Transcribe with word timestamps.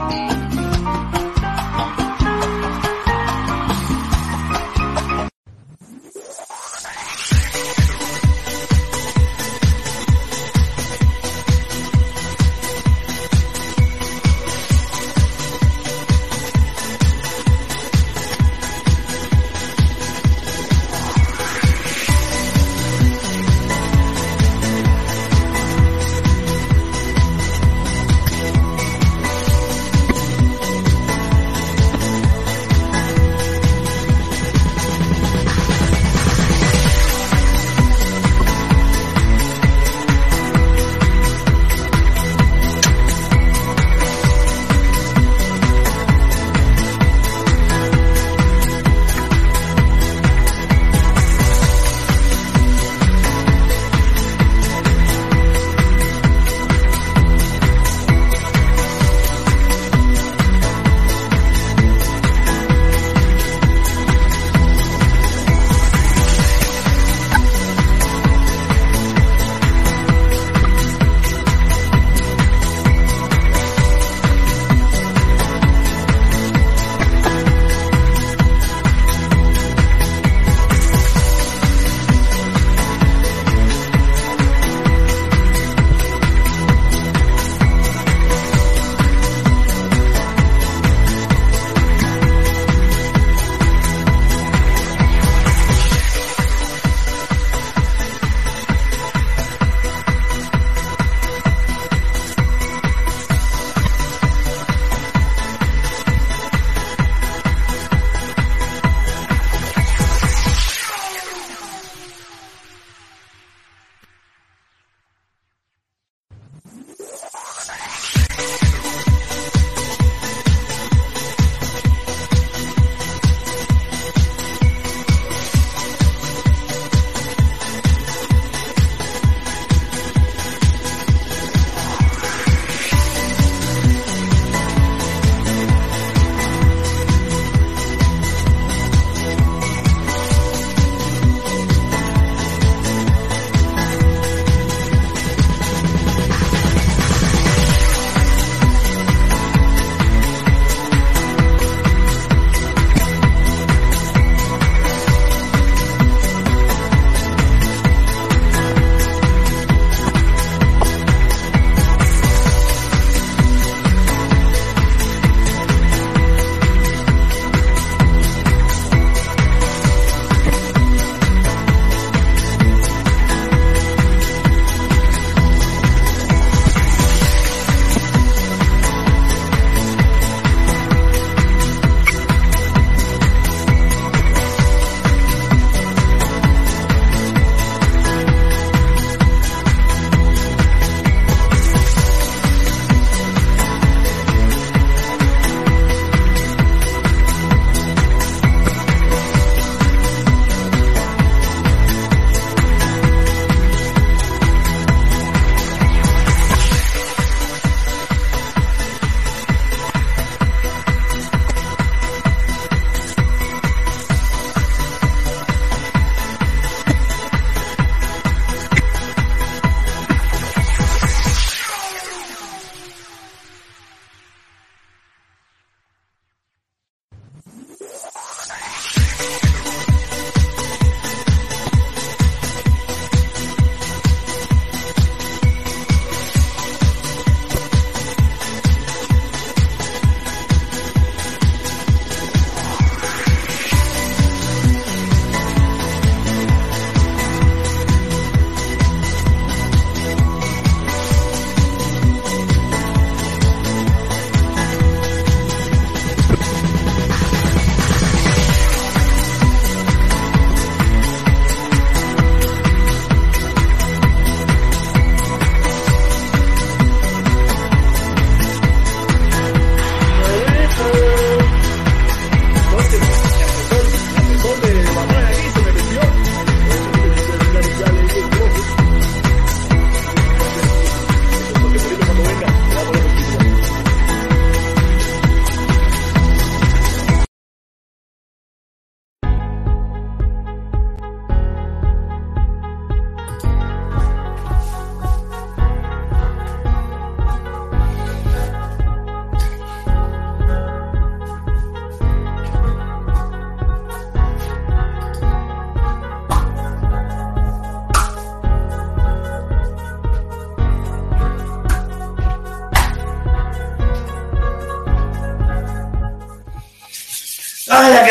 Bye. 0.00 0.39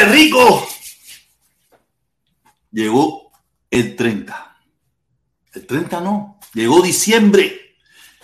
¡Vaya, 0.09 0.17
qué 0.17 0.23
rico! 0.23 0.67
Llegó 2.71 3.31
el 3.69 3.95
30. 3.95 4.57
El 5.53 5.67
30 5.67 6.01
no. 6.01 6.39
Llegó 6.53 6.81
diciembre. 6.81 7.77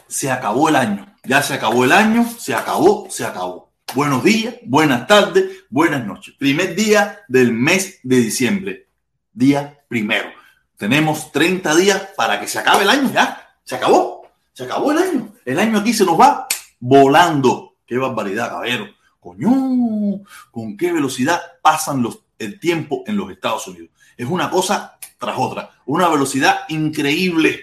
Se 0.07 0.31
acabó 0.31 0.69
el 0.69 0.75
año. 0.75 1.15
Ya 1.23 1.41
se 1.41 1.53
acabó 1.53 1.85
el 1.85 1.91
año. 1.91 2.27
Se 2.37 2.53
acabó, 2.53 3.07
se 3.09 3.25
acabó. 3.25 3.73
Buenos 3.93 4.23
días, 4.23 4.55
buenas 4.65 5.07
tardes, 5.07 5.63
buenas 5.69 6.05
noches. 6.05 6.35
Primer 6.37 6.75
día 6.75 7.21
del 7.27 7.53
mes 7.53 7.99
de 8.03 8.17
diciembre. 8.17 8.89
Día 9.31 9.79
primero. 9.87 10.29
Tenemos 10.75 11.31
30 11.31 11.75
días 11.75 12.09
para 12.17 12.39
que 12.39 12.47
se 12.47 12.59
acabe 12.59 12.83
el 12.83 12.89
año. 12.89 13.11
Ya, 13.13 13.57
se 13.63 13.75
acabó. 13.75 14.27
Se 14.53 14.63
acabó 14.63 14.91
el 14.91 14.97
año. 14.97 15.33
El 15.45 15.59
año 15.59 15.79
aquí 15.79 15.93
se 15.93 16.05
nos 16.05 16.19
va 16.19 16.47
volando. 16.79 17.77
Qué 17.85 17.97
barbaridad, 17.97 18.49
caballero. 18.49 18.87
Coño, 19.25 20.21
con 20.51 20.77
qué 20.77 20.93
velocidad 20.93 21.41
pasan 21.63 22.03
los, 22.03 22.19
el 22.37 22.59
tiempo 22.59 23.03
en 23.07 23.17
los 23.17 23.31
Estados 23.31 23.67
Unidos. 23.67 23.89
Es 24.15 24.27
una 24.27 24.51
cosa 24.51 24.99
tras 25.17 25.35
otra, 25.35 25.71
una 25.87 26.07
velocidad 26.09 26.59
increíble. 26.69 27.59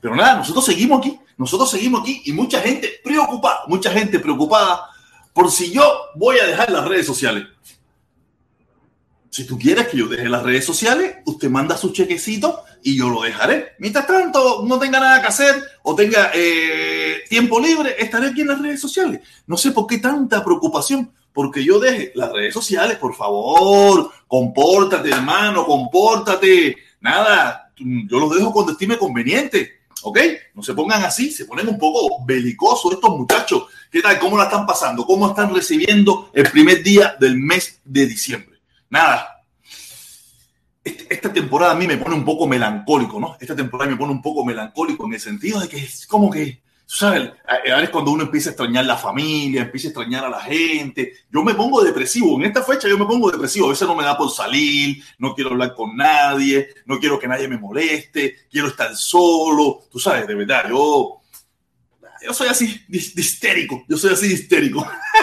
Pero 0.00 0.14
nada, 0.14 0.36
nosotros 0.36 0.64
seguimos 0.64 1.00
aquí, 1.00 1.18
nosotros 1.36 1.68
seguimos 1.68 2.02
aquí 2.02 2.22
y 2.26 2.32
mucha 2.32 2.60
gente 2.60 3.00
preocupada, 3.02 3.62
mucha 3.66 3.90
gente 3.90 4.20
preocupada 4.20 4.88
por 5.32 5.50
si 5.50 5.72
yo 5.72 5.82
voy 6.14 6.38
a 6.38 6.46
dejar 6.46 6.70
las 6.70 6.86
redes 6.86 7.06
sociales. 7.06 7.44
Si 9.34 9.44
tú 9.44 9.58
quieres 9.58 9.88
que 9.88 9.96
yo 9.96 10.06
deje 10.06 10.28
las 10.28 10.44
redes 10.44 10.64
sociales, 10.64 11.16
usted 11.24 11.50
manda 11.50 11.76
su 11.76 11.90
chequecito 11.90 12.62
y 12.84 12.96
yo 12.96 13.08
lo 13.08 13.22
dejaré. 13.22 13.72
Mientras 13.80 14.06
tanto, 14.06 14.62
no 14.64 14.78
tenga 14.78 15.00
nada 15.00 15.20
que 15.20 15.26
hacer 15.26 15.60
o 15.82 15.96
tenga 15.96 16.30
eh, 16.32 17.16
tiempo 17.28 17.58
libre, 17.58 17.96
estaré 17.98 18.28
aquí 18.28 18.42
en 18.42 18.46
las 18.46 18.62
redes 18.62 18.80
sociales. 18.80 19.22
No 19.48 19.56
sé 19.56 19.72
por 19.72 19.88
qué 19.88 19.98
tanta 19.98 20.44
preocupación 20.44 21.10
porque 21.32 21.64
yo 21.64 21.80
deje 21.80 22.12
las 22.14 22.30
redes 22.30 22.54
sociales, 22.54 22.96
por 22.96 23.16
favor, 23.16 24.12
compórtate, 24.28 25.10
hermano, 25.10 25.66
compórtate. 25.66 26.76
Nada, 27.00 27.72
yo 27.76 28.20
los 28.20 28.36
dejo 28.36 28.52
cuando 28.52 28.70
estime 28.70 28.98
conveniente, 28.98 29.80
¿ok? 30.04 30.20
No 30.54 30.62
se 30.62 30.74
pongan 30.74 31.02
así, 31.02 31.32
se 31.32 31.46
ponen 31.46 31.66
un 31.66 31.78
poco 31.80 32.24
belicosos 32.24 32.92
estos 32.92 33.10
muchachos. 33.10 33.64
¿Qué 33.90 34.00
tal? 34.00 34.16
¿Cómo 34.20 34.38
la 34.38 34.44
están 34.44 34.64
pasando? 34.64 35.04
¿Cómo 35.04 35.26
están 35.26 35.52
recibiendo 35.52 36.30
el 36.32 36.48
primer 36.52 36.84
día 36.84 37.16
del 37.18 37.36
mes 37.36 37.80
de 37.84 38.06
diciembre? 38.06 38.53
Nada. 38.94 39.44
Esta 40.84 41.32
temporada 41.32 41.72
a 41.72 41.74
mí 41.74 41.88
me 41.88 41.96
pone 41.96 42.14
un 42.14 42.24
poco 42.24 42.46
melancólico, 42.46 43.18
¿no? 43.18 43.36
Esta 43.40 43.56
temporada 43.56 43.90
me 43.90 43.96
pone 43.96 44.12
un 44.12 44.22
poco 44.22 44.44
melancólico 44.44 45.04
en 45.06 45.14
el 45.14 45.20
sentido 45.20 45.58
de 45.58 45.68
que 45.68 45.78
es 45.78 46.06
como 46.06 46.30
que 46.30 46.62
¿sabes? 46.86 47.32
Ahora 47.44 47.82
es 47.82 47.90
cuando 47.90 48.12
uno 48.12 48.22
empieza 48.22 48.50
a 48.50 48.52
extrañar 48.52 48.84
la 48.84 48.96
familia, 48.96 49.62
empieza 49.62 49.88
a 49.88 49.90
extrañar 49.90 50.24
a 50.24 50.28
la 50.28 50.40
gente. 50.40 51.12
Yo 51.28 51.42
me 51.42 51.54
pongo 51.54 51.82
depresivo. 51.82 52.36
En 52.36 52.44
esta 52.44 52.62
fecha 52.62 52.86
yo 52.86 52.96
me 52.96 53.04
pongo 53.04 53.32
depresivo. 53.32 53.66
A 53.66 53.70
veces 53.70 53.88
no 53.88 53.96
me 53.96 54.04
da 54.04 54.16
por 54.16 54.30
salir, 54.30 55.02
no 55.18 55.34
quiero 55.34 55.50
hablar 55.50 55.74
con 55.74 55.96
nadie, 55.96 56.68
no 56.86 57.00
quiero 57.00 57.18
que 57.18 57.26
nadie 57.26 57.48
me 57.48 57.58
moleste, 57.58 58.46
quiero 58.48 58.68
estar 58.68 58.94
solo. 58.94 59.80
Tú 59.90 59.98
sabes, 59.98 60.28
de 60.28 60.36
verdad, 60.36 60.68
yo, 60.68 61.20
yo 62.24 62.32
soy 62.32 62.46
así, 62.46 62.80
histérico. 62.88 63.84
Yo 63.88 63.96
soy 63.96 64.12
así 64.12 64.32
histérico. 64.32 64.86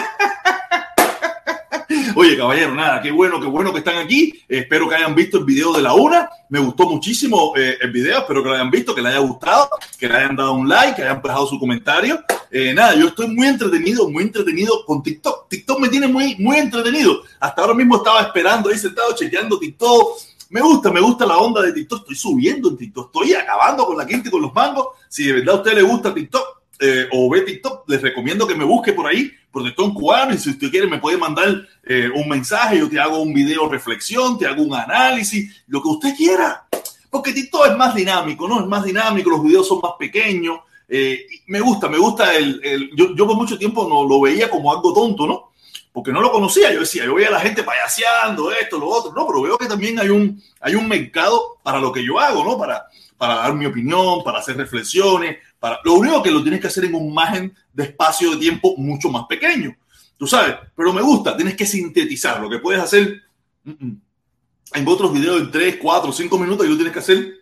Oye, 2.14 2.36
caballero, 2.36 2.74
nada, 2.74 3.00
qué 3.00 3.10
bueno, 3.10 3.40
qué 3.40 3.46
bueno 3.46 3.72
que 3.72 3.78
están 3.78 3.96
aquí. 3.96 4.34
espero 4.46 4.86
que 4.88 4.96
hayan 4.96 5.14
visto 5.14 5.38
el 5.38 5.44
video 5.44 5.72
de 5.72 5.80
la 5.80 5.94
una. 5.94 6.28
Me 6.50 6.58
gustó 6.58 6.88
muchísimo 6.88 7.54
eh, 7.56 7.78
el 7.80 7.90
video, 7.90 8.18
espero 8.18 8.42
que 8.42 8.50
lo 8.50 8.54
hayan 8.54 8.70
visto, 8.70 8.94
que 8.94 9.00
les 9.00 9.12
haya 9.12 9.20
gustado, 9.20 9.70
que 9.98 10.08
le 10.08 10.16
hayan 10.16 10.36
dado 10.36 10.52
un 10.52 10.68
like, 10.68 10.96
que 10.96 11.02
hayan 11.02 11.22
dejado 11.22 11.46
su 11.46 11.58
comentario. 11.58 12.22
Eh, 12.50 12.74
nada, 12.74 12.94
yo 12.94 13.08
estoy 13.08 13.28
muy 13.28 13.46
entretenido, 13.46 14.10
muy 14.10 14.24
entretenido 14.24 14.84
con 14.84 15.02
TikTok. 15.02 15.48
TikTok 15.48 15.80
me 15.80 15.88
tiene 15.88 16.06
muy, 16.06 16.36
muy 16.36 16.58
entretenido. 16.58 17.22
Hasta 17.40 17.62
ahora 17.62 17.74
mismo 17.74 17.96
estaba 17.96 18.20
esperando 18.20 18.68
ahí 18.68 18.76
sentado 18.76 19.14
chequeando 19.14 19.58
TikTok. 19.58 20.18
Me 20.50 20.60
gusta, 20.60 20.92
me 20.92 21.00
gusta 21.00 21.24
la 21.24 21.38
onda 21.38 21.62
de 21.62 21.72
TikTok. 21.72 22.00
Estoy 22.00 22.16
subiendo 22.16 22.68
en 22.68 22.76
TikTok, 22.76 23.06
estoy 23.06 23.32
acabando 23.34 23.86
con 23.86 23.96
la 23.96 24.04
gente 24.04 24.28
y 24.28 24.30
con 24.30 24.42
los 24.42 24.52
mangos. 24.52 24.88
Si 25.08 25.24
de 25.24 25.32
verdad 25.32 25.54
a 25.54 25.58
usted 25.58 25.74
le 25.74 25.82
gusta 25.82 26.12
TikTok, 26.12 26.61
eh, 26.84 27.08
o 27.12 27.30
ve 27.30 27.42
TikTok, 27.42 27.88
les 27.88 28.02
recomiendo 28.02 28.44
que 28.44 28.56
me 28.56 28.64
busque 28.64 28.92
por 28.92 29.06
ahí, 29.06 29.30
porque 29.52 29.68
estoy 29.68 29.84
en 29.84 29.94
cubano 29.94 30.34
y 30.34 30.38
si 30.38 30.50
usted 30.50 30.68
quiere 30.68 30.88
me 30.88 30.98
puede 30.98 31.16
mandar 31.16 31.48
eh, 31.84 32.10
un 32.12 32.28
mensaje, 32.28 32.78
yo 32.78 32.88
te 32.88 32.98
hago 32.98 33.22
un 33.22 33.32
video 33.32 33.68
reflexión, 33.68 34.36
te 34.36 34.46
hago 34.46 34.62
un 34.62 34.74
análisis, 34.74 35.62
lo 35.68 35.80
que 35.80 35.88
usted 35.88 36.16
quiera. 36.16 36.66
Porque 37.08 37.32
TikTok 37.32 37.68
es 37.68 37.76
más 37.76 37.94
dinámico, 37.94 38.48
¿no? 38.48 38.60
Es 38.60 38.66
más 38.66 38.84
dinámico, 38.84 39.30
los 39.30 39.44
videos 39.44 39.68
son 39.68 39.80
más 39.80 39.92
pequeños. 39.96 40.58
Eh, 40.88 41.24
me 41.46 41.60
gusta, 41.60 41.88
me 41.88 41.98
gusta 41.98 42.34
el... 42.34 42.60
el 42.64 42.90
yo, 42.96 43.14
yo, 43.14 43.26
por 43.26 43.36
mucho 43.36 43.56
tiempo 43.56 43.88
no 43.88 44.04
lo 44.04 44.20
veía 44.20 44.50
como 44.50 44.72
algo 44.72 44.92
tonto, 44.92 45.26
¿no? 45.26 45.52
Porque 45.92 46.10
no 46.10 46.20
lo 46.20 46.32
conocía, 46.32 46.72
yo 46.72 46.80
decía, 46.80 47.04
yo 47.04 47.14
veía 47.14 47.28
a 47.28 47.32
la 47.32 47.40
gente 47.40 47.62
payaseando 47.62 48.50
esto, 48.50 48.78
lo 48.78 48.88
otro, 48.88 49.12
no, 49.12 49.26
pero 49.26 49.42
veo 49.42 49.58
que 49.58 49.66
también 49.66 50.00
hay 50.00 50.08
un, 50.08 50.42
hay 50.60 50.74
un 50.74 50.88
mercado 50.88 51.58
para 51.62 51.78
lo 51.78 51.92
que 51.92 52.04
yo 52.04 52.18
hago, 52.18 52.42
¿no? 52.42 52.58
Para, 52.58 52.86
para 53.18 53.36
dar 53.36 53.54
mi 53.54 53.66
opinión, 53.66 54.24
para 54.24 54.38
hacer 54.38 54.56
reflexiones, 54.56 55.36
para... 55.62 55.78
Lo 55.84 55.94
único 55.94 56.20
que 56.20 56.32
lo 56.32 56.42
tienes 56.42 56.60
que 56.60 56.66
hacer 56.66 56.86
en 56.86 56.94
un 56.96 57.14
margen 57.14 57.54
de 57.72 57.84
espacio 57.84 58.32
de 58.32 58.38
tiempo 58.38 58.74
mucho 58.76 59.08
más 59.10 59.26
pequeño, 59.28 59.76
tú 60.18 60.26
sabes, 60.26 60.56
pero 60.74 60.92
me 60.92 61.02
gusta, 61.02 61.36
tienes 61.36 61.54
que 61.54 61.64
sintetizar 61.64 62.40
lo 62.40 62.50
que 62.50 62.58
puedes 62.58 62.82
hacer 62.82 63.22
en 63.64 64.88
otros 64.88 65.12
videos 65.12 65.40
en 65.40 65.52
3, 65.52 65.78
4, 65.80 66.12
5 66.12 66.38
minutos 66.38 66.66
y 66.66 66.68
lo 66.68 66.74
tienes 66.74 66.92
que 66.92 66.98
hacer, 66.98 67.34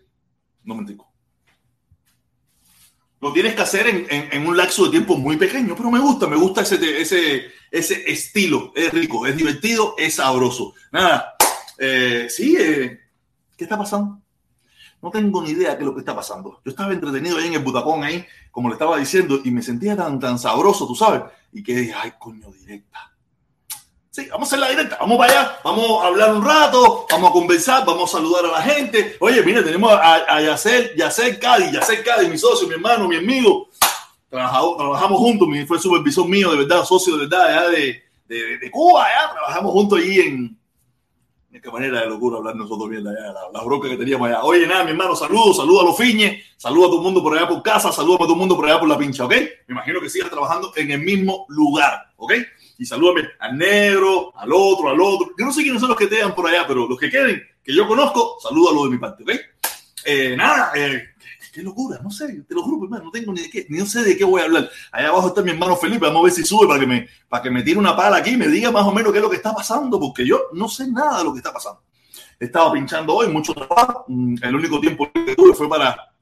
no 0.64 0.74
me 0.74 0.80
entiendo. 0.80 1.06
Lo 3.22 3.32
tienes 3.32 3.54
que 3.54 3.62
hacer 3.62 3.86
en, 3.86 4.06
en, 4.10 4.28
en, 4.32 4.46
un 4.46 4.56
lapso 4.56 4.84
de 4.84 4.90
tiempo 4.90 5.16
muy 5.16 5.36
pequeño, 5.36 5.74
pero 5.74 5.90
me 5.90 5.98
gusta, 5.98 6.26
me 6.26 6.36
gusta 6.36 6.60
ese, 6.60 7.00
ese, 7.00 7.50
ese 7.70 8.10
estilo. 8.10 8.72
Es 8.74 8.92
rico, 8.92 9.26
es 9.26 9.36
divertido, 9.36 9.94
es 9.98 10.14
sabroso. 10.14 10.74
Nada, 10.90 11.34
eh, 11.78 12.28
sí, 12.28 12.56
eh, 12.58 13.00
¿qué 13.56 13.64
está 13.64 13.78
pasando? 13.78 14.20
No 15.02 15.10
tengo 15.10 15.42
ni 15.42 15.50
idea 15.50 15.76
qué 15.76 15.82
es 15.82 15.86
lo 15.86 15.94
que 15.94 16.00
está 16.00 16.14
pasando. 16.14 16.60
Yo 16.64 16.70
estaba 16.70 16.92
entretenido 16.92 17.38
ahí 17.38 17.46
en 17.46 17.54
el 17.54 17.60
butacón, 17.60 18.04
ahí, 18.04 18.26
como 18.50 18.68
le 18.68 18.74
estaba 18.74 18.98
diciendo, 18.98 19.40
y 19.42 19.50
me 19.50 19.62
sentía 19.62 19.96
tan, 19.96 20.20
tan 20.20 20.38
sabroso, 20.38 20.86
tú 20.86 20.94
sabes. 20.94 21.22
Y 21.52 21.62
que 21.62 21.74
dije, 21.74 21.94
ay, 21.94 22.12
coño, 22.18 22.50
directa. 22.52 23.10
Sí, 24.10 24.26
vamos 24.30 24.48
a 24.48 24.48
hacer 24.48 24.58
la 24.58 24.68
directa. 24.68 24.98
Vamos 25.00 25.16
para 25.16 25.32
allá, 25.32 25.58
vamos 25.64 26.02
a 26.02 26.06
hablar 26.08 26.34
un 26.34 26.44
rato, 26.44 27.06
vamos 27.08 27.30
a 27.30 27.32
conversar, 27.32 27.86
vamos 27.86 28.12
a 28.12 28.18
saludar 28.18 28.44
a 28.44 28.48
la 28.48 28.62
gente. 28.62 29.16
Oye, 29.20 29.42
mire, 29.42 29.62
tenemos 29.62 29.90
a, 29.92 30.36
a 30.36 30.42
Yacer, 30.42 30.94
Yacer 30.96 31.38
Cádiz, 31.38 31.72
Yacer 31.72 32.04
Cádiz, 32.04 32.28
mi 32.28 32.36
socio, 32.36 32.68
mi 32.68 32.74
hermano, 32.74 33.08
mi 33.08 33.16
amigo. 33.16 33.68
Trabajamos, 34.28 34.76
trabajamos 34.76 35.18
juntos, 35.18 35.48
fue 35.66 35.78
supervisor 35.78 36.28
mío, 36.28 36.50
de 36.50 36.58
verdad, 36.58 36.84
socio 36.84 37.16
de 37.16 37.26
verdad, 37.26 37.46
allá 37.46 37.68
de, 37.70 38.02
de, 38.28 38.58
de 38.58 38.70
Cuba. 38.70 39.06
Trabajamos 39.32 39.72
juntos 39.72 39.98
allí 39.98 40.20
en, 40.20 40.59
qué 41.60 41.70
manera 41.70 42.00
de 42.00 42.06
locura 42.06 42.38
hablar 42.38 42.56
nosotros 42.56 42.88
bien 42.88 43.06
allá, 43.06 43.32
la, 43.52 43.62
bronca 43.62 43.88
que 43.88 43.96
teníamos 43.96 44.28
allá. 44.28 44.42
Oye, 44.42 44.66
nada, 44.66 44.84
mi 44.84 44.90
hermano, 44.90 45.14
saludos, 45.14 45.56
saludos 45.56 45.82
a 45.82 45.86
los 45.86 45.96
fiñes, 45.96 46.44
saludos 46.56 46.86
a 46.86 46.90
todo 46.90 46.98
el 46.98 47.04
mundo 47.04 47.22
por 47.22 47.36
allá 47.36 47.48
por 47.48 47.62
casa, 47.62 47.92
saludos 47.92 48.20
a 48.20 48.24
todo 48.24 48.32
el 48.32 48.38
mundo 48.38 48.56
por 48.56 48.66
allá 48.66 48.78
por 48.78 48.88
la 48.88 48.98
pincha, 48.98 49.24
¿ok? 49.24 49.32
Me 49.66 49.72
imagino 49.74 50.00
que 50.00 50.08
sigas 50.08 50.30
trabajando 50.30 50.72
en 50.76 50.90
el 50.90 51.00
mismo 51.00 51.46
lugar, 51.48 52.12
¿ok? 52.16 52.32
Y 52.78 52.86
salúdame 52.86 53.28
al 53.38 53.58
negro, 53.58 54.32
al 54.36 54.50
otro, 54.52 54.88
al 54.88 55.00
otro. 55.00 55.32
Yo 55.38 55.44
no 55.44 55.52
sé 55.52 55.62
quiénes 55.62 55.80
son 55.80 55.90
los 55.90 55.98
que 55.98 56.06
te 56.06 56.18
dan 56.18 56.34
por 56.34 56.46
allá, 56.46 56.64
pero 56.66 56.88
los 56.88 56.98
que 56.98 57.10
queden, 57.10 57.42
que 57.62 57.74
yo 57.74 57.86
conozco, 57.86 58.38
salúdalo 58.42 58.84
de 58.84 58.90
mi 58.90 58.98
parte, 58.98 59.22
¿ok? 59.22 59.30
Eh, 60.04 60.34
nada, 60.36 60.72
eh, 60.74 61.09
qué 61.50 61.62
locura, 61.62 62.00
no 62.02 62.10
sé, 62.10 62.42
te 62.48 62.54
lo 62.54 62.62
juro, 62.62 62.84
hermano, 62.84 63.04
no 63.04 63.10
tengo 63.10 63.32
ni 63.32 63.42
de 63.42 63.50
qué, 63.50 63.66
ni 63.68 63.78
no 63.78 63.86
sé 63.86 64.02
de 64.02 64.16
qué 64.16 64.24
voy 64.24 64.40
a 64.40 64.44
hablar. 64.44 64.70
Allá 64.92 65.08
abajo 65.08 65.28
está 65.28 65.42
mi 65.42 65.50
hermano 65.50 65.76
Felipe, 65.76 66.06
vamos 66.06 66.20
a 66.20 66.24
ver 66.24 66.32
si 66.32 66.44
sube 66.44 66.66
para 66.66 66.80
que 66.80 66.86
me, 66.86 67.08
para 67.28 67.42
que 67.42 67.50
me 67.50 67.62
tire 67.62 67.78
una 67.78 67.96
pala 67.96 68.18
aquí 68.18 68.30
y 68.30 68.36
me 68.36 68.48
diga 68.48 68.70
más 68.70 68.86
o 68.86 68.92
menos 68.92 69.12
qué 69.12 69.18
es 69.18 69.22
lo 69.22 69.30
que 69.30 69.36
está 69.36 69.54
pasando, 69.54 69.98
porque 69.98 70.26
yo 70.26 70.48
no 70.52 70.68
sé 70.68 70.88
nada 70.90 71.18
de 71.18 71.24
lo 71.24 71.32
que 71.32 71.38
está 71.38 71.52
pasando. 71.52 71.82
Estaba 72.38 72.72
pinchando 72.72 73.14
hoy, 73.14 73.28
mucho 73.28 73.52
trabajo, 73.52 74.04
mm, 74.08 74.36
el 74.42 74.54
único 74.54 74.80
tiempo 74.80 75.10
que 75.12 75.34
tuve 75.34 75.54
fue 75.54 75.68
para, 75.68 76.14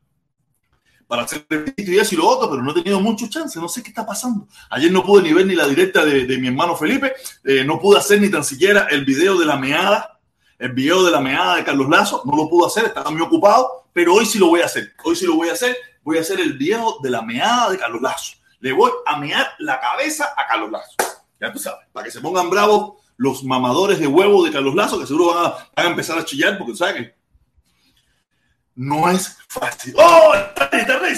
para 1.07 1.23
hacer 1.23 1.47
esto 1.49 1.91
y 1.91 1.99
eso 1.99 2.15
y 2.15 2.19
lo 2.19 2.27
otro, 2.29 2.51
pero 2.51 2.63
no 2.63 2.71
he 2.73 2.75
tenido 2.75 3.01
mucho 3.01 3.29
chance, 3.29 3.59
no 3.59 3.69
sé 3.69 3.83
qué 3.83 3.91
está 3.91 4.05
pasando. 4.05 4.49
Ayer 4.71 4.91
no 4.91 5.05
pude 5.05 5.23
ni 5.23 5.33
ver 5.33 5.47
ni 5.47 5.55
la 5.55 5.67
directa 5.67 6.05
de, 6.05 6.27
de 6.27 6.39
mi 6.39 6.49
hermano 6.49 6.77
Felipe, 6.77 7.15
eh, 7.45 7.65
no 7.65 7.81
pude 7.81 7.99
hacer 7.99 8.21
ni 8.21 8.31
tan 8.31 8.45
siquiera 8.45 8.89
el 8.91 9.05
video 9.05 9.39
de 9.39 9.47
la 9.47 9.57
meada, 9.57 10.18
el 10.59 10.73
video 10.73 11.05
de 11.05 11.13
la 11.13 11.21
meada 11.21 11.57
de 11.57 11.65
Carlos 11.65 11.89
Lazo, 11.89 12.23
no 12.25 12.37
lo 12.37 12.49
pude 12.49 12.67
hacer, 12.67 12.87
estaba 12.87 13.11
muy 13.11 13.21
ocupado, 13.21 13.89
pero 13.93 14.15
hoy 14.15 14.27
sí 14.27 14.39
lo 14.39 14.49
voy 14.49 14.61
a 14.61 14.67
hacer. 14.67 14.93
Hoy 15.05 15.17
sí 15.17 15.27
lo 15.27 15.37
voy 15.37 15.49
a 15.49 15.53
hacer. 15.53 15.77
Voy 16.03 16.19
a 16.19 16.21
hacer 16.21 16.41
el 16.41 16.55
video 16.55 16.99
de 17.03 17.11
la 17.11 17.23
meada 17.23 17.71
de 17.71 17.79
Carlos 17.79 18.01
Lazo. 18.01 18.37
Le 18.61 18.73
voy 18.73 18.91
a 19.07 19.19
mear 19.19 19.47
la 19.59 19.81
cabeza 19.81 20.33
a 20.37 20.47
Carlos 20.47 20.71
Lazo. 20.71 20.95
Ya 21.41 21.53
tú 21.53 21.59
sabes, 21.59 21.87
para 21.93 22.05
que 22.05 22.11
se 22.11 22.21
pongan 22.21 22.51
bravos 22.51 22.95
los 23.17 23.45
mamadores 23.45 23.99
de 23.99 24.07
huevo 24.07 24.45
de 24.45 24.51
Carlos 24.51 24.75
Lazo, 24.75 24.99
que 24.99 25.07
seguro 25.07 25.35
van 25.35 25.47
a, 25.47 25.51
van 25.77 25.87
a 25.87 25.91
empezar 25.91 26.19
a 26.19 26.25
chillar, 26.25 26.57
porque 26.59 26.75
sabes 26.75 26.95
que 26.95 27.15
no 28.75 29.11
es 29.11 29.37
fácil. 29.49 29.95
¡Oh! 29.97 30.33
Está 30.35 30.69
rey, 30.99 31.15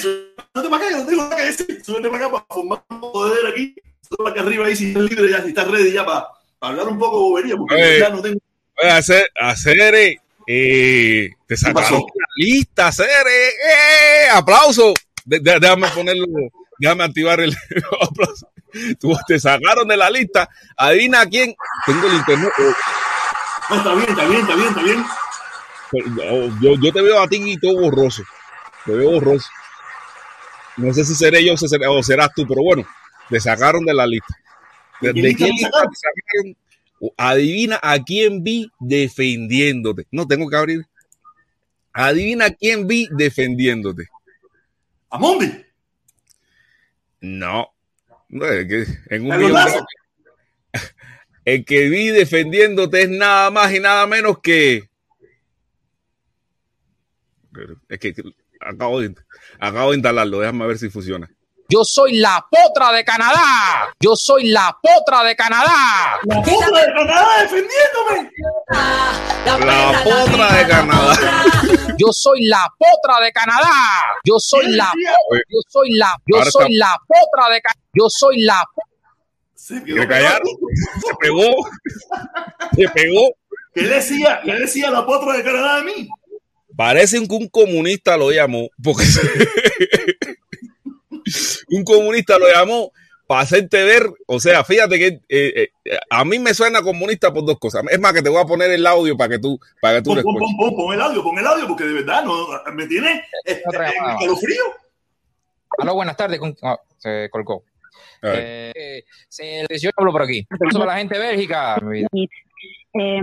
no 0.54 0.62
te 0.62 0.68
para 0.68 0.87
acá, 0.87 0.97
no 0.97 1.06
tengo 1.06 1.23
nada 1.25 1.37
que 1.37 1.42
decir. 1.44 1.85
Súbete 1.85 2.09
para 2.09 2.26
acá 2.26 2.32
para 2.32 2.47
formar 2.49 2.85
un 2.88 3.00
poder 3.00 3.47
aquí. 3.47 3.75
Súbete 4.00 4.23
para 4.23 4.30
acá 4.30 4.40
arriba 4.40 4.66
ahí 4.66 4.76
si 4.76 4.88
estás 4.88 5.02
libre, 5.02 5.30
ya 5.30 5.42
si 5.42 5.49
estás 5.49 5.68
ready 5.68 5.92
ya 5.92 6.04
para, 6.04 6.26
para 6.59 6.73
hablar 6.73 6.88
un 6.88 6.99
poco 6.99 7.16
de 7.16 7.23
bobería, 7.23 7.56
porque 7.56 7.75
Oye, 7.75 7.99
ya 7.99 8.09
no 8.09 8.23
tengo. 8.23 8.40
Oye, 8.80 8.90
hacer, 8.90 9.30
hacer 9.34 10.18
eh, 10.46 11.30
te 11.46 11.56
sacaron 11.56 12.00
la 12.00 12.26
lista, 12.37 12.88
hacer 12.88 13.08
eh, 13.08 14.28
aplauso. 14.32 14.94
De, 15.25 15.38
de, 15.38 15.60
déjame 15.60 15.88
ponerlo, 15.88 16.26
déjame 16.78 17.04
activar 17.04 17.40
el 17.40 17.56
aplauso. 18.00 18.50
Tú, 18.99 19.16
te 19.26 19.38
sacaron 19.38 19.87
de 19.87 19.96
la 19.96 20.10
lista. 20.10 20.49
Adivina 20.76 21.26
quién. 21.26 21.54
Tengo 21.87 22.06
el 22.06 22.14
internet. 22.14 22.52
No, 23.68 23.76
está 23.76 23.94
bien, 23.94 24.08
está 24.08 24.25
bien, 24.26 24.40
está 24.40 24.54
bien, 24.54 24.68
está 24.68 24.82
bien. 24.82 25.04
Yo, 26.60 26.75
yo 26.80 26.92
te 26.92 27.02
veo 27.02 27.20
a 27.20 27.28
ti 27.28 27.40
y 27.44 27.56
todo 27.58 27.80
borroso. 27.80 28.22
Te 28.84 28.92
veo 28.92 29.12
borroso. 29.12 29.49
No 30.76 30.94
sé 30.94 31.04
si 31.04 31.14
seré 31.14 31.44
yo 31.44 31.54
o 31.54 32.02
serás 32.02 32.30
tú, 32.34 32.46
pero 32.46 32.62
bueno, 32.62 32.87
te 33.28 33.40
sacaron 33.40 33.84
de 33.84 33.94
la 33.94 34.06
lista. 34.06 34.34
¿De, 35.00 35.12
quién 35.12 35.56
te 35.56 35.62
sacaron? 35.62 36.56
Adivina 37.16 37.78
a 37.83 37.99
quién 38.02 38.42
vi 38.42 38.71
defendiéndote. 38.78 40.07
No 40.11 40.26
tengo 40.26 40.49
que 40.49 40.57
abrir. 40.57 40.87
Adivina 41.92 42.47
a 42.47 42.50
quién 42.50 42.87
vi 42.87 43.09
defendiéndote. 43.11 44.09
¿A 45.09 45.19
Mundi? 45.19 45.64
No. 47.21 47.69
no 48.28 48.47
es 48.47 48.66
que 48.66 49.14
en 49.14 49.30
un 49.30 49.54
el 51.45 51.64
que 51.64 51.88
vi 51.88 52.09
defendiéndote 52.09 53.02
es 53.02 53.11
nada 53.11 53.50
más 53.50 53.75
y 53.75 53.80
nada 53.80 54.07
menos 54.07 54.38
que. 54.40 54.88
Es 57.88 57.99
que 57.99 58.14
acabo 58.61 59.00
de, 59.00 59.14
acabo 59.59 59.90
de 59.90 59.97
instalarlo, 59.97 60.40
déjame 60.40 60.66
ver 60.66 60.78
si 60.78 60.90
funciona. 60.90 61.28
Yo 61.70 61.84
soy 61.84 62.18
la 62.18 62.44
potra 62.50 62.90
de 62.90 63.04
Canadá. 63.04 63.94
Yo 64.00 64.16
soy 64.16 64.48
la 64.48 64.76
potra 64.82 65.22
de 65.22 65.36
Canadá. 65.36 66.18
La 66.24 66.42
potra 66.42 66.80
de 66.80 66.92
Canadá 66.92 67.42
defendiéndome. 67.42 68.30
La 69.46 70.02
potra 70.02 70.56
de 70.56 70.66
Canadá. 70.66 71.44
Yo 71.96 72.08
soy 72.10 72.46
la 72.46 72.66
potra 72.76 73.24
de 73.24 73.32
Canadá. 73.32 73.70
Yo 74.24 74.34
soy 74.40 74.66
la. 74.72 74.92
Yo 75.48 75.60
soy 75.68 75.90
la. 75.92 76.16
Yo 76.26 76.44
soy 76.50 76.74
la 76.74 76.96
potra 77.06 77.54
de 77.54 77.60
Canadá. 77.60 77.80
Yo 77.94 78.06
soy 78.08 78.40
la. 78.42 78.64
Se, 79.54 79.78
Se 79.78 79.84
pegó. 81.20 81.54
Se 82.74 82.88
pegó. 82.88 83.30
¿Qué 83.72 83.82
decía? 83.82 84.40
¿Qué 84.44 84.54
decía 84.54 84.90
la 84.90 85.06
potra 85.06 85.36
de 85.36 85.44
Canadá 85.44 85.76
de 85.76 85.82
mí? 85.84 86.08
Parece 86.76 87.24
que 87.28 87.34
un 87.34 87.48
comunista 87.48 88.16
lo 88.16 88.32
llamó, 88.32 88.68
porque 88.82 89.04
un 91.70 91.84
comunista 91.84 92.38
lo 92.38 92.48
llamó 92.48 92.92
para 93.26 93.42
hacerte 93.42 93.84
ver, 93.84 94.10
o 94.26 94.40
sea, 94.40 94.64
fíjate 94.64 94.98
que 94.98 95.06
eh, 95.28 95.70
eh, 95.84 95.98
a 96.10 96.24
mí 96.24 96.40
me 96.40 96.52
suena 96.52 96.82
comunista 96.82 97.32
por 97.32 97.44
dos 97.44 97.60
cosas. 97.60 97.84
Es 97.88 98.00
más, 98.00 98.12
que 98.12 98.22
te 98.22 98.28
voy 98.28 98.42
a 98.42 98.44
poner 98.44 98.72
el 98.72 98.84
audio 98.84 99.16
para 99.16 99.30
que 99.30 99.38
tú, 99.38 99.56
para 99.80 99.98
que 99.98 100.02
tú 100.02 100.14
pon, 100.14 100.24
pon, 100.24 100.56
pon, 100.56 100.74
pon, 100.74 100.94
el 100.94 101.00
audio, 101.00 101.22
pon 101.22 101.38
el 101.38 101.46
audio, 101.46 101.68
porque 101.68 101.84
de 101.84 101.92
verdad 101.92 102.24
no, 102.24 102.48
me 102.74 102.88
tiene 102.88 103.22
este, 103.44 103.62
frío. 103.62 104.64
Aló, 105.78 105.94
buenas 105.94 106.16
tardes. 106.16 106.40
Oh, 106.42 106.80
se 106.98 107.28
colgó. 107.30 107.62
Eh, 108.22 109.04
se, 109.28 109.64
yo 109.78 109.90
hablo 109.96 110.10
por 110.10 110.22
aquí. 110.22 110.44
Sobre 110.72 110.86
la 110.86 110.96
gente 110.96 111.16
de 111.16 111.26
Bélgica. 111.26 111.76
Eh, 112.94 113.20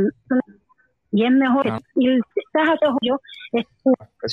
y 1.11 1.25
es 1.25 1.31
mejor. 1.31 1.67
Ah. 1.67 1.79
Y 1.95 2.17
estás 2.17 2.79
yo. 3.01 3.19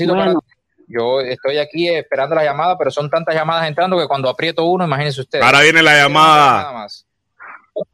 bueno. 0.06 0.40
Yo 0.87 1.21
estoy 1.21 1.59
aquí 1.59 1.88
esperando 1.88 2.35
la 2.35 2.45
llamada, 2.45 2.76
pero 2.76 2.91
son 2.91 3.09
tantas 3.09 3.35
llamadas 3.35 3.67
entrando 3.69 3.99
que 3.99 4.07
cuando 4.07 4.29
aprieto 4.29 4.64
uno, 4.64 4.85
imagínense 4.85 5.21
ustedes. 5.21 5.45
Ahora 5.45 5.62
viene 5.62 5.83
la 5.83 5.95
llamada. 6.03 6.62
Nada 6.62 6.73
más. 6.73 7.07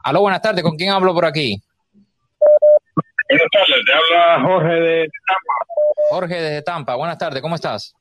Aló, 0.04 0.20
buenas 0.20 0.42
tardes. 0.42 0.62
¿Con 0.62 0.76
quién 0.76 0.90
hablo 0.90 1.14
por 1.14 1.25
aquí? 1.25 1.61
Buenas 3.28 3.47
tardes. 3.52 3.85
Te 3.87 3.92
habla 3.92 4.49
Jorge 4.49 4.75
de 4.75 5.09
Tampa. 5.26 5.54
Jorge 6.11 6.35
desde 6.35 6.62
Tampa. 6.62 6.97
Buenas 6.97 7.18
tardes. 7.18 7.40
¿Cómo 7.40 7.54
estás? 7.54 7.94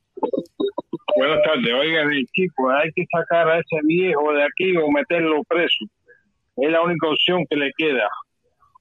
Buenas 1.15 1.41
tardes. 1.43 1.74
Oigan, 1.74 2.10
chicos, 2.34 2.74
hay 2.74 2.91
que 2.93 3.05
sacar 3.12 3.48
a 3.48 3.60
ese 3.60 3.77
viejo 3.84 4.34
de 4.34 4.43
aquí 4.43 4.75
o 4.77 4.89
meterlo 4.89 5.43
preso. 5.43 5.86
Es 6.58 6.72
la 6.72 6.81
única 6.81 7.08
opción 7.08 7.46
que 7.50 7.55
le 7.55 7.72
queda. 7.77 8.10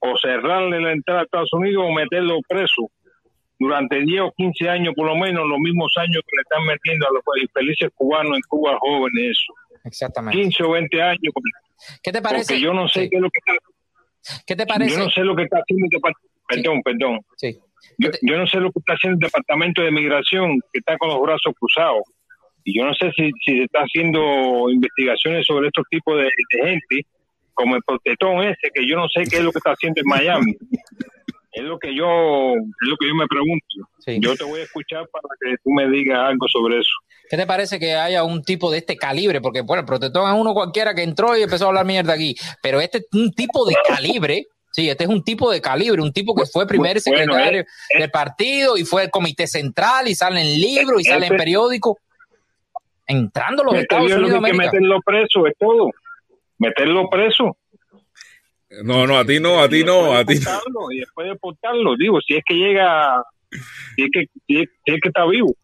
O 0.01 0.17
cerrarle 0.17 0.81
la 0.81 0.93
entrada 0.93 1.21
a 1.21 1.25
Estados 1.25 1.53
Unidos 1.53 1.85
o 1.87 1.93
meterlo 1.93 2.39
preso 2.49 2.91
durante 3.59 4.01
10 4.01 4.21
o 4.23 4.33
15 4.37 4.69
años, 4.69 4.95
por 4.95 5.07
lo 5.07 5.17
menos, 5.17 5.47
los 5.47 5.59
mismos 5.59 5.93
años 5.97 6.23
que 6.27 6.37
le 6.37 6.43
están 6.43 6.65
metiendo 6.65 7.07
a 7.07 7.11
los 7.13 7.23
infelices 7.43 7.91
cubanos 7.95 8.37
en 8.37 8.43
Cuba 8.49 8.79
jóvenes, 8.79 9.37
eso. 9.37 9.53
Exactamente. 9.85 10.39
15 10.39 10.65
o 10.65 10.71
20 10.71 11.03
años. 11.03 11.33
¿Qué 12.03 12.13
te 12.13 12.23
parece? 12.23 12.55
Porque 12.55 12.61
yo 12.61 12.73
no 12.75 12.89
sé 12.89 13.09
qué 13.09 13.17
es 13.17 13.23
lo 13.23 13.31
que 13.31 13.39
está. 13.39 14.43
¿Qué 14.47 14.57
te 14.57 14.67
parece? 14.67 14.93
Yo 14.93 14.99
no 14.99 15.11
sé 15.11 15.25
lo 15.25 15.37
que 15.37 15.43
está 15.45 15.59
haciendo 15.59 15.87
el 15.87 15.91
departamento. 15.91 16.29
Perdón, 16.49 16.83
perdón. 16.83 17.21
Sí. 17.37 17.59
Yo, 17.99 18.37
no 18.37 18.47
sé 18.47 18.59
lo 18.59 18.71
que 18.73 18.79
está 18.79 18.95
haciendo 18.95 19.17
el 19.17 19.31
Departamento 19.31 19.83
de 19.83 19.91
Migración, 19.91 20.61
que 20.73 20.79
está 20.79 20.97
con 20.99 21.09
los 21.09 21.21
brazos 21.21 21.53
cruzados. 21.59 22.03
Y 22.65 22.79
yo 22.79 22.85
no 22.85 22.95
sé 22.95 23.11
si, 23.13 23.31
si 23.45 23.57
se 23.57 23.65
está 23.65 23.81
haciendo 23.81 24.71
investigaciones 24.71 25.47
sobre 25.47 25.69
estos 25.69 25.85
tipos 25.91 26.17
de, 26.17 26.25
de 26.25 26.69
gente, 26.69 27.07
como 27.55 27.77
el 27.77 27.83
protestón 27.83 28.43
ese, 28.43 28.71
que 28.73 28.87
yo 28.87 28.97
no 28.97 29.09
sé 29.09 29.25
qué 29.25 29.39
es 29.39 29.43
lo 29.43 29.53
que 29.53 29.59
está 29.59 29.73
haciendo 29.73 30.01
en 30.01 30.07
Miami. 30.07 30.57
Es 31.53 31.65
lo 31.65 31.79
que 31.79 31.95
yo, 31.95 32.07
es 32.55 32.89
lo 32.89 32.97
que 32.97 33.09
yo 33.09 33.15
me 33.15 33.27
pregunto. 33.27 33.67
Yo 34.21 34.37
te 34.37 34.45
voy 34.45 34.61
a 34.61 34.65
escuchar 34.65 35.09
para 35.09 35.29
que 35.41 35.57
tú 35.65 35.71
me 35.71 35.89
digas 35.89 36.19
algo 36.19 36.47
sobre 36.49 36.79
eso. 36.79 36.93
¿Qué 37.29 37.37
te 37.37 37.47
parece 37.47 37.79
que 37.79 37.95
haya 37.95 38.25
un 38.25 38.43
tipo 38.43 38.71
de 38.71 38.79
este 38.79 38.97
calibre? 38.97 39.41
Porque, 39.41 39.61
bueno, 39.61 39.81
el 39.81 39.87
protector 39.87 40.29
es 40.29 40.41
uno 40.41 40.55
cualquiera 40.55 40.95
que 40.95 41.03
entró 41.03 41.37
y 41.37 41.43
empezó 41.43 41.67
a 41.67 41.69
hablar 41.69 41.85
mierda 41.85 42.15
aquí. 42.15 42.35
Pero 42.63 42.81
este 42.81 42.99
es 42.99 43.07
un 43.13 43.33
tipo 43.33 43.67
de 43.67 43.75
calibre. 43.87 44.47
Sí, 44.71 44.89
este 44.89 45.05
es 45.05 45.11
un 45.11 45.25
tipo 45.25 45.51
de 45.51 45.61
calibre, 45.61 46.01
un 46.01 46.13
tipo 46.13 46.35
que 46.35 46.47
fue 46.47 46.67
primer 46.67 47.01
secretario 47.01 47.65
del 47.99 48.11
partido 48.11 48.77
y 48.77 48.85
fue 48.85 49.05
el 49.05 49.11
comité 49.11 49.47
central 49.47 50.09
y 50.09 50.15
sale 50.15 50.41
en 50.41 50.61
libros 50.61 51.01
y 51.01 51.05
sale 51.05 51.27
en 51.27 51.37
periódico. 51.37 51.99
Entrando 53.07 53.65
los 53.65 53.75
Estados 53.75 54.13
Unidos. 54.13 54.41
Hay 54.45 54.53
que 54.53 54.57
meterlo 54.57 55.01
preso, 55.05 55.47
es 55.47 55.55
todo. 55.59 55.91
Meterlo 56.59 57.09
preso. 57.11 57.58
No, 58.85 59.07
no, 59.07 59.19
a 59.19 59.25
ti 59.25 59.41
no, 59.41 59.61
a 59.61 59.69
ti 59.69 59.83
no, 59.83 60.15
a 60.15 60.25
ti 60.25 60.39
no. 60.73 60.93
Y 60.93 61.01
después 61.01 61.29
de 61.29 61.37
portarlo, 61.37 61.97
digo, 61.97 62.21
si 62.21 62.37
es 62.37 62.43
que 62.47 62.55
llega, 62.55 63.23
si 63.97 64.03
es 64.03 64.11
que, 64.13 64.27
si 64.47 64.61
es, 64.61 64.69
que 64.85 65.09
está 65.09 65.25
vivo. 65.27 65.55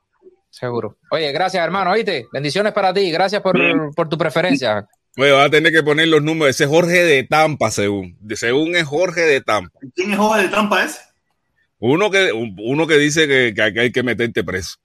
Seguro. 0.50 0.96
Oye, 1.11 1.30
gracias, 1.32 1.62
hermano, 1.62 1.90
oíste. 1.90 2.26
Bendiciones 2.32 2.73
para 2.73 2.94
ti, 2.94 3.11
gracias 3.11 3.42
por, 3.42 3.56
por 3.94 4.08
tu 4.08 4.16
preferencia. 4.16 4.87
Oye, 5.16 5.32
va 5.32 5.44
a 5.44 5.50
tener 5.50 5.73
que 5.73 5.82
poner 5.82 6.08
los 6.08 6.23
números. 6.23 6.54
Ese 6.54 6.64
es 6.64 6.70
Jorge 6.70 7.04
de 7.04 7.25
Tampa, 7.25 7.70
según. 7.70 8.16
Según 8.34 8.75
es 8.75 8.84
Jorge 8.84 9.20
de 9.23 9.40
Tampa. 9.40 9.78
¿Quién 9.94 10.12
es 10.12 10.18
Jorge 10.18 10.42
de 10.42 10.49
Tampa 10.49 10.84
ese? 10.84 11.00
Uno 11.78 12.11
que, 12.11 12.32
uno 12.32 12.87
que 12.87 12.96
dice 12.96 13.28
que, 13.28 13.52
que 13.54 13.80
hay 13.80 13.92
que 13.92 14.02
meterte 14.02 14.42
preso. 14.42 14.76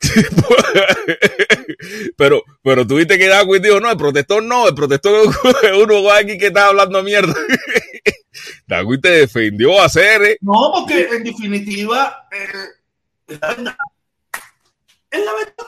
pero, 2.18 2.44
pero 2.62 2.86
tuviste 2.86 3.18
que 3.18 3.28
dar 3.28 3.46
y 3.48 3.60
dijo, 3.60 3.80
no, 3.80 3.90
el 3.90 3.98
protector 3.98 4.44
no, 4.44 4.68
el 4.68 4.76
protector 4.76 5.30
es 5.64 5.72
uno 5.82 6.12
aquí 6.12 6.38
que 6.38 6.48
está 6.48 6.68
hablando 6.68 7.02
mierda. 7.02 7.34
Dagui 8.70 9.02
te 9.02 9.10
defendió 9.10 9.82
a 9.82 9.86
hacer. 9.86 10.22
¿eh? 10.22 10.38
No, 10.42 10.72
porque 10.76 11.10
en 11.12 11.24
definitiva 11.24 12.28
eh, 12.32 12.48
es 13.28 13.40
la 13.42 13.48
verdad. 13.48 13.76
Es 15.10 15.26
la 15.26 15.34
verdad. 15.34 15.68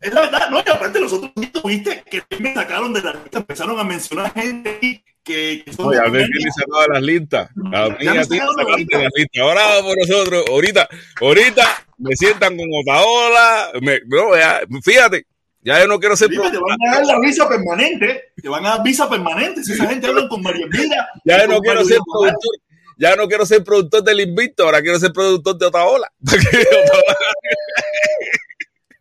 Es 0.00 0.14
la 0.14 0.20
verdad. 0.22 0.50
No, 0.50 0.62
y 0.66 0.70
aparte 0.70 1.00
los 1.00 1.12
otros 1.12 1.30
viste 1.62 2.02
que 2.10 2.22
me 2.38 2.54
sacaron 2.54 2.94
de 2.94 3.02
la 3.02 3.12
lista, 3.12 3.38
empezaron 3.38 3.78
a 3.78 3.84
mencionar 3.84 4.32
gente 4.32 5.04
que, 5.22 5.62
que 5.64 5.72
son 5.74 5.88
Oye, 5.88 5.98
a 5.98 6.08
ver 6.08 6.26
quién 6.28 6.46
le 6.46 6.50
sacaba 6.50 6.86
las 6.94 7.02
listas. 7.02 7.50
A 7.50 7.88
mí 7.90 8.08
a 8.08 8.22
ti 8.22 8.38
las 8.38 9.12
listas. 9.14 9.42
Ahora 9.42 9.62
por 9.82 9.98
nosotros. 9.98 10.44
Ahorita, 10.48 10.88
ahorita 11.20 11.86
me 11.98 12.16
sientan 12.16 12.56
con 12.56 12.68
Otaola. 12.72 13.70
Me, 13.82 14.00
no, 14.06 14.34
ya, 14.34 14.62
fíjate, 14.82 15.26
ya 15.62 15.80
yo 15.80 15.86
no 15.86 15.98
quiero 15.98 16.16
ser 16.16 16.28
productor. 16.28 16.52
Te 16.52 16.58
van 16.58 16.88
a 16.88 16.96
dar 16.96 17.06
la 17.06 17.20
visa 17.20 17.48
permanente. 17.48 18.32
Te 18.40 18.48
van 18.48 18.66
a 18.66 18.70
dar 18.70 18.82
visa 18.82 19.08
permanente. 19.08 19.62
Si 19.62 19.72
esa 19.72 19.86
gente 19.86 20.08
habla 20.08 20.28
con 20.28 20.42
María 20.42 20.66
Mira. 20.66 21.08
Ya 21.24 21.42
yo 21.42 21.48
no 21.48 21.60
quiero 21.60 21.84
ser 21.84 21.98
productor. 22.04 22.56
Ya 22.98 23.16
no 23.16 23.26
quiero 23.26 23.46
ser 23.46 23.64
productor 23.64 24.04
del 24.04 24.20
Invicto, 24.20 24.64
ahora 24.64 24.82
quiero 24.82 24.98
ser 24.98 25.12
productor 25.12 25.58
de 25.58 25.66
Otaola. 25.66 26.12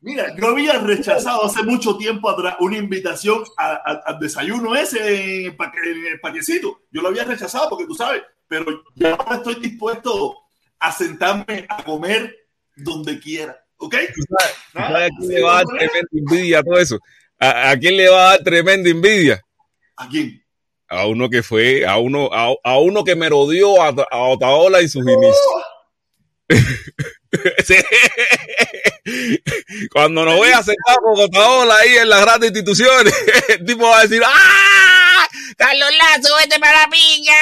Mira, 0.01 0.35
yo 0.35 0.47
había 0.47 0.79
rechazado 0.79 1.45
hace 1.45 1.61
mucho 1.61 1.95
tiempo 1.97 2.27
atrás 2.29 2.55
una 2.59 2.77
invitación 2.77 3.43
al 3.57 4.19
desayuno 4.19 4.75
ese 4.75 5.45
en 5.45 5.55
el 5.55 6.19
paquecito. 6.19 6.81
Yo 6.89 7.03
lo 7.03 7.09
había 7.09 7.25
rechazado 7.25 7.69
porque 7.69 7.85
tú 7.85 7.93
sabes, 7.93 8.23
pero 8.47 8.65
ya 8.95 9.13
ahora 9.13 9.35
estoy 9.35 9.55
dispuesto 9.55 10.35
a 10.79 10.91
sentarme 10.91 11.67
a 11.69 11.83
comer 11.83 12.35
donde 12.75 13.19
quiera. 13.19 13.63
¿Ok? 13.83 13.95
sabes, 14.75 14.75
a 14.75 15.09
quién 15.17 15.29
le 15.29 15.41
va 15.41 15.51
a 15.51 15.55
dar 15.55 15.65
tremenda 15.65 16.09
envidia 16.13 16.59
a 16.59 16.63
todo 16.63 16.77
eso? 16.77 16.99
¿A, 17.39 17.75
quién 17.79 17.97
le 17.97 18.09
va 18.09 18.27
a 18.27 18.29
dar 18.31 18.43
tremenda 18.43 18.91
envidia? 18.91 19.41
¿A 19.97 20.07
quién? 20.07 20.45
A 20.87 21.07
uno 21.07 21.31
que 21.31 21.41
fue, 21.41 21.83
a 21.83 21.97
uno, 21.97 22.29
a, 22.31 22.79
uno 22.79 23.03
que 23.03 23.15
me 23.15 23.27
rodeó 23.27 23.81
a, 23.81 23.87
a 23.87 24.19
Otaola 24.19 24.83
y 24.83 24.87
sus 24.87 25.01
inicios. 25.01 25.35
Cuando 29.91 30.25
nos 30.25 30.35
voy 30.35 30.49
a 30.49 30.61
sentar 30.61 30.97
con 31.03 31.19
Otaola 31.19 31.77
ahí 31.77 31.95
en 31.95 32.09
las 32.09 32.21
grandes 32.21 32.51
instituciones, 32.51 33.15
el 33.49 33.65
tipo 33.65 33.87
va 33.87 33.97
a 33.99 34.03
decir, 34.03 34.21
¡ah! 34.23 34.60
Carlos 35.61 35.89
Lazo, 35.95 36.35
vete 36.37 36.59
para 36.59 36.81
la 36.81 36.89
piña. 36.89 37.35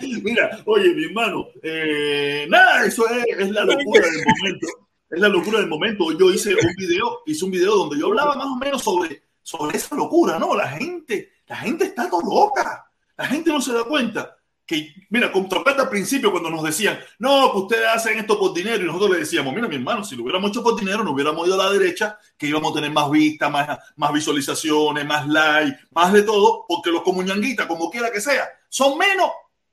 Mira, 0.24 0.60
oye, 0.66 0.92
mi 0.92 1.04
hermano, 1.04 1.46
eh, 1.62 2.44
nada, 2.48 2.84
eso 2.84 3.08
es, 3.08 3.48
la 3.50 3.62
locura 3.62 4.08
del 4.08 4.24
momento. 4.26 4.66
es 5.08 5.20
la 5.20 5.28
locura 5.28 5.60
del 5.60 5.68
momento. 5.68 6.18
Yo 6.18 6.32
hice 6.32 6.52
un 6.52 6.74
video, 6.76 7.22
hice 7.26 7.44
un 7.44 7.52
video 7.52 7.76
donde 7.76 7.96
yo 7.96 8.08
hablaba 8.08 8.34
más 8.34 8.46
o 8.46 8.56
menos 8.56 8.82
sobre, 8.82 9.22
sobre 9.40 9.76
esa 9.76 9.94
locura, 9.94 10.36
¿no? 10.36 10.56
La 10.56 10.66
gente, 10.66 11.34
la 11.46 11.54
gente 11.58 11.84
está 11.84 12.10
todo 12.10 12.22
loca. 12.22 12.90
La 13.16 13.26
gente 13.26 13.50
no 13.50 13.60
se 13.60 13.72
da 13.72 13.84
cuenta 13.84 14.36
que, 14.66 14.94
mira, 15.10 15.30
con 15.30 15.48
trompeta 15.48 15.82
al 15.82 15.90
principio 15.90 16.30
cuando 16.30 16.50
nos 16.50 16.62
decían, 16.62 16.98
no, 17.18 17.52
que 17.52 17.58
ustedes 17.58 17.86
hacen 17.86 18.18
esto 18.18 18.38
por 18.38 18.54
dinero 18.54 18.82
y 18.82 18.86
nosotros 18.86 19.10
le 19.10 19.18
decíamos, 19.18 19.54
mira 19.54 19.68
mi 19.68 19.76
hermano, 19.76 20.04
si 20.04 20.16
lo 20.16 20.22
hubiéramos 20.22 20.50
hecho 20.50 20.62
por 20.62 20.78
dinero, 20.78 21.04
nos 21.04 21.12
hubiéramos 21.12 21.46
ido 21.46 21.60
a 21.60 21.66
la 21.66 21.72
derecha, 21.72 22.18
que 22.38 22.46
íbamos 22.46 22.72
a 22.72 22.74
tener 22.76 22.90
más 22.90 23.10
vistas, 23.10 23.50
más, 23.50 23.78
más 23.96 24.12
visualizaciones, 24.12 25.04
más 25.04 25.28
likes, 25.28 25.78
más 25.90 26.12
de 26.12 26.22
todo, 26.22 26.64
porque 26.66 26.90
los 26.90 27.02
comuñanguitas, 27.02 27.66
como 27.66 27.90
quiera 27.90 28.10
que 28.10 28.20
sea, 28.20 28.48
son 28.68 28.96
menos 28.96 29.30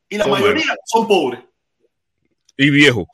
y 0.09 0.17
la 0.17 0.27
mayoría 0.27 0.75
son 0.85 1.07
pobres. 1.07 1.41
Y 2.57 2.69
viejos. 2.69 3.05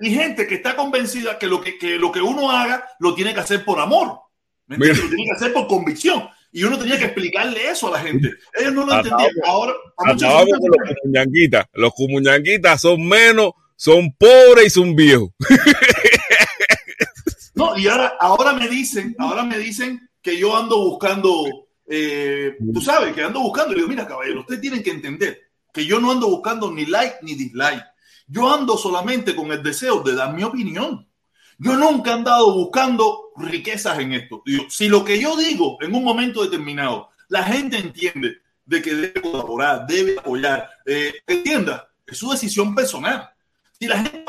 Y 0.00 0.14
gente, 0.14 0.46
que 0.46 0.56
está 0.56 0.76
convencida 0.76 1.38
que 1.38 1.46
lo 1.46 1.60
que, 1.60 1.78
que 1.78 1.96
lo 1.96 2.12
que 2.12 2.20
uno 2.20 2.50
haga 2.50 2.88
lo 2.98 3.14
tiene 3.14 3.34
que 3.34 3.40
hacer 3.40 3.64
por 3.64 3.80
amor. 3.80 4.20
Lo 4.66 4.76
tiene 4.76 5.24
que 5.24 5.36
hacer 5.36 5.52
por 5.52 5.66
convicción. 5.66 6.28
Y 6.50 6.64
uno 6.64 6.78
tenía 6.78 6.98
que 6.98 7.06
explicarle 7.06 7.70
eso 7.70 7.88
a 7.88 7.92
la 7.92 8.00
gente. 8.00 8.30
Ellos 8.58 8.72
no 8.72 8.86
lo 8.86 8.94
entendían. 8.94 9.30
Ahora, 9.46 9.72
los 10.06 10.22
comuñanquitas. 11.02 11.66
Los 11.74 11.94
comuñanquitas 11.94 12.80
son 12.80 13.06
menos, 13.06 13.52
son 13.76 14.12
pobres 14.12 14.66
y 14.66 14.70
son 14.70 14.96
viejos. 14.96 15.30
No, 17.58 17.76
y 17.76 17.88
ahora, 17.88 18.14
ahora 18.20 18.52
me 18.52 18.68
dicen, 18.68 19.16
ahora 19.18 19.42
me 19.42 19.58
dicen 19.58 20.08
que 20.22 20.38
yo 20.38 20.56
ando 20.56 20.78
buscando, 20.78 21.44
eh, 21.88 22.56
tú 22.72 22.80
sabes, 22.80 23.12
que 23.12 23.24
ando 23.24 23.40
buscando. 23.40 23.72
Y 23.72 23.76
digo, 23.78 23.88
mira, 23.88 24.06
caballero, 24.06 24.42
ustedes 24.42 24.60
tienen 24.60 24.80
que 24.80 24.92
entender 24.92 25.40
que 25.72 25.84
yo 25.84 25.98
no 25.98 26.12
ando 26.12 26.28
buscando 26.28 26.70
ni 26.70 26.86
like 26.86 27.16
ni 27.22 27.34
dislike. 27.34 27.82
Yo 28.28 28.48
ando 28.48 28.76
solamente 28.76 29.34
con 29.34 29.50
el 29.50 29.60
deseo 29.60 30.02
de 30.02 30.14
dar 30.14 30.34
mi 30.34 30.44
opinión. 30.44 31.07
Yo 31.58 31.76
nunca 31.76 32.10
he 32.10 32.14
andado 32.14 32.54
buscando 32.54 33.32
riquezas 33.36 33.98
en 33.98 34.12
esto. 34.12 34.42
si 34.68 34.88
lo 34.88 35.04
que 35.04 35.20
yo 35.20 35.36
digo 35.36 35.76
en 35.80 35.94
un 35.94 36.04
momento 36.04 36.42
determinado, 36.42 37.10
la 37.28 37.42
gente 37.42 37.78
entiende 37.78 38.38
de 38.64 38.82
que 38.82 38.94
debe 38.94 39.20
colaborar, 39.20 39.86
debe 39.86 40.18
apoyar, 40.18 40.70
eh, 40.86 41.14
entienda, 41.26 41.88
es 42.06 42.18
su 42.18 42.30
decisión 42.30 42.74
personal. 42.74 43.28
Si 43.78 43.86
la 43.86 43.96
gente, 43.96 44.24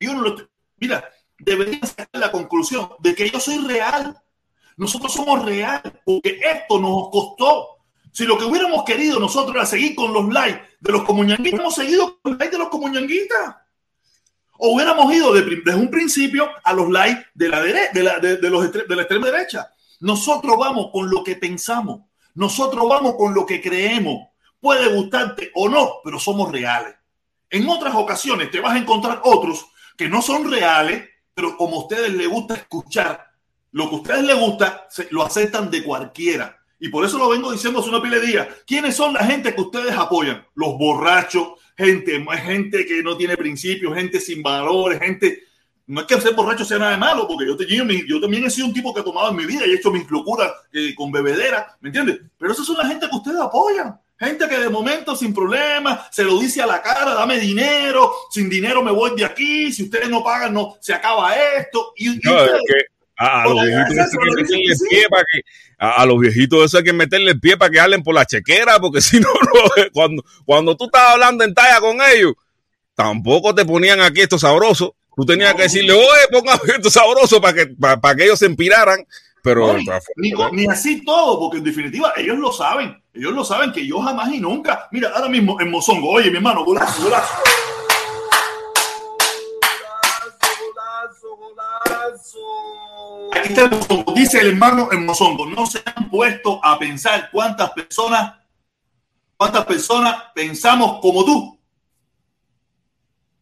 yo 0.00 0.14
no 0.14 0.22
lo, 0.22 0.36
mira, 0.78 1.08
debería 1.38 1.80
sacar 1.86 2.08
la 2.12 2.32
conclusión 2.32 2.88
de 2.98 3.14
que 3.14 3.30
yo 3.30 3.38
soy 3.38 3.58
real. 3.58 4.20
Nosotros 4.76 5.12
somos 5.12 5.44
real 5.44 5.80
porque 6.04 6.40
esto 6.42 6.80
nos 6.80 7.10
costó. 7.10 7.78
Si 8.12 8.24
lo 8.24 8.38
que 8.38 8.44
hubiéramos 8.44 8.84
querido 8.84 9.20
nosotros 9.20 9.54
era 9.54 9.66
seguir 9.66 9.94
con 9.94 10.12
los 10.12 10.32
likes 10.32 10.62
de 10.80 10.92
los 10.92 11.04
comuñanguitas, 11.04 11.60
hemos 11.60 11.74
seguido 11.74 12.18
con 12.20 12.32
los 12.32 12.38
likes 12.40 12.56
de 12.56 12.62
los 12.62 12.70
comuñanguitas. 12.70 13.56
O 14.58 14.74
hubiéramos 14.74 15.12
ido 15.14 15.32
desde 15.32 15.74
un 15.74 15.90
principio 15.90 16.48
a 16.62 16.72
los 16.72 16.90
likes 16.90 17.26
de 17.34 17.48
la, 17.48 17.62
de, 17.62 18.02
la, 18.02 18.18
de, 18.18 18.36
de 18.36 18.50
la 18.96 19.02
extrema 19.02 19.26
derecha. 19.26 19.72
Nosotros 20.00 20.56
vamos 20.58 20.90
con 20.92 21.10
lo 21.10 21.22
que 21.24 21.36
pensamos. 21.36 22.00
Nosotros 22.34 22.86
vamos 22.88 23.14
con 23.16 23.34
lo 23.34 23.46
que 23.46 23.60
creemos. 23.60 24.28
Puede 24.60 24.94
gustarte 24.94 25.50
o 25.54 25.68
no, 25.68 26.00
pero 26.04 26.18
somos 26.18 26.50
reales. 26.52 26.94
En 27.50 27.68
otras 27.68 27.94
ocasiones 27.94 28.50
te 28.50 28.60
vas 28.60 28.74
a 28.74 28.78
encontrar 28.78 29.20
otros 29.24 29.66
que 29.96 30.08
no 30.08 30.20
son 30.20 30.50
reales, 30.50 31.08
pero 31.34 31.56
como 31.56 31.76
a 31.76 31.82
ustedes 31.82 32.12
les 32.12 32.28
gusta 32.28 32.54
escuchar, 32.54 33.26
lo 33.72 33.88
que 33.88 33.94
a 33.94 33.98
ustedes 33.98 34.24
les 34.24 34.38
gusta, 34.38 34.88
lo 35.10 35.22
aceptan 35.22 35.70
de 35.70 35.84
cualquiera. 35.84 36.58
Y 36.78 36.88
por 36.88 37.04
eso 37.04 37.18
lo 37.18 37.28
vengo 37.28 37.52
diciendo 37.52 37.80
hace 37.80 37.88
una 37.88 38.02
pile 38.02 38.20
de. 38.20 38.48
¿Quiénes 38.66 38.96
son 38.96 39.14
la 39.14 39.24
gente 39.24 39.54
que 39.54 39.60
ustedes 39.60 39.96
apoyan? 39.96 40.46
Los 40.54 40.76
borrachos, 40.76 41.52
gente, 41.76 42.24
gente 42.42 42.86
que 42.86 43.02
no 43.02 43.16
tiene 43.16 43.36
principios, 43.36 43.94
gente 43.94 44.20
sin 44.20 44.42
valores, 44.42 44.98
gente... 45.00 45.42
No 45.88 46.00
es 46.00 46.08
que 46.08 46.20
ser 46.20 46.34
borracho 46.34 46.64
sea 46.64 46.80
nada 46.80 46.90
de 46.90 46.96
malo, 46.96 47.28
porque 47.28 47.46
yo, 47.46 47.56
yo, 48.08 48.20
también 48.20 48.44
he 48.44 48.50
sido 48.50 48.66
un 48.66 48.74
tipo 48.74 48.92
que 48.92 49.02
ha 49.02 49.04
tomado 49.04 49.30
en 49.30 49.36
mi 49.36 49.46
vida 49.46 49.64
y 49.64 49.70
he 49.70 49.74
hecho 49.76 49.92
mis 49.92 50.10
locuras 50.10 50.52
eh, 50.72 50.92
con 50.96 51.12
bebedera, 51.12 51.76
¿me 51.80 51.90
entiendes? 51.90 52.22
Pero 52.36 52.52
esas 52.52 52.66
son 52.66 52.76
la 52.76 52.88
gente 52.88 53.08
que 53.08 53.14
ustedes 53.14 53.38
apoyan. 53.38 53.96
Gente 54.18 54.48
que 54.48 54.58
de 54.58 54.70
momento 54.70 55.14
sin 55.14 55.34
problemas 55.34 56.08
se 56.10 56.24
lo 56.24 56.38
dice 56.38 56.62
a 56.62 56.66
la 56.66 56.80
cara, 56.80 57.14
dame 57.14 57.38
dinero, 57.38 58.10
sin 58.30 58.48
dinero 58.48 58.82
me 58.82 58.90
voy 58.90 59.14
de 59.14 59.26
aquí, 59.26 59.70
si 59.72 59.84
ustedes 59.84 60.08
no 60.08 60.24
pagan, 60.24 60.54
no 60.54 60.76
se 60.80 60.94
acaba 60.94 61.36
esto. 61.36 61.92
Y, 61.96 62.18
a, 63.16 63.46
los 63.46 63.62
viejitos 63.62 64.04
hay 64.04 64.10
que 64.10 64.34
meterle 64.34 64.76
pie 64.88 65.08
para 65.08 65.24
que 65.24 65.40
a, 65.78 66.06
los 66.06 66.18
viejitos 66.18 66.64
eso 66.64 66.78
hay 66.78 66.84
que 66.84 66.92
meterle 66.92 67.30
el 67.32 67.40
pie 67.40 67.56
para 67.56 67.70
que 67.70 67.80
hablen 67.80 68.02
por 68.02 68.14
la 68.14 68.26
chequera, 68.26 68.78
porque 68.78 69.00
si 69.02 69.20
no, 69.20 69.28
cuando, 69.92 70.24
cuando 70.44 70.76
tú 70.76 70.86
estabas 70.86 71.12
hablando 71.12 71.44
en 71.44 71.54
talla 71.54 71.80
con 71.80 71.98
ellos, 72.14 72.34
tampoco 72.94 73.54
te 73.54 73.64
ponían 73.64 74.00
aquí 74.00 74.20
esto 74.22 74.38
sabroso. 74.38 74.94
Tú 75.14 75.24
tenías 75.24 75.54
que 75.54 75.62
decirle, 75.62 75.92
oye, 75.92 76.28
ponga 76.30 76.60
esto 76.76 76.90
sabroso 76.90 77.40
para 77.40 77.54
que, 77.54 77.66
para, 77.68 78.14
que 78.14 78.24
ellos 78.24 78.38
se 78.38 78.46
inspiraran. 78.46 79.06
Pero 79.42 79.76
ni, 80.16 80.66
así 80.66 81.04
todo, 81.04 81.38
porque 81.38 81.58
en 81.58 81.64
definitiva 81.64 82.12
ellos 82.16 82.36
lo 82.36 82.52
saben. 82.52 83.00
Ellos 83.14 83.32
lo 83.32 83.44
saben 83.44 83.70
que 83.72 83.86
yo 83.86 84.00
jamás 84.00 84.32
y 84.32 84.40
nunca. 84.40 84.88
Mira, 84.90 85.10
ahora 85.14 85.28
mismo 85.28 85.60
en 85.60 85.70
Mozongo, 85.70 86.10
oye, 86.10 86.30
mi 86.30 86.38
hermano, 86.38 86.64
golazo. 86.64 87.04
Golazo, 87.04 87.34
Está 93.44 93.70
dice 94.14 94.40
el 94.40 94.48
hermano 94.48 94.88
en 94.92 95.04
Mozongo, 95.04 95.46
no 95.46 95.66
se 95.66 95.82
han 95.84 96.08
puesto 96.08 96.60
a 96.64 96.78
pensar 96.78 97.28
cuántas 97.30 97.70
personas, 97.70 98.34
cuántas 99.36 99.64
personas 99.64 100.16
pensamos 100.34 101.00
como 101.00 101.24
tú. 101.24 101.58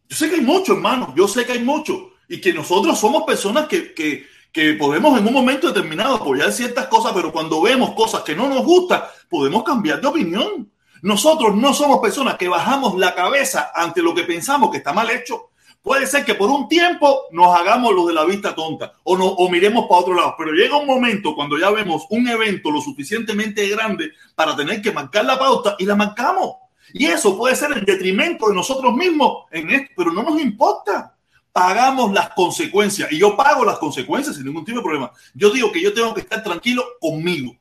Yo 0.07 0.15
sé 0.15 0.29
que 0.29 0.35
hay 0.35 0.41
mucho, 0.41 0.73
hermano, 0.73 1.13
yo 1.15 1.27
sé 1.27 1.45
que 1.45 1.53
hay 1.53 1.63
mucho. 1.63 2.11
Y 2.27 2.41
que 2.41 2.53
nosotros 2.53 2.99
somos 2.99 3.23
personas 3.23 3.67
que, 3.67 3.93
que, 3.93 4.25
que 4.51 4.73
podemos 4.73 5.19
en 5.19 5.27
un 5.27 5.33
momento 5.33 5.67
determinado 5.67 6.15
apoyar 6.15 6.51
ciertas 6.51 6.87
cosas, 6.87 7.11
pero 7.13 7.31
cuando 7.31 7.61
vemos 7.61 7.93
cosas 7.93 8.21
que 8.21 8.35
no 8.35 8.47
nos 8.47 8.63
gustan, 8.63 9.03
podemos 9.29 9.63
cambiar 9.63 10.01
de 10.01 10.07
opinión. 10.07 10.71
Nosotros 11.01 11.55
no 11.55 11.73
somos 11.73 11.99
personas 11.99 12.35
que 12.35 12.47
bajamos 12.47 12.97
la 12.97 13.13
cabeza 13.13 13.71
ante 13.73 14.01
lo 14.01 14.15
que 14.15 14.23
pensamos 14.23 14.71
que 14.71 14.77
está 14.77 14.91
mal 14.91 15.09
hecho. 15.09 15.51
Puede 15.85 16.07
ser 16.07 16.25
que 16.25 16.33
por 16.33 16.49
un 16.49 16.67
tiempo 16.67 17.25
nos 17.29 17.55
hagamos 17.55 17.93
lo 17.93 18.07
de 18.07 18.13
la 18.15 18.25
vista 18.25 18.55
tonta 18.55 18.93
o, 19.03 19.15
no, 19.15 19.27
o 19.27 19.47
miremos 19.51 19.85
para 19.85 20.01
otro 20.01 20.15
lado, 20.15 20.33
pero 20.35 20.51
llega 20.51 20.75
un 20.77 20.87
momento 20.87 21.35
cuando 21.35 21.59
ya 21.59 21.69
vemos 21.69 22.07
un 22.09 22.27
evento 22.27 22.71
lo 22.71 22.81
suficientemente 22.81 23.69
grande 23.69 24.11
para 24.33 24.55
tener 24.55 24.81
que 24.81 24.91
marcar 24.91 25.25
la 25.25 25.37
pauta 25.37 25.75
y 25.77 25.85
la 25.85 25.95
marcamos. 25.95 26.55
Y 26.91 27.05
eso 27.05 27.37
puede 27.37 27.55
ser 27.55 27.71
el 27.71 27.85
detrimento 27.85 28.49
de 28.49 28.55
nosotros 28.55 28.95
mismos 28.95 29.43
en 29.51 29.69
esto, 29.69 29.93
pero 29.95 30.11
no 30.11 30.23
nos 30.23 30.41
importa. 30.41 31.15
Pagamos 31.51 32.11
las 32.11 32.29
consecuencias 32.29 33.11
y 33.11 33.19
yo 33.19 33.37
pago 33.37 33.63
las 33.63 33.77
consecuencias 33.77 34.37
sin 34.37 34.45
ningún 34.45 34.65
tipo 34.65 34.79
de 34.79 34.83
problema. 34.83 35.11
Yo 35.35 35.51
digo 35.51 35.71
que 35.71 35.83
yo 35.83 35.93
tengo 35.93 36.15
que 36.15 36.21
estar 36.21 36.41
tranquilo 36.41 36.83
conmigo. 36.99 37.55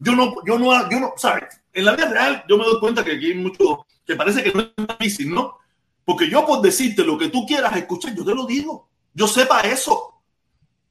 Yo 0.00 0.16
no, 0.16 0.34
yo 0.44 0.58
no, 0.58 0.90
yo 0.90 0.98
no, 0.98 1.12
¿sabes? 1.16 1.62
En 1.72 1.84
la 1.84 1.94
vida 1.94 2.08
real 2.08 2.44
yo 2.48 2.58
me 2.58 2.64
doy 2.64 2.80
cuenta 2.80 3.04
que 3.04 3.12
aquí 3.12 3.26
hay 3.26 3.34
mucho, 3.34 3.86
que 4.04 4.16
parece 4.16 4.42
que 4.42 4.52
no 4.52 4.62
es 4.62 4.98
difícil, 4.98 5.32
¿no? 5.32 5.58
Porque 6.04 6.28
yo 6.28 6.46
por 6.46 6.60
decirte 6.60 7.04
lo 7.04 7.16
que 7.16 7.28
tú 7.28 7.46
quieras 7.46 7.74
escuchar, 7.76 8.14
yo 8.14 8.24
te 8.24 8.34
lo 8.34 8.46
digo. 8.46 8.88
Yo 9.14 9.26
sepa 9.26 9.60
eso. 9.60 10.20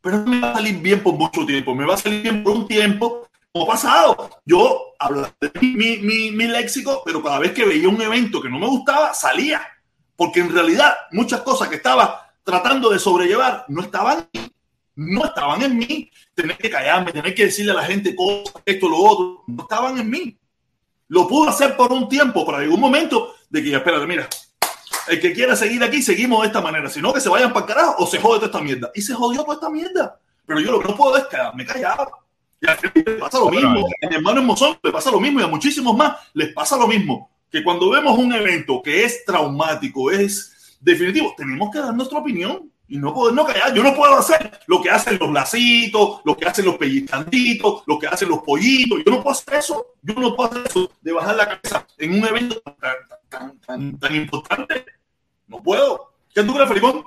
Pero 0.01 0.23
me 0.23 0.39
va 0.39 0.51
a 0.51 0.55
salir 0.55 0.79
bien 0.79 1.01
por 1.01 1.13
mucho 1.13 1.45
tiempo. 1.45 1.75
Me 1.75 1.85
va 1.85 1.95
a 1.95 1.97
salir 1.97 2.21
bien 2.21 2.43
por 2.43 2.55
un 2.55 2.67
tiempo 2.67 3.27
como 3.51 3.67
pasado. 3.67 4.29
Yo 4.45 4.93
hablaba 4.97 5.33
de 5.39 5.51
mi, 5.61 5.97
mi, 5.97 6.31
mi, 6.31 6.47
léxico, 6.47 7.03
pero 7.05 7.21
cada 7.21 7.39
vez 7.39 7.51
que 7.51 7.65
veía 7.65 7.87
un 7.87 8.01
evento 8.01 8.41
que 8.41 8.49
no 8.49 8.59
me 8.59 8.67
gustaba, 8.67 9.13
salía. 9.13 9.61
Porque 10.15 10.39
en 10.39 10.51
realidad 10.51 10.93
muchas 11.11 11.41
cosas 11.41 11.69
que 11.69 11.75
estaba 11.75 12.33
tratando 12.43 12.89
de 12.89 12.99
sobrellevar 12.99 13.65
no 13.67 13.81
estaban 13.81 14.27
no 14.95 15.25
estaban 15.25 15.61
en 15.61 15.77
mí. 15.77 16.11
Tener 16.33 16.57
que 16.57 16.69
callarme, 16.69 17.11
tener 17.11 17.33
que 17.33 17.45
decirle 17.45 17.71
a 17.71 17.75
la 17.75 17.83
gente 17.83 18.15
cosas, 18.15 18.61
esto, 18.65 18.89
lo 18.89 18.97
otro, 18.97 19.43
no 19.47 19.63
estaban 19.63 19.97
en 19.97 20.09
mí. 20.09 20.37
Lo 21.07 21.27
pude 21.27 21.49
hacer 21.49 21.75
por 21.75 21.91
un 21.91 22.09
tiempo, 22.09 22.45
pero 22.45 22.59
hay 22.59 22.67
un 22.67 22.79
momento 22.79 23.35
de 23.49 23.63
que, 23.63 23.75
espérate, 23.75 24.05
mira, 24.07 24.27
el 25.07 25.19
que 25.19 25.33
quiera 25.33 25.55
seguir 25.55 25.83
aquí, 25.83 26.01
seguimos 26.01 26.41
de 26.41 26.47
esta 26.47 26.61
manera. 26.61 26.89
Si 26.89 27.01
no, 27.01 27.13
que 27.13 27.21
se 27.21 27.29
vayan 27.29 27.53
para 27.53 27.65
el 27.65 27.73
carajo 27.73 27.95
o 28.03 28.07
se 28.07 28.19
jode 28.19 28.35
toda 28.35 28.47
esta 28.47 28.61
mierda. 28.61 28.91
Y 28.95 29.01
se 29.01 29.13
jodió 29.13 29.43
toda 29.43 29.55
esta 29.55 29.69
mierda. 29.69 30.19
Pero 30.45 30.59
yo 30.59 30.71
lo 30.71 30.79
que 30.79 30.87
no 30.89 30.95
puedo 30.95 31.17
es 31.17 31.25
quedarme 31.25 31.65
callado. 31.65 32.11
Y 32.61 32.67
a 32.67 32.77
le 32.93 33.01
pasa 33.15 33.39
lo 33.39 33.49
mismo. 33.49 33.85
A 34.01 34.07
mi 34.07 34.15
hermano 34.15 34.39
en 34.39 34.45
Mozón 34.45 34.77
le 34.81 34.91
pasa 34.91 35.11
lo 35.11 35.19
mismo 35.19 35.39
y 35.41 35.43
a 35.43 35.47
muchísimos 35.47 35.95
más 35.95 36.17
les 36.33 36.53
pasa 36.53 36.77
lo 36.77 36.87
mismo. 36.87 37.29
Que 37.51 37.63
cuando 37.63 37.89
vemos 37.89 38.17
un 38.17 38.33
evento 38.33 38.81
que 38.81 39.03
es 39.03 39.25
traumático, 39.25 40.11
es 40.11 40.77
definitivo, 40.79 41.33
tenemos 41.37 41.69
que 41.71 41.79
dar 41.79 41.93
nuestra 41.93 42.19
opinión 42.19 42.71
y 42.87 42.97
no 42.97 43.31
no 43.31 43.45
callar. 43.45 43.73
Yo 43.73 43.83
no 43.83 43.95
puedo 43.95 44.15
hacer 44.17 44.59
lo 44.67 44.81
que 44.81 44.89
hacen 44.89 45.17
los 45.19 45.31
lacitos, 45.31 46.21
lo 46.23 46.37
que 46.37 46.45
hacen 46.45 46.65
los 46.65 46.77
pellizcantitos, 46.77 47.83
lo 47.87 47.97
que 47.97 48.07
hacen 48.07 48.29
los 48.29 48.39
pollitos. 48.43 48.99
Yo 49.05 49.11
no 49.11 49.23
puedo 49.23 49.35
hacer 49.35 49.55
eso. 49.55 49.95
Yo 50.01 50.13
no 50.15 50.35
puedo 50.35 50.51
hacer 50.51 50.67
eso 50.67 50.91
de 51.01 51.11
bajar 51.11 51.35
la 51.35 51.47
cabeza 51.47 51.87
en 51.97 52.13
un 52.13 52.27
evento 52.27 52.61
tan, 52.79 53.59
tan, 53.65 53.97
tan, 53.97 54.15
importante. 54.15 54.85
No 55.53 55.61
puedo. 55.61 56.11
¿Qué 56.33 56.41
crees, 56.43 56.67
Felipón? 56.67 57.03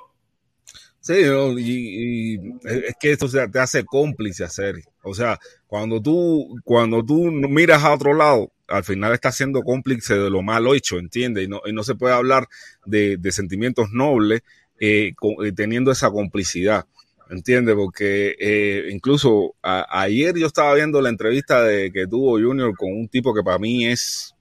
Sí, 1.00 1.14
y, 1.58 2.34
es 2.64 2.94
que 2.98 3.12
esto 3.12 3.28
te 3.28 3.58
hace 3.58 3.84
cómplice 3.84 4.44
hacer. 4.44 4.76
O 5.02 5.14
sea, 5.14 5.38
cuando 5.66 6.00
tú, 6.00 6.56
cuando 6.64 7.04
tú 7.04 7.24
miras 7.30 7.82
a 7.82 7.92
otro 7.92 8.14
lado, 8.14 8.52
al 8.68 8.84
final 8.84 9.12
estás 9.12 9.36
siendo 9.36 9.62
cómplice 9.62 10.14
de 10.14 10.30
lo 10.30 10.42
mal 10.42 10.64
hecho, 10.74 10.98
¿entiendes? 10.98 11.44
Y 11.44 11.48
no, 11.48 11.60
y 11.66 11.72
no 11.72 11.82
se 11.82 11.96
puede 11.96 12.14
hablar 12.14 12.46
de, 12.84 13.16
de 13.16 13.32
sentimientos 13.32 13.90
nobles 13.90 14.42
eh, 14.78 15.12
teniendo 15.56 15.90
esa 15.90 16.10
complicidad. 16.10 16.86
¿Entiendes? 17.28 17.74
Porque 17.74 18.86
incluso 18.90 19.56
ayer 19.60 20.36
yo 20.36 20.46
estaba 20.46 20.74
viendo 20.74 21.02
la 21.02 21.08
entrevista 21.08 21.64
de 21.64 21.90
que 21.90 22.06
tuvo 22.06 22.38
Junior 22.38 22.72
con 22.76 22.92
un 22.92 23.08
tipo 23.08 23.34
que 23.34 23.42
para 23.42 23.58
mí 23.58 23.86
es, 23.86 24.36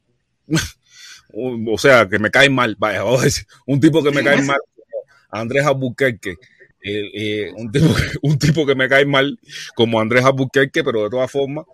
o 1.35 1.77
sea, 1.77 2.07
que 2.07 2.19
me 2.19 2.31
cae 2.31 2.49
mal, 2.49 2.75
vaya, 2.79 3.03
un 3.65 3.79
tipo 3.79 4.03
que 4.03 4.11
me 4.11 4.23
cae 4.23 4.41
mal, 4.41 4.59
Andrés 5.29 5.65
Albuquerque. 5.65 6.35
un, 7.57 7.71
tipo, 7.71 7.95
un 8.21 8.39
tipo 8.39 8.65
que 8.65 8.75
me 8.75 8.87
cae 8.87 9.05
mal 9.05 9.39
como 9.75 9.99
Andrés 9.99 10.23
Albuquerque, 10.23 10.83
pero 10.83 11.03
de 11.03 11.09
todas 11.09 11.31
formas, 11.31 11.65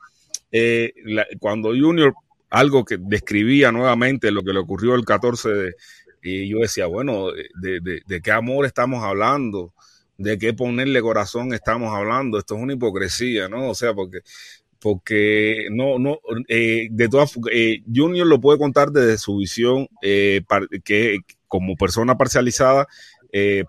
cuando 1.40 1.70
Junior 1.70 2.14
algo 2.50 2.84
que 2.84 2.98
describía 3.00 3.72
nuevamente 3.72 4.30
lo 4.30 4.44
que 4.44 4.52
le 4.52 4.60
ocurrió 4.60 4.96
el 4.96 5.06
14 5.06 5.50
de, 5.50 5.76
y 6.24 6.50
yo 6.50 6.60
decía, 6.60 6.86
bueno, 6.86 7.28
de, 7.32 8.22
qué 8.22 8.32
amor 8.32 8.66
estamos 8.66 9.04
hablando? 9.04 9.74
¿De 10.18 10.38
qué 10.38 10.54
ponerle 10.54 11.02
corazón 11.02 11.54
estamos 11.54 11.96
hablando? 11.96 12.38
Esto 12.38 12.56
es 12.56 12.62
una 12.62 12.74
hipocresía, 12.74 13.50
¿no? 13.50 13.70
O 13.70 13.76
sea, 13.76 13.94
porque, 13.94 14.20
porque 14.82 15.68
no, 15.72 16.00
no, 16.00 16.20
eh, 16.48 16.88
de 16.90 17.08
todas, 17.08 17.38
eh, 17.52 17.84
Junior 17.94 18.26
lo 18.26 18.42
puede 18.42 18.58
contar 18.58 18.92
desde 18.92 19.20
su 19.20 19.38
visión, 19.38 19.88
eh, 20.02 20.42
que 20.84 21.20
como 21.48 21.76
persona 21.76 22.18
parcializada, 22.18 22.88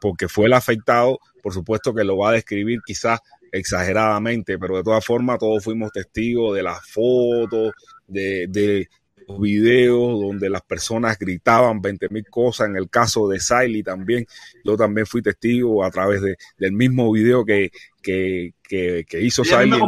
porque 0.01 0.29
fue 0.29 0.46
el 0.46 0.55
afectado, 0.55 1.20
por 1.42 1.53
supuesto 1.53 1.94
que 1.94 2.03
lo 2.03 2.16
va 2.16 2.31
a 2.31 2.33
describir 2.33 2.81
quizás 2.85 3.20
exageradamente, 3.53 4.59
pero 4.59 4.77
de 4.77 4.83
todas 4.83 5.05
formas 5.05 5.38
todos 5.38 5.62
fuimos 5.62 5.92
testigos 5.92 6.57
de 6.57 6.62
las 6.62 6.85
fotos, 6.88 7.72
de, 8.09 8.46
de 8.48 8.88
los 9.29 9.40
videos 9.40 10.20
donde 10.20 10.48
las 10.51 10.62
personas 10.62 11.18
gritaban 11.18 11.81
20 11.81 12.09
mil 12.09 12.25
cosas. 12.29 12.68
En 12.68 12.77
el 12.77 12.88
caso 12.88 13.29
de 13.29 13.38
Siley 13.38 13.83
también, 13.83 14.27
yo 14.64 14.77
también 14.77 15.07
fui 15.07 15.22
testigo 15.22 15.85
a 15.85 15.90
través 15.90 16.22
de, 16.22 16.37
del 16.59 16.72
mismo 16.72 17.12
video 17.12 17.44
que, 17.44 17.70
que, 18.03 18.55
que, 18.62 19.20
hizo 19.20 19.44
Siley. 19.44 19.81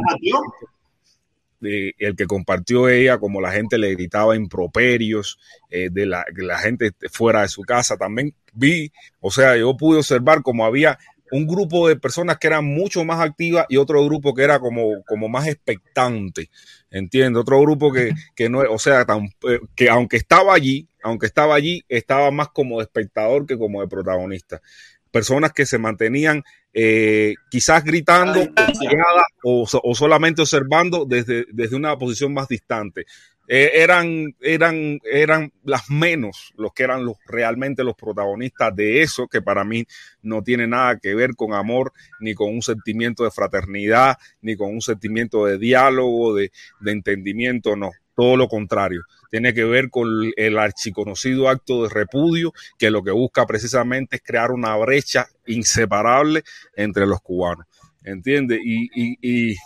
El 1.65 2.17
que 2.17 2.27
compartió 2.27 2.89
ella, 2.89 3.19
como 3.19 3.41
la 3.41 3.53
gente 3.53 3.79
le 3.79 3.93
gritaba 3.93 4.37
improperios, 4.37 5.39
eh, 5.71 5.89
de 5.91 6.07
la, 6.07 6.25
la 6.37 6.59
gente 6.59 6.93
fuera 7.11 7.43
de 7.43 7.49
su 7.49 7.63
casa. 7.63 7.97
También 7.97 8.35
vi, 8.53 8.93
o 9.21 9.31
sea, 9.31 9.57
yo 9.57 9.77
pude 9.77 9.99
observar 9.99 10.43
como 10.43 10.65
había 10.65 10.99
un 11.31 11.47
grupo 11.47 11.89
de 11.89 11.97
personas 11.97 12.39
que 12.39 12.47
eran 12.47 12.65
mucho 12.65 13.05
más 13.05 13.21
activas 13.21 13.67
y 13.69 13.77
otro 13.77 14.05
grupo 14.05 14.35
que 14.35 14.43
era 14.43 14.61
como, 14.61 15.03
como 15.05 15.29
más 15.29 15.49
expectante, 15.49 16.49
entiendo, 16.91 17.41
otro 17.41 17.61
grupo 17.61 17.93
que, 17.93 18.13
que 18.37 18.49
no, 18.49 18.61
o 18.61 18.79
sea, 18.79 19.05
eh, 19.49 19.61
que 19.75 19.89
aunque 19.89 20.17
estaba 20.17 20.55
allí, 20.55 20.89
aunque 21.03 21.27
estaba 21.27 21.57
allí, 21.57 21.85
estaba 21.89 22.31
más 22.31 22.49
como 22.51 22.79
de 22.79 22.85
espectador 22.85 23.47
que 23.47 23.59
como 23.59 23.81
de 23.81 23.89
protagonista. 23.89 24.61
Personas 25.11 25.53
que 25.53 25.67
se 25.67 25.79
mantenían 25.79 26.45
eh, 26.75 27.35
quizás 27.49 27.85
gritando 27.85 28.41
o, 29.45 29.67
o, 29.83 29.95
solamente 29.95 30.43
observando 30.43 31.05
desde, 31.07 31.47
desde 31.53 31.77
una 31.77 31.97
posición 31.97 32.35
más 32.35 32.49
distante. 32.49 33.07
Eh, 33.47 33.73
eran, 33.75 34.35
eran, 34.41 34.99
eran 35.05 35.53
las 35.65 35.91
menos 35.91 36.55
los 36.57 36.73
que 36.73 36.83
eran 36.83 37.05
los, 37.05 37.19
realmente 37.27 37.85
los 37.85 37.95
protagonistas 37.95 38.75
de 38.75 39.03
eso, 39.03 39.29
que 39.29 39.43
para 39.43 39.65
mí 39.65 39.85
no 40.23 40.43
tiene 40.43 40.67
nada 40.67 40.99
que 40.99 41.15
ver 41.15 41.37
con 41.37 41.53
amor, 41.53 41.93
ni 42.21 42.35
con 42.35 42.51
un 42.51 42.63
sentimiento 42.63 43.23
de 43.23 43.31
fraternidad, 43.31 44.17
ni 44.41 44.57
con 44.57 44.71
un 44.71 44.81
sentimiento 44.81 45.45
de 45.45 45.59
diálogo, 45.59 46.35
de, 46.35 46.53
de 46.81 46.93
entendimiento, 46.93 47.77
no. 47.77 47.91
Todo 48.15 48.37
lo 48.37 48.49
contrario, 48.49 49.03
tiene 49.31 49.53
que 49.53 49.65
ver 49.65 49.91
con 49.91 50.07
el 50.37 50.59
archiconocido 50.59 51.49
acto 51.49 51.83
de 51.83 51.89
repudio 51.89 52.53
que 52.79 52.91
lo 52.91 53.03
que 53.03 53.11
busca 53.11 53.47
precisamente 53.47 54.17
es 54.17 54.23
crear 54.23 54.53
una 54.53 54.77
brecha 54.77 55.27
inseparable 55.47 56.45
entre 56.77 57.07
los 57.07 57.21
cubanos. 57.21 57.67
¿Entiendes? 58.05 58.61
Y, 58.65 58.89
y, 58.95 59.19
y, 59.23 59.57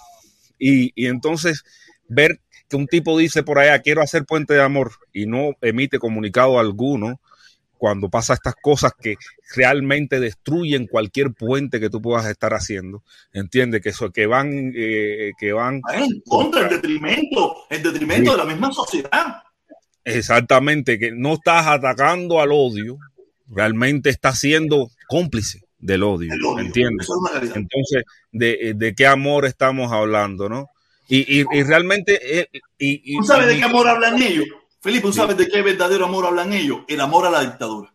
y, 0.94 1.06
entonces 1.06 1.64
ver 2.08 2.40
que 2.68 2.76
un 2.76 2.86
tipo 2.86 3.18
dice 3.18 3.42
por 3.42 3.58
allá, 3.58 3.80
quiero 3.80 4.00
hacer 4.00 4.24
puente 4.24 4.54
de 4.54 4.62
amor 4.62 4.92
y 5.12 5.26
no 5.26 5.50
emite 5.60 5.98
comunicado 5.98 6.58
alguno 6.58 7.20
cuando 7.78 8.10
pasa 8.10 8.34
estas 8.34 8.54
cosas 8.60 8.92
que 9.00 9.16
realmente 9.54 10.20
destruyen 10.20 10.86
cualquier 10.86 11.32
puente 11.32 11.80
que 11.80 11.88
tú 11.88 12.02
puedas 12.02 12.26
estar 12.26 12.52
haciendo, 12.52 13.02
entiende 13.32 13.80
que 13.80 13.90
eso 13.90 14.10
que 14.10 14.26
van 14.26 14.72
eh, 14.74 15.32
que 15.38 15.52
van 15.52 15.80
en 15.94 16.20
contra 16.26 16.62
en 16.62 16.68
detrimento, 16.68 17.56
en 17.70 17.82
detrimento 17.82 18.32
de 18.32 18.36
la 18.36 18.44
misma 18.44 18.72
sociedad. 18.72 19.42
Exactamente, 20.04 20.98
que 20.98 21.12
no 21.12 21.34
estás 21.34 21.66
atacando 21.66 22.40
al 22.40 22.50
odio, 22.52 22.98
realmente 23.48 24.10
estás 24.10 24.38
siendo 24.38 24.90
cómplice 25.06 25.62
del 25.78 26.02
odio, 26.02 26.32
¿entiendes? 26.58 27.08
Entonces, 27.54 28.04
de, 28.32 28.72
de 28.74 28.94
qué 28.94 29.06
amor 29.06 29.44
estamos 29.44 29.92
hablando, 29.92 30.48
¿no? 30.48 30.68
Y, 31.08 31.40
y, 31.40 31.62
realmente... 31.62 32.40
Eh, 32.40 32.48
y, 32.78 33.16
¿Tú 33.16 33.24
sabes 33.24 33.46
de 33.46 33.56
qué 33.56 33.64
amor 33.64 33.88
hablan 33.88 34.20
ellos? 34.20 34.46
Felipe, 34.80 35.06
¿tú 35.06 35.12
sabes 35.12 35.36
de 35.36 35.48
qué 35.48 35.62
verdadero 35.62 36.04
amor 36.04 36.26
hablan 36.26 36.52
ellos? 36.52 36.80
El 36.88 37.00
amor 37.00 37.26
a 37.26 37.30
la 37.30 37.40
dictadura. 37.40 37.92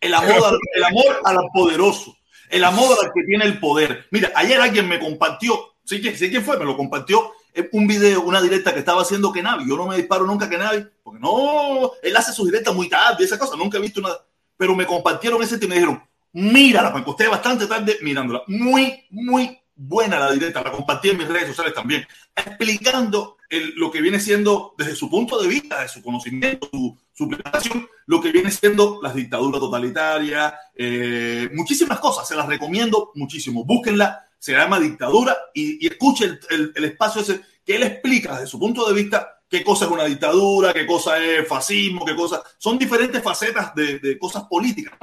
El 0.00 0.14
amor, 0.14 0.44
al, 0.44 0.58
el 0.74 0.84
amor 0.84 1.20
al 1.24 1.38
poderoso. 1.52 2.16
El 2.50 2.64
amor 2.64 2.96
al 3.02 3.12
que 3.12 3.22
tiene 3.24 3.44
el 3.44 3.58
poder. 3.58 4.06
Mira, 4.10 4.32
ayer 4.34 4.60
alguien 4.60 4.88
me 4.88 4.98
compartió, 4.98 5.76
sí 5.84 6.02
que 6.02 6.16
sé 6.16 6.30
quién 6.30 6.44
fue, 6.44 6.58
me 6.58 6.64
lo 6.64 6.76
compartió 6.76 7.32
eh, 7.54 7.68
un 7.72 7.86
video, 7.86 8.22
una 8.22 8.42
directa 8.42 8.72
que 8.72 8.80
estaba 8.80 9.02
haciendo 9.02 9.32
Kenavi. 9.32 9.68
Yo 9.68 9.76
no 9.76 9.86
me 9.86 9.96
disparo 9.96 10.26
nunca 10.26 10.46
a 10.46 10.50
Kenavi, 10.50 10.86
porque 11.02 11.20
no, 11.20 11.92
él 12.02 12.16
hace 12.16 12.32
sus 12.32 12.46
directas 12.46 12.74
muy 12.74 12.88
tarde, 12.88 13.24
esa 13.24 13.38
cosa, 13.38 13.56
nunca 13.56 13.78
he 13.78 13.80
visto 13.80 14.00
nada. 14.00 14.26
Pero 14.56 14.74
me 14.74 14.86
compartieron 14.86 15.42
ese 15.42 15.58
tema 15.58 15.74
y 15.74 15.78
me 15.78 15.86
dijeron, 15.86 16.08
mírala, 16.32 16.90
me 16.90 17.00
acosté 17.00 17.28
bastante 17.28 17.66
tarde 17.66 17.96
mirándola. 18.02 18.42
Muy, 18.48 19.04
muy 19.10 19.58
buena 19.76 20.18
la 20.18 20.32
directa, 20.32 20.62
la 20.62 20.72
compartí 20.72 21.10
en 21.10 21.18
mis 21.18 21.28
redes 21.28 21.48
sociales 21.48 21.74
también, 21.74 22.06
explicando 22.34 23.36
lo 23.76 23.90
que 23.90 24.00
viene 24.00 24.20
siendo 24.20 24.74
desde 24.76 24.96
su 24.96 25.08
punto 25.08 25.40
de 25.40 25.48
vista, 25.48 25.82
de 25.82 25.88
su 25.88 26.02
conocimiento, 26.02 26.68
su, 26.70 26.96
su 27.12 27.28
preparación, 27.28 27.88
lo 28.06 28.20
que 28.20 28.32
viene 28.32 28.50
siendo 28.50 29.00
las 29.02 29.14
dictaduras 29.14 29.60
totalitarias, 29.60 30.54
eh, 30.74 31.48
muchísimas 31.54 32.00
cosas, 32.00 32.26
se 32.26 32.36
las 32.36 32.46
recomiendo 32.46 33.12
muchísimo, 33.14 33.64
búsquenla, 33.64 34.26
se 34.38 34.52
llama 34.52 34.80
dictadura 34.80 35.36
y, 35.54 35.84
y 35.84 35.88
el, 35.88 36.72
el, 36.74 36.84
espacio 36.84 37.22
ese 37.22 37.40
que 37.64 37.76
él 37.76 37.82
explica 37.82 38.34
desde 38.34 38.46
su 38.46 38.58
punto 38.58 38.86
de 38.86 38.94
vista 38.94 39.40
qué 39.48 39.64
cosa 39.64 39.86
es 39.86 39.90
una 39.90 40.04
dictadura, 40.04 40.72
qué 40.72 40.86
cosa 40.86 41.18
es 41.18 41.46
fascismo, 41.48 42.04
qué 42.04 42.14
cosa, 42.14 42.42
son 42.58 42.78
diferentes 42.78 43.22
facetas 43.22 43.74
de, 43.74 43.98
de 44.00 44.18
cosas 44.18 44.44
políticas. 44.44 44.98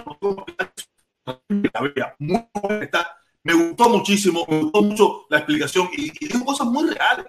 Muy 2.19 2.43
está 2.81 3.20
me 3.43 3.54
gustó 3.54 3.89
muchísimo, 3.89 4.45
me 4.47 4.62
gustó 4.62 4.82
mucho 4.82 5.25
la 5.30 5.38
explicación 5.38 5.89
y, 5.93 6.12
y 6.19 6.27
dijo 6.27 6.45
cosas 6.45 6.67
muy 6.67 6.89
reales. 6.89 7.25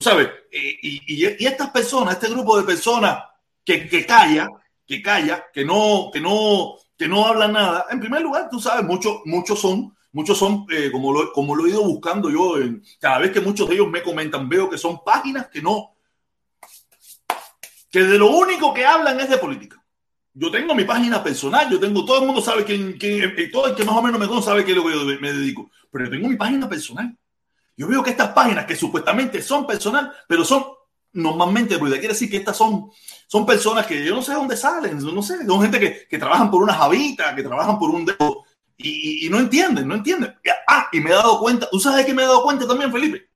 ¿Sabes? 0.00 0.28
Y, 0.50 1.24
y, 1.24 1.46
estas 1.46 1.70
personas, 1.70 2.14
este 2.14 2.28
grupo 2.28 2.56
de 2.56 2.64
personas 2.64 3.24
que, 3.64 3.88
que 3.88 4.04
calla, 4.04 4.50
que 4.86 5.00
calla, 5.00 5.46
que 5.52 5.64
no, 5.64 6.10
que 6.12 6.20
no, 6.20 6.74
que 6.96 7.08
no 7.08 7.26
hablan 7.26 7.52
nada, 7.52 7.86
en 7.90 8.00
primer 8.00 8.22
lugar, 8.22 8.48
tú 8.50 8.60
sabes, 8.60 8.84
muchos, 8.84 9.20
muchos 9.24 9.60
son, 9.60 9.96
muchos 10.12 10.36
son, 10.36 10.66
eh, 10.70 10.90
como, 10.90 11.12
lo, 11.12 11.32
como 11.32 11.54
lo 11.54 11.66
he 11.66 11.70
ido 11.70 11.84
buscando 11.84 12.28
yo, 12.28 12.58
en, 12.58 12.82
cada 12.98 13.18
vez 13.18 13.30
que 13.30 13.40
muchos 13.40 13.68
de 13.68 13.76
ellos 13.76 13.88
me 13.88 14.02
comentan, 14.02 14.48
veo 14.48 14.68
que 14.68 14.78
son 14.78 15.02
páginas 15.02 15.48
que 15.48 15.62
no, 15.62 15.96
que 17.90 18.00
de 18.00 18.18
lo 18.18 18.30
único 18.36 18.74
que 18.74 18.84
hablan 18.84 19.20
es 19.20 19.30
de 19.30 19.38
política 19.38 19.83
yo 20.34 20.50
tengo 20.50 20.74
mi 20.74 20.84
página 20.84 21.22
personal, 21.22 21.70
yo 21.70 21.78
tengo, 21.78 22.04
todo 22.04 22.20
el 22.20 22.26
mundo 22.26 22.42
sabe 22.42 22.64
quién, 22.64 22.94
quién 22.98 23.34
eh, 23.36 23.48
todo 23.52 23.68
el 23.68 23.74
que 23.74 23.84
más 23.84 23.96
o 23.96 24.02
menos 24.02 24.20
me 24.20 24.26
conoce 24.26 24.46
sabe 24.46 24.64
que 24.64 24.74
que 24.74 24.80
yo 24.80 25.04
me 25.20 25.32
dedico, 25.32 25.70
pero 25.90 26.06
yo 26.06 26.10
tengo 26.10 26.28
mi 26.28 26.36
página 26.36 26.68
personal. 26.68 27.16
Yo 27.76 27.88
veo 27.88 28.02
que 28.02 28.10
estas 28.10 28.30
páginas 28.30 28.66
que 28.66 28.76
supuestamente 28.76 29.40
son 29.42 29.66
personal, 29.66 30.12
pero 30.28 30.44
son 30.44 30.64
normalmente, 31.12 31.78
porque 31.78 31.94
quiere 31.94 32.14
decir 32.14 32.28
que 32.28 32.38
estas 32.38 32.56
son, 32.56 32.90
son 33.28 33.46
personas 33.46 33.86
que 33.86 34.04
yo 34.04 34.14
no 34.14 34.22
sé 34.22 34.32
de 34.32 34.38
dónde 34.38 34.56
salen, 34.56 34.98
no 34.98 35.22
sé, 35.22 35.46
son 35.46 35.62
gente 35.62 35.78
que, 35.78 36.06
que 36.08 36.18
trabajan 36.18 36.50
por 36.50 36.62
una 36.62 36.74
javita, 36.74 37.34
que 37.34 37.42
trabajan 37.42 37.78
por 37.78 37.90
un 37.90 38.04
dedo 38.04 38.44
y, 38.76 39.26
y, 39.26 39.30
no 39.30 39.38
entienden, 39.38 39.86
no 39.86 39.94
entienden. 39.94 40.34
Ah, 40.66 40.88
y 40.90 40.98
me 40.98 41.10
he 41.10 41.14
dado 41.14 41.38
cuenta, 41.38 41.68
¿tú 41.70 41.78
sabes 41.78 42.04
qué 42.04 42.12
me 42.12 42.22
he 42.22 42.26
dado 42.26 42.42
cuenta 42.42 42.66
también, 42.66 42.90
Felipe? 42.90 43.28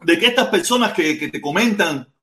De 0.00 0.18
que 0.18 0.26
estas 0.26 0.48
personas 0.48 0.92
que, 0.92 1.18
que 1.18 1.28
te 1.28 1.40
comentan 1.40 2.14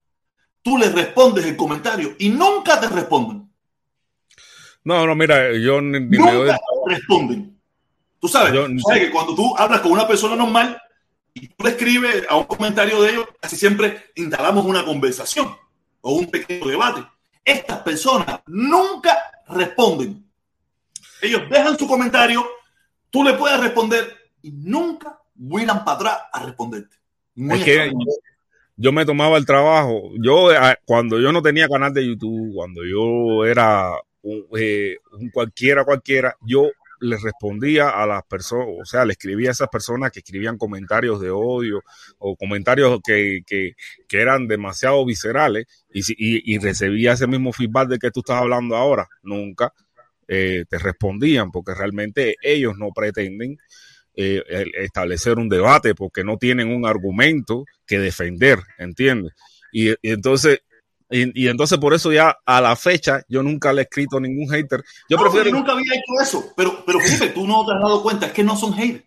tú 0.62 0.78
les 0.78 0.94
respondes 0.94 1.46
el 1.46 1.56
comentario 1.56 2.16
y 2.20 2.30
nunca 2.30 2.80
te 2.80 2.88
responden. 2.88 3.40
No, 4.84 5.06
no, 5.06 5.15
mira, 5.15 5.56
yo 5.58 5.82
ni, 5.82 6.00
nunca 6.00 6.60
me 6.86 6.96
responden. 6.96 7.58
Tú 8.20 8.28
sabes, 8.28 8.54
yo, 8.54 8.67
sabes 8.88 9.06
que 9.06 9.12
cuando 9.12 9.36
tú 9.36 9.56
hablas 9.58 9.82
con 9.82 9.91
una 9.91 10.08
persona 10.08 10.36
normal 10.36 10.80
y 11.34 11.48
tú 11.48 11.63
le 11.63 11.72
escribes 11.72 12.26
a 12.30 12.36
un 12.36 12.44
comentario 12.46 13.02
de 13.02 13.12
ellos, 13.12 13.28
casi 13.39 13.56
siempre 13.56 14.12
instalamos 14.15 14.65
una 14.65 14.86
conversación 14.86 15.56
o 16.02 16.13
un 16.13 16.30
pequeño 16.30 16.67
debate. 16.67 17.04
Estas 17.44 17.80
personas 17.80 18.41
nunca 18.48 19.17
responden. 19.48 20.24
Ellos 21.22 21.44
dejan 21.50 21.78
su 21.78 21.88
comentario, 21.88 22.46
tú 23.10 23.24
le 23.24 23.34
puedes 23.34 23.60
responder 23.60 24.06
y 24.41 24.52
nunca 24.52 25.20
vuelan 25.36 25.84
para 25.84 25.98
atrás 25.98 26.17
a 26.34 26.46
responderte. 26.46 26.96
es 27.36 27.63
que, 27.63 27.91
yo 28.76 28.91
me 28.91 29.06
tomaba 29.06 29.38
el 29.38 29.46
trabajo. 29.46 30.10
Yo, 30.20 30.52
eh, 30.52 30.76
cuando 30.86 31.20
yo 31.20 31.32
no 31.32 31.41
tenía 31.41 31.67
canal 31.67 31.94
de 31.94 32.06
YouTube, 32.06 32.54
cuando 32.56 32.82
yo 32.84 33.46
era 33.46 33.91
un, 34.23 34.45
eh, 34.57 34.97
un 35.12 35.29
cualquiera, 35.29 35.84
cualquiera, 35.84 36.36
yo 36.41 36.69
le 37.01 37.17
respondía 37.17 37.89
a 37.89 38.05
las 38.05 38.23
personas, 38.23 38.67
o 38.79 38.86
sea, 38.86 39.05
le 39.05 39.13
escribía 39.13 39.49
a 39.49 39.53
esas 39.53 39.69
personas 39.69 40.12
que 40.12 40.19
escribían 40.19 40.57
comentarios 40.57 41.19
de 41.19 41.31
odio 41.31 41.84
o 42.19 42.36
comentarios 42.36 42.99
que, 43.03 43.41
que, 43.45 43.75
eran 44.12 44.47
demasiado 44.47 45.03
viscerales 45.03 45.65
y, 45.91 46.01
y, 46.12 46.53
y, 46.53 46.60
recibía 46.60 47.13
ese 47.13 47.25
mismo 47.25 47.51
feedback 47.53 47.89
de 47.89 47.97
que 47.97 48.12
tú 48.12 48.19
estás 48.19 48.38
hablando 48.38 48.75
ahora. 48.75 49.07
Nunca 49.23 49.73
eh, 50.27 50.63
te 50.69 50.77
respondían 50.77 51.51
porque 51.51 51.73
realmente 51.73 52.36
ellos 52.43 52.77
no 52.77 52.91
pretenden 52.91 53.57
eh, 54.15 54.43
establecer 54.77 55.39
un 55.39 55.49
debate 55.49 55.95
porque 55.95 56.23
no 56.23 56.38
tienen 56.38 56.69
un 56.69 56.86
argumento 56.86 57.65
que 57.88 57.97
defender, 57.97 58.60
¿entiendes? 58.77 59.34
Y 59.71 59.95
entonces 60.03 60.60
y, 61.12 61.43
y, 61.43 61.47
entonces 61.47 61.78
por 61.78 61.93
eso 61.93 62.12
ya 62.12 62.38
a 62.45 62.62
la 62.62 62.76
fecha 62.76 63.21
yo 63.28 63.43
nunca 63.43 63.74
le 63.74 63.82
he 63.82 63.84
escrito 63.84 64.17
a 64.17 64.21
ningún 64.21 64.50
hater. 64.50 64.84
Yo 65.10 65.17
no, 65.17 65.24
prefiero... 65.24 65.50
Yo 65.50 65.56
nunca 65.56 65.74
había 65.74 65.93
hecho 65.93 66.21
eso, 66.21 66.54
pero, 66.56 66.84
pero 66.86 67.00
Felipe, 67.00 67.30
tú 67.30 67.45
no 67.45 67.65
te 67.65 67.74
has 67.74 67.82
dado 67.82 68.02
cuenta, 68.02 68.28
es 68.28 68.32
que 68.32 68.43
no 68.43 68.56
son 68.56 68.74
haters. 68.74 69.06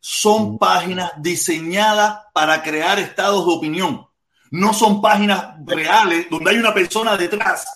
Son 0.00 0.54
mm. 0.54 0.58
páginas 0.58 1.12
diseñadas 1.18 2.20
para 2.32 2.62
crear 2.62 2.98
estados 2.98 3.46
de 3.46 3.52
opinión. 3.52 4.06
No 4.50 4.72
son 4.72 5.02
páginas 5.02 5.56
reales 5.66 6.26
donde 6.30 6.50
hay 6.50 6.58
una 6.58 6.72
persona 6.72 7.16
detrás. 7.16 7.66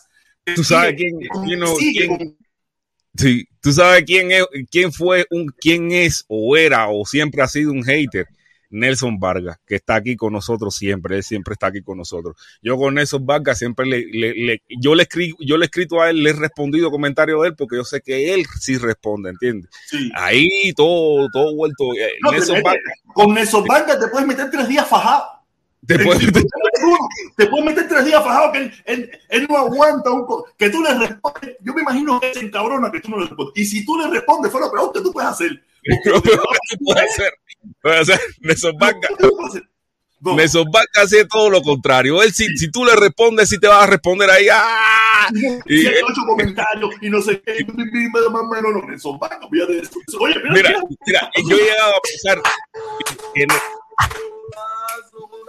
Tú 0.55 0.63
sabes 0.63 0.95
quién, 0.97 1.19
quién, 1.45 1.59
no, 1.59 1.75
quién 1.75 2.37
sí, 3.19 3.49
tú 3.61 3.73
sabes 3.73 4.05
quién 4.05 4.31
es, 4.31 4.45
quién 4.71 4.93
fue 4.93 5.27
un, 5.31 5.53
quién 5.61 5.91
es 5.91 6.25
o 6.29 6.57
era 6.57 6.89
o 6.89 7.05
siempre 7.05 7.43
ha 7.43 7.49
sido 7.49 7.73
un 7.73 7.83
hater 7.83 8.27
Nelson 8.71 9.19
Vargas, 9.19 9.59
que 9.67 9.77
está 9.77 9.97
aquí 9.97 10.17
con 10.17 10.33
nosotros 10.33 10.75
siempre, 10.75 11.17
él 11.17 11.23
siempre 11.23 11.53
está 11.53 11.69
aquí 11.69 11.83
con 11.83 11.99
nosotros. 11.99 12.37
Yo 12.63 12.77
con 12.77 12.95
Nelson 12.95 13.25
Vargas 13.25 13.59
siempre 13.59 13.87
le, 13.87 14.07
le, 14.07 14.35
le 14.35 14.63
yo 14.69 14.95
le 14.95 15.05
escribo, 15.05 15.39
yo 15.41 15.57
le 15.57 15.65
he 15.65 15.67
escrito 15.67 16.01
a 16.01 16.11
él, 16.11 16.23
le 16.23 16.31
he 16.31 16.33
respondido 16.35 16.91
comentarios 16.91 17.43
de 17.43 17.49
él 17.49 17.57
porque 17.57 17.77
yo 17.77 17.85
sé 17.85 18.01
que 18.01 18.35
él 18.35 18.45
sí 18.61 18.77
responde, 18.77 19.31
¿entiendes? 19.31 19.71
Sí. 19.87 20.11
Ahí 20.15 20.73
todo, 20.77 21.29
todo 21.33 21.55
vuelto. 21.55 21.93
Eh, 21.95 22.13
no, 22.23 22.33
Nelson 22.33 22.63
Vargas. 22.63 22.95
Con 23.15 23.35
Nelson 23.35 23.65
Vargas 23.65 24.01
te 24.01 24.09
puedes 24.09 24.27
meter 24.27 24.51
tres 24.51 24.69
días 24.69 24.87
fajado. 24.87 25.39
Te 25.87 25.99
puedes, 26.01 26.23
meter... 26.27 26.43
te 27.37 27.47
puedes 27.47 27.65
meter 27.65 27.89
tres 27.89 28.05
días 28.05 28.23
fajado 28.23 28.53
que 28.53 28.59
él, 28.59 28.73
él, 28.85 29.11
él 29.31 29.47
no 29.49 29.57
aguanta 29.57 30.11
un 30.11 30.27
que 30.59 30.69
tú 30.69 30.83
le 30.83 30.93
respondes. 30.93 31.57
Yo 31.61 31.73
me 31.73 31.81
imagino 31.81 32.21
que 32.21 32.35
se 32.35 32.41
encabrona 32.41 32.91
que 32.91 33.01
tú 33.01 33.11
no 33.11 33.19
le 33.19 33.27
respondes. 33.27 33.55
Y 33.57 33.65
si 33.65 33.87
tú 33.87 33.97
le 33.97 34.09
respondes, 34.09 34.53
fue 34.53 34.61
lo 34.61 34.71
peor 34.71 34.93
que 34.93 35.01
tú 35.01 35.13
puedes 35.13 35.31
hacer. 35.31 35.63
puede 36.85 37.01
hacer. 37.01 37.33
Puede 37.83 37.99
hacer. 37.99 38.21
Nelson 38.41 38.77
Vargas. 38.79 39.11
No. 40.21 40.35
Nelson 40.35 40.65
Vargas 40.71 41.05
hace 41.05 41.25
todo 41.27 41.49
lo 41.51 41.63
contrario. 41.63 42.23
Él, 42.23 42.33
si, 42.33 42.47
si 42.57 42.71
tú 42.71 42.85
le 42.85 42.97
respondes, 42.97 43.49
si 43.49 43.59
te 43.59 43.69
vas 43.69 43.85
a 43.85 43.87
responder 43.87 44.29
ahí. 44.31 44.49
¡ah! 44.53 45.29
Y, 45.67 45.83
y 45.83 45.87
ocho 45.87 46.23
comentarios 46.27 46.91
y 47.01 47.11
no 47.11 47.21
sé 47.23 47.41
qué. 47.41 47.65
Más 47.65 48.43
o 48.43 48.49
menos, 48.49 48.73
no. 48.73 48.83
Nelson 48.89 49.19
Vargas, 49.19 49.49
fíjate 49.51 49.79
eso. 49.79 50.19
Oye, 50.21 50.35
mira, 50.51 50.55
mira, 50.55 50.81
mira, 51.07 51.31
yo 51.49 51.57
he 51.57 51.63
llegado 51.63 51.95
a 51.95 52.01
pensar 52.01 52.43
que. 53.35 53.47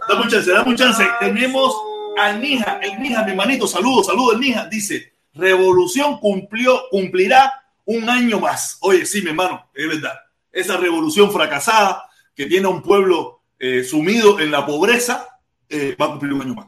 Dame 0.07 0.21
un 0.21 0.29
chance, 0.29 0.51
dame 0.51 0.69
un 0.69 0.77
chance. 0.77 1.07
Tenemos 1.19 1.75
al 2.17 2.41
Nija, 2.41 2.79
el 2.81 2.99
Nija, 2.99 3.23
mi 3.23 3.31
hermanito, 3.31 3.67
saludos, 3.67 4.07
saludos, 4.07 4.35
el 4.35 4.39
Nija. 4.41 4.67
Dice: 4.67 5.13
Revolución 5.33 6.19
cumplió, 6.19 6.81
cumplirá 6.89 7.51
un 7.89 8.07
año 8.07 8.39
más. 8.39 8.77
Oye, 8.81 9.03
sí, 9.03 9.23
mi 9.23 9.29
hermano, 9.29 9.67
es 9.73 9.87
verdad. 9.87 10.13
Esa 10.51 10.77
revolución 10.77 11.31
fracasada 11.31 12.07
que 12.35 12.45
tiene 12.45 12.67
a 12.67 12.69
un 12.69 12.83
pueblo 12.83 13.41
eh, 13.57 13.83
sumido 13.83 14.39
en 14.39 14.51
la 14.51 14.63
pobreza 14.63 15.39
eh, 15.67 15.95
va 15.99 16.05
a 16.05 16.09
cumplir 16.09 16.33
un 16.33 16.41
año 16.43 16.53
más. 16.53 16.67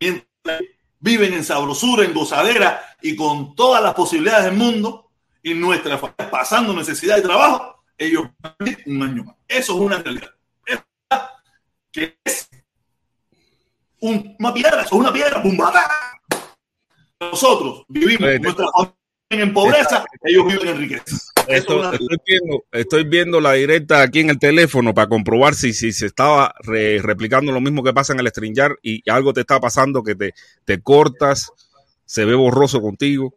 Mientras 0.00 0.60
viven 0.98 1.34
en 1.34 1.44
sabrosura, 1.44 2.04
en 2.04 2.12
gozadera 2.12 2.82
y 3.00 3.14
con 3.14 3.54
todas 3.54 3.80
las 3.80 3.94
posibilidades 3.94 4.46
del 4.46 4.54
mundo 4.54 5.12
y 5.40 5.54
nuestra 5.54 5.98
familia 5.98 6.30
pasando 6.30 6.74
necesidad 6.74 7.14
de 7.14 7.22
trabajo, 7.22 7.84
ellos 7.96 8.24
van 8.40 8.56
a 8.58 8.64
vivir 8.64 8.82
un 8.86 9.02
año 9.04 9.24
más. 9.24 9.36
Eso 9.46 9.74
es 9.74 9.78
una 9.78 9.98
realidad. 9.98 10.30
Es 10.66 10.80
que 11.92 12.18
es 12.24 12.50
una 14.00 14.52
piedra, 14.52 14.82
es 14.82 14.90
una 14.90 15.12
piedra, 15.12 15.40
¡bumbata! 15.40 15.88
Nosotros 17.20 17.84
vivimos 17.88 18.40
nuestra 18.40 18.66
familia 18.74 19.05
en 19.30 19.52
pobreza, 19.52 20.04
ellos 20.22 20.46
viven 20.46 20.68
en 20.68 20.78
riqueza. 20.78 21.16
Esto, 21.48 21.92
estoy, 21.92 22.16
viendo, 22.26 22.64
estoy, 22.72 23.04
viendo, 23.04 23.40
la 23.40 23.52
directa 23.52 24.02
aquí 24.02 24.20
en 24.20 24.30
el 24.30 24.38
teléfono 24.38 24.94
para 24.94 25.08
comprobar 25.08 25.54
si, 25.54 25.72
si 25.72 25.92
se 25.92 26.06
estaba 26.06 26.54
re, 26.60 27.00
replicando 27.00 27.52
lo 27.52 27.60
mismo 27.60 27.84
que 27.84 27.92
pasa 27.92 28.12
en 28.12 28.20
el 28.20 28.28
StreamYard 28.28 28.76
y 28.82 29.08
algo 29.08 29.32
te 29.32 29.42
está 29.42 29.60
pasando 29.60 30.02
que 30.02 30.16
te, 30.16 30.34
te 30.64 30.82
cortas, 30.82 31.52
se 32.04 32.24
ve 32.24 32.34
borroso 32.34 32.80
contigo. 32.80 33.34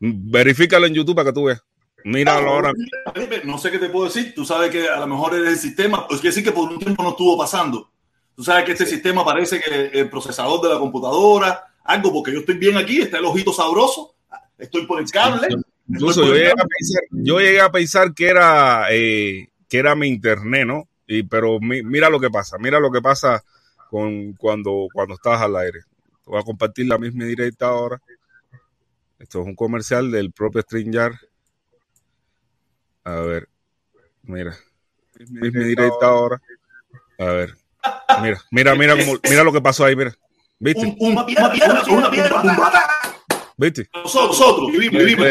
Verifícalo 0.00 0.86
en 0.86 0.94
YouTube 0.94 1.16
para 1.16 1.30
que 1.30 1.34
tú 1.34 1.44
veas. 1.44 1.62
Míralo 2.04 2.50
Ah, 2.50 2.54
ahora. 2.54 2.72
No 3.44 3.58
sé 3.58 3.70
qué 3.70 3.78
te 3.78 3.88
puedo 3.88 4.06
decir. 4.06 4.34
Tú 4.34 4.44
sabes 4.44 4.70
que 4.70 4.88
a 4.88 4.98
lo 4.98 5.06
mejor 5.06 5.34
es 5.34 5.48
el 5.48 5.56
sistema. 5.56 6.06
Pues 6.08 6.20
quiere 6.20 6.34
decir 6.34 6.44
que 6.44 6.52
por 6.52 6.70
un 6.70 6.78
tiempo 6.78 7.02
no 7.02 7.10
estuvo 7.10 7.38
pasando. 7.38 7.90
Tú 8.34 8.42
sabes 8.42 8.64
que 8.64 8.72
este 8.72 8.86
sistema 8.86 9.24
parece 9.24 9.60
que 9.60 9.98
el 9.98 10.08
procesador 10.08 10.60
de 10.62 10.70
la 10.70 10.78
computadora, 10.78 11.64
algo, 11.84 12.12
porque 12.12 12.32
yo 12.32 12.40
estoy 12.40 12.56
bien 12.56 12.76
aquí, 12.76 13.00
está 13.00 13.18
el 13.18 13.26
ojito 13.26 13.52
sabroso, 13.52 14.14
estoy 14.58 14.86
por 14.86 15.00
el 15.00 15.10
cable. 15.10 15.48
Incluso 15.88 16.24
yo 16.24 16.34
llegué, 16.34 16.50
a 16.50 16.54
pensar, 16.54 17.02
yo 17.10 17.40
llegué 17.40 17.60
a 17.60 17.70
pensar 17.70 18.14
que 18.14 18.28
era, 18.28 18.86
eh, 18.90 19.48
que 19.68 19.78
era 19.78 19.94
mi 19.94 20.08
internet, 20.08 20.66
¿no? 20.66 20.88
Y, 21.06 21.24
pero 21.24 21.60
mi, 21.60 21.82
mira 21.82 22.08
lo 22.08 22.20
que 22.20 22.30
pasa, 22.30 22.56
mira 22.58 22.80
lo 22.80 22.90
que 22.90 23.02
pasa 23.02 23.42
con 23.90 24.32
cuando, 24.34 24.86
cuando 24.92 25.14
estás 25.14 25.40
al 25.40 25.56
aire. 25.56 25.80
Voy 26.24 26.40
a 26.40 26.44
compartir 26.44 26.86
la 26.86 26.98
misma 26.98 27.24
directa 27.24 27.66
ahora. 27.66 28.00
Esto 29.18 29.40
es 29.42 29.46
un 29.46 29.54
comercial 29.54 30.10
del 30.10 30.32
propio 30.32 30.62
StreamYard. 30.62 31.14
A 33.04 33.16
ver, 33.16 33.48
mira. 34.22 34.56
Misma 35.28 35.64
directa 35.64 36.06
ahora. 36.06 36.40
A 37.18 37.24
ver. 37.24 37.56
Mira, 38.20 38.40
mira, 38.50 38.74
mira, 38.74 38.96
cómo, 38.96 39.18
mira 39.28 39.44
lo 39.44 39.52
que 39.52 39.60
pasó 39.60 39.84
ahí, 39.84 39.96
mira. 39.96 40.14
¿Viste? 40.58 40.80
Un, 40.80 40.96
un, 40.98 41.12
una 41.12 41.26
piedra, 41.26 41.48
una 41.48 41.52
piedra, 41.82 41.82
una 41.90 42.10
piedra, 42.10 43.01
¿Viste? 43.56 43.88
Nosotros, 43.94 44.38
nosotros 44.38 44.72
vivimos, 44.72 45.04
vivimos 45.04 45.26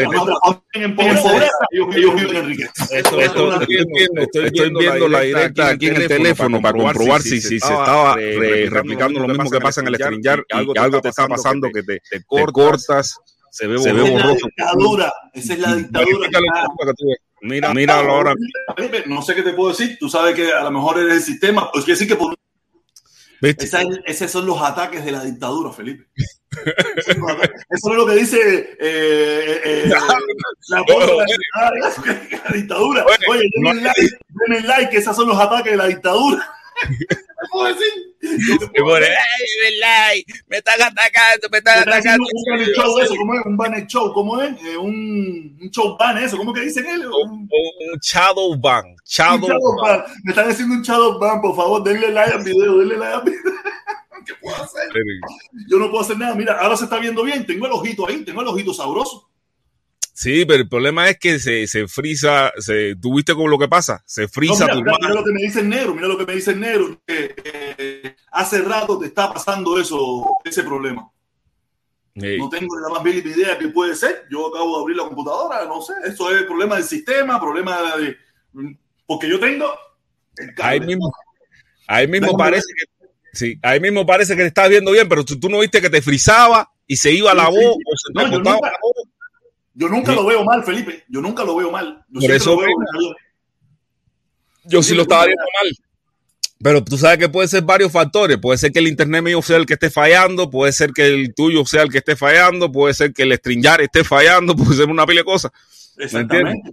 en 0.74 0.94
pobreza, 0.94 1.28
ellos, 1.70 1.96
ellos 1.96 2.14
viven 2.14 2.36
en 2.36 2.46
riqueza. 2.46 2.84
Esto, 2.90 3.20
esto, 3.20 3.60
estoy 3.60 3.84
viendo, 3.86 4.22
estoy 4.22 4.50
viendo, 4.50 4.80
viendo 4.80 5.08
la 5.08 5.20
directa 5.20 5.68
aquí 5.68 5.88
en 5.88 5.96
el 5.96 6.08
teléfono 6.08 6.60
para 6.60 6.78
comprobar 6.78 7.20
si, 7.22 7.40
si, 7.40 7.40
si 7.40 7.60
se 7.60 7.72
estaba 7.72 8.14
re, 8.16 8.70
replicando 8.70 9.20
lo 9.20 9.28
mismo 9.28 9.50
que 9.50 9.60
pasa 9.60 9.80
en 9.80 9.88
el 9.88 9.96
StreamYard 9.96 10.42
y 10.48 10.78
algo 10.78 11.00
te 11.00 11.08
está 11.08 11.26
pasando 11.26 11.68
que 11.72 11.82
te, 11.82 12.00
te 12.08 12.22
cortas, 12.24 13.18
se 13.50 13.66
ve 13.66 13.76
borroso. 13.76 13.92
Esa 13.94 14.04
es 14.04 14.24
la 14.24 14.34
dictadura, 14.34 15.12
esa 15.34 15.52
es 15.52 15.58
la 15.58 15.74
dictadura. 15.76 16.28
Mira, 17.42 17.74
míralo 17.74 18.12
ahora. 18.12 18.34
No 19.06 19.20
sé 19.20 19.34
qué 19.34 19.42
te 19.42 19.52
puedo 19.52 19.70
decir. 19.70 19.96
Tú 19.98 20.08
sabes 20.08 20.34
que 20.34 20.52
a 20.52 20.62
lo 20.62 20.70
mejor 20.70 20.98
eres 21.00 21.14
el 21.14 21.22
sistema. 21.22 21.70
Pues 21.72 21.84
quiere 21.84 21.98
decir 21.98 22.08
que 22.08 22.16
por... 22.16 22.34
Esa, 23.42 23.82
esos 24.06 24.30
son 24.30 24.46
los 24.46 24.62
ataques 24.62 25.04
de 25.04 25.10
la 25.10 25.24
dictadura, 25.24 25.72
Felipe. 25.72 26.06
Eso 27.68 27.90
es 27.90 27.96
lo 27.96 28.06
que 28.06 28.14
dice 28.14 28.76
eh, 28.78 29.60
eh, 29.64 29.84
la, 29.88 29.98
la, 30.68 30.84
la, 30.86 31.70
la, 31.80 32.54
dictadura. 32.54 33.04
Oye, 33.28 33.42
denme 33.54 33.80
like, 33.82 34.18
denme 34.28 34.60
like, 34.60 34.96
esos 34.96 35.16
son 35.16 35.28
los 35.28 35.38
ataques 35.38 35.72
de 35.72 35.76
la 35.76 35.86
dictadura. 35.88 36.48
¿Qué 36.88 37.16
puedo 37.50 37.74
decir? 37.74 37.92
Me 38.74 38.80
pone, 38.82 39.06
ay, 39.06 40.24
me 40.46 40.58
están 40.58 40.80
atacando, 40.80 41.48
me 41.50 41.58
están 41.58 41.88
atacando. 41.88 42.24
Un 42.32 42.52
banner 42.52 42.74
show, 42.74 42.98
eso, 43.00 43.14
¿cómo 43.16 43.34
es? 43.34 43.46
Un 43.46 43.56
banner 43.56 43.86
show, 43.86 44.12
¿cómo 44.12 44.42
es? 44.42 44.62
Eh, 44.62 44.76
un, 44.76 45.58
un 45.60 45.70
show 45.70 45.96
ban, 45.98 46.18
eso, 46.18 46.36
¿cómo 46.36 46.52
que 46.52 46.60
dicen 46.60 46.86
ellos? 46.86 47.12
Un, 47.24 47.40
un 47.40 47.98
shadow 48.00 48.56
ban. 48.58 48.84
Shadow, 49.04 49.46
un 49.46 49.52
shadow 49.52 49.76
ban. 49.82 49.98
ban. 49.98 50.12
Me 50.24 50.30
están 50.32 50.50
haciendo 50.50 50.74
un 50.76 50.82
shadow 50.82 51.18
ban, 51.18 51.40
por 51.40 51.56
favor, 51.56 51.82
denle 51.82 52.10
like 52.12 52.32
al 52.32 52.44
video, 52.44 52.78
denle 52.78 52.96
like 52.96 53.14
al 53.14 53.22
video. 53.22 53.40
¿Qué 54.24 54.34
puedo 54.40 54.56
hacer? 54.56 54.88
Yo 55.68 55.78
no 55.78 55.90
puedo 55.90 56.04
hacer 56.04 56.16
nada. 56.16 56.34
Mira, 56.36 56.58
ahora 56.60 56.76
se 56.76 56.84
está 56.84 56.98
viendo 56.98 57.24
bien. 57.24 57.44
Tengo 57.44 57.66
el 57.66 57.72
ojito 57.72 58.06
ahí, 58.06 58.24
tengo 58.24 58.42
el 58.42 58.46
ojito 58.46 58.72
sabroso. 58.72 59.31
Sí, 60.22 60.44
pero 60.46 60.62
el 60.62 60.68
problema 60.68 61.08
es 61.08 61.18
que 61.18 61.40
se, 61.40 61.66
se 61.66 61.88
frisa, 61.88 62.52
se, 62.56 62.94
¿tú 62.94 63.16
viste 63.16 63.34
con 63.34 63.50
lo 63.50 63.58
que 63.58 63.66
pasa? 63.66 64.04
Se 64.06 64.28
frisa 64.28 64.68
no, 64.68 64.74
mira, 64.74 64.74
tu 64.74 64.82
mira, 64.84 64.96
mira, 65.00 65.14
lo 65.14 65.24
que 65.24 65.32
me 65.32 65.42
dice 65.42 65.60
el 65.60 65.68
negro, 65.68 65.94
mira 65.96 66.06
lo 66.06 66.16
que 66.16 66.26
me 66.26 66.34
dice 66.36 66.52
el 66.52 66.60
negro. 66.60 67.02
Eh, 67.08 67.34
eh, 67.44 68.16
hace 68.30 68.62
rato 68.62 69.00
te 69.00 69.06
está 69.06 69.32
pasando 69.32 69.80
eso, 69.80 70.24
ese 70.44 70.62
problema. 70.62 71.10
No 72.14 72.48
tengo 72.48 72.78
la 72.78 72.88
más 72.90 73.02
mínima 73.02 73.30
idea 73.30 73.58
que 73.58 73.66
puede 73.66 73.96
ser. 73.96 74.28
Yo 74.30 74.46
acabo 74.46 74.76
de 74.76 74.82
abrir 74.82 74.96
la 74.96 75.04
computadora, 75.06 75.64
no 75.64 75.82
sé. 75.82 75.94
Eso 76.06 76.30
es 76.30 76.44
problema 76.44 76.76
del 76.76 76.84
sistema, 76.84 77.40
problema 77.40 77.96
de. 77.96 78.16
Porque 79.04 79.28
yo 79.28 79.40
tengo. 79.40 79.74
Ahí 80.58 80.78
mismo, 80.78 81.12
ahí 81.88 82.06
mismo 82.06 82.36
parece 82.36 82.68
que. 82.78 83.08
Sí, 83.32 83.58
ahí 83.60 83.80
mismo 83.80 84.06
parece 84.06 84.36
que 84.36 84.42
te 84.42 84.48
estás 84.48 84.68
viendo 84.68 84.92
bien, 84.92 85.08
pero 85.08 85.24
tú, 85.24 85.40
tú 85.40 85.48
no 85.48 85.58
viste 85.58 85.80
que 85.80 85.90
te 85.90 86.00
frizaba 86.00 86.70
y 86.86 86.96
se 86.96 87.10
iba 87.10 87.34
la 87.34 87.48
voz 87.48 87.58
sí. 87.58 87.82
o 87.86 87.96
se 87.96 88.12
no, 88.12 88.60
yo 89.74 89.88
nunca, 89.88 90.12
lo 90.14 90.26
veo 90.26 90.44
mal, 90.44 90.62
Felipe. 90.64 91.04
Yo 91.08 91.20
nunca 91.20 91.44
lo 91.44 91.56
veo 91.56 91.70
mal. 91.70 92.04
Yo 92.08 92.20
Por 92.20 92.30
eso 92.30 92.56
veo 92.56 92.68
mal. 92.76 93.16
Yo 94.64 94.82
sí 94.82 94.94
lo 94.94 95.02
estaba 95.02 95.26
viendo 95.26 95.42
mal. 95.42 95.72
Pero 96.62 96.84
tú 96.84 96.96
sabes 96.96 97.18
que 97.18 97.28
puede 97.28 97.48
ser 97.48 97.62
varios 97.64 97.90
factores. 97.90 98.38
Puede 98.38 98.56
ser 98.56 98.70
que 98.70 98.78
el 98.78 98.86
internet 98.86 99.22
mío 99.22 99.42
sea 99.42 99.56
el 99.56 99.66
que 99.66 99.74
esté 99.74 99.90
fallando, 99.90 100.48
puede 100.48 100.72
ser 100.72 100.92
que 100.92 101.06
el 101.06 101.34
tuyo 101.34 101.64
sea 101.66 101.82
el 101.82 101.90
que 101.90 101.98
esté 101.98 102.14
fallando, 102.14 102.70
puede 102.70 102.94
ser 102.94 103.12
que 103.12 103.24
el 103.24 103.32
stringar 103.32 103.80
esté 103.80 104.04
fallando, 104.04 104.54
puede 104.56 104.76
ser 104.76 104.88
una 104.88 105.04
pila 105.04 105.20
de 105.20 105.24
cosas. 105.24 105.50
Exactamente. 105.98 106.72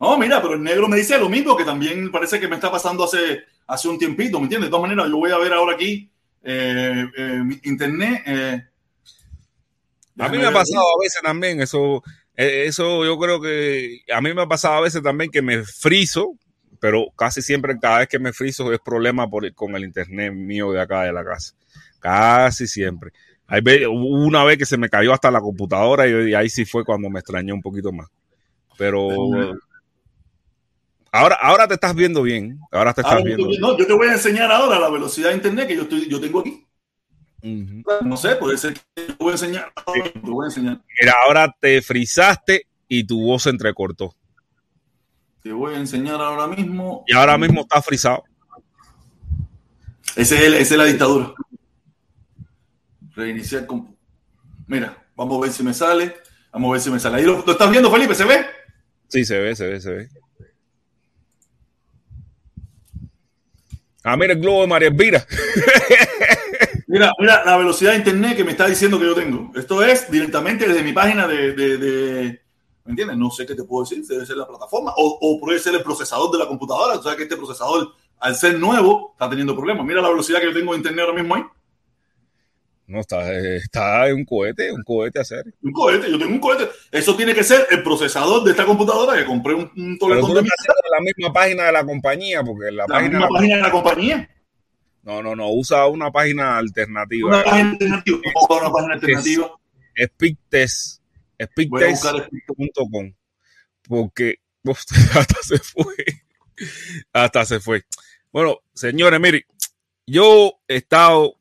No, 0.00 0.16
mira, 0.16 0.40
pero 0.40 0.54
el 0.54 0.62
negro 0.62 0.88
me 0.88 0.96
dice 0.96 1.18
lo 1.18 1.28
mismo, 1.28 1.56
que 1.56 1.64
también 1.64 2.10
parece 2.10 2.38
que 2.38 2.48
me 2.48 2.56
está 2.56 2.70
pasando 2.70 3.04
hace, 3.04 3.44
hace 3.66 3.88
un 3.88 3.98
tiempito, 3.98 4.38
¿me 4.38 4.44
entiendes? 4.44 4.68
De 4.68 4.70
todas 4.70 4.88
maneras, 4.88 5.10
yo 5.10 5.16
voy 5.16 5.30
a 5.30 5.38
ver 5.38 5.52
ahora 5.52 5.74
aquí 5.74 6.08
eh, 6.42 7.04
eh, 7.16 7.42
internet. 7.64 8.22
Eh, 8.26 8.64
a 10.18 10.28
mí 10.28 10.38
me 10.38 10.46
ha 10.46 10.52
pasado 10.52 10.82
a 10.82 11.02
veces 11.02 11.20
también, 11.22 11.60
eso, 11.60 12.02
eso 12.38 13.04
yo 13.04 13.18
creo 13.18 13.40
que 13.40 14.02
a 14.14 14.20
mí 14.20 14.32
me 14.32 14.42
ha 14.42 14.46
pasado 14.46 14.74
a 14.74 14.80
veces 14.82 15.02
también 15.02 15.28
que 15.28 15.42
me 15.42 15.64
friso, 15.64 16.36
pero 16.78 17.06
casi 17.16 17.42
siempre 17.42 17.76
cada 17.80 17.98
vez 17.98 18.08
que 18.08 18.20
me 18.20 18.32
friso 18.32 18.72
es 18.72 18.78
problema 18.78 19.28
por, 19.28 19.52
con 19.54 19.74
el 19.74 19.84
internet 19.84 20.32
mío 20.32 20.70
de 20.70 20.80
acá 20.80 21.02
de 21.02 21.12
la 21.12 21.24
casa. 21.24 21.54
Casi 21.98 22.68
siempre. 22.68 23.10
Hay 23.48 23.60
una 23.90 24.44
vez 24.44 24.56
que 24.56 24.66
se 24.66 24.76
me 24.76 24.88
cayó 24.88 25.12
hasta 25.12 25.32
la 25.32 25.40
computadora 25.40 26.06
y, 26.06 26.32
ahí 26.34 26.48
sí 26.48 26.64
fue 26.64 26.84
cuando 26.84 27.10
me 27.10 27.18
extrañé 27.18 27.52
un 27.52 27.62
poquito 27.62 27.90
más. 27.92 28.06
Pero 28.76 29.08
ahora, 31.10 31.38
ahora 31.40 31.66
te 31.66 31.74
estás 31.74 31.94
viendo 31.96 32.22
bien. 32.22 32.60
Ahora 32.70 32.94
te 32.94 33.00
estás 33.00 33.24
viendo. 33.24 33.48
No, 33.58 33.76
yo 33.76 33.84
te 33.84 33.92
voy 33.94 34.06
a 34.06 34.12
enseñar 34.12 34.52
ahora 34.52 34.78
la 34.78 34.90
velocidad 34.90 35.30
de 35.30 35.36
internet 35.36 35.66
que 35.66 35.74
yo, 35.74 35.82
estoy, 35.82 36.08
yo 36.08 36.20
tengo 36.20 36.38
aquí. 36.40 36.67
No 37.42 38.16
sé, 38.16 38.36
puede 38.36 38.58
ser 38.58 38.74
que 38.74 39.02
te 39.02 39.12
voy 39.18 39.30
a 39.30 39.32
enseñar. 39.32 39.72
Te 40.12 40.20
voy 40.20 40.44
a 40.44 40.48
enseñar. 40.48 40.80
Mira, 41.00 41.14
ahora 41.24 41.54
te 41.60 41.80
frizaste 41.82 42.66
y 42.88 43.04
tu 43.04 43.22
voz 43.22 43.44
se 43.44 43.50
entrecortó. 43.50 44.14
Te 45.42 45.52
voy 45.52 45.74
a 45.74 45.78
enseñar 45.78 46.20
ahora 46.20 46.48
mismo. 46.48 47.04
Y 47.06 47.14
ahora 47.14 47.38
mismo 47.38 47.60
está 47.60 47.80
frizado. 47.80 48.24
Ese 50.16 50.34
es, 50.34 50.54
esa 50.54 50.74
es 50.74 50.78
la 50.78 50.84
dictadura. 50.84 51.32
Reiniciar 53.14 53.66
con. 53.66 53.96
Mira, 54.66 54.96
vamos 55.14 55.38
a 55.38 55.40
ver 55.42 55.52
si 55.52 55.62
me 55.62 55.72
sale. 55.72 56.16
Vamos 56.52 56.70
a 56.70 56.72
ver 56.72 56.80
si 56.80 56.90
me 56.90 56.98
sale. 56.98 57.18
Ahí 57.18 57.24
lo, 57.24 57.38
estás 57.48 57.70
viendo, 57.70 57.90
Felipe? 57.90 58.14
¿Se 58.14 58.24
ve? 58.24 58.46
Sí, 59.06 59.24
se 59.24 59.38
ve, 59.38 59.54
se 59.54 59.68
ve, 59.68 59.80
se 59.80 59.90
ve. 59.92 60.08
Ah, 64.02 64.16
mira 64.16 64.32
el 64.32 64.40
globo 64.40 64.62
de 64.62 64.66
María 64.66 64.88
Elvira. 64.88 65.24
mira, 66.88 67.12
mira 67.18 67.44
la 67.44 67.56
velocidad 67.56 67.92
de 67.92 67.98
internet 67.98 68.36
que 68.36 68.44
me 68.44 68.50
está 68.50 68.66
diciendo 68.66 68.98
que 68.98 69.06
yo 69.06 69.14
tengo. 69.14 69.52
Esto 69.54 69.82
es 69.82 70.10
directamente 70.10 70.66
desde 70.66 70.82
mi 70.82 70.92
página 70.92 71.28
de, 71.28 71.52
de, 71.52 72.40
¿me 72.84 72.90
entiendes? 72.90 73.16
No 73.16 73.30
sé 73.30 73.46
qué 73.46 73.54
te 73.54 73.64
puedo 73.64 73.84
decir, 73.84 74.04
debe 74.04 74.26
ser 74.26 74.36
la 74.36 74.46
plataforma 74.46 74.92
o, 74.96 75.18
o 75.20 75.40
puede 75.40 75.58
ser 75.60 75.74
el 75.74 75.82
procesador 75.82 76.32
de 76.32 76.38
la 76.38 76.48
computadora. 76.48 76.98
O 76.98 77.02
sea 77.02 77.14
que 77.14 77.22
este 77.22 77.36
procesador, 77.36 77.92
al 78.18 78.34
ser 78.34 78.58
nuevo, 78.58 79.12
está 79.12 79.30
teniendo 79.30 79.54
problemas. 79.54 79.86
Mira 79.86 80.02
la 80.02 80.08
velocidad 80.08 80.40
que 80.40 80.46
yo 80.46 80.54
tengo 80.54 80.72
de 80.72 80.78
internet 80.78 81.04
ahora 81.04 81.20
mismo 81.20 81.36
ahí. 81.36 81.42
No, 82.88 83.00
está, 83.00 83.30
está 83.34 84.06
un 84.14 84.24
cohete, 84.24 84.72
un 84.72 84.82
cohete 84.82 85.18
a 85.18 85.22
hacer. 85.22 85.44
Un 85.62 85.72
cohete, 85.72 86.10
yo 86.10 86.18
tengo 86.18 86.32
un 86.32 86.40
cohete. 86.40 86.70
Eso 86.90 87.14
tiene 87.14 87.34
que 87.34 87.44
ser 87.44 87.66
el 87.70 87.82
procesador 87.82 88.42
de 88.44 88.52
esta 88.52 88.64
computadora 88.64 89.14
que 89.14 89.26
compré 89.26 89.52
un, 89.52 89.70
un 89.76 89.98
de 89.98 90.14
la 90.14 91.00
misma 91.02 91.30
página 91.30 91.64
de 91.64 91.72
la 91.72 91.84
compañía, 91.84 92.42
porque 92.42 92.70
la, 92.70 92.86
página, 92.86 93.18
misma 93.18 93.28
página 93.28 93.56
de 93.56 93.62
la 93.62 93.70
compañía. 93.70 94.30
No, 95.08 95.22
no, 95.22 95.34
no, 95.34 95.50
usa 95.50 95.86
una 95.86 96.10
página 96.10 96.58
alternativa. 96.58 97.28
Una 97.28 97.42
página 97.42 97.70
alternativa. 97.70 98.18
Una 98.50 98.70
página 98.70 98.92
alternativa. 98.92 99.50
Spictest. 99.96 101.02
Spictest.com. 101.40 103.14
Porque 103.88 104.34
hasta 105.14 105.42
se 105.42 105.58
fue. 105.60 105.94
Hasta 107.14 107.46
se 107.46 107.58
fue. 107.58 107.84
Bueno, 108.30 108.58
señores, 108.74 109.18
mire, 109.18 109.46
yo 110.06 110.60
he 110.68 110.76
estado 110.76 111.36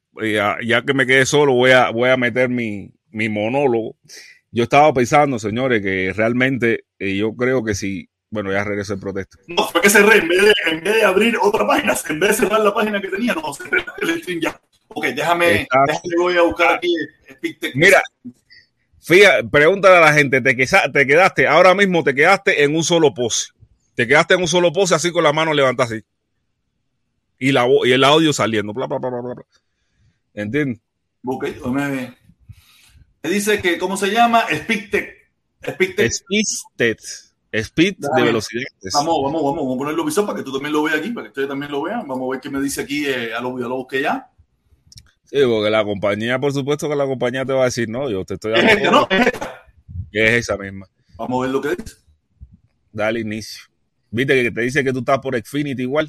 ya, 0.63 0.81
que 0.83 0.93
me 0.93 1.05
quedé 1.05 1.25
solo, 1.25 1.51
voy 1.51 1.71
a, 1.71 1.89
voy 1.89 2.09
a 2.09 2.15
meter 2.15 2.47
mi, 2.47 2.93
mi 3.09 3.27
monólogo. 3.27 3.97
Yo 4.49 4.63
estaba 4.63 4.93
pensando, 4.93 5.39
señores, 5.39 5.81
que 5.81 6.13
realmente 6.15 6.85
eh, 6.99 7.17
yo 7.17 7.35
creo 7.35 7.65
que 7.65 7.75
si, 7.75 8.09
bueno, 8.29 8.51
ya 8.51 8.63
regresé 8.63 8.93
el 8.93 8.99
protesto. 8.99 9.37
No, 9.47 9.67
fue 9.67 9.81
que 9.81 9.89
cerré, 9.89 10.17
en 10.17 10.27
vez, 10.27 10.41
de, 10.41 10.53
en 10.71 10.83
vez 10.83 10.95
de 10.95 11.03
abrir 11.03 11.37
otra 11.41 11.65
página, 11.65 11.95
en 12.09 12.19
vez 12.19 12.29
de 12.29 12.35
cerrar 12.35 12.61
la 12.61 12.73
página 12.73 13.01
que 13.01 13.07
tenía, 13.07 13.33
no, 13.33 13.53
cerré 13.53 13.85
el 14.01 14.21
stream 14.21 14.41
ya. 14.41 14.61
Ok, 14.89 15.05
déjame, 15.07 15.45
déjame 15.45 16.15
voy 16.17 16.37
a 16.37 16.41
buscar 16.41 16.75
aquí. 16.75 16.93
Mira, 17.75 18.01
fíjate, 18.99 19.47
pregúntale 19.47 19.97
a 19.97 20.01
la 20.01 20.13
gente, 20.13 20.41
¿te, 20.41 20.55
te 20.55 21.07
quedaste, 21.07 21.47
ahora 21.47 21.73
mismo 21.73 22.03
te 22.03 22.13
quedaste 22.13 22.63
en 22.63 22.75
un 22.75 22.83
solo 22.83 23.13
pose. 23.13 23.47
Te 23.95 24.07
quedaste 24.07 24.35
en 24.35 24.41
un 24.41 24.47
solo 24.47 24.71
pose 24.71 24.95
así 24.95 25.11
con 25.11 25.23
la 25.23 25.33
mano 25.33 25.53
levantada 25.53 25.87
así. 25.87 26.03
Y, 27.39 27.51
la, 27.51 27.67
y 27.85 27.91
el 27.91 28.03
audio 28.03 28.33
saliendo. 28.33 28.73
Bla, 28.73 28.87
bla, 28.87 28.97
bla, 28.97 29.09
bla, 29.09 29.21
bla. 29.21 29.43
¿Entiendes? 30.33 30.81
Ok, 31.25 31.47
me, 31.65 32.15
dice 33.23 33.61
que, 33.61 33.77
¿cómo 33.77 33.97
se 33.97 34.11
llama? 34.11 34.45
Speedtech. 34.53 35.29
Speedtech. 35.63 37.26
Speed 37.59 37.95
de 37.97 38.23
velocidad. 38.23 38.63
Vamos, 38.93 39.23
vamos, 39.23 39.43
vamos, 39.43 39.55
vamos 39.55 39.75
a 39.75 39.77
ponerlo 39.77 40.05
visor 40.05 40.25
para 40.25 40.37
que 40.37 40.43
tú 40.43 40.53
también 40.53 40.73
lo 40.73 40.83
veas 40.83 40.99
aquí, 40.99 41.09
para 41.11 41.25
que 41.25 41.29
ustedes 41.29 41.47
también 41.47 41.71
lo 41.71 41.81
vean. 41.81 42.07
Vamos 42.07 42.27
a 42.27 42.31
ver 42.31 42.41
qué 42.41 42.49
me 42.49 42.61
dice 42.61 42.81
aquí, 42.81 43.05
eh, 43.05 43.33
a 43.33 43.41
lo, 43.41 43.57
lo 43.57 43.75
busqué 43.77 44.01
ya. 44.01 44.29
Sí, 45.23 45.39
porque 45.45 45.69
la 45.69 45.83
compañía, 45.83 46.39
por 46.39 46.53
supuesto 46.53 46.87
que 46.87 46.95
la 46.95 47.05
compañía 47.05 47.45
te 47.45 47.53
va 47.53 47.63
a 47.63 47.65
decir, 47.65 47.89
no, 47.89 48.09
yo 48.09 48.23
te 48.25 48.35
estoy 48.35 48.51
dando. 48.53 48.67
Es 48.67 48.77
esta, 48.77 48.91
¿no? 48.91 49.07
Es 49.09 49.27
esta. 49.27 49.65
es 50.11 50.31
esa 50.33 50.57
misma. 50.57 50.87
Vamos 51.17 51.39
a 51.39 51.41
ver 51.41 51.51
lo 51.51 51.61
que 51.61 51.69
dice. 51.75 51.95
Dale 52.91 53.19
inicio. 53.19 53.63
Viste 54.09 54.43
que 54.43 54.51
te 54.51 54.61
dice 54.61 54.83
que 54.83 54.93
tú 54.93 54.99
estás 54.99 55.19
por 55.19 55.37
Xfinity 55.37 55.81
igual. 55.81 56.07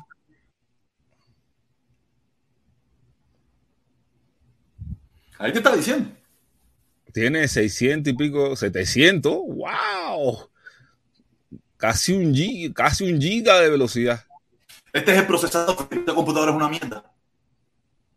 Ahí 5.38 5.52
te 5.52 5.58
está 5.58 5.74
diciendo. 5.74 6.11
Tiene 7.12 7.48
600 7.48 8.12
y 8.12 8.16
pico, 8.16 8.54
700. 8.54 9.32
¡Wow! 9.32 10.47
Casi 11.79 12.12
un, 12.12 12.35
giga, 12.35 12.75
casi 12.75 13.11
un 13.11 13.19
giga 13.19 13.59
de 13.61 13.71
velocidad. 13.71 14.23
Este 14.93 15.12
es 15.12 15.19
el 15.19 15.27
procesador. 15.27 15.88
Esta 15.91 16.14
computadora 16.14 16.51
es 16.51 16.57
una 16.57 16.69
mierda. 16.69 17.11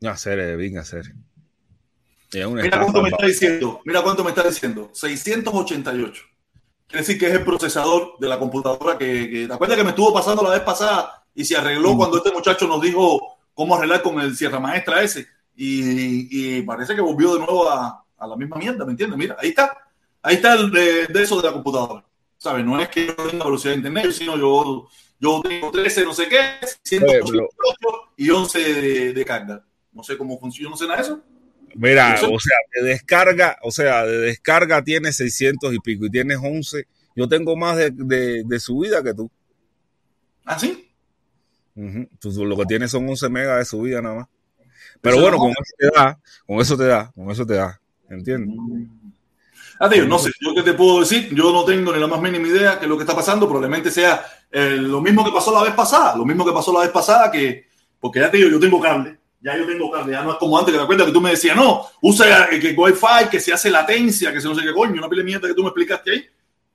No, 0.01 0.09
hacer, 0.09 0.57
bien 0.57 0.77
hacer. 0.77 1.13
Mira 2.33 2.79
cuánto 2.79 3.01
me 3.01 3.09
está 3.09 3.25
diciendo. 3.25 3.81
Mira 3.85 4.01
cuánto 4.01 4.23
me 4.23 4.31
está 4.31 4.43
diciendo. 4.43 4.89
688. 4.93 6.23
Quiere 6.87 7.01
decir 7.01 7.17
que 7.17 7.27
es 7.27 7.33
el 7.33 7.45
procesador 7.45 8.17
de 8.19 8.27
la 8.27 8.37
computadora 8.37 8.97
que, 8.97 9.45
¿te 9.47 9.53
acuerdas 9.53 9.77
que 9.77 9.83
me 9.85 9.91
estuvo 9.91 10.13
pasando 10.13 10.43
la 10.43 10.49
vez 10.49 10.61
pasada 10.61 11.23
y 11.33 11.45
se 11.45 11.55
arregló 11.55 11.93
mm. 11.93 11.97
cuando 11.97 12.17
este 12.17 12.33
muchacho 12.33 12.67
nos 12.67 12.81
dijo 12.81 13.37
cómo 13.53 13.75
arreglar 13.75 14.01
con 14.01 14.19
el 14.19 14.35
Sierra 14.35 14.59
Maestra 14.59 15.01
ese? 15.01 15.27
y, 15.55 16.61
parece 16.63 16.95
que 16.95 17.01
volvió 17.01 17.33
de 17.33 17.39
nuevo 17.39 17.69
a, 17.69 18.03
la 18.19 18.35
misma 18.35 18.57
mierda, 18.57 18.85
¿me 18.85 18.91
entiendes? 18.91 19.17
Mira, 19.17 19.35
ahí 19.39 19.49
está, 19.49 19.75
ahí 20.21 20.35
está 20.35 20.53
el 20.53 20.71
de, 20.71 21.07
eso 21.15 21.41
de 21.41 21.47
la 21.47 21.53
computadora, 21.53 22.03
¿sabes? 22.41 22.65
No 22.65 22.81
es 22.81 22.89
que 22.89 23.05
yo 23.05 23.15
tenga 23.29 23.45
velocidad 23.45 23.73
de 23.73 23.77
internet, 23.77 24.11
sino 24.11 24.35
yo, 24.35 24.89
yo 25.19 25.41
tengo 25.43 25.69
13 25.69 26.03
no 26.03 26.13
sé 26.13 26.27
qué, 26.27 26.39
188 26.81 27.47
y 28.17 28.29
11 28.31 29.13
de, 29.13 29.25
carga. 29.25 29.63
No 29.93 30.01
sé 30.01 30.17
cómo 30.17 30.39
funciona 30.39 30.95
eso. 30.95 31.21
Mira, 31.75 32.15
o 32.15 32.39
sea, 32.39 32.57
de 32.73 32.89
descarga, 32.89 33.57
o 33.61 33.69
sea, 33.69 34.05
de 34.05 34.17
descarga 34.17 34.83
tienes 34.83 35.17
600 35.17 35.71
y 35.71 35.79
pico 35.79 36.07
y 36.07 36.09
tienes 36.09 36.39
11. 36.41 36.87
Yo 37.15 37.29
tengo 37.29 37.55
más 37.55 37.77
de, 37.77 37.91
de, 37.91 38.59
subida 38.59 39.03
que 39.03 39.13
tú. 39.13 39.29
¿Ah, 40.43 40.57
sí? 40.57 40.89
tú, 42.19 42.45
lo 42.45 42.57
que 42.57 42.65
tienes 42.65 42.89
son 42.89 43.07
11 43.07 43.29
megas 43.29 43.59
de 43.59 43.65
subida 43.65 44.01
nada 44.01 44.15
más. 44.15 44.27
Pero 44.99 45.21
bueno, 45.21 45.37
con 45.37 45.51
eso 45.51 45.75
te 45.77 45.91
da, 45.95 46.19
con 46.47 46.59
eso 46.59 46.75
te 46.75 46.85
da, 46.85 47.11
con 47.13 47.29
eso 47.29 47.45
te 47.45 47.53
da. 47.53 47.79
¿Entiendes? 48.09 48.57
Ah, 49.79 49.89
no 50.07 50.19
sé, 50.19 50.31
yo 50.39 50.53
qué 50.53 50.63
te 50.63 50.73
puedo 50.73 50.99
decir, 50.99 51.33
yo 51.33 51.51
no 51.51 51.65
tengo 51.65 51.93
ni 51.93 51.99
la 51.99 52.07
más 52.07 52.21
mínima 52.21 52.47
idea 52.47 52.79
que 52.79 52.87
lo 52.87 52.97
que 52.97 53.03
está 53.03 53.15
pasando, 53.15 53.47
probablemente 53.47 53.89
sea 53.89 54.23
eh, 54.51 54.77
lo 54.79 55.01
mismo 55.01 55.25
que 55.25 55.31
pasó 55.31 55.53
la 55.53 55.63
vez 55.63 55.73
pasada, 55.73 56.15
lo 56.15 56.25
mismo 56.25 56.45
que 56.45 56.51
pasó 56.51 56.73
la 56.73 56.81
vez 56.81 56.89
pasada, 56.89 57.31
que, 57.31 57.67
porque 57.99 58.19
ya 58.19 58.29
te 58.29 58.37
digo, 58.37 58.49
yo 58.49 58.59
tengo 58.59 58.79
cable, 58.79 59.17
ya 59.41 59.57
yo 59.57 59.65
tengo 59.65 59.89
cable, 59.89 60.13
ya 60.13 60.23
no 60.23 60.31
es 60.31 60.37
como 60.37 60.57
antes, 60.57 60.71
que 60.71 60.77
te 60.77 60.83
acuerdas 60.83 61.07
que 61.07 61.13
tú 61.13 61.21
me 61.21 61.31
decías, 61.31 61.55
no, 61.55 61.85
usa 62.01 62.49
que, 62.49 62.59
que 62.59 62.73
Wi-Fi, 62.73 63.29
que 63.29 63.39
se 63.39 63.53
hace 63.53 63.71
latencia, 63.71 64.31
que 64.31 64.41
se 64.41 64.47
no 64.47 64.55
sé 64.55 64.61
qué 64.61 64.73
coño, 64.73 64.93
una 64.93 65.09
pila 65.09 65.23
mierda 65.23 65.47
que 65.47 65.53
tú 65.53 65.63
me 65.63 65.69
explicaste 65.69 66.11
ahí, 66.11 66.25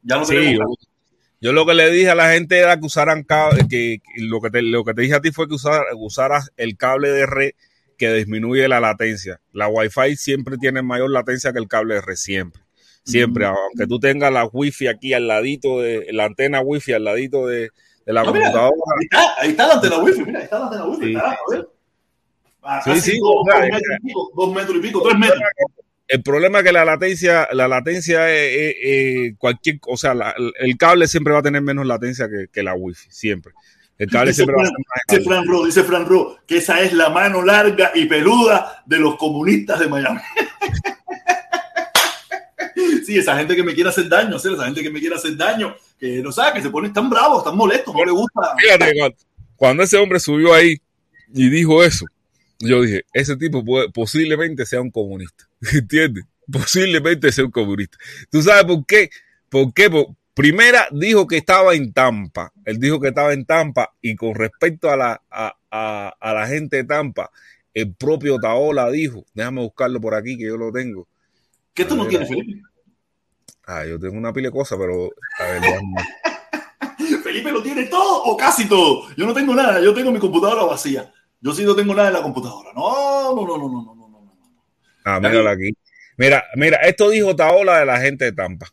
ya 0.02 0.16
no 0.18 0.24
tenemos 0.24 0.54
yo, 0.58 0.88
yo, 1.40 1.52
lo 1.52 1.66
que 1.66 1.74
le 1.74 1.90
dije 1.90 2.10
a 2.10 2.14
la 2.14 2.32
gente 2.32 2.58
era 2.58 2.78
que 2.78 2.86
usaran 2.86 3.22
cable, 3.22 3.66
que, 3.68 3.98
lo, 4.16 4.40
que 4.40 4.50
te, 4.50 4.62
lo 4.62 4.84
que 4.84 4.94
te 4.94 5.02
dije 5.02 5.14
a 5.14 5.20
ti 5.20 5.32
fue 5.32 5.46
que 5.46 5.54
usar, 5.54 5.82
usaras 5.96 6.50
el 6.56 6.76
cable 6.76 7.10
de 7.10 7.26
red 7.26 7.50
que 7.96 8.12
disminuye 8.12 8.68
la 8.68 8.80
latencia. 8.80 9.40
La 9.52 9.68
Wi-Fi 9.68 10.16
siempre 10.16 10.56
tiene 10.58 10.82
mayor 10.82 11.10
latencia 11.10 11.52
que 11.52 11.58
el 11.58 11.68
cable 11.68 11.96
R, 11.96 12.16
siempre. 12.16 12.62
Siempre, 13.06 13.46
aunque 13.46 13.86
tú 13.88 14.00
tengas 14.00 14.32
la 14.32 14.44
Wi-Fi 14.52 14.88
aquí 14.88 15.14
al 15.14 15.28
ladito 15.28 15.80
de 15.80 16.08
la 16.12 16.24
antena 16.24 16.60
Wi-Fi 16.60 16.94
al 16.94 17.04
ladito 17.04 17.46
de, 17.46 17.70
la 18.04 18.24
computadora. 18.24 18.70
ahí, 18.98 19.04
está, 19.04 19.34
ahí 19.38 19.50
está 19.50 19.66
la 19.68 19.74
antena 19.74 19.98
Wi-Fi, 19.98 20.24
mira, 20.24 20.38
ahí 20.40 20.44
está 20.44 20.58
la 20.58 20.64
antena 20.66 20.84
Wi-Fi. 20.86 21.16
Sí, 22.84 23.00
sí, 23.00 23.18
dos, 23.20 23.44
metros 23.46 23.80
y 24.00 24.06
pico, 24.06 24.32
dos 24.34 24.52
metros 24.52 24.76
y 24.76 24.80
pico, 24.80 25.02
tres 25.02 25.18
metros. 25.18 25.40
El 26.08 26.22
problema 26.22 26.58
es 26.58 26.64
que 26.64 26.72
la 26.72 26.84
latencia, 26.84 27.48
la 27.52 27.68
latencia 27.68 28.28
es, 28.28 29.34
cualquier, 29.38 29.78
o 29.86 29.96
sea, 29.96 30.14
el 30.58 30.76
cable 30.76 31.06
siempre 31.06 31.32
va 31.32 31.38
a 31.38 31.42
tener 31.42 31.62
menos 31.62 31.86
latencia 31.86 32.28
que, 32.28 32.48
que 32.52 32.62
la 32.64 32.74
Wi-Fi, 32.74 33.06
siempre. 33.08 33.52
El 33.98 34.10
cable 34.10 34.32
dice 34.32 34.44
siempre 34.44 34.68
Dice 35.08 35.22
Fran 35.22 35.46
Ro, 35.46 35.64
dice 35.64 35.84
Fran 35.84 36.06
Ro, 36.06 36.38
que 36.44 36.56
esa 36.56 36.80
es 36.80 36.92
la 36.92 37.08
mano 37.10 37.42
larga 37.42 37.92
y 37.94 38.06
peluda 38.06 38.82
de 38.84 38.98
los 38.98 39.16
comunistas 39.16 39.78
de 39.78 39.86
Miami. 39.86 40.20
sí, 43.04 43.18
esa 43.18 43.36
gente 43.36 43.56
que 43.56 43.62
me 43.62 43.74
quiere 43.74 43.90
hacer 43.90 44.08
daño, 44.08 44.36
esa 44.36 44.64
gente 44.64 44.82
que 44.82 44.90
me 44.90 45.00
quiere 45.00 45.16
hacer 45.16 45.36
daño, 45.36 45.74
que 45.98 46.22
no 46.22 46.32
sabe, 46.32 46.54
que 46.54 46.62
se 46.62 46.70
ponen 46.70 46.92
tan 46.92 47.08
bravos, 47.08 47.44
tan 47.44 47.56
molestos, 47.56 47.94
no 47.94 48.04
le 48.04 48.12
gusta. 48.12 48.54
Fíjate, 48.58 48.92
cuando, 48.96 49.16
cuando 49.56 49.82
ese 49.82 49.96
hombre 49.96 50.20
subió 50.20 50.54
ahí 50.54 50.76
y 51.32 51.48
dijo 51.48 51.82
eso, 51.82 52.06
yo 52.58 52.82
dije, 52.82 53.04
ese 53.12 53.36
tipo 53.36 53.64
puede, 53.64 53.90
posiblemente 53.90 54.64
sea 54.66 54.80
un 54.80 54.90
comunista, 54.90 55.48
¿entiendes? 55.72 56.24
Posiblemente 56.50 57.32
sea 57.32 57.44
un 57.44 57.50
comunista. 57.50 57.98
¿Tú 58.30 58.42
sabes 58.42 58.64
por 58.64 58.86
qué? 58.86 59.10
¿Por 59.48 59.72
qué? 59.74 59.90
Por, 59.90 60.06
primera 60.34 60.86
dijo 60.92 61.26
que 61.26 61.38
estaba 61.38 61.74
en 61.74 61.92
Tampa, 61.94 62.52
él 62.66 62.78
dijo 62.78 63.00
que 63.00 63.08
estaba 63.08 63.32
en 63.32 63.46
Tampa 63.46 63.94
y 64.02 64.14
con 64.16 64.34
respecto 64.34 64.90
a 64.90 64.96
la, 64.96 65.22
a, 65.30 65.56
a, 65.70 66.14
a 66.20 66.34
la 66.34 66.46
gente 66.46 66.76
de 66.76 66.84
Tampa, 66.84 67.30
el 67.72 67.94
propio 67.94 68.38
Taola 68.38 68.90
dijo, 68.90 69.24
déjame 69.34 69.62
buscarlo 69.62 70.00
por 70.00 70.14
aquí 70.14 70.36
que 70.36 70.44
yo 70.44 70.56
lo 70.56 70.72
tengo. 70.72 71.08
¿Qué 71.74 71.84
tú 71.84 71.94
no 71.94 72.06
tienes, 72.06 72.28
Felipe? 72.28 72.62
Ah, 73.66 73.84
yo 73.84 73.98
tengo 73.98 74.16
una 74.16 74.32
pila 74.32 74.48
de 74.48 74.52
cosas, 74.52 74.78
pero 74.78 75.10
a 75.40 75.44
ver, 75.44 75.60
vamos. 75.60 76.02
Felipe 77.24 77.50
lo 77.50 77.62
tiene 77.62 77.84
todo 77.86 78.22
o 78.22 78.36
casi 78.36 78.68
todo. 78.68 79.08
Yo 79.16 79.26
no 79.26 79.34
tengo 79.34 79.54
nada, 79.54 79.80
yo 79.80 79.92
tengo 79.92 80.12
mi 80.12 80.20
computadora 80.20 80.62
vacía. 80.62 81.12
Yo 81.40 81.52
sí 81.52 81.64
no 81.64 81.74
tengo 81.74 81.92
nada 81.92 82.08
en 82.08 82.14
la 82.14 82.22
computadora. 82.22 82.72
No, 82.72 83.34
no, 83.34 83.46
no, 83.46 83.58
no, 83.58 83.68
no, 83.68 83.82
no, 83.82 83.94
no, 83.94 84.08
no. 84.08 84.36
Ah, 85.04 85.18
mírala 85.18 85.50
aquí. 85.50 85.76
Mira, 86.16 86.44
mira, 86.54 86.78
esto 86.78 87.10
dijo 87.10 87.34
Taola 87.34 87.80
de 87.80 87.86
la 87.86 88.00
gente 88.00 88.26
de 88.26 88.32
Tampa. 88.32 88.66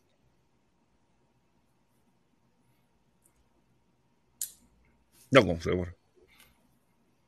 No, 5.31 5.45
con 5.45 5.59
seguro. 5.59 5.91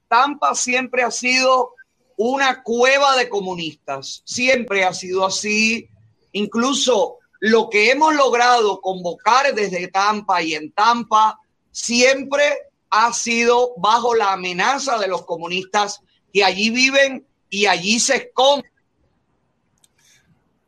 Tampa 0.07 0.53
siempre 0.53 1.01
ha 1.01 1.09
sido 1.09 1.73
una 2.15 2.61
cueva 2.61 3.17
de 3.17 3.27
comunistas. 3.27 4.21
Siempre 4.23 4.83
ha 4.83 4.93
sido 4.93 5.25
así. 5.25 5.89
Incluso 6.31 7.17
lo 7.45 7.69
que 7.69 7.91
hemos 7.91 8.15
logrado 8.15 8.81
convocar 8.81 9.53
desde 9.53 9.87
Tampa 9.89 10.41
y 10.41 10.55
en 10.55 10.71
Tampa 10.71 11.39
siempre 11.69 12.43
ha 12.89 13.13
sido 13.13 13.75
bajo 13.77 14.15
la 14.15 14.33
amenaza 14.33 14.97
de 14.97 15.07
los 15.07 15.25
comunistas 15.25 16.01
que 16.33 16.43
allí 16.43 16.71
viven 16.71 17.23
y 17.51 17.67
allí 17.67 17.99
se 17.99 18.15
esconden. 18.15 18.71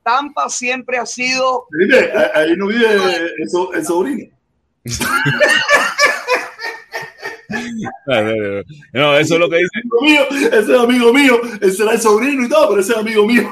Tampa 0.03 0.49
siempre 0.49 0.99
ha 0.99 1.07
sido. 1.07 1.65
Felipe, 1.71 2.11
ahí 2.35 2.55
no 2.55 2.67
vive 2.67 2.93
el, 2.93 3.33
el 3.73 3.85
sobrino. 3.85 4.31
No, 8.93 9.17
eso 9.17 9.33
es 9.33 9.39
lo 9.39 9.49
que 9.49 9.57
dice. 9.57 9.69
Mío, 10.01 10.21
ese 10.29 10.73
es 10.75 10.79
amigo 10.79 11.11
mío, 11.11 11.41
ese 11.59 11.71
será 11.71 11.93
el 11.93 12.01
sobrino 12.01 12.45
y 12.45 12.49
todo, 12.49 12.69
pero 12.69 12.81
ese 12.81 12.91
es 12.91 12.99
amigo 12.99 13.25
mío. 13.25 13.51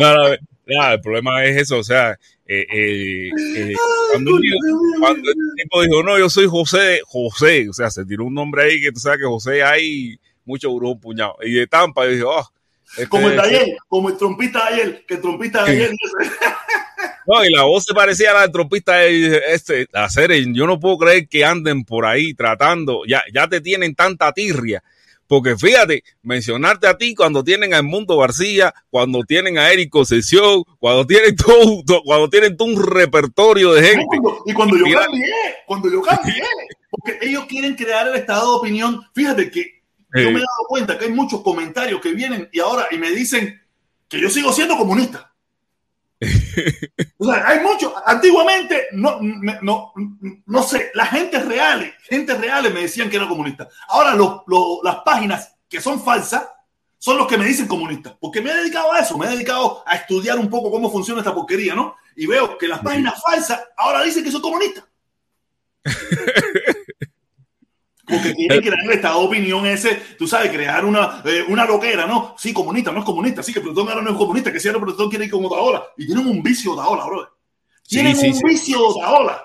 No, 0.00 0.14
no, 0.14 0.36
no, 0.66 0.92
el 0.92 1.00
problema 1.00 1.44
es 1.44 1.62
eso, 1.62 1.78
o 1.78 1.84
sea, 1.84 2.18
eh, 2.44 2.66
eh, 2.72 3.30
eh, 3.56 3.74
cuando, 4.12 4.34
un 4.34 4.44
el 4.44 5.24
tipo 5.56 5.82
dijo, 5.82 6.02
no, 6.02 6.18
yo 6.18 6.28
soy 6.28 6.46
José, 6.46 7.00
José, 7.04 7.68
o 7.68 7.72
sea, 7.72 7.90
se 7.90 8.04
tiró 8.04 8.24
un 8.24 8.34
nombre 8.34 8.64
ahí 8.64 8.80
que 8.80 8.92
tú 8.92 8.98
sabes 8.98 9.20
que 9.20 9.26
José 9.26 9.62
hay 9.62 10.18
mucho 10.44 10.74
brujo 10.74 10.98
puñado, 10.98 11.36
y 11.42 11.52
de 11.52 11.66
Tampa, 11.66 12.06
y 12.06 12.16
dijo, 12.16 12.30
oh, 12.30 12.52
este, 12.90 13.08
como 13.08 13.28
el 13.28 13.36
de 13.36 13.42
ayer, 13.42 13.76
como 13.88 14.08
el 14.08 14.16
trompista 14.16 14.68
de 14.68 14.74
ayer, 14.74 15.04
que 15.06 15.14
el 15.14 15.20
trompista 15.20 15.64
de 15.64 15.70
ayer. 15.70 15.90
No, 17.28 17.44
y 17.44 17.52
la 17.52 17.64
voz 17.64 17.82
se 17.82 17.92
parecía 17.92 18.30
a 18.30 18.34
la 18.34 18.40
del 18.42 18.52
trompista 18.52 18.98
de 18.98 19.42
este, 19.48 19.88
hacer, 19.92 20.30
yo 20.52 20.64
no 20.64 20.78
puedo 20.78 20.96
creer 20.96 21.26
que 21.26 21.44
anden 21.44 21.84
por 21.84 22.06
ahí 22.06 22.34
tratando, 22.34 23.02
ya, 23.04 23.24
ya 23.34 23.48
te 23.48 23.60
tienen 23.60 23.96
tanta 23.96 24.32
tirria. 24.32 24.84
Porque 25.26 25.56
fíjate, 25.56 26.04
mencionarte 26.22 26.86
a 26.86 26.96
ti 26.96 27.14
cuando 27.14 27.42
tienen 27.42 27.74
a 27.74 27.82
Mundo 27.82 28.16
García, 28.18 28.72
cuando 28.90 29.24
tienen 29.24 29.58
a 29.58 29.70
Eric 29.70 29.90
Concesión, 29.90 30.62
cuando 30.78 31.06
tienen 31.06 31.34
todo, 31.36 32.02
cuando 32.04 32.28
tienen 32.30 32.56
todo 32.56 32.68
un 32.68 32.86
repertorio 32.86 33.72
de 33.72 33.82
gente. 33.82 34.16
No, 34.22 34.38
y 34.46 34.52
cuando 34.52 34.76
yo 34.76 34.84
cambié, 34.84 35.32
cuando 35.66 35.90
yo 35.90 36.02
cambié, 36.02 36.42
porque 36.90 37.18
ellos 37.22 37.46
quieren 37.46 37.74
crear 37.74 38.06
el 38.08 38.16
estado 38.16 38.52
de 38.52 38.58
opinión. 38.58 39.02
Fíjate 39.14 39.50
que 39.50 39.82
yo 40.14 40.30
me 40.30 40.38
he 40.38 40.40
dado 40.40 40.66
cuenta 40.68 40.98
que 40.98 41.06
hay 41.06 41.12
muchos 41.12 41.42
comentarios 41.42 42.00
que 42.00 42.12
vienen 42.12 42.48
y 42.52 42.60
ahora 42.60 42.86
y 42.90 42.98
me 42.98 43.10
dicen 43.10 43.60
que 44.08 44.20
yo 44.20 44.30
sigo 44.30 44.52
siendo 44.52 44.76
comunista. 44.76 45.34
o 47.18 47.24
sea, 47.26 47.46
hay 47.46 47.60
muchos. 47.60 47.92
Antiguamente, 48.04 48.86
no, 48.92 49.18
no, 49.20 49.92
no 50.46 50.62
sé, 50.62 50.90
la 50.94 51.06
gente 51.06 51.38
real, 51.40 51.94
gente 52.02 52.34
reales 52.34 52.72
me 52.72 52.82
decían 52.82 53.10
que 53.10 53.16
era 53.16 53.28
comunista. 53.28 53.68
Ahora 53.88 54.14
lo, 54.14 54.44
lo, 54.46 54.80
las 54.82 54.96
páginas 54.96 55.56
que 55.68 55.80
son 55.80 56.02
falsas 56.02 56.48
son 56.98 57.18
los 57.18 57.26
que 57.26 57.36
me 57.36 57.46
dicen 57.46 57.68
comunista, 57.68 58.16
porque 58.18 58.40
me 58.40 58.50
he 58.50 58.56
dedicado 58.56 58.92
a 58.92 59.00
eso, 59.00 59.18
me 59.18 59.26
he 59.26 59.30
dedicado 59.30 59.82
a 59.86 59.96
estudiar 59.96 60.38
un 60.38 60.48
poco 60.48 60.70
cómo 60.70 60.90
funciona 60.90 61.20
esta 61.20 61.34
porquería, 61.34 61.74
¿no? 61.74 61.96
Y 62.16 62.26
veo 62.26 62.56
que 62.56 62.66
las 62.66 62.80
páginas 62.80 63.20
falsas 63.22 63.60
ahora 63.76 64.02
dicen 64.02 64.24
que 64.24 64.30
soy 64.30 64.40
comunista. 64.40 64.88
Porque 68.08 68.34
quieren 68.34 68.60
crear 68.60 68.84
el 68.84 68.92
estado 68.92 69.20
de 69.20 69.26
opinión 69.26 69.66
ese, 69.66 70.00
tú 70.16 70.28
sabes, 70.28 70.52
crear 70.52 70.84
una, 70.84 71.22
eh, 71.24 71.44
una 71.48 71.64
loquera, 71.64 72.06
¿no? 72.06 72.36
Sí, 72.38 72.52
comunista, 72.52 72.92
no 72.92 73.00
es 73.00 73.04
comunista, 73.04 73.42
sí, 73.42 73.52
que 73.52 73.60
Plutón 73.60 73.88
ahora 73.88 74.02
no 74.02 74.10
es 74.10 74.16
comunista, 74.16 74.52
que 74.52 74.60
si 74.60 74.68
ahora 74.68 74.80
Plutón 74.80 75.10
quiere 75.10 75.24
ir 75.24 75.30
como 75.30 75.48
Otaola. 75.48 75.84
Y 75.96 76.06
tienen 76.06 76.26
un 76.26 76.42
vicio 76.42 76.74
Otaola, 76.74 77.04
bro. 77.04 77.28
Tienen 77.88 78.14
sí, 78.14 78.32
sí, 78.32 78.40
un 78.42 78.48
vicio 78.48 78.86
Otaola. 78.86 79.42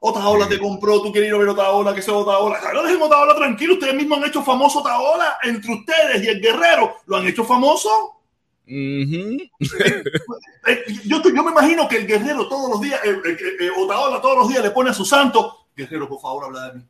Otaola 0.00 0.46
te 0.48 0.58
compró, 0.58 1.02
tú 1.02 1.10
quieres 1.10 1.28
ir 1.28 1.34
a 1.34 1.38
ver 1.38 1.48
Otaola, 1.48 1.94
que 1.94 2.02
sea 2.02 2.14
Otaola. 2.14 2.60
No 2.72 2.82
dejen 2.84 3.02
Otaola 3.02 3.34
tranquilo, 3.34 3.74
ustedes 3.74 3.94
mismos 3.94 4.18
han 4.18 4.28
hecho 4.28 4.42
famoso 4.42 4.80
Otaola 4.80 5.38
entre 5.42 5.72
ustedes 5.72 6.22
y 6.22 6.28
el 6.28 6.40
guerrero. 6.40 6.96
¿Lo 7.06 7.16
han 7.16 7.26
hecho 7.26 7.44
famoso? 7.44 7.88
Uh 8.66 8.70
-huh. 8.70 9.50
yo, 11.04 11.22
yo, 11.22 11.42
me 11.42 11.50
imagino 11.50 11.88
que 11.88 11.96
el 11.96 12.06
guerrero 12.06 12.48
todos 12.48 12.70
los 12.70 12.80
días, 12.80 13.00
eh, 13.04 13.20
eh, 13.60 13.70
Otaola 13.76 14.20
todos 14.20 14.38
los 14.38 14.48
días 14.48 14.62
le 14.62 14.70
pone 14.70 14.90
a 14.90 14.94
su 14.94 15.04
santo, 15.04 15.66
guerrero, 15.76 16.08
por 16.08 16.20
favor, 16.20 16.44
habla 16.44 16.68
de 16.68 16.78
mí. 16.78 16.84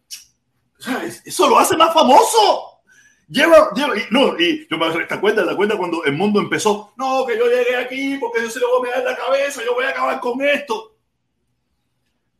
Eso 1.25 1.49
lo 1.49 1.59
hace 1.59 1.77
más 1.77 1.93
famoso. 1.93 2.81
Lleva, 3.29 3.71
lleva, 3.75 3.97
y, 3.97 4.03
no, 4.11 4.39
y 4.39 4.67
yo 4.69 4.77
me 4.77 4.91
te 5.07 5.15
acuerdas, 5.15 5.47
te 5.47 5.53
acuerdas 5.53 5.79
cuando 5.79 6.05
el 6.05 6.13
mundo 6.13 6.41
empezó, 6.41 6.93
no, 6.97 7.25
que 7.25 7.39
yo 7.39 7.47
llegué 7.47 7.77
aquí 7.77 8.19
porque 8.19 8.43
yo 8.43 8.51
se 8.51 8.61
lo 8.61 8.69
voy 8.69 8.91
a 8.91 8.97
meter 8.97 9.11
la 9.11 9.17
cabeza, 9.17 9.63
yo 9.65 9.75
voy 9.75 9.87
a 9.87 9.91
acabar 9.91 10.21
con 10.21 10.43
esto. 10.43 10.95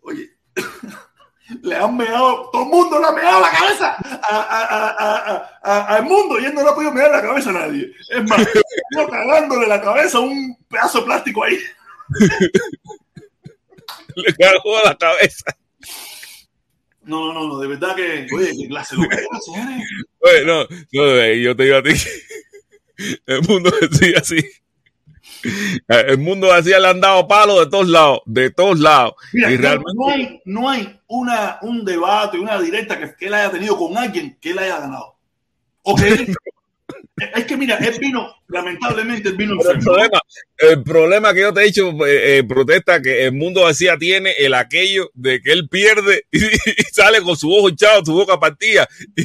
Oye, 0.03 0.31
le 1.63 1.77
han 1.77 1.97
meado, 1.97 2.51
todo 2.51 2.65
el 2.65 2.69
mundo 2.69 3.01
le 3.01 3.07
ha 3.07 3.13
meado 3.13 3.41
la 3.41 3.51
cabeza 3.51 3.97
al 5.63 6.05
mundo 6.05 6.39
y 6.39 6.45
él 6.45 6.55
no 6.55 6.63
le 6.63 6.69
ha 6.69 6.75
podido 6.75 6.93
mear 6.93 7.11
la 7.11 7.23
cabeza 7.23 7.51
a 7.51 7.55
nadie. 7.55 7.91
Es 8.11 8.23
más, 8.29 8.41
yo 8.97 9.09
cagándole 9.09 9.67
la 9.67 9.81
cabeza 9.81 10.19
a 10.19 10.21
un 10.21 10.57
pedazo 10.69 11.01
de 11.01 11.07
plástico 11.07 11.45
ahí. 11.45 11.59
le 14.17 14.35
cagó 14.35 14.81
la 14.85 14.97
cabeza. 14.97 15.57
No, 17.07 17.33
no, 17.33 17.49
no, 17.49 17.59
de 17.59 17.69
verdad 17.69 17.95
que, 17.95 18.27
oye, 18.35 18.53
qué 18.59 18.69
clase 18.69 18.97
de 18.97 19.03
Oye, 20.21 20.45
no, 20.45 20.63
no, 20.65 21.35
yo 21.35 21.57
te 21.57 21.65
digo 21.65 21.77
a 21.77 21.83
ti, 21.83 21.91
el 23.27 23.43
mundo 23.43 23.71
decía 23.81 24.19
así. 24.19 24.41
El 25.89 26.19
mundo 26.19 26.53
decía 26.55 26.81
le 26.81 26.89
han 26.89 27.01
dado 27.01 27.29
palo 27.29 27.61
de 27.61 27.71
todos 27.71 27.89
lados, 27.89 28.21
de 28.25 28.51
todos 28.51 28.79
lados. 28.79 29.15
Mira, 29.33 29.51
y 29.51 29.57
realmente... 29.59 29.93
no 29.95 30.09
hay, 30.09 30.41
no 30.47 30.71
hay 30.71 31.01
una, 31.07 31.59
un 31.61 31.85
debate, 31.85 32.39
una 32.39 32.59
directa 32.61 32.99
que, 32.99 33.15
que 33.15 33.27
él 33.27 33.35
haya 33.35 33.51
tenido 33.51 33.77
con 33.77 33.97
alguien 33.97 34.39
que 34.41 34.53
él 34.53 34.59
haya 34.59 34.81
ganado. 34.81 35.17
O 35.83 35.95
que 35.95 36.09
él, 36.09 36.35
es 37.17 37.45
que 37.45 37.57
mira, 37.57 37.77
él 37.77 37.97
vino, 38.01 38.35
lamentablemente, 38.49 39.29
él 39.29 39.37
vino 39.37 39.55
el 39.55 39.79
problema, 39.79 40.21
el 40.59 40.83
problema 40.83 41.33
que 41.35 41.41
yo 41.43 41.55
te 41.55 41.61
he 41.61 41.67
dicho, 41.67 41.91
eh, 42.07 42.39
eh, 42.39 42.45
protesta, 42.45 43.01
que 43.01 43.27
el 43.27 43.33
mundo 43.33 43.67
decía 43.69 43.97
tiene 43.97 44.33
el 44.33 44.53
aquello 44.55 45.11
de 45.15 45.41
que 45.41 45.53
él 45.53 45.69
pierde 45.69 46.27
y, 46.33 46.45
y 46.45 46.83
sale 46.93 47.23
con 47.23 47.37
su 47.37 47.53
ojo 47.53 47.69
hinchado, 47.69 48.05
su 48.05 48.15
boca 48.15 48.41
partida 48.41 48.89
y, 49.17 49.25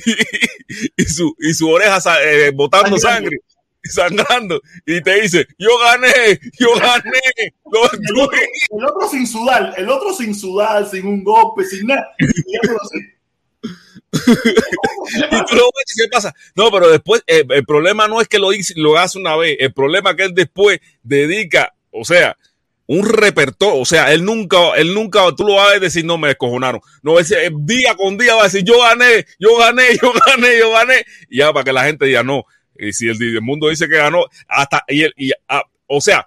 y, 0.97 1.05
su, 1.05 1.35
y 1.39 1.53
su 1.53 1.67
oreja 1.67 1.99
eh, 2.23 2.51
botando 2.53 2.95
Ay, 2.95 3.01
sangre. 3.01 3.37
Y 3.81 3.89
sangrando. 3.91 4.61
Y 4.85 5.01
te 5.01 5.21
dice 5.21 5.47
yo 5.57 5.69
gané 5.79 6.37
yo 6.59 6.75
gané 6.75 7.21
el, 7.37 7.53
otro, 7.65 8.29
el 8.77 8.85
otro 8.85 9.09
sin 9.09 9.25
sudar 9.25 9.73
el 9.77 9.89
otro 9.89 10.13
sin 10.13 10.35
sudar 10.35 10.85
sin 10.85 11.07
un 11.07 11.23
golpe 11.23 11.63
sin 11.63 11.87
nada 11.87 12.05
y 14.11 15.45
tú 15.45 15.55
lo 15.55 15.69
ves, 15.75 15.93
¿qué 15.95 16.07
pasa? 16.11 16.33
No, 16.55 16.71
pero 16.71 16.89
después, 16.89 17.23
eh, 17.27 17.43
el 17.49 17.65
problema 17.65 18.07
no 18.07 18.21
es 18.21 18.27
que 18.27 18.39
lo, 18.39 18.49
lo 18.75 18.97
hace 18.97 19.19
una 19.19 19.35
vez, 19.35 19.57
el 19.59 19.73
problema 19.73 20.11
es 20.11 20.15
que 20.15 20.23
él 20.23 20.33
después 20.33 20.79
dedica, 21.03 21.73
o 21.91 22.03
sea, 22.03 22.37
un 22.87 23.07
repertorio, 23.07 23.79
o 23.79 23.85
sea, 23.85 24.11
él 24.11 24.25
nunca, 24.25 24.73
él 24.75 24.95
nunca, 24.95 25.21
tú 25.37 25.43
lo 25.43 25.55
vas 25.55 25.75
a 25.75 25.79
decir, 25.79 26.03
no 26.05 26.17
me 26.17 26.29
descojonaron. 26.29 26.81
No, 27.03 27.19
ese 27.19 27.51
día 27.53 27.95
con 27.95 28.17
día 28.17 28.33
va 28.33 28.41
a 28.41 28.45
decir, 28.45 28.63
yo 28.63 28.81
gané, 28.81 29.27
yo 29.37 29.55
gané, 29.57 29.83
yo 30.01 30.11
gané, 30.25 30.57
yo 30.57 30.71
gané. 30.71 31.05
Y 31.29 31.37
ya 31.37 31.53
para 31.53 31.63
que 31.63 31.73
la 31.73 31.83
gente 31.83 32.07
diga, 32.07 32.23
no. 32.23 32.45
Y 32.75 32.91
si 32.93 33.07
el, 33.07 33.41
mundo 33.41 33.69
dice 33.69 33.87
que 33.87 33.97
ganó, 33.97 34.25
hasta, 34.47 34.83
y, 34.87 35.03
el, 35.03 35.13
y 35.17 35.31
a, 35.47 35.61
o 35.85 36.01
sea, 36.01 36.25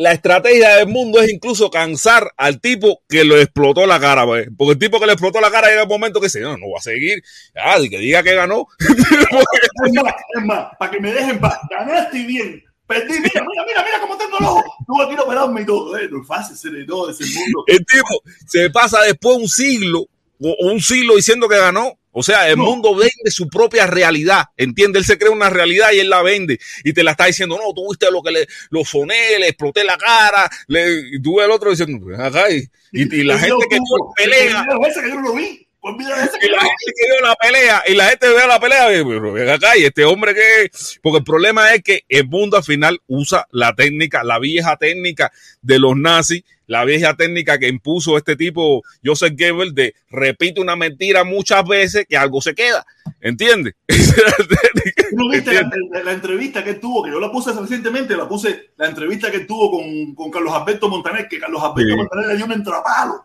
la 0.00 0.12
estrategia 0.12 0.76
del 0.76 0.88
mundo 0.88 1.20
es 1.20 1.30
incluso 1.30 1.70
cansar 1.70 2.32
al 2.38 2.58
tipo 2.58 3.02
que 3.06 3.22
lo 3.22 3.36
explotó 3.36 3.86
la 3.86 4.00
cara, 4.00 4.24
¿ves? 4.24 4.48
porque 4.56 4.72
el 4.72 4.78
tipo 4.78 4.98
que 4.98 5.04
le 5.04 5.12
explotó 5.12 5.42
la 5.42 5.50
cara 5.50 5.68
llega 5.68 5.82
un 5.82 5.90
momento 5.90 6.20
que 6.20 6.26
dice, 6.26 6.40
no, 6.40 6.56
no 6.56 6.70
va 6.70 6.78
a 6.78 6.82
seguir, 6.82 7.22
ah, 7.54 7.76
y 7.78 7.90
que 7.90 7.98
diga 7.98 8.22
que 8.22 8.34
ganó. 8.34 8.66
para 10.78 10.90
que 10.90 11.00
me 11.00 11.12
dejen 11.12 11.38
paz, 11.38 11.58
ganaste 11.68 12.24
bien, 12.24 12.64
Perdí, 12.86 13.20
mira, 13.20 13.44
mira, 13.46 13.64
mira, 13.68 13.84
mira 13.84 14.00
cómo 14.00 14.16
tengo 14.16 14.36
el 14.40 14.46
ojo. 14.46 14.64
Tuve 14.84 15.06
que 15.06 15.12
ir 15.12 15.18
a 15.20 15.22
operarme 15.22 15.60
y 15.60 15.64
todo. 15.64 15.96
Eh, 15.96 16.08
no 16.10 16.22
es 16.22 16.26
fácil 16.26 16.56
ser 16.56 16.72
todo 16.88 17.08
ese 17.08 17.22
mundo. 17.38 17.62
El 17.68 17.86
tipo 17.86 18.20
se 18.48 18.68
pasa 18.68 19.02
después 19.02 19.36
un 19.36 19.46
siglo, 19.46 20.08
o 20.40 20.72
un 20.72 20.80
siglo 20.80 21.14
diciendo 21.14 21.48
que 21.48 21.56
ganó. 21.56 21.99
O 22.12 22.22
sea, 22.22 22.48
el 22.48 22.56
No. 22.58 22.64
mundo 22.64 22.94
vende 22.94 23.30
su 23.30 23.48
propia 23.48 23.86
realidad, 23.86 24.44
¿entiende? 24.56 24.98
Él 24.98 25.04
se 25.04 25.16
crea 25.18 25.30
una 25.30 25.48
realidad 25.50 25.92
y 25.92 26.00
él 26.00 26.10
la 26.10 26.22
vende 26.22 26.58
y 26.84 26.92
te 26.92 27.04
la 27.04 27.12
está 27.12 27.26
diciendo, 27.26 27.56
no, 27.56 27.72
tú 27.72 27.88
viste 27.90 28.10
lo 28.10 28.20
que 28.22 28.32
le, 28.32 28.46
lo 28.70 28.84
soné, 28.84 29.38
le 29.38 29.48
exploté 29.48 29.84
la 29.84 29.96
cara, 29.96 30.50
le, 30.66 31.00
y 31.12 31.22
tú 31.22 31.40
el 31.40 31.50
otro 31.50 31.70
diciendo, 31.70 32.04
"Ven 32.04 32.20
acá, 32.20 32.50
y, 32.50 32.64
y- 32.92 33.20
y 33.20 33.22
la 33.24 33.38
gente 33.38 33.64
que 33.70 33.76
tuvo, 33.76 34.12
pelea, 34.16 34.60
el 34.60 34.64
video 34.66 34.86
ese 34.88 35.02
que 35.02 35.08
yo 35.08 35.14
no 35.16 35.22
lo 35.22 35.34
vi. 35.34 35.66
Pues 35.82 35.94
mira 35.96 36.22
ese 36.24 36.38
que 36.38 36.46
y 36.46 36.50
la 36.50 36.56
no 36.56 36.62
gente 36.62 36.92
que 36.94 37.06
vio 37.10 37.26
la 37.26 37.34
pelea, 37.36 37.82
y 37.88 37.94
la 37.94 38.04
gente 38.10 38.28
ve 38.28 38.46
la 38.46 38.60
pelea, 38.60 38.92
y, 39.00 39.02
pero 39.04 39.32
ven 39.32 39.48
acá, 39.48 39.78
y 39.78 39.84
este 39.84 40.04
hombre 40.04 40.34
que, 40.34 40.70
porque 41.02 41.18
el 41.18 41.24
problema 41.24 41.72
es 41.74 41.82
que 41.82 42.04
el 42.08 42.26
mundo 42.28 42.58
al 42.58 42.64
final 42.64 43.00
usa 43.06 43.46
la 43.50 43.74
técnica, 43.74 44.22
la 44.22 44.38
vieja 44.38 44.76
técnica 44.76 45.32
de 45.62 45.78
los 45.78 45.96
nazis, 45.96 46.42
la 46.70 46.84
vieja 46.84 47.16
técnica 47.16 47.58
que 47.58 47.66
impuso 47.66 48.16
este 48.16 48.36
tipo, 48.36 48.82
Joseph 49.04 49.34
Goebbels, 49.36 49.74
de 49.74 49.92
repite 50.08 50.60
una 50.60 50.76
mentira 50.76 51.24
muchas 51.24 51.64
veces 51.66 52.06
que 52.08 52.16
algo 52.16 52.40
se 52.40 52.54
queda, 52.54 52.86
¿entiendes? 53.20 53.74
Esa 53.88 54.14
es 54.14 54.38
la 54.38 54.46
técnica, 54.72 55.02
¿Tú 55.10 55.16
no 55.16 55.28
viste 55.30 55.52
la, 55.52 55.60
¿entiendes? 55.62 55.90
la- 55.92 56.02
la 56.04 56.12
entrevista 56.12 56.62
que 56.62 56.74
tuvo? 56.74 57.02
Que 57.02 57.10
yo 57.10 57.18
la 57.18 57.32
puse 57.32 57.52
recientemente, 57.52 58.16
la 58.16 58.28
puse, 58.28 58.70
la 58.76 58.86
entrevista 58.86 59.32
que 59.32 59.40
tuvo 59.40 59.72
con, 59.72 60.14
con 60.14 60.30
Carlos 60.30 60.54
Alberto 60.54 60.88
Montaner, 60.88 61.26
que 61.26 61.40
Carlos 61.40 61.60
Alberto 61.60 61.90
Sí. 61.90 61.96
Montaner 61.96 62.26
le 62.28 62.36
dio 62.36 62.44
un 62.46 62.52
entrapalo. 62.52 63.24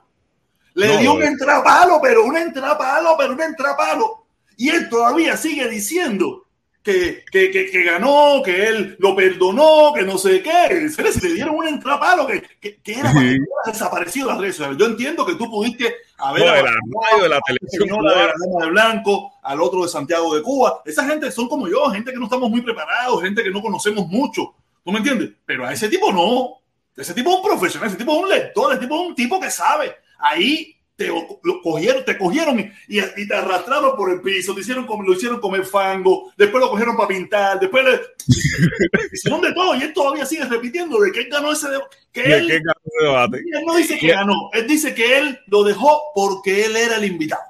Le 0.74 0.88
No, 0.88 0.98
dio 0.98 1.14
un 1.14 1.22
eh. 1.24 1.28
entrapalo, 1.28 2.00
pero 2.02 2.26
un 2.26 2.36
entrapalo, 2.38 3.16
pero 3.18 3.34
un 3.34 3.41
entrapalo. 3.43 4.26
Y 4.58 4.70
él 4.70 4.89
todavía 4.89 5.38
sigue 5.38 5.70
diciendo 5.70 6.45
que, 6.86 7.25
que, 7.31 7.49
que, 7.49 7.71
que 7.71 7.83
ganó, 7.83 8.43
que 8.45 8.67
él 8.67 8.95
lo 8.99 9.15
perdonó, 9.15 9.91
que 9.93 10.03
no 10.03 10.19
sé 10.19 10.43
qué. 10.43 10.88
Si 10.88 11.01
le 11.27 11.33
dieron 11.33 11.55
un 11.55 11.67
entrapalo, 11.67 12.27
que, 12.27 12.43
que, 12.61 12.77
que 12.77 12.93
era 12.93 13.11
para 13.11 13.25
Sí. 13.25 13.38
desaparecido 13.65 14.27
las 14.27 14.38
redes. 14.38 14.57
Yo 14.77 14.86
entiendo 14.86 15.25
que 15.25 15.33
tú 15.33 15.49
pudiste 15.49 15.95
haber 16.19 16.45
No, 16.45 16.51
de 16.53 16.61
la 16.61 16.69
radio, 16.69 17.23
de 17.23 17.29
la 17.29 17.41
televisión 17.41 17.88
de 17.89 18.03
la. 18.03 18.27
Dama 18.27 18.65
de 18.65 18.69
Blanco, 18.71 19.33
al 19.41 19.59
otro 19.61 19.81
de 19.81 19.89
Santiago 19.89 20.36
de 20.36 20.43
Cuba. 20.43 20.83
Esa 20.86 21.05
gente 21.07 21.31
son 21.31 21.49
como 21.49 21.67
yo, 21.67 21.89
gente 21.89 22.11
que 22.11 22.17
no 22.19 22.25
estamos 22.25 22.51
muy 22.51 22.61
preparados, 22.61 23.21
gente 23.23 23.41
que 23.43 23.49
no 23.49 23.61
conocemos 23.63 24.07
mucho. 24.07 24.53
¿Tú 24.83 24.91
me 24.91 24.99
entiendes? 24.99 25.31
Pero 25.43 25.65
a 25.65 25.73
ese 25.73 25.89
tipo 25.89 26.13
no. 26.13 26.59
Ese 26.95 27.15
tipo 27.15 27.31
es 27.31 27.36
un 27.38 27.43
profesional, 27.43 27.89
ese 27.89 27.97
tipo 27.97 28.13
es 28.15 28.23
un 28.23 28.29
lector, 28.29 28.71
ese 28.71 28.81
tipo 28.81 28.95
es 29.01 29.09
un 29.09 29.15
tipo 29.15 29.39
que 29.39 29.49
sabe. 29.49 29.95
Ahí 30.19 30.77
te 30.96 31.08
lo 31.08 31.62
cogieron, 31.62 32.06
te 32.06 32.18
cogieron 32.18 32.60
y, 32.60 32.72
y- 32.88 33.28
te 33.28 33.36
arrastraron 33.36 33.96
por 33.98 34.12
el 34.12 34.22
piso, 34.22 34.56
te 34.56 34.62
hicieron 34.62 34.86
como, 34.86 35.04
lo 35.04 35.14
hicieron 35.14 35.39
comer 35.41 35.66
fango, 35.66 36.32
después 36.38 36.64
lo 36.64 36.70
cogieron 36.70 36.96
para 36.96 37.10
pintar, 37.10 37.60
después 37.60 37.84
le 37.84 37.91
de 39.41 39.54
todo 39.54 39.76
y 39.76 39.82
él 39.84 39.93
todavía 39.93 40.26
sigue 40.26 40.46
repitiendo 40.46 41.00
de 41.02 41.12
que 41.12 41.20
él 41.22 41.30
ganó 41.30 41.52
ese 41.52 41.70
de- 41.70 41.80
que 42.14 42.24
¿Qué- 42.24 42.34
él, 42.38 42.62
debate? 43.02 43.43
no 43.66 43.76
dice 43.76 43.98
que 43.98 44.08
ganó, 44.08 44.50
él 44.54 44.68
dice 44.68 44.96
que 44.96 45.18
él 45.18 45.39
lo 45.48 45.64
dejó 45.64 46.02
porque 46.16 46.66
él 46.66 46.76
era 46.78 46.96
el 46.96 47.06
invitado. 47.06 47.41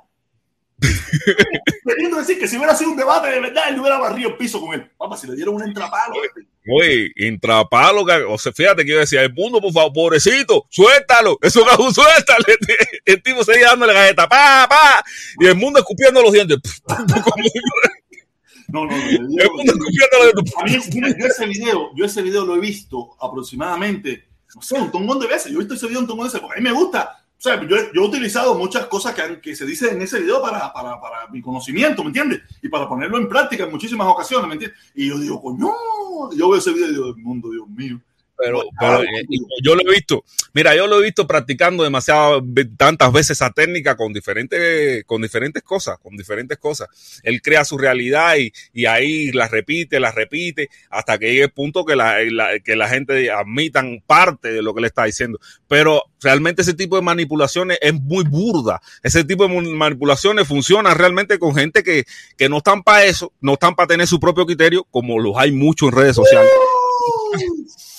Queriendo 1.85 2.17
decir 2.17 2.39
que 2.39 2.47
si 2.47 2.57
hubiera 2.57 2.75
sido 2.75 2.91
un 2.91 2.97
debate 2.97 3.29
de 3.29 3.39
verdad, 3.39 3.69
él 3.69 3.79
hubiera 3.79 3.97
barrido 3.99 4.29
el 4.29 4.37
piso 4.37 4.59
con 4.59 4.73
él. 4.73 4.89
Papá, 4.97 5.15
si 5.17 5.27
le 5.27 5.35
dieron 5.35 5.55
un 5.55 5.63
entrapalo. 5.63 6.15
Oye, 6.67 7.11
intrapalo, 7.15 8.03
o 8.29 8.37
sea, 8.39 8.51
fíjate 8.51 8.83
que 8.83 8.91
yo 8.91 8.99
decía, 8.99 9.21
el 9.21 9.33
mundo, 9.33 9.61
por 9.61 9.71
favor, 9.71 9.93
pobrecito, 9.93 10.65
suéltalo, 10.69 11.37
eso 11.41 11.69
es 11.69 11.77
un 11.77 11.93
suéltalo. 11.93 12.43
El 13.05 13.21
tipo 13.21 13.43
seguía 13.43 13.67
dándole 13.67 13.93
galleta, 13.93 14.27
pa, 14.27 14.67
pa, 14.67 15.03
y 15.39 15.45
el 15.45 15.55
mundo 15.55 15.79
escupiendo 15.79 16.21
los 16.21 16.31
dientes. 16.31 16.59
No, 18.67 18.83
no, 18.83 18.97
no. 18.97 19.05
El 19.05 19.21
mundo 19.21 19.73
escupiendo 19.73 20.17
los 20.17 20.33
dientes. 20.33 20.53
A 20.57 20.63
mí, 20.63 21.13
yo 21.19 21.27
ese 21.27 21.45
video, 21.45 21.91
yo 21.95 22.03
ese 22.03 22.23
video 22.23 22.45
lo 22.45 22.55
he 22.55 22.59
visto 22.59 23.15
aproximadamente, 23.21 24.27
no 24.55 24.61
sé, 24.61 24.75
un 24.75 24.91
tongón 24.91 25.19
de 25.19 25.27
veces. 25.27 25.51
Yo 25.51 25.59
he 25.59 25.59
visto 25.59 25.75
ese 25.75 25.85
video 25.85 26.01
un 26.01 26.07
tongón 26.07 26.25
de 26.25 26.29
veces 26.29 26.41
porque 26.41 26.59
a 26.59 26.61
mí 26.61 26.67
me 26.67 26.75
gusta. 26.75 27.24
Sea, 27.45 27.61
yo, 27.61 27.77
yo 27.93 28.01
he 28.01 28.07
utilizado 28.07 28.55
muchas 28.55 28.87
cosas 28.87 29.13
que, 29.13 29.39
que 29.39 29.55
se 29.55 29.67
dicen 29.67 29.97
en 29.97 30.01
ese 30.01 30.19
video 30.19 30.41
para, 30.41 30.73
para, 30.73 30.99
para 30.99 31.27
mi 31.27 31.43
conocimiento, 31.43 32.01
¿me 32.01 32.07
entiendes? 32.07 32.41
Y 32.59 32.69
para 32.69 32.89
ponerlo 32.89 33.19
en 33.19 33.29
práctica 33.29 33.65
en 33.65 33.71
muchísimas 33.71 34.07
ocasiones, 34.07 34.47
¿me 34.47 34.53
entiendes? 34.53 34.79
Y 34.95 35.09
yo 35.09 35.19
digo, 35.19 35.39
coño, 35.39 35.69
yo 36.35 36.49
veo 36.49 36.57
ese 36.57 36.73
video 36.73 36.87
y 36.87 36.93
digo, 36.93 37.15
mundo, 37.17 37.51
Dios 37.51 37.69
mío. 37.69 38.01
Pero, 38.37 38.63
pero, 38.79 39.01
eh, 39.03 39.25
yo 39.63 39.75
lo 39.75 39.81
he 39.89 39.93
visto, 39.93 40.23
mira, 40.53 40.75
yo 40.75 40.87
lo 40.87 40.99
he 40.99 41.03
visto 41.03 41.25
practicando 41.25 41.83
demasiadas 41.83 42.41
tantas 42.77 43.11
veces 43.13 43.31
esa 43.31 43.49
técnica 43.51 43.95
con 43.95 44.11
diferentes, 44.11 45.05
con 45.05 45.21
diferentes 45.21 45.63
cosas, 45.63 45.97
con 45.99 46.17
diferentes 46.17 46.57
cosas. 46.57 46.89
Él 47.23 47.41
crea 47.41 47.63
su 47.63 47.77
realidad 47.77 48.35
y, 48.37 48.51
y 48.73 48.85
ahí 48.87 49.31
la 49.31 49.47
repite, 49.47 49.99
la 49.99 50.11
repite, 50.11 50.69
hasta 50.89 51.17
que 51.17 51.27
llegue 51.27 51.43
el 51.43 51.51
punto 51.51 51.85
que 51.85 51.95
la, 51.95 52.17
la- 52.25 52.59
que 52.59 52.75
la 52.75 52.89
gente 52.89 53.31
admitan 53.31 54.03
parte 54.05 54.51
de 54.51 54.61
lo 54.61 54.73
que 54.73 54.81
le 54.81 54.87
está 54.87 55.05
diciendo. 55.05 55.39
Pero 55.67 56.03
realmente 56.21 56.61
ese 56.61 56.73
tipo 56.73 56.95
de 56.97 57.01
manipulaciones 57.01 57.77
es 57.81 57.93
muy 57.93 58.25
burda. 58.25 58.81
Ese 59.03 59.23
tipo 59.23 59.47
de 59.47 59.61
manipulaciones 59.61 60.47
funcionan 60.47 60.97
realmente 60.97 61.39
con 61.39 61.55
gente 61.55 61.83
que, 61.83 62.03
que 62.37 62.49
no 62.49 62.57
están 62.57 62.83
para 62.83 63.05
eso, 63.05 63.31
no 63.39 63.53
están 63.53 63.75
para 63.75 63.87
tener 63.87 64.07
su 64.07 64.19
propio 64.19 64.45
criterio, 64.45 64.83
como 64.91 65.19
los 65.19 65.35
hay 65.37 65.51
muchos 65.51 65.89
en 65.89 65.95
redes 65.95 66.15
sociales 66.17 66.51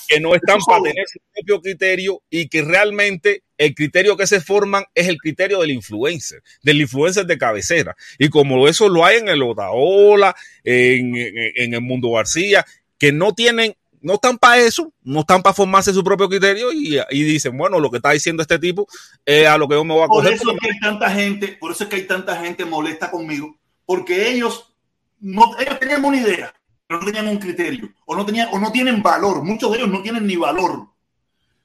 que 0.07 0.21
no 0.21 0.35
están 0.35 0.59
para 0.67 0.83
tener 0.83 1.05
su 1.07 1.19
propio 1.35 1.61
criterio 1.61 2.23
y 2.31 2.49
que 2.49 2.63
realmente 2.63 3.43
el 3.59 3.75
criterio 3.75 4.17
que 4.17 4.27
se 4.27 4.41
forman 4.41 4.85
es 4.95 5.09
el 5.09 5.17
criterio 5.19 5.61
del 5.61 5.71
influencer, 5.71 6.43
del 6.63 6.81
influencer 6.81 7.27
de 7.27 7.39
cabecera. 7.39 7.97
Y 8.19 8.29
como 8.29 8.69
eso 8.69 8.89
lo 8.89 9.05
hay 9.05 9.19
en 9.19 9.29
el 9.29 9.43
Otaola, 9.43 10.35
en, 10.65 11.17
en, 11.17 11.35
en 11.57 11.75
el 11.75 11.81
Mundo 11.81 12.11
García, 12.13 12.65
que 12.99 13.13
no 13.13 13.35
tienen, 13.35 13.75
no 14.01 14.15
están 14.15 14.39
para 14.39 14.59
eso, 14.61 14.93
no 15.03 15.21
están 15.21 15.43
para 15.43 15.55
formarse 15.55 15.93
su 15.93 16.05
propio 16.05 16.29
criterio 16.29 16.71
y, 16.73 16.99
y 17.11 17.23
dicen, 17.25 17.57
bueno, 17.57 17.81
lo 17.81 17.91
que 17.91 17.97
está 17.97 18.11
diciendo 18.11 18.43
este 18.43 18.59
tipo 18.59 18.87
es 19.25 19.47
a 19.47 19.59
lo 19.59 19.67
que 19.69 19.75
yo 19.75 19.85
me 19.85 19.95
voy 19.95 20.05
a 20.05 20.07
Por 20.07 20.23
coger. 20.23 20.35
eso 20.35 20.51
es 20.53 20.59
que 20.61 20.69
hay 20.71 20.79
tanta 20.81 21.11
gente, 21.11 21.49
por 21.49 21.73
eso 21.73 21.85
es 21.85 21.91
que 21.91 21.97
hay 21.97 22.07
tanta 22.07 22.37
gente 22.43 22.65
molesta 22.65 23.11
conmigo, 23.11 23.59
porque 23.85 24.31
ellos 24.31 24.73
no, 25.19 25.59
ellos 25.59 25.79
tenían 25.81 26.05
una 26.05 26.21
idea, 26.21 26.55
no 26.89 27.01
tenían 27.01 27.28
un 27.28 27.39
criterio, 27.39 27.93
o 28.05 28.16
no 28.16 28.24
tenían, 28.24 28.49
o 28.53 28.59
no 28.59 28.70
tienen 28.70 29.03
valor. 29.03 29.43
Muchos 29.43 29.70
de 29.70 29.78
ellos 29.78 29.91
no 29.91 30.03
tienen 30.03 30.26
ni 30.26 30.37
valor. 30.37 30.89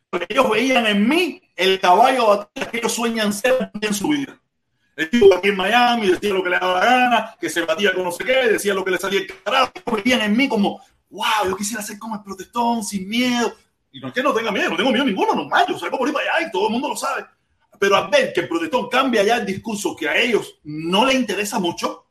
Porque 0.10 0.28
ellos 0.30 0.50
veían 0.50 0.86
en 0.88 1.08
mí 1.08 1.42
el 1.56 1.80
caballo 1.80 2.50
que 2.54 2.80
ellos 2.80 2.94
sueñan 2.94 3.32
ser 3.32 3.72
en 3.80 3.94
su 3.94 4.10
vida. 4.10 4.38
El 4.96 5.10
tipo 5.10 5.34
aquí 5.34 5.50
en 5.50 5.56
Miami 5.56 6.10
decía 6.10 6.34
lo 6.34 6.44
que 6.44 6.50
le 6.50 6.60
daba 6.60 6.80
la 6.80 6.86
gana, 6.86 7.36
que 7.40 7.50
se 7.50 7.62
batía 7.62 7.94
con 7.94 8.04
no 8.04 8.12
sé 8.12 8.24
qué, 8.24 8.50
decía 8.50 8.74
lo 8.74 8.84
que 8.84 8.92
le 8.92 8.98
salía 8.98 9.22
el 9.22 9.28
carajo. 9.44 9.72
Veían 10.04 10.22
en 10.22 10.36
mí 10.36 10.50
como, 10.50 10.82
wow, 11.10 11.46
yo 11.46 11.56
quisiera 11.56 11.82
ser 11.82 11.98
como 11.98 12.16
el 12.16 12.24
protestón, 12.24 12.84
sin 12.84 13.08
miedo. 13.08 13.54
Y 13.92 14.00
no 14.00 14.08
es 14.08 14.14
que 14.14 14.24
no 14.24 14.34
tenga 14.34 14.52
miedo, 14.52 14.70
no 14.70 14.78
tengo 14.78 14.92
miedo 14.92 15.06
ninguno, 15.06 15.34
normal, 15.34 15.66
yo 15.68 15.78
salgo 15.78 15.98
por 15.98 16.08
ahí 16.08 16.14
para 16.14 16.36
allá 16.36 16.48
y 16.48 16.52
todo 16.52 16.68
el 16.68 16.74
mundo 16.74 16.90
lo 16.90 16.96
sabe. 16.96 17.26
Pero 17.80 17.96
al 17.96 18.10
ver 18.10 18.32
que 18.34 18.42
el 18.42 18.48
protestón 18.48 18.90
cambia 18.90 19.24
ya 19.24 19.38
el 19.38 19.46
discurso 19.46 19.96
que 19.96 20.08
a 20.08 20.16
ellos 20.16 20.60
no 20.64 21.06
les 21.06 21.16
interesa 21.16 21.60
mucho, 21.60 22.06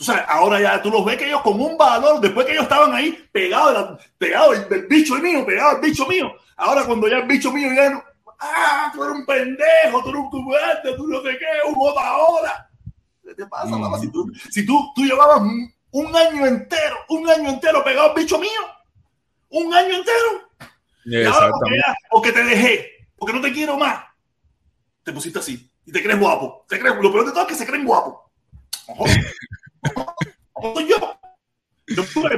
tú 0.00 0.04
sabes, 0.04 0.24
ahora 0.28 0.58
ya 0.58 0.80
tú 0.80 0.90
los 0.90 1.04
ves 1.04 1.18
que 1.18 1.26
ellos 1.26 1.42
con 1.42 1.60
un 1.60 1.76
valor, 1.76 2.22
después 2.22 2.46
que 2.46 2.52
ellos 2.52 2.62
estaban 2.62 2.94
ahí 2.94 3.10
pegados 3.30 3.98
del, 4.18 4.66
del 4.70 4.86
bicho 4.86 5.14
mío, 5.16 5.44
pegados 5.44 5.74
al 5.74 5.80
bicho 5.82 6.06
mío, 6.06 6.32
ahora 6.56 6.86
cuando 6.86 7.06
ya 7.06 7.18
el 7.18 7.26
bicho 7.26 7.52
mío 7.52 7.68
ya 7.74 7.90
no, 7.90 8.02
ah, 8.38 8.90
tú 8.94 9.04
eres 9.04 9.14
un 9.16 9.26
pendejo, 9.26 10.02
tú 10.02 10.08
eres 10.08 10.22
un 10.22 10.30
cuberte, 10.30 10.94
tú 10.96 11.06
no 11.06 11.20
sé 11.20 11.36
qué, 11.38 11.44
un 11.68 11.74
botadora. 11.74 12.66
¿Qué 13.22 13.34
te 13.34 13.44
pasa, 13.44 13.76
Mm. 13.76 13.82
papá? 13.82 13.98
Si 13.98 14.10
tú, 14.10 14.32
si 14.50 14.64
tú, 14.64 14.90
tú 14.94 15.04
llevabas 15.04 15.42
un, 15.90 16.16
año 16.16 16.46
entero, 16.46 16.96
un 17.10 17.28
año 17.28 17.50
entero 17.50 17.84
pegado 17.84 18.08
al 18.08 18.14
bicho 18.16 18.38
mío, 18.38 18.60
un 19.50 19.74
año 19.74 19.96
entero, 19.96 20.48
y 21.04 21.24
ahora 21.26 21.50
porque, 21.50 21.76
Exactamente. 21.76 21.78
ya- 21.86 21.94
porque 22.10 22.32
te 22.32 22.42
dejé, 22.44 22.90
porque 23.18 23.34
no 23.34 23.42
te 23.42 23.52
quiero 23.52 23.76
más, 23.76 24.02
te 25.02 25.12
pusiste 25.12 25.40
así 25.40 25.70
y 25.84 25.92
te 25.92 26.02
crees 26.02 26.18
guapo. 26.18 26.64
Te 26.70 26.78
crees, 26.80 26.96
lo 26.96 27.12
peor 27.12 27.26
de 27.26 27.32
todo 27.32 27.42
es 27.42 27.48
que 27.48 27.54
se 27.54 27.66
creen 27.66 27.84
guapos. 27.84 28.14
Ojo. 28.86 29.04
Yo. 30.88 31.16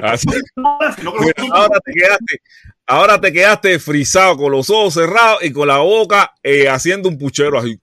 Así. 0.02 0.26
no, 0.56 0.78
Mira, 1.20 1.34
otros- 1.36 1.50
ahora 1.52 1.80
te 1.84 1.92
quedaste, 1.92 2.40
ahora 2.86 3.20
te 3.20 3.32
quedaste 3.32 3.78
frisado 3.78 4.36
con 4.38 4.50
los 4.52 4.70
ojos 4.70 4.94
cerrados 4.94 5.42
y 5.44 5.52
con 5.52 5.68
la 5.68 5.78
boca 5.78 6.32
eh, 6.42 6.68
haciendo 6.68 7.08
un 7.08 7.18
puchero 7.18 7.58
así. 7.58 7.78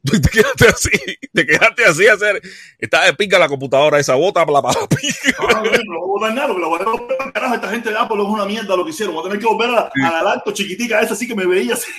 Te 0.08 0.20
quedaste 0.30 0.68
así, 0.68 0.90
te 1.34 1.44
quedaste 1.44 1.84
así 1.84 2.06
a 2.06 2.14
hacer. 2.14 2.40
Está 2.78 3.04
de 3.04 3.12
pica 3.14 3.36
la 3.38 3.48
computadora 3.48 3.98
esa 3.98 4.14
bota 4.14 4.46
para 4.46 4.60
la 4.62 4.86
pica. 4.88 5.36
Ah, 5.40 5.62
no, 5.86 6.06
voy 6.06 6.30
a 6.30 6.32
nada, 6.32 6.46
porque 6.46 6.60
lo 6.62 6.68
voy 6.70 6.80
a 6.80 6.84
botar, 6.84 7.32
carajo, 7.32 7.54
esta 7.56 7.68
gente 7.70 7.90
de 7.90 7.98
Apple 7.98 8.22
es 8.22 8.28
una 8.28 8.44
mierda 8.46 8.76
lo 8.76 8.84
que 8.84 8.90
hicieron. 8.90 9.14
Voy 9.14 9.24
a 9.26 9.28
tener 9.28 9.40
que 9.40 9.46
volver 9.52 9.70
a, 9.70 9.90
a 10.06 10.10
la 10.12 10.22
lacto 10.22 10.52
chiquitica 10.52 11.00
esa 11.02 11.12
así 11.14 11.26
que 11.26 11.34
me 11.34 11.44
veía 11.46 11.74
así. 11.74 11.90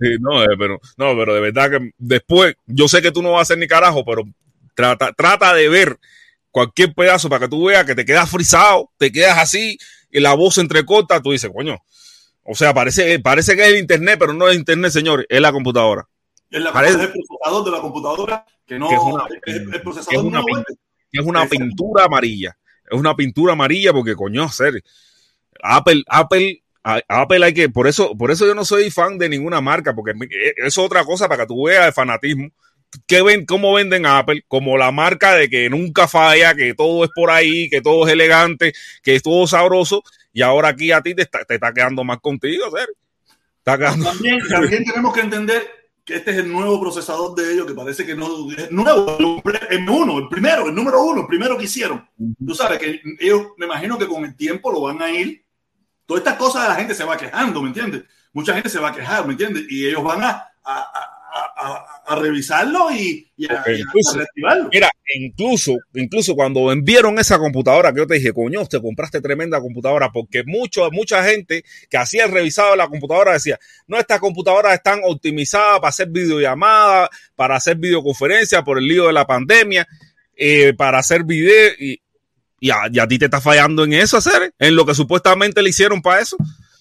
Sí, 0.00 0.08
no, 0.20 0.42
eh, 0.42 0.46
pero, 0.58 0.78
no, 0.98 1.16
pero 1.16 1.32
de 1.32 1.40
verdad 1.40 1.70
que 1.70 1.90
después, 1.96 2.56
yo 2.66 2.86
sé 2.88 3.00
que 3.00 3.12
tú 3.12 3.22
no 3.22 3.30
vas 3.32 3.38
a 3.38 3.42
hacer 3.42 3.58
ni 3.58 3.68
carajo, 3.68 4.04
pero 4.04 4.24
trata, 4.76 5.12
trata 5.12 5.52
de 5.54 5.68
ver 5.68 5.98
cualquier 6.52 6.94
pedazo 6.94 7.28
para 7.28 7.40
que 7.46 7.48
tú 7.48 7.64
veas 7.66 7.84
que 7.84 7.96
te 7.96 8.04
quedas 8.04 8.30
frisado, 8.30 8.92
te 8.98 9.10
quedas 9.10 9.38
así, 9.38 9.76
y 10.12 10.20
la 10.20 10.34
voz 10.34 10.58
entrecorta, 10.58 11.20
tú 11.20 11.32
dices, 11.32 11.50
coño. 11.52 11.78
O 12.44 12.54
sea, 12.54 12.72
parece, 12.72 13.18
parece 13.18 13.56
que 13.56 13.62
es 13.62 13.68
el 13.70 13.78
internet, 13.78 14.16
pero 14.20 14.32
no 14.32 14.48
es 14.48 14.56
internet, 14.56 14.92
señores, 14.92 15.26
es 15.28 15.40
la 15.40 15.50
computadora. 15.50 16.06
Es, 16.48 16.60
la, 16.60 16.72
Parece- 16.72 16.94
es 16.94 17.00
el 17.00 17.12
procesador 17.12 17.64
de 17.64 17.70
la 17.72 17.80
computadora 17.80 18.46
que 18.64 18.78
no. 18.78 18.88
Que 18.88 18.94
es 18.94 19.00
una- 19.00 19.24
el, 19.46 19.54
el 19.64 19.70
que 19.72 19.78
procesador 19.80 20.14
es 20.14 20.20
una 20.22 20.38
no 20.38 20.44
pin- 20.44 20.50
vuelve. 20.52 20.64
que 21.10 21.20
es 21.20 21.26
una 21.26 21.46
pintura 21.46 22.04
amarilla. 22.04 22.56
Es 22.88 22.96
una 22.98 23.16
pintura 23.16 23.52
amarilla 23.54 23.92
porque, 23.92 24.14
coño, 24.14 24.48
ser, 24.48 24.80
Apple, 25.60 26.04
Apple, 26.06 26.62
Apple 26.84 27.44
hay 27.44 27.52
que, 27.52 27.68
por 27.68 27.88
eso, 27.88 28.16
por 28.16 28.30
eso 28.30 28.46
yo 28.46 28.54
no 28.54 28.64
soy 28.64 28.90
fan 28.92 29.18
de 29.18 29.28
ninguna 29.28 29.60
marca, 29.60 29.92
porque 29.94 30.12
es 30.56 30.78
otra 30.78 31.04
cosa 31.04 31.28
para 31.28 31.42
que 31.42 31.48
tú 31.48 31.64
veas 31.66 31.86
el 31.88 31.92
fanatismo. 31.92 32.48
¿Qué 33.06 33.22
ven, 33.22 33.46
¿Cómo 33.46 33.72
venden 33.74 34.06
Apple? 34.06 34.44
Como 34.48 34.76
la 34.76 34.90
marca 34.90 35.34
de 35.34 35.48
que 35.48 35.68
nunca 35.70 36.08
falla, 36.08 36.54
que 36.54 36.74
todo 36.74 37.04
es 37.04 37.10
por 37.14 37.30
ahí, 37.30 37.68
que 37.68 37.80
todo 37.80 38.06
es 38.06 38.12
elegante, 38.12 38.72
que 39.02 39.16
es 39.16 39.22
todo 39.22 39.46
sabroso, 39.46 40.02
y 40.32 40.42
ahora 40.42 40.68
aquí 40.68 40.92
a 40.92 41.00
ti 41.00 41.14
te 41.14 41.22
está, 41.22 41.44
te 41.44 41.54
está 41.54 41.72
quedando 41.72 42.04
más 42.04 42.20
contigo, 42.20 42.64
¿ser? 42.70 42.88
También, 43.62 44.38
también 44.48 44.84
tenemos 44.86 45.12
que 45.12 45.20
entender 45.20 45.62
que 46.04 46.14
este 46.14 46.30
es 46.30 46.36
el 46.36 46.52
nuevo 46.52 46.80
procesador 46.80 47.34
de 47.34 47.52
ellos, 47.52 47.66
que 47.66 47.74
parece 47.74 48.06
que 48.06 48.14
no 48.14 48.48
es 48.56 48.70
nuevo, 48.70 49.42
el 49.68 49.90
uno, 49.90 50.18
el 50.20 50.28
primero, 50.28 50.68
el 50.68 50.74
número 50.74 51.02
uno, 51.02 51.22
el 51.22 51.26
primero 51.26 51.58
que 51.58 51.64
hicieron. 51.64 52.08
Tú 52.46 52.54
sabes 52.54 52.78
que 52.78 53.00
ellos, 53.18 53.48
me 53.56 53.66
imagino 53.66 53.98
que 53.98 54.06
con 54.06 54.24
el 54.24 54.36
tiempo 54.36 54.70
lo 54.70 54.82
van 54.82 55.02
a 55.02 55.10
ir. 55.10 55.44
Todas 56.06 56.20
estas 56.20 56.36
cosas 56.36 56.68
la 56.68 56.76
gente 56.76 56.94
se 56.94 57.02
va 57.02 57.16
quejando, 57.16 57.60
¿me 57.60 57.68
entiendes? 57.68 58.04
Mucha 58.32 58.54
gente 58.54 58.68
se 58.68 58.78
va 58.78 58.90
a 58.90 58.94
quejar, 58.94 59.26
¿me 59.26 59.32
entiendes? 59.32 59.64
Y 59.68 59.84
ellos 59.84 60.04
van 60.04 60.22
a, 60.22 60.44
a, 60.62 61.15
revisarlo 62.16 62.90
y, 62.90 63.30
a, 63.48 63.64
incluso, 63.70 64.18
Mira, 64.72 64.88
incluso, 65.14 65.76
incluso 65.94 66.34
cuando 66.34 66.72
enviaron 66.72 67.18
esa 67.18 67.38
computadora 67.38 67.92
que 67.92 67.98
yo 67.98 68.06
te 68.06 68.14
dije, 68.14 68.32
coño, 68.32 68.66
te 68.66 68.80
compraste 68.80 69.20
tremenda 69.20 69.60
computadora, 69.60 70.10
porque 70.12 70.44
mucho, 70.44 70.88
mucha 70.90 71.24
gente 71.24 71.64
que 71.90 71.96
hacía 71.96 72.24
el 72.24 72.32
revisado 72.32 72.72
de 72.72 72.76
la 72.78 72.88
computadora 72.88 73.32
decía, 73.32 73.58
no, 73.86 73.98
estas 73.98 74.20
computadoras 74.20 74.74
están 74.74 75.00
optimizadas 75.04 75.80
para 75.80 75.88
hacer 75.88 76.08
videollamadas, 76.08 77.10
para 77.34 77.56
hacer 77.56 77.76
videoconferencias 77.76 78.62
por 78.62 78.78
el 78.78 78.86
lío 78.86 79.06
de 79.06 79.12
la 79.12 79.26
pandemia, 79.26 79.86
eh, 80.36 80.74
para 80.74 80.98
hacer 80.98 81.24
video 81.24 81.72
y, 81.78 82.00
y, 82.60 82.70
a, 82.70 83.06
ti 83.08 83.18
te 83.18 83.26
está 83.26 83.40
fallando 83.40 83.84
en 83.84 83.92
eso, 83.94 84.16
hacer, 84.16 84.54
en 84.58 84.74
lo 84.74 84.86
que 84.86 84.94
supuestamente 84.94 85.62
le 85.62 85.70
hicieron 85.70 86.00
para 86.00 86.20
eso. 86.20 86.36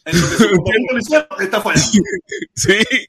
En 0.06 0.22
lo 0.22 0.30
que 0.30 0.36
supuestamente 0.36 0.94
le 0.94 1.00
hicieron, 1.00 1.28
está 1.40 1.62
fallando. 1.62 2.00
sí. 2.56 3.08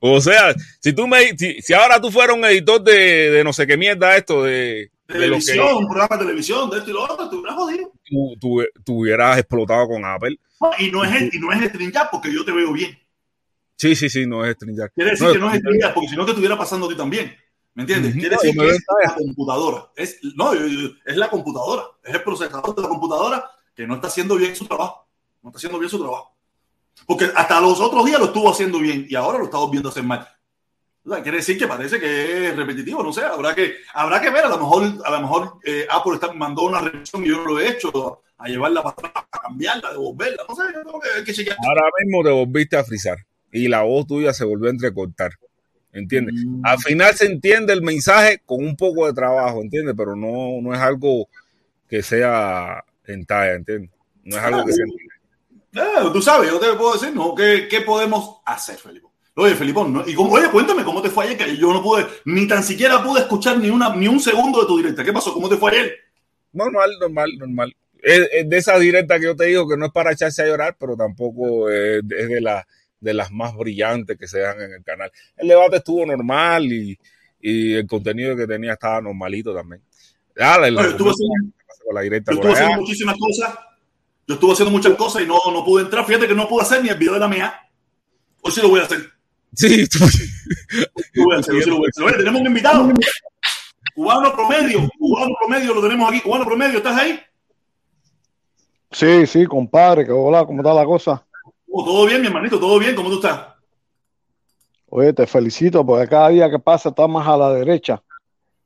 O 0.00 0.20
sea, 0.20 0.54
si 0.80 0.92
tú 0.92 1.06
me, 1.06 1.36
si, 1.36 1.72
ahora 1.72 2.00
tú 2.00 2.10
fueras 2.10 2.36
un 2.36 2.44
editor 2.44 2.82
de, 2.82 3.30
de, 3.30 3.44
no 3.44 3.52
sé 3.52 3.66
qué 3.66 3.76
mierda 3.76 4.16
esto 4.16 4.42
de 4.42 4.90
televisión, 5.06 5.76
un 5.76 5.86
programa 5.86 6.16
de 6.16 6.24
televisión, 6.24 6.70
de 6.70 6.78
esto 6.78 6.90
y 6.90 6.92
lo 6.92 7.04
otro, 7.04 7.28
tú 7.28 7.38
hubieras 7.38 7.56
jodido. 7.56 7.92
Tú, 8.40 8.64
tú, 8.84 9.00
hubieras 9.00 9.38
explotado 9.38 9.88
con 9.88 10.04
Apple. 10.04 10.38
y 10.78 10.90
no 10.90 11.04
es, 11.04 11.34
y 11.34 11.38
no 11.38 11.52
es 11.52 11.68
StreamYard 11.68 12.08
porque 12.10 12.32
yo 12.32 12.44
te 12.44 12.52
veo 12.52 12.72
bien. 12.72 12.98
Sí, 13.76 13.94
sí, 13.94 14.08
sí, 14.08 14.26
no 14.26 14.44
es 14.44 14.54
StreamYard. 14.54 14.92
Quiere 14.94 15.10
decir 15.10 15.28
que 15.32 15.38
no 15.38 15.50
es 15.50 15.58
StreamYard 15.58 15.94
porque 15.94 16.08
si 16.08 16.16
no 16.16 16.24
te 16.24 16.30
estuviera 16.32 16.56
pasando 16.56 16.86
a 16.86 16.88
ti 16.88 16.96
también. 16.96 17.34
¿Me 17.74 17.82
entiendes? 17.82 18.14
Quiere 18.14 18.30
decir 18.30 18.56
que 18.58 18.68
es 18.68 18.84
la 19.04 19.14
computadora. 19.14 19.90
Es, 19.94 20.18
no, 20.34 20.52
es 20.54 21.16
la 21.16 21.28
computadora. 21.28 21.82
Es 22.02 22.14
el 22.14 22.22
procesador 22.22 22.74
de 22.74 22.82
la 22.82 22.88
computadora 22.88 23.50
que 23.74 23.86
no 23.86 23.96
está 23.96 24.06
haciendo 24.06 24.36
bien 24.36 24.56
su 24.56 24.64
trabajo. 24.64 25.06
No 25.42 25.50
está 25.50 25.58
haciendo 25.58 25.78
bien 25.78 25.90
su 25.90 25.98
trabajo. 25.98 26.35
Porque 27.04 27.30
hasta 27.34 27.60
los 27.60 27.80
otros 27.80 28.04
días 28.04 28.18
lo 28.18 28.26
estuvo 28.26 28.50
haciendo 28.50 28.78
bien 28.78 29.06
y 29.08 29.14
ahora 29.14 29.38
lo 29.38 29.44
estamos 29.44 29.70
viendo 29.70 29.88
hacer 29.88 30.02
mal. 30.02 30.26
quiere 31.22 31.38
decir 31.38 31.58
que 31.58 31.66
parece 31.66 32.00
que 32.00 32.48
es 32.48 32.56
repetitivo, 32.56 33.02
no 33.02 33.12
sé, 33.12 33.22
habrá 33.22 33.54
que, 33.54 33.76
habrá 33.94 34.20
que 34.20 34.30
ver, 34.30 34.44
a 34.44 34.48
lo 34.48 34.58
mejor, 34.58 34.82
a 35.04 35.10
lo 35.10 35.20
mejor 35.20 35.58
eh, 35.64 35.86
Apple 35.90 36.14
está, 36.14 36.32
mandó 36.32 36.62
una 36.62 36.80
revisión 36.80 37.24
y 37.24 37.28
yo 37.28 37.36
no 37.36 37.44
lo 37.44 37.60
he 37.60 37.68
hecho, 37.68 38.22
a 38.38 38.48
llevarla 38.48 38.82
para 38.82 38.92
atrás, 38.92 39.24
a 39.30 39.38
cambiarla, 39.38 39.92
devolverla, 39.92 40.42
no 40.48 40.54
sé, 40.54 40.62
que, 41.24 41.44
que 41.44 41.50
Ahora 41.50 41.82
mismo 42.02 42.22
te 42.22 42.30
volviste 42.30 42.76
a 42.76 42.84
frizar 42.84 43.18
y 43.52 43.68
la 43.68 43.82
voz 43.82 44.06
tuya 44.06 44.32
se 44.32 44.44
volvió 44.44 44.68
a 44.68 44.72
entrecortar, 44.72 45.32
¿entiendes? 45.92 46.34
Mm. 46.44 46.60
Al 46.64 46.78
final 46.78 47.14
se 47.14 47.26
entiende 47.26 47.72
el 47.72 47.82
mensaje 47.82 48.42
con 48.44 48.64
un 48.64 48.76
poco 48.76 49.06
de 49.06 49.12
trabajo, 49.12 49.62
¿entiendes? 49.62 49.94
Pero 49.96 50.14
no, 50.16 50.60
no 50.60 50.74
es 50.74 50.80
algo 50.80 51.28
que 51.88 52.02
sea 52.02 52.84
en 53.06 53.24
talla, 53.24 53.54
¿entiendes? 53.54 53.90
No 54.24 54.36
es 54.36 54.42
algo 54.42 54.64
que 54.64 54.72
sea 54.72 54.84
en 54.84 54.90
Ah, 55.76 56.10
tú 56.12 56.22
sabes, 56.22 56.50
yo 56.50 56.58
te 56.58 56.72
puedo 56.74 56.94
decir, 56.94 57.14
¿no? 57.14 57.34
¿Qué, 57.34 57.66
qué 57.68 57.82
podemos 57.82 58.40
hacer, 58.44 58.76
Felipe? 58.76 59.06
Oye, 59.38 59.54
Felipón, 59.54 59.92
¿no? 59.92 60.08
y 60.08 60.14
como, 60.14 60.32
oye, 60.32 60.48
cuéntame 60.50 60.82
cómo 60.82 61.02
te 61.02 61.10
fue 61.10 61.26
ayer, 61.26 61.36
que 61.36 61.56
yo 61.58 61.70
no 61.70 61.82
pude, 61.82 62.06
ni 62.24 62.48
tan 62.48 62.64
siquiera 62.64 63.04
pude 63.04 63.20
escuchar 63.20 63.58
ni, 63.58 63.68
una, 63.68 63.94
ni 63.94 64.08
un 64.08 64.18
segundo 64.18 64.62
de 64.62 64.66
tu 64.66 64.78
directa. 64.78 65.04
¿Qué 65.04 65.12
pasó? 65.12 65.34
¿Cómo 65.34 65.46
te 65.46 65.58
fue 65.58 65.72
ayer? 65.72 65.94
Normal, 66.54 66.90
normal, 66.98 67.30
normal. 67.36 67.76
Es, 68.02 68.48
de 68.48 68.56
esa 68.56 68.78
directa 68.78 69.18
que 69.18 69.26
yo 69.26 69.36
te 69.36 69.44
digo 69.44 69.68
que 69.68 69.76
no 69.76 69.86
es 69.86 69.92
para 69.92 70.12
echarse 70.12 70.42
a 70.42 70.46
llorar, 70.46 70.76
pero 70.80 70.96
tampoco 70.96 71.68
es, 71.68 72.00
de, 72.08 72.40
la, 72.40 72.66
de 72.98 73.12
las 73.12 73.30
más 73.30 73.54
brillantes 73.54 74.16
que 74.16 74.26
se 74.26 74.38
dan 74.38 74.58
en 74.58 74.72
el 74.72 74.82
canal. 74.82 75.12
El 75.36 75.48
debate 75.48 75.76
estuvo 75.76 76.06
normal 76.06 76.72
y, 76.72 76.98
y 77.38 77.74
el 77.74 77.86
contenido 77.86 78.34
que 78.36 78.46
tenía 78.46 78.72
estaba 78.72 79.02
normalito 79.02 79.54
también. 79.54 79.82
Dale, 80.34 80.70
la, 80.70 80.80
estuve 80.80 81.10
haciendo, 81.10 81.52
la 81.92 82.00
directa 82.00 82.32
yo 82.32 82.36
estuve 82.36 82.52
haciendo 82.54 82.80
muchísimas 82.80 83.16
cosas 83.18 83.54
yo 84.26 84.34
estuve 84.34 84.52
haciendo 84.52 84.72
muchas 84.72 84.94
cosas 84.94 85.22
y 85.22 85.26
no, 85.26 85.38
no 85.52 85.64
pude 85.64 85.84
entrar. 85.84 86.04
Fíjate 86.04 86.26
que 86.26 86.34
no 86.34 86.48
pude 86.48 86.62
hacer 86.62 86.82
ni 86.82 86.88
el 86.88 86.98
video 86.98 87.14
de 87.14 87.20
la 87.20 87.28
mía. 87.28 87.54
Hoy 88.42 88.52
sí 88.52 88.60
lo 88.60 88.68
voy 88.68 88.80
a 88.80 88.84
hacer. 88.84 89.12
Sí, 89.54 89.86
tú. 89.88 90.00
Lo 91.14 91.24
voy 91.24 91.36
a 91.36 91.38
hacer, 91.38 91.62
sí 91.62 91.70
lo 91.70 91.78
voy 91.78 91.86
a 91.86 92.06
hacer. 92.06 92.18
tenemos 92.18 92.40
un 92.40 92.46
invitado. 92.46 92.88
Cubano 93.94 94.32
promedio. 94.34 94.88
Cubano 94.98 95.34
promedio 95.38 95.74
lo 95.74 95.82
tenemos 95.82 96.10
aquí. 96.10 96.20
Cubano 96.20 96.44
promedio, 96.44 96.78
¿estás 96.78 96.98
ahí? 96.98 97.20
Sí, 98.90 99.26
sí, 99.26 99.46
compadre. 99.46 100.04
Que 100.04 100.12
hola, 100.12 100.44
¿cómo 100.44 100.60
está 100.60 100.74
la 100.74 100.84
cosa? 100.84 101.24
Oh, 101.70 101.84
todo 101.84 102.06
bien, 102.06 102.20
mi 102.20 102.26
hermanito, 102.26 102.58
todo 102.58 102.78
bien. 102.78 102.94
¿Cómo 102.94 103.10
tú 103.10 103.16
estás? 103.16 103.54
Oye, 104.88 105.12
te 105.12 105.26
felicito 105.26 105.84
porque 105.84 106.08
cada 106.08 106.28
día 106.30 106.50
que 106.50 106.58
pasa 106.58 106.88
está 106.88 107.06
más 107.06 107.26
a 107.26 107.36
la 107.36 107.52
derecha. 107.52 108.02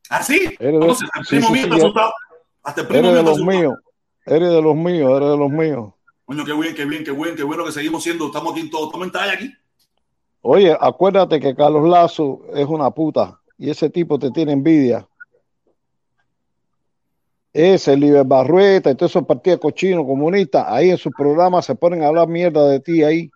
¿Ah, 0.09 0.23
sí? 0.23 0.57
Eres 0.59 0.81
de, 0.81 0.91
hasta 0.91 1.21
el 1.21 1.27
primo 1.27 1.51
mío 1.51 1.87
está 1.87 2.13
Hasta 2.63 2.81
el 2.81 2.87
primo 2.87 3.09
eres 3.09 3.17
de 3.17 3.23
los 3.23 3.41
míos. 3.41 3.75
Eres 4.27 4.51
de 4.51 4.63
los 4.63 4.77
míos, 4.77 5.11
eres 5.17 5.31
de 5.31 5.37
los 5.37 5.51
míos. 5.51 5.93
Coño, 6.25 6.45
qué 6.45 6.53
bien, 6.53 6.75
qué 6.75 6.85
bien, 6.85 7.05
qué 7.05 7.11
bueno, 7.11 7.35
qué 7.35 7.43
bueno 7.43 7.65
que 7.65 7.73
seguimos 7.73 8.03
siendo. 8.03 8.27
Estamos 8.27 8.53
aquí 8.53 8.61
en 8.61 8.71
todo, 8.71 8.87
estamos 8.87 9.07
en 9.07 9.13
talla 9.13 9.33
aquí. 9.33 9.53
Oye, 10.43 10.77
acuérdate 10.79 11.41
que 11.41 11.55
Carlos 11.55 11.89
Lazo 11.89 12.43
es 12.55 12.67
una 12.67 12.91
puta 12.91 13.41
y 13.59 13.71
ese 13.71 13.91
tipo 13.91 14.19
te 14.19 14.31
tiene 14.31 14.53
envidia. 14.53 15.07
Ese, 17.53 17.97
Liber 17.97 18.25
Barrueta 18.25 18.91
y 18.91 18.95
todos 18.95 19.11
esos 19.11 19.27
partidos 19.27 19.59
cochinos 19.59 20.07
comunistas, 20.07 20.67
ahí 20.69 20.91
en 20.91 20.99
sus 20.99 21.13
programas 21.17 21.67
se 21.67 21.75
ponen 21.75 22.05
a 22.05 22.07
hablar 22.07 22.29
mierda 22.29 22.69
de 22.69 22.79
ti 22.79 23.03
ahí. 23.03 23.29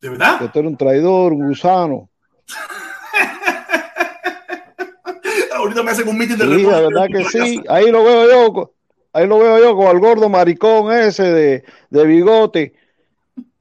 ¿De 0.00 0.10
verdad? 0.10 0.40
Que 0.40 0.48
tú 0.48 0.58
eres 0.58 0.72
un 0.72 0.76
traidor, 0.76 1.32
un 1.32 1.48
gusano. 1.48 2.08
Ahorita 5.54 5.82
me 5.82 5.90
hacen 5.92 6.08
un 6.08 6.18
meeting 6.18 6.36
de 6.36 6.46
Sí, 6.46 6.62
de 6.62 6.66
verdad 6.66 7.06
que 7.06 7.24
sí. 7.30 7.62
Ahí 7.68 7.90
lo 7.90 8.02
veo 8.02 8.28
yo 8.28 8.72
Ahí 9.12 9.26
lo 9.26 9.38
veo 9.38 9.58
yo 9.58 9.76
con 9.76 9.88
el 9.88 9.98
gordo 9.98 10.28
maricón 10.28 10.92
ese 10.92 11.24
de, 11.24 11.64
de 11.90 12.06
bigote, 12.06 12.74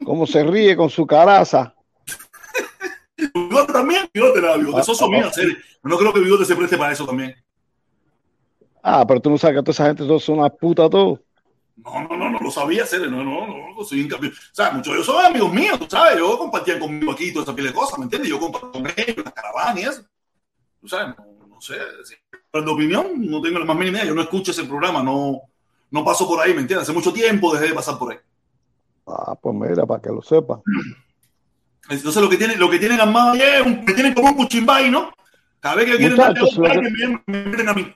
como 0.03 0.27
se 0.27 0.43
ríe 0.43 0.75
con 0.75 0.89
su 0.89 1.07
caraza. 1.07 1.73
Bigote 3.33 3.73
también, 3.73 4.09
bigote, 4.13 4.41
la 4.41 4.57
bigote. 4.57 4.81
Eso 4.81 4.95
son 4.95 5.11
mías, 5.11 5.35
No 5.83 5.97
creo 5.97 6.13
que 6.13 6.19
bigote 6.21 6.45
se 6.45 6.55
preste 6.55 6.77
para 6.77 6.93
eso 6.93 7.05
también. 7.05 7.35
Ah, 8.81 9.05
pero 9.05 9.19
tú 9.19 9.29
no 9.29 9.37
sabes 9.37 9.57
que 9.57 9.63
toda 9.63 9.71
esa 9.71 9.85
gente 9.87 10.05
todos 10.05 10.23
son 10.23 10.39
una 10.39 10.49
puta 10.49 10.89
todos. 10.89 11.19
No, 11.83 12.07
no, 12.07 12.17
no, 12.17 12.29
no 12.29 12.39
lo 12.39 12.51
sabía 12.51 12.83
hacer, 12.83 13.09
no, 13.09 13.23
no, 13.23 13.47
no, 13.47 13.83
soy 13.83 14.01
incapaz. 14.01 14.29
O 14.29 14.53
sea, 14.53 14.71
muchos 14.71 14.87
de 14.87 14.93
ellos 14.95 15.05
son 15.05 15.25
amigos 15.25 15.53
míos, 15.53 15.79
tú 15.79 15.87
sabes, 15.89 16.17
yo 16.17 16.37
compartían 16.37 16.79
conmigo 16.79 17.11
aquí 17.11 17.31
toda 17.31 17.43
esa 17.43 17.55
pila 17.55 17.69
de 17.69 17.73
cosas, 17.73 17.97
¿me 17.99 18.05
entiendes? 18.05 18.29
Yo 18.29 18.39
comparto 18.39 18.71
con 18.71 18.87
ellos, 18.87 19.23
las 19.23 19.33
caravanas 19.33 19.77
y 19.77 19.85
eso. 19.85 20.03
Tú 20.81 20.87
sabes, 20.87 21.15
no, 21.17 21.47
no 21.47 21.61
sé, 21.61 21.75
pero 22.51 22.65
de 22.65 22.71
opinión, 22.71 23.07
no 23.17 23.41
tengo 23.41 23.59
la 23.59 23.65
más 23.65 23.77
mínima 23.77 23.97
idea. 23.97 24.07
Yo 24.07 24.15
no 24.15 24.21
escucho 24.21 24.51
ese 24.51 24.63
programa, 24.63 25.03
no, 25.03 25.41
no 25.91 26.05
paso 26.05 26.27
por 26.27 26.39
ahí, 26.39 26.53
¿me 26.53 26.61
entiendes? 26.61 26.87
Hace 26.87 26.93
mucho 26.93 27.13
tiempo 27.13 27.53
dejé 27.53 27.67
de 27.67 27.73
pasar 27.73 27.97
por 27.97 28.11
ahí. 28.11 28.17
Ah, 29.07 29.35
pues 29.39 29.55
mira, 29.55 29.85
para 29.85 30.01
que 30.01 30.09
lo 30.09 30.21
sepa. 30.21 30.61
Entonces 31.89 32.21
lo 32.21 32.29
que 32.29 32.37
tienen, 32.37 32.59
lo 32.59 32.69
que 32.69 32.79
tienen 32.79 32.99
armado 32.99 33.33
es 33.33 33.65
un, 33.65 33.83
me 33.83 33.93
tienen 33.93 34.13
como 34.13 34.29
un 34.29 34.35
cuchimbay, 34.35 34.91
¿no? 34.91 35.11
Cada 35.59 35.75
vez 35.75 35.85
que 35.85 35.97
quieren 35.97 36.17
darte 36.17 36.41
un 36.41 36.49
que... 36.49 37.21
me, 37.27 37.45
meten 37.45 37.69
a 37.69 37.73
mí. 37.73 37.93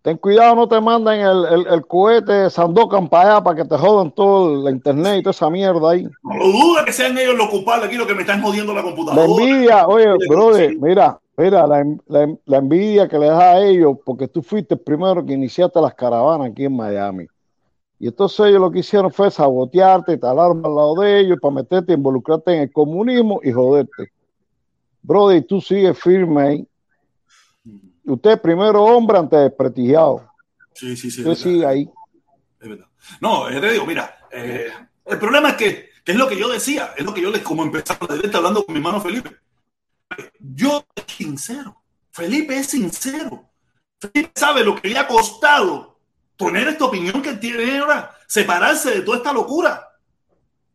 Ten 0.00 0.16
cuidado, 0.16 0.56
no 0.56 0.68
te 0.68 0.80
manden 0.80 1.20
el, 1.20 1.44
el, 1.44 1.66
el 1.68 1.86
cohete 1.86 2.50
Sandokan 2.50 3.08
para 3.08 3.36
allá 3.36 3.44
para 3.44 3.56
que 3.56 3.68
te 3.68 3.76
jodan 3.76 4.10
todo 4.10 4.64
la 4.64 4.70
internet 4.72 5.18
y 5.18 5.22
toda 5.22 5.30
esa 5.30 5.48
mierda 5.48 5.92
ahí. 5.92 6.08
No 6.24 6.36
lo 6.36 6.46
duda 6.48 6.84
que 6.84 6.92
sean 6.92 7.16
ellos 7.16 7.36
los 7.36 7.48
culpables 7.48 7.86
aquí 7.86 7.96
los 7.96 8.06
que 8.06 8.14
me 8.14 8.22
están 8.22 8.42
jodiendo 8.42 8.74
la 8.74 8.82
computadora. 8.82 9.24
Envidia, 9.24 9.86
oye, 9.86 10.08
brother, 10.28 10.76
mira, 10.80 11.20
Mira, 11.36 11.66
la, 11.66 11.84
la, 12.44 12.58
envidia 12.58 13.08
que 13.08 13.18
le 13.18 13.26
da 13.26 13.52
a 13.52 13.60
ellos, 13.60 13.96
porque 14.04 14.28
tú 14.28 14.42
fuiste 14.42 14.74
el 14.74 14.80
primero 14.80 15.24
que 15.24 15.32
iniciaste 15.32 15.80
las 15.80 15.94
caravanas 15.94 16.50
aquí 16.50 16.66
en 16.66 16.76
Miami. 16.76 17.26
Y 17.98 18.08
entonces 18.08 18.46
ellos 18.46 18.60
lo 18.60 18.70
que 18.70 18.80
hicieron 18.80 19.10
fue 19.10 19.30
sabotearte, 19.30 20.18
talarme 20.18 20.66
al 20.66 20.74
lado 20.74 20.94
de 20.96 21.20
ellos 21.20 21.38
para 21.40 21.54
meterte, 21.54 21.94
involucrarte 21.94 22.52
en 22.52 22.60
el 22.62 22.72
comunismo 22.72 23.40
y 23.42 23.50
joderte. 23.50 24.12
Brother, 25.00 25.44
tú 25.46 25.60
sigues 25.60 25.98
firme 25.98 26.42
ahí. 26.42 26.68
Usted 28.04 28.40
primero 28.40 28.82
hombre 28.84 29.18
ante 29.18 29.36
desprestigiado. 29.36 30.28
Sí, 30.74 30.96
sí, 30.96 31.10
sí. 31.10 31.20
Usted 31.22 31.34
sigue 31.34 31.66
ahí. 31.66 31.90
Es 32.60 32.68
verdad. 32.68 32.86
No, 33.20 33.46
te 33.48 33.72
digo, 33.72 33.86
mira, 33.86 34.18
eh, 34.30 34.66
el 35.06 35.18
problema 35.18 35.50
es 35.50 35.56
que, 35.56 35.88
que, 36.04 36.12
es 36.12 36.18
lo 36.18 36.28
que 36.28 36.38
yo 36.38 36.48
decía, 36.48 36.90
es 36.96 37.04
lo 37.04 37.14
que 37.14 37.22
yo 37.22 37.30
les, 37.30 37.42
como 37.42 37.62
empezaba 37.62 38.06
hablando 38.34 38.64
con 38.64 38.74
mi 38.74 38.80
hermano 38.80 39.00
Felipe 39.00 39.30
yo 40.38 40.84
soy 40.96 41.04
sincero. 41.16 41.82
Felipe 42.10 42.58
es 42.58 42.68
sincero. 42.68 43.50
Felipe 44.00 44.32
sabe 44.34 44.64
lo 44.64 44.80
que 44.80 44.88
le 44.88 44.98
ha 44.98 45.06
costado 45.06 46.00
poner 46.36 46.68
esta 46.68 46.86
opinión 46.86 47.22
que 47.22 47.34
tiene 47.34 47.78
ahora, 47.78 48.16
separarse 48.26 48.90
de 48.90 49.00
toda 49.02 49.18
esta 49.18 49.32
locura. 49.32 49.88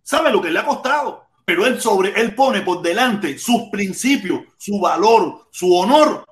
¿Sabe 0.01 0.31
lo 0.31 0.41
que 0.41 0.49
le 0.49 0.59
ha 0.59 0.65
costado? 0.65 1.27
Pero 1.43 1.65
él 1.65 1.81
sobre, 1.81 2.19
él 2.19 2.33
pone 2.35 2.61
por 2.61 2.81
delante 2.81 3.38
sus 3.38 3.63
principios, 3.71 4.41
su 4.57 4.79
valor, 4.79 5.47
su 5.51 5.73
honor. 5.75 6.25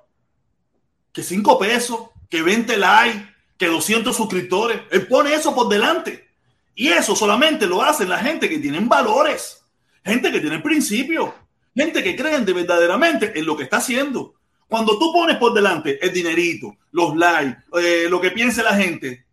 Que 1.11 1.23
cinco 1.23 1.59
pesos, 1.59 2.09
que 2.29 2.41
20 2.41 2.77
likes, 2.77 3.35
que 3.57 3.67
200 3.67 4.15
suscriptores. 4.15 4.81
Él 4.91 5.07
pone 5.07 5.33
eso 5.33 5.53
por 5.53 5.67
delante. 5.69 6.29
Y 6.73 6.89
eso 6.89 7.15
solamente 7.15 7.65
lo 7.67 7.81
hacen 7.81 8.09
la 8.09 8.19
gente 8.19 8.49
que 8.49 8.59
tienen 8.59 8.89
valores, 8.89 9.63
gente 10.03 10.31
que 10.31 10.41
tiene 10.41 10.59
principios, 10.59 11.33
gente 11.75 12.03
que 12.03 12.15
creen 12.15 12.45
de 12.45 12.53
verdaderamente 12.53 13.37
en 13.37 13.45
lo 13.45 13.55
que 13.55 13.63
está 13.63 13.77
haciendo. 13.77 14.35
Cuando 14.67 14.97
tú 14.97 15.11
pones 15.13 15.37
por 15.37 15.53
delante 15.53 16.03
el 16.03 16.13
dinerito, 16.13 16.75
los 16.91 17.15
likes, 17.15 17.61
eh, 17.79 18.07
lo 18.09 18.19
que 18.19 18.31
piense 18.31 18.63
la 18.63 18.75
gente, 18.75 19.25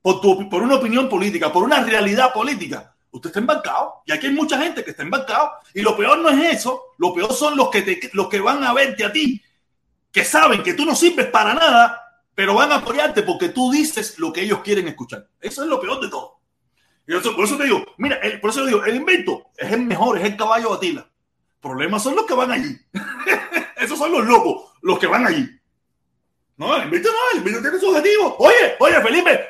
por, 0.00 0.20
por 0.48 0.62
una 0.62 0.76
opinión 0.76 1.08
política, 1.08 1.52
por 1.52 1.62
una 1.62 1.82
realidad 1.82 2.32
política, 2.32 2.94
usted 3.12 3.28
está 3.28 3.40
embarcado. 3.40 4.02
Y 4.06 4.12
aquí 4.12 4.26
hay 4.26 4.32
mucha 4.32 4.58
gente 4.58 4.82
que 4.82 4.90
está 4.90 5.02
embarcado. 5.02 5.52
Y 5.74 5.82
lo 5.82 5.96
peor 5.96 6.18
no 6.18 6.30
es 6.30 6.58
eso, 6.58 6.82
lo 6.98 7.14
peor 7.14 7.32
son 7.32 7.56
los 7.56 7.68
que, 7.68 7.82
te, 7.82 8.10
los 8.14 8.28
que 8.28 8.40
van 8.40 8.64
a 8.64 8.72
verte 8.72 9.04
a 9.04 9.12
ti, 9.12 9.40
que 10.10 10.24
saben 10.24 10.62
que 10.62 10.74
tú 10.74 10.84
no 10.84 10.96
sirves 10.96 11.26
para 11.26 11.54
nada, 11.54 12.00
pero 12.34 12.54
van 12.54 12.72
a 12.72 12.76
apoyarte 12.76 13.22
porque 13.22 13.50
tú 13.50 13.70
dices 13.70 14.18
lo 14.18 14.32
que 14.32 14.42
ellos 14.42 14.60
quieren 14.60 14.88
escuchar. 14.88 15.28
Eso 15.40 15.62
es 15.62 15.68
lo 15.68 15.80
peor 15.80 16.00
de 16.00 16.08
todo. 16.08 16.40
Y 17.06 17.12
por 17.12 17.44
eso 17.44 17.56
te 17.56 17.64
digo, 17.64 17.84
mira, 17.98 18.18
por 18.40 18.50
eso 18.50 18.64
digo, 18.64 18.84
el 18.84 18.96
invento 18.96 19.46
es 19.56 19.70
el 19.72 19.82
mejor, 19.82 20.18
es 20.18 20.24
el 20.24 20.36
caballo 20.36 20.70
de 20.70 20.76
Atila. 20.76 21.11
Problemas 21.62 22.02
son 22.02 22.16
los 22.16 22.26
que 22.26 22.34
van 22.34 22.50
allí. 22.50 22.76
Esos 23.80 23.96
son 23.96 24.10
los 24.10 24.26
locos, 24.26 24.72
los 24.82 24.98
que 24.98 25.06
van 25.06 25.24
allí. 25.24 25.48
No, 26.56 26.76
el 26.76 26.84
invento 26.84 27.08
no, 27.08 27.18
el 27.32 27.38
invento 27.38 27.62
tiene 27.62 27.78
su 27.78 27.88
objetivo. 27.88 28.36
Oye, 28.40 28.74
oye, 28.80 29.00
Felipe. 29.00 29.40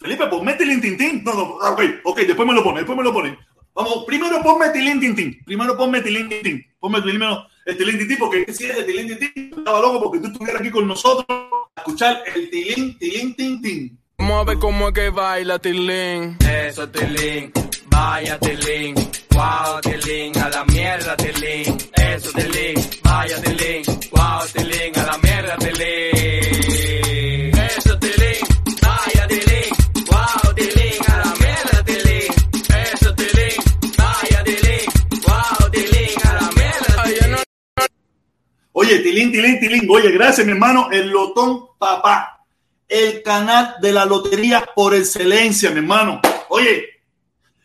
Felipe, 0.00 0.26
ponme 0.26 0.54
Tilín 0.54 0.80
Tintín. 0.80 1.22
No, 1.22 1.32
no, 1.32 1.42
ok, 1.42 1.82
ok, 2.04 2.18
después 2.20 2.48
me 2.48 2.54
lo 2.54 2.64
pone, 2.64 2.78
después 2.80 2.98
me 2.98 3.04
lo 3.04 3.12
pone. 3.12 3.38
Vamos, 3.74 4.04
primero 4.06 4.42
ponme 4.42 4.70
Tilín 4.70 4.98
Tintín. 4.98 5.40
Primero 5.44 5.76
ponme 5.76 6.00
Tilín 6.00 6.28
Tintín. 6.28 6.66
Ponme 6.80 7.00
primero 7.00 7.46
el 7.64 7.76
Tilín 7.76 7.98
Tintín, 7.98 8.18
porque 8.18 8.52
si 8.52 8.64
es 8.64 8.76
el 8.76 8.86
Tilín 8.86 9.06
Tintín, 9.06 9.54
estaba 9.56 9.80
loco 9.80 10.02
porque 10.02 10.18
tú 10.18 10.32
estuvieras 10.32 10.60
aquí 10.60 10.70
con 10.70 10.88
nosotros 10.88 11.26
a 11.28 11.80
escuchar 11.80 12.24
el 12.34 12.50
Tilín, 12.50 12.98
Tilín 12.98 13.36
Tintín. 13.36 13.98
Vamos 14.18 14.40
a 14.40 14.44
ver 14.44 14.58
cómo 14.58 14.88
es 14.88 14.94
que 14.94 15.10
baila 15.10 15.60
Tilín. 15.60 16.38
Eso, 16.40 16.88
Tilín. 16.88 17.52
Vaya 17.86 18.38
Tilín. 18.38 18.96
Wow, 19.40 19.80
Tilín. 19.80 20.36
A 20.38 20.50
la 20.50 20.64
mierda, 20.66 21.16
Tilín. 21.16 21.78
Eso, 21.94 22.30
Tilín. 22.32 22.74
Vaya 23.02 23.40
Tilín. 23.40 23.82
Wow, 24.12 24.42
Tilín. 24.52 24.98
A 24.98 25.02
la 25.10 25.16
mierda, 25.24 25.56
Tilín. 25.56 27.52
Eso, 27.56 27.98
Tilín. 27.98 28.40
Vaya 28.82 29.26
Tilín. 29.28 29.70
Wow, 30.10 30.54
Tilín. 30.54 31.00
A 31.08 31.16
la 31.24 31.32
mierda, 31.40 31.84
Tilín. 31.88 32.28
Eso, 32.84 33.14
Tilín. 33.14 33.56
Vaya 33.96 34.44
Tilín. 34.44 34.84
Wow, 35.26 35.70
Tilín. 35.70 36.14
A 36.28 36.34
la 36.34 36.48
mierda, 36.58 37.42
Oye, 38.72 38.98
Tilín, 38.98 39.32
Tilín, 39.32 39.58
Tilín. 39.58 39.88
Oye, 39.90 40.10
gracias, 40.10 40.46
mi 40.46 40.52
hermano. 40.52 40.90
El 40.92 41.08
Lotón 41.08 41.66
Papá 41.78 42.36
el 42.90 43.22
canal 43.22 43.76
de 43.80 43.92
la 43.92 44.04
lotería 44.04 44.68
por 44.74 44.94
excelencia, 44.94 45.70
mi 45.70 45.78
hermano. 45.78 46.20
Oye, 46.48 46.99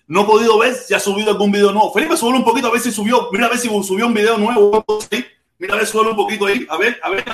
no 0.07 0.21
he 0.21 0.25
podido 0.25 0.57
ver 0.59 0.75
si 0.75 0.93
ha 0.93 0.99
subido 0.99 1.31
algún 1.31 1.51
video 1.51 1.71
nuevo. 1.71 1.91
Felipe, 1.91 2.15
sube 2.15 2.37
un 2.37 2.43
poquito 2.43 2.67
a 2.67 2.71
ver 2.71 2.81
si 2.81 2.91
subió. 2.91 3.29
Mira 3.31 3.47
a 3.47 3.49
ver 3.49 3.57
si 3.57 3.67
subió 3.67 4.07
un 4.07 4.13
video 4.13 4.37
nuevo. 4.37 4.85
Mira 5.57 5.73
a 5.73 5.77
ver, 5.77 5.87
sube 5.87 6.09
un 6.09 6.15
poquito 6.15 6.45
ahí. 6.45 6.65
A 6.69 6.77
ver, 6.77 6.99
a 7.01 7.09
ver. 7.09 7.25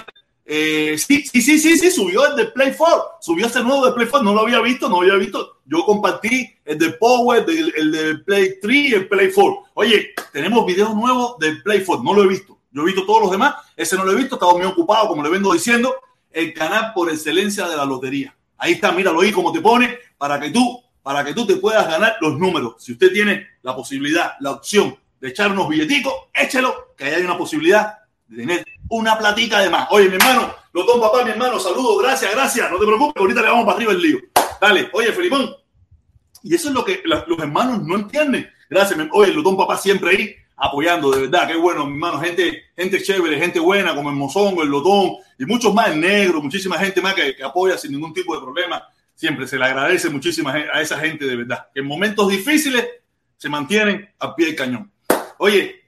Eh, 0.46 0.98
sí, 0.98 1.24
sí, 1.24 1.42
sí, 1.42 1.60
sí, 1.60 1.78
sí, 1.78 1.92
subió 1.92 2.28
el 2.28 2.36
de 2.36 2.46
Play 2.46 2.74
4. 2.78 3.04
Subió 3.20 3.48
este 3.48 3.62
nuevo 3.62 3.86
de 3.86 3.92
Play 3.92 4.08
4. 4.08 4.24
No 4.24 4.34
lo 4.34 4.42
había 4.42 4.62
visto, 4.62 4.88
no 4.88 4.96
lo 4.96 5.02
había 5.02 5.16
visto. 5.16 5.60
Yo 5.66 5.84
compartí 5.86 6.50
el 6.64 6.78
de 6.78 6.92
Power, 6.92 7.46
el, 7.48 7.92
de 7.92 8.16
Play 8.20 8.60
3 8.62 8.76
y 8.76 8.94
el 8.94 9.08
Play 9.08 9.32
4. 9.34 9.64
Oye, 9.74 10.14
tenemos 10.32 10.66
videos 10.66 10.96
nuevos 10.96 11.38
de 11.40 11.56
Play 11.58 11.84
4. 11.84 12.04
No 12.04 12.14
lo 12.14 12.24
he 12.24 12.28
visto. 12.28 12.58
Yo 12.72 12.84
he 12.84 12.86
visto 12.86 13.06
todos 13.06 13.24
los 13.24 13.32
demás. 13.32 13.56
Ese 13.76 13.98
no 13.98 14.06
lo 14.06 14.14
he 14.14 14.16
visto. 14.16 14.36
Estaba 14.36 14.54
muy 14.54 14.66
ocupado, 14.66 15.10
como 15.10 15.24
le 15.24 15.30
vengo 15.30 15.54
diciendo 15.54 15.94
el 16.32 16.54
canal 16.54 16.94
por 16.94 17.10
excelencia 17.10 17.68
de 17.68 17.76
la 17.76 17.86
lotería. 17.86 18.36
Ahí 18.58 18.74
está, 18.74 18.92
míralo 18.92 19.22
ahí 19.22 19.32
como 19.32 19.52
te 19.52 19.60
pone 19.60 19.98
para 20.18 20.40
que 20.40 20.52
tú, 20.52 20.82
para 21.04 21.24
que 21.24 21.34
tú 21.34 21.46
te 21.46 21.58
puedas 21.58 21.88
ganar 21.88 22.18
los 22.22 22.38
números. 22.38 22.76
Si 22.80 22.94
usted 22.94 23.12
tiene 23.12 23.48
la 23.62 23.76
posibilidad, 23.76 24.34
la 24.40 24.52
opción 24.52 24.96
de 25.20 25.30
echar 25.30 25.52
unos 25.52 25.70
billeticos, 25.70 26.14
échelo, 26.34 26.94
que 26.98 27.06
ahí 27.06 27.14
hay 27.16 27.24
una 27.24 27.38
posibilidad 27.38 28.00
de 28.28 28.38
tener 28.38 28.66
una 28.90 29.18
platica 29.18 29.60
de 29.60 29.70
más. 29.70 29.88
Oye, 29.92 30.10
mi 30.10 30.16
hermano, 30.16 30.54
lo 30.74 30.86
tomo 30.86 31.12
papá, 31.12 31.24
mi 31.24 31.32
hermano, 31.32 31.60
saludo, 31.60 31.98
gracias, 31.98 32.32
gracias, 32.32 32.72
no 32.72 32.80
te 32.80 32.86
preocupes, 32.86 33.20
ahorita 33.20 33.42
le 33.42 33.48
vamos 33.48 33.66
para 33.66 33.78
arriba 33.78 33.92
el 33.94 34.02
lío. 34.02 34.20
Dale, 34.60 34.90
oye, 34.94 35.12
Felipón. 35.12 35.56
Y 36.44 36.56
eso 36.56 36.70
es 36.70 36.74
lo 36.74 36.84
que 36.84 37.02
los 37.06 37.40
hermanos 37.40 37.84
no 37.84 37.96
entienden. 37.96 38.50
Gracias, 38.70 39.00
oye, 39.12 39.34
lo 39.34 39.44
tomo 39.44 39.58
papá 39.58 39.78
siempre 39.78 40.10
ahí 40.10 40.36
apoyando, 40.62 41.10
de 41.10 41.22
verdad, 41.22 41.48
qué 41.48 41.56
bueno, 41.56 41.88
mi 41.88 41.94
hermano, 41.94 42.20
gente, 42.20 42.66
gente 42.76 43.02
chévere, 43.02 43.40
gente 43.40 43.60
buena, 43.60 43.96
como 43.96 44.12
el 44.12 44.16
Mozongo, 44.16 44.62
el 44.62 44.70
Lotón, 44.70 45.16
y 45.40 45.46
muchos 45.46 45.74
más, 45.74 45.90
el 45.90 46.00
Negro, 46.00 46.40
muchísima 46.40 46.78
gente 46.78 47.02
más 47.02 47.16
que, 47.16 47.36
apoya 47.44 47.80
sin 47.80 47.92
ningún 47.92 48.14
tipo 48.14 48.36
de 48.36 48.42
problema. 48.42 48.88
Siempre 49.22 49.48
se 49.48 49.60
le 49.60 49.66
agradece 49.66 50.10
muchísimo 50.10 50.50
a 50.50 50.82
esa 50.82 50.98
gente, 50.98 51.26
de 51.26 51.36
verdad, 51.36 51.68
que 51.72 51.82
en 51.82 51.86
momentos 51.86 52.28
difíciles 52.28 52.84
se 53.38 53.50
mantienen 53.50 54.10
a 54.18 54.36
pie 54.36 54.48
del 54.48 54.56
cañón. 54.56 54.92
Oye, 55.38 55.80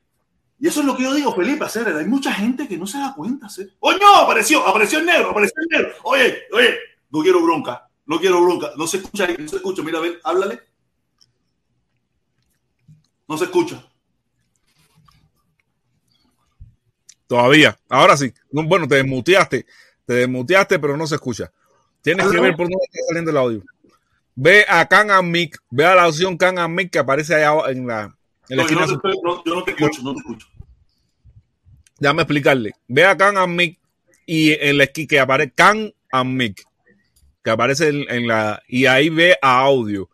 y 0.59 0.67
eso 0.67 0.81
es 0.81 0.85
lo 0.85 0.95
que 0.95 1.01
yo 1.01 1.15
digo, 1.15 1.33
Felipe, 1.33 1.65
hacer, 1.65 1.87
hay 1.87 2.05
mucha 2.05 2.31
gente 2.31 2.67
que 2.67 2.77
no 2.77 2.85
se 2.85 2.99
da 2.99 3.15
cuenta, 3.15 3.47
hacer. 3.47 3.73
¡Oh, 3.79 3.91
no! 3.93 4.17
Apareció, 4.17 4.63
apareció 4.67 4.99
el 4.99 5.07
negro, 5.07 5.31
apareció 5.31 5.63
el 5.63 5.67
negro. 5.67 5.95
Oye, 6.03 6.43
oye, 6.51 6.77
no 7.09 7.23
quiero 7.23 7.41
bronca, 7.41 7.89
no 8.05 8.19
quiero 8.19 8.39
bronca, 8.39 8.69
no 8.77 8.85
se 8.85 8.97
escucha, 8.97 9.25
no 9.27 9.47
se 9.47 9.55
escucha, 9.55 9.81
mira, 9.81 9.97
a 9.97 10.01
ver, 10.01 10.19
háblale. 10.23 10.61
No 13.27 13.35
se 13.35 13.45
escucha. 13.45 13.83
Todavía. 17.25 17.75
Ahora 17.89 18.15
sí. 18.15 18.31
bueno, 18.51 18.87
te 18.87 18.93
desmuteaste. 18.93 19.65
Te 20.05 20.13
desmuteaste, 20.13 20.77
pero 20.77 20.95
no 20.95 21.07
se 21.07 21.15
escucha. 21.15 21.51
Tienes 22.03 22.27
que 22.27 22.39
ver 22.39 22.55
por 22.55 22.67
dónde 22.67 22.85
está 22.85 22.99
saliendo 23.07 23.31
el 23.31 23.37
audio. 23.37 23.63
Ve 24.35 24.65
a 24.67 24.87
Can 24.87 25.09
and 25.09 25.31
Mic. 25.31 25.57
Ve 25.71 25.85
a 25.85 25.95
la 25.95 26.07
opción 26.07 26.37
Can 26.37 26.59
and 26.59 26.75
Mic 26.75 26.91
que 26.91 26.99
aparece 26.99 27.33
allá 27.33 27.71
en 27.71 27.87
la, 27.87 28.15
en 28.49 28.57
la 28.57 28.63
esquina. 28.63 28.85
Yo 28.85 28.93
no, 28.93 29.63
te, 29.63 29.71
escucho, 29.71 30.03
no 30.03 30.13
te 30.13 30.19
escucho. 30.19 30.47
Déjame 31.99 32.21
explicarle. 32.21 32.73
Ve 32.87 33.05
a 33.05 33.17
Can 33.17 33.37
and 33.37 33.55
Mic 33.55 33.79
y 34.25 34.51
en 34.51 34.77
la 34.77 34.83
esquina 34.83 35.07
que 35.07 35.19
aparece 35.19 35.51
Can 35.55 35.93
and 36.11 36.29
Mic. 36.31 36.63
Que 37.43 37.49
aparece 37.49 37.89
en 37.89 38.27
la. 38.27 38.61
Y 38.67 38.85
ahí 38.85 39.09
ve 39.09 39.37
a 39.41 39.61
audio 39.61 40.09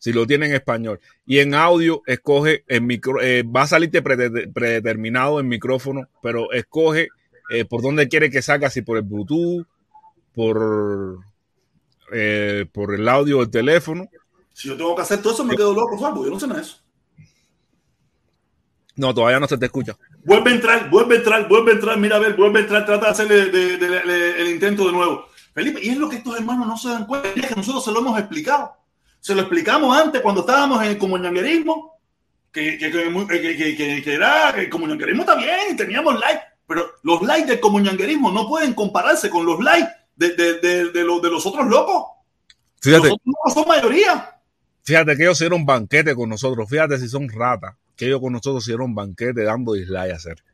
si 0.00 0.12
lo 0.12 0.26
tiene 0.26 0.46
en 0.46 0.54
español. 0.54 0.98
Y 1.24 1.38
en 1.38 1.54
audio, 1.54 2.02
escoge 2.06 2.64
el 2.66 2.82
micro, 2.82 3.20
eh, 3.20 3.44
va 3.44 3.62
a 3.62 3.66
salirte 3.68 4.02
predeterminado 4.02 5.38
el 5.38 5.46
micrófono, 5.46 6.08
pero 6.22 6.50
escoge 6.52 7.08
eh, 7.50 7.64
por 7.66 7.82
dónde 7.82 8.08
quiere 8.08 8.30
que 8.30 8.42
salga, 8.42 8.70
si 8.70 8.82
por 8.82 8.96
el 8.96 9.04
Bluetooth, 9.04 9.66
por, 10.34 11.18
eh, 12.12 12.66
por 12.72 12.94
el 12.94 13.08
audio 13.08 13.38
del 13.38 13.50
teléfono. 13.50 14.08
Si 14.52 14.68
yo 14.68 14.76
tengo 14.76 14.94
que 14.94 15.02
hacer 15.02 15.22
todo 15.22 15.32
eso, 15.32 15.44
me 15.44 15.56
quedo 15.56 15.72
loco, 15.72 15.98
¿sabes? 15.98 16.24
Yo 16.24 16.30
no 16.30 16.40
sé 16.40 16.46
nada 16.46 16.60
de 16.60 16.66
eso. 16.66 16.78
No, 18.96 19.14
todavía 19.14 19.40
no 19.40 19.46
se 19.46 19.56
te 19.56 19.66
escucha. 19.66 19.96
Vuelve 20.24 20.50
a 20.50 20.54
entrar, 20.54 20.90
vuelve 20.90 21.14
a 21.14 21.18
entrar, 21.18 21.48
vuelve 21.48 21.70
a 21.70 21.74
entrar, 21.74 21.98
mira 21.98 22.16
a 22.16 22.18
ver, 22.18 22.36
vuelve 22.36 22.58
a 22.58 22.62
entrar, 22.62 22.84
trata 22.84 23.06
de 23.06 23.12
hacerle 23.12 24.40
el 24.42 24.48
intento 24.50 24.86
de 24.86 24.92
nuevo. 24.92 25.26
Felipe, 25.54 25.80
y 25.82 25.88
es 25.88 25.96
lo 25.96 26.08
que 26.08 26.16
estos 26.16 26.36
hermanos 26.36 26.66
no 26.66 26.76
se 26.76 26.90
dan 26.90 27.06
cuenta, 27.06 27.28
es 27.34 27.46
que 27.46 27.54
nosotros 27.54 27.84
se 27.84 27.92
lo 27.92 28.00
hemos 28.00 28.18
explicado. 28.18 28.72
Se 29.20 29.34
lo 29.34 29.40
explicamos 29.40 29.96
antes 29.96 30.20
cuando 30.20 30.42
estábamos 30.42 30.82
en 30.82 30.90
el 30.90 30.98
comunanguerismo, 30.98 31.98
que, 32.52 32.76
que, 32.78 32.90
que, 32.90 34.02
que, 34.02 34.12
era 34.12 34.52
que 34.54 34.62
el 34.62 34.70
comunanguerismo 34.70 35.24
también, 35.24 35.76
teníamos 35.76 36.18
likes, 36.18 36.42
pero 36.66 36.86
los 37.02 37.22
likes 37.22 37.48
del 37.48 37.60
comunanguerismo 37.60 38.30
no 38.30 38.48
pueden 38.48 38.74
compararse 38.74 39.30
con 39.30 39.46
los 39.46 39.60
likes 39.60 39.90
de, 40.20 40.36
de, 40.36 40.58
de, 40.58 40.90
de 40.90 41.04
los, 41.04 41.22
de 41.22 41.30
los 41.30 41.46
otros 41.46 41.66
locos. 41.66 42.04
Fíjate. 42.80 43.08
Los 43.08 43.12
otros 43.14 43.26
locos 43.26 43.54
son 43.54 43.68
mayoría. 43.68 44.36
Fíjate 44.82 45.16
que 45.16 45.22
ellos 45.22 45.38
hicieron 45.38 45.64
banquete 45.64 46.14
con 46.14 46.28
nosotros. 46.28 46.68
Fíjate 46.68 46.98
si 46.98 47.08
son 47.08 47.28
ratas, 47.28 47.74
que 47.96 48.06
ellos 48.06 48.20
con 48.20 48.34
nosotros 48.34 48.62
hicieron 48.62 48.94
banquete 48.94 49.42
dando 49.44 49.72
dislike 49.72 50.12
a 50.12 50.16
hacer. 50.16 50.44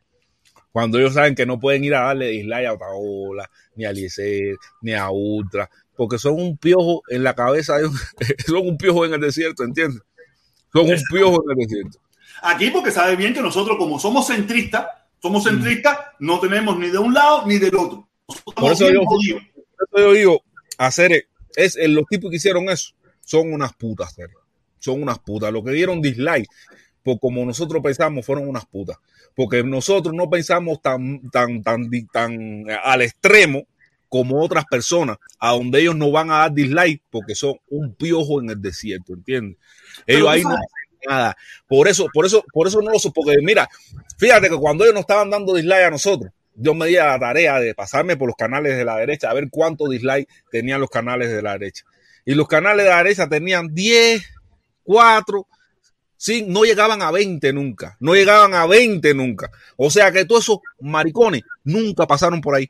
Cuando 0.71 0.99
ellos 0.99 1.15
saben 1.15 1.35
que 1.35 1.45
no 1.45 1.59
pueden 1.59 1.83
ir 1.83 1.95
a 1.95 2.01
darle 2.01 2.27
dislike 2.27 2.67
a 2.67 2.73
Otaola, 2.73 3.49
ni 3.75 3.83
a 3.83 3.91
Licer, 3.91 4.55
ni 4.81 4.93
a 4.93 5.09
Ultra, 5.09 5.69
porque 5.95 6.17
son 6.17 6.35
un 6.35 6.57
piojo 6.57 7.01
en 7.09 7.23
la 7.23 7.33
cabeza, 7.33 7.77
de 7.77 7.89
son 8.45 8.67
un 8.67 8.77
piojo 8.77 9.05
en 9.05 9.15
el 9.15 9.21
desierto, 9.21 9.63
¿entiendes? 9.63 10.01
Son 10.71 10.89
un 10.89 11.01
piojo 11.11 11.43
en 11.43 11.59
el 11.59 11.67
desierto. 11.67 11.99
Aquí 12.41 12.69
porque 12.69 12.91
sabe 12.91 13.15
bien 13.17 13.33
que 13.33 13.41
nosotros 13.41 13.77
como 13.77 13.99
somos 13.99 14.27
centristas, 14.27 14.85
somos 15.21 15.43
mm. 15.43 15.49
centristas, 15.49 15.97
no 16.19 16.39
tenemos 16.39 16.77
ni 16.77 16.89
de 16.89 16.99
un 16.99 17.13
lado 17.13 17.45
ni 17.45 17.57
del 17.57 17.75
otro. 17.75 18.07
Por 18.55 18.71
eso, 18.71 18.89
yo, 18.91 19.01
eso, 19.79 19.97
yo, 19.97 20.13
digo, 20.13 20.43
hacer 20.77 21.27
es 21.55 21.77
los 21.87 22.05
tipos 22.07 22.29
que 22.29 22.37
hicieron 22.37 22.69
eso 22.69 22.93
son 23.27 23.51
unas 23.51 23.73
putas, 23.73 24.15
son 24.79 25.03
unas 25.03 25.19
putas. 25.19 25.51
Lo 25.51 25.61
que 25.61 25.71
dieron 25.71 26.01
dislike, 26.01 26.47
por 27.03 27.19
como 27.19 27.45
nosotros 27.45 27.83
pensamos, 27.83 28.25
fueron 28.25 28.47
unas 28.47 28.65
putas. 28.65 28.97
Porque 29.35 29.63
nosotros 29.63 30.15
no 30.15 30.29
pensamos 30.29 30.81
tan, 30.81 31.29
tan, 31.29 31.61
tan, 31.61 31.89
tan 32.11 32.65
al 32.83 33.01
extremo 33.01 33.67
como 34.07 34.41
otras 34.41 34.63
personas, 34.63 35.17
a 35.39 35.51
donde 35.51 35.81
ellos 35.81 35.95
no 35.97 36.09
van 36.09 36.31
a 36.31 36.37
dar 36.37 36.53
dislike 36.53 37.03
porque 37.09 37.35
son 37.35 37.55
un 37.69 37.93
piojo 37.95 38.41
en 38.41 38.49
el 38.51 38.61
desierto, 38.61 39.13
¿entiendes? 39.13 39.57
Ellos 40.05 40.29
ahí 40.29 40.43
no 40.43 40.51
hacen 40.51 40.99
nada. 41.09 41.35
Por 41.67 41.89
eso, 41.89 42.07
por 42.13 42.25
eso, 42.25 42.45
por 42.53 42.67
eso 42.67 42.81
no 42.81 42.91
lo 42.91 42.99
sé, 42.99 43.11
porque 43.13 43.35
mira, 43.41 43.67
fíjate 44.17 44.49
que 44.49 44.55
cuando 44.55 44.85
ellos 44.85 44.93
nos 44.93 45.01
estaban 45.01 45.29
dando 45.29 45.53
dislike 45.53 45.83
a 45.83 45.91
nosotros, 45.91 46.31
yo 46.57 46.73
me 46.73 46.87
di 46.87 46.97
a 46.97 47.05
la 47.05 47.19
tarea 47.19 47.59
de 47.59 47.73
pasarme 47.73 48.17
por 48.17 48.27
los 48.27 48.35
canales 48.35 48.75
de 48.75 48.83
la 48.83 48.97
derecha 48.97 49.29
a 49.29 49.33
ver 49.33 49.47
cuánto 49.49 49.87
dislike 49.87 50.27
tenían 50.51 50.81
los 50.81 50.89
canales 50.89 51.29
de 51.29 51.41
la 51.41 51.53
derecha. 51.53 51.85
Y 52.25 52.33
los 52.35 52.47
canales 52.47 52.83
de 52.83 52.89
la 52.89 52.97
derecha 52.97 53.29
tenían 53.29 53.73
10, 53.73 54.21
4, 54.83 55.47
Sí, 56.17 56.43
no 56.47 56.63
llegaban 56.63 57.03
a 57.03 57.11
20 57.11 57.53
nunca, 57.53 57.95
no 57.99 58.15
llegaban 58.15 58.55
a 58.55 58.65
20 58.65 59.13
nunca. 59.13 59.51
O 59.75 59.91
sea 59.91 60.11
que 60.11 60.25
todos 60.25 60.43
esos 60.43 60.57
maricones 60.81 61.43
nunca 61.63 62.07
pasaron 62.07 62.41
por 62.41 62.55
ahí. 62.55 62.67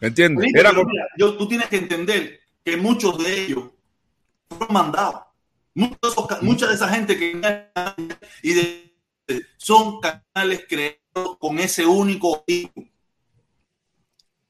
¿Entiendes? 0.00 0.50
Era 0.54 0.72
mira, 0.72 1.06
yo, 1.16 1.36
tú 1.36 1.48
tienes 1.48 1.68
que 1.68 1.78
entender 1.78 2.40
que 2.62 2.76
muchos 2.76 3.18
de 3.24 3.44
ellos 3.44 3.64
fueron 4.48 4.68
mandados. 4.70 5.22
mucha 5.74 6.68
de 6.68 6.74
esa 6.74 6.88
gente 6.90 7.18
que 7.18 7.40
y 8.42 8.52
de, 8.52 8.92
son 9.56 10.00
canales 10.00 10.66
creados 10.68 11.38
con 11.38 11.58
ese 11.58 11.86
único 11.86 12.32
objetivo. 12.32 12.86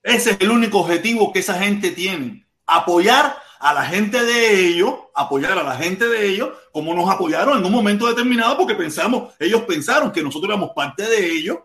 Ese 0.02 0.30
es 0.32 0.36
el 0.40 0.50
único 0.50 0.80
objetivo 0.80 1.32
que 1.32 1.40
esa 1.40 1.54
gente 1.54 1.90
tiene. 1.90 2.46
Apoyar 2.66 3.36
a 3.60 3.74
la 3.74 3.84
gente 3.84 4.22
de 4.22 4.66
ellos, 4.68 4.94
apoyar 5.14 5.58
a 5.58 5.62
la 5.62 5.76
gente 5.76 6.06
de 6.06 6.28
ellos, 6.28 6.50
como 6.72 6.94
nos 6.94 7.10
apoyaron 7.10 7.58
en 7.58 7.64
un 7.64 7.72
momento 7.72 8.06
determinado, 8.06 8.56
porque 8.56 8.74
pensamos, 8.74 9.34
ellos 9.38 9.62
pensaron 9.62 10.12
que 10.12 10.22
nosotros 10.22 10.50
éramos 10.50 10.70
parte 10.74 11.02
de 11.02 11.26
ellos, 11.26 11.58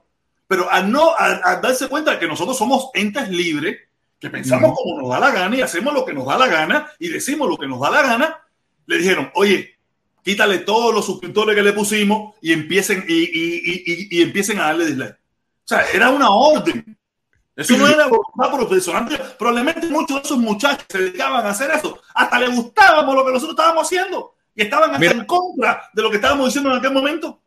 pero 0.47 0.69
al 0.69 0.91
no, 0.91 1.15
al, 1.15 1.61
darse 1.61 1.88
cuenta 1.88 2.11
de 2.11 2.19
que 2.19 2.27
nosotros 2.27 2.57
somos 2.57 2.89
entes 2.93 3.29
libres, 3.29 3.77
que 4.19 4.29
pensamos 4.29 4.73
como 4.75 5.01
nos 5.01 5.09
da 5.09 5.19
la 5.19 5.31
gana 5.31 5.55
y 5.55 5.61
hacemos 5.61 5.93
lo 5.93 6.05
que 6.05 6.13
nos 6.13 6.25
da 6.25 6.38
la 6.38 6.47
gana 6.47 6.88
y 6.97 7.09
decimos 7.09 7.49
lo 7.49 7.57
que 7.57 7.67
nos 7.67 7.79
da 7.79 7.91
la 7.91 8.01
gana, 8.01 8.39
le 8.86 8.97
dijeron, 8.97 9.29
oye, 9.36 9.77
quítale 10.23 10.59
todos 10.59 10.93
los 10.93 11.05
suscriptores 11.05 11.55
que 11.55 11.61
le 11.61 11.73
pusimos 11.73 12.36
y 12.41 12.53
empiecen, 12.53 13.05
y, 13.07 13.23
y, 13.23 13.84
y, 13.86 14.17
y 14.17 14.21
empiecen 14.21 14.59
a 14.59 14.65
darle 14.65 14.86
dislike. 14.86 15.13
O 15.13 15.67
sea, 15.67 15.86
era 15.93 16.09
una 16.09 16.29
orden. 16.29 16.97
Eso 17.56 17.78
no 17.78 17.88
era 17.89 18.08
voluntad 18.08 18.51
profesional. 18.51 19.36
Probablemente 19.38 19.88
muchos 19.88 20.18
de 20.18 20.24
esos 20.24 20.38
muchachos 20.38 20.86
se 20.89 20.97
dedicaban 20.99 21.45
a 21.45 21.49
hacer 21.49 21.72
eso. 21.72 22.01
Hasta 22.14 22.39
les 22.39 22.56
gustábamos 22.56 23.16
lo 23.16 23.26
que 23.26 23.32
nosotros 23.32 23.58
estábamos 23.58 23.86
haciendo. 23.86 24.36
Y 24.56 24.64
estaban 24.64 24.93
hasta 24.93 25.12
en 25.12 25.26
contra 25.26 25.89
de 25.93 26.01
lo 26.01 26.10
que 26.10 26.18
estábamos 26.18 26.47
diciendo 26.47 26.72
en 26.72 26.78
aquel 26.78 26.91
momento. 26.91 27.39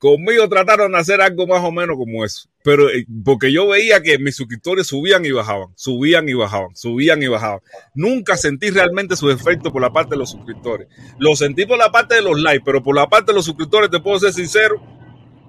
Conmigo 0.00 0.48
trataron 0.48 0.92
de 0.92 0.98
hacer 0.98 1.20
algo 1.20 1.46
más 1.46 1.62
o 1.62 1.70
menos 1.70 1.96
como 1.98 2.24
eso. 2.24 2.48
Pero 2.62 2.88
eh, 2.88 3.04
porque 3.22 3.52
yo 3.52 3.68
veía 3.68 4.02
que 4.02 4.18
mis 4.18 4.34
suscriptores 4.34 4.86
subían 4.86 5.26
y 5.26 5.30
bajaban, 5.30 5.68
subían 5.76 6.26
y 6.26 6.32
bajaban, 6.32 6.74
subían 6.74 7.22
y 7.22 7.28
bajaban. 7.28 7.60
Nunca 7.94 8.38
sentí 8.38 8.70
realmente 8.70 9.14
su 9.14 9.30
efecto 9.30 9.70
por 9.70 9.82
la 9.82 9.92
parte 9.92 10.12
de 10.12 10.16
los 10.16 10.30
suscriptores. 10.30 10.88
Lo 11.18 11.36
sentí 11.36 11.66
por 11.66 11.76
la 11.76 11.92
parte 11.92 12.14
de 12.14 12.22
los 12.22 12.40
likes, 12.40 12.62
pero 12.64 12.82
por 12.82 12.96
la 12.96 13.10
parte 13.10 13.32
de 13.32 13.36
los 13.36 13.44
suscriptores, 13.44 13.90
te 13.90 14.00
puedo 14.00 14.18
ser 14.18 14.32
sincero, 14.32 14.82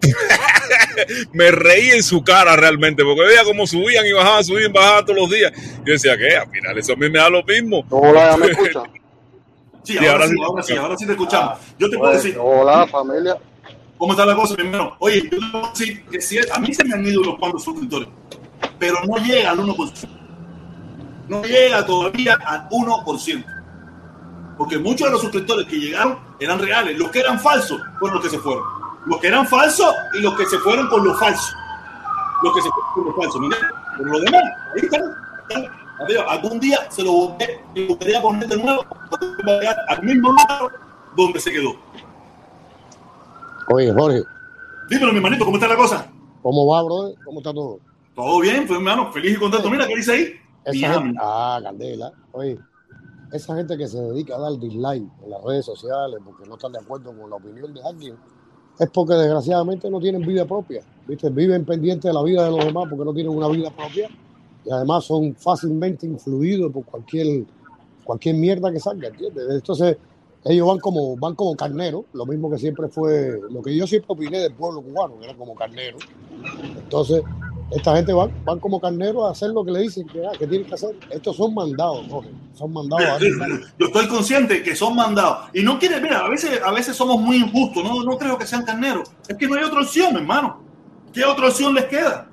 me 1.34 1.52
reí 1.52 1.90
en 1.92 2.04
su 2.04 2.24
cara 2.24 2.56
realmente, 2.56 3.04
porque 3.04 3.22
veía 3.22 3.44
cómo 3.44 3.68
subían 3.68 4.06
y 4.06 4.12
bajaban, 4.12 4.44
subían 4.44 4.72
y 4.72 4.74
bajaban 4.74 5.06
todos 5.06 5.20
los 5.20 5.30
días. 5.30 5.52
Yo 5.86 5.94
decía 5.94 6.18
que 6.18 6.36
al 6.36 6.50
final 6.50 6.78
eso 6.78 6.94
a 6.94 6.96
mí 6.96 7.10
me 7.10 7.20
da 7.20 7.30
lo 7.30 7.44
mismo. 7.44 7.86
Hola, 7.90 8.38
¿me 8.38 8.48
escucha? 8.48 8.84
Sí, 9.84 9.98
ahora, 9.98 10.28
sí, 10.28 10.36
ahora 10.40 10.62
sí, 10.62 10.76
ahora 10.76 10.96
sí 10.96 11.08
te 11.08 11.14
escuchamos. 11.14 11.58
Yo 11.80 11.90
te 11.90 11.98
puedo 11.98 12.14
decir. 12.14 12.38
Hola, 12.40 12.86
familia. 12.86 13.36
¿Cómo 13.98 14.14
está 14.14 14.28
la 14.28 14.36
cosa, 14.36 14.54
mi 14.56 14.66
hermano? 14.66 14.96
Oye, 15.00 15.24
yo 15.24 15.30
te 15.32 15.38
puedo 15.52 15.70
decir 15.72 16.06
que 16.06 16.22
si 16.22 16.38
a 16.38 16.60
mí 16.60 16.72
se 16.72 16.84
me 16.84 16.94
han 16.94 17.04
ido 17.04 17.22
unos 17.22 17.40
cuantos 17.40 17.64
suscriptores, 17.64 18.08
pero 18.78 18.98
no 19.06 19.18
llega 19.18 19.50
al 19.50 19.58
1%. 19.58 20.08
No 21.30 21.42
llega 21.42 21.84
todavía 21.84 22.38
al 22.46 22.70
1%. 22.70 23.46
Porque 24.56 24.78
muchos 24.78 25.08
de 25.08 25.12
los 25.14 25.22
suscriptores 25.22 25.66
que 25.66 25.78
llegaron 25.78 26.20
eran 26.40 26.60
reales. 26.60 26.96
Los 26.96 27.10
que 27.10 27.22
eran 27.22 27.40
falsos 27.40 27.82
fueron 27.98 28.18
los 28.18 28.24
que 28.24 28.30
se 28.30 28.38
fueron 28.38 28.81
los 29.06 29.20
que 29.20 29.28
eran 29.28 29.48
falsos 29.48 29.94
y 30.14 30.22
los 30.22 30.36
que 30.36 30.46
se 30.46 30.58
fueron 30.60 30.88
con 30.90 31.04
lo 31.04 31.14
falso. 31.16 31.56
Los 32.44 32.56
que 32.56 32.62
se 32.62 32.70
fueron 32.70 32.94
con 32.94 33.06
lo 33.06 33.14
falso. 33.22 33.40
Mira, 33.40 33.58
por 33.98 34.08
lo 34.08 34.20
demás, 34.20 34.44
ahí 34.76 34.82
están. 34.84 36.28
algún 36.28 36.60
día 36.60 36.80
se 36.90 37.04
lo 37.04 37.12
volveré 37.14 38.18
a 38.18 38.22
poner 38.22 38.48
de 38.48 38.58
nuevo 38.58 38.86
al 39.88 40.04
mismo 40.04 40.30
lugar 40.30 40.72
donde 41.16 41.40
se 41.40 41.52
quedó. 41.52 41.76
Oye, 43.70 43.94
Jorge. 43.94 44.24
Dímelo, 44.90 45.12
mi 45.12 45.18
hermanito, 45.18 45.46
¿cómo 45.46 45.58
está 45.58 45.68
la 45.68 45.78
cosa? 45.78 46.08
¿Cómo 46.42 46.68
va, 46.68 46.84
brother? 46.84 47.16
¿Cómo 47.24 47.40
está 47.40 47.54
todo? 47.54 47.80
Todo 48.16 48.40
bien, 48.42 48.68
pues, 48.68 48.78
hermano, 48.78 49.12
feliz 49.12 49.38
y 49.38 49.40
contento. 49.40 49.70
Mira, 49.70 49.88
¿qué 49.88 49.96
dice 49.96 50.12
ahí? 50.12 51.16
ah, 51.20 51.60
Candela. 51.64 52.12
Oye, 52.34 52.60
esa 53.32 53.56
gente 53.56 53.78
que 53.78 53.88
se 53.88 53.98
dedica 53.98 54.36
a 54.36 54.40
dar 54.40 54.58
dislike 54.60 55.08
en 55.24 55.30
las 55.30 55.42
redes 55.44 55.66
sociales 55.66 56.20
porque 56.26 56.48
no 56.48 56.56
están 56.56 56.74
de 56.74 56.80
acuerdo 56.80 57.16
con 57.18 57.30
la 57.30 57.38
opinión 57.38 57.74
de 57.74 57.82
alguien, 57.84 58.18
es 58.82 58.90
porque 58.90 59.14
desgraciadamente 59.14 59.92
no 59.92 60.00
tienen 60.00 60.26
vida 60.26 60.44
propia, 60.44 60.82
¿viste? 61.08 61.30
Viven 61.30 61.64
pendientes 61.66 62.10
de 62.10 62.14
la 62.14 62.24
vida 62.24 62.46
de 62.46 62.50
los 62.50 62.66
demás 62.66 62.88
porque 62.90 63.06
no 63.06 63.14
tienen 63.14 63.32
una 63.32 63.48
vida 63.48 63.70
propia 63.70 64.10
y 64.66 64.72
además 64.72 65.06
son 65.06 65.36
fácilmente 65.36 66.08
influidos 66.08 66.72
por 66.72 66.84
cualquier, 66.86 67.46
cualquier 68.04 68.36
mierda 68.38 68.72
que 68.72 68.80
salga, 68.80 69.10
¿entiendes? 69.10 69.46
Entonces, 69.52 69.98
ellos 70.46 70.68
van 70.68 70.80
como, 70.80 71.16
van 71.16 71.36
como 71.36 71.56
carneros, 71.56 72.06
lo 72.14 72.26
mismo 72.26 72.50
que 72.50 72.58
siempre 72.58 72.88
fue, 72.88 73.40
lo 73.52 73.62
que 73.62 73.76
yo 73.76 73.86
siempre 73.86 74.08
opiné 74.14 74.40
del 74.40 74.54
pueblo 74.54 74.82
cubano, 74.82 75.20
que 75.20 75.26
era 75.26 75.36
como 75.36 75.54
carnero. 75.54 76.00
Entonces, 76.76 77.22
esta 77.72 77.96
gente 77.96 78.12
van, 78.12 78.32
van 78.44 78.60
como 78.60 78.82
carneros 78.82 79.26
a 79.26 79.32
hacer 79.32 79.50
lo 79.52 79.64
que 79.64 79.72
le 79.72 79.82
dicen 79.82 80.06
que, 80.06 80.26
ah, 80.26 80.32
que 80.38 80.46
tienen 80.46 80.68
que 80.68 80.74
hacer. 80.74 80.96
Estos 81.10 81.38
son 81.38 81.54
mandados, 81.54 82.06
Jorge. 82.10 82.30
Son 82.54 82.74
mandados. 82.74 83.22
Yo 83.80 83.86
estoy 83.86 84.08
consciente 84.08 84.62
que 84.62 84.76
son 84.76 84.96
mandados. 84.96 85.50
Y 85.54 85.64
no 85.64 85.80
quiere, 85.80 86.02
mira, 86.02 86.26
a 86.26 86.30
veces, 86.30 86.62
a 86.62 86.72
veces 86.72 86.96
somos 86.96 87.20
muy 87.20 87.38
injustos. 87.38 87.84
No, 87.84 88.04
no 88.04 88.18
creo 88.18 88.38
que 88.38 88.46
sean 88.46 88.66
carneros. 88.66 89.10
Es 89.28 89.38
que 89.38 89.48
no 89.48 89.56
hay 89.56 89.64
otra 89.64 89.82
opción, 89.82 90.16
hermano. 90.18 90.62
¿Qué 91.14 91.24
otra 91.24 91.48
opción 91.48 91.74
les 91.74 91.86
queda? 91.86 92.30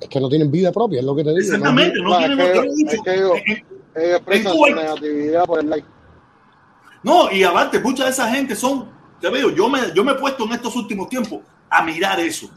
Es 0.00 0.08
que 0.08 0.20
no 0.20 0.28
tienen 0.28 0.50
vida 0.50 0.70
propia, 0.70 1.00
es 1.00 1.04
lo 1.04 1.16
que 1.16 1.24
te 1.24 1.30
digo. 1.30 1.40
Exactamente, 1.40 2.00
no, 2.00 2.16
tienen 2.18 2.40
otra 2.40 2.60
opción. 2.60 2.88
ellos, 3.06 3.32
expresan 3.94 4.52
su 4.52 4.66
negatividad 4.66 5.44
por 5.44 5.58
el 5.58 5.70
like. 5.70 5.88
No, 7.02 7.32
y 7.32 7.42
aparte, 7.42 7.80
mucha 7.80 8.04
de 8.04 8.10
esa 8.10 8.28
gente 8.30 8.54
son, 8.54 8.88
te 9.20 9.28
veo, 9.28 9.50
yo 9.50 9.68
me, 9.68 9.80
yo 9.94 10.04
me 10.04 10.12
he 10.12 10.14
puesto 10.16 10.44
en 10.44 10.52
estos 10.52 10.74
últimos 10.76 11.08
tiempos 11.08 11.40
a 11.68 11.82
mirar 11.82 12.20
eso 12.20 12.48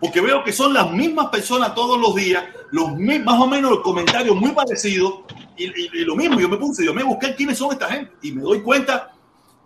porque 0.00 0.20
veo 0.20 0.44
que 0.44 0.52
son 0.52 0.74
las 0.74 0.90
mismas 0.90 1.28
personas 1.28 1.74
todos 1.74 1.98
los 1.98 2.14
días, 2.14 2.44
los 2.70 2.96
más 2.98 3.40
o 3.40 3.46
menos 3.46 3.70
los 3.70 3.80
comentarios 3.80 4.36
muy 4.36 4.52
parecidos, 4.52 5.20
y, 5.56 6.04
lo 6.04 6.14
mismo, 6.14 6.38
yo 6.38 6.48
me 6.48 6.58
puse, 6.58 6.84
yo 6.84 6.92
me 6.92 7.02
busqué 7.02 7.34
quiénes 7.34 7.56
son 7.56 7.72
esta 7.72 7.88
gente, 7.88 8.12
y 8.22 8.32
me 8.32 8.42
doy 8.42 8.60
cuenta 8.60 9.12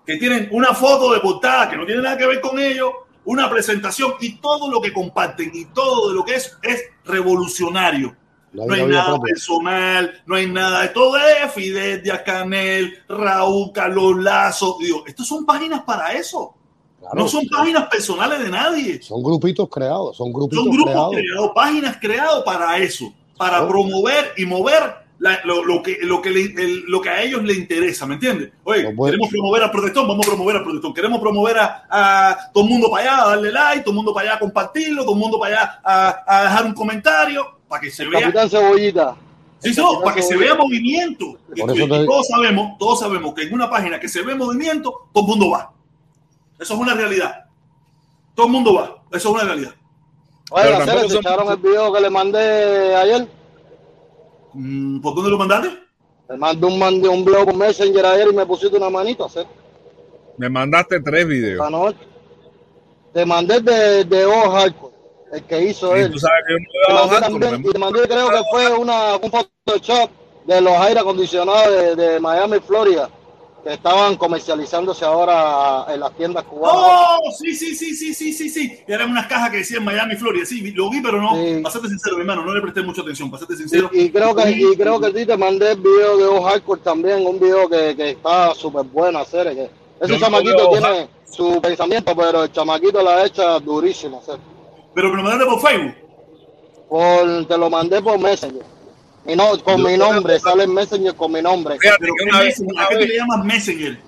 que 0.07 0.17
tienen 0.17 0.49
una 0.53 0.73
foto 0.73 1.13
de 1.13 1.21
portada 1.21 1.69
que 1.69 1.77
no 1.77 1.85
tiene 1.85 2.03
nada 2.03 2.17
que 2.17 2.27
ver 2.27 2.41
con 2.41 2.59
ellos, 2.59 2.91
una 3.25 3.51
presentación, 3.51 4.15
y 4.21 4.41
todo 4.41 4.71
lo 4.71 4.81
que 4.81 4.93
comparten, 4.93 5.51
y 5.53 5.65
todo 5.67 6.13
lo 6.13 6.25
que 6.25 6.37
es, 6.37 6.57
es 6.63 6.85
revolucionario. 7.05 8.17
No, 8.53 8.73
hay 8.73 8.85
nada 8.85 9.21
personal, 9.21 10.23
no 10.27 10.35
hay 10.35 10.47
nada 10.51 10.83
de 10.83 10.89
todo 10.89 11.17
es 11.17 11.53
Fidel 11.53 12.03
Díaz 12.03 12.23
Canel, 12.27 12.99
Raúl, 13.09 13.71
Carlos 13.73 14.17
Lazo. 14.17 14.77
Digo, 14.81 15.05
estas 15.07 15.29
son 15.29 15.47
páginas 15.47 15.83
para 15.83 16.15
eso 16.15 16.57
no 17.15 17.29
son 17.29 17.47
páginas 17.49 17.87
personales 17.89 18.41
de 18.41 18.51
nadie. 18.51 19.03
Son 19.03 19.23
grupitos 19.23 19.69
creados, 19.69 20.17
son 20.17 20.33
grupitos 20.33 20.65
son 20.65 20.73
grupos 20.73 21.11
creados. 21.11 21.51
páginas 21.55 21.97
creadas 22.01 22.43
para 22.45 22.79
eso, 22.79 23.13
para 23.37 23.67
promover 23.67 24.33
y 24.37 24.45
mover 24.45 25.01
lo, 25.19 25.83
que, 25.83 25.99
lo, 26.03 26.23
que 26.23 26.83
lo 26.87 27.01
que 27.01 27.09
a 27.09 27.23
ellos 27.23 27.43
les 27.43 27.59
interesa, 27.59 28.07
¿me 28.07 28.15
entiendes? 28.15 28.53
Oye, 28.65 28.83
queremos 28.83 29.29
promover 29.29 29.63
al 29.63 29.71
protestón, 29.71 30.09
vamos 30.09 30.27
a 30.27 30.31
promover 30.31 30.57
al 30.57 30.63
protestón. 30.63 30.95
Queremos 30.95 31.21
promover 31.21 31.57
a, 31.59 32.51
todo 32.53 32.65
el 32.65 32.71
mundo 32.71 32.91
para 32.91 33.03
allá, 33.03 33.23
a 33.23 33.29
darle 33.31 33.53
like, 33.53 33.83
todo 33.83 33.91
el 33.91 33.97
mundo 33.97 34.15
para 34.15 34.29
allá 34.29 34.37
a 34.37 34.41
compartirlo, 34.41 35.03
todo 35.03 35.15
el 35.15 35.21
mundo 35.21 35.39
para 35.39 35.57
allá 35.57 35.81
a, 36.27 36.43
dejar 36.45 36.65
un 36.67 36.75
comentario, 36.75 37.47
para 37.69 37.83
que 37.83 37.91
se 37.91 38.07
vea. 38.07 38.21
Capitán 38.21 38.49
Cebollita. 38.49 39.17
Sí, 39.59 39.75
no, 39.77 40.01
para 40.01 40.17
que 40.17 40.23
se 40.23 40.37
vea 40.39 40.55
movimiento. 40.55 41.37
todos 42.07 42.29
sabemos, 42.29 42.79
todos 42.79 43.01
sabemos 43.01 43.35
que 43.35 43.43
en 43.43 43.53
una 43.53 43.69
página 43.69 44.01
que 44.01 44.09
se 44.09 44.23
ve 44.23 44.35
movimiento, 44.35 45.09
todo 45.13 45.25
el 45.25 45.29
mundo 45.29 45.51
va. 45.51 45.71
Eso 46.61 46.75
es 46.75 46.81
una 46.81 46.95
realidad. 46.95 47.47
Todo 48.35 48.47
el 48.47 48.53
mundo 48.53 48.75
va. 48.75 49.03
Eso 49.11 49.31
es 49.31 49.35
una 49.35 49.45
realidad. 49.45 49.75
Oye, 50.51 50.85
¿se 50.85 51.09
son... 51.09 51.19
echaron 51.19 51.51
el 51.51 51.57
video 51.57 51.91
que 51.93 52.01
le 52.01 52.11
mandé 52.11 52.95
ayer? 52.97 53.27
Mm, 54.53 55.01
¿Por 55.01 55.15
dónde 55.15 55.31
lo 55.31 55.39
mandaste? 55.39 55.71
Le 56.29 56.37
mandé 56.37 56.67
un, 56.67 56.79
mandé 56.79 57.09
un 57.09 57.25
blog 57.25 57.47
por 57.47 57.57
Messenger 57.57 58.05
ayer 58.05 58.29
y 58.31 58.37
me 58.37 58.45
pusiste 58.45 58.77
una 58.77 58.91
manito 58.91 59.25
a 59.25 59.27
hacer. 59.27 59.47
Me 60.37 60.51
mandaste 60.51 61.01
tres 61.01 61.27
videos. 61.27 61.67
Te 63.15 63.25
mandé 63.25 63.61
de, 63.61 64.05
de 64.05 64.25
O 64.27 64.51
Hardcore, 64.51 64.95
el 65.33 65.43
que 65.45 65.65
hizo 65.65 65.97
él. 65.97 66.13
Tú 66.13 66.19
sabes 66.19 66.45
que 66.47 66.53
yo 66.53 66.59
no 66.59 67.01
te, 67.01 67.09
mandé 67.09 67.21
también, 67.21 67.61
y 67.67 67.73
te 67.73 67.79
mandé, 67.79 68.01
creo 68.03 68.29
que 68.29 68.43
fue 68.51 68.73
una, 68.77 69.17
un 69.17 69.31
Photoshop 69.31 70.11
de 70.47 70.61
los 70.61 70.73
aire 70.75 71.01
acondicionados 71.01 71.97
de, 71.97 71.97
de 71.97 72.21
Miami, 72.21 72.59
Florida 72.61 73.09
que 73.63 73.75
estaban 73.75 74.17
comercializándose 74.17 75.05
ahora 75.05 75.87
en 75.93 76.01
las 76.01 76.13
tiendas 76.17 76.45
cubanas. 76.45 76.83
Oh, 76.83 77.19
sí, 77.39 77.55
sí, 77.55 77.75
sí, 77.75 77.95
sí, 77.95 78.15
sí, 78.15 78.33
sí, 78.33 78.49
sí. 78.49 78.79
Eran 78.87 79.11
unas 79.11 79.27
cajas 79.27 79.51
que 79.51 79.59
decían 79.59 79.85
Miami, 79.85 80.17
Florida. 80.17 80.45
Sí, 80.47 80.71
lo 80.73 80.89
vi, 80.91 81.01
pero 81.01 81.21
no. 81.21 81.35
Sí. 81.35 81.61
Pasate 81.63 81.89
sincero, 81.89 82.17
mi 82.17 82.23
hermano, 82.23 82.45
no 82.45 82.55
le 82.55 82.63
presté 82.63 82.83
mucha 82.83 83.03
atención. 83.03 83.31
Pasate 83.31 83.57
sincero. 83.57 83.91
Y, 83.93 84.03
y 84.03 84.11
creo 84.11 84.35
que 84.35 84.51
y 84.51 84.77
creo 84.77 84.99
que 85.01 85.07
a 85.07 85.13
ti 85.13 85.27
te 85.27 85.37
mandé 85.37 85.73
el 85.73 85.81
video 85.81 86.17
de 86.17 86.25
O 86.25 86.43
Hardcore 86.43 86.81
también, 86.81 87.27
un 87.27 87.39
video 87.39 87.69
que, 87.69 87.95
que 87.97 88.11
está 88.11 88.55
súper 88.55 88.85
bueno 88.85 89.19
hacer. 89.19 89.55
Que 89.55 89.71
ese 90.01 90.15
Yo 90.15 90.19
chamaquito 90.19 90.71
tiene 90.71 91.09
su 91.31 91.61
pensamiento, 91.61 92.17
pero 92.17 92.45
el 92.45 92.53
chamaquito 92.53 93.03
la 93.03 93.17
ha 93.19 93.27
hecho 93.27 93.61
durísimo. 93.61 94.21
hacer. 94.21 94.39
Pero 94.95 95.11
me 95.11 95.17
lo 95.19 95.23
mandaste 95.23 95.47
por 95.47 95.61
Facebook. 95.61 95.95
Por, 96.89 97.47
te 97.47 97.59
lo 97.59 97.71
mandé 97.71 98.03
por 98.03 98.19
Messenger. 98.19 98.63
Y 99.31 99.37
no, 99.37 99.57
con 99.63 99.79
Yo- 99.83 99.89
mi 99.89 99.97
nombre, 99.97 100.39
sale 100.41 100.65
en 100.65 100.75
Messenger 100.75 101.15
con 101.15 101.31
mi 101.33 101.41
nombre. 101.43 101.77
Fíjate 101.79 101.99
Pero 102.01 102.15
que 102.15 102.25
¿qué, 102.25 102.31
una 102.31 102.39
vez, 102.41 102.47
Messenger? 102.61 102.73
una 102.75 102.85
¿A 102.85 102.89
qué 102.89 102.95
le 103.07 103.17
llamas 103.17 103.45
Messenger? 103.45 103.99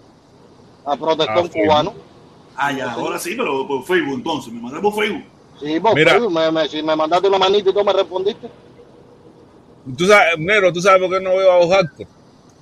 A 0.85 0.97
protestón 0.97 1.47
Ah, 1.47 1.51
cubano. 1.53 1.95
Ah, 2.57 2.73
ya, 2.73 2.93
ahora 2.93 3.19
sí, 3.19 3.35
pero 3.37 3.67
por 3.69 3.85
Facebook 3.85 4.15
entonces. 4.15 4.53
Me 4.53 4.61
mandaste 4.61 4.83
por 4.83 4.95
Facebook. 5.03 5.23
Sí, 5.61 5.79
por 5.81 5.95
Mira. 5.95 6.11
Facebook, 6.13 6.33
me, 6.33 6.51
me- 6.51 6.69
si 6.69 6.83
me 6.83 6.97
mandaste 6.97 7.29
una 7.29 7.39
manita 7.39 7.71
y 7.71 7.73
tú 7.73 7.85
me 7.85 7.93
respondiste. 7.93 8.49
Tú 9.97 10.07
sabes, 10.07 10.35
Nero, 10.39 10.73
¿tú 10.73 10.81
sabes 10.81 11.01
por 11.01 11.11
qué 11.11 11.23
no 11.23 11.31
veo 11.37 11.53
a 11.53 11.59
Ojarco? 11.59 12.05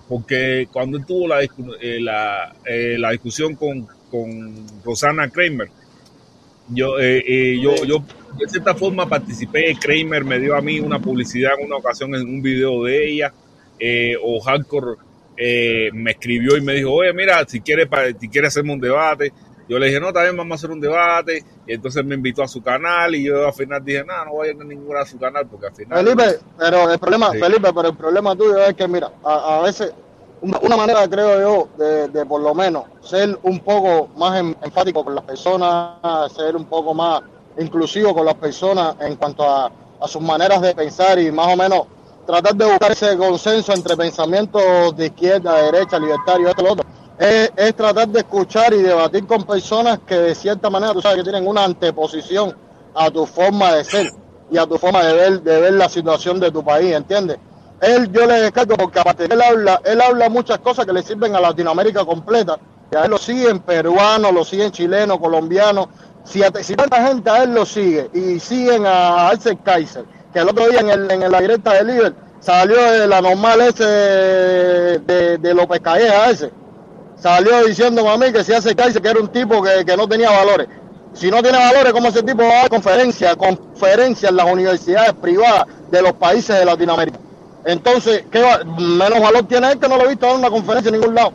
Porque 0.09 0.69
cuando 0.73 0.99
él 0.99 1.07
tuvo 1.07 1.29
la, 1.29 1.43
eh, 1.43 1.49
la, 2.01 2.55
eh, 2.65 2.97
la 2.99 3.11
discusión 3.11 3.55
con, 3.55 3.87
con 4.11 4.67
Rosana 4.85 5.29
Kramer, 5.31 5.71
yo, 6.69 6.99
eh, 6.99 7.23
eh, 7.27 7.61
yo, 7.63 7.75
yo 7.85 8.03
de 8.39 8.49
cierta 8.49 8.75
forma 8.75 9.07
participé, 9.07 9.77
Kramer 9.79 10.25
me 10.25 10.39
dio 10.39 10.57
a 10.57 10.61
mí 10.61 10.81
una 10.81 10.99
publicidad 10.99 11.53
en 11.59 11.67
una 11.67 11.77
ocasión 11.77 12.15
en 12.15 12.23
un 12.23 12.43
video 12.43 12.85
de 12.85 13.13
ella, 13.13 13.33
eh, 13.79 14.17
o 14.23 14.41
Hardcore 14.41 14.97
eh, 15.37 15.91
me 15.93 16.13
escribió 16.13 16.57
y 16.57 16.61
me 16.61 16.75
dijo, 16.75 16.93
oye, 16.93 17.13
mira, 17.13 17.45
si 17.47 17.61
quieres, 17.61 17.89
si 18.21 18.29
quieres 18.29 18.49
hacerme 18.49 18.75
un 18.75 18.81
debate, 18.81 19.33
yo 19.69 19.79
le 19.79 19.87
dije, 19.87 20.01
no, 20.01 20.13
también 20.13 20.37
vamos 20.37 20.53
a 20.53 20.57
hacer 20.57 20.71
un 20.71 20.81
debate, 20.81 21.45
y 21.67 21.73
entonces 21.73 22.05
me 22.05 22.17
invitó 22.17 22.43
a 22.43 22.49
su 22.49 22.63
canal, 22.63 23.15
y 23.15 23.25
yo 23.25 23.47
al 23.47 23.55
final 23.55 23.85
dije, 23.85 24.05
no, 24.05 24.25
no 24.25 24.33
voy 24.33 24.49
a 24.49 24.51
ir 24.53 24.61
a 24.61 24.65
ninguna 24.65 25.01
a 25.01 25.07
su 25.07 25.19
canal, 25.19 25.47
porque 25.47 25.67
al 25.69 25.75
final... 25.75 26.05
Felipe, 26.05 26.39
pero 26.59 26.91
el 26.91 26.99
problema, 26.99 27.31
Sí. 27.33 27.39
Felipe, 27.39 27.73
pero 27.73 27.89
el 27.89 27.97
problema 27.97 28.37
tuyo 28.37 28.59
es 28.59 28.75
que, 28.75 28.89
mira, 28.89 29.13
a, 29.25 29.59
a 29.59 29.63
veces, 29.63 29.93
una, 30.43 30.77
manera, 30.77 31.09
creo 31.09 31.41
yo, 31.41 31.69
de, 31.85 32.09
de 32.09 32.27
por 32.27 32.41
lo 32.41 32.55
menos 32.55 32.85
ser 33.03 33.39
un 33.43 33.61
poco 33.61 34.09
más 34.17 34.39
enfático 34.41 35.05
con 35.05 35.15
las 35.15 35.25
personas, 35.25 36.33
ser 36.33 36.57
un 36.57 36.65
poco 36.65 36.95
más 36.95 37.23
inclusivo 37.59 38.15
con 38.15 38.25
las 38.25 38.35
personas 38.35 38.97
en 39.01 39.17
cuanto 39.17 39.45
a, 39.45 39.71
a 40.01 40.09
sus 40.09 40.23
maneras 40.23 40.61
de 40.61 40.75
pensar 40.75 41.19
y 41.19 41.31
más 41.31 41.53
o 41.53 41.57
menos 41.57 41.87
tratar 42.27 42.55
de 42.55 42.65
buscar 42.65 42.93
ese 42.93 43.17
consenso 43.17 43.73
entre 43.73 43.97
pensamientos 43.97 44.97
de 44.97 45.07
izquierda, 45.07 45.63
derecha, 45.63 45.99
libertario, 45.99 46.49
esto, 46.49 46.63
lo 46.63 46.73
otro. 46.73 46.85
Es, 47.19 47.51
tratar 47.77 48.09
de 48.09 48.21
escuchar 48.21 48.73
y 48.73 48.83
debatir 48.83 49.27
con 49.27 49.45
personas 49.45 49.99
que 50.07 50.15
de 50.15 50.35
cierta 50.35 50.71
manera, 50.71 50.95
tú 50.95 51.03
sabes, 51.03 51.19
que 51.19 51.25
tienen 51.25 51.47
una 51.47 51.65
anteposición 51.65 52.57
a 52.95 53.11
tu 53.11 53.27
forma 53.27 53.75
de 53.75 53.85
ser 53.85 54.13
y 54.51 54.57
a 54.57 54.67
tu 54.67 54.79
forma 54.79 55.05
de 55.05 55.13
ver, 55.13 55.43
de 55.43 55.61
ver 55.61 55.73
la 55.75 55.89
situación 55.89 56.41
de 56.41 56.51
tu 56.51 56.65
país, 56.65 56.93
¿entiendes? 56.95 57.39
Él, 57.81 58.11
yo 58.13 58.27
le 58.27 58.35
descarto 58.35 58.77
porque 58.77 59.01
aparte 59.01 59.25
él 59.25 59.41
habla, 59.41 59.81
él 59.85 60.01
habla 60.01 60.29
muchas 60.29 60.59
cosas 60.59 60.87
que 60.87 60.93
le 60.93 61.03
sirven 61.03 61.35
a 61.35 61.41
Latinoamérica 61.41 62.05
completa. 62.05 62.59
Y 62.93 62.97
a 62.97 63.05
él 63.05 63.11
lo 63.11 63.19
siguen 63.19 63.61
peruanos, 63.61 64.33
lo 64.33 64.45
siguen 64.45 64.71
chilenos, 64.71 65.19
colombianos. 65.19 65.89
Si, 66.25 66.41
si 66.63 66.75
tanta 66.77 67.07
gente 67.07 67.29
a 67.31 67.43
él 67.43 67.55
lo 67.55 67.67
sigue 67.67 68.09
y 68.13 68.39
siguen 68.39 68.87
a 68.87 69.29
Arce 69.29 69.57
Kaiser, 69.65 70.05
que 70.33 70.39
el 70.39 70.49
otro 70.49 70.69
día 70.69 70.81
en, 70.81 70.91
el, 70.91 71.11
en 71.11 71.31
la 71.33 71.41
directa 71.41 71.73
de 71.75 71.85
Liber 71.85 72.15
salió 72.41 72.77
de 72.93 73.07
la 73.07 73.21
normal 73.21 73.61
ese 73.63 73.85
de, 73.85 75.39
de 75.39 75.55
López 75.55 75.81
Calleja 75.81 76.31
ese, 76.31 76.53
salió 77.17 77.65
diciendo 77.65 78.09
a 78.09 78.17
mí 78.17 78.33
que 78.33 78.45
si 78.45 78.53
hace 78.53 78.75
Kaiser 78.77 79.03
que 79.03 79.09
era 79.09 79.21
un 79.21 79.29
tipo 79.29 79.63
que, 79.63 79.85
que 79.85 79.97
no 79.97 80.07
tenía 80.09 80.31
valores. 80.31 80.69
Si 81.13 81.29
no 81.31 81.43
tiene 81.43 81.59
valores, 81.59 81.93
¿cómo 81.93 82.09
ese 82.09 82.23
tipo 82.23 82.43
va 82.45 82.65
a 82.65 82.69
conferencias, 82.69 83.35
conferencias 83.35 84.31
en 84.31 84.37
las 84.37 84.47
universidades 84.51 85.13
privadas 85.15 85.65
de 85.91 86.03
los 86.03 86.13
países 86.13 86.57
de 86.57 86.65
Latinoamérica? 86.65 87.19
Entonces, 87.65 88.25
¿qué 88.31 88.41
va- 88.41 88.63
menos 88.65 89.21
valor 89.21 89.43
tiene 89.49 89.73
él 89.73 89.79
que 89.81 89.89
no 89.89 89.97
lo 89.97 90.05
he 90.05 90.09
visto 90.09 90.27
dar 90.27 90.37
una 90.37 90.49
conferencia 90.51 90.89
en 90.91 91.01
ningún 91.01 91.15
lado? 91.17 91.33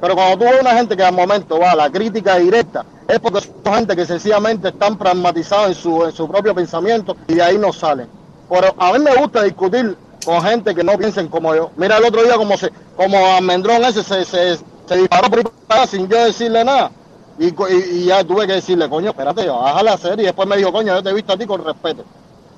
Pero 0.00 0.14
cuando 0.14 0.38
tú 0.38 0.44
ves 0.50 0.60
una 0.62 0.70
gente 0.72 0.96
que 0.96 1.02
al 1.04 1.14
momento 1.14 1.58
va 1.60 1.72
a 1.72 1.76
la 1.76 1.90
crítica 1.90 2.36
directa, 2.38 2.84
es 3.10 3.20
porque 3.20 3.40
son 3.64 3.74
gente 3.74 3.96
que 3.96 4.06
sencillamente 4.06 4.68
están 4.68 4.96
pragmatizados 4.98 5.68
en 5.68 5.74
su, 5.74 6.04
en 6.04 6.12
su 6.12 6.28
propio 6.28 6.54
pensamiento 6.54 7.16
y 7.28 7.34
de 7.34 7.42
ahí 7.42 7.58
no 7.58 7.72
salen. 7.72 8.08
Pero 8.48 8.74
a 8.78 8.92
mí 8.92 8.98
me 8.98 9.14
gusta 9.16 9.42
discutir 9.42 9.96
con 10.24 10.42
gente 10.42 10.74
que 10.74 10.84
no 10.84 10.98
piensen 10.98 11.28
como 11.28 11.54
yo. 11.54 11.70
Mira 11.76 11.98
el 11.98 12.04
otro 12.04 12.22
día 12.22 12.36
como 12.36 12.56
se, 12.56 12.70
como 12.96 13.16
Almendrón 13.36 13.84
ese 13.84 14.02
se, 14.02 14.24
se, 14.24 14.56
se 14.86 14.96
disparó 14.96 15.30
por 15.30 15.40
ahí 15.68 15.86
sin 15.88 16.08
yo 16.08 16.24
decirle 16.24 16.64
nada. 16.64 16.92
Y, 17.38 17.46
y- 17.48 18.04
ya 18.06 18.24
tuve 18.24 18.46
que 18.46 18.54
decirle, 18.54 18.88
coño, 18.88 19.10
espérate, 19.10 19.48
bájale 19.48 19.90
a 19.90 19.94
hacer. 19.94 20.20
Y 20.20 20.24
después 20.24 20.48
me 20.48 20.56
dijo, 20.56 20.72
coño, 20.72 20.94
yo 20.94 21.02
te 21.02 21.10
he 21.10 21.14
visto 21.14 21.32
a 21.32 21.38
ti 21.38 21.46
con 21.46 21.64
respeto. 21.64 22.04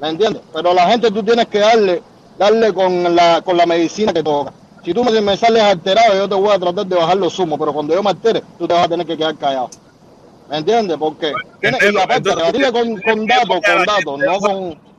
¿Me 0.00 0.08
entiendes? 0.08 0.42
Pero 0.52 0.74
la 0.74 0.88
gente 0.88 1.10
tú 1.10 1.22
tienes 1.22 1.46
que 1.48 1.60
darle, 1.60 2.02
darle 2.36 2.72
con 2.74 3.14
la, 3.14 3.42
con 3.42 3.56
la 3.56 3.66
medicina 3.66 4.12
que 4.12 4.22
toca. 4.22 4.52
Si 4.82 4.92
tú 4.92 5.04
me, 5.04 5.20
me 5.20 5.36
sales 5.36 5.62
alterado, 5.62 6.14
yo 6.14 6.28
te 6.28 6.34
voy 6.34 6.50
a 6.52 6.58
tratar 6.58 6.86
de 6.86 6.96
bajar 6.96 7.16
los 7.16 7.38
humos, 7.38 7.58
pero 7.58 7.72
cuando 7.72 7.94
yo 7.94 8.02
me 8.02 8.10
altere, 8.10 8.42
tú 8.58 8.66
te 8.66 8.74
vas 8.74 8.86
a 8.86 8.88
tener 8.88 9.06
que 9.06 9.16
quedar 9.16 9.36
callado. 9.38 9.70
¿Me 10.52 10.58
entiendes? 10.58 10.98
Porque 10.98 11.32
tienes, 11.62 11.80
y 11.82 11.96
aparte, 11.96 12.28
debatirle 12.28 12.72
con, 12.72 13.00
con 13.00 13.26
datos, 13.26 13.60
con 13.64 13.84
datos, 13.86 14.18
no 14.18 14.38
con... 14.38 14.92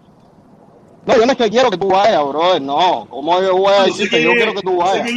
No, 1.05 1.17
yo 1.17 1.25
no 1.27 1.31
es 1.33 1.37
que 1.37 1.49
quiero 1.51 1.69
que 1.69 1.77
tú 1.77 1.89
vayas, 1.89 2.25
brother, 2.27 2.59
no. 2.59 3.05
¿Cómo 3.07 3.39
yo 3.39 3.57
voy 3.57 3.71
a 3.71 3.85
Yo 3.85 3.93
sé 3.93 4.03
decir 4.05 4.09
que 4.09 4.17
quién 4.17 4.29
yo 4.29 4.33
quiero 4.33 4.53
que 4.55 4.61
tú 4.61 4.71
sé 4.71 4.77
vayas? 4.77 5.09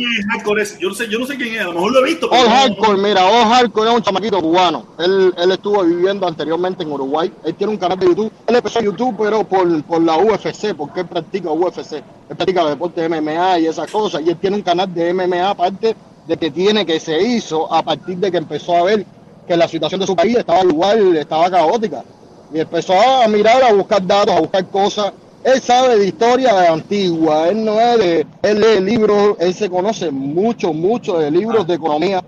Yo 0.78 0.88
no 0.90 0.94
sé, 0.94 1.08
yo 1.08 1.18
no 1.20 1.26
sé 1.26 1.36
quién 1.36 1.54
es. 1.54 1.60
A 1.62 1.64
lo 1.64 1.72
mejor 1.72 1.92
lo 1.92 2.00
he 2.00 2.04
visto. 2.10 2.28
All 2.30 2.44
no- 2.44 2.50
Hardcore, 2.50 2.98
mira, 2.98 3.24
All 3.24 3.48
Hardcore 3.48 3.88
es 3.88 3.96
un 3.96 4.02
chamaquito 4.02 4.42
cubano. 4.42 4.84
Él, 4.98 5.32
él 5.38 5.52
estuvo 5.52 5.82
viviendo 5.84 6.28
anteriormente 6.28 6.82
en 6.82 6.92
Uruguay. 6.92 7.32
Él 7.42 7.54
tiene 7.54 7.72
un 7.72 7.78
canal 7.78 7.98
de 7.98 8.04
YouTube. 8.04 8.30
Él 8.46 8.56
empezó 8.56 8.80
YouTube, 8.80 9.14
pero 9.16 9.42
por, 9.44 9.82
por 9.84 10.02
la 10.02 10.18
UFC, 10.18 10.74
porque 10.76 11.00
él 11.00 11.06
practica 11.06 11.50
UFC. 11.50 11.92
Él 11.92 12.36
practica 12.36 12.66
deporte 12.66 13.08
de 13.08 13.08
MMA 13.08 13.60
y 13.60 13.66
esas 13.68 13.90
cosas. 13.90 14.20
Y 14.22 14.28
él 14.28 14.36
tiene 14.36 14.56
un 14.56 14.62
canal 14.62 14.92
de 14.92 15.14
MMA, 15.14 15.48
aparte 15.48 15.96
de 16.26 16.36
que 16.36 16.50
tiene, 16.50 16.84
que 16.84 17.00
se 17.00 17.22
hizo 17.22 17.72
a 17.72 17.82
partir 17.82 18.18
de 18.18 18.30
que 18.30 18.36
empezó 18.36 18.76
a 18.76 18.82
ver 18.82 19.06
que 19.46 19.56
la 19.56 19.68
situación 19.68 20.00
de 20.00 20.06
su 20.06 20.16
país 20.16 20.36
estaba 20.36 20.62
igual, 20.62 21.16
estaba 21.16 21.50
caótica. 21.50 22.04
Y 22.52 22.60
empezó 22.60 22.94
a 22.94 23.26
mirar, 23.28 23.62
a 23.62 23.72
buscar 23.72 24.06
datos, 24.06 24.34
a 24.34 24.40
buscar 24.40 24.66
cosas. 24.68 25.12
Él 25.44 25.60
sabe 25.60 25.96
de 25.98 26.06
historia 26.06 26.72
antigua, 26.72 27.48
él 27.48 27.64
no 27.64 27.80
es 27.80 27.98
de, 27.98 28.26
él 28.42 28.60
lee 28.60 28.80
libros, 28.80 29.36
él 29.38 29.54
se 29.54 29.70
conoce 29.70 30.10
mucho, 30.10 30.72
mucho 30.72 31.18
de 31.18 31.30
libros 31.30 31.66
de 31.66 31.74
economía. 31.74 32.22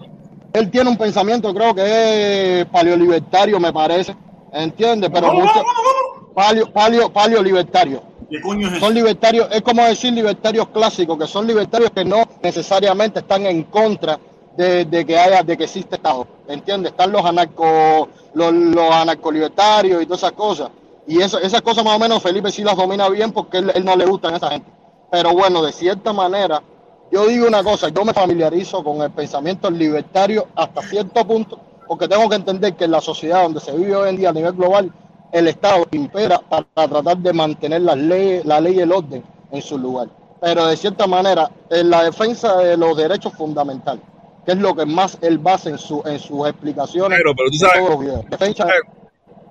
Él 0.52 0.70
tiene 0.70 0.88
un 0.88 0.96
pensamiento, 0.96 1.52
creo 1.52 1.74
que 1.74 2.60
es 2.60 2.66
paleolibertario, 2.66 3.58
me 3.58 3.72
parece, 3.72 4.14
¿entiendes? 4.52 5.10
Pero 5.12 5.28
¿Cómo, 5.28 5.40
mucho, 5.40 5.64
paleo, 6.34 6.72
paleo, 6.72 7.12
paleolibertario. 7.12 8.02
¿Qué 8.30 8.40
coño 8.40 8.68
es 8.68 8.74
eso? 8.74 8.86
Son 8.86 8.94
libertarios, 8.94 9.48
es 9.50 9.62
como 9.62 9.84
decir 9.84 10.12
libertarios 10.12 10.68
clásicos, 10.68 11.18
que 11.18 11.26
son 11.26 11.46
libertarios 11.46 11.90
que 11.90 12.04
no 12.04 12.22
necesariamente 12.42 13.20
están 13.20 13.46
en 13.46 13.64
contra 13.64 14.18
de, 14.58 15.04
que 15.06 15.16
haya, 15.16 15.42
de 15.44 15.56
que 15.56 15.64
existe 15.64 15.94
Estado, 15.94 16.26
¿entiendes? 16.48 16.90
Están 16.90 17.12
los 17.12 17.24
anarco, 17.24 18.08
los, 18.34 18.52
los 18.52 18.90
anarcolibertarios 18.90 20.02
y 20.02 20.06
todas 20.06 20.24
esas 20.24 20.32
cosas. 20.32 20.70
Y 21.06 21.22
eso, 21.22 21.38
esas 21.38 21.62
cosas 21.62 21.84
más 21.84 21.94
o 21.94 21.98
menos 21.98 22.20
Felipe 22.22 22.50
sí 22.50 22.64
las 22.64 22.76
domina 22.76 23.08
bien 23.08 23.30
porque 23.30 23.58
él, 23.58 23.72
no 23.84 23.94
le 23.94 24.04
gustan 24.04 24.34
a 24.34 24.38
esa 24.38 24.50
gente. 24.50 24.68
Pero 25.12 25.32
bueno, 25.32 25.62
de 25.62 25.72
cierta 25.72 26.12
manera, 26.12 26.60
yo 27.12 27.26
digo 27.26 27.46
una 27.46 27.62
cosa, 27.62 27.88
yo 27.88 28.04
me 28.04 28.12
familiarizo 28.12 28.82
con 28.82 29.00
el 29.00 29.12
pensamiento 29.12 29.70
libertario 29.70 30.48
hasta 30.56 30.82
cierto 30.82 31.24
punto, 31.24 31.60
porque 31.86 32.08
tengo 32.08 32.28
que 32.28 32.36
entender 32.36 32.74
que 32.74 32.84
en 32.84 32.90
la 32.90 33.00
sociedad 33.00 33.44
donde 33.44 33.60
se 33.60 33.72
vive 33.76 33.94
hoy 33.94 34.08
en 34.10 34.16
día 34.16 34.30
a 34.30 34.32
nivel 34.32 34.54
global, 34.54 34.92
el 35.30 35.46
Estado 35.46 35.86
impera 35.92 36.40
para 36.40 36.64
tratar 36.88 37.16
de 37.18 37.32
mantener 37.32 37.82
las 37.82 37.96
leyes, 37.96 38.44
la 38.44 38.60
ley 38.60 38.74
y 38.74 38.80
el 38.80 38.90
orden 38.90 39.22
en 39.52 39.62
su 39.62 39.78
lugar. 39.78 40.08
Pero 40.40 40.66
de 40.66 40.76
cierta 40.76 41.06
manera, 41.06 41.48
en 41.70 41.90
la 41.90 42.02
defensa 42.02 42.56
de 42.58 42.76
los 42.76 42.96
derechos 42.96 43.32
fundamentales, 43.34 44.02
que 44.48 44.52
es 44.52 44.60
lo 44.60 44.74
que 44.74 44.86
más 44.86 45.18
él 45.20 45.36
basa 45.36 45.68
en, 45.68 45.76
su, 45.76 46.02
en 46.06 46.18
sus 46.18 46.48
explicaciones 46.48 47.18
Pero, 47.18 47.34
pero 47.36 47.50
tú 47.50 47.58
sabes-. 47.58 48.30
Defensa, 48.30 48.66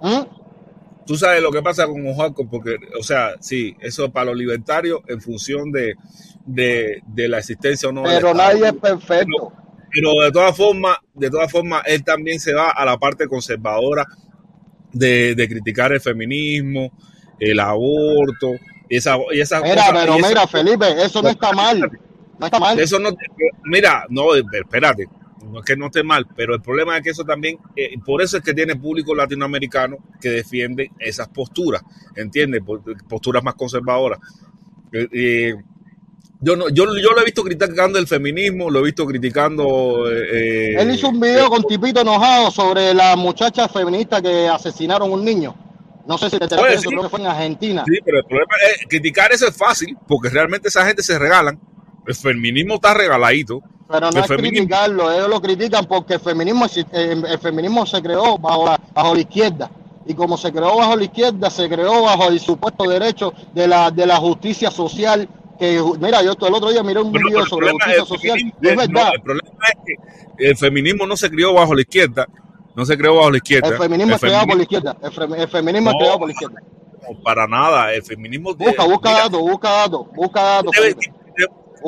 ¿Mm? 0.01 0.21
Tú 1.05 1.15
sabes 1.15 1.39
lo 1.39 1.51
que 1.51 1.61
pasa 1.61 1.85
con 1.85 2.03
Oaxaca, 2.03 2.41
porque, 2.49 2.77
o 2.99 3.03
sea, 3.03 3.35
sí, 3.39 3.75
eso 3.79 4.05
es 4.05 4.11
para 4.11 4.25
los 4.25 4.37
libertarios 4.37 5.01
en 5.07 5.21
función 5.21 5.71
de, 5.71 5.93
de, 6.47 7.03
de 7.05 7.27
la 7.27 7.37
existencia 7.37 7.89
o 7.89 7.91
no. 7.91 8.03
Pero 8.03 8.31
Estado. 8.31 8.33
nadie 8.33 8.67
es 8.69 8.73
perfecto. 8.73 9.53
Pero 9.93 10.13
de 10.23 10.31
todas 10.31 10.57
formas, 10.57 10.97
de 11.13 11.29
todas 11.29 11.51
formas, 11.51 11.83
él 11.85 12.03
también 12.03 12.39
se 12.39 12.55
va 12.55 12.71
a 12.71 12.83
la 12.83 12.97
parte 12.97 13.27
conservadora 13.27 14.03
de, 14.91 15.35
de 15.35 15.47
criticar 15.47 15.91
el 15.93 16.01
feminismo, 16.01 16.91
el 17.39 17.59
aborto, 17.59 18.53
y 18.89 18.97
esa, 18.97 19.15
y 19.31 19.41
esas 19.41 19.61
Mira, 19.61 19.83
pero 19.93 20.15
y 20.15 20.19
esa- 20.19 20.27
mira, 20.27 20.47
Felipe, 20.47 20.87
eso 21.05 21.21
no 21.21 21.29
está 21.29 21.51
mal. 21.53 21.87
No 22.39 22.45
está 22.45 22.59
mal. 22.59 22.79
eso 22.79 22.99
no, 22.99 23.09
mira, 23.65 24.05
no, 24.09 24.35
espérate, 24.35 25.07
no 25.51 25.59
es 25.59 25.65
que 25.65 25.75
no 25.75 25.87
esté 25.87 26.03
mal, 26.03 26.25
pero 26.35 26.53
el 26.55 26.61
problema 26.61 26.97
es 26.97 27.03
que 27.03 27.09
eso 27.11 27.23
también, 27.23 27.57
eh, 27.75 27.97
por 28.05 28.21
eso 28.21 28.37
es 28.37 28.43
que 28.43 28.53
tiene 28.53 28.75
público 28.75 29.15
latinoamericano 29.15 29.97
que 30.21 30.29
defiende 30.29 30.91
esas 30.99 31.29
posturas, 31.29 31.81
¿entiendes? 32.15 32.61
Posturas 33.07 33.43
más 33.43 33.55
conservadoras. 33.55 34.19
Eh, 34.91 35.07
eh, 35.11 35.55
yo 36.39 36.55
no, 36.55 36.69
yo, 36.69 36.85
yo 36.97 37.11
lo 37.13 37.21
he 37.21 37.25
visto 37.25 37.43
criticando 37.43 37.97
el 37.97 38.05
feminismo, 38.07 38.69
lo 38.69 38.79
he 38.79 38.83
visto 38.83 39.07
criticando. 39.07 40.05
eh, 40.11 40.75
Él 40.79 40.91
hizo 40.91 41.09
un 41.09 41.19
video 41.19 41.49
con 41.49 41.63
Tipito 41.63 42.01
enojado 42.01 42.51
sobre 42.51 42.93
la 42.93 43.15
muchacha 43.15 43.67
feminista 43.67 44.21
que 44.21 44.47
asesinaron 44.47 45.11
un 45.11 45.25
niño. 45.25 45.55
No 46.05 46.17
sé 46.17 46.29
si 46.29 46.37
te 46.37 46.43
enteraste 46.45 46.71
Pues 46.73 46.81
sí. 46.81 46.87
creo 46.89 47.01
que 47.01 47.09
fue 47.09 47.19
en 47.19 47.25
Argentina. 47.27 47.83
Sí, 47.87 47.99
pero 48.05 48.19
el 48.19 48.25
problema 48.25 48.53
es 48.71 48.85
criticar 48.87 49.31
eso 49.33 49.47
es 49.47 49.57
fácil, 49.57 49.97
porque 50.07 50.29
realmente 50.29 50.67
esa 50.69 50.85
gente 50.85 51.01
se 51.01 51.17
regalan. 51.17 51.59
El 52.07 52.15
feminismo 52.15 52.75
está 52.75 52.93
regaladito. 52.93 53.61
Pero 53.89 54.01
no 54.11 54.17
el 54.17 54.17
es 54.17 54.27
feminismo, 54.27 54.57
criticarlo, 54.67 55.11
ellos 55.13 55.29
lo 55.29 55.41
critican 55.41 55.85
porque 55.85 56.15
el 56.15 56.19
feminismo, 56.19 56.65
eh, 56.75 57.21
el 57.29 57.39
feminismo 57.39 57.85
se 57.85 58.01
creó 58.01 58.37
bajo 58.37 58.65
la, 58.65 58.79
bajo 58.93 59.13
la 59.13 59.21
izquierda. 59.21 59.71
Y 60.05 60.13
como 60.13 60.37
se 60.37 60.51
creó 60.51 60.75
bajo 60.77 60.95
la 60.95 61.03
izquierda, 61.05 61.49
se 61.49 61.69
creó 61.69 62.01
bajo 62.03 62.27
el 62.29 62.39
supuesto 62.39 62.83
derecho 62.89 63.33
de 63.53 63.67
la, 63.67 63.91
de 63.91 64.05
la 64.05 64.17
justicia 64.17 64.71
social. 64.71 65.27
Que, 65.59 65.81
mira, 65.99 66.21
yo 66.21 66.33
el 66.39 66.53
otro 66.53 66.69
día 66.69 66.83
miré 66.83 66.99
un 67.01 67.11
video 67.11 67.45
sobre 67.45 67.67
problema- 67.67 67.85
justicia 67.85 68.05
social 68.05 68.37
es 68.37 68.71
es- 68.71 68.89
no, 68.89 68.93
verdad. 68.99 69.11
el 69.15 69.21
problema 69.21 69.49
es 69.73 69.77
que 70.37 70.47
el 70.49 70.57
feminismo 70.57 71.07
no 71.07 71.17
se 71.17 71.29
crió 71.29 71.53
bajo 71.53 71.73
la 71.73 71.81
izquierda, 71.81 72.27
no 72.75 72.85
se 72.85 72.97
creó 72.97 73.15
bajo 73.15 73.31
la 73.31 73.37
izquierda. 73.37 73.69
El 73.69 73.77
feminismo 73.77 74.15
es 74.15 74.21
creado 74.21 74.47
por 74.47 74.55
la 74.57 74.63
izquierda. 74.63 74.97
El, 75.01 75.33
el 75.41 75.47
feminismo 75.47 75.89
es 75.89 75.93
No. 75.95 75.99
creado 75.99 76.19
por 76.19 76.27
la 76.27 76.31
izquierda. 76.33 76.55
no, 77.09 77.19
para 77.23 77.47
nada, 77.47 77.93
el 77.93 78.03
feminismo. 78.03 78.53
Busca, 78.53 78.83
busca 78.83 79.11
datos, 79.11 79.39
busca 79.41 79.69
datos, 79.71 80.01
busca 80.13 80.41
datos. 80.41 80.71
debe- 80.75 80.95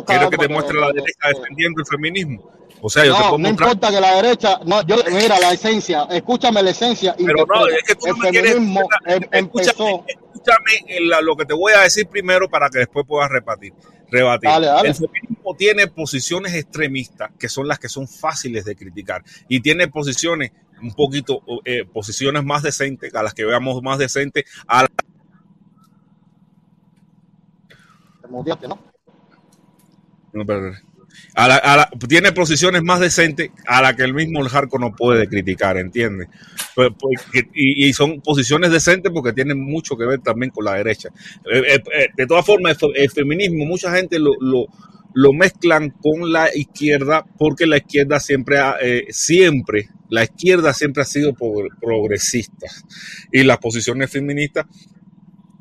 Que 0.08 0.14
te 0.30 0.38
para 0.38 0.50
muestre 0.50 0.74
que- 0.74 0.80
la 0.80 0.88
para 0.88 0.94
que- 0.94 1.00
derecha 1.02 1.28
defendiendo 1.40 1.82
el 1.82 1.88
feminismo. 1.88 2.52
O 2.82 2.90
sea, 2.90 3.04
yo 3.06 3.14
te 3.14 3.20
No, 3.20 3.26
puedo 3.30 3.38
no 3.40 3.50
mostrar. 3.50 3.70
importa 3.70 3.92
que 3.92 4.00
la 4.02 4.16
derecha, 4.22 4.60
no, 4.66 4.82
yo, 4.88 4.96
mira 5.12 5.40
la 5.40 5.52
esencia, 5.52 6.04
escúchame 6.12 6.64
la 6.64 6.70
esencia. 6.70 7.14
Pero 7.18 7.46
no, 7.46 7.68
es 7.68 7.84
que 7.86 7.96
tú 7.96 8.08
no 8.08 8.14
el 8.14 8.20
me 8.22 8.30
quieres. 8.30 8.54
feminismo 8.54 8.82
em- 9.06 9.24
empezó. 9.32 9.72
Escúchame, 9.72 10.04
escúchame 10.08 11.00
la- 11.02 11.22
lo 11.22 11.36
que 11.36 11.46
te 11.46 11.54
voy 11.54 11.74
a 11.74 11.82
decir 11.82 12.08
primero 12.08 12.48
para 12.50 12.70
que 12.70 12.80
después 12.80 13.06
puedas 13.06 13.30
rebatir. 13.30 13.74
rebatir. 14.12 14.50
Dale, 14.50 14.66
dale. 14.66 14.90
El 14.90 14.96
feminismo 14.96 15.56
tiene 15.56 15.86
posiciones 15.88 16.56
extremistas 16.56 17.30
que 17.38 17.48
son 17.48 17.68
las 17.68 17.78
que 17.78 17.90
son 17.90 18.08
fáciles 18.08 18.66
de 18.66 18.76
criticar 18.76 19.24
y 19.48 19.60
tiene 19.60 19.88
posiciones 19.88 20.52
un 20.82 20.94
poquito, 20.96 21.44
eh, 21.64 21.86
posiciones 21.86 22.44
más 22.44 22.64
decentes, 22.64 23.14
a 23.14 23.22
las 23.22 23.36
que 23.36 23.46
veamos 23.46 23.84
más 23.84 24.00
decentes, 24.00 24.46
a 24.66 24.82
la- 24.84 24.90
Te 28.60 28.68
¿no? 28.68 28.80
A 31.36 31.48
la- 31.48 31.90
tiene 32.08 32.32
posiciones 32.32 32.84
más 32.84 33.00
decentes 33.00 33.50
a 33.68 33.82
la 33.82 33.96
que 33.96 34.04
el 34.04 34.14
mismo 34.14 34.42
el 34.42 34.50
hardcore 34.50 34.84
no 34.86 34.96
puede 34.96 35.28
criticar, 35.28 35.78
¿entiendes? 35.78 36.28
Pues, 36.76 36.90
pues, 37.00 37.46
y, 37.54 37.92
son 37.94 38.22
posiciones 38.22 38.72
decentes 38.72 39.12
porque 39.12 39.34
tienen 39.34 39.60
mucho 39.60 39.98
que 39.98 40.06
ver 40.06 40.20
también 40.20 40.52
con 40.52 40.66
la 40.66 40.74
derecha. 40.76 41.10
Eh, 41.52 41.62
eh, 41.68 41.84
eh, 41.94 42.08
de 42.16 42.28
todas 42.28 42.46
formas, 42.46 42.74
el, 42.74 42.78
fe- 42.78 43.04
el 43.04 43.10
feminismo, 43.10 43.66
mucha 43.66 43.92
gente 43.96 44.20
lo, 44.20 44.32
lo, 44.40 44.68
mezclan 45.34 45.90
con 46.02 46.32
la 46.32 46.56
izquierda 46.56 47.26
porque 47.38 47.66
la 47.66 47.78
izquierda 47.78 48.20
siempre, 48.20 48.60
ha, 48.60 48.76
siempre, 49.10 49.90
la 50.10 50.24
izquierda 50.24 50.74
siempre 50.74 51.02
ha 51.02 51.06
sido 51.06 51.34
pro- 51.34 51.68
progresista 51.82 52.68
y 53.32 53.44
las 53.44 53.58
posiciones 53.58 54.12
feministas 54.12 54.66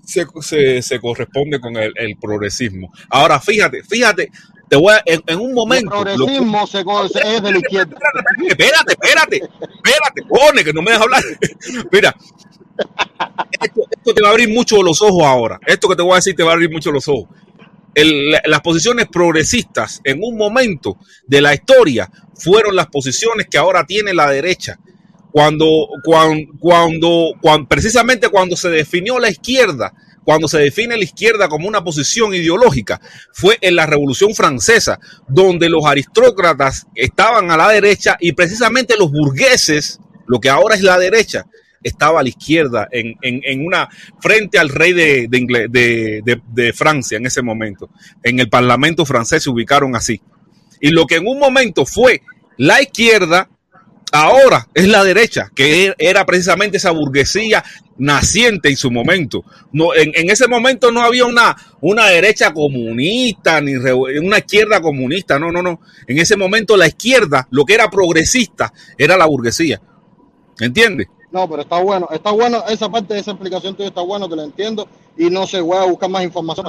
se, 0.08 0.26
se, 0.40 0.80
se 0.82 1.00
corresponde 1.00 1.60
con 1.60 1.76
el, 1.76 1.92
el 1.96 2.16
progresismo. 2.16 2.90
Ahora, 3.10 3.38
fíjate, 3.40 3.82
fíjate, 3.84 4.30
te 4.68 4.76
voy 4.76 4.94
a, 4.94 5.02
en, 5.04 5.22
en 5.26 5.38
un 5.38 5.50
El 5.50 5.54
momento. 5.54 5.90
lo- 5.96 6.02
progresismo 6.26 6.66
se 6.66 6.80
es 6.80 7.42
de 7.42 7.52
la 7.52 7.58
izquierda. 7.58 7.96
espérate, 8.48 8.92
espérate, 8.92 9.36
espérate, 9.36 10.22
pone 10.28 10.64
que 10.64 10.72
no 10.72 10.80
me 10.82 10.90
dejas 10.92 11.04
hablar. 11.04 11.22
Mira, 11.92 12.14
esto, 13.60 13.82
esto 13.90 14.14
te 14.14 14.22
va 14.22 14.28
a 14.28 14.30
abrir 14.32 14.48
mucho 14.48 14.82
los 14.82 15.02
ojos 15.02 15.24
ahora. 15.24 15.58
Esto 15.66 15.88
que 15.88 15.96
te 15.96 16.02
voy 16.02 16.12
a 16.12 16.16
decir 16.16 16.34
te 16.34 16.42
va 16.42 16.50
a 16.50 16.54
abrir 16.54 16.70
mucho 16.70 16.90
los 16.90 17.06
ojos. 17.08 17.28
El- 17.94 18.30
la- 18.30 18.42
las 18.46 18.60
posiciones 18.60 19.08
progresistas 19.08 20.00
en 20.04 20.20
un 20.22 20.36
momento 20.36 20.96
de 21.26 21.40
la 21.42 21.54
historia 21.54 22.10
fueron 22.34 22.76
las 22.76 22.86
posiciones 22.86 23.46
que 23.50 23.58
ahora 23.58 23.84
tiene 23.84 24.14
la 24.14 24.30
derecha. 24.30 24.78
Cuando, 25.32 25.66
cuando, 26.04 26.52
cuando, 26.58 27.32
cuando, 27.40 27.68
precisamente 27.68 28.28
cuando 28.28 28.56
se 28.56 28.68
definió 28.70 29.18
la 29.18 29.28
izquierda, 29.30 29.92
cuando 30.24 30.48
se 30.48 30.58
define 30.58 30.96
la 30.96 31.04
izquierda 31.04 31.48
como 31.48 31.68
una 31.68 31.82
posición 31.84 32.34
ideológica, 32.34 33.00
fue 33.32 33.56
en 33.60 33.76
la 33.76 33.86
Revolución 33.86 34.34
Francesa, 34.34 34.98
donde 35.26 35.68
los 35.70 35.86
aristócratas 35.86 36.86
estaban 36.94 37.50
a 37.50 37.56
la 37.56 37.68
derecha 37.70 38.16
y 38.20 38.32
precisamente 38.32 38.96
los 38.98 39.10
burgueses, 39.10 40.00
lo 40.26 40.38
que 40.40 40.50
ahora 40.50 40.74
es 40.74 40.82
la 40.82 40.98
derecha, 40.98 41.46
estaba 41.82 42.20
a 42.20 42.22
la 42.22 42.28
izquierda, 42.28 42.88
en, 42.90 43.14
en, 43.22 43.40
en 43.44 43.64
una, 43.64 43.88
frente 44.20 44.58
al 44.58 44.68
rey 44.68 44.92
de, 44.92 45.28
de, 45.28 46.20
de- 46.24 46.42
de 46.52 46.72
Francia 46.72 47.16
en 47.16 47.24
ese 47.24 47.40
momento. 47.40 47.88
En 48.22 48.40
el 48.40 48.48
Parlamento 48.50 49.06
francés 49.06 49.44
se 49.44 49.50
ubicaron 49.50 49.94
así. 49.94 50.20
Y 50.80 50.90
lo 50.90 51.06
que 51.06 51.16
en 51.16 51.26
un 51.26 51.38
momento 51.38 51.86
fue 51.86 52.20
la 52.56 52.82
izquierda, 52.82 53.48
ahora 54.12 54.66
es 54.74 54.88
la 54.88 55.04
derecha, 55.04 55.50
que 55.54 55.88
er- 55.88 55.94
era 55.98 56.24
precisamente 56.26 56.76
esa 56.78 56.90
burguesía 56.90 57.64
naciente 57.98 58.68
en 58.68 58.76
su 58.76 58.90
momento. 58.90 59.44
No, 59.72 59.94
en, 59.94 60.30
ese 60.30 60.46
momento 60.48 60.90
no 60.92 61.02
había 61.02 61.24
una, 61.26 61.56
una 61.80 62.06
derecha 62.06 62.52
comunista, 62.52 63.60
ni 63.60 63.74
una 63.74 64.38
izquierda 64.38 64.80
comunista, 64.80 65.38
no, 65.38 65.50
no, 65.50 65.62
no. 65.62 65.80
En 66.06 66.18
ese 66.18 66.36
momento 66.36 66.76
la 66.76 66.86
izquierda, 66.86 67.46
lo 67.50 67.64
que 67.64 67.74
era 67.74 67.90
progresista, 67.90 68.72
era 68.96 69.16
la 69.16 69.26
burguesía. 69.26 69.80
¿Entiendes? 70.60 71.08
No, 71.30 71.48
pero 71.48 71.62
está 71.62 71.78
bueno, 71.80 72.08
está 72.10 72.30
bueno, 72.30 72.64
esa 72.68 72.88
parte 72.88 73.14
de 73.14 73.20
esa 73.20 73.32
explicación 73.32 73.74
tuya 73.76 73.88
está 73.88 74.00
bueno, 74.00 74.28
te 74.28 74.36
lo 74.36 74.42
entiendo, 74.42 74.88
y 75.16 75.28
no 75.28 75.46
sé, 75.46 75.60
voy 75.60 75.76
a 75.76 75.84
buscar 75.84 76.08
más 76.08 76.24
información. 76.24 76.66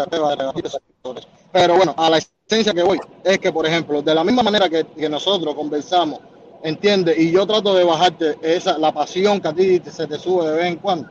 Pero 1.54 1.76
bueno, 1.78 1.96
a 1.98 2.10
la 2.10 2.18
esencia 2.48 2.74
que 2.74 2.84
voy, 2.84 3.00
es 3.24 3.40
que, 3.40 3.52
por 3.54 3.66
ejemplo, 3.66 4.02
de 4.02 4.14
la 4.14 4.24
misma 4.24 4.44
manera 4.44 4.70
que, 4.70 4.86
que 4.98 5.08
nosotros 5.10 5.56
conversamos, 5.56 6.20
entiende, 6.64 7.16
y 7.18 7.32
yo 7.32 7.45
trato 7.47 7.74
de 7.76 7.84
bajarte 7.84 8.38
esa, 8.41 8.78
la 8.78 8.91
pasión 8.91 9.39
que 9.39 9.47
a 9.47 9.53
ti 9.53 9.82
se 9.91 10.07
te 10.07 10.18
sube 10.18 10.45
de 10.49 10.57
vez 10.57 10.66
en 10.68 10.76
cuando, 10.78 11.10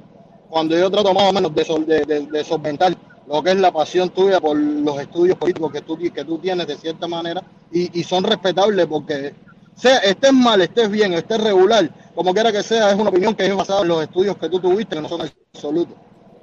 cuando 0.49 0.77
yo 0.77 0.91
trato 0.91 1.13
más 1.15 1.25
o 1.31 1.33
menos 1.33 1.55
de, 1.55 2.05
de- 2.07 2.27
de 2.27 2.45
solventar 2.45 2.97
lo 3.27 3.43
que 3.43 3.51
es 3.51 3.57
la 3.57 3.71
pasión 3.73 4.09
tuya 4.11 4.41
por 4.41 4.57
los 4.57 4.99
estudios 5.01 5.37
políticos 5.37 5.71
que 5.73 5.83
tú, 5.83 5.99
que 5.99 6.25
tú 6.25 6.39
tienes 6.39 6.67
de 6.67 6.77
cierta 6.77 7.07
manera, 7.07 7.43
y, 7.71 8.01
y 8.01 8.03
son 8.05 8.25
respetables 8.25 8.87
porque 8.87 9.35
sea 9.75 9.99
estés 9.99 10.33
mal, 10.33 10.61
estés 10.63 10.91
bien, 10.91 11.13
estés 11.13 11.41
regular, 11.41 11.91
como 12.15 12.33
quiera 12.33 12.51
que 12.51 12.63
sea, 12.63 12.91
es 12.91 12.97
una 12.99 13.11
opinión 13.11 13.35
que 13.35 13.47
es 13.47 13.55
basada 13.55 13.83
en 13.83 13.89
los 13.89 14.03
estudios 14.03 14.37
que 14.37 14.49
tú 14.49 14.59
tuviste, 14.61 14.97
que 14.97 15.03
no 15.03 15.09
son 15.09 15.21
absolutos. 15.53 15.95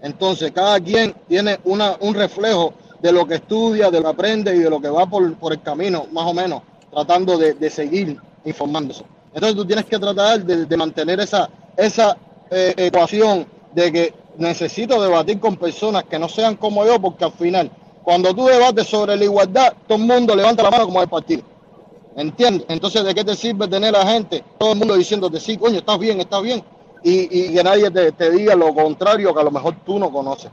Entonces, 0.02 0.52
cada 0.52 0.80
quien 0.80 1.16
tiene 1.28 1.60
una, 1.64 1.98
un 2.00 2.14
reflejo 2.14 2.74
de 3.02 3.12
lo 3.12 3.26
que 3.28 3.36
estudia, 3.36 3.90
de 3.90 3.98
lo 4.00 4.04
que 4.04 4.10
aprende 4.10 4.56
y 4.56 4.60
de 4.60 4.70
lo 4.70 4.80
que 4.80 4.90
va 4.90 5.06
por, 5.08 5.34
por 5.36 5.52
el 5.54 5.62
camino, 5.62 6.06
más 6.12 6.26
o 6.28 6.34
menos, 6.34 6.62
tratando 6.92 7.38
de, 7.38 7.54
de 7.54 7.70
seguir 7.70 8.18
informándose. 8.46 9.04
Entonces, 9.34 9.56
tú 9.56 9.66
tienes 9.66 9.86
que 9.86 10.00
tratar 10.00 10.44
de, 10.46 10.78
mantener 10.78 11.20
esa, 11.20 11.50
esa 11.76 12.18
eh, 12.50 12.74
ecuación 12.78 13.48
de 13.74 13.92
que 13.92 14.14
necesito 14.38 15.02
debatir 15.02 15.40
con 15.40 15.58
personas 15.58 16.06
que 16.06 16.20
no 16.20 16.30
sean 16.30 16.56
como 16.56 16.86
yo, 16.86 17.00
porque 17.02 17.26
al 17.26 17.34
final, 17.34 17.72
cuando 18.04 18.34
tú 18.34 18.46
debates 18.46 18.88
sobre 18.88 19.18
la 19.18 19.24
igualdad, 19.26 19.74
todo 19.88 19.98
el 19.98 20.06
mundo 20.06 20.36
levanta 20.36 20.64
la 20.64 20.72
mano 20.72 20.86
como 20.86 21.02
el 21.02 21.10
partido. 21.10 21.44
¿Entiendes? 22.16 22.66
Entonces, 22.70 23.04
¿de 23.04 23.14
qué 23.14 23.24
te 23.26 23.36
sirve 23.36 23.68
tener 23.68 23.96
a 23.96 24.06
gente, 24.08 24.44
todo 24.58 24.74
el 24.74 24.80
mundo 24.80 24.96
diciéndote, 24.96 25.40
sí, 25.40 25.58
coño, 25.58 25.80
estás 25.80 26.00
bien, 26.00 26.20
estás 26.22 26.42
bien? 26.42 26.64
Y, 27.04 27.50
y 27.50 27.54
que 27.54 27.64
nadie 27.64 27.92
te, 27.92 28.12
te 28.14 28.32
diga 28.32 28.56
lo 28.56 28.74
contrario 28.74 29.34
que 29.34 29.42
a 29.42 29.44
lo 29.44 29.52
mejor 29.52 29.76
tú 29.86 30.00
no 30.00 30.12
conoces. 30.12 30.50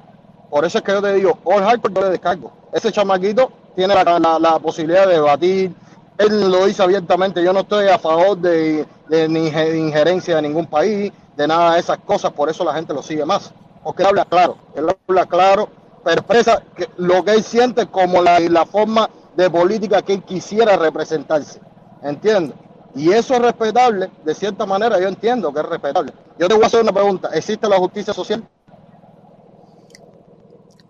Por 0.51 0.65
eso 0.65 0.79
es 0.79 0.85
que 0.85 0.93
yo 0.93 1.01
te 1.03 1.15
digo, 1.15 1.39
all 1.45 1.63
hardcore 1.63 1.95
yo 1.95 2.01
le 2.03 2.11
descargo. 2.11 2.53
Ese 2.73 2.91
chamaquito 2.93 3.51
tiene 3.77 3.95
la, 3.95 4.05
la- 4.19 4.39
la 4.39 4.59
posibilidad 4.59 5.07
de 5.07 5.15
debatir. 5.15 5.73
Él 6.19 6.51
lo 6.51 6.67
dice 6.67 6.83
abiertamente, 6.83 7.43
yo 7.43 7.53
no 7.53 7.61
estoy 7.61 7.89
a 7.89 7.99
favor 7.99 8.37
de, 8.39 8.87
de 9.09 9.29
inje- 9.29 9.77
injerencia 9.79 10.37
de 10.37 10.43
ningún 10.43 10.67
país, 10.67 11.13
de 11.37 11.47
nada 11.49 11.75
de 11.75 11.81
esas 11.81 11.99
cosas, 11.99 12.33
por 12.33 12.49
eso 12.51 12.65
la 12.65 12.75
gente 12.75 12.93
lo 12.95 13.03
sigue 13.03 13.25
más. 13.25 13.53
Porque 13.83 14.03
él 14.03 14.09
habla 14.11 14.25
claro, 14.27 14.57
él 14.77 14.87
habla 15.09 15.27
claro, 15.27 15.69
pero 16.05 16.21
expresa 16.21 16.63
que- 16.77 16.89
lo 16.99 17.25
que 17.25 17.33
él 17.33 17.43
siente 17.43 17.87
como 17.87 18.23
la, 18.23 18.39
la 18.41 18.67
forma 18.67 19.09
de 19.37 19.51
política 19.51 20.03
que 20.03 20.15
él 20.15 20.23
quisiera 20.23 20.77
representarse. 20.77 21.61
¿Entiendes? 22.03 22.57
Y 22.95 23.11
eso 23.11 23.35
es 23.35 23.41
respetable, 23.43 24.11
de 24.25 24.35
cierta 24.35 24.67
manera 24.67 25.01
yo 25.01 25.09
entiendo 25.09 25.53
que 25.53 25.61
es 25.61 25.67
respetable. 25.67 26.13
Yo 26.39 26.47
te 26.47 26.55
voy 26.55 26.65
a 26.65 26.67
hacer 26.67 26.83
una 26.83 26.93
pregunta, 26.93 27.31
¿existe 27.33 27.67
la 27.69 27.79
justicia 27.79 28.13
social? 28.13 28.45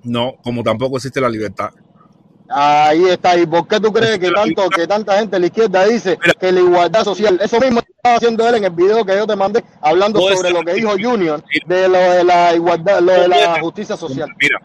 No, 0.03 0.32
como 0.43 0.62
tampoco 0.65 0.97
existe 0.97 1.20
la 1.20 1.28
libertad. 1.28 1.70
Ahí 2.48 3.05
está. 3.09 3.36
¿Y 3.39 3.47
por 3.47 3.66
qué 3.66 3.81
tú 3.81 3.93
crees 3.93 4.19
que 4.19 4.31
tanto 4.31 4.69
que 4.69 4.86
tanta 4.86 5.19
gente 5.19 5.36
de 5.36 5.40
la 5.40 5.47
izquierda 5.47 5.85
dice 5.86 6.19
que 6.39 6.52
la 6.52 6.60
igualdad 6.60 7.05
social? 7.05 7.39
Eso 7.43 7.59
mismo 7.60 7.81
estaba 7.81 8.16
haciendo 8.16 8.47
él 8.48 8.56
en 8.56 8.64
el 8.64 8.70
video 8.70 9.05
que 9.05 9.14
yo 9.16 9.27
te 9.27 9.36
mandé, 9.36 9.64
hablando 9.81 10.20
No 10.20 10.35
sobre 10.36 10.51
lo 10.51 10.62
que 10.62 10.74
dijo 10.74 10.90
Junior 10.90 11.43
de 11.66 11.89
lo 11.89 11.98
de 11.98 12.24
la 12.24 12.55
igualdad, 12.55 13.01
lo 13.01 13.12
de 13.12 13.28
la 13.28 13.60
justicia 13.60 13.97
social. 13.97 14.28
Mira, 14.39 14.59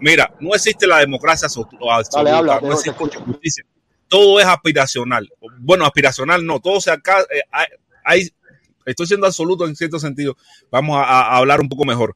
mira, 0.00 0.34
no 0.40 0.54
existe 0.54 0.86
la 0.86 0.98
democracia 0.98 1.48
so- 1.48 1.68
absoluta, 1.90 2.30
Dale, 2.30 2.30
habla, 2.30 2.54
no 2.56 2.60
te- 2.60 2.66
te 2.84 2.90
existe 2.90 3.18
justicia. 3.20 3.64
Todo 4.08 4.40
es 4.40 4.46
aspiracional. 4.46 5.30
Bueno, 5.60 5.84
aspiracional 5.86 6.44
no, 6.44 6.58
todo 6.60 6.80
se 6.80 6.90
acá, 6.90 7.20
eh, 7.20 7.42
hay, 8.04 8.28
estoy 8.84 9.06
siendo 9.06 9.26
absoluto 9.26 9.66
en 9.66 9.76
cierto 9.76 9.98
sentido. 10.00 10.36
Vamos 10.70 10.96
a, 10.96 11.04
a 11.04 11.36
hablar 11.36 11.60
un 11.60 11.68
poco 11.68 11.84
mejor. 11.84 12.14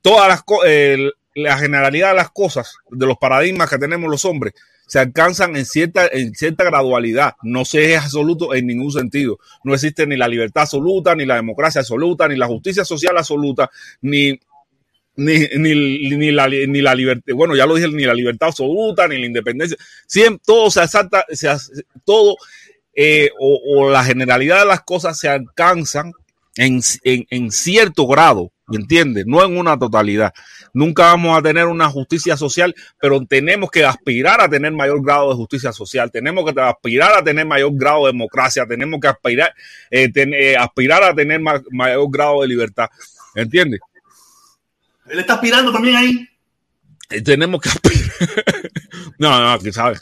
Todas 0.00 0.28
las 0.28 0.42
el- 0.64 1.12
la 1.36 1.58
generalidad 1.58 2.10
de 2.10 2.16
las 2.16 2.30
cosas, 2.30 2.78
de 2.90 3.06
los 3.06 3.18
paradigmas 3.18 3.68
que 3.68 3.78
tenemos 3.78 4.10
los 4.10 4.24
hombres, 4.24 4.54
se 4.86 4.98
alcanzan 4.98 5.54
en 5.56 5.66
cierta, 5.66 6.06
en 6.06 6.34
cierta 6.34 6.64
gradualidad. 6.64 7.34
No 7.42 7.64
se 7.64 7.94
es 7.94 8.00
absoluto 8.00 8.54
en 8.54 8.66
ningún 8.66 8.90
sentido. 8.90 9.38
No 9.64 9.74
existe 9.74 10.06
ni 10.06 10.16
la 10.16 10.28
libertad 10.28 10.62
absoluta, 10.62 11.14
ni 11.14 11.26
la 11.26 11.36
democracia 11.36 11.80
absoluta, 11.80 12.26
ni 12.26 12.36
la 12.36 12.46
justicia 12.46 12.84
social 12.84 13.18
absoluta, 13.18 13.70
ni, 14.00 14.40
ni, 15.16 15.40
ni, 15.56 16.16
ni 16.16 16.30
la, 16.30 16.48
ni 16.48 16.80
la 16.80 16.94
libertad, 16.94 17.34
bueno, 17.34 17.54
ya 17.54 17.66
lo 17.66 17.74
dije, 17.74 17.88
ni 17.88 18.04
la 18.04 18.14
libertad 18.14 18.48
absoluta, 18.48 19.06
ni 19.06 19.18
la 19.18 19.26
independencia. 19.26 19.76
Siempre, 20.06 20.42
todo 20.46 20.70
se 20.70 20.80
asalta, 20.80 21.26
se, 21.30 21.48
todo, 22.04 22.36
eh, 22.94 23.28
o, 23.38 23.60
o, 23.66 23.90
la 23.90 24.04
generalidad 24.04 24.60
de 24.60 24.66
las 24.66 24.82
cosas 24.82 25.18
se 25.18 25.28
alcanzan 25.28 26.12
en, 26.56 26.80
en, 27.02 27.26
en 27.28 27.50
cierto 27.50 28.06
grado, 28.06 28.52
¿me 28.68 28.78
entiendes? 28.78 29.24
No 29.26 29.44
en 29.44 29.56
una 29.56 29.78
totalidad. 29.78 30.32
Nunca 30.72 31.04
vamos 31.04 31.38
a 31.38 31.42
tener 31.42 31.66
una 31.66 31.88
justicia 31.88 32.36
social, 32.36 32.74
pero 33.00 33.24
tenemos 33.24 33.70
que 33.70 33.84
aspirar 33.84 34.40
a 34.40 34.48
tener 34.48 34.72
mayor 34.72 35.02
grado 35.02 35.30
de 35.30 35.36
justicia 35.36 35.72
social, 35.72 36.10
tenemos 36.10 36.44
que 36.44 36.60
aspirar 36.60 37.16
a 37.16 37.24
tener 37.24 37.46
mayor 37.46 37.70
grado 37.74 38.06
de 38.06 38.12
democracia, 38.12 38.66
tenemos 38.66 39.00
que 39.00 39.08
aspirar, 39.08 39.54
eh, 39.90 40.10
ten, 40.12 40.34
eh, 40.34 40.56
aspirar 40.56 41.02
a 41.04 41.14
tener 41.14 41.40
ma 41.40 41.62
mayor 41.70 42.06
grado 42.10 42.42
de 42.42 42.48
libertad, 42.48 42.88
¿entiendes? 43.34 43.80
Él 45.08 45.20
está 45.20 45.34
aspirando 45.34 45.72
también 45.72 45.96
ahí. 45.96 46.28
Eh, 47.10 47.22
tenemos 47.22 47.60
que 47.60 47.68
aspirar. 47.68 48.10
no, 49.18 49.52
no, 49.52 49.58
que 49.60 49.72
sabes. 49.72 50.00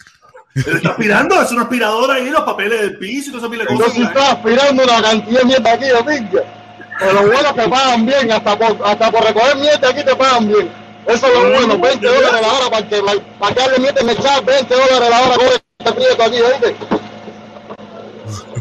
Él 0.54 0.76
está 0.76 0.90
aspirando, 0.90 1.42
es 1.42 1.50
una 1.50 1.62
aspiradora 1.62 2.14
ahí, 2.14 2.30
los 2.30 2.42
papeles 2.42 2.80
del 2.80 2.98
piso 2.98 3.30
y 3.30 3.32
todas 3.32 3.52
esas 3.52 3.66
cosas. 3.66 3.96
Entonces 3.96 4.08
está 4.08 4.32
aspirando 4.32 4.84
una 4.84 5.02
cantidad 5.02 5.40
de 5.40 5.44
mierda 5.44 5.72
aquí, 5.72 5.84
¿o 5.90 6.63
Pero 6.98 7.12
lo 7.12 7.22
bueno 7.26 7.54
te 7.54 7.68
pagan 7.68 8.06
bien, 8.06 8.32
hasta 8.32 8.58
por, 8.58 8.86
hasta 8.86 9.10
por 9.10 9.24
recoger 9.24 9.56
mierda 9.56 9.88
aquí 9.88 10.04
te 10.04 10.14
pagan 10.14 10.48
bien. 10.48 10.70
Eso 11.06 11.26
es 11.26 11.34
lo 11.34 11.50
bueno, 11.50 11.78
20 11.78 12.06
dólares 12.06 12.40
la 12.40 12.52
hora 12.52 12.70
para 12.70 12.88
que, 12.88 13.02
para 13.38 13.54
que 13.54 13.60
darle 13.60 13.78
mierda 13.78 14.02
me 14.02 14.12
echar 14.12 14.44
20 14.44 14.74
dólares 14.74 15.10
la 15.10 15.20
hora 15.20 15.34
con 15.36 15.46
este 15.46 15.92
prieto 15.92 16.22
aquí, 16.22 16.40
¿oíste? 16.40 16.76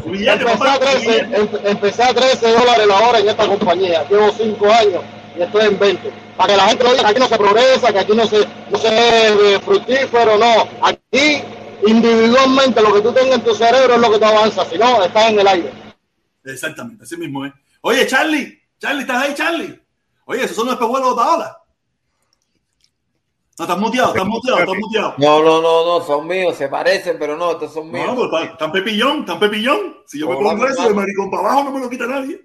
Empecé 0.06 0.68
a, 0.68 0.78
13, 0.78 1.18
em, 1.18 1.48
empecé 1.64 2.02
a 2.02 2.14
13 2.14 2.52
dólares 2.52 2.86
la 2.86 3.08
hora 3.08 3.18
en 3.18 3.28
esta 3.28 3.46
compañía. 3.46 4.06
Llevo 4.08 4.30
5 4.30 4.66
años 4.70 5.02
y 5.36 5.42
estoy 5.42 5.66
en 5.66 5.78
20. 5.78 6.12
Para 6.36 6.52
que 6.52 6.56
la 6.56 6.68
gente 6.68 6.84
no 6.84 6.90
diga 6.90 7.02
que 7.04 7.10
aquí 7.10 7.20
no 7.20 7.28
se 7.28 7.38
progresa, 7.38 7.92
que 7.92 7.98
aquí 7.98 8.12
no 8.14 8.26
se, 8.26 8.46
no 8.70 8.78
se 8.78 9.60
fructífero, 9.64 10.36
no. 10.36 10.68
Aquí 10.82 11.42
individualmente 11.86 12.82
lo 12.82 12.92
que 12.92 13.00
tú 13.00 13.12
tengas 13.12 13.36
en 13.36 13.44
tu 13.44 13.54
cerebro 13.54 13.94
es 13.94 14.00
lo 14.00 14.10
que 14.10 14.18
tú 14.18 14.24
avanzas, 14.24 14.68
si 14.68 14.78
no, 14.78 15.02
estás 15.02 15.30
en 15.30 15.40
el 15.40 15.46
aire. 15.46 15.70
Exactamente, 16.44 17.04
así 17.04 17.16
mismo 17.16 17.46
es. 17.46 17.52
Oye, 17.86 18.06
Charlie, 18.06 18.62
Charlie, 18.78 19.02
¿estás 19.02 19.22
ahí, 19.22 19.34
Charlie? 19.34 19.78
Oye, 20.24 20.44
esos 20.44 20.56
son 20.56 20.66
los 20.66 20.74
espejuelos 20.74 21.14
de 21.14 21.22
ahora. 21.22 21.58
No, 23.58 23.64
estás 23.64 23.78
muteado, 23.78 24.08
estás 24.08 24.26
muteado, 24.26 24.60
estás 24.60 24.76
muteado. 24.78 25.14
No, 25.18 25.42
no, 25.42 25.60
no, 25.60 25.84
no, 25.84 26.06
son 26.06 26.26
míos, 26.26 26.56
se 26.56 26.68
parecen, 26.68 27.18
pero 27.18 27.36
no, 27.36 27.52
estos 27.52 27.74
son 27.74 27.92
míos. 27.92 28.06
No, 28.06 28.30
pues 28.30 28.50
están 28.50 28.72
pepillón, 28.72 29.20
están 29.20 29.38
pepillón. 29.38 29.98
Si 30.06 30.18
yo 30.18 30.30
me 30.30 30.36
pongo 30.36 30.66
eso 30.66 30.88
de 30.88 30.94
maricón 30.94 31.30
para 31.30 31.42
abajo, 31.42 31.64
no 31.64 31.72
me 31.72 31.80
lo 31.80 31.90
quita 31.90 32.06
nadie. 32.06 32.40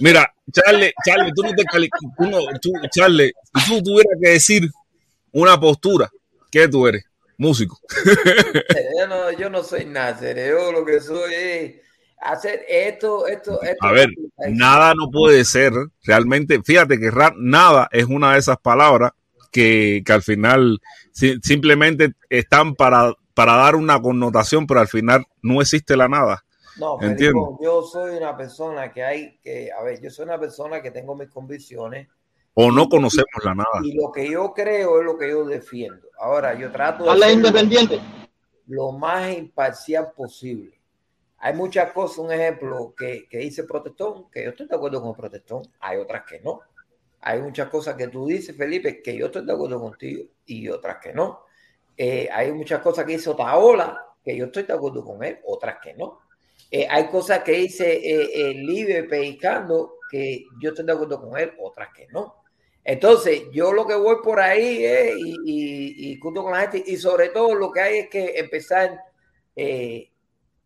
Mira, 0.00 0.30
Charlie, 0.52 0.92
Charlie, 1.02 1.32
tú 1.34 1.42
no 1.42 1.52
te 1.54 1.64
uno, 2.18 2.38
tú, 2.60 2.70
Charlie, 2.90 3.32
si 3.54 3.78
tú 3.78 3.82
tuvieras 3.84 4.18
que 4.22 4.30
decir 4.32 4.70
una 5.32 5.58
postura, 5.58 6.10
¿qué 6.50 6.68
tú 6.68 6.86
eres? 6.86 7.06
Músico. 7.38 7.80
yo, 8.98 9.06
no, 9.06 9.30
yo 9.32 9.48
no 9.48 9.64
soy 9.64 9.86
nada, 9.86 10.20
yo 10.20 10.72
lo 10.72 10.84
que 10.84 11.00
soy 11.00 11.34
es 11.34 11.83
hacer 12.18 12.64
esto, 12.68 13.26
esto, 13.26 13.60
esto. 13.62 13.86
A 13.86 13.92
ver, 13.92 14.08
nada 14.50 14.94
no 14.96 15.10
puede 15.10 15.44
ser. 15.44 15.72
Realmente, 16.02 16.62
fíjate 16.62 16.98
que 16.98 17.10
nada 17.36 17.88
es 17.92 18.04
una 18.06 18.32
de 18.32 18.38
esas 18.38 18.58
palabras 18.58 19.12
que, 19.50 20.02
que 20.04 20.12
al 20.12 20.22
final 20.22 20.80
si, 21.12 21.38
simplemente 21.42 22.14
están 22.28 22.74
para, 22.74 23.14
para 23.34 23.56
dar 23.56 23.76
una 23.76 24.00
connotación, 24.00 24.66
pero 24.66 24.80
al 24.80 24.88
final 24.88 25.24
no 25.42 25.60
existe 25.60 25.96
la 25.96 26.08
nada. 26.08 26.44
No, 26.76 26.98
Felipe, 26.98 27.32
yo 27.62 27.82
soy 27.82 28.16
una 28.16 28.36
persona 28.36 28.92
que 28.92 29.04
hay 29.04 29.38
que, 29.38 29.70
a 29.70 29.82
ver, 29.82 30.00
yo 30.02 30.10
soy 30.10 30.24
una 30.24 30.40
persona 30.40 30.82
que 30.82 30.90
tengo 30.90 31.14
mis 31.14 31.28
convicciones. 31.28 32.08
O 32.54 32.70
no 32.70 32.88
conocemos 32.88 33.26
la 33.44 33.54
nada. 33.54 33.80
Y 33.82 33.94
lo 33.94 34.10
que 34.12 34.30
yo 34.30 34.52
creo 34.52 35.00
es 35.00 35.06
lo 35.06 35.16
que 35.16 35.30
yo 35.30 35.44
defiendo. 35.44 36.06
Ahora, 36.18 36.58
yo 36.58 36.70
trato 36.70 37.04
de. 37.04 37.20
ser 37.20 37.30
independiente. 37.32 38.00
Lo 38.66 38.92
más 38.92 39.36
imparcial 39.36 40.12
posible. 40.16 40.80
Hay 41.44 41.52
muchas 41.52 41.92
cosas, 41.92 42.16
un 42.16 42.32
ejemplo 42.32 42.94
que, 42.96 43.28
que 43.28 43.36
dice 43.36 43.64
Protestón, 43.64 44.30
que 44.30 44.44
yo 44.44 44.48
estoy 44.48 44.66
de 44.66 44.76
acuerdo 44.76 45.02
con 45.02 45.14
Protestón, 45.14 45.60
hay 45.78 45.98
otras 45.98 46.24
que 46.24 46.40
no. 46.40 46.62
Hay 47.20 47.42
muchas 47.42 47.68
cosas 47.68 47.96
que 47.96 48.08
tú 48.08 48.28
dices, 48.28 48.56
Felipe, 48.56 49.02
que 49.02 49.14
yo 49.14 49.26
estoy 49.26 49.44
de 49.44 49.52
acuerdo 49.52 49.78
contigo 49.78 50.24
y 50.46 50.70
otras 50.70 50.96
que 51.02 51.12
no. 51.12 51.40
Eh, 51.98 52.30
hay 52.32 52.50
muchas 52.50 52.80
cosas 52.80 53.04
que 53.04 53.12
dice 53.12 53.28
Otaola, 53.28 54.06
que 54.24 54.34
yo 54.34 54.46
estoy 54.46 54.62
de 54.62 54.72
acuerdo 54.72 55.04
con 55.04 55.22
él, 55.22 55.38
otras 55.44 55.76
que 55.82 55.92
no. 55.92 56.20
Eh, 56.70 56.86
hay 56.88 57.08
cosas 57.08 57.40
que 57.40 57.52
dice 57.52 57.92
eh, 57.92 58.50
el 58.50 58.64
líder 58.64 59.06
Peicando 59.06 59.98
que 60.10 60.46
yo 60.58 60.70
estoy 60.70 60.86
de 60.86 60.92
acuerdo 60.92 61.20
con 61.20 61.38
él, 61.38 61.52
otras 61.60 61.90
que 61.94 62.06
no. 62.06 62.36
Entonces, 62.82 63.42
yo 63.52 63.70
lo 63.70 63.86
que 63.86 63.96
voy 63.96 64.16
por 64.24 64.40
ahí 64.40 64.82
es, 64.82 65.14
y, 65.44 66.18
junto 66.22 66.42
con 66.42 66.52
la 66.52 66.62
gente, 66.62 66.82
y 66.86 66.96
sobre 66.96 67.28
todo 67.28 67.54
lo 67.54 67.70
que 67.70 67.80
hay 67.82 67.98
es 67.98 68.08
que 68.08 68.38
empezar 68.38 68.98
eh, 69.54 70.10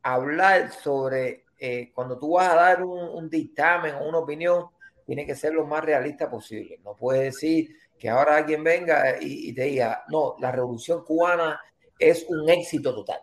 hablar 0.02 0.72
sobre 0.72 1.44
eh, 1.58 1.90
cuando 1.94 2.18
tú 2.18 2.34
vas 2.34 2.50
a 2.50 2.56
dar 2.56 2.84
un, 2.84 3.28
dictamen 3.28 3.94
o 3.96 4.08
una 4.08 4.18
opinión, 4.18 4.66
tiene 5.04 5.26
que 5.26 5.34
ser 5.34 5.52
lo 5.54 5.66
más 5.66 5.84
realista 5.84 6.30
posible. 6.30 6.80
No 6.84 6.94
puedes 6.94 7.34
decir 7.34 7.76
que 7.98 8.08
ahora 8.08 8.36
alguien 8.36 8.62
venga 8.62 9.16
y, 9.20 9.50
y 9.50 9.52
te 9.54 9.62
diga, 9.62 10.04
no, 10.08 10.36
la 10.38 10.52
revolución 10.52 11.04
cubana 11.04 11.60
es 11.98 12.26
un 12.28 12.48
éxito 12.48 12.94
total 12.94 13.20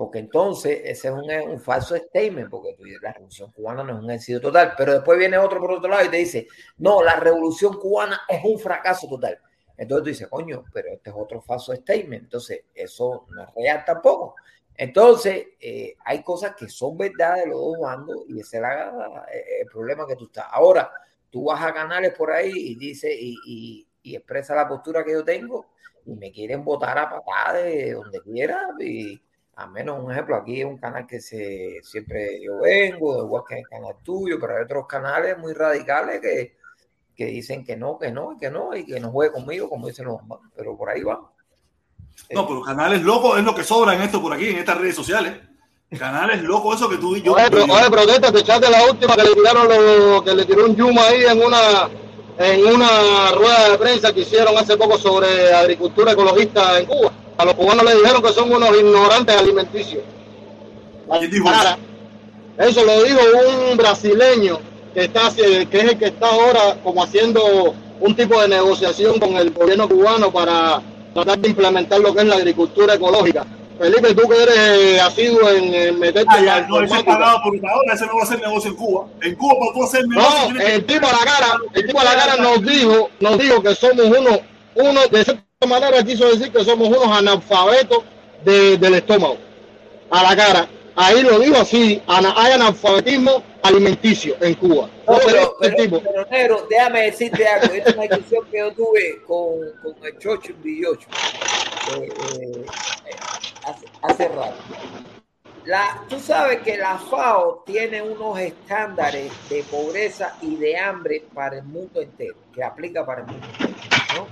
porque 0.00 0.18
entonces 0.18 0.80
ese 0.82 1.08
es 1.08 1.12
un, 1.12 1.30
un 1.30 1.60
falso 1.60 1.94
statement, 1.94 2.48
porque 2.48 2.74
la 3.02 3.12
revolución 3.12 3.52
cubana 3.52 3.84
no 3.84 3.98
es 3.98 4.02
un 4.02 4.10
éxito 4.10 4.40
total, 4.40 4.72
pero 4.74 4.94
después 4.94 5.18
viene 5.18 5.36
otro 5.36 5.60
por 5.60 5.72
otro 5.72 5.90
lado 5.90 6.06
y 6.06 6.08
te 6.08 6.16
dice, 6.16 6.48
no, 6.78 7.02
la 7.02 7.16
revolución 7.16 7.78
cubana 7.78 8.22
es 8.26 8.42
un 8.42 8.58
fracaso 8.58 9.06
total. 9.06 9.38
Entonces 9.76 10.02
tú 10.02 10.08
dices, 10.08 10.28
coño, 10.28 10.64
pero 10.72 10.88
este 10.90 11.10
es 11.10 11.16
otro 11.18 11.42
falso 11.42 11.74
statement, 11.74 12.22
entonces 12.22 12.64
eso 12.74 13.26
no 13.28 13.42
es 13.42 13.54
real 13.54 13.84
tampoco. 13.84 14.36
Entonces, 14.76 15.48
eh, 15.60 15.94
hay 16.04 16.22
cosas 16.22 16.54
que 16.56 16.68
son 16.68 16.96
verdad 16.96 17.36
de 17.36 17.46
los 17.48 17.58
dos 17.60 17.78
bandos 17.80 18.16
y 18.28 18.40
ese 18.40 18.56
es 18.56 18.62
la, 18.62 19.26
el 19.60 19.66
problema 19.66 20.06
que 20.06 20.16
tú 20.16 20.24
estás. 20.26 20.46
Ahora, 20.50 20.90
tú 21.30 21.44
vas 21.44 21.62
a 21.62 21.72
canales 21.74 22.14
por 22.16 22.30
ahí 22.30 22.52
y 22.54 22.74
dice 22.76 23.14
y, 23.14 23.36
y, 23.46 23.86
y 24.02 24.16
expresa 24.16 24.54
la 24.54 24.68
postura 24.68 25.04
que 25.04 25.12
yo 25.12 25.24
tengo 25.24 25.66
y 26.06 26.14
me 26.14 26.32
quieren 26.32 26.64
votar 26.64 26.98
a 26.98 27.10
patadas 27.10 27.62
de 27.64 27.92
donde 27.92 28.20
quiera 28.22 28.68
y 28.80 29.20
a 29.56 29.66
menos 29.66 30.02
un 30.02 30.10
ejemplo, 30.10 30.36
aquí 30.36 30.60
es 30.60 30.66
un 30.66 30.78
canal 30.78 31.06
que 31.06 31.20
se, 31.20 31.80
siempre 31.82 32.40
yo 32.42 32.60
vengo, 32.60 33.22
igual 33.22 33.42
que 33.46 33.58
el 33.58 33.68
canal 33.68 33.94
tuyo, 34.02 34.38
pero 34.40 34.56
hay 34.56 34.64
otros 34.64 34.86
canales 34.86 35.36
muy 35.36 35.52
radicales 35.52 36.20
que, 36.20 36.56
que 37.14 37.26
dicen 37.26 37.62
que 37.64 37.76
no, 37.76 37.98
que 37.98 38.10
no, 38.10 38.38
que 38.38 38.50
no, 38.50 38.74
y 38.74 38.86
que 38.86 38.98
no 39.00 39.10
juegue 39.10 39.32
conmigo, 39.32 39.68
como 39.68 39.88
dicen 39.88 40.06
los 40.06 40.20
pero 40.56 40.76
por 40.78 40.88
ahí 40.88 41.02
va. 41.02 41.30
No, 42.30 42.46
pero 42.46 42.62
canales 42.62 43.02
locos 43.02 43.38
es 43.38 43.44
lo 43.44 43.54
que 43.54 43.64
sobra 43.64 43.94
en 43.94 44.02
esto 44.02 44.20
por 44.20 44.32
aquí, 44.32 44.48
en 44.48 44.58
estas 44.58 44.78
redes 44.78 44.94
sociales. 44.94 45.34
Canales 45.98 46.42
locos, 46.42 46.76
eso 46.76 46.88
que 46.88 46.98
tú 46.98 47.16
y 47.16 47.22
yo. 47.22 47.32
Oye, 47.32 47.50
pero, 47.50 47.64
oye 47.64 47.90
protesta, 47.90 48.30
te 48.30 48.40
echaste 48.40 48.70
la 48.70 48.84
última 48.84 49.16
que 49.16 49.24
le 49.24 49.34
tiraron 49.34 49.66
lo, 49.68 50.22
que 50.22 50.34
le 50.34 50.44
tiró 50.44 50.66
un 50.66 50.76
Yuma 50.76 51.02
ahí 51.02 51.24
en 51.24 51.42
una 51.42 51.88
en 52.38 52.64
una 52.64 53.32
rueda 53.32 53.70
de 53.70 53.78
prensa 53.78 54.12
que 54.12 54.20
hicieron 54.20 54.56
hace 54.56 54.76
poco 54.76 54.96
sobre 54.96 55.52
agricultura 55.52 56.12
ecologista 56.12 56.78
en 56.78 56.86
Cuba. 56.86 57.12
A 57.36 57.44
los 57.44 57.54
cubanos 57.54 57.84
le 57.84 57.96
dijeron 57.96 58.22
que 58.22 58.32
son 58.32 58.52
unos 58.52 58.70
ignorantes 58.78 59.36
alimenticios. 59.36 60.02
Eso 62.56 62.84
lo 62.84 63.02
dijo 63.02 63.20
un 63.70 63.76
brasileño 63.76 64.60
que 64.94 65.04
está 65.04 65.30
que 65.34 65.62
es 65.70 65.84
el 65.84 65.98
que 65.98 66.06
está 66.06 66.28
ahora 66.28 66.78
como 66.84 67.02
haciendo 67.02 67.74
un 68.00 68.14
tipo 68.14 68.40
de 68.40 68.48
negociación 68.48 69.18
con 69.18 69.36
el 69.36 69.50
gobierno 69.50 69.88
cubano 69.88 70.30
para 70.30 70.80
tratar 71.14 71.38
de 71.38 71.48
implementar 71.48 72.00
lo 72.00 72.14
que 72.14 72.20
es 72.20 72.26
la 72.26 72.36
agricultura 72.36 72.94
ecológica. 72.94 73.46
Felipe, 73.80 74.14
tú 74.14 74.28
que 74.28 74.42
eres 74.42 75.00
asiduo 75.00 75.48
en, 75.48 75.72
en 75.72 75.98
meterte 75.98 76.28
ah, 76.28 76.44
ya, 76.44 76.60
no, 76.68 76.82
ese 76.82 77.02
pagado 77.02 77.38
por 77.42 77.54
ahora, 77.66 77.94
ese 77.94 78.04
no 78.04 78.16
va 78.16 78.20
a 78.20 78.24
hacer 78.24 78.40
negocio 78.40 78.70
en 78.70 78.76
Cuba. 78.76 79.06
En 79.22 79.34
Cuba 79.36 79.54
para 79.58 79.72
tú 79.72 79.84
hacer 79.84 80.06
negocio. 80.06 80.52
No, 80.52 80.60
el 80.60 80.84
tipo 80.84 81.06
a 81.06 81.12
la 81.12 81.18
cara, 81.18 81.58
el 81.72 81.86
tipo 81.86 81.98
a 81.98 82.04
la 82.04 82.14
cara 82.14 82.36
nos 82.36 82.62
dijo, 82.62 83.08
nos 83.20 83.38
dijo 83.38 83.62
que 83.62 83.74
somos 83.74 84.04
uno, 84.04 84.38
uno 84.74 85.00
de 85.10 85.24
cierta 85.24 85.66
manera 85.66 86.02
quiso 86.04 86.28
decir 86.28 86.52
que 86.52 86.62
somos 86.62 86.88
unos 86.88 87.08
analfabetos 87.08 88.04
de, 88.44 88.76
del 88.76 88.94
estómago. 88.96 89.38
A 90.10 90.24
la 90.24 90.36
cara. 90.36 90.68
Ahí 90.96 91.22
lo 91.22 91.38
dijo 91.38 91.56
así, 91.56 92.02
hay 92.06 92.52
analfabetismo 92.52 93.42
alimenticio 93.62 94.36
en 94.40 94.54
Cuba. 94.54 94.88
No, 95.06 95.18
pero, 95.24 95.56
pero, 95.60 95.76
tipo. 95.76 96.02
pero, 96.02 96.26
negro, 96.26 96.66
déjame 96.68 97.02
decirte 97.02 97.46
algo. 97.46 97.74
Esta 97.74 97.90
es 97.90 97.96
una 97.96 98.06
discusión 98.06 98.46
que 98.50 98.58
yo 98.58 98.72
tuve 98.72 99.22
con, 99.26 99.58
con 99.82 100.06
el 100.06 100.18
Chocho 100.18 100.54
Villocho 100.62 101.08
eh, 101.96 102.08
eh, 102.40 102.66
hace, 103.66 103.86
hace 104.02 104.28
rato. 104.28 104.56
La, 105.64 106.04
tú 106.08 106.18
sabes 106.18 106.62
que 106.62 106.76
la 106.78 106.98
FAO 106.98 107.62
tiene 107.66 108.00
unos 108.00 108.38
estándares 108.38 109.30
de 109.50 109.62
pobreza 109.64 110.36
y 110.40 110.56
de 110.56 110.78
hambre 110.78 111.24
para 111.34 111.58
el 111.58 111.64
mundo 111.64 112.00
entero, 112.00 112.36
que 112.54 112.64
aplica 112.64 113.04
para 113.04 113.20
el 113.20 113.26
mundo 113.26 113.46
entero. 113.58 113.74
¿no? 114.16 114.26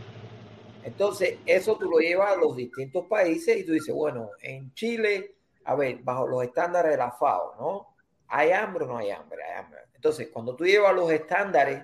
Entonces, 0.84 1.38
eso 1.44 1.76
tú 1.76 1.90
lo 1.90 1.98
llevas 1.98 2.32
a 2.32 2.36
los 2.36 2.56
distintos 2.56 3.04
países 3.06 3.58
y 3.58 3.64
tú 3.64 3.72
dices, 3.72 3.94
bueno, 3.94 4.30
en 4.40 4.72
Chile, 4.72 5.34
a 5.64 5.74
ver, 5.74 5.98
bajo 6.02 6.26
los 6.26 6.42
estándares 6.44 6.92
de 6.92 6.96
la 6.96 7.12
FAO, 7.12 7.54
¿no? 7.60 7.97
¿Hay 8.28 8.50
hambre 8.52 8.84
o 8.84 8.88
no 8.88 8.98
hay 8.98 9.10
hambre? 9.10 9.42
Hay 9.42 9.64
hambre. 9.64 9.80
Entonces, 9.94 10.28
cuando 10.32 10.54
tú 10.54 10.64
llevas 10.64 10.94
los 10.94 11.10
estándares 11.10 11.82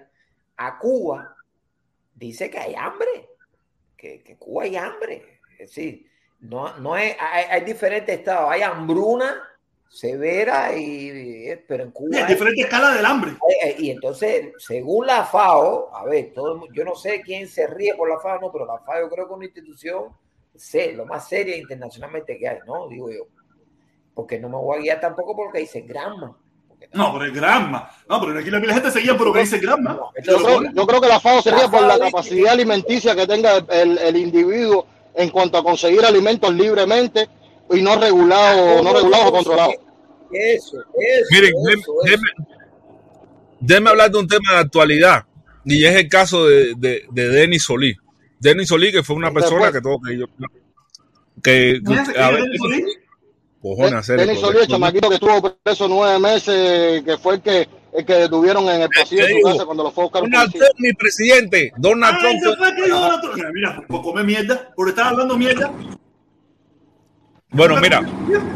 a 0.57 0.79
Cuba, 0.79 1.35
dice 2.15 2.51
que 2.51 2.59
hay 2.59 2.75
hambre, 2.75 3.29
que, 3.97 4.23
que 4.23 4.37
Cuba 4.37 4.65
hay 4.65 4.77
hambre. 4.77 5.41
Es 5.53 5.71
decir, 5.71 6.11
no, 6.41 6.77
no 6.79 6.97
es, 6.97 7.17
hay, 7.19 7.45
hay 7.51 7.61
diferentes 7.65 8.19
estados, 8.19 8.51
hay 8.51 8.63
hambruna 8.63 9.43
severa 9.89 10.77
y 10.77 11.57
pero 11.69 11.85
en 11.85 11.93
Cuba 11.93 12.09
Sí, 12.19 12.25
diferente 12.27 12.63
escala 12.63 12.93
del 12.95 13.07
hambre. 13.07 13.31
eh, 13.31 13.69
eh, 13.69 13.77
y 13.79 13.91
entonces 13.91 14.53
según 14.59 15.07
la 15.07 15.25
FAO 15.25 15.95
a 15.95 16.05
ver 16.05 16.33
todo 16.35 16.67
yo 16.73 16.85
no 16.85 16.97
sé 16.97 17.21
quién 17.23 17.47
se 17.47 17.69
ríe 17.69 17.95
por 17.95 18.09
la 18.09 18.19
FAO 18.19 18.41
no 18.41 18.51
pero 18.51 18.67
la 18.67 18.79
FAO 18.81 19.03
yo 19.03 19.09
creo 19.09 19.27
que 19.27 19.33
es 19.33 19.37
una 19.37 19.45
institución 19.45 20.09
sé, 20.57 20.93
lo 20.95 21.07
más 21.07 21.29
seria 21.29 21.57
internacionalmente 21.57 22.37
que 22.37 22.49
hay 22.49 22.59
no 22.67 22.89
digo 22.89 23.09
yo 23.09 23.27
porque 24.15 24.39
no 24.39 24.49
me 24.49 24.57
voy 24.57 24.79
a 24.79 24.81
guiar 24.83 25.01
tampoco 25.01 25.35
porque 25.37 25.61
dice 25.61 25.81
Granma 25.83 26.37
No, 26.93 27.13
pero 27.13 27.25
es 27.27 27.35
Granma. 27.35 27.91
No, 28.09 28.21
pero 28.21 28.39
aquí 28.39 28.51
la, 28.51 28.59
la 28.61 28.75
gente 28.75 28.91
seguía 28.91 29.17
por 29.17 29.27
lo 29.29 29.33
que 29.33 29.41
dice 29.41 29.59
Granma. 29.59 29.99
Yo 30.25 30.37
creo, 30.39 30.63
yo 30.73 30.87
creo 30.87 31.01
que 31.01 31.09
la 31.09 31.21
FAO 31.21 31.43
sería 31.43 31.69
por 31.69 31.83
la 31.83 31.99
capacidad 31.99 32.53
alimenticia 32.53 33.15
que 33.17 33.27
tenga 33.27 33.59
el, 33.71 33.99
el 33.99 34.17
individuo 34.17 34.87
en 35.15 35.31
cuanto 35.31 35.59
a 35.59 35.65
conseguir 35.65 36.05
alimentos 36.05 36.53
libremente 36.55 37.29
y 37.71 37.81
no 37.83 37.97
regulados, 37.97 38.83
no 38.83 38.93
regulados 38.93 39.27
o 39.27 39.33
controlados. 39.33 39.75
eso 40.33 40.79
eso 40.79 41.27
Miren, 41.31 41.53
eso, 41.71 41.93
déjenme- 42.05 43.89
hablar 43.89 44.11
de 44.11 44.19
un 44.19 44.29
tema 44.29 44.53
de 44.53 44.59
actualidad. 44.59 45.25
Y 45.65 45.85
es 45.85 45.95
el 45.97 46.09
caso 46.09 46.47
de, 46.47 46.75
de, 46.77 47.05
de 47.11 47.29
Denis 47.29 47.65
Solí. 47.65 47.97
Denis 48.39 48.69
Solí, 48.69 48.93
que 48.93 49.03
fue 49.03 49.17
una 49.17 49.33
persona 49.33 49.73
que 49.73 49.81
todo 49.81 49.99
que 50.07 50.19
yo. 50.19 50.27
Que, 51.43 51.81
¿Quién 51.85 51.99
es- 51.99 52.17
a 52.19 52.31
ver, 52.31 52.43
Denis 52.43 52.61
Solí? 52.61 52.85
Cojones, 53.65 53.95
hacer 53.95 54.19
Denis 54.21 54.41
Solí, 54.41 54.59
el 54.59 54.67
chamaquito 54.69 55.09
que 55.09 55.15
estuvo 55.15 55.55
preso 55.63 55.89
nueve 55.89 56.19
meses, 56.19 57.03
que 57.03 57.19
fue 57.19 57.35
el 57.37 57.41
que, 57.43 57.69
el 57.95 58.05
que 58.05 58.15
detuvieron 58.15 58.69
en 58.69 58.83
el 58.83 58.89
pasillo 58.91 59.25
de 59.27 59.33
su 59.41 59.49
casa 59.49 59.65
cuando 59.65 59.83
lo 59.85 59.91
fue 59.91 60.05
a 60.05 60.07
buscar 60.07 60.23
Donald. 60.23 60.51
Trump, 60.53 60.71
mi 60.79 60.93
presidente. 60.93 61.73
Donald 61.79 62.15
Ah, 62.17 62.21
Trump. 62.21 62.57
fue 62.59 62.75
que 62.77 62.85
dijo 62.85 62.99
Donald 63.01 63.21
Trump. 63.23 63.39
Mira, 63.55 63.85
por 63.89 64.03
comer 64.03 64.25
mierda, 64.25 64.73
por 64.77 64.89
estar 64.89 65.07
hablando 65.09 65.37
mierda. 65.39 65.73
Bueno, 67.51 67.77
mira. 67.81 68.01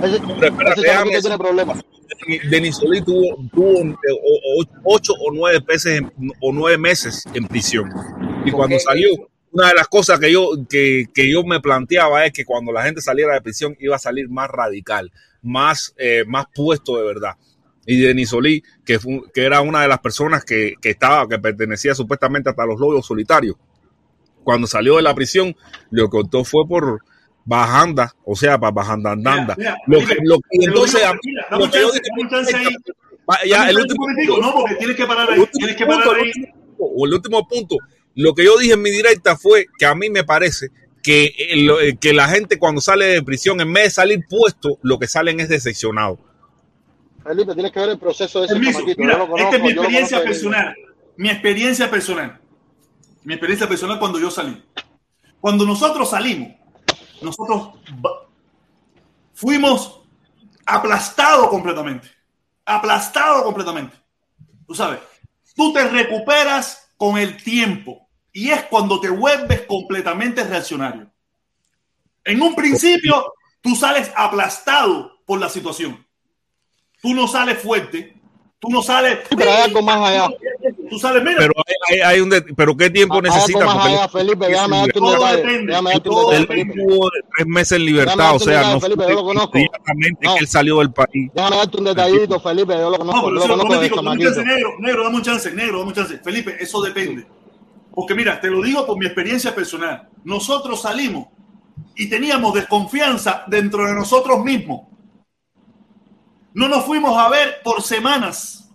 Ese, 0.02 0.20
pero 0.20 0.46
espérate, 0.46 0.80
ese 0.80 0.80
déjame 0.82 0.82
chamaquito 0.82 1.20
tiene 1.20 1.38
problemas. 1.38 1.78
Denis 2.50 2.76
Solí 2.76 3.00
tuvo, 3.02 3.36
tuvo 3.54 3.78
eh, 3.80 3.94
o- 4.12 4.60
o- 4.62 4.94
ocho 4.94 5.12
o 5.14 5.32
nueve, 5.32 5.64
en- 5.86 6.12
o 6.40 6.52
nueve 6.52 6.76
meses 6.76 7.24
en 7.32 7.46
prisión. 7.46 7.88
Y 8.44 8.50
cuando 8.50 8.78
salió, 8.78 9.08
una 9.52 9.68
de 9.68 9.74
las 9.74 9.88
cosas 9.88 10.18
que 10.20 10.30
yo, 10.32 10.50
que, 10.68 11.06
que 11.14 11.30
yo 11.30 11.42
me 11.44 11.60
planteaba 11.60 12.24
es 12.26 12.32
que 12.32 12.44
cuando 12.44 12.72
la 12.72 12.82
gente 12.84 13.00
saliera 13.00 13.34
de 13.34 13.40
prisión 13.40 13.76
iba 13.80 13.96
a 13.96 13.98
salir 13.98 14.28
más 14.28 14.48
radical, 14.50 15.10
más, 15.42 15.94
eh, 15.98 16.24
más 16.26 16.46
puesto 16.54 16.96
de 16.96 17.04
verdad. 17.04 17.32
Y 17.86 17.98
Denis 18.00 18.28
Solí, 18.30 18.62
que, 18.84 18.98
fue- 18.98 19.22
que 19.32 19.44
era 19.44 19.60
una 19.62 19.80
de 19.82 19.88
las 19.88 20.00
personas 20.00 20.44
que, 20.44 20.74
que 20.80 20.90
estaba, 20.90 21.26
que 21.26 21.38
pertenecía 21.38 21.94
supuestamente 21.94 22.50
hasta 22.50 22.66
los 22.66 22.78
lobos 22.78 23.06
solitarios, 23.06 23.56
cuando 24.44 24.66
salió 24.66 24.96
de 24.96 25.02
la 25.02 25.14
prisión, 25.14 25.54
lo 25.90 26.08
que 26.10 26.18
optó 26.18 26.44
fue 26.44 26.66
por 26.68 27.00
bajanda, 27.44 28.14
o 28.24 28.36
sea, 28.36 28.58
para 28.58 28.72
bajandandanda. 28.72 29.54
Mira, 29.56 29.76
Lo 29.86 30.00
mira, 30.00 30.08
que, 30.14 30.18
lo 30.22 30.38
que- 30.38 30.58
te 30.58 30.66
lo 30.66 30.72
entonces, 30.72 31.00
mira, 31.24 31.46
lo 31.50 31.70
que 31.70 31.80
yo 31.80 31.90
dije- 31.92 32.76
ya, 33.46 33.58
Dame 33.58 33.70
el 33.70 33.76
un 33.76 33.82
último 33.82 34.00
momentico, 34.06 34.34
punto. 34.34 34.46
no, 34.48 34.54
porque 34.60 34.74
tienes 34.76 34.96
que 34.96 35.06
parar 35.06 35.28
ahí. 35.28 35.34
El 35.34 35.40
último 35.40 35.58
Tienes 35.58 35.76
que 35.76 35.86
punto, 35.86 36.04
parar 36.04 36.18
el 36.18 36.24
ahí. 36.24 36.28
último 36.30 36.52
punto, 36.76 36.84
o 36.94 37.06
el 37.06 37.14
último 37.14 37.48
punto. 37.48 37.76
Lo 38.20 38.34
que 38.34 38.44
yo 38.44 38.58
dije 38.58 38.72
en 38.72 38.82
mi 38.82 38.90
directa 38.90 39.36
fue 39.36 39.66
que 39.78 39.86
a 39.86 39.94
mí 39.94 40.10
me 40.10 40.24
parece 40.24 40.70
que, 41.04 41.32
el- 41.50 41.98
que 42.00 42.12
la 42.12 42.26
gente 42.26 42.58
cuando 42.58 42.80
sale 42.80 43.04
de 43.06 43.22
prisión, 43.22 43.60
en 43.60 43.72
vez 43.72 43.84
de 43.84 43.90
salir 43.90 44.24
puesto, 44.28 44.76
lo 44.82 44.98
que 44.98 45.06
salen 45.06 45.38
es 45.38 45.48
decepcionado. 45.48 46.18
Felipe, 47.22 47.54
tienes 47.54 47.70
que 47.70 47.78
ver 47.78 47.90
el 47.90 47.98
proceso 48.00 48.40
de 48.40 48.46
ese 48.46 48.54
Permiso, 48.54 48.80
chamaquito. 48.80 49.00
mira, 49.00 49.12
yo 49.12 49.18
lo 49.20 49.26
conozco, 49.28 49.44
esta 49.44 49.56
es 49.56 49.62
mi 49.62 49.70
experiencia 49.70 50.22
personal. 50.24 50.74
Mi 51.16 51.30
experiencia 51.30 51.90
personal. 51.90 52.40
Mi 53.22 53.34
experiencia 53.34 53.68
personal 53.68 53.98
cuando 54.00 54.18
yo 54.18 54.30
salí. 54.32 54.64
Cuando 55.40 55.64
nosotros 55.64 56.10
salimos, 56.10 56.56
nosotros 57.22 57.68
fuimos 59.32 60.00
aplastados 60.66 61.46
completamente. 61.48 62.08
Aplastados 62.64 63.44
completamente. 63.44 63.96
Tú 64.66 64.74
sabes, 64.74 64.98
tú 65.54 65.72
te 65.72 65.88
recuperas 65.88 66.90
con 66.96 67.16
el 67.16 67.36
tiempo 67.40 68.07
y 68.40 68.50
es 68.50 68.62
cuando 68.64 69.00
te 69.00 69.08
vuelves 69.10 69.62
completamente 69.62 70.44
reaccionario. 70.44 71.10
En 72.24 72.40
un 72.42 72.54
principio, 72.54 73.32
tú 73.60 73.74
sales 73.74 74.12
aplastado 74.14 75.18
por 75.26 75.40
la 75.40 75.48
situación. 75.48 76.06
Tú 77.02 77.14
no 77.14 77.26
sales 77.26 77.58
fuerte. 77.58 78.14
Tú 78.60 78.68
no 78.70 78.82
sales. 78.82 79.20
pero 79.36 79.50
hay 79.52 79.62
algo 79.62 79.82
más 79.82 80.10
allá. 80.10 80.28
Tú 80.90 80.98
sales, 80.98 81.22
mira. 81.22 81.36
Pero, 81.38 81.52
hay, 81.64 81.94
hay- 81.94 82.00
hay 82.14 82.20
un 82.20 82.28
pero 82.56 82.76
¿qué 82.76 82.90
tiempo 82.90 83.14
Hay 83.14 83.20
algo 83.20 83.34
necesita? 83.36 83.64
más 83.64 83.74
Porque 83.76 83.88
allá, 83.94 84.04
él- 84.04 84.10
Felipe, 84.10 84.46
déjame 84.48 84.76
darte 84.78 84.98
un 84.98 85.04
Todo 85.04 85.12
detalle. 85.12 85.42
todo 86.02 86.30
detalle, 86.30 86.36
él 86.42 86.46
Felipe. 86.48 86.74
tuvo 86.74 87.10
tres 87.36 87.46
meses 87.46 87.72
en 87.78 87.84
libertad, 87.84 88.34
o 88.34 88.38
sea, 88.40 88.62
no 88.72 88.80
Felipe, 88.80 89.02
yo 89.08 89.14
lo 89.14 89.22
conozco. 89.24 89.58
inmediatamente 89.58 90.26
No. 90.26 90.34
que 90.34 90.40
él 90.40 90.48
salió 90.48 90.78
del 90.80 90.92
país. 90.92 91.30
Déjame 91.32 91.56
darte 91.56 91.76
un 91.78 91.84
detallito, 91.84 92.40
Felipe, 92.40 92.72
yo 92.74 92.90
lo 92.90 92.98
conozco, 92.98 93.16
No, 93.20 93.28
pero 93.28 93.40
yo 93.40 93.56
lo 93.56 93.62
conozco 93.64 93.80
negro, 94.44 94.76
negro, 94.80 95.04
dame 95.04 95.16
un 95.16 95.22
chance, 95.22 95.52
negro, 95.52 95.78
dame 95.78 95.88
un 95.90 95.94
chance. 95.94 96.18
Felipe, 96.18 96.56
eso 96.60 96.82
depende. 96.82 97.26
Porque 97.98 98.14
mira, 98.14 98.40
te 98.40 98.48
lo 98.48 98.62
digo 98.62 98.86
por 98.86 98.96
mi 98.96 99.06
experiencia 99.06 99.52
personal. 99.52 100.08
Nosotros 100.22 100.82
salimos 100.82 101.26
y 101.96 102.08
teníamos 102.08 102.54
desconfianza 102.54 103.42
dentro 103.48 103.84
de 103.84 103.92
nosotros 103.92 104.44
mismos. 104.44 104.82
No 106.54 106.68
nos 106.68 106.84
fuimos 106.84 107.18
a 107.18 107.28
ver 107.28 107.56
por 107.64 107.82
semanas. 107.82 108.70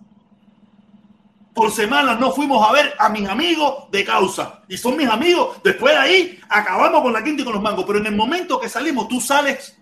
Por 1.54 1.72
semanas 1.72 2.20
no 2.20 2.34
fuimos 2.34 2.68
a 2.68 2.74
ver 2.74 2.96
a 3.00 3.08
mis 3.08 3.26
amigos 3.30 3.90
de 3.92 4.04
causa. 4.04 4.62
Y 4.68 4.76
son 4.76 4.98
mis 4.98 5.08
amigos. 5.08 5.58
Después 5.64 5.94
de 5.94 6.00
ahí 6.02 6.40
acabamos 6.50 7.02
con 7.02 7.14
la 7.14 7.24
quinta 7.24 7.44
y 7.44 7.46
con 7.46 7.54
los 7.54 7.64
mangos. 7.64 7.86
Pero 7.88 8.00
en 8.00 8.08
el 8.08 8.16
momento 8.18 8.60
que 8.60 8.68
salimos, 8.68 9.08
tú 9.08 9.22
sales 9.22 9.80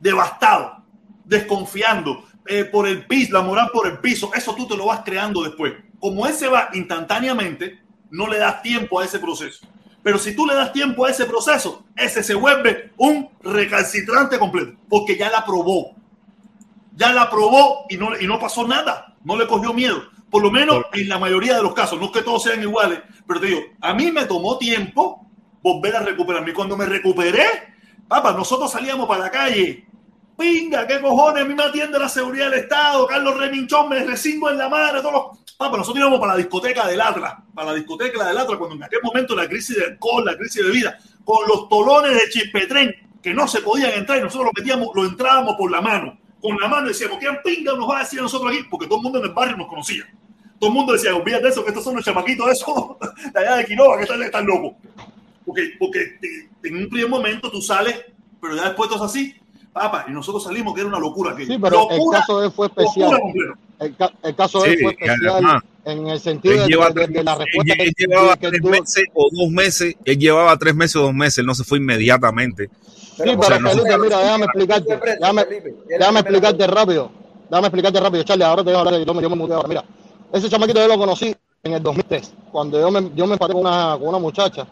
devastado, 0.00 0.86
desconfiando, 1.22 2.24
eh, 2.46 2.64
por 2.64 2.88
el 2.88 3.04
piso, 3.06 3.34
la 3.34 3.42
moral 3.42 3.68
por 3.74 3.86
el 3.86 3.98
piso, 3.98 4.30
eso 4.34 4.54
tú 4.54 4.66
te 4.66 4.74
lo 4.74 4.86
vas 4.86 5.02
creando 5.04 5.42
después. 5.42 5.74
Como 6.00 6.26
él 6.26 6.32
se 6.32 6.48
va 6.48 6.70
instantáneamente, 6.72 7.87
no 8.10 8.26
le 8.26 8.38
das 8.38 8.62
tiempo 8.62 9.00
a 9.00 9.04
ese 9.04 9.18
proceso. 9.18 9.66
Pero 10.02 10.18
si 10.18 10.34
tú 10.34 10.46
le 10.46 10.54
das 10.54 10.72
tiempo 10.72 11.04
a 11.04 11.10
ese 11.10 11.26
proceso, 11.26 11.84
ese 11.96 12.22
se 12.22 12.34
vuelve 12.34 12.92
un 12.96 13.28
recalcitrante 13.42 14.38
completo, 14.38 14.78
porque 14.88 15.16
ya 15.16 15.30
la 15.30 15.44
probó. 15.44 15.94
Ya 16.94 17.12
la 17.12 17.30
probó 17.30 17.86
y 17.88 17.96
no, 17.96 18.18
y 18.18 18.26
no 18.26 18.38
pasó 18.38 18.66
nada, 18.66 19.16
no 19.24 19.36
le 19.36 19.46
cogió 19.46 19.72
miedo. 19.72 20.02
Por 20.30 20.42
lo 20.42 20.50
menos 20.50 20.84
en 20.92 21.08
la 21.08 21.18
mayoría 21.18 21.56
de 21.56 21.62
los 21.62 21.74
casos, 21.74 21.98
no 21.98 22.06
es 22.06 22.12
que 22.12 22.22
todos 22.22 22.42
sean 22.42 22.62
iguales, 22.62 23.00
pero 23.26 23.40
te 23.40 23.46
digo, 23.46 23.60
a 23.80 23.94
mí 23.94 24.10
me 24.10 24.24
tomó 24.26 24.58
tiempo 24.58 25.26
volver 25.62 25.96
a 25.96 26.00
recuperarme. 26.00 26.50
Y 26.50 26.54
cuando 26.54 26.76
me 26.76 26.86
recuperé, 26.86 27.46
papá, 28.06 28.32
nosotros 28.32 28.70
salíamos 28.70 29.06
para 29.06 29.24
la 29.24 29.30
calle 29.30 29.86
Pinga, 30.38 30.86
qué 30.86 31.00
cojones, 31.00 31.42
a 31.42 31.46
mí 31.46 31.52
me 31.54 31.64
atiende 31.64 31.98
la 31.98 32.08
seguridad 32.08 32.50
del 32.50 32.60
Estado, 32.60 33.06
Carlos 33.08 33.36
Reminchón, 33.36 33.88
me 33.88 34.04
recingo 34.04 34.48
en 34.50 34.58
la 34.58 34.68
madre, 34.68 35.00
todos 35.00 35.12
los... 35.12 35.56
Papá, 35.58 35.76
nosotros 35.76 35.98
íbamos 36.00 36.20
para 36.20 36.34
la 36.34 36.38
discoteca 36.38 36.86
del 36.86 37.00
Atlas, 37.00 37.34
para 37.52 37.70
la 37.72 37.74
discoteca 37.74 38.24
del 38.28 38.38
Atlas, 38.38 38.56
cuando 38.58 38.76
en 38.76 38.84
aquel 38.84 39.00
momento 39.02 39.34
la 39.34 39.48
crisis 39.48 39.76
de 39.76 39.84
alcohol, 39.86 40.24
la 40.24 40.36
crisis 40.36 40.64
de 40.64 40.70
vida, 40.70 40.96
con 41.24 41.44
los 41.48 41.68
tolones 41.68 42.12
de 42.14 42.28
chispetren 42.30 42.94
que 43.20 43.34
no 43.34 43.48
se 43.48 43.60
podían 43.62 43.90
entrar 43.94 44.18
y 44.18 44.22
nosotros 44.22 44.46
lo 44.46 44.52
metíamos, 44.54 44.90
lo 44.94 45.04
entrábamos 45.04 45.56
por 45.56 45.72
la 45.72 45.80
mano, 45.80 46.16
con 46.40 46.56
la 46.60 46.68
mano 46.68 46.86
decíamos, 46.86 47.18
¿quién 47.18 47.36
pinga 47.44 47.72
nos 47.74 47.90
va 47.90 47.96
a 47.96 48.00
decir 48.04 48.20
a 48.20 48.22
nosotros 48.22 48.52
aquí? 48.52 48.62
Porque 48.70 48.86
todo 48.86 48.98
el 48.98 49.02
mundo 49.02 49.18
en 49.18 49.24
el 49.24 49.32
barrio 49.32 49.56
nos 49.56 49.66
conocía. 49.66 50.04
Todo 50.60 50.70
el 50.70 50.74
mundo 50.76 50.92
decía, 50.92 51.12
olvídate 51.16 51.42
de 51.44 51.48
eso, 51.50 51.64
que 51.64 51.70
estos 51.70 51.82
son 51.82 51.96
los 51.96 52.04
chamaquitos 52.04 52.46
de 52.46 52.52
esos, 52.52 52.74
de 53.34 53.40
allá 53.40 53.56
de 53.56 53.64
Quinoa, 53.66 53.96
que 53.96 54.04
están, 54.04 54.22
están 54.22 54.46
locos. 54.46 54.74
Porque, 55.44 55.70
porque 55.80 56.18
te- 56.20 56.68
en 56.68 56.76
un 56.76 56.88
primer 56.88 57.08
momento 57.10 57.50
tú 57.50 57.60
sales, 57.60 58.00
pero 58.40 58.54
ya 58.54 58.66
después 58.66 58.88
es 58.92 59.00
así, 59.00 59.34
papá, 59.72 60.06
y 60.08 60.12
nosotros 60.12 60.42
salimos 60.44 60.74
que 60.74 60.80
era 60.80 60.88
una 60.88 60.98
locura. 60.98 61.32
aquello. 61.32 61.52
Sí, 61.52 61.58
pero 61.60 61.88
el 61.90 62.00
caso 62.10 62.40
de 62.40 62.46
él 62.46 62.52
fue 62.52 62.66
especial. 62.66 63.20
El, 63.80 63.96
ca- 63.96 64.12
el 64.22 64.34
caso 64.34 64.62
de 64.62 64.70
él 64.70 64.76
Sí, 64.78 64.82
fue 64.84 64.92
especial 64.92 65.62
en 65.84 66.06
el 66.08 66.20
sentido 66.20 66.54
Él, 66.54 66.60
de, 66.62 66.66
lleva 66.66 66.90
de- 66.90 67.22
la 67.24 67.34
respuesta 67.36 67.74
él- 67.74 67.80
él 67.80 67.94
que, 67.96 68.04
llevaba 68.06 68.36
que 68.36 68.48
tres 68.48 68.62
meses 68.62 69.04
o 69.14 69.28
dos 69.32 69.50
meses, 69.50 69.94
él 70.04 70.18
llevaba 70.18 70.56
tres 70.58 70.74
meses 70.74 70.96
o 70.96 71.00
dos 71.02 71.14
meses, 71.14 71.38
él 71.38 71.46
no 71.46 71.54
se 71.54 71.64
fue 71.64 71.78
inmediatamente. 71.78 72.68
Sí, 72.92 73.22
pero 73.24 73.38
O 73.38 73.42
sea, 73.44 73.58
no- 73.58 73.98
mira, 73.98 74.18
déjame 74.18 74.44
explicarte. 74.44 75.00
Déjame, 75.20 75.46
déjame 75.88 76.20
explicarte 76.20 76.66
rápido. 76.66 77.10
Déjame 77.48 77.66
explicarte 77.68 78.00
rápido, 78.00 78.22
Charlie. 78.24 78.44
Ahora 78.44 78.62
te 78.62 78.70
dejo 78.70 78.80
hablar. 78.82 79.02
Yo 79.04 79.14
me, 79.14 79.22
yo 79.22 79.30
me 79.30 79.36
mudé 79.36 79.54
ahora. 79.54 79.68
Mira, 79.68 79.84
ese 80.32 80.48
chamaquito 80.50 80.78
yo 80.80 80.88
lo 80.88 80.98
conocí 80.98 81.34
en 81.62 81.72
el 81.72 81.82
2003, 81.82 82.34
cuando 82.52 82.78
yo 82.78 82.90
me, 82.90 83.10
yo 83.16 83.26
me 83.26 83.32
empaté 83.32 83.52
con 83.54 83.62
una, 83.62 83.96
con 83.98 84.08
una 84.08 84.18
muchacha 84.18 84.66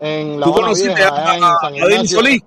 en 0.00 0.40
la 0.40 0.46
¿Tú 0.46 0.52
Habana 0.52 0.64
conociste 0.66 0.94
Vieja, 0.94 1.14
a- 1.30 1.36
en 1.36 1.44
a- 1.44 2.00
a. 2.02 2.06
Solís? 2.06 2.42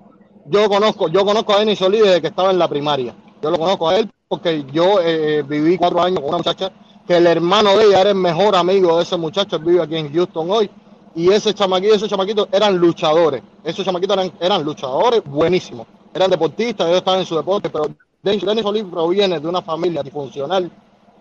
Yo 0.48 0.70
conozco, 0.70 1.08
yo 1.08 1.26
conozco 1.26 1.54
a 1.54 1.60
Denis 1.60 1.80
Solís 1.80 2.04
desde 2.04 2.22
que 2.22 2.28
estaba 2.28 2.52
en 2.52 2.60
la 2.60 2.68
primaria. 2.68 3.16
Yo 3.42 3.50
lo 3.50 3.58
conozco 3.58 3.90
a 3.90 3.98
él 3.98 4.10
porque 4.28 4.64
yo 4.72 5.00
eh, 5.02 5.44
viví 5.48 5.76
cuatro 5.78 6.02
años 6.02 6.20
con 6.20 6.30
una 6.30 6.38
muchacha 6.38 6.72
que 7.08 7.18
el 7.18 7.26
hermano 7.26 7.76
de 7.78 7.86
ella 7.86 8.02
era 8.02 8.10
el 8.12 8.16
mejor 8.16 8.56
amigo 8.56 8.98
de 8.98 9.04
ese 9.04 9.18
muchacho. 9.18 9.56
Él 9.56 9.64
vive 9.64 9.82
aquí 9.82 9.96
en 9.96 10.14
Houston 10.14 10.50
hoy. 10.52 10.70
y 11.16 11.30
ese 11.32 11.54
chamaquito 11.54 11.96
esos 11.96 12.10
chamaquitos 12.10 12.48
eran 12.52 12.78
luchadores. 12.78 13.42
Esos 13.64 13.84
chamaquitos 13.84 14.18
eran, 14.18 14.32
eran 14.40 14.64
luchadores 14.64 15.24
buenísimos. 15.26 15.88
Eran 16.14 16.30
deportistas, 16.30 16.88
ellos 16.88 17.00
estaban 17.00 17.22
en 17.22 17.26
su 17.26 17.36
deporte, 17.36 17.70
pero 17.70 17.88
Denis, 18.22 18.44
Solís 18.62 18.84
proviene 18.84 19.40
de 19.40 19.48
una 19.48 19.64
familia 19.64 20.04
disfuncional 20.04 20.72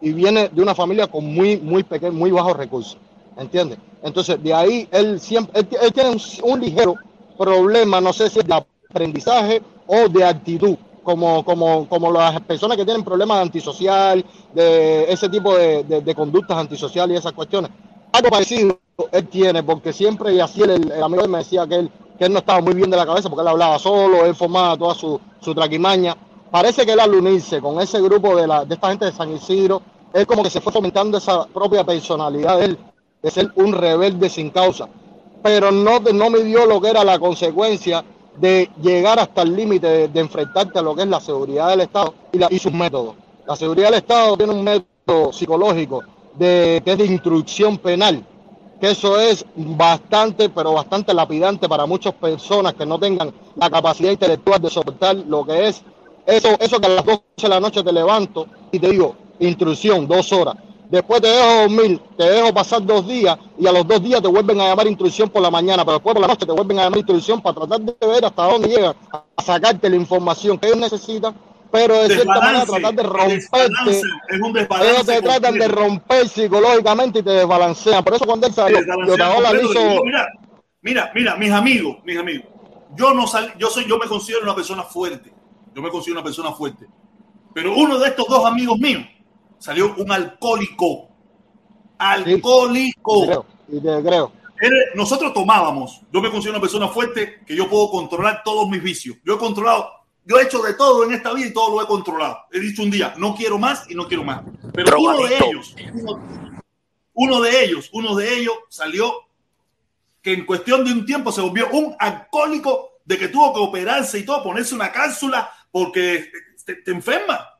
y 0.02 0.12
viene 0.12 0.50
de 0.50 0.62
una 0.62 0.74
familia 0.74 1.06
con 1.06 1.24
muy, 1.24 1.56
muy 1.56 1.82
pequeños, 1.82 2.14
muy 2.14 2.30
bajos 2.30 2.56
recursos. 2.58 2.98
¿Entiendes? 3.36 3.78
Entonces, 4.02 4.40
de 4.42 4.52
ahí 4.52 4.88
él 4.92 5.18
siempre, 5.18 5.60
él, 5.60 5.68
él 5.80 5.92
tiene 5.92 6.10
un, 6.10 6.20
un 6.42 6.60
ligero 6.60 6.94
problema, 7.38 8.00
no 8.00 8.12
sé 8.12 8.28
si 8.28 8.38
es 8.38 8.46
de 8.46 8.54
aprendizaje 8.94 9.60
o 9.86 10.08
de 10.08 10.24
actitud, 10.24 10.76
como, 11.02 11.44
como, 11.44 11.88
como 11.88 12.12
las 12.12 12.40
personas 12.42 12.76
que 12.76 12.84
tienen 12.84 13.02
problemas 13.02 13.42
antisocial, 13.42 14.24
de 14.54 15.12
ese 15.12 15.28
tipo 15.28 15.56
de, 15.56 15.82
de, 15.82 16.14
conductas 16.14 16.56
antisociales 16.56 17.16
y 17.16 17.18
esas 17.18 17.32
cuestiones. 17.32 17.70
Algo 18.12 18.30
parecido 18.30 18.78
él 19.10 19.28
tiene, 19.28 19.62
porque 19.64 19.92
siempre, 19.92 20.32
y 20.32 20.40
así 20.40 20.62
el, 20.62 20.90
el 20.92 21.02
amigo 21.02 21.26
me 21.26 21.38
decía 21.38 21.66
que 21.66 21.74
él, 21.74 21.90
que 22.16 22.26
él 22.26 22.32
no 22.32 22.38
estaba 22.38 22.60
muy 22.60 22.74
bien 22.74 22.88
de 22.90 22.96
la 22.96 23.04
cabeza, 23.04 23.28
porque 23.28 23.42
él 23.42 23.48
hablaba 23.48 23.78
solo, 23.78 24.24
él 24.24 24.36
formaba 24.36 24.76
toda 24.76 24.94
su, 24.94 25.20
su 25.40 25.52
traquimaña. 25.52 26.16
Parece 26.50 26.86
que 26.86 26.92
él 26.92 27.00
al 27.00 27.12
unirse 27.12 27.60
con 27.60 27.80
ese 27.80 28.00
grupo 28.00 28.36
de, 28.36 28.46
la, 28.46 28.64
de 28.64 28.74
esta 28.74 28.90
gente 28.90 29.06
de 29.06 29.12
San 29.12 29.32
Isidro, 29.32 29.82
él 30.12 30.24
como 30.26 30.44
que 30.44 30.50
se 30.50 30.60
fue 30.60 30.72
fomentando 30.72 31.18
esa 31.18 31.44
propia 31.46 31.84
personalidad 31.84 32.58
de 32.58 32.64
él, 32.66 32.78
de 33.20 33.30
ser 33.30 33.50
un 33.56 33.72
rebelde 33.72 34.30
sin 34.30 34.50
causa. 34.50 34.88
Pero 35.42 35.72
no, 35.72 35.98
no 35.98 36.30
me 36.30 36.38
dio 36.44 36.64
lo 36.64 36.80
que 36.80 36.88
era 36.90 37.02
la 37.02 37.18
consecuencia 37.18 38.04
de 38.36 38.70
llegar 38.82 39.18
hasta 39.18 39.42
el 39.42 39.54
límite 39.54 40.08
de, 40.08 40.20
enfrentarte 40.20 40.78
a 40.78 40.82
lo 40.82 40.94
que 40.94 41.02
es 41.02 41.08
la 41.08 41.20
seguridad 41.20 41.68
del 41.68 41.82
Estado 41.82 42.14
y, 42.32 42.38
la, 42.38 42.48
y, 42.50 42.58
sus 42.58 42.72
métodos. 42.72 43.14
La 43.46 43.56
seguridad 43.56 43.88
del 43.88 44.00
Estado 44.00 44.36
tiene 44.36 44.52
un 44.52 44.64
método 44.64 45.32
psicológico 45.32 46.02
de, 46.34 46.82
que 46.84 46.92
es 46.92 46.98
de 46.98 47.06
instrucción 47.06 47.78
penal, 47.78 48.24
que 48.80 48.90
eso 48.90 49.20
es 49.20 49.44
bastante, 49.54 50.48
pero 50.48 50.72
bastante 50.72 51.14
lapidante 51.14 51.68
para 51.68 51.86
muchas 51.86 52.14
personas 52.14 52.74
que 52.74 52.86
no 52.86 52.98
tengan 52.98 53.32
la 53.56 53.70
capacidad 53.70 54.10
intelectual 54.10 54.60
de 54.60 54.70
soportar 54.70 55.16
lo 55.16 55.44
que 55.44 55.68
es 55.68 55.84
eso, 56.26 56.48
eso 56.58 56.80
que 56.80 56.86
a 56.86 56.90
las 56.90 57.04
12 57.04 57.22
de 57.42 57.48
la 57.48 57.60
noche 57.60 57.82
te 57.82 57.92
levanto 57.92 58.46
y 58.72 58.78
te 58.78 58.90
digo, 58.90 59.14
instrucción, 59.40 60.08
dos 60.08 60.32
horas. 60.32 60.56
Después 60.94 61.20
te 61.20 61.26
dejo 61.26 61.62
dormir, 61.62 62.00
te 62.16 62.22
dejo 62.22 62.54
pasar 62.54 62.80
dos 62.86 63.04
días 63.08 63.36
y 63.58 63.66
a 63.66 63.72
los 63.72 63.84
dos 63.84 64.00
días 64.00 64.22
te 64.22 64.28
vuelven 64.28 64.60
a 64.60 64.68
llamar 64.68 64.86
instrucción 64.86 65.28
por 65.28 65.42
la 65.42 65.50
mañana, 65.50 65.84
pero 65.84 65.94
después 65.94 66.14
por 66.14 66.22
la 66.22 66.28
noche 66.28 66.46
te 66.46 66.52
vuelven 66.52 66.78
a 66.78 66.84
llamar 66.84 66.98
instrucción 66.98 67.42
para 67.42 67.56
tratar 67.56 67.80
de 67.80 68.06
ver 68.06 68.24
hasta 68.24 68.44
dónde 68.44 68.68
llegan 68.68 68.94
a 69.10 69.42
sacarte 69.42 69.90
la 69.90 69.96
información 69.96 70.56
que 70.56 70.68
ellos 70.68 70.78
necesitan, 70.78 71.34
pero 71.72 72.00
de 72.00 72.14
cierta 72.14 72.40
manera 72.40 72.64
tratar 72.64 72.94
de 72.94 73.02
romperte. 73.02 73.90
Es 74.28 74.40
un 74.40 74.56
ellos 74.56 75.04
te 75.04 75.20
tratan 75.20 75.54
de 75.58 75.66
romper 75.66 76.28
psicológicamente 76.28 77.18
y 77.18 77.22
te 77.24 77.30
desbalancean. 77.30 78.04
Por 78.04 78.14
eso 78.14 78.24
cuando 78.24 78.46
él 78.46 78.54
salió, 78.54 78.78
Yotaola 79.04 79.50
hizo... 79.60 80.04
Mira, 80.04 80.28
mira, 80.80 81.10
mira, 81.12 81.34
mis 81.34 81.50
amigos, 81.50 81.96
mis 82.04 82.18
amigos, 82.18 82.46
yo 82.94 83.12
no 83.12 83.26
sal, 83.26 83.52
yo 83.58 83.68
soy, 83.68 83.88
yo 83.88 83.98
me 83.98 84.06
considero 84.06 84.44
una 84.44 84.54
persona 84.54 84.84
fuerte. 84.84 85.34
Yo 85.74 85.82
me 85.82 85.90
considero 85.90 86.20
una 86.20 86.24
persona 86.24 86.52
fuerte. 86.52 86.86
Pero 87.52 87.76
uno 87.76 87.98
de 87.98 88.10
estos 88.10 88.28
dos 88.28 88.46
amigos 88.46 88.78
míos 88.78 89.04
salió 89.64 89.94
un 89.96 90.12
alcohólico. 90.12 91.08
Alcohólico. 91.96 93.20
Sí, 93.20 93.26
creo, 93.26 93.46
y 93.68 93.80
te 93.80 94.02
creo. 94.02 94.32
Nosotros 94.94 95.32
tomábamos. 95.32 96.02
Yo 96.12 96.20
me 96.20 96.30
considero 96.30 96.58
una 96.58 96.60
persona 96.60 96.88
fuerte 96.88 97.40
que 97.46 97.56
yo 97.56 97.70
puedo 97.70 97.90
controlar 97.90 98.42
todos 98.44 98.68
mis 98.68 98.82
vicios. 98.82 99.16
Yo 99.24 99.36
he 99.36 99.38
controlado, 99.38 99.90
yo 100.26 100.38
he 100.38 100.42
hecho 100.42 100.60
de 100.62 100.74
todo 100.74 101.04
en 101.04 101.12
esta 101.12 101.32
vida 101.32 101.46
y 101.46 101.54
todo 101.54 101.74
lo 101.74 101.82
he 101.82 101.86
controlado. 101.86 102.40
He 102.52 102.60
dicho 102.60 102.82
un 102.82 102.90
día, 102.90 103.14
no 103.16 103.34
quiero 103.34 103.58
más 103.58 103.86
y 103.88 103.94
no 103.94 104.06
quiero 104.06 104.22
más. 104.22 104.42
Pero 104.74 104.98
uno 104.98 105.26
de 105.26 105.36
ellos, 105.38 105.74
uno, 105.94 106.60
uno 107.14 107.40
de 107.40 107.64
ellos, 107.64 107.88
uno 107.94 108.14
de 108.16 108.34
ellos 108.34 108.54
salió 108.68 109.14
que 110.20 110.34
en 110.34 110.44
cuestión 110.44 110.84
de 110.84 110.92
un 110.92 111.06
tiempo 111.06 111.32
se 111.32 111.40
volvió 111.40 111.70
un 111.70 111.96
alcohólico 111.98 112.98
de 113.06 113.16
que 113.16 113.28
tuvo 113.28 113.54
que 113.54 113.60
operarse 113.60 114.18
y 114.18 114.26
todo, 114.26 114.42
ponerse 114.42 114.74
una 114.74 114.92
cápsula 114.92 115.50
porque 115.70 116.30
te, 116.66 116.74
te 116.76 116.90
enferma. 116.90 117.53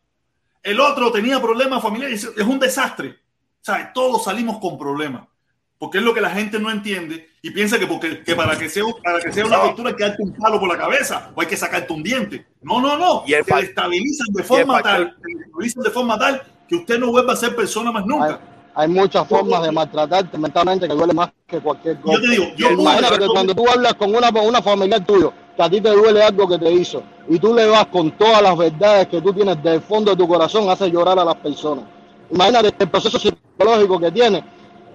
El 0.65 0.81
otro 0.81 1.13
tenía 1.13 1.41
problemas 1.41 1.83
familiares, 1.83 2.25
es 2.37 2.45
un 2.45 2.59
desastre. 2.59 3.19
¿Sabes? 3.61 3.93
Todos 3.95 4.25
salimos 4.25 4.59
con 4.59 4.79
problemas. 4.79 5.29
Porque 5.79 5.99
es 5.99 6.05
lo 6.05 6.15
que 6.15 6.21
la 6.21 6.31
gente 6.31 6.59
no 6.59 6.71
entiende 6.71 7.29
y 7.43 7.51
piensa 7.51 7.79
que, 7.79 7.87
porque, 7.87 8.23
que 8.23 8.35
para, 8.35 8.57
que 8.57 8.71
sea, 8.71 8.85
para 9.03 9.21
que 9.21 9.33
sea 9.33 9.45
una 9.45 9.61
tortura 9.61 9.91
hay 9.91 9.97
que 9.97 10.05
darte 10.05 10.23
un 10.23 10.33
palo 10.33 10.59
por 10.59 10.69
la 10.69 10.79
cabeza 10.79 11.31
o 11.35 11.41
hay 11.41 11.47
que 11.47 11.57
sacarte 11.57 11.93
un 11.93 12.03
diente. 12.03 12.47
No, 12.63 12.81
no, 12.81 12.97
no. 12.97 13.25
Y 13.27 13.35
el 13.35 13.45
te 13.45 13.59
estabilizan 13.61 14.29
de 14.33 14.43
forma 14.43 14.83
tal, 14.83 15.17
te 15.21 15.33
estabilizan 15.33 15.83
de 15.83 15.91
forma 15.91 16.19
tal 16.19 16.43
que 16.67 16.77
usted 16.77 16.99
no 16.99 17.11
vuelva 17.11 17.35
a 17.35 17.37
ser 17.37 17.55
persona 17.55 17.93
más 17.93 18.07
nunca. 18.07 18.41
Hay, 18.75 18.87
hay 18.87 18.89
muchas 18.89 19.29
formas 19.29 19.63
de 19.63 19.73
maltratarte 19.73 20.39
mentalmente 20.39 20.89
que 20.89 20.95
duele 20.95 21.13
más 21.13 21.31
que 21.47 21.61
cualquier 21.61 22.01
cosa. 22.01 22.17
Yo 22.17 22.23
te 22.23 22.31
digo, 22.31 22.45
yo 22.57 22.71
Imagínate 22.71 23.19
que 23.19 23.27
cuando 23.27 23.55
tú 23.55 23.69
hablas 23.69 23.95
con 23.95 24.15
una, 24.15 24.31
una 24.31 24.63
familiar 24.63 25.05
tuyo, 25.05 25.35
que 25.57 25.63
a 25.63 25.71
ti 25.71 25.81
te 25.81 25.91
duele 25.91 26.23
algo 26.23 26.49
que 26.49 26.59
te 26.59 26.71
hizo, 26.73 27.03
y 27.29 27.39
tú 27.39 27.55
le 27.55 27.67
vas 27.67 27.87
con 27.87 28.11
todas 28.13 28.43
las 28.43 28.57
verdades 28.57 29.09
que 29.09 29.21
tú 29.21 29.33
tienes 29.33 29.63
del 29.63 29.81
fondo 29.81 30.11
de 30.11 30.17
tu 30.17 30.29
corazón, 30.29 30.69
hace 30.69 30.91
llorar 30.91 31.19
a 31.19 31.25
las 31.25 31.37
personas. 31.37 31.85
Imagínate 32.31 32.75
el 32.79 32.89
proceso 32.89 33.19
psicológico 33.19 33.99
que 33.99 34.11
tiene. 34.11 34.45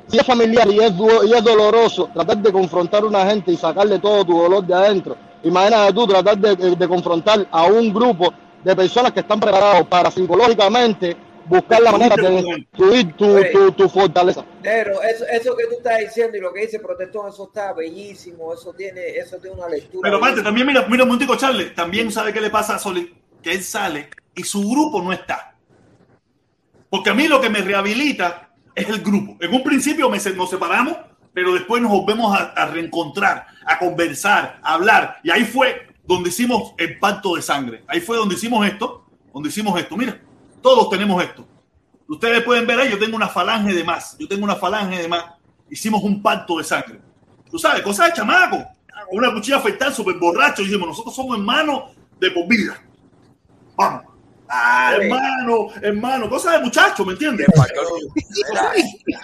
Si 0.08 0.18
es 0.18 0.26
familiar 0.26 0.68
y 0.72 0.80
es, 0.80 0.94
y 1.28 1.34
es 1.34 1.44
doloroso, 1.44 2.10
tratar 2.14 2.38
de 2.40 2.52
confrontar 2.52 3.04
a 3.04 3.08
una 3.08 3.26
gente 3.26 3.52
y 3.52 3.58
sacarle 3.58 4.00
todo 4.00 4.26
tu 4.26 4.38
dolor 4.38 4.66
de 4.66 4.74
adentro. 4.74 5.16
Imagínate 5.44 5.94
tú 5.94 6.08
tratar 6.08 6.38
de, 6.38 6.56
de, 6.76 6.88
confrontar 6.88 7.48
a 7.52 7.66
un 7.66 7.94
grupo 7.94 8.34
de 8.64 8.76
personas 8.76 9.12
que 9.14 9.22
están 9.22 9.40
preparados 9.40 9.88
para 9.88 10.12
psicológicamente 10.12 11.16
buscar 11.50 11.82
la 11.82 11.92
manera 11.92 12.16
de 12.16 12.30
destruir 12.30 13.14
tu, 13.14 13.42
tu, 13.52 13.72
tu, 13.72 13.90
fortaleza. 13.90 14.46
Pero 14.62 15.02
eso, 15.02 15.26
eso 15.28 15.56
que 15.58 15.66
tú 15.66 15.78
estás 15.78 16.00
diciendo 16.00 16.38
y 16.38 16.42
lo 16.42 16.54
que 16.54 16.62
dice 16.62 16.80
Protestón, 16.80 17.30
eso 17.30 17.48
está 17.48 17.74
bellísimo, 17.74 18.54
eso 18.54 18.74
tiene, 18.74 19.18
eso 19.18 19.38
tiene 19.38 19.58
una 19.58 19.68
lectura. 19.68 20.02
Pero 20.04 20.18
aparte, 20.18 20.42
también 20.44 20.68
mira, 20.68 20.86
mira 20.88 21.04
un 21.04 21.10
montico 21.10 21.36
Charles, 21.36 21.74
también 21.74 22.12
sabe 22.12 22.32
qué 22.32 22.40
le 22.40 22.50
pasa 22.50 22.76
a 22.76 22.80
Soli, 22.80 23.14
que 23.42 23.52
él 23.52 23.64
sale 23.64 24.10
y 24.36 24.44
su 24.44 24.62
grupo 24.70 25.02
no 25.02 25.12
está. 25.12 25.56
Porque 26.90 27.10
a 27.10 27.14
mí 27.14 27.28
lo 27.28 27.42
que 27.42 27.50
me 27.50 27.62
rehabilita 27.62 28.52
es 28.76 28.88
el 28.88 29.02
grupo. 29.02 29.38
En 29.40 29.54
un 29.54 29.64
principio 29.64 30.10
me, 30.10 30.20
nos 30.36 30.50
separamos, 30.50 30.98
pero 31.34 31.54
después 31.54 31.82
nos 31.82 31.92
volvemos 31.92 32.36
a, 32.40 32.52
a 32.52 32.68
reencontrar, 32.68 33.48
a 33.66 33.80
conversar, 33.80 34.60
a 34.62 34.74
hablar. 34.74 35.18
Y 35.24 35.32
ahí 35.32 35.46
fue 35.46 35.88
donde 36.04 36.30
hicimos 36.30 36.74
el 36.78 36.98
pacto 37.00 37.36
de 37.36 37.42
sangre. 37.42 37.84
Ahí 37.88 38.02
fue 38.02 38.18
donde 38.18 38.36
hicimos 38.36 38.66
esto, 38.68 39.06
donde 39.34 39.50
hicimos 39.50 39.80
esto. 39.80 39.96
Mira, 39.96 40.20
todos 40.62 40.90
tenemos 40.90 41.24
esto. 41.24 41.46
Ustedes 42.08 42.44
pueden 42.44 42.66
ver 42.66 42.80
ahí, 42.80 42.90
yo 42.90 42.98
tengo 42.98 43.16
una 43.16 43.28
falange 43.28 43.74
de 43.74 43.84
más. 43.84 44.18
Yo 44.18 44.28
tengo 44.28 44.44
una 44.44 44.56
falange 44.56 45.02
de 45.02 45.08
más. 45.08 45.26
Hicimos 45.70 46.04
un 46.04 46.22
pacto 46.22 46.58
de 46.58 46.64
sangre. 46.64 47.00
Tú 47.50 47.60
sabes, 47.60 47.82
cosas 47.82 48.08
de 48.08 48.14
chamaco. 48.14 48.66
Una 49.12 49.34
cuchilla 49.34 49.58
afectada, 49.58 49.92
súper 49.92 50.18
borracho. 50.18 50.64
Dijimos, 50.64 50.88
nosotros 50.88 51.16
somos 51.16 51.38
hermanos 51.38 51.92
de 52.20 52.32
por 52.32 52.48
vida. 52.48 52.82
Vamos. 53.76 54.04
Ah, 54.50 54.96
hermano, 55.00 55.68
hermano, 55.82 56.28
cosas 56.28 56.54
de 56.54 56.66
muchachos, 56.66 57.06
¿me 57.06 57.14
entiendes? 57.14 57.48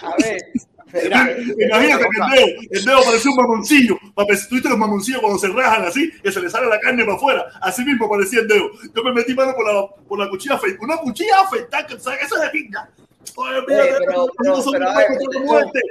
A 0.03 0.15
ver, 0.21 0.37
imagínate 0.93 2.03
que 2.03 2.21
el 2.21 2.31
dedo, 2.31 2.61
el 2.71 2.85
dedo 2.85 3.03
parecía 3.03 3.31
un 3.31 3.37
mamoncillo. 3.37 3.97
Tú 4.15 4.55
viste 4.55 4.69
los 4.69 4.77
mamoncillos 4.77 5.21
cuando 5.21 5.39
se 5.39 5.47
rajan 5.47 5.85
así, 5.85 6.11
que 6.21 6.31
se 6.31 6.41
le 6.41 6.49
sale 6.49 6.67
la 6.67 6.79
carne 6.79 7.03
para 7.03 7.17
afuera. 7.17 7.45
Así 7.61 7.83
mismo 7.83 8.09
parecía 8.09 8.41
el 8.41 8.47
dedo. 8.47 8.71
Yo 8.95 9.03
me 9.03 9.11
metí 9.11 9.33
mano 9.33 9.53
por 9.55 9.65
la, 9.65 9.87
por 10.07 10.19
la 10.19 10.29
cuchilla 10.29 10.55
afeitada. 10.55 10.85
Una 10.85 10.97
cuchilla 10.97 11.41
afeitada, 11.41 11.87
que 11.87 11.99
¿sabes? 11.99 12.23
eso 12.23 12.35
es 12.35 12.41
de 12.43 12.49
pinga. 12.49 12.89
Oye, 13.35 13.61
mira, 13.67 13.83
pero, 13.99 15.41
muerte. 15.43 15.81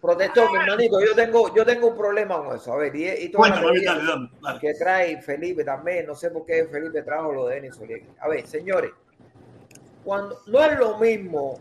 Protector, 0.00 0.52
mi 0.52 0.58
hermanito, 0.58 1.00
yo 1.00 1.14
tengo, 1.14 1.54
yo 1.54 1.64
tengo 1.64 1.88
un 1.88 1.96
problema 1.96 2.38
con 2.38 2.56
eso. 2.56 2.72
A 2.72 2.76
ver, 2.76 2.94
y, 2.94 3.08
y 3.08 3.28
toda 3.30 3.48
Cuéntame, 3.48 3.80
la 3.80 3.94
dale, 3.94 4.06
dale, 4.06 4.28
dale. 4.40 4.60
que 4.60 4.74
trae 4.74 5.20
Felipe 5.22 5.64
también, 5.64 6.06
no 6.06 6.14
sé 6.14 6.30
por 6.30 6.46
qué 6.46 6.68
Felipe 6.70 7.02
trajo 7.02 7.32
lo 7.32 7.46
de 7.46 7.56
Denis. 7.56 7.80
A 8.20 8.28
ver, 8.28 8.46
señores, 8.46 8.92
cuando 10.04 10.40
no 10.46 10.62
es 10.62 10.78
lo 10.78 10.98
mismo 10.98 11.60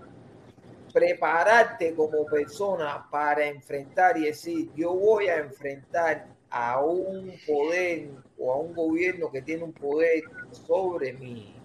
prepararte 0.93 1.93
como 1.93 2.25
persona 2.25 3.07
para 3.11 3.45
enfrentar 3.45 4.17
y 4.17 4.25
decir, 4.25 4.69
yo 4.75 4.93
voy 4.93 5.27
a 5.27 5.37
enfrentar 5.37 6.27
a 6.49 6.81
un 6.81 7.33
poder 7.45 8.09
o 8.37 8.53
a 8.53 8.57
un 8.57 8.73
gobierno 8.73 9.29
que 9.31 9.41
tiene 9.41 9.63
un 9.63 9.73
poder 9.73 10.23
sobre 10.51 11.13
mí, 11.13 11.55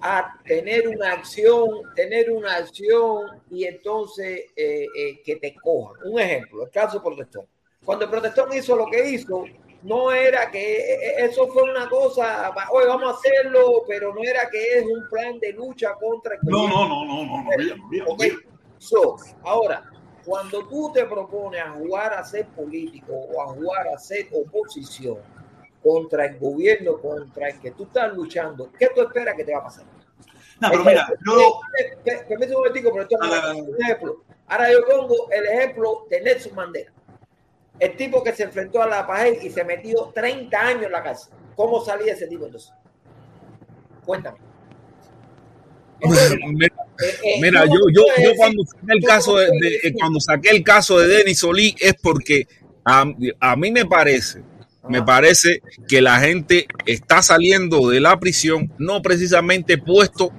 a 0.00 0.38
tener 0.44 0.88
una 0.88 1.12
acción, 1.12 1.68
tener 1.94 2.30
una 2.30 2.56
acción 2.56 3.42
y 3.50 3.64
entonces 3.64 4.42
eh, 4.54 4.86
eh, 4.96 5.22
que 5.24 5.36
te 5.36 5.54
cojan. 5.54 5.96
Un 6.04 6.20
ejemplo, 6.20 6.64
el 6.64 6.70
caso 6.70 7.02
Protestón. 7.02 7.46
Cuando 7.84 8.04
el 8.04 8.10
Protestón 8.10 8.52
hizo 8.52 8.76
lo 8.76 8.86
que 8.86 9.10
hizo, 9.10 9.44
no 9.88 10.12
era 10.12 10.50
que 10.50 10.94
eh, 10.94 11.24
eso 11.24 11.48
fue 11.48 11.62
una 11.62 11.88
cosa, 11.88 12.52
hoy 12.70 12.84
vamos 12.86 13.10
a 13.10 13.16
hacerlo, 13.16 13.84
pero 13.88 14.14
no 14.14 14.22
era 14.22 14.48
que 14.50 14.78
es 14.78 14.84
un 14.84 15.08
plan 15.08 15.38
de 15.40 15.54
lucha 15.54 15.94
contra 15.94 16.34
el 16.34 16.40
No, 16.42 16.68
no, 16.68 16.88
no, 16.88 17.04
no, 17.04 17.24
no, 17.24 17.42
no, 17.42 17.50
mira, 17.56 17.76
mira, 17.90 18.04
okay. 18.06 18.32
so, 18.76 19.16
ahora, 19.42 19.90
cuando 20.24 20.68
tú 20.68 20.92
te 20.92 21.06
propones 21.06 21.62
a 21.62 21.70
jugar 21.70 22.12
a 22.12 22.22
ser 22.22 22.46
político 22.48 23.14
o 23.14 23.42
a 23.42 23.46
jugar 23.46 23.88
a 23.88 23.98
ser 23.98 24.28
oposición 24.32 25.16
contra 25.82 26.26
el 26.26 26.38
gobierno, 26.38 26.98
contra 27.00 27.48
el 27.48 27.58
que 27.58 27.70
tú 27.70 27.84
estás 27.84 28.12
luchando, 28.14 28.70
¿qué 28.78 28.90
tú 28.94 29.00
esperas 29.00 29.34
que 29.36 29.44
te 29.44 29.54
va 29.54 29.60
a 29.60 29.64
pasar? 29.64 29.86
No, 30.60 30.70
pero 30.70 30.84
mira, 30.84 31.08
yo... 31.24 31.60
Permíteme 32.04 32.56
un 32.56 32.62
momentico, 32.62 32.90
pero 32.92 33.02
esto 33.04 33.16
es 33.22 33.62
un 33.62 33.82
ejemplo. 33.82 34.22
Ahora 34.48 34.72
yo 34.72 34.78
pongo 34.86 35.30
el 35.30 35.46
ejemplo 35.46 36.06
de 36.10 36.20
Nelson 36.20 36.54
Mandela. 36.54 36.92
El 37.80 37.96
tipo 37.96 38.22
que 38.22 38.32
se 38.32 38.44
enfrentó 38.44 38.82
a 38.82 38.86
la 38.88 39.06
pared 39.06 39.40
y 39.42 39.50
se 39.50 39.64
metió 39.64 40.10
30 40.14 40.60
años 40.60 40.84
en 40.84 40.92
la 40.92 41.02
cárcel. 41.02 41.32
¿Cómo 41.54 41.84
salía 41.84 42.12
ese 42.12 42.26
tipo 42.26 42.46
entonces? 42.46 42.72
Cuéntame. 44.04 44.38
Mira, 46.00 46.74
eh, 47.02 47.38
mira, 47.40 47.64
yo, 47.66 47.72
yo, 47.92 48.04
yo 48.22 48.30
cuando 48.36 48.62
saqué 48.64 48.92
el 48.92 49.04
caso 49.04 49.36
de, 49.36 49.46
de- 49.46 49.76
eh, 49.82 49.92
cuando 49.98 50.20
saqué 50.20 50.50
el 50.50 50.62
caso 50.62 50.98
de 50.98 51.08
Denis 51.08 51.38
Solí 51.40 51.74
es 51.80 51.94
porque 52.00 52.46
a, 52.84 53.04
a 53.40 53.56
mí 53.56 53.72
me 53.72 53.84
parece, 53.84 54.42
me 54.88 55.02
parece 55.02 55.60
que 55.88 56.00
la 56.00 56.20
gente 56.20 56.66
está 56.86 57.20
saliendo 57.20 57.88
de 57.88 58.00
la 58.00 58.18
prisión 58.20 58.72
no 58.78 59.02
precisamente 59.02 59.76
puesto 59.78 60.32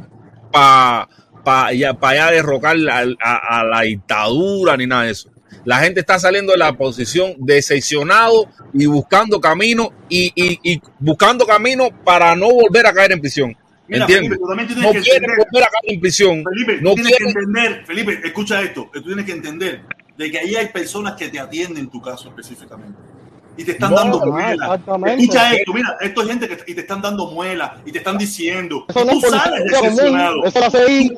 para 0.51 1.09
pa, 1.43 1.69
pa 1.99 2.09
allá 2.09 2.31
derrocar 2.31 2.77
la- 2.77 3.05
a, 3.21 3.59
a 3.59 3.63
la 3.65 3.81
dictadura 3.81 4.77
ni 4.77 4.87
nada 4.87 5.03
de 5.03 5.11
eso. 5.11 5.29
La 5.65 5.77
gente 5.79 5.99
está 5.99 6.19
saliendo 6.19 6.51
de 6.51 6.57
la 6.57 6.73
posición 6.73 7.33
decepcionado 7.37 8.47
y 8.73 8.85
buscando 8.85 9.39
camino 9.41 9.91
y, 10.07 10.31
y- 10.35 10.59
y 10.63 10.81
buscando 10.99 11.45
camino 11.45 11.89
para 12.03 12.35
no 12.35 12.49
volver 12.51 12.85
a 12.87 12.93
caer 12.93 13.11
en 13.13 13.19
prisión. 13.21 13.55
Mira, 13.87 14.03
¿Entiendes? 14.05 14.29
Felipe, 14.29 14.37
tú 14.43 14.47
también 14.47 14.67
tienes 14.67 14.83
No 14.85 14.91
que 14.91 14.99
quieren 15.01 15.23
entender- 15.23 15.47
volver 15.51 15.63
a 15.63 15.67
caer 15.71 15.93
en 15.93 15.99
prisión. 16.01 16.43
Felipe, 16.43 16.79
no 16.81 16.89
tú 16.91 16.95
tienes 16.95 17.11
quieren 17.17 17.33
que 17.33 17.39
entender, 17.39 17.85
Felipe, 17.85 18.21
escucha 18.27 18.61
esto, 18.61 18.89
tú 18.93 19.01
tienes 19.03 19.25
que 19.25 19.31
entender 19.31 19.81
de 20.17 20.31
que 20.31 20.39
ahí 20.39 20.55
hay 20.55 20.67
personas 20.67 21.15
que 21.15 21.29
te 21.29 21.39
atienden 21.39 21.89
tu 21.89 22.01
caso 22.01 22.29
específicamente 22.29 22.99
y 23.57 23.63
te 23.63 23.71
están 23.71 23.89
No, 23.91 23.97
dando 23.97 24.25
muela. 24.27 24.79
Escucha 25.17 25.53
esto, 25.53 25.73
mira, 25.73 25.97
esto 26.01 26.21
es 26.21 26.27
gente 26.27 26.47
que 26.47 26.71
y 26.71 26.75
te 26.75 26.81
están 26.81 27.01
dando 27.01 27.31
muela 27.31 27.77
y 27.85 27.91
te 27.91 27.97
están 27.97 28.17
diciendo, 28.17 28.85
Eso 28.87 29.05
no 29.05 29.11
tú 29.13 29.21
sales 29.21 29.63
decepcionado, 29.65 30.45
eso 30.45 30.59
lo 30.59 30.71
CI. 30.87 31.17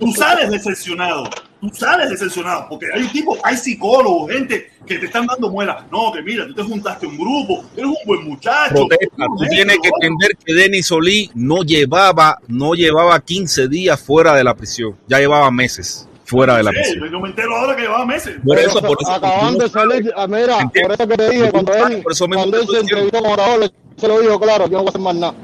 tú 0.00 0.12
sales 0.12 0.50
decepcionado, 0.50 1.30
tú 1.60 1.70
sales 1.72 2.10
decepcionado, 2.10 2.66
porque 2.68 2.86
hay 2.92 3.06
tipo, 3.08 3.36
hay 3.42 3.56
psicólogos, 3.56 4.30
gente 4.32 4.70
que 4.86 4.98
te 4.98 5.06
están 5.06 5.26
dando 5.26 5.50
muela. 5.50 5.86
No, 5.90 6.12
que 6.12 6.22
mira, 6.22 6.46
tú 6.46 6.54
te 6.54 6.62
juntaste 6.62 7.06
a 7.06 7.08
un 7.08 7.18
grupo, 7.18 7.64
eres 7.76 7.86
un 7.86 7.96
buen 8.06 8.24
muchacho. 8.24 8.74
protesta. 8.74 9.26
Tú 9.38 9.44
tienes 9.50 9.78
que 9.82 9.88
entender 9.88 10.36
que 10.44 10.54
Denis 10.54 10.86
Solí 10.86 11.30
no 11.34 11.62
llevaba, 11.62 12.38
no 12.48 12.74
llevaba 12.74 13.18
15 13.20 13.68
días 13.68 14.00
fuera 14.00 14.34
de 14.34 14.44
la 14.44 14.54
prisión, 14.54 14.96
ya 15.06 15.18
llevaba 15.18 15.50
meses 15.50 16.06
fuera 16.24 16.58
de 16.58 16.62
la 16.62 16.70
Sí, 16.72 16.76
prisión. 16.76 17.10
yo 17.10 17.20
me 17.20 17.28
entero 17.30 17.56
ahora 17.56 17.74
que 17.74 17.82
llevaba 17.82 18.04
meses. 18.04 18.36
Por 18.44 18.58
eso, 18.58 18.80
por 18.82 18.98
eso. 19.00 19.10
Acaban 19.12 19.56
de 19.58 19.68
salir, 19.68 20.12
ah, 20.14 20.26
mira, 20.26 20.58
por 20.82 20.92
eso 20.92 21.08
que 21.08 21.16
te 21.16 21.30
dije, 21.30 21.50
cuando 21.50 21.74
él, 21.74 22.02
Por 22.02 22.12
eso 22.12 22.28
mismo 22.28 22.42
cuando 22.42 22.58
te 22.58 22.62
él 22.64 22.70
se 22.70 22.80
entrevistó 22.80 23.22
con 23.22 23.62
él 23.62 23.72
se 23.96 24.06
lo 24.06 24.20
dijo 24.20 24.38
claro, 24.38 24.64
yo 24.66 24.72
no 24.72 24.78
voy 24.78 24.86
a 24.86 24.90
hacer 24.90 25.00
más 25.00 25.14
nada. 25.16 25.34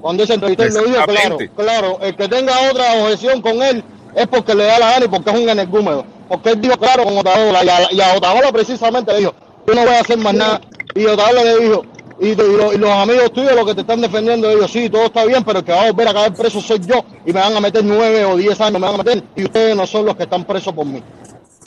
Cuando 0.00 0.22
él 0.22 0.26
se 0.26 0.34
entrevistó, 0.34 0.64
él 0.64 0.74
lo 0.74 0.82
dijo 0.82 1.04
claro, 1.06 1.38
claro, 1.56 1.98
el 2.02 2.14
que 2.16 2.28
tenga 2.28 2.52
otra 2.70 2.92
objeción 3.04 3.40
con 3.40 3.62
él 3.62 3.82
es 4.16 4.26
porque 4.28 4.54
le 4.54 4.64
da 4.64 4.78
la 4.78 4.92
gana 4.92 5.04
y 5.04 5.08
porque 5.08 5.30
es 5.30 5.36
un 5.36 5.48
energúmedo. 5.48 6.04
Porque 6.28 6.50
él 6.50 6.60
dijo 6.60 6.76
claro 6.78 7.04
con 7.04 7.18
Otaola 7.18 7.62
y 7.62 7.68
a, 7.68 7.92
y 7.92 8.16
Otaola 8.16 8.50
precisamente 8.50 9.12
le 9.12 9.18
dijo, 9.18 9.34
yo 9.66 9.74
no 9.74 9.82
voy 9.82 9.94
a 9.94 10.00
hacer 10.00 10.18
más 10.18 10.34
nada. 10.34 10.60
Y 10.94 11.04
Otaola 11.04 11.44
le 11.44 11.58
dijo, 11.58 11.84
y 12.18 12.34
los 12.34 12.90
amigos 12.90 13.30
tuyos 13.32 13.54
los 13.54 13.66
que 13.66 13.74
te 13.74 13.82
están 13.82 14.00
defendiendo, 14.00 14.48
ellos 14.48 14.70
sí, 14.70 14.88
todo 14.88 15.04
está 15.04 15.26
bien, 15.26 15.44
pero 15.44 15.58
el 15.58 15.64
que 15.66 15.72
va 15.72 15.82
a 15.82 15.90
volver 15.90 16.08
a 16.08 16.14
caer 16.14 16.32
preso 16.32 16.62
soy 16.62 16.80
yo 16.80 17.04
y 17.26 17.32
me 17.32 17.40
van 17.40 17.54
a 17.54 17.60
meter 17.60 17.84
nueve 17.84 18.24
o 18.24 18.36
diez 18.36 18.58
años, 18.58 18.80
me 18.80 18.86
van 18.86 18.94
a 18.94 19.04
meter 19.04 19.22
y 19.36 19.44
ustedes 19.44 19.76
no 19.76 19.86
son 19.86 20.06
los 20.06 20.16
que 20.16 20.22
están 20.22 20.44
presos 20.44 20.72
por 20.72 20.86
mí. 20.86 21.02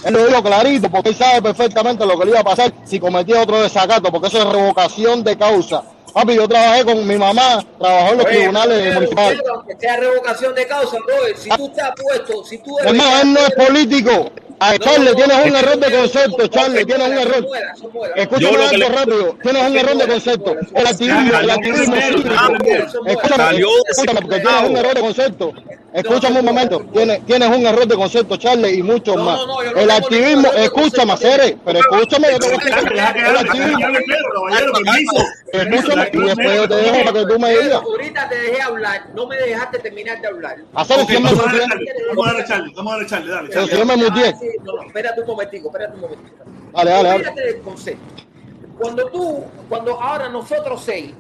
Él 0.03 0.13
lo 0.13 0.26
dijo 0.26 0.41
clarito 0.41 0.89
porque 0.89 1.09
él 1.09 1.15
sabe 1.15 1.41
perfectamente 1.43 2.03
lo 2.03 2.17
que 2.17 2.26
le 2.26 2.31
iba 2.31 2.39
a 2.39 2.43
pasar 2.43 2.73
si 2.84 2.99
cometía 2.99 3.43
otro 3.43 3.61
desacato, 3.61 4.11
porque 4.11 4.27
eso 4.27 4.39
es 4.39 4.45
revocación 4.45 5.23
de 5.23 5.38
causa. 5.38 5.84
Papi, 6.14 6.36
yo 6.36 6.48
trabajé 6.48 6.86
con 6.86 7.07
mi 7.07 7.15
mamá, 7.15 7.64
trabajó 7.80 8.11
en 8.11 8.18
los 8.18 8.26
Oye, 8.26 8.36
tribunales 8.38 8.80
pero, 8.81 8.94
municipales. 8.95 9.40
pero, 9.41 9.56
aunque 9.56 9.76
sea 9.80 9.98
revocación 9.98 10.56
de 10.56 10.68
causa, 10.68 10.98
brother, 11.06 11.38
si 11.38 11.49
tú 11.49 11.65
estás 11.68 11.91
puesto, 12.02 12.44
si 12.45 12.57
tú 12.60 12.80
eres- 12.80 12.91
Hermano, 12.91 13.22
él 13.22 13.34
no 13.34 13.40
es 13.40 13.52
político. 13.68 14.31
A 14.61 14.77
Charlie, 14.77 15.15
tienes 15.15 15.38
un 15.45 15.56
error 15.56 15.77
de 15.80 15.91
concepto, 15.98 16.48
Charlie, 16.48 16.84
tienes 16.86 17.07
un 17.07 17.18
error. 17.18 17.48
Escúchame 18.18 18.57
algo 18.65 18.77
le- 18.77 18.90
rápido, 18.90 19.38
tienes 19.41 19.69
un 19.69 19.77
error 19.77 19.98
de 19.98 20.07
concepto. 20.07 20.56
El 20.76 20.88
activismo, 20.88 21.40
el 21.40 21.49
activismo. 21.49 21.95
Escúchame, 21.95 23.60
escúchame, 23.90 24.22
porque 24.22 24.40
tienes 24.41 24.69
un 24.69 24.77
error 24.77 24.94
de 24.95 25.02
concepto. 25.02 25.53
Escúchame 25.94 26.40
un 26.40 26.45
momento, 26.45 26.82
tienes, 26.94 27.26
tienes 27.26 27.49
un 27.49 27.66
error 27.66 27.88
de 27.88 27.95
concepto, 27.95 28.38
Charlie, 28.38 28.76
y 28.76 28.84
muchos 28.84 29.16
No, 29.16 29.24
más. 29.24 29.38
no, 29.40 29.48
no, 29.48 29.61
El 29.61 29.90
activismo, 29.90 30.48
escúchame. 30.53 31.18
Cere, 31.18 31.57
pero 31.66 31.80
escúchame, 31.80 32.28
yo 32.32 32.40
te 32.40 32.45
voy 32.45 32.53
a 32.53 32.56
explicar. 32.56 32.94
Deja 32.94 33.14
que 33.14 33.20
El 33.20 33.38
activismo, 33.38 35.24
escúchame, 35.52 36.10
y 36.14 36.18
después 36.20 36.56
yo 36.56 36.68
te 36.68 36.76
dejo 36.76 37.06
para 37.06 37.14
que 37.20 37.26
tú 37.26 37.40
me 37.40 37.49
digas. 37.52 37.82
ahorita 37.82 38.30
te 38.30 38.36
dejé 38.36 38.61
hablar, 38.61 39.07
no 39.16 39.28
me 39.28 39.38
dejaste 39.38 39.80
terminar 39.80 40.22
de 40.22 40.28
hablar. 40.28 40.57
El 40.57 40.66
vamos 40.74 40.90
a 40.90 40.95
me 41.52 41.60
darle, 41.60 41.94
vamos 42.10 42.28
a 42.28 42.32
darle, 42.32 42.45
Charlie, 42.45 42.74
vamos 42.76 42.91
a 42.91 42.95
darle, 42.95 43.10
Charlie, 43.10 43.32
dale, 43.32 43.49
Pero 43.49 43.68
si 43.68 43.78
yo 43.78 43.86
me 43.86 43.98
muteé. 43.98 44.28
Ah, 44.30 44.38
no, 44.64 44.84
espérate 44.84 45.22
un 45.22 45.28
momentico, 45.28 45.68
espérate 45.70 45.95
un 45.95 46.02
momentico. 46.02 46.38
Dale, 46.74 46.91
dale. 46.91 47.61
Cuando 48.78 49.06
tú, 49.07 49.44
cuando 49.68 49.99
ahora 50.02 50.30
nosotros 50.30 50.82
seis 50.86 51.14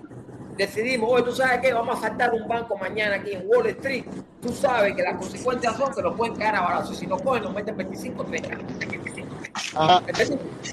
decidimos, 0.59 1.09
oye, 1.09 1.23
tú 1.23 1.31
sabes 1.31 1.61
qué, 1.61 1.73
vamos 1.73 1.97
a 1.97 2.01
saltar 2.01 2.33
un 2.33 2.45
banco 2.45 2.77
mañana 2.77 3.15
aquí 3.15 3.31
en 3.31 3.47
Wall 3.47 3.67
Street, 3.67 4.03
tú 4.41 4.49
sabes 4.49 4.93
que 4.93 5.01
las 5.01 5.15
consecuencias 5.15 5.77
son 5.77 5.93
que 5.93 6.01
nos 6.01 6.15
pueden 6.17 6.35
caer 6.35 6.55
a 6.55 6.61
balazos. 6.61 6.97
Si 6.97 7.07
nos 7.07 7.21
cogen, 7.21 7.43
nos 7.43 7.53
meten 7.53 7.77
25, 7.77 8.25
30. 8.25 8.57
Ajá. 9.75 10.03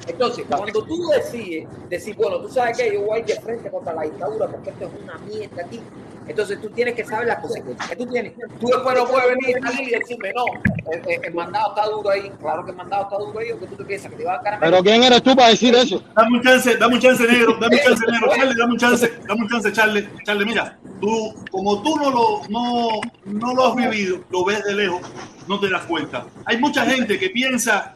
Entonces, 0.08 0.44
cuando 0.48 0.84
tú 0.84 1.08
decides, 1.10 1.68
decir, 1.88 2.16
bueno, 2.16 2.40
tú 2.40 2.48
sabes 2.48 2.76
que 2.76 2.94
yo 2.94 3.02
voy 3.02 3.18
a 3.18 3.20
ir 3.20 3.26
de 3.26 3.40
frente 3.40 3.70
contra 3.70 3.94
la 3.94 4.02
dictadura 4.02 4.48
porque 4.48 4.70
esto 4.70 4.86
es 4.86 5.02
una 5.02 5.18
mierda 5.18 5.64
aquí. 5.64 5.80
Entonces 6.28 6.60
tú 6.60 6.68
tienes 6.70 6.94
que 6.94 7.04
saber 7.04 7.26
las 7.28 7.38
consecuencias. 7.38 7.88
que 7.88 7.96
tú 7.96 8.06
tienes. 8.06 8.32
Tú 8.60 8.66
después 8.66 8.96
no 8.96 9.06
puedes 9.06 9.28
venir 9.28 9.56
y 9.58 9.62
salir 9.62 9.88
y 9.88 9.90
decirme, 9.98 10.32
no, 10.34 10.44
el, 10.92 11.00
el- 11.08 11.24
el 11.24 11.34
mandado 11.34 11.68
está 11.74 11.88
duro 11.88 12.10
ahí. 12.10 12.30
Claro 12.40 12.64
que 12.64 12.70
el 12.72 12.76
mandado 12.76 13.02
está 13.04 13.16
duro 13.18 13.38
ahí, 13.38 13.52
o 13.52 13.60
que 13.60 13.66
tú 13.66 13.76
te 13.76 13.84
piensas 13.84 14.10
que 14.10 14.16
te 14.16 14.24
va 14.24 14.34
a 14.34 14.40
cara 14.42 14.58
Pero 14.60 14.82
¿quién 14.82 15.02
eres 15.04 15.22
tú 15.22 15.36
para 15.36 15.50
decir 15.50 15.74
eso? 15.74 16.02
Dame 16.14 16.36
un 16.38 16.42
chance, 16.42 16.76
dame 16.76 16.94
un 16.94 17.00
chance 17.00 17.26
negro, 17.26 17.56
dame 17.60 17.76
un 17.76 17.82
chance 17.82 18.04
negro, 18.10 18.28
Charlie, 18.36 18.54
dame 18.56 18.72
un 18.72 18.78
chance, 18.78 19.12
dame 19.28 19.40
un 19.42 19.48
chance, 19.48 19.72
Charlie, 19.72 20.08
Charlie, 20.24 20.44
mira, 20.46 20.78
tú, 21.00 21.34
como 21.50 21.82
tú 21.82 21.96
no 21.96 22.10
lo, 22.10 22.40
no, 22.48 22.88
no 23.24 23.54
lo 23.54 23.66
has 23.68 23.76
vivido, 23.76 24.20
lo 24.30 24.44
ves 24.44 24.64
de 24.64 24.74
lejos, 24.74 25.00
no 25.46 25.60
te 25.60 25.70
das 25.70 25.82
cuenta. 25.84 26.26
Hay 26.44 26.58
mucha 26.58 26.84
gente 26.84 27.18
que 27.18 27.30
piensa 27.30 27.94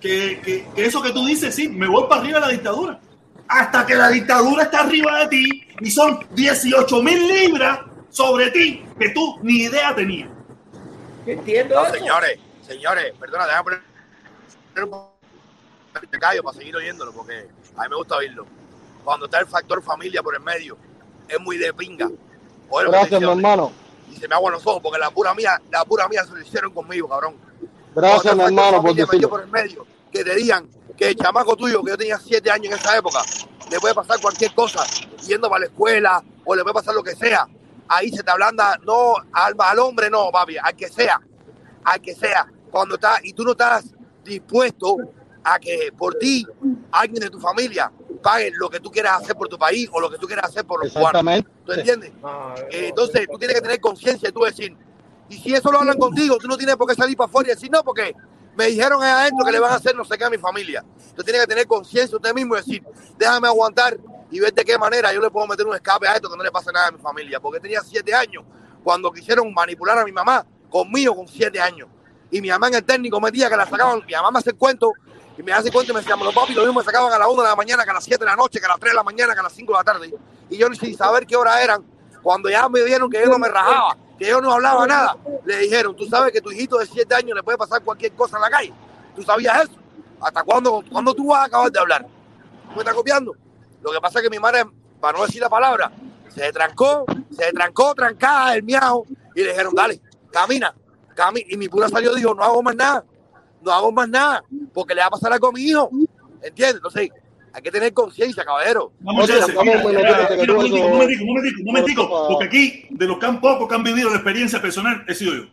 que, 0.00 0.40
que, 0.44 0.66
que 0.74 0.84
eso 0.84 1.02
que 1.02 1.10
tú 1.10 1.24
dices, 1.26 1.54
sí, 1.54 1.68
me 1.68 1.86
voy 1.88 2.04
para 2.08 2.20
arriba 2.20 2.40
de 2.40 2.46
la 2.46 2.52
dictadura. 2.52 3.00
Hasta 3.48 3.84
que 3.86 3.94
la 3.94 4.08
dictadura 4.08 4.64
está 4.64 4.80
arriba 4.80 5.18
de 5.20 5.26
ti 5.28 5.68
y 5.80 5.90
son 5.90 6.26
18 6.30 7.02
mil 7.02 7.28
libras 7.28 7.80
sobre 8.10 8.50
ti 8.50 8.84
que 8.98 9.10
tú 9.10 9.38
ni 9.42 9.62
idea 9.64 9.94
tenías. 9.94 10.30
Entiendo 11.26 11.74
No, 11.76 11.86
eso. 11.86 11.94
señores, 11.94 12.38
señores, 12.66 13.12
perdona, 13.18 13.46
déjame 13.46 13.64
poner 13.64 13.82
poner 14.72 14.84
un 14.84 14.90
poco 14.90 15.12
de 16.10 16.18
callo 16.18 16.42
para 16.42 16.56
seguir 16.56 16.74
oyéndolo, 16.74 17.12
porque 17.12 17.48
a 17.76 17.82
mí 17.82 17.88
me 17.90 17.96
gusta 17.96 18.16
oírlo. 18.16 18.46
Cuando 19.04 19.26
está 19.26 19.40
el 19.40 19.46
factor 19.46 19.82
familia 19.82 20.22
por 20.22 20.34
el 20.34 20.40
medio, 20.40 20.76
es 21.28 21.38
muy 21.40 21.58
de 21.58 21.72
pinga. 21.74 22.10
Gracias, 22.70 23.20
mi 23.20 23.28
hermano. 23.28 23.72
Y 24.10 24.16
se 24.16 24.28
me 24.28 24.34
aguan 24.34 24.54
los 24.54 24.66
ojos, 24.66 24.80
porque 24.82 24.98
la 24.98 25.10
pura 25.10 25.34
mía, 25.34 25.60
la 25.70 25.84
pura 25.84 26.08
mía 26.08 26.24
se 26.24 26.32
lo 26.32 26.40
hicieron 26.40 26.72
conmigo, 26.72 27.08
cabrón. 27.08 27.36
Gracias, 27.94 28.34
mi 28.34 28.42
hermano, 28.42 28.82
por 28.82 29.28
por 29.28 29.42
el 29.42 29.48
medio, 29.48 29.86
que 30.12 30.22
te 30.22 30.34
digan 30.34 30.68
que 30.96 31.08
el 31.08 31.16
chamaco 31.16 31.56
tuyo, 31.56 31.82
que 31.82 31.90
yo 31.90 31.96
tenía 31.96 32.18
siete 32.18 32.50
años 32.50 32.72
en 32.72 32.78
esa 32.78 32.96
época, 32.96 33.20
le 33.70 33.80
puede 33.80 33.94
pasar 33.94 34.20
cualquier 34.20 34.54
cosa, 34.54 34.84
yendo 35.26 35.48
para 35.48 35.60
la 35.60 35.66
escuela, 35.66 36.22
o 36.44 36.54
le 36.54 36.62
puede 36.62 36.74
pasar 36.74 36.94
lo 36.94 37.02
que 37.02 37.16
sea. 37.16 37.48
Ahí 37.88 38.10
se 38.10 38.22
te 38.22 38.30
ablanda, 38.30 38.78
no 38.84 39.14
al, 39.32 39.54
al 39.58 39.78
hombre, 39.78 40.10
no, 40.10 40.30
papi, 40.30 40.56
al 40.58 40.76
que 40.76 40.88
sea, 40.88 41.20
al 41.84 42.00
que 42.00 42.14
sea. 42.14 42.46
Cuando 42.70 42.94
estás, 42.94 43.24
y 43.24 43.32
tú 43.32 43.44
no 43.44 43.52
estás 43.52 43.86
dispuesto 44.24 44.96
a 45.44 45.58
que 45.58 45.92
por 45.96 46.14
ti 46.14 46.46
alguien 46.92 47.20
de 47.20 47.30
tu 47.30 47.40
familia 47.40 47.90
pague 48.22 48.52
lo 48.54 48.70
que 48.70 48.78
tú 48.78 48.90
quieras 48.90 49.22
hacer 49.22 49.34
por 49.34 49.48
tu 49.48 49.58
país 49.58 49.88
o 49.92 50.00
lo 50.00 50.08
que 50.10 50.18
tú 50.18 50.26
quieras 50.26 50.46
hacer 50.46 50.64
por 50.64 50.82
los 50.84 50.92
cubanos. 50.92 51.44
¿Tú 51.66 51.72
entiendes? 51.72 52.12
Eh, 52.70 52.88
entonces 52.88 53.26
tú 53.30 53.38
tienes 53.38 53.56
que 53.56 53.62
tener 53.62 53.80
conciencia 53.80 54.28
y 54.28 54.32
tú 54.32 54.42
decir, 54.42 54.76
y 55.28 55.38
si 55.38 55.54
eso 55.54 55.72
lo 55.72 55.80
hablan 55.80 55.98
contigo, 55.98 56.38
tú 56.38 56.46
no 56.46 56.56
tienes 56.56 56.76
por 56.76 56.88
qué 56.88 56.94
salir 56.94 57.16
para 57.16 57.26
afuera 57.26 57.50
y 57.50 57.54
decir, 57.54 57.70
no, 57.70 57.82
porque 57.82 58.14
me 58.56 58.66
dijeron 58.66 59.02
ahí 59.02 59.10
adentro 59.10 59.44
que 59.44 59.52
le 59.52 59.60
van 59.60 59.72
a 59.72 59.76
hacer 59.76 59.94
no 59.94 60.04
sé 60.04 60.16
qué 60.18 60.24
a 60.24 60.30
mi 60.30 60.38
familia. 60.38 60.84
Tú 61.16 61.22
tienes 61.22 61.42
que 61.42 61.46
tener 61.46 61.66
conciencia 61.66 62.16
usted 62.16 62.34
mismo 62.34 62.54
y 62.54 62.58
decir, 62.58 62.82
déjame 63.16 63.48
aguantar 63.48 63.98
y 64.30 64.40
ver 64.40 64.52
de 64.52 64.64
qué 64.64 64.78
manera 64.78 65.12
yo 65.12 65.20
le 65.20 65.30
puedo 65.30 65.46
meter 65.46 65.66
un 65.66 65.74
escape 65.74 66.08
a 66.08 66.14
esto 66.14 66.30
que 66.30 66.36
no 66.36 66.42
le 66.42 66.50
pase 66.50 66.72
nada 66.72 66.88
a 66.88 66.90
mi 66.90 66.98
familia. 66.98 67.40
Porque 67.40 67.60
tenía 67.60 67.82
siete 67.82 68.14
años 68.14 68.44
cuando 68.82 69.10
quisieron 69.12 69.52
manipular 69.52 69.98
a 69.98 70.04
mi 70.04 70.12
mamá 70.12 70.46
conmigo 70.70 71.14
con 71.14 71.28
siete 71.28 71.60
años. 71.60 71.88
Y 72.30 72.40
mi 72.40 72.48
mamá 72.48 72.68
en 72.68 72.74
el 72.74 72.84
técnico 72.84 73.20
metía 73.20 73.50
que 73.50 73.56
la 73.56 73.66
sacaban, 73.66 74.02
mi 74.06 74.12
mamá 74.12 74.30
me 74.30 74.38
hace 74.38 74.50
el 74.50 74.56
cuento 74.56 74.92
y 75.36 75.42
me 75.42 75.52
hace 75.52 75.68
el 75.68 75.72
cuento 75.72 75.92
y 75.92 75.94
me 75.94 76.00
decía, 76.00 76.16
los 76.16 76.34
papi, 76.34 76.54
lo 76.54 76.62
mismo 76.64 76.80
me 76.80 76.84
sacaban 76.84 77.12
a 77.12 77.18
las 77.18 77.28
1 77.28 77.42
de 77.42 77.48
la 77.48 77.56
mañana, 77.56 77.84
que 77.84 77.90
a 77.90 77.94
las 77.94 78.04
7 78.04 78.18
de 78.18 78.30
la 78.30 78.36
noche, 78.36 78.58
que 78.58 78.66
a 78.66 78.68
las 78.68 78.78
3 78.78 78.92
de 78.92 78.96
la 78.96 79.02
mañana, 79.02 79.34
que 79.34 79.40
a 79.40 79.42
las 79.42 79.52
5 79.52 79.72
de 79.72 79.78
la 79.78 79.84
tarde. 79.84 80.14
Y 80.50 80.56
yo 80.56 80.68
sin 80.74 80.96
saber 80.96 81.26
qué 81.26 81.36
hora 81.36 81.62
eran, 81.62 81.84
cuando 82.22 82.48
ya 82.48 82.68
me 82.68 82.82
vieron 82.82 83.10
que 83.10 83.20
yo 83.20 83.26
no 83.26 83.38
me 83.38 83.48
rajaba, 83.48 83.96
que 84.18 84.26
yo 84.26 84.40
no 84.40 84.52
hablaba 84.52 84.86
nada, 84.86 85.16
le 85.44 85.58
dijeron, 85.58 85.96
tú 85.96 86.06
sabes 86.06 86.32
que 86.32 86.40
tu 86.40 86.50
hijito 86.50 86.78
de 86.78 86.86
7 86.86 87.14
años 87.14 87.36
le 87.36 87.42
puede 87.42 87.58
pasar 87.58 87.82
cualquier 87.82 88.12
cosa 88.12 88.36
en 88.36 88.42
la 88.42 88.50
calle. 88.50 88.72
¿Tú 89.14 89.22
sabías 89.22 89.64
eso? 89.64 89.78
¿Hasta 90.20 90.42
cuándo, 90.44 90.82
cuándo 90.90 91.14
tú 91.14 91.28
vas 91.28 91.40
a 91.40 91.44
acabar 91.44 91.70
de 91.70 91.78
hablar? 91.78 92.06
¿Tú 92.68 92.74
me 92.74 92.78
estás 92.78 92.94
copiando? 92.94 93.34
Lo 93.82 93.90
que 93.90 94.00
pasa 94.00 94.20
es 94.20 94.24
que 94.24 94.30
mi 94.30 94.38
madre, 94.38 94.64
para 95.00 95.18
no 95.18 95.24
decir 95.24 95.40
la 95.40 95.48
palabra, 95.48 95.90
se 96.28 96.52
trancó, 96.52 97.04
se 97.30 97.52
trancó, 97.52 97.94
trancada 97.94 98.54
el 98.54 98.62
miau, 98.62 99.04
y 99.34 99.42
le 99.42 99.50
dijeron, 99.50 99.74
dale, 99.74 100.00
camina, 100.30 100.74
camina. 101.14 101.46
Y 101.48 101.56
mi 101.56 101.68
pura 101.68 101.88
salió 101.88 102.12
y 102.12 102.16
dijo, 102.16 102.34
no 102.34 102.44
hago 102.44 102.62
más 102.62 102.76
nada. 102.76 103.04
no 103.62 103.72
hago 103.72 103.92
más 103.92 104.08
nada, 104.08 104.44
porque 104.72 104.94
le 104.94 105.00
va 105.00 105.08
a 105.08 105.10
pasar 105.10 105.32
algo 105.32 105.48
a 105.48 105.52
mi 105.52 105.62
hijo. 105.62 105.90
¿Entiendes? 106.42 106.76
Entonces, 106.76 107.10
hay 107.52 107.62
que 107.62 107.70
tener 107.70 107.92
conciencia, 107.92 108.44
caballero. 108.44 108.92
Mira, 109.00 109.46
mira, 109.62 110.54
un 110.54 110.90
momentico, 110.90 111.60
un 111.60 111.64
momentico, 111.64 112.28
porque 112.28 112.44
aquí, 112.46 112.86
de 112.90 113.06
los 113.06 113.18
que 113.18 113.26
han 113.26 113.40
pocos 113.40 113.68
que 113.68 113.74
han 113.74 113.82
vivido 113.82 114.08
la 114.08 114.16
experiencia 114.16 114.60
personal, 114.60 115.04
he 115.06 115.14
sido 115.14 115.34
yo. 115.34 115.44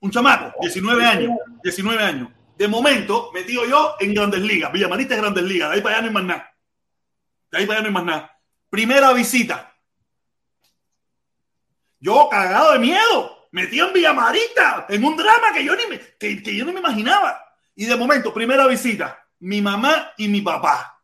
Un 0.00 0.10
chamaco, 0.10 0.54
19 0.60 1.04
años, 1.04 1.32
19 1.62 2.02
años. 2.02 2.28
De 2.56 2.68
momento, 2.68 3.30
metido 3.32 3.66
yo 3.66 3.94
en 4.00 4.14
Grandes 4.14 4.40
Ligas, 4.40 4.72
Villamarita 4.72 5.14
es 5.14 5.20
Grandes 5.20 5.44
Ligas, 5.44 5.70
de 5.70 5.76
ahí 5.76 5.82
para 5.82 5.96
allá 5.96 6.02
no 6.02 6.08
hay 6.08 6.14
más 6.14 6.24
nada. 6.24 6.56
De 7.50 7.58
ahí 7.58 7.66
para 7.66 7.80
allá 7.80 7.82
no 7.82 7.88
hay 7.88 8.04
más 8.04 8.04
nada. 8.04 8.38
Primera 8.70 9.12
visita. 9.12 9.74
Yo 11.98 12.28
cagado 12.30 12.72
de 12.72 12.78
miedo, 12.78 13.48
metido 13.52 13.88
en 13.88 13.92
Villamarita, 13.92 14.86
en 14.88 15.04
un 15.04 15.16
drama 15.16 15.52
que 15.52 15.64
yo 15.64 15.76
ni 15.76 15.86
me, 15.86 16.00
que, 16.18 16.42
que 16.42 16.56
yo 16.56 16.64
no 16.64 16.72
me 16.72 16.80
imaginaba. 16.80 17.38
Y 17.74 17.84
de 17.84 17.96
momento, 17.96 18.32
primera 18.32 18.66
visita, 18.66 19.26
mi 19.40 19.60
mamá 19.60 20.12
y 20.16 20.28
mi 20.28 20.40
papá. 20.40 21.02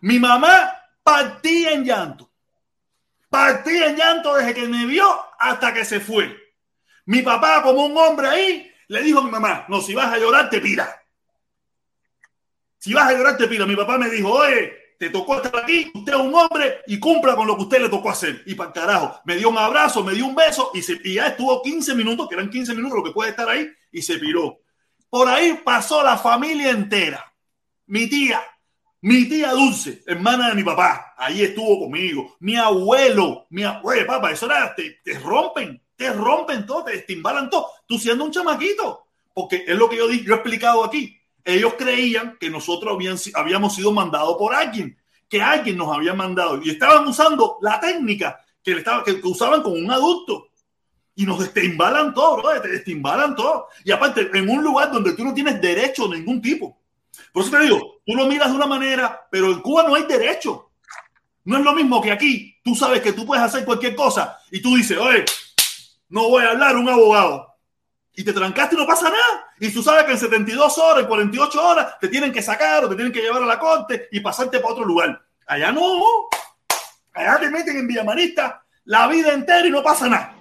Mi 0.00 0.18
mamá 0.18 0.74
partía 1.02 1.72
en 1.72 1.84
llanto. 1.84 2.30
Partía 3.28 3.88
en 3.88 3.96
llanto 3.96 4.34
desde 4.34 4.54
que 4.54 4.68
me 4.68 4.86
vio 4.86 5.06
hasta 5.38 5.72
que 5.74 5.84
se 5.84 6.00
fue. 6.00 6.36
Mi 7.06 7.22
papá, 7.22 7.62
como 7.62 7.84
un 7.84 7.96
hombre 7.96 8.28
ahí, 8.28 8.72
le 8.88 9.02
dijo 9.02 9.18
a 9.18 9.24
mi 9.24 9.30
mamá, 9.30 9.66
no, 9.68 9.80
si 9.80 9.94
vas 9.94 10.12
a 10.12 10.18
llorar, 10.18 10.48
te 10.48 10.60
pira. 10.60 11.02
Si 12.78 12.92
vas 12.92 13.08
a 13.08 13.12
llorar, 13.12 13.36
te 13.36 13.48
pira. 13.48 13.66
Mi 13.66 13.76
papá 13.76 13.98
me 13.98 14.08
dijo, 14.08 14.30
oye, 14.30 14.94
te 14.98 15.10
tocó 15.10 15.36
estar 15.36 15.62
aquí, 15.62 15.90
usted 15.94 16.12
es 16.12 16.18
un 16.18 16.34
hombre 16.34 16.80
y 16.86 16.98
cumpla 16.98 17.34
con 17.34 17.46
lo 17.46 17.56
que 17.56 17.62
usted 17.62 17.82
le 17.82 17.88
tocó 17.88 18.10
hacer. 18.10 18.42
Y 18.46 18.54
para 18.54 18.72
carajo, 18.72 19.20
me 19.24 19.36
dio 19.36 19.48
un 19.48 19.58
abrazo, 19.58 20.04
me 20.04 20.12
dio 20.14 20.26
un 20.26 20.34
beso 20.34 20.70
y, 20.74 20.82
se, 20.82 21.00
y 21.04 21.14
ya 21.14 21.28
estuvo 21.28 21.62
15 21.62 21.94
minutos, 21.94 22.28
que 22.28 22.34
eran 22.34 22.50
15 22.50 22.74
minutos 22.74 22.98
lo 22.98 23.04
que 23.04 23.10
puede 23.10 23.30
estar 23.30 23.48
ahí, 23.48 23.68
y 23.90 24.02
se 24.02 24.18
piró. 24.18 24.60
Por 25.10 25.28
ahí 25.28 25.60
pasó 25.64 26.02
la 26.02 26.16
familia 26.16 26.70
entera. 26.70 27.33
Mi 27.86 28.08
tía, 28.08 28.42
mi 29.02 29.28
tía 29.28 29.52
Dulce, 29.52 30.02
hermana 30.06 30.48
de 30.48 30.54
mi 30.54 30.62
papá, 30.62 31.14
ahí 31.16 31.42
estuvo 31.42 31.80
conmigo. 31.80 32.36
Mi 32.40 32.56
abuelo, 32.56 33.46
mi 33.50 33.62
abuelo, 33.62 34.06
papá, 34.06 34.32
eso 34.32 34.46
era, 34.46 34.74
te, 34.74 35.00
te 35.04 35.18
rompen, 35.18 35.82
te 35.96 36.12
rompen 36.12 36.64
todo, 36.64 36.84
te 36.84 36.92
destimbalan 36.92 37.50
todo. 37.50 37.68
Tú 37.86 37.98
siendo 37.98 38.24
un 38.24 38.30
chamaquito, 38.30 39.06
porque 39.34 39.64
es 39.66 39.76
lo 39.76 39.88
que 39.88 39.96
yo, 39.96 40.10
yo 40.10 40.34
he 40.34 40.36
explicado 40.36 40.84
aquí. 40.84 41.18
Ellos 41.44 41.74
creían 41.76 42.38
que 42.40 42.48
nosotros 42.48 42.96
habíamos 43.34 43.74
sido 43.74 43.92
mandados 43.92 44.36
por 44.38 44.54
alguien, 44.54 44.96
que 45.28 45.42
alguien 45.42 45.76
nos 45.76 45.94
había 45.94 46.14
mandado 46.14 46.60
y 46.62 46.70
estaban 46.70 47.06
usando 47.06 47.58
la 47.60 47.78
técnica 47.78 48.40
que, 48.62 48.72
estaba, 48.72 49.04
que 49.04 49.20
usaban 49.24 49.62
con 49.62 49.72
un 49.72 49.90
adulto 49.90 50.48
y 51.14 51.26
nos 51.26 51.38
destimbalan 51.38 52.14
todo, 52.14 52.38
bro, 52.38 52.60
te 52.62 52.68
destimbalan 52.68 53.36
todo. 53.36 53.68
Y 53.84 53.92
aparte, 53.92 54.30
en 54.32 54.48
un 54.48 54.64
lugar 54.64 54.90
donde 54.90 55.12
tú 55.12 55.24
no 55.24 55.34
tienes 55.34 55.60
derecho 55.60 56.08
de 56.08 56.18
ningún 56.18 56.40
tipo. 56.40 56.78
Por 57.32 57.42
eso 57.42 57.50
te 57.50 57.62
digo, 57.64 58.00
tú 58.04 58.14
lo 58.14 58.26
miras 58.26 58.50
de 58.50 58.56
una 58.56 58.66
manera, 58.66 59.26
pero 59.30 59.50
en 59.50 59.60
Cuba 59.60 59.82
no 59.82 59.94
hay 59.94 60.04
derecho. 60.04 60.70
No 61.44 61.58
es 61.58 61.64
lo 61.64 61.72
mismo 61.72 62.00
que 62.00 62.12
aquí. 62.12 62.58
Tú 62.64 62.74
sabes 62.74 63.00
que 63.00 63.12
tú 63.12 63.26
puedes 63.26 63.44
hacer 63.44 63.64
cualquier 63.64 63.94
cosa 63.94 64.38
y 64.50 64.62
tú 64.62 64.76
dices, 64.76 64.96
oye, 64.98 65.24
no 66.08 66.28
voy 66.28 66.44
a 66.44 66.50
hablar 66.50 66.76
un 66.76 66.88
abogado. 66.88 67.54
Y 68.14 68.24
te 68.24 68.32
trancaste 68.32 68.76
y 68.76 68.78
no 68.78 68.86
pasa 68.86 69.10
nada. 69.10 69.52
Y 69.58 69.70
tú 69.70 69.82
sabes 69.82 70.04
que 70.04 70.12
en 70.12 70.18
72 70.18 70.78
horas, 70.78 71.02
en 71.02 71.08
48 71.08 71.66
horas, 71.66 71.98
te 72.00 72.08
tienen 72.08 72.32
que 72.32 72.42
sacar 72.42 72.84
o 72.84 72.88
te 72.88 72.94
tienen 72.94 73.12
que 73.12 73.20
llevar 73.20 73.42
a 73.42 73.46
la 73.46 73.58
corte 73.58 74.08
y 74.12 74.20
pasarte 74.20 74.60
para 74.60 74.72
otro 74.72 74.84
lugar. 74.84 75.20
Allá 75.46 75.72
no. 75.72 76.28
Allá 77.12 77.38
te 77.40 77.50
meten 77.50 77.76
en 77.76 77.86
Villamarista 77.86 78.64
la 78.84 79.06
vida 79.08 79.32
entera 79.32 79.66
y 79.66 79.70
no 79.70 79.82
pasa 79.82 80.08
nada. 80.08 80.34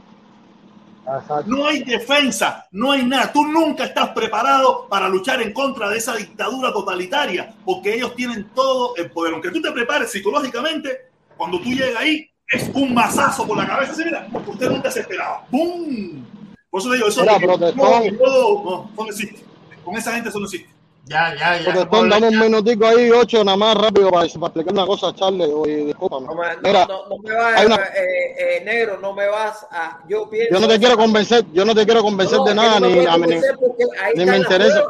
No 1.48 1.66
hay 1.68 1.84
defensa, 1.84 2.68
no 2.72 2.92
hay 2.92 3.04
nada. 3.06 3.32
Tú 3.32 3.46
nunca 3.46 3.84
estás 3.86 4.10
preparado 4.10 4.88
para 4.90 5.10
luchar 5.10 5.42
en 5.42 5.52
contra 5.54 5.90
de 5.90 5.98
esa 5.98 6.16
dictadura 6.16 6.72
totalitaria, 6.72 7.54
porque 7.66 7.94
ellos 7.96 8.16
tienen 8.16 8.50
todo 8.56 8.96
el 8.96 9.12
poder. 9.12 9.34
Aunque 9.34 9.52
tú 9.52 9.62
te 9.62 9.72
prepares 9.72 10.12
psicológicamente, 10.12 11.10
cuando 11.36 11.60
tú 11.60 11.70
llegas 11.70 12.02
ahí, 12.02 12.30
es 12.52 12.70
un 12.74 12.94
mazazo 12.94 13.46
por 13.48 13.58
la 13.58 13.68
cabeza. 13.68 13.94
Mira, 14.04 14.28
usted 14.48 14.70
nunca 14.70 14.90
se 14.92 15.02
esperaba. 15.02 15.46
¡Bum! 15.50 16.24
Por 16.70 16.80
eso 16.82 16.90
te 16.90 16.96
digo, 16.96 17.08
eso 17.08 17.22
de 17.22 17.28
que- 17.40 17.46
no, 17.76 17.84
no, 18.12 18.64
no, 18.64 18.90
eso 18.94 19.04
no 19.04 19.06
existe. 19.10 19.44
Con 19.84 19.96
esa 19.98 20.14
gente 20.14 20.30
eso 20.30 20.40
no 20.40 20.46
existe. 20.46 20.70
Ya, 21.06 21.36
ya, 21.36 21.58
ya. 21.60 21.74
Protestón, 21.74 22.10
dame 22.10 22.30
un 22.30 22.40
minutico 22.40 22.88
ahí, 22.88 23.12
ocho, 23.12 23.44
nada 23.44 23.58
más 23.58 23.76
rápido 23.76 24.10
para, 24.10 24.28
para 24.28 24.46
explicar 24.48 24.74
una 24.74 24.86
cosa. 24.86 25.14
Oye, 25.18 25.86
discúlpame. 25.86 26.28
No, 26.28 26.36
me- 26.36 26.56
no, 26.56 26.62
Mira, 26.62 26.86
no, 26.88 27.08
no 27.10 27.18
me 27.18 27.34
vas, 27.36 27.66
una- 27.66 27.76
eh, 27.76 28.36
eh, 28.58 28.62
negro, 28.64 28.98
no 29.00 29.14
me 29.14 29.28
vas 29.28 29.68
a. 29.70 30.00
Yo 30.08 30.30
pienso. 30.30 30.54
yo 30.54 30.60
no 30.62 30.68
te 30.68 30.80
quiero 30.80 30.98
convencer, 30.98 31.46
yo 31.52 31.66
no 31.66 31.76
te 31.76 31.86
quiero 31.86 32.02
convencer 32.02 32.38
No, 32.38 32.46
de 32.46 32.56
nada, 32.56 32.80
no 32.80 32.90
me 32.90 32.96
ni, 32.96 33.06
a 33.06 33.18
mí, 33.18 33.28
ni, 33.28 33.36
porque 33.60 33.84
están 33.84 34.30
me 34.30 34.38
interesa. 34.38 34.84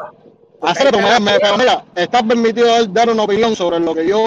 Hacer 0.62 0.92
pero 0.92 1.58
mira, 1.58 1.86
estás 1.96 2.24
permitido 2.24 2.68
dar- 2.68 2.94
dar 2.94 3.10
una 3.10 3.24
opinión 3.24 3.56
sobre 3.56 3.80
lo 3.80 3.94
que 3.94 4.08
yo 4.08 4.26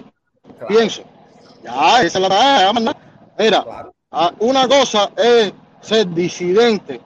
pienso. 0.68 1.02
Ya, 1.62 2.02
esa 2.02 2.18
es 2.18 2.22
la 2.22 2.28
verdad, 2.28 2.72
más 2.74 2.82
nada. 2.82 2.98
Mira, 3.38 3.92
una 4.40 4.68
cosa 4.68 5.10
es 5.16 5.52
ser 5.80 6.08
disidente 6.08 7.00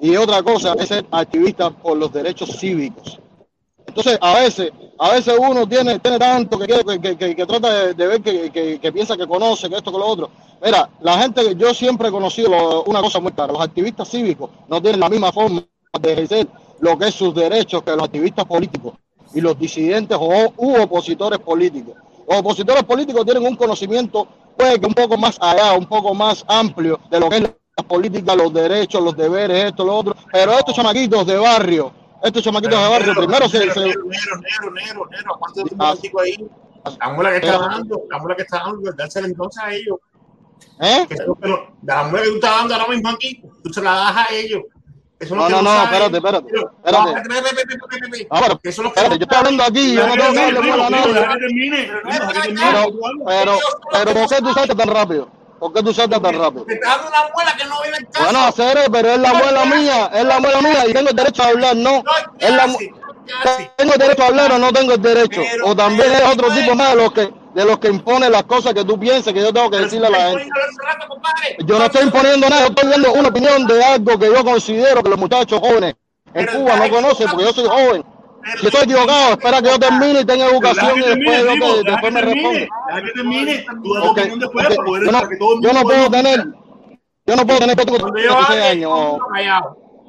y 0.00 0.16
otra 0.16 0.42
cosa 0.42 0.74
es 0.78 0.88
ser 0.88 1.06
activista 1.10 1.70
por 1.70 1.96
los 1.96 2.12
derechos 2.12 2.58
cívicos. 2.58 3.20
Entonces, 3.96 4.18
a 4.20 4.34
veces, 4.34 4.72
a 4.98 5.10
veces 5.12 5.34
uno 5.40 5.66
tiene, 5.66 5.98
tiene 6.00 6.18
tanto 6.18 6.58
que, 6.58 6.66
que, 6.66 7.00
que- 7.00 7.16
que- 7.16 7.34
que 7.36 7.46
trata 7.46 7.94
de, 7.94 8.06
ver 8.06 8.20
que, 8.20 8.50
que- 8.50 8.78
que 8.78 8.92
piensa 8.92 9.16
que 9.16 9.26
conoce, 9.26 9.70
que 9.70 9.76
esto, 9.76 9.90
que 9.90 9.96
lo 9.98 10.06
otro. 10.06 10.30
Mira, 10.62 10.90
la 11.00 11.18
gente, 11.18 11.54
yo 11.56 11.72
siempre 11.72 12.08
he 12.08 12.10
conocido 12.10 12.84
una 12.84 13.00
cosa 13.00 13.20
muy 13.20 13.32
clara, 13.32 13.54
los 13.54 13.62
activistas 13.62 14.10
cívicos 14.10 14.50
no 14.68 14.82
tienen 14.82 15.00
la 15.00 15.08
misma 15.08 15.32
forma 15.32 15.62
de 15.98 16.12
ejercer 16.12 16.46
lo 16.80 16.98
que 16.98 17.08
es 17.08 17.14
sus 17.14 17.34
derechos 17.34 17.82
que 17.82 17.92
los 17.92 18.02
activistas 18.04 18.44
políticos 18.44 18.94
y 19.32 19.40
los 19.40 19.58
disidentes 19.58 20.18
o 20.20 20.52
u 20.58 20.76
opositores 20.82 21.38
políticos. 21.38 21.94
Los 22.28 22.38
opositores 22.40 22.82
políticos 22.84 23.24
tienen 23.24 23.46
un 23.46 23.56
conocimiento, 23.56 24.28
que 24.58 24.86
un 24.86 24.92
poco 24.94 25.16
más 25.16 25.38
allá, 25.40 25.72
un 25.72 25.86
poco 25.86 26.12
más 26.14 26.44
amplio 26.48 27.00
de 27.10 27.18
lo 27.20 27.30
que 27.30 27.36
es 27.36 27.42
la 27.42 27.82
política, 27.88 28.34
los 28.34 28.52
derechos, 28.52 29.02
los 29.02 29.16
deberes, 29.16 29.64
esto, 29.66 29.84
lo 29.86 29.96
otro. 29.96 30.14
Pero 30.32 30.52
estos 30.52 30.74
chamaquitos 30.74 31.26
de 31.26 31.36
barrio, 31.38 31.92
estos 32.26 32.42
chamaquitos 32.42 32.80
de 32.82 32.88
barrio, 32.88 33.14
primero 33.14 33.48
se, 33.48 33.58
Negro, 33.58 33.82
negro, 33.82 34.04
negro, 34.06 34.70
negro, 34.70 35.06
negro, 35.10 35.34
aguanta 35.34 35.62
un 35.62 35.68
Ah. 35.80 35.94
ahí. 36.22 36.48
La 37.00 37.08
muela 37.10 37.30
que 37.30 37.36
está 37.36 37.56
Eh. 37.56 37.58
dando, 37.70 38.02
la 38.10 38.18
muela 38.18 38.36
que 38.36 38.42
está 38.42 38.58
dando, 38.58 38.92
dársela 38.92 39.26
entonces 39.26 39.62
a 39.62 39.72
ellos. 39.72 39.96
¿Eh? 40.80 41.06
Pero 41.40 41.72
la 41.82 42.04
muela 42.04 42.24
que 42.24 42.28
tú 42.30 42.34
estás 42.36 42.56
dando 42.58 42.74
ahora 42.74 42.88
mismo 42.88 43.08
aquí, 43.10 43.42
tú 43.62 43.72
se 43.72 43.82
la 43.82 43.92
das 43.92 44.16
a 44.16 44.34
ellos. 44.34 44.62
Eso 45.18 45.34
No, 45.34 45.48
no, 45.48 45.62
no, 45.62 45.82
espérate, 45.84 46.16
espérate, 46.18 46.46
espérate. 46.48 46.92
No. 46.92 48.26
Ah, 48.30 48.40
pero, 48.42 48.60
eso 48.62 48.82
espérate, 48.84 49.18
yo 49.18 49.22
estoy 49.22 49.38
hablando 49.38 49.62
aquí, 49.64 49.94
yo 49.94 50.06
no 50.06 50.12
tengo 50.14 50.32
que 50.32 50.72
a 50.72 50.90
nadie. 50.90 51.14
Pero, 52.54 52.92
pero, 53.26 53.58
pero, 53.92 54.12
¿por 54.12 54.28
qué 54.28 54.36
tú 54.42 54.52
saltas 54.52 54.76
tan 54.76 54.88
rápido? 54.88 55.28
¿Por 55.58 55.72
qué 55.72 55.82
tú 55.82 55.92
saltas 55.94 56.20
tan 56.20 56.38
rápido? 56.38 56.64
Te 56.66 56.74
una 56.78 57.28
muela 57.34 57.56
que 57.56 57.64
no 57.64 57.82
viene 57.82 57.96
en 57.98 58.04
casa. 58.06 58.24
Bueno, 58.24 58.44
hacer, 58.46 58.78
pero 58.92 59.10
es 59.12 59.18
la 59.18 59.30
abuela 59.30 59.64
mía, 59.64 60.10
es 60.12 60.24
la 60.24 60.36
abuela 60.36 60.60
mía 60.60 60.86
y 60.88 60.92
tengo 60.92 61.10
el 61.10 61.16
derecho 61.16 61.42
a 61.42 61.46
hablar, 61.48 61.76
no. 61.76 62.02
Es 62.38 62.50
la, 62.50 62.66
mu- 62.66 62.78
tengo 63.76 63.92
el 63.94 63.98
derecho 63.98 64.22
a 64.22 64.26
hablar 64.26 64.52
o 64.52 64.58
no 64.58 64.72
tengo 64.72 64.92
el 64.92 65.02
derecho. 65.02 65.42
O 65.64 65.74
también 65.74 66.12
es 66.12 66.22
otro 66.22 66.50
tipo 66.52 66.74
más 66.74 66.90
de 66.90 66.96
los 66.96 67.12
que 67.12 67.32
de 67.56 67.64
los 67.64 67.78
que 67.78 67.88
impone 67.88 68.28
las 68.28 68.42
cosas 68.42 68.74
que 68.74 68.84
tú 68.84 69.00
piensas 69.00 69.32
que 69.32 69.40
yo 69.40 69.50
tengo 69.50 69.70
que 69.70 69.78
decirle 69.78 70.08
a 70.08 70.10
la 70.10 70.18
gente. 70.28 70.46
Yo 71.64 71.78
no 71.78 71.84
estoy 71.86 72.02
imponiendo 72.02 72.50
nada, 72.50 72.62
yo 72.62 72.68
estoy 72.68 72.90
dando 72.90 73.12
una 73.14 73.28
opinión 73.28 73.66
de 73.66 73.82
algo 73.82 74.18
que 74.18 74.26
yo 74.26 74.44
considero 74.44 75.02
que 75.02 75.08
los 75.08 75.18
muchachos 75.18 75.58
jóvenes 75.60 75.94
en 76.34 76.46
Cuba 76.48 76.76
no 76.76 76.90
conocen 76.90 77.28
porque 77.30 77.44
yo 77.44 77.52
soy 77.54 77.66
joven. 77.66 78.04
Si 78.60 78.66
estoy 78.66 78.82
equivocado, 78.84 79.32
espera 79.32 79.60
que 79.62 79.68
yo 79.68 79.78
termine 79.78 80.20
y 80.20 80.24
tenga 80.24 80.46
educación 80.46 80.98
y 80.98 81.02
después, 81.02 81.44
yo 81.44 81.52
te- 81.84 81.90
después 81.90 82.12
me 82.12 82.20
respondo. 82.22 82.58
Que 83.02 83.12
termine, 83.12 83.64
tú 83.82 83.94
das 83.94 84.04
tu 84.04 84.10
Ok, 84.10 84.18
opinión 84.18 84.38
después 84.38 84.66
ok. 84.66 84.74
para 84.74 84.86
poder 84.86 85.04
Yo 85.04 85.12
no, 85.12 85.18
para 85.18 85.28
que 85.28 85.36
todo 85.36 85.54
el 85.54 85.62
yo 85.62 85.72
no 85.72 85.82
puedo 85.82 86.10
tener, 86.10 86.46
yo 87.26 87.36
no 87.36 87.46
puedo 87.46 87.58
tener, 87.58 87.76
yo 87.76 87.84
tengo 87.84 88.12
36 88.12 88.62
años. 88.62 88.90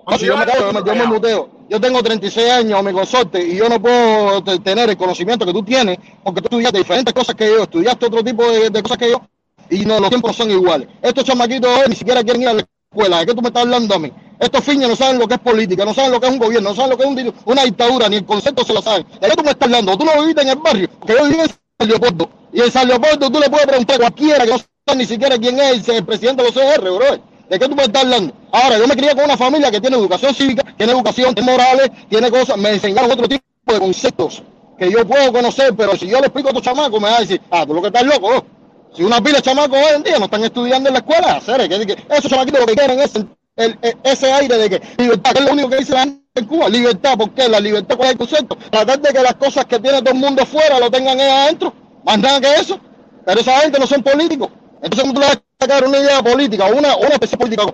No, 0.10 0.18
si 0.18 0.26
yo 0.26 0.38
me 0.38 0.46
callo, 0.46 0.72
yo 0.72 0.74
me, 0.74 1.00
yo 1.00 1.08
muteo. 1.08 1.50
Yo 1.70 1.82
tengo 1.82 2.02
36 2.02 2.50
años, 2.50 2.82
mi 2.84 2.94
consorte, 2.94 3.44
y 3.46 3.58
yo 3.58 3.68
no 3.68 3.82
puedo 3.82 4.42
te- 4.42 4.60
tener 4.60 4.90
el 4.90 4.96
conocimiento 4.96 5.46
que 5.46 5.52
tú 5.52 5.64
tienes, 5.64 5.98
porque 6.24 6.40
tú 6.40 6.46
estudiaste 6.46 6.78
diferentes 6.78 7.14
cosas 7.14 7.36
que 7.36 7.46
yo, 7.50 7.64
estudiaste 7.64 8.06
otro 8.06 8.24
tipo 8.24 8.50
de, 8.50 8.70
de 8.70 8.82
cosas 8.82 8.98
que 8.98 9.12
yo, 9.12 9.22
y 9.70 9.84
no, 9.86 10.00
los 10.00 10.10
tiempos 10.10 10.34
son 10.36 10.50
iguales. 10.50 10.88
Estos 11.02 11.26
chamaquitos 11.26 11.70
hoy 11.70 11.90
ni 11.90 11.96
siquiera 11.96 12.24
quieren 12.24 12.42
ir 12.42 12.48
a 12.48 12.54
la 12.54 12.64
escuela. 12.90 13.20
¿De 13.20 13.26
qué 13.26 13.34
tú 13.34 13.42
me 13.42 13.50
estás 13.50 13.64
hablando 13.64 13.96
a 13.96 14.00
mí? 14.00 14.12
Estos 14.40 14.64
fiños 14.64 14.90
no 14.90 14.96
saben 14.96 15.20
lo 15.20 15.28
que 15.28 15.36
es 15.36 15.40
política, 15.40 15.84
no 15.84 15.94
saben 15.94 16.12
lo 16.12 16.20
que 16.20 16.28
es 16.28 16.34
un 16.34 16.40
gobierno, 16.40 16.70
no 16.70 16.76
saben 16.76 16.92
lo 16.92 16.98
que 16.98 17.04
es 17.04 17.10
un 17.10 17.34
una 17.46 17.64
dictadura, 17.64 18.08
ni 18.08 18.18
el 18.18 18.26
concepto 18.26 18.64
se 18.64 18.74
lo 18.74 18.82
saben. 18.82 19.06
¿De 19.20 19.30
qué 19.30 19.36
tú 19.36 19.44
me 19.44 19.52
estás 19.52 19.68
hablando? 19.68 19.98
Tú 19.98 20.06
no 20.06 20.20
viviste 20.22 20.42
en 20.42 20.50
el 20.50 20.58
barrio, 20.58 20.90
porque 21.00 21.14
yo 21.14 21.24
viví 21.24 21.40
en 21.42 21.48
San 21.48 21.88
Leopoldo. 21.90 22.30
Y 22.54 22.62
en 22.62 22.72
San 22.72 22.88
Leopoldo 22.88 23.30
tú 23.30 23.40
le 23.40 23.50
puedes 23.50 23.68
preguntar 23.68 23.96
a 23.96 24.00
cualquiera 24.00 24.46
que 24.46 24.52
no 24.52 24.58
sabe 24.58 24.98
ni 24.98 25.06
siquiera 25.06 25.38
quién 25.38 25.60
es 25.60 25.88
el 25.90 26.06
presidente 26.06 26.44
de 26.44 26.52
los 26.52 26.56
CR, 26.56 26.82
bro. 26.82 27.20
¿De 27.50 27.58
qué 27.58 27.68
tú 27.68 27.76
me 27.76 27.84
estás 27.84 28.04
hablando? 28.04 28.34
Ahora, 28.52 28.78
yo 28.78 28.88
me 28.88 28.96
crié 28.96 29.16
con 29.16 29.24
una 29.24 29.38
familia 29.38 29.72
que 29.72 29.80
tiene 29.80 29.96
educación 29.96 30.34
cívica, 30.36 30.64
tiene 30.78 30.92
educación, 30.92 31.34
tiene 31.34 31.50
morales, 31.50 31.90
tiene 32.10 32.30
cosas, 32.30 32.58
me 32.58 32.72
enseñaron 32.72 33.10
otro 33.10 33.28
tipo 33.28 33.44
de 33.66 33.80
conceptos 33.80 34.44
que 34.78 34.92
yo 34.92 35.08
puedo 35.08 35.32
conocer, 35.32 35.74
pero 35.76 35.96
si 35.96 36.08
yo 36.08 36.20
le 36.20 36.28
explico 36.28 36.50
a 36.50 36.52
estos 36.52 36.64
chamacos, 36.64 37.02
me 37.02 37.10
va 37.10 37.18
a 37.18 37.22
decir, 37.22 37.42
ah, 37.50 37.66
tú 37.66 37.74
lo 37.74 37.82
que 37.82 37.88
estás 37.88 38.06
loco, 38.06 38.34
¿no? 38.34 38.57
Si 38.98 39.04
una 39.04 39.22
pila 39.22 39.38
de 39.38 39.44
chamacos 39.44 39.78
hoy 39.78 39.96
en 39.96 40.02
día 40.04 40.18
no 40.18 40.26
están 40.26 40.44
estudiando 40.44 40.90
en 40.90 40.94
la 40.94 41.00
escuela, 41.00 41.34
hacer 41.38 41.70
que, 41.70 41.86
que 41.86 42.04
esos 42.10 42.32
chamaquitos 42.32 42.62
lo 42.62 42.66
que 42.66 42.74
quieren 42.76 43.00
es 43.00 43.14
el- 43.56 43.80
ese 44.04 44.32
aire 44.32 44.58
de 44.58 44.70
que 44.72 44.82
libertad, 44.98 45.34
que 45.34 45.40
es 45.40 45.46
lo 45.46 45.52
único 45.52 45.70
que 45.70 45.78
dice 45.78 45.94
la 45.94 46.00
gente 46.02 46.22
en 46.34 46.46
Cuba? 46.46 46.68
Libertad, 46.68 47.16
¿por 47.16 47.32
qué? 47.32 47.48
La 47.48 47.60
libertad, 47.60 47.96
¿cuál 47.96 48.08
es 48.08 48.14
el 48.14 48.18
concepto? 48.18 48.58
Tratar 48.72 49.00
de 49.00 49.14
que 49.14 49.22
las 49.22 49.36
cosas 49.36 49.66
que 49.66 49.80
tiene 49.80 50.00
todo 50.02 50.16
el 50.16 50.20
mundo 50.20 50.44
fuera 50.48 50.80
lo 50.80 50.90
tengan 50.90 51.20
ellos 51.20 51.32
adentro, 51.32 51.74
más 52.04 52.18
nada 52.18 52.42
que 52.42 52.56
eso. 52.56 52.80
Pero 53.24 53.40
esa 53.40 53.60
gente 53.60 53.80
no 53.80 53.86
son 53.86 54.02
políticos. 54.02 54.50
Entonces, 54.82 55.02
¿cómo 55.02 55.14
tú 55.14 55.20
le 55.20 55.28
vas 55.28 55.36
a 55.38 55.66
sacar 55.66 55.88
una 55.88 56.00
idea 56.00 56.24
política, 56.24 56.66
una, 56.66 56.96
una 56.98 57.10
especie 57.10 57.38
política, 57.38 57.66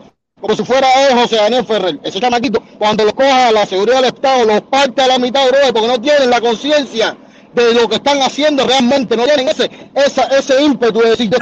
como 0.42 0.56
si 0.56 0.64
fuera 0.66 0.88
él, 1.08 1.18
José 1.18 1.38
Daniel 1.38 1.66
Ferrer? 1.66 2.00
Ese 2.04 2.20
chamaquito, 2.20 2.62
cuando 2.78 3.06
lo 3.06 3.16
coja 3.16 3.52
la 3.52 3.66
seguridad 3.66 3.98
del 3.98 4.06
Estado, 4.14 4.46
los 4.46 4.62
parte 4.64 5.02
a 5.02 5.08
la 5.08 5.20
mitad, 5.20 5.48
bro, 5.48 5.74
porque 5.74 5.88
no 5.88 6.02
tienen 6.02 6.30
la 6.30 6.42
conciencia 6.42 7.16
de 7.54 7.74
lo 7.74 7.88
que 7.88 7.96
están 7.96 8.20
haciendo 8.22 8.66
realmente, 8.66 9.16
no 9.16 9.26
tienen 9.26 9.48
ese, 9.48 9.70
esa, 9.96 10.24
ese 10.38 10.62
ímpetu 10.62 11.00
de 11.02 11.10
decir, 11.12 11.30
yo 11.30 11.38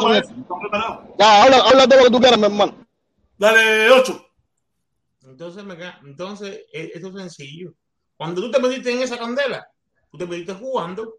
son 0.00 0.16
estos. 0.16 0.34
Ya, 1.18 1.42
habla, 1.42 1.56
habla 1.58 1.86
de 1.86 1.96
lo 1.96 2.04
que 2.04 2.10
tú 2.10 2.20
quieras, 2.20 2.38
mi 2.38 2.44
hermano. 2.46 2.74
Dale, 3.38 3.90
ocho. 3.90 4.26
Entonces, 5.24 5.64
me 5.64 5.76
queda- 5.76 6.00
entonces 6.04 6.60
e- 6.72 6.90
esto 6.94 7.08
es 7.08 7.14
sencillo. 7.14 7.72
Cuando 8.16 8.42
tú 8.42 8.50
te 8.50 8.60
metiste 8.60 8.90
en 8.92 9.02
esa 9.02 9.16
candela, 9.16 9.66
tú 10.10 10.18
te 10.18 10.26
metiste 10.26 10.54
jugando. 10.54 11.14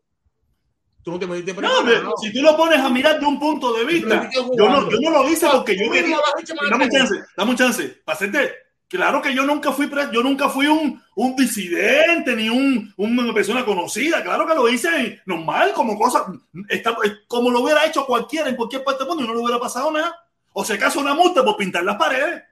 Tú 1.03 1.11
no 1.11 1.17
te 1.19 1.25
metiste 1.25 1.53
No, 1.53 2.11
si 2.21 2.31
tú 2.31 2.41
lo 2.43 2.55
pones 2.55 2.79
a 2.79 2.87
mirar 2.89 3.19
de 3.19 3.25
un 3.25 3.39
punto 3.39 3.73
de 3.73 3.85
vista, 3.85 4.29
yo 4.55 4.69
no, 4.69 4.89
yo 4.91 5.09
no 5.09 5.23
lo 5.23 5.29
hice 5.29 5.47
porque 5.51 5.75
yo 5.75 5.91
quería. 5.91 6.17
Dame 6.69 6.83
un 6.85 6.91
chance, 6.91 7.15
dame 7.35 7.51
un 7.51 7.57
chance. 7.57 7.87
Pa' 8.05 8.13
hacerte- 8.13 8.51
Claro 8.91 9.21
que 9.21 9.33
yo 9.33 9.45
nunca 9.45 9.71
fui 9.71 9.89
yo 10.11 10.21
nunca 10.21 10.49
fui 10.49 10.67
un, 10.67 11.01
un 11.15 11.35
disidente 11.37 12.35
ni 12.35 12.49
un, 12.49 12.93
una 12.97 13.33
persona 13.33 13.63
conocida. 13.63 14.21
Claro 14.21 14.45
que 14.45 14.53
lo 14.53 14.67
hice 14.67 15.21
normal, 15.25 15.71
como 15.73 15.97
cosa, 15.97 16.25
está- 16.67 16.97
como 17.25 17.49
lo 17.49 17.61
hubiera 17.61 17.85
hecho 17.85 18.05
cualquiera 18.05 18.49
en 18.49 18.57
cualquier 18.57 18.83
parte 18.83 19.05
del 19.05 19.07
mundo 19.07 19.23
y 19.23 19.27
no 19.27 19.33
le 19.33 19.39
hubiera 19.39 19.61
pasado 19.61 19.91
nada. 19.93 20.13
O 20.51 20.65
si 20.65 20.73
acaso 20.73 20.99
una 20.99 21.13
multa 21.13 21.41
por 21.41 21.55
pintar 21.55 21.85
las 21.85 21.95
paredes. 21.95 22.43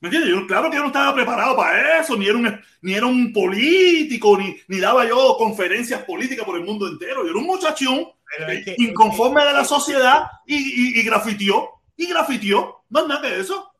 ¿Me 0.00 0.08
entiendes? 0.08 0.30
Yo, 0.34 0.44
claro 0.48 0.68
que 0.68 0.76
yo 0.76 0.82
no 0.82 0.88
estaba 0.88 1.14
preparado 1.14 1.54
para 1.56 2.00
eso, 2.00 2.16
ni 2.16 2.26
era 2.26 2.36
un, 2.36 2.60
ni 2.80 2.94
era 2.94 3.06
un 3.06 3.32
político, 3.32 4.36
ni, 4.36 4.56
ni 4.66 4.80
daba 4.80 5.06
yo 5.06 5.36
conferencias 5.38 6.02
políticas 6.02 6.44
por 6.44 6.56
el 6.56 6.64
mundo 6.64 6.88
entero. 6.88 7.22
Yo 7.22 7.30
era 7.30 7.38
un 7.38 7.46
muchachón 7.46 8.08
es 8.48 8.64
que- 8.64 8.74
inconforme 8.78 9.44
de 9.44 9.52
la 9.52 9.64
sociedad 9.64 10.24
y, 10.46 10.56
y, 10.56 10.98
y 11.00 11.02
grafitió, 11.04 11.68
y 11.96 12.06
grafitió. 12.06 12.78
No 12.90 13.02
es 13.02 13.06
nada 13.06 13.20
de 13.30 13.40
eso. 13.40 13.71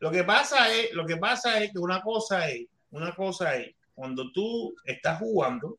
Lo 0.00 0.10
que 0.10 0.24
pasa 0.24 0.72
es, 0.72 0.92
lo 0.92 1.04
que 1.04 1.16
pasa 1.16 1.60
es 1.62 1.72
que 1.72 1.78
una 1.78 2.00
cosa 2.02 2.48
es, 2.48 2.66
una 2.90 3.14
cosa 3.14 3.56
es 3.56 3.74
cuando 3.94 4.30
tú 4.30 4.74
estás 4.84 5.18
jugando, 5.18 5.76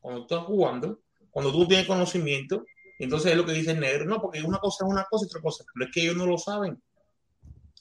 cuando 0.00 0.26
tú 0.26 0.34
estás 0.34 0.46
jugando, 0.46 1.00
cuando 1.30 1.50
tú 1.50 1.66
tienes 1.66 1.86
conocimiento, 1.86 2.64
entonces 2.98 3.32
es 3.32 3.36
lo 3.36 3.46
que 3.46 3.52
dice 3.52 3.70
el 3.70 3.80
negro, 3.80 4.04
no, 4.04 4.20
porque 4.20 4.42
una 4.42 4.58
cosa 4.58 4.84
es 4.84 4.90
una 4.90 5.04
cosa 5.04 5.24
y 5.24 5.28
otra 5.28 5.40
cosa, 5.40 5.64
pero 5.72 5.86
es 5.86 5.94
que 5.94 6.02
ellos 6.02 6.16
no 6.16 6.26
lo 6.26 6.36
saben. 6.36 6.82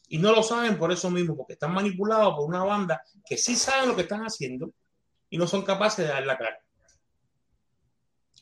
Y 0.09 0.19
no 0.19 0.31
lo 0.31 0.41
saben 0.41 0.77
por 0.77 0.91
eso 0.91 1.09
mismo, 1.09 1.35
porque 1.35 1.53
están 1.53 1.73
manipulados 1.73 2.35
por 2.35 2.47
una 2.47 2.64
banda 2.64 3.01
que 3.26 3.35
sí 3.35 3.57
saben 3.57 3.89
lo 3.89 3.95
que 3.95 4.03
están 4.03 4.22
haciendo 4.22 4.72
y 5.30 5.38
no 5.38 5.47
son 5.47 5.64
capaces 5.64 6.05
de 6.05 6.14
dar 6.14 6.26
la 6.26 6.38
cara. 6.38 6.57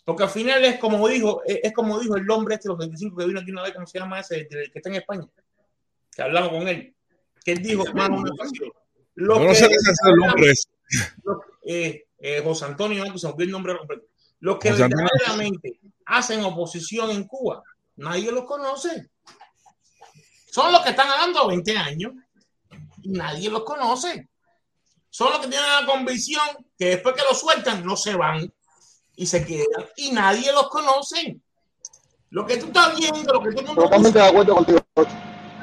Porque 0.03 0.23
al 0.23 0.29
final 0.29 0.63
es 0.63 0.77
como 0.77 1.07
dijo, 1.07 1.41
es, 1.43 1.73
como 1.73 1.99
dijo 1.99 2.15
el 2.15 2.29
hombre 2.29 2.55
este, 2.55 2.67
los 2.67 2.77
25 2.77 3.17
que 3.17 3.25
vino 3.25 3.39
aquí 3.39 3.49
una 3.49 3.63
vez, 3.63 3.73
¿cómo 3.73 3.87
se 3.87 3.97
llama 3.97 4.19
ese? 4.19 4.47
Que 4.47 4.69
está 4.75 4.89
en 4.89 4.95
España 4.95 5.27
que 6.15 6.21
hablamos 6.21 6.49
con 6.49 6.67
él, 6.67 6.95
que 7.43 7.51
él 7.51 7.61
dijo, 7.61 7.83
mano, 7.93 8.17
una 8.17 8.31
ocasión, 8.31 8.71
lo 9.15 9.39
No 9.39 9.47
que 9.47 9.55
sé 9.55 9.67
qué 9.67 9.75
es 9.75 9.99
el 10.05 10.15
nombre 10.15 10.53
eh, 11.67 12.05
eh, 12.19 12.41
José 12.43 12.65
Antonio, 12.65 13.17
se 13.17 13.27
el 13.37 13.51
nombre 13.51 13.77
completo. 13.77 14.05
Los 14.39 14.59
que 14.59 14.71
verdaderamente 14.71 15.79
hacen 16.05 16.43
oposición 16.43 17.11
en 17.11 17.25
Cuba, 17.25 17.63
nadie 17.97 18.31
los 18.31 18.45
conoce. 18.45 19.09
Son 20.51 20.71
los 20.71 20.81
que 20.81 20.91
están 20.91 21.09
dando 21.09 21.47
20 21.47 21.77
años 21.77 22.13
y 23.01 23.09
nadie 23.09 23.49
los 23.49 23.63
conoce. 23.63 24.29
Son 25.09 25.31
los 25.31 25.39
que 25.39 25.47
tienen 25.47 25.67
la 25.67 25.85
convicción 25.85 26.45
que 26.77 26.89
después 26.89 27.15
que 27.15 27.23
los 27.29 27.39
sueltan 27.39 27.85
no 27.85 27.97
se 27.97 28.15
van 28.15 28.53
y 29.15 29.25
se 29.25 29.45
quedan 29.45 29.85
y 29.97 30.11
nadie 30.11 30.51
los 30.53 30.69
conoce. 30.69 31.39
Lo 32.29 32.45
que 32.45 32.57
tú 32.57 32.67
estás 32.67 32.97
viendo, 32.97 33.33
lo 33.33 33.41
que 33.41 33.49
el 33.49 33.65
mundo 33.65 33.83
Totalmente 33.83 34.19
de 34.19 34.25
acuerdo 34.25 34.55
contigo. 34.55 34.79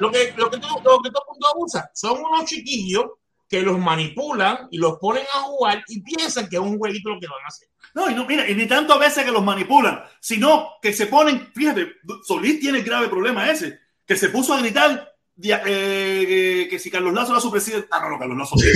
Lo 0.02 0.10
que, 0.10 0.34
lo 0.36 0.50
que, 0.50 0.58
todo, 0.58 1.00
mundo 1.00 1.48
abusa 1.54 1.88
son 1.94 2.18
unos 2.18 2.44
chiquillos 2.46 3.04
que 3.48 3.62
los 3.62 3.78
manipulan 3.78 4.66
y 4.72 4.78
los 4.78 4.98
ponen 4.98 5.22
a 5.32 5.42
jugar 5.42 5.84
y 5.86 6.02
piensan 6.02 6.48
que 6.48 6.56
es 6.56 6.62
un 6.62 6.76
jueguito 6.76 7.10
lo 7.10 7.20
que 7.20 7.28
van 7.28 7.44
a 7.44 7.46
hacer. 7.46 7.68
No, 7.94 8.10
y 8.10 8.14
no, 8.14 8.26
mira, 8.26 8.48
y 8.50 8.54
ni 8.56 8.66
tanto 8.66 8.94
a 8.94 8.98
veces 8.98 9.24
que 9.24 9.30
los 9.30 9.44
manipulan, 9.44 10.02
sino 10.18 10.70
que 10.82 10.92
se 10.92 11.06
ponen, 11.06 11.52
fíjate, 11.54 11.86
Solís 12.26 12.58
tiene 12.58 12.78
el 12.78 12.84
grave 12.84 13.08
problema 13.08 13.48
ese, 13.48 13.78
que 14.04 14.16
se 14.16 14.30
puso 14.30 14.54
a 14.54 14.60
gritar 14.60 15.11
eh, 15.42 16.66
que 16.70 16.78
si 16.78 16.90
Carlos 16.90 17.12
Lazo 17.14 17.32
era 17.32 17.40
su 17.40 17.50
presidente. 17.50 17.88
Ah, 17.90 18.00
no, 18.02 18.10
no, 18.10 18.18
Carlos 18.18 18.38
Lazo. 18.38 18.56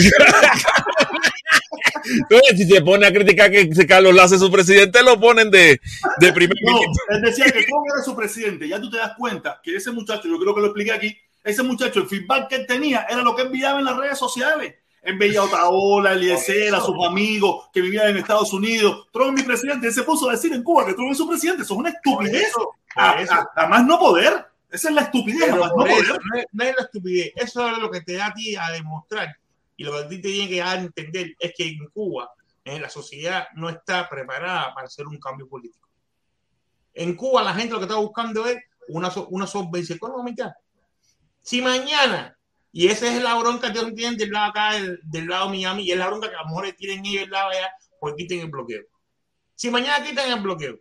Entonces, 2.08 2.56
si 2.58 2.66
se 2.68 2.80
pone 2.82 3.06
a 3.06 3.12
criticar 3.12 3.50
que 3.50 3.68
si 3.74 3.86
Carlos 3.86 4.14
Lazo 4.14 4.36
es 4.36 4.40
su 4.40 4.50
presidente, 4.50 5.02
lo 5.02 5.18
ponen 5.18 5.50
de, 5.50 5.80
de 6.18 6.32
primer 6.32 6.56
No, 6.62 6.72
ministro. 6.78 7.04
él 7.10 7.22
decía 7.22 7.44
que 7.46 7.66
como 7.66 7.84
era 7.92 8.02
su 8.04 8.14
presidente, 8.14 8.68
ya 8.68 8.80
tú 8.80 8.90
te 8.90 8.98
das 8.98 9.12
cuenta 9.18 9.60
que 9.62 9.74
ese 9.76 9.90
muchacho, 9.90 10.28
yo 10.28 10.38
creo 10.38 10.54
que 10.54 10.60
lo 10.60 10.66
expliqué 10.68 10.92
aquí, 10.92 11.16
ese 11.42 11.62
muchacho, 11.62 12.00
el 12.00 12.06
feedback 12.06 12.48
que 12.48 12.54
él 12.56 12.66
tenía 12.66 13.06
era 13.08 13.22
lo 13.22 13.34
que 13.34 13.42
enviaba 13.42 13.78
en 13.78 13.84
las 13.86 13.96
redes 13.96 14.18
sociales. 14.18 14.74
Él 15.02 15.16
veía 15.18 15.40
a 15.40 15.44
Otaola, 15.44 16.12
Eliezer, 16.12 16.74
a 16.74 16.80
sus 16.80 16.96
amigos 17.06 17.68
que 17.72 17.80
vivían 17.80 18.08
en 18.08 18.16
Estados 18.16 18.52
Unidos. 18.52 19.06
Trump 19.12 19.36
es 19.38 19.42
mi 19.44 19.46
presidente. 19.46 19.86
Él 19.86 19.92
se 19.94 20.02
puso 20.02 20.28
a 20.28 20.32
decir 20.32 20.52
en 20.52 20.64
Cuba 20.64 20.84
que 20.84 20.94
Trump 20.94 21.12
es 21.12 21.18
su 21.18 21.28
presidente. 21.28 21.62
Eso 21.62 21.74
es 21.74 21.78
una 21.78 21.90
estupidez. 21.90 22.50
A, 22.96 23.10
a- 23.12 23.50
a 23.54 23.66
más 23.68 23.84
no 23.86 24.00
poder. 24.00 24.44
Esa 24.76 24.90
es 24.90 24.94
la 24.94 25.00
estupidez, 25.00 25.48
no 25.48 25.86
eso, 25.86 26.18
es, 26.34 26.46
no 26.52 26.64
es 26.64 26.76
la 26.76 26.82
estupidez, 26.82 27.32
eso 27.34 27.66
es 27.66 27.78
lo 27.78 27.90
que 27.90 28.02
te 28.02 28.12
da 28.12 28.26
a 28.26 28.34
ti 28.34 28.54
a 28.56 28.70
demostrar 28.70 29.34
y 29.74 29.84
lo 29.84 29.92
que 29.92 29.98
a 29.98 30.08
ti 30.08 30.16
te 30.20 30.28
tiene 30.28 30.50
que 30.50 30.58
dar 30.58 30.76
a 30.76 30.80
entender 30.82 31.34
es 31.38 31.54
que 31.56 31.66
en 31.66 31.88
Cuba 31.88 32.30
eh, 32.62 32.78
la 32.78 32.90
sociedad 32.90 33.46
no 33.54 33.70
está 33.70 34.06
preparada 34.06 34.74
para 34.74 34.86
hacer 34.86 35.06
un 35.06 35.18
cambio 35.18 35.48
político. 35.48 35.88
En 36.92 37.16
Cuba 37.16 37.42
la 37.42 37.54
gente 37.54 37.72
lo 37.72 37.78
que 37.78 37.86
está 37.86 37.96
buscando 37.96 38.46
es 38.46 38.58
una, 38.88 39.10
una 39.30 39.46
solvencia 39.46 39.96
económica. 39.96 40.54
Si 41.40 41.62
mañana, 41.62 42.36
y 42.70 42.88
esa 42.88 43.06
es 43.06 43.22
la 43.22 43.34
bronca 43.36 43.72
que 43.72 43.92
tienen 43.92 44.18
del 44.18 44.30
lado 44.30 44.50
acá, 44.50 44.74
del, 44.74 45.00
del 45.04 45.26
lado 45.26 45.48
Miami, 45.48 45.84
y 45.84 45.92
es 45.92 45.96
la 45.96 46.08
bronca 46.08 46.28
que 46.28 46.36
a 46.36 46.42
lo 46.42 46.48
mejor 46.48 46.70
tienen 46.72 47.06
ellos 47.06 47.22
del 47.22 47.30
lado 47.30 47.48
allá, 47.48 47.70
pues 47.98 48.12
quiten 48.14 48.40
el 48.40 48.50
bloqueo. 48.50 48.82
Si 49.54 49.70
mañana 49.70 50.04
quitan 50.04 50.30
el 50.30 50.40
bloqueo 50.40 50.78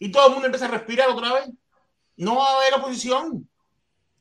y 0.00 0.10
todo 0.10 0.26
el 0.26 0.32
mundo 0.32 0.46
empieza 0.46 0.66
a 0.66 0.70
respirar 0.72 1.08
otra 1.08 1.34
vez, 1.34 1.48
no 2.18 2.36
va 2.36 2.44
a 2.52 2.56
haber 2.58 2.74
oposición. 2.74 3.48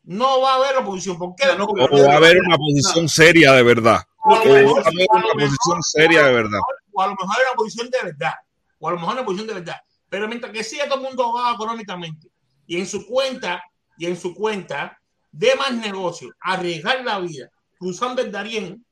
No 0.03 0.39
va 0.41 0.53
a 0.53 0.55
haber 0.55 0.77
oposición. 0.77 1.17
¿Por 1.17 1.35
qué? 1.35 1.43
Porque- 1.65 1.81
O 1.83 2.07
va 2.07 2.13
a 2.13 2.17
haber 2.17 2.37
una 2.39 2.57
posición 2.57 3.09
seria 3.09 3.51
de 3.53 3.63
verdad. 3.63 3.99
O 4.23 4.29
va 4.29 4.37
a 4.37 4.41
haber 4.41 4.65
una 4.65 4.83
mejor- 4.93 5.33
posición 5.33 5.83
seria 5.83 6.23
de 6.25 6.33
verdad. 6.33 6.59
o 6.93 7.01
a 7.01 7.07
lo 7.07 7.11
mejor 7.15 7.35
una 7.47 7.55
posición 7.55 7.89
de 7.91 7.97
verdad, 8.03 8.33
o 8.79 8.87
a 8.87 8.91
lo 8.91 8.97
mejor 8.99 9.13
una 9.13 9.25
posición 9.25 9.47
de 9.47 9.53
verdad. 9.53 9.75
Pero 10.09 10.27
mientras 10.27 10.51
que 10.51 10.63
siga 10.63 10.85
todo 10.85 10.95
el 10.95 11.01
mundo 11.03 11.23
ahogado 11.25 11.53
económicamente 11.55 12.27
y 12.65 12.77
en 12.79 12.87
su 12.87 13.05
cuenta, 13.05 13.61
y 13.99 14.05
en 14.07 14.17
su 14.17 14.33
cuenta 14.33 14.97
de 15.31 15.55
más 15.55 15.73
negocios, 15.73 16.31
arriesgar 16.39 17.03
la 17.03 17.19
vida 17.19 17.49
cruzando 17.77 18.21
el 18.23 18.31
Darién 18.31 18.83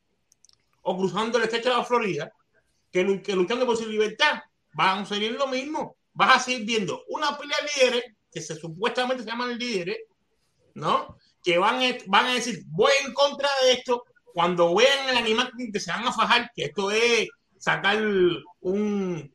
o 0.83 0.95
cruzando 0.97 1.37
el 1.39 1.45
estrecho 1.45 1.69
de 1.69 1.75
la 1.77 1.83
Florida, 1.83 2.31
que, 2.91 3.21
que 3.23 3.35
luchando 3.35 3.65
por 3.65 3.75
su 3.77 3.87
libertad, 3.87 4.39
van 4.73 4.99
a 4.99 5.05
seguir 5.05 5.31
lo 5.31 5.47
mismo. 5.47 5.95
Vas 6.13 6.35
a 6.35 6.39
seguir 6.39 6.65
viendo 6.65 7.01
una 7.09 7.35
pila 7.37 7.55
de 7.61 7.85
líderes 7.87 8.14
que 8.35 8.41
se, 8.41 8.53
supuestamente 8.55 9.23
se 9.23 9.29
llaman 9.29 9.57
líderes, 9.57 9.97
¿no? 10.73 11.17
Que 11.41 11.57
van, 11.57 11.79
van 12.07 12.25
a 12.25 12.33
decir, 12.33 12.63
voy 12.67 12.91
en 13.05 13.13
contra 13.13 13.47
de 13.63 13.71
esto, 13.71 14.03
cuando 14.33 14.75
vean 14.75 15.07
el 15.07 15.15
animal 15.15 15.53
que 15.71 15.79
se 15.79 15.89
van 15.89 16.05
a 16.05 16.11
fajar, 16.11 16.51
que 16.53 16.65
esto 16.65 16.91
es 16.91 17.29
sacar 17.57 17.97
un, 18.59 19.33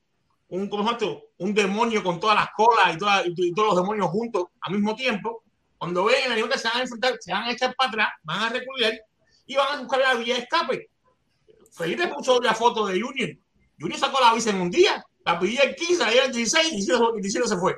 un, 0.48 0.68
¿cómo 0.68 0.90
esto? 0.90 1.22
un 1.39 1.55
demonio 1.55 2.05
con 2.05 2.20
todas 2.20 2.36
las 2.36 2.51
colas 2.55 2.94
y, 2.94 2.98
todos 3.55 3.68
los 3.68 3.77
demonios 3.77 4.10
juntos 4.10 4.44
al 4.60 4.74
mismo 4.74 4.94
tiempo, 4.94 5.44
cuando 5.78 6.05
ven 6.05 6.27
el 6.27 6.32
animal 6.32 6.51
que 6.51 6.59
se 6.59 6.68
van 6.68 6.77
a 6.77 6.82
enfrentar, 6.82 7.16
se 7.20 7.32
van 7.32 7.44
a 7.44 7.52
echar 7.52 7.74
para 7.74 7.89
atrás, 7.89 8.09
van 8.22 8.43
a 8.43 8.48
recular 8.51 8.93
y 9.47 9.56
van 9.56 9.78
a 9.78 9.81
buscar 9.81 10.01
la 10.01 10.14
vía 10.16 10.35
de 10.35 10.40
escape. 10.43 10.90
Felipe 11.72 12.06
puso 12.09 12.39
la 12.43 12.52
foto 12.52 12.86
de 12.86 13.01
Junior. 13.01 13.31
Junior 13.81 13.98
sacó 13.98 14.20
la 14.20 14.35
visa 14.35 14.51
en 14.51 14.60
un 14.60 14.70
día, 14.70 15.02
la 15.24 15.39
pidió 15.39 15.62
el 15.62 15.74
15, 15.74 15.98
la 16.05 16.10
el 16.12 16.32
16 16.32 16.72
y 16.74 16.93
el 16.93 17.22
17 17.22 17.48
se 17.48 17.56
fue. 17.56 17.77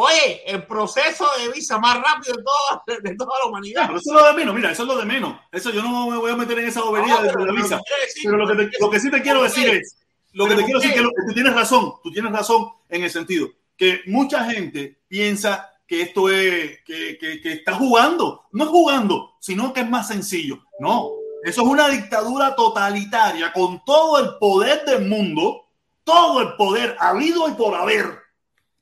Oye, 0.00 0.42
el 0.46 0.64
proceso 0.66 1.26
de 1.38 1.52
visa 1.52 1.78
más 1.78 1.96
rápido 1.96 2.36
de 2.36 2.42
toda, 2.44 3.00
de 3.00 3.16
toda 3.16 3.30
la 3.42 3.48
humanidad. 3.50 3.86
Pero 3.86 3.98
eso 3.98 4.14
es 4.16 4.20
lo 4.22 4.26
de 4.28 4.32
menos, 4.34 4.54
mira, 4.54 4.70
eso 4.70 4.82
es 4.82 4.88
lo 4.88 4.96
de 4.96 5.04
menos. 5.04 5.36
Eso 5.50 5.70
yo 5.70 5.82
no 5.82 6.08
me 6.10 6.16
voy 6.18 6.30
a 6.30 6.36
meter 6.36 6.58
en 6.60 6.68
esa 6.68 6.82
bobería 6.82 7.14
No, 7.16 7.22
de 7.22 7.46
la 7.46 7.52
visa. 7.52 7.80
decir- 8.04 8.22
Pero 8.24 8.36
lo 8.36 8.46
que, 8.46 8.54
te- 8.66 8.70
lo 8.80 8.90
que 8.90 9.00
sí 9.00 9.10
te 9.10 9.22
quiero 9.22 9.40
¿Por 9.40 9.48
decir 9.48 9.64
qué? 9.70 9.76
es, 9.78 9.96
lo 10.32 10.44
que 10.44 10.50
¿Pero 10.50 10.58
te 10.60 10.64
quiero 10.66 10.80
decir 10.80 10.94
que, 10.94 11.02
lo- 11.02 11.10
que 11.10 11.22
tú 11.26 11.34
tienes 11.34 11.54
razón, 11.54 11.94
tú 12.02 12.10
tienes 12.12 12.32
razón 12.32 12.68
en 12.88 13.02
el 13.02 13.10
sentido 13.10 13.48
que 13.76 14.00
mucha 14.06 14.44
gente 14.44 15.00
piensa 15.08 15.70
que 15.86 16.02
esto 16.02 16.28
es, 16.30 16.80
que, 16.84 17.16
que, 17.18 17.40
que 17.40 17.52
está 17.52 17.74
jugando. 17.74 18.44
No 18.52 18.64
es 18.64 18.70
jugando, 18.70 19.36
sino 19.40 19.72
que 19.72 19.80
es 19.80 19.88
más 19.88 20.06
sencillo. 20.08 20.58
No, 20.80 21.10
eso 21.42 21.62
es 21.62 21.66
una 21.68 21.88
dictadura 21.88 22.54
totalitaria 22.54 23.52
con 23.52 23.84
todo 23.84 24.18
el 24.18 24.36
poder 24.38 24.84
del 24.84 25.06
mundo, 25.06 25.66
todo 26.04 26.40
el 26.42 26.54
poder 26.56 26.96
habido 27.00 27.48
y 27.48 27.52
por 27.52 27.74
haber, 27.74 28.17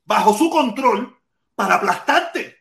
bajo 0.07 0.33
su 0.35 0.49
control, 0.49 1.15
para 1.55 1.75
aplastarte 1.75 2.55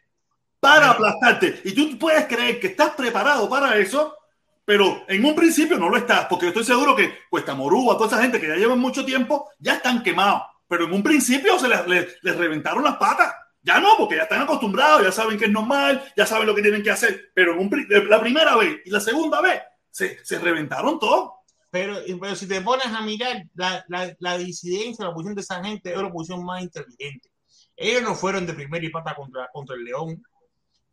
para 0.61 0.91
aplastarte. 0.91 1.61
Y 1.65 1.73
tú 1.73 1.99
puedes 1.99 2.27
creer 2.27 2.59
que 2.59 2.69
estás 2.69 2.91
preparado 2.91 3.49
para 3.49 3.77
eso 3.79 4.17
pero 4.65 5.05
en 5.07 5.25
un 5.25 5.37
principio 5.37 5.79
no 5.79 5.89
lo 5.89 5.97
estás, 5.97 6.27
porque 6.27 6.49
estoy 6.49 6.65
seguro 6.65 6.97
que 6.97 7.15
Cuesta 7.31 7.55
Morúa, 7.55 7.95
toda 7.97 8.09
esa 8.09 8.21
gente 8.21 8.41
que 8.41 8.49
ya 8.49 8.57
llevan 8.57 8.81
mucho 8.81 9.05
tiempo, 9.05 9.49
ya 9.61 9.75
están 9.75 10.03
quemados. 10.03 10.43
Pero 10.67 10.87
en 10.87 10.93
un 10.93 11.05
principio 11.05 11.57
se 11.57 11.69
les, 11.69 11.87
les- 11.87 12.17
les 12.23 12.37
reventaron 12.37 12.83
las 12.83 12.97
patas. 12.97 13.33
Ya 13.63 13.79
no, 13.79 13.91
porque 13.97 14.17
ya 14.17 14.25
están 14.25 14.43
acostumbrados, 14.43 15.05
ya 15.05 15.13
saben 15.13 15.39
que 15.39 15.45
es 15.45 15.53
normal, 15.53 16.03
ya 16.17 16.27
saben 16.27 16.49
lo 16.49 16.55
que 16.57 16.63
tienen 16.63 16.83
que 16.83 16.91
hacer. 16.91 17.31
Pero 17.33 17.53
en 17.53 17.61
un 17.61 17.87
la 18.09 18.21
primera 18.21 18.57
vez 18.57 18.79
y 18.85 18.91
la 18.91 18.99
segunda 18.99 19.41
vez 19.41 19.63
se, 19.89 20.25
se 20.25 20.37
reventaron 20.41 20.99
todo. 20.99 21.35
Pero, 21.71 21.99
pero 22.21 22.35
si 22.35 22.49
te 22.49 22.61
pones 22.61 22.87
a 22.87 23.03
mirar 23.03 23.45
la, 23.55 23.85
la, 23.87 24.17
la 24.19 24.37
disidencia, 24.37 25.05
la 25.05 25.13
posición 25.13 25.37
de 25.37 25.43
esa 25.43 25.63
gente 25.63 25.93
es 25.93 25.97
una 25.97 26.11
posición 26.11 26.45
más 26.45 26.61
inteligente. 26.63 27.29
Ellos 27.77 28.03
no 28.03 28.15
fueron 28.15 28.47
de 28.47 28.55
primera 28.55 28.85
y 28.85 28.91
pata 28.91 29.15
contra, 29.15 29.49
contra 29.53 29.77
el 29.77 29.85
León. 29.85 30.23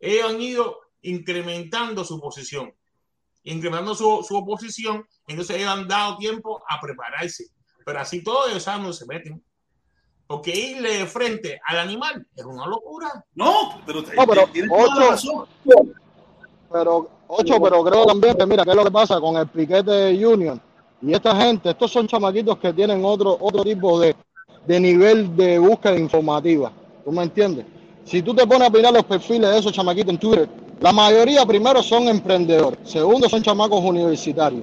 Ellos 0.00 0.30
han 0.30 0.40
ido 0.40 0.80
incrementando 1.02 2.04
su 2.04 2.20
posición, 2.20 2.72
incrementando 3.44 3.94
su, 3.94 4.24
su 4.26 4.36
oposición. 4.36 5.06
Entonces 5.26 5.56
ellos 5.56 5.70
han 5.70 5.88
dado 5.88 6.16
tiempo 6.18 6.62
a 6.68 6.80
prepararse. 6.80 7.46
Pero 7.84 8.00
así 8.00 8.22
todo 8.22 8.48
ellos 8.48 8.62
saben 8.62 8.82
dónde 8.82 8.96
se 8.96 9.06
meten. 9.06 9.42
Porque 10.26 10.50
irle 10.56 10.98
de 10.98 11.06
frente 11.06 11.60
al 11.66 11.78
animal 11.78 12.26
es 12.34 12.44
una 12.44 12.66
locura. 12.66 13.24
No, 13.34 13.80
pero, 13.86 14.02
No, 14.02 14.26
pero 14.26 14.46
tienes 14.48 14.70
toda 14.70 14.86
la 14.86 14.94
ocho, 14.94 15.10
razón. 15.10 15.94
pero 16.72 17.10
ocho, 17.28 17.60
pero 17.62 17.84
creo 17.84 18.06
también 18.06 18.36
que 18.36 18.46
mira, 18.46 18.64
¿qué 18.64 18.70
es 18.70 18.76
lo 18.76 18.84
que 18.84 18.90
pasa 18.90 19.20
con 19.20 19.36
el 19.36 19.46
piquete 19.48 20.26
Union? 20.26 20.60
Y 21.02 21.12
esta 21.12 21.36
gente, 21.36 21.70
estos 21.70 21.90
son 21.92 22.06
chamaquitos 22.06 22.56
que 22.58 22.72
tienen 22.72 23.04
otro, 23.04 23.36
otro 23.38 23.62
tipo 23.62 24.00
de, 24.00 24.16
de 24.66 24.80
nivel 24.80 25.36
de 25.36 25.58
búsqueda 25.58 25.98
informativa. 25.98 26.72
¿Tú 27.04 27.12
me 27.12 27.22
entiendes? 27.22 27.66
Si 28.04 28.22
tú 28.22 28.34
te 28.34 28.46
pones 28.46 28.68
a 28.68 28.70
mirar 28.70 28.92
los 28.92 29.04
perfiles 29.04 29.50
de 29.50 29.58
esos 29.58 29.72
chamaquitos 29.72 30.10
en 30.10 30.18
Twitter, 30.18 30.48
la 30.80 30.92
mayoría 30.92 31.46
primero 31.46 31.82
son 31.82 32.08
emprendedores, 32.08 32.78
segundo 32.84 33.28
son 33.28 33.42
chamacos 33.42 33.80
universitarios. 33.82 34.62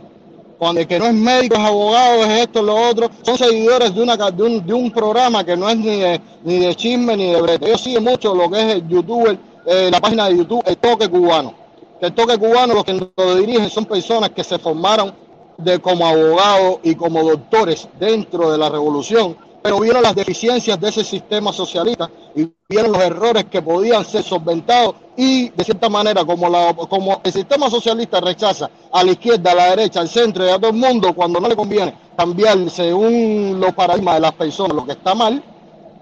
Cuando 0.58 0.82
el 0.82 0.88
que 0.88 1.00
no 1.00 1.06
es 1.06 1.14
médico, 1.14 1.56
es 1.56 1.62
abogado, 1.62 2.24
es 2.24 2.42
esto, 2.42 2.62
lo 2.62 2.76
otro, 2.76 3.10
son 3.24 3.36
seguidores 3.36 3.96
de, 3.96 4.04
una, 4.04 4.16
de, 4.16 4.44
un, 4.44 4.64
de 4.64 4.74
un 4.74 4.92
programa 4.92 5.44
que 5.44 5.58
no 5.58 5.68
es 5.68 5.78
ni 5.78 6.00
de, 6.00 6.22
ni 6.44 6.60
de 6.60 6.76
chisme 6.76 7.18
ni 7.18 7.32
de 7.32 7.42
brete. 7.42 7.68
Ellos 7.68 7.82
siguen 7.82 8.04
mucho 8.04 8.36
lo 8.36 8.48
que 8.48 8.60
es 8.60 8.76
el 8.76 8.88
youtuber, 8.88 9.40
eh, 9.66 9.90
la 9.92 10.00
página 10.00 10.30
de 10.30 10.38
YouTube, 10.38 10.62
el 10.68 10.78
toque 10.78 11.10
cubano. 11.10 11.56
El 12.00 12.14
toque 12.14 12.38
cubano, 12.38 12.76
los 12.76 12.84
que 12.84 12.94
lo 12.94 13.36
dirigen 13.38 13.72
son 13.72 13.86
personas 13.86 14.30
que 14.30 14.44
se 14.44 14.60
formaron 14.60 15.14
de, 15.58 15.80
como 15.80 16.06
abogados 16.06 16.80
y 16.84 16.94
como 16.94 17.24
doctores 17.24 17.88
dentro 18.00 18.52
de 18.52 18.60
la 18.60 18.70
revolución, 18.70 19.36
pero 19.62 19.80
vieron 19.80 20.02
las 20.02 20.16
deficiencias 20.16 20.80
de 20.80 20.90
ese 20.90 21.04
sistema 21.04 21.54
socialista 21.54 22.10
y 22.36 22.50
vieron 22.70 22.92
los 22.92 23.02
errores 23.02 23.46
que 23.46 23.62
podían 23.62 24.04
ser 24.06 24.24
solventados 24.24 24.96
y 25.18 25.50
de 25.50 25.64
cierta 25.64 25.90
manera 25.90 26.26
como, 26.26 26.50
la, 26.50 26.74
como 26.74 27.22
el 27.24 27.32
sistema 27.32 27.70
socialista 27.70 28.20
rechaza 28.22 28.70
a 28.92 29.04
la 29.04 29.12
izquierda, 29.12 29.52
a 29.52 29.56
la 29.56 29.70
derecha, 29.72 30.00
al 30.02 30.10
centro 30.10 30.46
y 30.46 30.50
a 30.50 30.58
todo 30.58 30.72
el 30.72 30.78
mundo 30.78 31.14
cuando 31.14 31.40
no 31.40 31.48
le 31.48 31.56
conviene 31.56 31.94
cambiar 32.18 32.70
según 32.70 33.60
los 33.60 33.74
paradigmas 33.74 34.16
de 34.16 34.22
las 34.22 34.34
personas 34.34 34.76
lo 34.76 34.86
que 34.86 34.94
está 34.94 35.14
mal, 35.14 35.44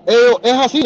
ellos- 0.06 0.40
es 0.42 0.54
así, 0.54 0.84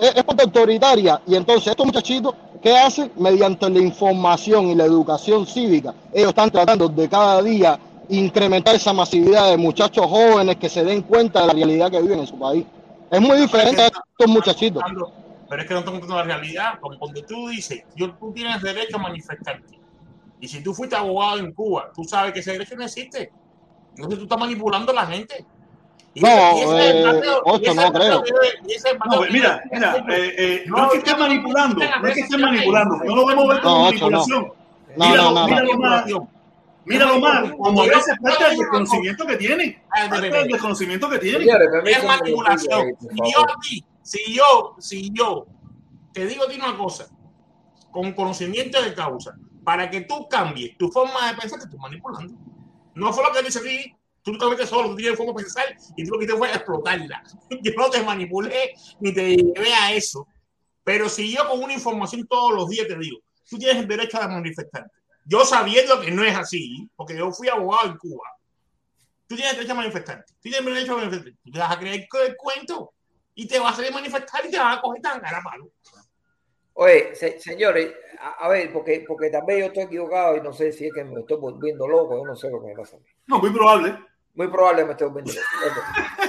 es 0.00 0.24
parte 0.24 0.42
autoritaria. 0.44 1.20
Y 1.26 1.34
entonces 1.34 1.68
estos 1.68 1.86
muchachitos, 1.86 2.34
¿qué 2.62 2.76
hacen? 2.76 3.10
Mediante 3.16 3.68
la 3.70 3.80
información 3.80 4.66
y 4.68 4.74
la 4.74 4.84
educación 4.84 5.46
cívica, 5.46 5.94
ellos 6.12 6.28
están 6.30 6.50
tratando 6.50 6.88
de 6.88 7.08
cada 7.08 7.42
día 7.42 7.78
incrementar 8.10 8.74
esa 8.74 8.92
masividad 8.92 9.50
de 9.50 9.56
muchachos 9.56 10.06
jóvenes 10.06 10.56
que 10.56 10.68
se 10.68 10.84
den 10.84 11.02
cuenta 11.02 11.40
de 11.42 11.46
la 11.48 11.52
realidad 11.52 11.90
que 11.90 12.00
viven 12.02 12.20
en 12.20 12.26
su 12.26 12.38
país. 12.38 12.64
Es 13.10 13.20
muy 13.20 13.38
diferente 13.38 13.82
a 13.82 13.86
estos 13.86 14.26
muchachitos. 14.26 14.82
Pero 15.48 15.62
es 15.62 15.68
que 15.68 15.74
no 15.74 15.80
están 15.80 15.94
contando 15.94 16.16
la 16.16 16.22
realidad. 16.22 16.74
Como 16.80 16.96
cuando 16.98 17.22
tú 17.22 17.48
dices, 17.48 17.82
yo, 17.96 18.14
tú 18.16 18.32
tienes 18.32 18.62
derecho 18.62 18.96
a 18.96 19.00
manifestarte. 19.00 19.78
Y 20.40 20.48
si 20.48 20.62
tú 20.62 20.72
fuiste 20.72 20.94
abogado 20.96 21.38
en 21.38 21.52
Cuba, 21.52 21.90
tú 21.94 22.04
sabes 22.04 22.32
que 22.32 22.40
ese 22.40 22.52
derecho 22.52 22.76
no 22.76 22.84
existe. 22.84 23.32
Entonces 23.96 24.18
tú 24.18 24.24
estás 24.24 24.38
manipulando 24.38 24.92
a 24.92 24.94
la 24.94 25.06
gente. 25.06 25.44
Y 26.14 26.20
No, 26.20 26.28
ese- 26.28 26.90
eh, 26.90 27.22
y 27.24 27.28
ocho, 27.44 27.74
no 27.74 27.92
creo. 27.92 28.22
No, 29.10 29.20
mira, 29.30 29.62
mira, 29.70 29.96
eh, 30.08 30.34
eh, 30.38 30.64
no, 30.66 30.84
es 30.86 30.90
que 30.92 30.98
estés 30.98 31.18
manipulando, 31.18 31.84
no 32.00 32.08
es 32.08 32.14
que 32.14 32.20
estés 32.20 32.40
manipulando, 32.40 32.96
no 33.04 33.16
lo 33.16 33.26
vemos 33.26 33.48
ver 33.48 33.60
como 33.60 33.74
No, 33.76 33.86
ocho, 33.88 34.10
no. 34.10 34.18
manipulación. 34.18 34.52
No, 34.96 35.06
míralo, 35.08 35.30
no, 35.32 35.46
no, 35.48 36.06
no. 36.06 36.28
Míralo 36.90 37.20
más, 37.20 37.42
míralo 37.42 37.58
más, 37.58 37.66
como 37.66 37.82
a 37.82 37.86
veces 37.86 38.14
parte 38.22 38.44
del 38.44 38.58
desconocimiento 38.58 39.26
que 39.26 39.36
tiene, 39.36 39.82
parte 39.88 40.30
del 40.30 40.48
desconocimiento 40.48 41.08
que 41.08 41.18
tiene. 41.18 41.46
es 41.86 42.04
manipulación. 42.04 42.96
Si 43.00 43.32
yo, 43.32 43.40
a 43.40 43.60
ti, 43.60 43.84
si 44.02 44.34
yo, 44.34 44.76
si 44.78 45.10
yo 45.12 45.46
te 46.12 46.26
digo 46.26 46.44
a 46.44 46.48
ti 46.48 46.56
una 46.56 46.76
cosa, 46.76 47.08
con 47.90 48.12
conocimiento 48.12 48.82
de 48.82 48.94
causa, 48.94 49.36
para 49.64 49.90
que 49.90 50.02
tú 50.02 50.28
cambies 50.28 50.76
tu 50.78 50.88
forma 50.90 51.30
de 51.30 51.38
pensar, 51.38 51.58
te 51.58 51.64
estoy 51.64 51.78
manipulando. 51.78 52.34
No 52.94 53.12
fue 53.12 53.24
lo 53.24 53.32
que 53.32 53.42
dice 53.42 53.58
a 53.58 53.62
ti, 53.62 53.94
tú 54.22 54.36
te 54.36 54.66
solo, 54.66 54.90
tú 54.90 54.96
tienes 54.96 55.16
forma 55.16 55.32
de 55.32 55.42
pensar 55.42 55.64
y 55.96 56.04
tú 56.04 56.12
lo 56.12 56.18
que 56.18 56.26
te 56.26 56.36
fue 56.36 56.48
a 56.48 56.54
explotarla. 56.54 57.22
Yo 57.62 57.72
no 57.76 57.90
te 57.90 58.02
manipulé 58.02 58.72
ni 59.00 59.12
te 59.12 59.36
llevé 59.36 59.72
a 59.74 59.92
eso. 59.92 60.26
Pero 60.82 61.08
si 61.08 61.32
yo 61.32 61.46
con 61.48 61.62
una 61.62 61.74
información 61.74 62.26
todos 62.26 62.54
los 62.54 62.68
días 62.68 62.88
te 62.88 62.98
digo, 62.98 63.18
tú 63.48 63.58
tienes 63.58 63.76
el 63.76 63.86
derecho 63.86 64.20
a 64.20 64.26
manifestarte. 64.26 64.90
Yo 65.24 65.44
sabiendo 65.44 66.00
que 66.00 66.10
no 66.10 66.24
es 66.24 66.36
así, 66.36 66.88
porque 66.96 67.16
yo 67.16 67.30
fui 67.32 67.48
abogado 67.48 67.88
en 67.90 67.98
Cuba, 67.98 68.26
tú 69.26 69.36
tienes 69.36 69.54
derecho 69.54 69.72
a 69.72 69.76
manifestarte. 69.76 70.32
Tú 70.34 70.40
tienes 70.50 70.64
derecho 70.64 70.92
a 70.92 70.96
manifestarte. 70.96 71.38
Tú 71.44 71.50
te 71.52 71.58
vas 71.58 71.70
a 71.76 71.78
creer 71.78 72.08
el 72.26 72.36
cuento 72.36 72.92
y 73.34 73.46
te 73.46 73.58
vas 73.58 73.72
a 73.72 73.76
salir 73.76 73.90
a 73.92 73.94
manifestar 73.94 74.44
y 74.46 74.50
te 74.50 74.58
vas 74.58 74.78
a 74.78 74.80
coger 74.80 75.02
tan 75.02 75.20
cara 75.20 75.40
palo. 75.42 75.70
Oye, 76.74 77.14
se- 77.14 77.38
señores, 77.38 77.92
a, 78.20 78.46
a 78.46 78.48
ver, 78.48 78.72
porque, 78.72 79.04
porque 79.06 79.28
también 79.30 79.60
yo 79.60 79.66
estoy 79.66 79.82
equivocado 79.84 80.36
y 80.36 80.40
no 80.40 80.52
sé 80.52 80.72
si 80.72 80.86
es 80.86 80.92
que 80.94 81.04
me 81.04 81.20
estoy 81.20 81.36
volviendo 81.36 81.86
loco, 81.86 82.16
yo 82.16 82.24
no 82.24 82.34
sé 82.36 82.48
lo 82.50 82.60
que 82.60 82.68
me 82.68 82.74
pasa. 82.74 82.96
a 82.96 83.00
mí. 83.00 83.06
No, 83.26 83.38
muy 83.38 83.50
probable. 83.50 83.98
Muy 84.34 84.48
probable 84.48 84.84
me 84.84 84.92
estoy 84.92 85.08
volviendo 85.08 85.32
loco. 85.32 85.80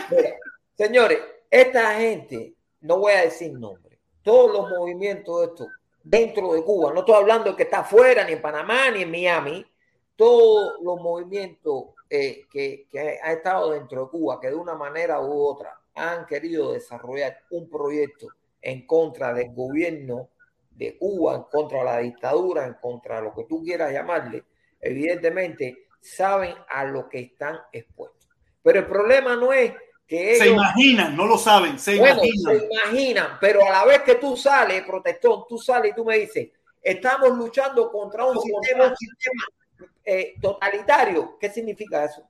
Mira, 0.10 0.30
señores, 0.76 1.20
esta 1.50 1.96
gente, 1.96 2.54
no 2.82 2.98
voy 3.00 3.14
a 3.14 3.22
decir 3.22 3.54
nombre, 3.54 4.00
todos 4.24 4.52
los 4.52 4.70
movimientos 4.70 5.40
de 5.40 5.46
esto 5.48 5.68
dentro 6.04 6.54
de 6.54 6.64
Cuba, 6.64 6.94
no 6.94 7.02
estoy 7.02 7.16
hablando 7.16 7.56
que 7.56 7.64
está 7.64 7.80
afuera, 7.80 8.24
ni 8.24 8.34
en 8.34 8.42
Panamá, 8.42 8.92
ni 8.92 9.04
en 9.04 9.12
Miami, 9.12 9.66
todos 10.16 10.82
los 10.82 11.00
movimientos 11.02 11.86
eh, 12.10 12.46
que, 12.52 12.88
que 12.90 13.00
ha 13.00 13.34
estado 13.34 13.72
dentro 13.72 14.04
de 14.04 14.10
Cuba, 14.10 14.40
que 14.40 14.50
de 14.50 14.56
una 14.56 14.76
manera 14.76 15.20
u 15.22 15.42
otra 15.42 15.80
han 15.96 16.26
querido 16.26 16.74
desarrollar 16.74 17.40
un 17.52 17.70
proyecto 17.70 18.28
en 18.62 18.86
contra 18.86 19.34
del 19.34 19.54
gobierno 19.54 20.30
de 20.72 20.98
Cuba, 20.98 21.36
en 21.36 21.44
contra 21.44 21.80
de 21.80 21.86
la 21.86 21.98
dictadura, 22.00 22.66
en 22.66 22.76
contra 22.76 23.18
de 23.18 23.24
lo 23.24 23.34
que 23.34 23.46
tú 23.46 23.64
quieras 23.64 23.92
llamarle, 23.92 24.44
evidentemente 24.80 25.88
saben 26.00 26.56
a 26.70 26.86
lo 26.86 27.08
que 27.08 27.20
están 27.20 27.60
expuestos. 27.72 28.30
Pero 28.64 28.80
el 28.80 28.88
problema 28.88 29.36
no 29.36 29.54
es 29.54 29.74
que 30.18 30.32
ellos... 30.36 30.40
Se 30.40 30.50
imaginan, 30.50 31.16
no 31.16 31.26
lo 31.26 31.38
saben, 31.38 31.80
se 31.80 31.98
Bueno, 31.98 32.22
imaginan. 32.24 32.60
se 32.60 32.66
imaginan, 32.70 33.28
pero 33.40 33.66
a 33.66 33.70
la 33.70 33.86
vez 33.86 34.02
que 34.02 34.16
tú 34.16 34.36
sales, 34.36 34.84
protestón, 34.84 35.46
tú 35.48 35.58
sales 35.58 35.92
y 35.92 35.96
tú 35.96 36.04
me 36.04 36.18
dices, 36.18 36.50
estamos 36.82 37.30
luchando 37.38 37.90
contra 37.90 38.26
un 38.26 38.38
sistema, 38.42 38.88
un 38.88 38.96
sistema 38.98 39.44
eh, 40.04 40.34
totalitario. 40.42 41.38
¿Qué 41.40 41.50
significa 41.50 42.04
eso? 42.04 42.24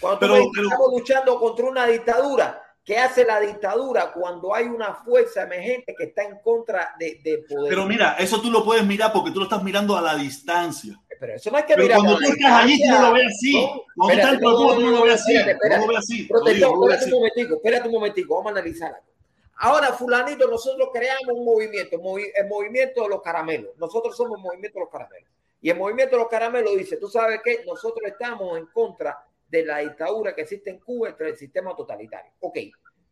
Cuando 0.00 0.18
tú 0.18 0.20
Pero- 0.20 0.32
me 0.34 0.38
dices, 0.40 0.52
pero- 0.56 0.68
estamos 0.68 0.90
luchando 0.92 1.38
contra 1.38 1.64
una 1.66 1.86
dictadura, 1.86 2.62
¿qué 2.84 2.98
hace 2.98 3.24
la 3.24 3.38
dictadura 3.38 4.10
cuando 4.12 4.52
hay 4.52 4.64
una 4.64 4.94
fuerza 4.94 5.42
emergente 5.42 5.94
que 5.96 6.04
está 6.06 6.24
en 6.24 6.40
contra 6.42 6.94
de, 6.98 7.20
del 7.22 7.44
poder? 7.44 7.68
Pero 7.68 7.86
mira, 7.86 8.16
eso 8.18 8.40
tú 8.40 8.50
lo 8.50 8.64
puedes 8.64 8.84
mirar 8.84 9.12
porque 9.12 9.30
tú 9.30 9.38
lo 9.38 9.44
estás 9.44 9.62
mirando 9.62 9.96
a 9.96 10.00
la 10.02 10.16
distancia. 10.16 10.98
Pero 11.22 11.34
eso 11.36 11.52
no 11.52 11.56
hay 11.56 11.62
que 11.62 11.74
Pero 11.74 11.82
mirar 11.84 11.98
cuando 11.98 12.18
tú 12.18 12.24
estás 12.32 12.52
allí, 12.64 12.82
tú 12.82 12.88
no 12.90 13.00
lo 13.00 13.12
ves 13.12 13.26
así. 13.28 13.46
distancia. 13.52 13.82
Cuando 13.94 14.14
estás 14.14 14.32
en 14.32 14.40
no 14.40 14.50
lo 14.90 15.02
ves 15.04 15.14
así. 15.14 15.36
espérate, 15.36 15.68
No 15.68 15.76
lo 15.78 15.86
ves 15.86 15.98
así. 15.98 16.22
Protector, 16.24 16.68
no 16.76 16.82
espérate 16.82 17.04
así. 17.04 17.12
un 17.12 17.18
momentico, 17.20 17.54
espérate 17.54 17.86
un 17.86 17.94
momentico, 17.94 18.34
vamos 18.34 18.46
a 18.46 18.50
analizar 18.50 18.88
algo. 18.92 19.06
Ahora, 19.54 19.86
fulanito, 19.92 20.48
nosotros 20.48 20.88
creamos 20.92 21.28
un 21.32 21.44
movimiento, 21.44 21.96
movi- 21.98 22.32
el 22.34 22.48
movimiento 22.48 23.02
de 23.04 23.08
los 23.08 23.22
caramelos. 23.22 23.70
Nosotros 23.78 24.16
somos 24.16 24.36
el 24.38 24.42
movimiento 24.42 24.80
de 24.80 24.84
los 24.84 24.90
caramelos. 24.90 25.30
Y 25.60 25.70
el 25.70 25.78
movimiento 25.78 26.16
de 26.16 26.22
los 26.22 26.28
caramelos 26.28 26.76
dice, 26.76 26.96
tú 26.96 27.06
sabes 27.06 27.40
que 27.44 27.62
nosotros 27.64 28.02
estamos 28.10 28.58
en 28.58 28.66
contra 28.66 29.24
de 29.48 29.64
la 29.64 29.78
dictadura 29.78 30.34
que 30.34 30.40
existe 30.40 30.70
en 30.70 30.80
Cuba 30.80 31.10
entre 31.10 31.28
el 31.28 31.36
sistema 31.36 31.76
totalitario. 31.76 32.32
Ok, 32.40 32.58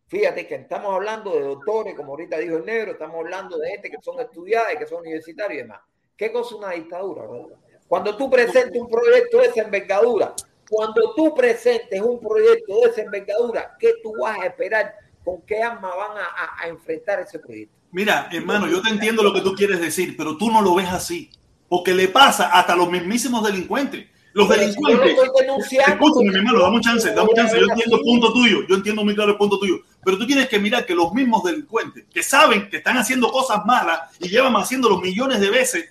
fíjate 0.07 0.45
que 0.47 0.55
estamos 0.55 0.93
hablando 0.93 1.31
de 1.33 1.39
doctores, 1.45 1.95
como 1.95 2.11
ahorita 2.11 2.37
dijo 2.39 2.57
el 2.57 2.65
negro, 2.65 2.91
estamos 2.91 3.15
hablando 3.15 3.57
de 3.57 3.69
gente 3.69 3.89
que 3.89 3.95
son 4.01 4.19
estudiadas, 4.19 4.75
que 4.75 4.85
son 4.85 4.99
universitarios 4.99 5.59
y 5.59 5.61
demás. 5.61 5.79
¿Qué 6.17 6.29
cosa 6.29 6.49
es 6.55 6.59
una 6.61 6.71
dictadura? 6.71 7.21
brother? 7.25 7.70
Cuando 7.91 8.15
tú 8.15 8.29
presentes 8.29 8.81
un 8.81 8.87
proyecto 8.87 9.39
de 9.39 9.47
esa 9.47 9.63
envergadura, 9.63 10.33
cuando 10.69 11.13
tú 11.13 11.35
presentes 11.35 11.99
un 11.99 12.21
proyecto 12.21 12.79
de 12.79 12.89
esa 12.89 13.01
envergadura, 13.01 13.75
¿qué 13.77 13.95
tú 14.01 14.13
vas 14.21 14.39
a 14.39 14.45
esperar? 14.45 14.93
¿Con 15.25 15.41
qué 15.41 15.61
arma 15.61 15.93
van 15.93 16.17
a, 16.17 16.21
a- 16.23 16.63
a 16.63 16.67
enfrentar 16.69 17.19
ese 17.19 17.37
proyecto? 17.39 17.75
Mira, 17.91 18.29
hermano, 18.31 18.65
yo 18.69 18.81
te 18.81 18.91
entiendo 18.91 19.21
lo 19.21 19.33
que 19.33 19.41
tú 19.41 19.53
quieres 19.55 19.81
decir, 19.81 20.15
pero 20.15 20.37
tú 20.37 20.49
no 20.49 20.61
lo 20.61 20.73
ves 20.73 20.87
así. 20.87 21.31
Porque 21.67 21.93
le 21.93 22.07
pasa 22.07 22.47
hasta 22.53 22.71
a 22.71 22.75
los 22.77 22.89
mismísimos 22.89 23.43
delincuentes. 23.45 24.07
Los 24.31 24.47
Pero 24.47 24.61
delincuentes. 24.61 25.09
yo 25.09 25.15
lo 25.17 25.23
estoy 25.25 25.41
denunciando, 25.41 25.91
Escúchame, 25.93 26.31
mi 26.31 26.37
hermano, 26.37 26.61
dame 26.61 26.75
un 26.77 26.81
chance, 26.81 27.13
dame 27.13 27.29
un 27.29 27.35
chance. 27.35 27.59
Yo 27.59 27.65
entiendo 27.69 27.97
el 27.97 28.01
punto 28.03 28.31
tuyo, 28.31 28.59
yo 28.69 28.75
entiendo 28.75 29.03
muy 29.03 29.15
claro 29.15 29.31
el 29.31 29.37
punto 29.37 29.59
tuyo. 29.59 29.81
Pero 30.05 30.17
tú 30.17 30.25
tienes 30.25 30.47
que 30.47 30.59
mirar 30.59 30.85
que 30.85 30.95
los 30.95 31.11
mismos 31.13 31.43
delincuentes, 31.43 32.05
que 32.09 32.23
saben 32.23 32.69
que 32.69 32.77
están 32.77 32.97
haciendo 32.97 33.29
cosas 33.29 33.65
malas 33.65 33.99
y 34.21 34.29
llevan 34.29 34.53
haciéndolo 34.55 35.01
millones 35.01 35.41
de 35.41 35.49
veces, 35.49 35.89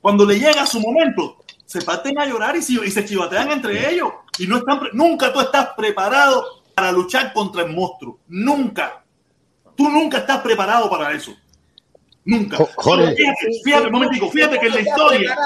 cuando 0.00 0.24
le 0.24 0.38
llega 0.38 0.66
su 0.66 0.80
momento, 0.80 1.36
se 1.66 1.82
parten 1.82 2.18
a 2.18 2.26
llorar 2.26 2.56
y, 2.56 2.58
y 2.58 2.90
se 2.90 3.04
chivatean 3.04 3.50
entre 3.50 3.92
ellos. 3.92 4.10
Y 4.38 4.46
no 4.46 4.58
están, 4.58 4.80
nunca 4.92 5.32
tú 5.32 5.40
estás 5.40 5.70
preparado 5.76 6.62
para 6.74 6.92
luchar 6.92 7.32
contra 7.32 7.62
el 7.62 7.72
monstruo. 7.72 8.18
Nunca. 8.28 9.04
Tú 9.76 9.88
nunca 9.88 10.18
estás 10.18 10.40
preparado 10.40 10.90
para 10.90 11.12
eso. 11.12 11.34
Nunca. 12.24 12.58
Jorge. 12.76 13.14
Fíjate, 13.14 13.46
fíjate, 13.64 13.86
un 13.86 13.92
momentico, 13.92 14.30
fíjate 14.30 14.58
que 14.58 14.66
en 14.66 14.74
la 14.74 14.80
historia. 14.80 15.36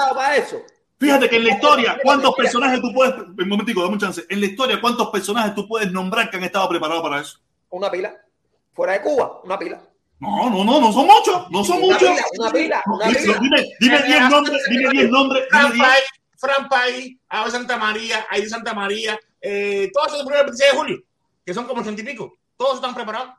Fíjate 0.97 1.29
que 1.29 1.35
en 1.35 1.43
la 1.43 1.51
historia, 1.51 1.97
¿cuántos 2.01 2.33
personajes 2.35 2.81
tú 2.81 2.93
puedes. 2.93 3.15
Un 3.15 3.49
momentico, 3.49 3.81
dame 3.81 3.93
un 3.93 3.99
chance. 3.99 4.25
En 4.29 4.39
la 4.39 4.45
historia, 4.45 4.79
¿cuántos 4.79 5.09
personajes 5.09 5.53
tú 5.53 5.67
puedes 5.67 5.91
nombrar 5.91 6.29
que 6.29 6.37
han 6.37 6.43
estado 6.43 6.69
preparados 6.69 7.03
para 7.03 7.21
eso? 7.21 7.39
Una 7.69 7.91
pila. 7.91 8.15
Fuera 8.73 8.93
de 8.93 9.01
Cuba, 9.01 9.41
una 9.43 9.59
pila. 9.59 9.81
No, 10.19 10.49
no, 10.49 10.63
no, 10.63 10.79
no 10.81 10.91
son 10.93 11.07
muchos. 11.07 11.49
No 11.51 11.63
son 11.63 11.77
Una 11.83 11.85
muchos. 11.95 12.09
pila, 12.09 12.23
una 12.37 12.51
pila, 12.51 12.83
una 12.85 13.05
Dime- 13.07 13.19
pila. 13.19 13.39
Dime, 13.39 13.75
dime 13.79 14.03
10 14.03 14.29
nombres, 14.29 14.61
dime 14.69 14.89
10 14.91 15.09
nombres. 15.09 15.43
dime 15.51 15.59
Fran 15.61 15.71
10. 15.73 15.83
Pai, 15.87 15.99
Fran 16.37 16.69
Pai, 16.69 17.19
Abel 17.29 17.51
Santa 17.51 17.77
María, 17.77 18.25
Aide 18.29 18.49
Santa 18.49 18.73
María, 18.73 19.19
eh, 19.41 19.89
todos 19.93 20.07
esos 20.07 20.21
primeros 20.21 20.45
26 20.45 20.71
de 20.71 20.77
julio, 20.77 20.97
que 21.45 21.53
son 21.53 21.65
como 21.65 21.83
ciento 21.83 22.01
y 22.01 22.05
pico, 22.05 22.33
todos 22.57 22.75
están 22.75 22.95
preparados. 22.95 23.31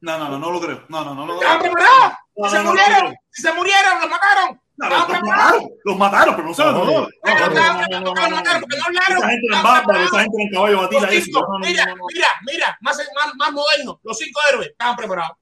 No, 0.00 0.16
no, 0.18 0.28
no, 0.28 0.38
no 0.38 0.50
lo 0.50 0.60
creo. 0.60 0.84
No, 0.88 1.04
no, 1.04 1.14
no, 1.14 1.26
no. 1.26 1.34
lo 1.34 1.40
¿Estaban 1.40 1.60
preparados? 1.60 2.12
No, 2.36 2.44
Si 2.48 2.50
se 2.50 2.56
no, 2.58 2.62
no, 2.64 2.70
murieron, 2.70 3.04
no. 3.10 3.16
si 3.30 3.42
se 3.42 3.52
murieron, 3.52 4.00
los 4.00 4.10
mataron. 4.10 4.60
No, 4.76 4.88
los 4.88 5.04
preparados. 5.06 5.26
mataron, 5.26 5.68
los 5.84 5.96
mataron, 5.98 6.36
pero 6.36 6.48
no 6.48 6.54
saben. 6.54 6.72
No, 6.74 6.84
no, 6.84 6.90
no, 6.92 7.00
no, 7.00 7.08
Pero 7.22 7.38
no, 7.38 7.46
estaban 7.46 7.56
no, 7.56 7.82
no, 7.82 7.88
preparados, 7.88 7.90
no, 7.90 8.14
los 8.14 8.30
no. 8.30 8.36
mataron 8.36 8.60
porque 8.62 8.76
no 8.78 8.84
hablaron. 8.84 9.18
Esa 9.18 9.28
gente 9.28 10.04
esa 10.04 10.20
gente 10.20 10.42
en 10.42 10.50
caballo 10.52 10.80
batida. 10.82 11.00
Los 11.00 11.10
mira, 11.66 11.86
no, 11.86 11.96
no. 11.96 12.04
mira, 12.14 12.28
mira, 12.46 12.78
más, 12.80 12.96
más, 12.96 13.34
más 13.34 13.52
moderno, 13.52 14.00
los 14.04 14.16
cinco 14.18 14.40
héroes 14.50 14.68
estaban 14.68 14.94
preparados. 14.96 15.36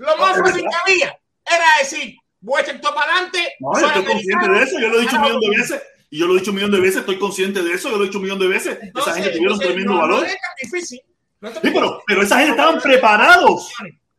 Lo 0.00 0.16
más 0.16 0.38
fácil 0.38 0.62
que 0.62 0.92
había 0.92 1.20
era 1.46 1.64
decir, 1.78 2.16
voy 2.40 2.58
a 2.58 2.62
echar 2.62 2.80
todo 2.80 2.94
para 2.94 3.12
adelante. 3.12 3.54
No, 3.60 3.78
yo 3.78 3.86
estoy 3.86 4.04
consciente 4.04 4.48
de 4.48 4.62
eso, 4.62 4.80
yo 4.80 4.88
lo 4.88 4.98
he 4.98 5.00
dicho 5.02 5.16
un 5.16 5.22
millón 5.22 5.40
de 5.40 5.50
veces. 5.50 5.82
Y 6.08 6.18
yo 6.18 6.26
lo 6.26 6.34
he 6.34 6.38
dicho 6.38 6.50
un 6.50 6.56
millón 6.56 6.70
de 6.70 6.80
veces, 6.80 6.96
estoy 6.96 7.18
consciente 7.18 7.62
de 7.62 7.74
eso, 7.74 7.90
yo 7.90 7.96
lo 7.96 8.04
he 8.04 8.06
dicho 8.06 8.18
un 8.18 8.24
millón 8.24 8.38
de 8.38 8.48
veces. 8.48 8.78
esa 8.96 9.14
gente 9.14 9.30
tuvieron 9.30 9.58
tremendo 9.58 9.92
no, 9.92 10.00
valor. 10.00 10.20
No 10.20 10.26
es 10.26 10.32
tan 10.40 10.70
difícil. 10.70 11.00
No 11.40 11.50
Sí, 11.50 11.58
pero, 11.62 12.22
esa 12.22 12.38
gente 12.38 12.50
estaban 12.52 12.80
preparados. 12.80 13.72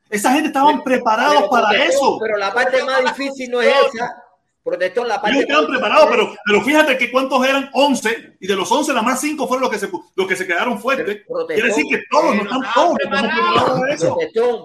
Esa 0.10 0.34
gente 0.34 0.48
estaban 0.48 0.84
preparados 0.84 1.36
Pero, 1.36 1.50
para 1.50 1.86
eso. 1.86 2.18
Pero 2.22 2.38
la 2.38 2.54
parte 2.54 2.84
más 2.84 3.04
difícil 3.18 3.50
no 3.50 3.62
es 3.62 3.74
esa. 3.94 4.24
Protestón, 4.64 5.08
la 5.08 5.20
parte 5.20 5.38
Ellos 5.38 5.50
estaban 5.50 5.68
preparados, 5.72 6.08
pero, 6.12 6.36
pero 6.46 6.62
fíjate 6.62 6.98
que 6.98 7.12
cuántos 7.12 7.44
eran 7.48 7.70
11 7.74 8.38
y 8.40 8.48
de 8.48 8.56
los 8.56 8.72
11 8.72 8.92
nada 8.92 9.02
más 9.02 9.20
5 9.20 9.48
fueron 9.48 9.64
los 9.64 9.72
que 9.72 9.80
se, 9.80 9.90
los 10.16 10.28
que 10.28 10.36
se 10.36 10.46
quedaron 10.46 10.80
fuertes. 10.80 11.24
Quiere 11.48 11.68
decir 11.68 11.86
que 11.90 12.04
todos, 12.10 12.36
no 12.36 12.44
están 12.44 12.62
todos 12.74 12.98
preparados 12.98 13.82
eso. 13.90 14.18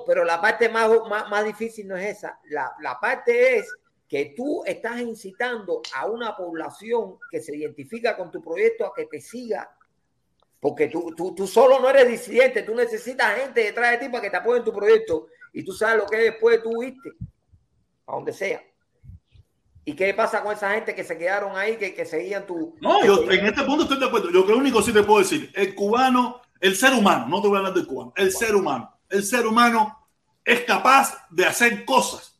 Pero 0.07 0.25
la 0.25 0.41
parte 0.41 0.69
más, 0.69 0.91
más, 1.09 1.31
más 1.31 1.45
difícil 1.45 1.89
no 1.89 1.97
es 1.97 2.19
esa. 2.19 2.39
La, 2.51 2.71
la 2.81 3.01
parte 3.01 3.59
es 3.59 3.73
que 4.07 4.35
tú 4.37 4.63
estás 4.67 5.01
incitando 5.01 5.81
a 5.95 6.07
una 6.07 6.37
población 6.37 7.17
que 7.31 7.41
se 7.41 7.57
identifica 7.57 8.17
con 8.17 8.31
tu 8.31 8.43
proyecto 8.43 8.87
a 8.87 8.95
que 8.95 9.07
te 9.07 9.21
siga. 9.21 9.71
Porque 10.61 10.89
tú, 10.89 11.15
tú, 11.17 11.35
tú 11.35 11.47
solo 11.47 11.81
no 11.81 11.89
eres 11.89 12.09
disidente, 12.09 12.63
tú 12.63 12.75
necesitas 12.75 13.37
gente 13.37 13.63
detrás 13.63 13.93
de 13.93 13.99
ti 13.99 14.09
para 14.11 14.23
que 14.23 14.31
te 14.31 14.37
apoyen 14.37 14.65
tu 14.65 14.73
proyecto. 14.73 15.29
Y 15.55 15.65
tú 15.65 15.73
sabes 15.73 15.99
lo 15.99 16.07
que 16.07 16.19
después 16.19 16.63
tú 16.63 16.81
viste, 16.81 17.13
a 18.07 18.13
donde 18.13 18.33
sea. 18.33 18.63
¿Y 19.89 19.95
qué 19.95 20.13
pasa 20.15 20.43
con 20.43 20.53
esa 20.53 20.73
gente 20.75 20.97
que 20.97 21.05
se 21.05 21.17
quedaron 21.17 21.57
ahí, 21.57 21.77
que, 21.77 21.95
que 21.95 22.05
seguían 22.05 22.45
tu... 22.45 22.75
No, 22.81 22.99
que 23.01 23.07
yo 23.07 23.31
en 23.31 23.47
este 23.47 23.63
punto 23.63 23.85
estoy 23.85 24.01
de 24.01 24.07
acuerdo. 24.07 24.31
Yo 24.33 24.45
lo 24.45 24.57
único 24.59 24.81
que 24.81 24.87
sí 24.87 24.93
te 24.93 25.05
puedo 25.05 25.21
decir, 25.21 25.49
el 25.55 25.77
cubano, 25.77 26.43
el 26.61 26.75
ser 26.75 26.93
humano, 26.93 27.27
no 27.29 27.41
te 27.41 27.47
voy 27.47 27.55
a 27.55 27.59
hablar 27.61 27.75
del 27.75 27.87
cubano, 27.87 28.13
el 28.17 28.33
ser 28.33 28.57
humano, 28.57 28.93
el 29.09 29.23
ser 29.23 29.47
humano 29.47 29.97
es 30.45 30.63
capaz 30.65 31.25
de 31.31 31.47
hacer 31.47 31.85
cosas, 31.85 32.37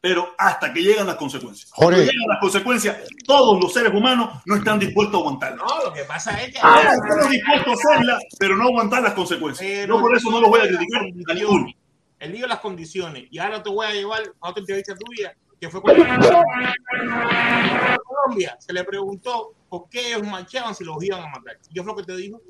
pero 0.00 0.32
hasta 0.38 0.72
que 0.72 0.82
llegan 0.82 1.08
las 1.08 1.16
consecuencias. 1.16 1.68
Cuando 1.72 1.96
Jorge. 1.96 2.12
llegan 2.12 2.28
las 2.28 2.38
consecuencias, 2.40 2.96
todos 3.26 3.60
los 3.60 3.72
seres 3.72 3.92
humanos 3.92 4.40
no 4.46 4.54
están 4.54 4.78
dispuestos 4.78 5.16
a 5.16 5.18
aguantarlas. 5.18 5.66
No, 5.68 5.84
lo 5.84 5.92
que 5.92 6.04
pasa 6.04 6.40
es 6.40 6.52
que. 6.52 6.58
Estamos 6.58 7.28
dispuestos 7.30 7.68
a 7.84 7.92
hacerlas, 7.94 8.22
pero 8.38 8.56
no 8.56 8.64
aguantar 8.68 9.02
las 9.02 9.14
consecuencias. 9.14 9.68
Pero- 9.68 9.96
Yo 9.96 10.00
por 10.00 10.16
eso 10.16 10.30
no 10.30 10.40
los 10.40 10.48
voy 10.48 10.60
a 10.60 10.68
criticar 10.68 11.02
a 11.02 11.34
ninguno. 11.34 11.66
El 12.20 12.32
lío 12.32 12.42
de 12.42 12.48
las 12.48 12.60
condiciones. 12.60 13.24
Y 13.30 13.38
ahora 13.38 13.62
te 13.62 13.68
voy 13.68 13.86
a 13.86 13.92
llevar 13.92 14.22
a 14.40 14.48
otra 14.48 14.60
entrevista 14.60 14.94
tuya, 14.94 15.34
que 15.60 15.68
fue 15.68 15.80
cuando 15.82 16.04
Colombia 18.04 18.56
se 18.58 18.72
le 18.72 18.84
preguntó 18.84 19.52
por 19.68 19.88
qué 19.88 20.08
ellos 20.08 20.22
marchaban 20.26 20.74
si 20.74 20.84
los 20.84 21.02
iban 21.04 21.22
a 21.22 21.28
matar. 21.28 21.58
Yo 21.70 21.82
fue 21.84 21.92
lo 21.92 21.96
que 21.96 22.04
te 22.04 22.16
dijo, 22.16 22.40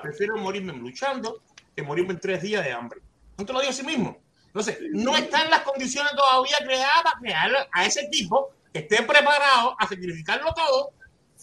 prefiero 0.00 0.36
morirme 0.36 0.72
luchando 0.74 1.42
que 1.74 1.82
morirme 1.82 2.12
en 2.14 2.20
tres 2.20 2.42
días 2.42 2.64
de 2.64 2.72
hambre. 2.72 3.00
No 3.36 3.44
te 3.44 3.52
lo 3.52 3.60
digo 3.60 3.70
a 3.70 3.74
sí 3.74 3.82
mismo. 3.82 4.18
Entonces, 4.46 4.78
no 4.92 5.16
están 5.16 5.48
las 5.50 5.60
condiciones 5.60 6.12
todavía 6.14 6.56
creadas 6.62 7.02
para 7.02 7.18
crear 7.18 7.68
a 7.72 7.86
ese 7.86 8.06
tipo 8.10 8.50
que 8.72 8.80
esté 8.80 9.02
preparado 9.02 9.74
a 9.78 9.88
sacrificarlo 9.88 10.52
todo, 10.54 10.90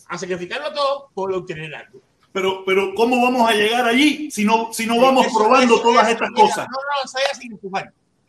a 0.07 0.17
sacrificarlo 0.17 0.71
todo 0.73 1.09
por 1.13 1.33
obtener 1.33 1.73
algo. 1.75 2.01
Pero, 2.31 2.63
pero 2.63 2.93
¿cómo 2.93 3.21
vamos 3.23 3.49
a 3.49 3.53
llegar 3.55 3.87
allí 3.87 4.29
si 4.29 4.45
no, 4.45 4.71
si 4.71 4.85
no 4.85 4.99
vamos 5.01 5.25
Eso- 5.25 5.37
probando 5.39 5.75
eso- 5.75 5.83
todas 5.83 6.03
eso 6.03 6.11
estas 6.13 6.29
llega- 6.29 6.41
cosas? 6.41 6.67
No, 6.69 6.77
no, 6.77 7.09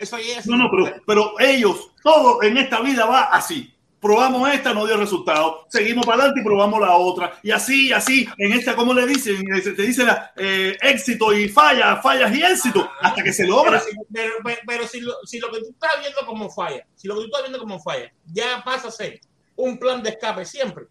eso 0.01 0.19
ya 0.19 0.39
es 0.39 0.47
No, 0.47 0.57
no, 0.57 0.71
pero, 0.71 1.03
pero 1.07 1.35
ellos, 1.39 1.91
todo 2.03 2.43
en 2.43 2.57
esta 2.57 2.81
vida 2.81 3.07
va 3.07 3.25
así. 3.25 3.73
Probamos 4.01 4.51
esta, 4.51 4.73
no 4.73 4.87
dio 4.87 4.97
resultado. 4.97 5.67
Seguimos 5.69 6.07
para 6.07 6.23
adelante 6.23 6.41
y 6.41 6.45
probamos 6.45 6.81
la 6.81 6.97
otra. 6.97 7.39
Y 7.43 7.51
así, 7.51 7.89
y 7.89 7.93
así, 7.93 8.27
en 8.39 8.53
esta, 8.53 8.75
¿cómo 8.75 8.95
le 8.95 9.07
dicen? 9.07 9.45
Te 9.63 9.83
dice 9.83 10.05
la, 10.05 10.33
eh, 10.37 10.75
éxito 10.81 11.35
y 11.35 11.51
falla, 11.51 11.97
fallas 11.97 12.35
y 12.35 12.43
éxito, 12.43 12.91
hasta 13.03 13.23
que 13.23 13.31
se 13.31 13.47
logra. 13.47 13.83
Pero, 14.11 14.33
si, 14.43 14.57
pero, 14.67 14.89
si, 14.89 15.01
lo, 15.01 15.13
si 15.27 15.39
lo 15.39 15.53
que 15.53 15.59
tú 15.59 15.67
estás 15.71 16.01
viendo 16.01 16.25
como 16.25 16.49
falla, 16.49 16.87
si 16.95 17.09
lo 17.09 17.15
que 17.17 17.21
tú 17.21 17.27
estás 17.27 17.43
viendo 17.43 17.59
como 17.59 17.79
falla, 17.79 18.11
ya 18.25 18.63
pasa 18.65 18.89
a 18.89 18.91
ser 18.91 19.21
un 19.57 19.79
plan 19.79 20.03
de 20.03 20.11
escape 20.11 20.47
siempre. 20.47 20.87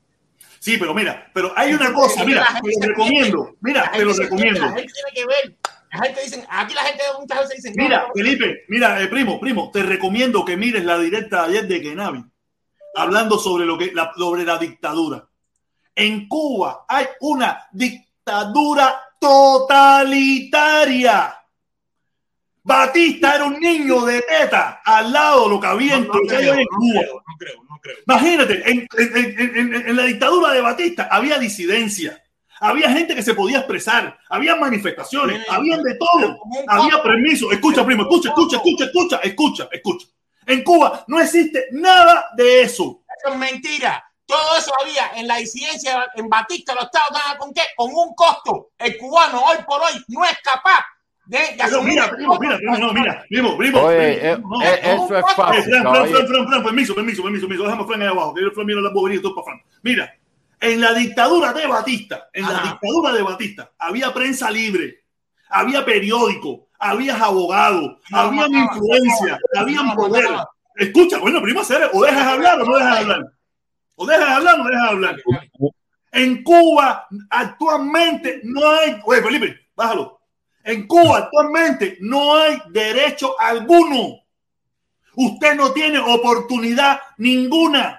Sí, 0.60 0.78
pero 0.78 0.94
mira, 0.94 1.32
pero 1.34 1.52
hay 1.56 1.74
una 1.74 1.92
cosa, 1.92 2.24
mira, 2.24 2.46
te 2.62 2.80
lo 2.80 2.88
recomiendo, 2.90 3.56
mira, 3.62 3.90
te 3.92 4.06
lo 4.06 4.14
recomiendo. 4.14 4.60
La 4.62 4.74
gente 4.74 4.94
tiene 4.94 5.12
que 5.16 5.26
ver. 5.26 5.56
La 5.92 6.04
gente 6.04 6.22
dice, 6.24 6.46
aquí 6.50 6.74
la 6.76 6.84
gente 6.84 7.04
muchas 7.20 7.50
veces 7.50 7.74
Mira, 7.76 8.06
no, 8.08 8.14
Felipe, 8.14 8.64
mira, 8.68 9.02
eh, 9.02 9.08
primo, 9.08 9.40
primo, 9.40 9.72
te 9.72 9.82
recomiendo 9.84 10.46
que 10.46 10.56
mires 10.56 10.84
la 10.86 11.00
directa 11.00 11.48
de 11.48 11.58
ayer 11.58 11.68
de 11.68 11.82
Kenavi, 11.82 12.24
hablando 12.96 13.40
sobre 13.40 13.66
lo 13.66 13.78
que 13.78 13.92
la, 13.94 14.12
sobre 14.16 14.44
la 14.44 14.58
dictadura. 14.58 15.28
En 15.96 16.28
Cuba 16.28 16.86
hay 16.88 17.08
una 17.22 17.66
dictadura 17.72 19.02
totalitaria. 19.20 21.36
Batista 22.62 23.36
era 23.36 23.46
un 23.46 23.60
niño 23.60 24.06
de 24.06 24.22
teta 24.22 24.82
al 24.86 25.12
lado 25.12 25.46
de 25.46 25.50
lo 25.50 25.60
que 25.60 25.68
había 25.68 25.96
en, 25.96 26.06
no 26.08 26.14
creo, 26.28 26.54
Cuba. 26.54 26.66
creo, 27.02 27.24
no 27.28 27.36
creo, 27.40 27.64
no 27.68 27.80
creo. 27.82 27.96
Imagínate, 28.06 28.70
en, 28.70 28.88
en- 28.98 29.18
en- 29.18 29.56
en- 29.58 29.74
en 29.90 29.96
la 29.96 30.04
dictadura 30.04 30.54
de 30.54 30.62
Batista 30.62 31.08
había 31.10 31.40
disidencia, 31.40 32.22
había 32.60 32.90
gente 32.92 33.16
que 33.16 33.24
se 33.24 33.34
podía 33.34 33.60
expresar, 33.60 34.18
había 34.30 34.56
manifestaciones, 34.56 35.46
habían 35.50 35.82
de 35.84 35.96
todo, 35.96 36.40
había 36.68 37.02
permiso. 37.02 37.52
Escucha, 37.52 37.86
primo, 37.86 38.04
escucha, 38.04 38.30
escucha, 38.30 38.58
escucha, 38.58 38.86
escucha, 38.86 39.20
escucha, 39.24 39.70
escucha. 39.72 40.08
En 40.46 40.64
Cuba 40.64 41.04
no 41.08 41.20
existe 41.20 41.66
nada 41.72 42.26
de 42.36 42.62
eso. 42.64 43.02
Eso 43.24 43.34
es 43.34 43.40
mentira. 43.40 44.04
Todo 44.26 44.58
eso 44.58 44.72
había 44.84 45.20
en 45.20 45.28
la 45.28 45.38
disidencia 45.38 46.06
en 46.16 46.30
Batista, 46.30 46.76
los 46.76 46.84
estados 46.86 47.10
estaban 47.16 47.38
con 47.38 47.54
qué? 47.54 47.62
Con 47.76 47.92
un 47.94 48.14
costo. 48.14 48.70
El 48.78 48.96
cubano 48.98 49.42
hoy 49.44 49.58
por 49.68 49.82
hoy 49.82 49.94
no 50.10 50.24
es 50.24 50.38
capaz 50.44 50.86
de, 51.26 51.38
de 51.40 51.46
Pero 51.58 51.64
asumir 51.66 51.94
mira, 51.94 52.10
primo, 52.12 52.38
mira, 52.40 52.58
primo, 52.58 52.78
no, 52.78 52.94
mira, 52.94 53.26
primo, 53.28 53.58
primo. 53.58 53.80
Oye, 53.82 53.98
primo, 53.98 54.28
eh, 54.28 54.38
no, 54.44 54.62
eh, 54.62 54.80
no. 54.84 55.06
eso 55.06 55.18
es 55.18 55.24
Eh, 55.24 55.34
fácil, 55.36 55.64
Fran, 55.64 55.82
Fran. 55.84 56.28
Fran, 56.28 56.48
Fran, 56.48 56.64
permiso, 56.64 56.94
permiso, 56.96 57.24
permiso, 57.24 57.48
permiso. 57.48 57.64
Déjame 57.64 57.86
Fran 57.86 58.02
ahí 58.04 58.08
abajo, 58.08 58.34
que 58.36 58.42
yo 58.44 58.52
Fran 58.52 58.66
mira 58.68 58.82
las 58.82 58.94
boberías 58.94 59.20
y 59.20 59.24
todo 59.24 59.36
para 59.36 59.46
Fran. 59.46 59.62
Mira, 59.82 60.14
en 60.60 60.82
la 60.82 60.94
dictadura 60.94 61.54
de 61.54 61.68
Batista, 61.68 62.30
en 62.34 62.44
la 62.46 62.62
dictadura 62.62 63.14
de 63.14 63.22
Batista, 63.22 63.72
había 63.78 64.14
prensa 64.14 64.52
libre, 64.52 65.04
había 65.50 65.86
periódico, 65.86 66.68
había 66.78 67.16
abogados, 67.16 67.98
No 68.10 68.32
mataba, 68.32 68.48
influencia, 68.58 69.40
no 69.56 69.84
mataba. 69.84 69.96
poder. 69.96 70.28
Escucha, 70.76 71.18
bueno, 71.20 71.42
serio, 71.64 71.90
o 71.94 72.04
dejas 72.04 72.26
hablar 72.26 72.62
o 72.62 72.66
no 72.66 72.78
dejas 72.78 72.98
hablar. 73.00 73.26
O 73.96 74.06
dejas 74.06 74.30
hablar 74.30 74.56
o 74.60 74.64
no 74.64 74.70
dejas 74.70 74.90
hablar. 74.90 75.16
En 76.12 76.44
Cuba 76.44 77.08
actualmente 77.30 78.42
no 78.44 78.70
hay, 78.70 79.00
oye 79.06 79.22
Felipe, 79.22 79.60
bájalo. 79.76 80.20
En 80.64 80.88
Cuba 80.88 81.20
actualmente 81.20 81.98
no 82.02 82.36
hay 82.36 82.62
derecho 82.70 83.40
alguno. 83.40 84.20
Usted 85.16 85.56
no 85.56 85.72
tiene 85.72 86.00
oportunidad 86.00 87.00
ninguna. 87.18 87.99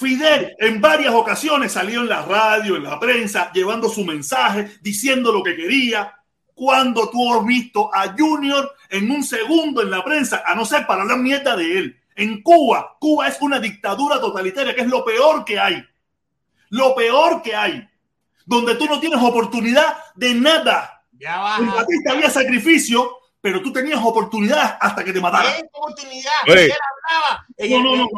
Fidel 0.00 0.56
en 0.58 0.80
varias 0.80 1.12
ocasiones 1.12 1.72
salió 1.72 2.00
en 2.00 2.08
la 2.08 2.22
radio, 2.22 2.76
en 2.76 2.84
la 2.84 2.98
prensa, 2.98 3.52
llevando 3.52 3.90
su 3.90 4.02
mensaje, 4.02 4.78
diciendo 4.80 5.30
lo 5.30 5.42
que 5.42 5.54
quería. 5.54 6.16
Cuando 6.54 7.10
tú 7.10 7.34
has 7.34 7.44
visto 7.44 7.94
a 7.94 8.14
Junior 8.16 8.74
en 8.88 9.10
un 9.10 9.22
segundo 9.22 9.82
en 9.82 9.90
la 9.90 10.02
prensa, 10.02 10.42
a 10.46 10.54
no 10.54 10.64
ser 10.64 10.86
para 10.86 11.02
hablar 11.02 11.18
mierda 11.18 11.54
de 11.54 11.78
él. 11.78 12.00
En 12.16 12.42
Cuba, 12.42 12.96
Cuba 12.98 13.28
es 13.28 13.36
una 13.42 13.60
dictadura 13.60 14.18
totalitaria, 14.18 14.74
que 14.74 14.80
es 14.80 14.88
lo 14.88 15.04
peor 15.04 15.44
que 15.44 15.60
hay. 15.60 15.84
Lo 16.70 16.94
peor 16.94 17.42
que 17.42 17.54
hay. 17.54 17.86
Donde 18.46 18.76
tú 18.76 18.86
no 18.86 19.00
tienes 19.00 19.22
oportunidad 19.22 19.98
de 20.14 20.34
nada. 20.34 21.04
Ya 21.12 21.40
va. 21.40 21.58
En 21.58 21.66
Batista 21.66 22.12
había 22.12 22.30
sacrificio, 22.30 23.18
pero 23.38 23.60
tú 23.60 23.70
tenías 23.70 24.00
oportunidad 24.02 24.78
hasta 24.80 25.04
que 25.04 25.12
te 25.12 25.20
mataran. 25.20 25.52
¿Qué 25.52 25.68
oportunidad? 25.70 26.32
Él 26.46 26.72
hablaba. 26.72 27.46
No, 27.58 27.82
no, 27.82 27.96
no, 27.96 28.08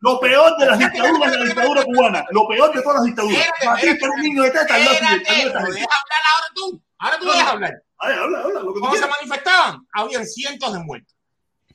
Lo 0.00 0.20
peor 0.20 0.56
de 0.58 0.66
las 0.66 0.78
dictaduras 0.78 1.30
de 1.32 1.38
la 1.38 1.44
dictadura 1.44 1.84
cubana. 1.84 2.24
Lo 2.30 2.48
peor 2.48 2.72
de 2.74 2.82
todas 2.82 2.96
las 2.96 3.04
dictaduras. 3.04 3.46
Era 3.82 4.10
un 4.10 4.20
niño 4.22 4.42
de 4.42 4.50
teta 4.50 4.74
al 4.74 4.84
lado 4.84 4.94
de- 4.94 4.98
al 4.98 5.04
lado 5.04 5.16
de 5.16 5.22
Espérate, 5.22 5.46
esta 5.46 5.60
¿me 5.60 5.66
gente. 5.66 5.80
dejas 5.80 5.98
hablar 6.02 6.20
ahora 6.32 6.46
tú? 6.54 6.82
Ahora 6.98 7.18
tú 7.18 7.24
dejas 7.26 7.48
hablar. 7.48 7.72
Habla, 7.98 8.38
habla, 8.42 8.60
Cuando 8.80 8.98
se 8.98 9.06
manifestaban, 9.06 9.86
habían 9.92 10.26
cientos 10.26 10.72
de 10.72 10.78
muertos. 10.80 11.14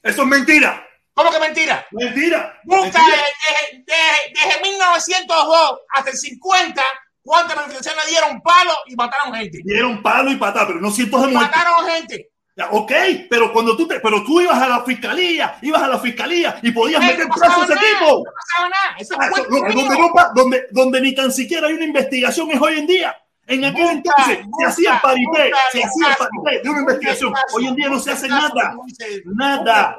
Eso 0.04 0.22
es 0.22 0.28
mentira. 0.28 0.88
¿Cómo 1.14 1.32
que 1.32 1.40
mentira? 1.40 1.86
Mentira. 1.92 2.60
Busca 2.64 2.84
Mentira. 2.84 3.06
desde, 3.06 3.84
desde- 3.86 4.48
desde 4.48 4.62
1902 4.62 5.80
hasta 5.94 6.10
el 6.12 6.18
50, 6.18 6.82
¿cuántas 7.24 7.56
manifestaciones 7.56 8.08
dieron 8.08 8.42
palo 8.42 8.74
y 8.88 8.96
mataron 8.96 9.34
gente? 9.36 9.60
Dieron 9.64 10.02
palo 10.02 10.32
y 10.32 10.36
patada, 10.38 10.68
pero 10.68 10.80
no 10.80 10.90
cientos 10.92 11.22
de 11.22 11.28
muertos. 11.28 11.56
Mataron 11.56 11.88
gente. 11.90 12.30
Ok, 12.72 12.92
pero 13.30 13.52
cuando 13.52 13.76
tú 13.76 13.88
te, 13.88 14.00
pero 14.00 14.24
tú 14.24 14.40
ibas 14.42 14.62
a 14.62 14.68
la 14.68 14.84
fiscalía, 14.84 15.56
ibas 15.62 15.82
a 15.82 15.88
la 15.88 15.98
fiscalía 16.00 16.60
y 16.62 16.72
podías 16.72 17.02
meter 17.02 17.28
no 17.28 17.34
preso 17.36 17.62
a 17.62 17.64
ese 17.66 17.76
nada, 17.76 17.88
tipo. 17.88 18.18
No 18.18 18.24
pasaba 18.24 18.70
nada. 18.70 18.96
Eso 19.00 19.16
Ah, 19.20 19.30
eso, 19.34 19.44
donde, 19.50 19.74
no 19.98 20.10
donde, 20.36 20.64
donde 20.72 21.02
ni 21.02 21.16
tan 21.16 21.32
siquiera 21.32 21.68
hay 21.68 21.74
una 21.74 21.86
investigación 21.86 22.52
es 22.52 22.62
hoy 22.62 22.80
en 22.80 22.88
día. 22.88 23.16
En 23.48 23.66
aquel 23.66 23.84
Busca, 23.84 23.94
entonces 24.22 24.38
se 24.38 24.44
busca, 24.44 24.68
hacía 24.70 24.94
el 24.96 25.02
paripé, 25.02 25.44
busca 25.50 25.58
se 25.72 25.84
hacía 25.84 26.18
paripé 26.18 26.64
de 26.64 26.70
una 26.70 26.80
investigación. 26.82 27.34
caso, 27.34 27.58
Hoy 27.58 27.68
en 27.68 27.76
día 27.76 27.90
no 27.90 28.00
se 28.00 28.12
hace 28.12 28.28
caso, 28.30 28.54
nada. 28.56 28.70
como 28.72 28.86
dice- 28.86 29.22
Nada. 29.26 29.98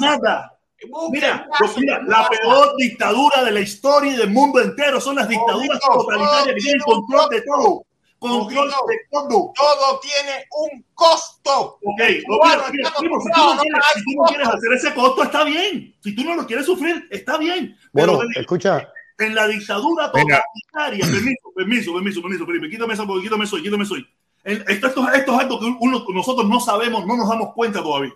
Nada. 0.00 0.58
Mira, 1.12 1.46
lo- 1.60 1.68
mira, 1.78 2.00
la 2.06 2.28
peor 2.28 2.74
dictadura 2.76 3.44
de 3.44 3.52
la 3.52 3.60
historia 3.60 4.12
y 4.14 4.16
del 4.16 4.30
mundo 4.30 4.60
entero 4.60 5.00
son 5.00 5.14
las 5.14 5.28
dictaduras 5.28 5.78
totalitarias 5.80 6.44
que 6.56 6.60
tienen 6.60 6.80
control 6.80 7.28
de 7.30 7.42
todo. 7.42 7.84
Control 8.22 8.68
Ojito. 8.68 8.86
de 8.88 8.96
todo. 9.10 9.52
Todo 9.54 10.00
tiene 10.00 10.46
un 10.58 10.84
costo. 10.94 11.78
Ok, 11.84 12.00
no, 12.28 12.36
cubano 12.38 12.62
mira, 12.62 12.70
mira, 12.72 12.88
está 12.88 13.00
primo, 13.00 13.20
si 13.20 13.28
tú 13.32 13.40
no 13.40 13.52
a 13.52 13.58
quieres, 13.58 13.72
pagar 13.80 13.94
si 13.94 14.04
tú 14.04 14.10
no 14.16 14.24
quieres 14.24 14.48
hacer 14.48 14.72
ese 14.72 14.94
costo, 14.94 15.22
está 15.24 15.44
bien. 15.44 15.94
Si 16.00 16.14
tú 16.14 16.24
no 16.24 16.34
lo 16.34 16.46
quieres 16.46 16.66
sufrir, 16.66 17.06
está 17.10 17.36
bien. 17.38 17.76
Pero 17.92 18.16
Bueno, 18.16 18.30
escucha, 18.36 18.88
en 19.18 19.34
la 19.34 19.46
dictadura 19.46 20.10
totalitaria, 20.10 21.04
permiso, 21.06 21.52
permiso, 21.54 21.92
permiso, 21.94 22.22
permiso, 22.22 22.46
Felipe, 22.46 22.70
quítame 22.70 22.96
porque 22.96 23.22
quítame 23.24 23.46
soy, 23.46 23.62
quítame 23.62 23.84
soy. 23.84 24.06
En- 24.44 24.64
Esto, 24.66 24.86
esto, 24.88 25.08
esto 25.12 25.32
es 25.34 25.38
algo 25.38 25.60
que 25.60 25.66
uno, 25.80 26.04
nosotros 26.12 26.48
no 26.48 26.58
sabemos, 26.60 27.06
no 27.06 27.16
nos 27.16 27.28
damos 27.28 27.52
cuenta 27.54 27.82
todavía. 27.82 28.12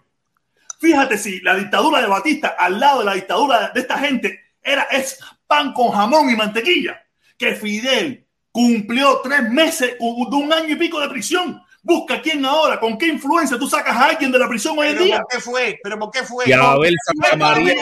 Fíjate 0.78 1.16
si 1.16 1.40
la 1.40 1.54
dictadura 1.54 2.00
de 2.00 2.06
Batista 2.06 2.54
al 2.58 2.78
lado 2.78 2.98
de 3.00 3.04
la 3.06 3.14
dictadura 3.14 3.70
de 3.72 3.80
esta 3.80 3.98
gente 3.98 4.40
era 4.62 4.82
es 4.84 5.18
pan 5.46 5.72
con 5.72 5.90
jamón 5.92 6.28
y 6.30 6.36
mantequilla. 6.36 7.00
Que 7.38 7.54
Fidel 7.54 8.25
cumplió 8.56 9.20
tres 9.22 9.42
meses 9.50 9.96
u- 10.00 10.30
de 10.30 10.36
un 10.36 10.50
año 10.50 10.70
y 10.70 10.76
pico 10.76 10.98
de 10.98 11.10
prisión. 11.10 11.62
Busca 11.82 12.20
quién 12.22 12.44
ahora, 12.44 12.80
con 12.80 12.96
qué 12.98 13.06
influencia 13.06 13.56
tú 13.58 13.68
sacas 13.68 13.94
a 13.94 14.06
alguien 14.06 14.32
de 14.32 14.38
la 14.40 14.48
prisión 14.48 14.76
hoy 14.78 14.88
en 14.88 14.94
¿Pero 14.94 15.04
día. 15.04 15.18
por 15.20 15.28
qué 15.28 15.40
fue? 15.40 15.78
¿Pero 15.84 15.98
por 15.98 16.10
qué 16.10 16.22
fue? 16.24 16.44
Y 16.48 16.52
a 16.52 16.70
Abel 16.72 16.94
Porque 17.06 17.28
Santa 17.28 17.36
María. 17.36 17.74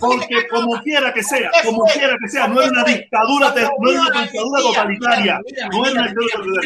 porque 0.00 0.48
como 0.50 0.82
quiera 0.82 1.14
que 1.14 1.22
sea, 1.22 1.50
¿Por 1.50 1.60
qué 1.62 1.66
como 1.68 1.84
quiera 1.84 2.16
que 2.20 2.28
sea, 2.28 2.46
¿Por 2.46 2.54
no 2.56 2.60
era 2.62 2.70
una 2.72 2.84
dictadura, 2.84 3.54
no 3.80 3.90
era 3.90 4.00
una 4.02 4.20
dictadura 4.22 4.60
totalitaria. 4.60 5.40
No 5.70 5.78
una 5.78 6.06
dictadura 6.08 6.60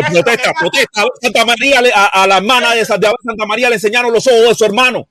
es 0.00 0.10
protesta, 0.12 0.52
protesta. 0.60 1.02
A 1.02 1.06
Santa 1.20 1.44
María, 1.46 1.82
le- 1.82 1.92
a, 1.94 2.26
la 2.26 2.36
hermana 2.36 2.74
de, 2.74 2.84
Sa- 2.84 2.98
de 2.98 3.06
Abel 3.06 3.16
Santa 3.24 3.46
María 3.46 3.68
le 3.68 3.76
enseñaron 3.76 4.12
los 4.12 4.26
ojos 4.26 4.48
de 4.50 4.54
su 4.54 4.64
hermano. 4.64 5.08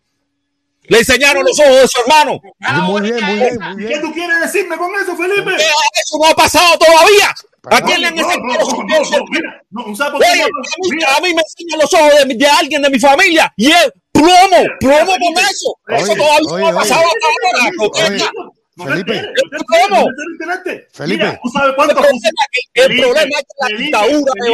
Le 0.83 0.97
enseñaron 0.99 1.43
los 1.45 1.59
ojos 1.59 1.81
de 1.81 1.87
su 1.87 2.01
hermano. 2.01 2.39
muy 2.83 3.01
bien, 3.01 3.23
muy 3.23 3.35
bien, 3.35 3.57
muy 3.59 3.85
¿Qué 3.85 3.99
tú 3.99 4.11
quieres 4.13 4.39
decirme 4.41 4.77
con 4.77 4.91
eso, 4.95 5.15
Felipe? 5.15 5.51
¿Qué? 5.57 5.63
Eso 5.63 6.17
no 6.19 6.25
ha 6.27 6.35
pasado 6.35 6.77
todavía. 6.77 7.33
¿A 7.69 7.81
quién 7.81 8.01
le 8.01 8.07
han 8.07 8.17
enseñado 8.17 8.41
a 11.15 11.21
mí, 11.21 11.33
me 11.33 11.41
enseñan 11.41 11.79
los 11.79 11.93
ojos 11.93 12.27
de, 12.27 12.33
de 12.35 12.47
alguien 12.47 12.81
de 12.81 12.89
mi 12.89 12.99
familia 12.99 13.53
y 13.55 13.69
es 13.69 13.91
plomo, 14.11 14.65
plomo 14.79 15.11
con 15.11 15.43
eso. 15.43 15.77
Eso 15.87 16.11
Oye, 16.11 16.21
todavía 16.21 16.49
no 16.49 16.67
ha 16.67 16.73
pasado 16.81 17.01
oye. 17.01 17.09
hasta 17.11 18.25
ahora. 18.25 18.31
Felipe. 18.77 19.13
enteres. 19.13 20.85
Felipe. 20.91 21.23
Mira, 21.25 21.39
¿tú 21.43 21.49
sabes 21.49 21.69
El 21.69 21.75
cuántos 21.75 21.97
problema, 21.97 22.19
el 22.73 22.83
Felipe, 22.83 23.01
problema 23.01 23.29
es 23.37 23.41
que 23.41 23.53
la 23.59 23.67
Felipe, 23.67 23.83
dictadura 23.83 24.33
de 24.35 24.49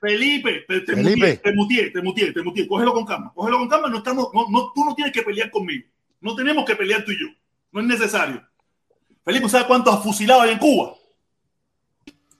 Felipe, 0.00 0.64
te, 0.66 0.80
te 0.80 0.94
Felipe. 0.94 1.26
mutié, 1.26 1.36
te 1.36 1.52
mutié, 1.52 1.90
te 1.90 2.02
mutié, 2.02 2.32
te 2.32 2.42
mutié. 2.42 2.66
Cógelo 2.66 2.92
con 2.94 3.04
calma, 3.04 3.32
cógelo 3.34 3.58
con 3.58 3.68
calma. 3.68 3.88
No 3.88 3.98
estamos, 3.98 4.28
no, 4.32 4.46
no, 4.48 4.72
tú 4.74 4.84
no 4.84 4.94
tienes 4.94 5.12
que 5.12 5.22
pelear 5.22 5.50
conmigo. 5.50 5.86
No 6.20 6.34
tenemos 6.34 6.64
que 6.64 6.74
pelear 6.76 7.04
tú 7.04 7.12
y 7.12 7.20
yo. 7.20 7.26
No 7.72 7.80
es 7.80 7.86
necesario. 7.86 8.42
Felipe, 9.24 9.48
¿sabes 9.48 9.66
cuántos 9.66 10.02
fusilados 10.02 10.44
hay 10.44 10.52
en 10.52 10.58
Cuba? 10.58 10.94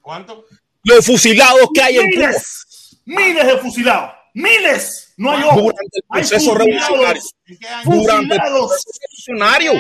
¿Cuánto? 0.01 0.45
los 0.82 1.05
fusilados 1.05 1.69
que 1.74 1.82
hay 1.82 1.99
en 1.99 2.11
Cuba 2.12 2.27
Miles, 2.28 3.01
miles 3.05 3.47
de 3.47 3.59
fusilados, 3.59 4.12
miles. 4.32 5.12
No 5.19 5.31
hay 5.32 5.43
ojos. 5.43 5.57
durante 5.62 5.82
el 5.99 6.03
Hay 6.09 6.20
proceso 6.23 6.55
revolucionario. 6.55 7.23
fusilados, 7.23 7.35
¿En 7.47 7.59
qué 7.59 7.69
año? 7.69 7.85
Durante 8.03 8.35
el 8.35 8.41
proceso 8.41 8.91
revolucionario. 9.03 9.73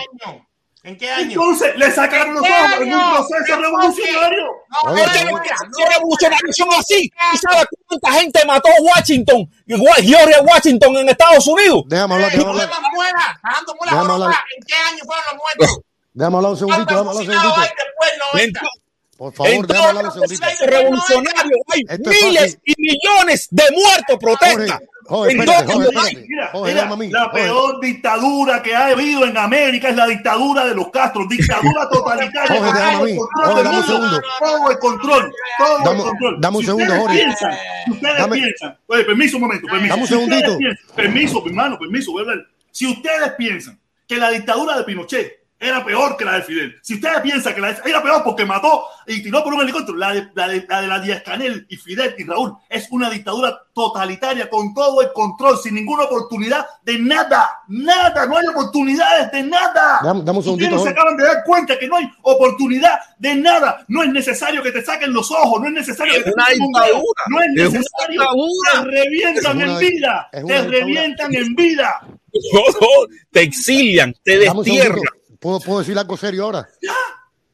¿En 0.82 0.96
qué 0.96 1.10
año? 1.10 1.20
¿En 1.22 1.28
qué 1.28 1.34
año? 1.34 1.42
Entonces 1.42 1.76
le 1.76 1.90
sacaron 1.92 2.34
los 2.34 2.42
¿En 2.44 2.48
qué 2.48 2.54
ojos 2.58 2.72
en 2.80 2.88
un 2.88 2.94
año? 2.94 3.10
proceso 3.14 3.54
¿En 3.54 3.62
revolucionario. 3.62 4.46
No, 4.70 4.90
Oye, 4.92 5.02
Porque 5.02 5.18
oye. 5.18 5.30
los 5.30 5.40
procesos 5.40 5.94
revolucionarios 5.94 6.56
son 6.56 6.68
así. 6.78 7.10
¿Y 7.32 7.36
sabes 7.38 7.66
cuánta 7.86 8.12
gente 8.12 8.40
mató 8.46 8.68
Washington? 8.80 9.50
Igual 9.66 10.02
George 10.02 10.40
Washington 10.42 10.96
en 10.96 11.08
Estados 11.10 11.46
Unidos. 11.46 11.82
Déjame 11.86 12.14
hablar, 12.14 12.30
déjame 12.30 12.44
no 12.44 12.50
hablar. 12.50 12.68
Déjame. 12.68 14.34
¿En 14.56 14.64
qué 14.66 14.74
año 14.74 15.04
fueron 15.04 15.24
los 15.32 15.34
muertos? 15.36 15.80
Déjame 16.12 16.36
hablar 16.38 16.50
un 16.52 16.58
segundito, 16.58 16.84
déjame 16.86 17.04
¿Cuántos 17.04 17.28
hablar 17.28 17.36
un 17.36 17.40
segundito. 17.40 17.60
hay 17.60 17.68
después 17.68 18.10
del 18.10 18.20
90? 18.32 18.60
Por 19.16 19.32
favor, 19.34 19.52
en 19.52 19.62
déjame 19.62 19.86
hablar 19.88 20.04
un 20.06 20.12
segundito. 20.12 20.46
revolucionario 20.66 21.56
hay 21.68 21.82
miles 21.98 22.58
y 22.64 22.74
millones 22.78 23.48
de 23.50 23.62
muertos 23.72 24.16
protesta. 24.18 24.80
Espérate, 25.10 25.72
espérate. 25.72 26.26
Mira, 26.28 26.88
la 27.10 27.32
peor 27.32 27.80
dictadura 27.80 28.62
que 28.62 28.74
ha 28.74 28.86
habido 28.88 29.24
en 29.24 29.36
América 29.36 29.88
es 29.88 29.96
la 29.96 30.06
dictadura 30.06 30.64
de 30.66 30.74
los 30.74 30.88
Castro, 30.90 31.26
dictadura 31.28 31.88
totalitaria. 31.92 32.56
Jorge, 32.60 32.72
déjame 32.72 33.62
dame 33.62 33.78
un 33.78 33.84
segundo. 33.86 34.20
Todo 34.38 34.70
el 34.70 34.78
control, 34.78 35.32
todo 35.58 35.78
Dame- 35.84 35.98
el 35.98 36.04
control. 36.08 36.40
dame 36.40 36.56
un 36.56 36.62
Si 36.62 36.66
segundo, 36.66 36.94
Jorge. 36.96 37.16
Piensan, 37.18 37.54
si 37.84 37.90
ustedes 37.90 38.18
Dame- 38.18 38.36
piensan, 38.36 38.78
oye, 38.86 39.04
permiso 39.04 39.36
un 39.36 39.42
momento, 39.42 39.66
permiso. 39.66 39.88
Dame 39.88 40.02
un 40.02 40.08
Si 40.08 40.14
segundito. 40.14 40.56
piensan- 40.58 40.94
permiso, 40.94 41.42
hermano, 41.46 41.78
permiso, 41.78 42.12
voy 42.12 42.20
a 42.20 42.30
hablar. 42.30 42.46
Si 42.70 42.86
ustedes 42.86 43.32
piensan 43.36 43.78
que 44.06 44.16
la 44.16 44.30
dictadura 44.30 44.76
de 44.78 44.84
Pinochet 44.84 45.39
era 45.60 45.84
peor 45.84 46.16
que 46.16 46.24
la 46.24 46.36
de 46.36 46.42
Fidel, 46.42 46.76
si 46.82 46.94
ustedes 46.94 47.20
piensan 47.20 47.54
que 47.54 47.60
la 47.60 47.72
de, 47.74 47.80
era 47.90 48.02
peor 48.02 48.22
porque 48.24 48.44
mató 48.46 48.84
y 49.06 49.22
tiró 49.22 49.44
por 49.44 49.52
un 49.54 49.60
helicóptero, 49.60 49.96
la 49.98 50.12
de 50.14 50.28
la 50.34 50.48
de, 50.48 50.66
la 50.66 50.80
de 50.80 50.86
la 50.88 50.98
Díaz 51.00 51.22
Canel 51.22 51.66
y 51.68 51.76
Fidel 51.76 52.14
y 52.18 52.24
Raúl 52.24 52.54
es 52.68 52.88
una 52.90 53.10
dictadura 53.10 53.60
totalitaria 53.74 54.48
con 54.48 54.72
todo 54.74 55.02
el 55.02 55.12
control, 55.12 55.58
sin 55.58 55.74
ninguna 55.74 56.04
oportunidad 56.04 56.66
de 56.82 56.98
nada, 56.98 57.50
nada, 57.68 58.26
no 58.26 58.36
hay 58.38 58.46
oportunidades 58.46 59.30
de 59.32 59.42
nada. 59.42 60.00
Dame- 60.02 60.22
dame 60.24 60.38
un 60.38 60.44
segundito, 60.44 60.76
Ustedes 60.76 60.94
se 60.94 60.98
acaban 61.00 61.16
de 61.16 61.24
dar 61.24 61.44
cuenta 61.44 61.78
que 61.78 61.86
no 61.88 61.96
hay 61.96 62.10
oportunidad 62.22 62.98
de 63.18 63.34
nada. 63.34 63.84
No 63.88 64.02
es 64.02 64.10
necesario 64.10 64.62
que 64.62 64.72
te 64.72 64.82
saquen 64.84 65.12
los 65.12 65.30
ojos, 65.30 65.60
no 65.60 65.66
es 65.68 65.72
necesario 65.74 66.12
Es 66.14 66.18
que 66.20 66.24
te 66.24 66.34
una 66.34 66.44
saquen 66.44 66.62
un 66.62 66.72
dedo, 66.72 66.84
dictadura. 66.84 67.22
no 67.28 67.40
es 67.40 67.46
Es 67.46 67.52
una 67.52 67.78
necesario. 67.78 68.20
dictadura. 68.20 68.70
Te 68.72 69.02
revientan 69.02 69.60
Es 69.60 69.66
una 69.66 69.72
en 69.72 69.78
vida, 69.90 70.28
es 70.32 70.46
te 70.46 70.62
revientan 70.68 71.34
en 71.34 71.54
vida. 71.54 72.00
te 73.32 73.42
exilian, 73.42 74.14
te 74.22 74.38
destierran. 74.38 75.00
¿Puedo, 75.40 75.58
¿Puedo 75.60 75.78
decir 75.80 75.98
algo 75.98 76.16
serio 76.16 76.44
ahora? 76.44 76.68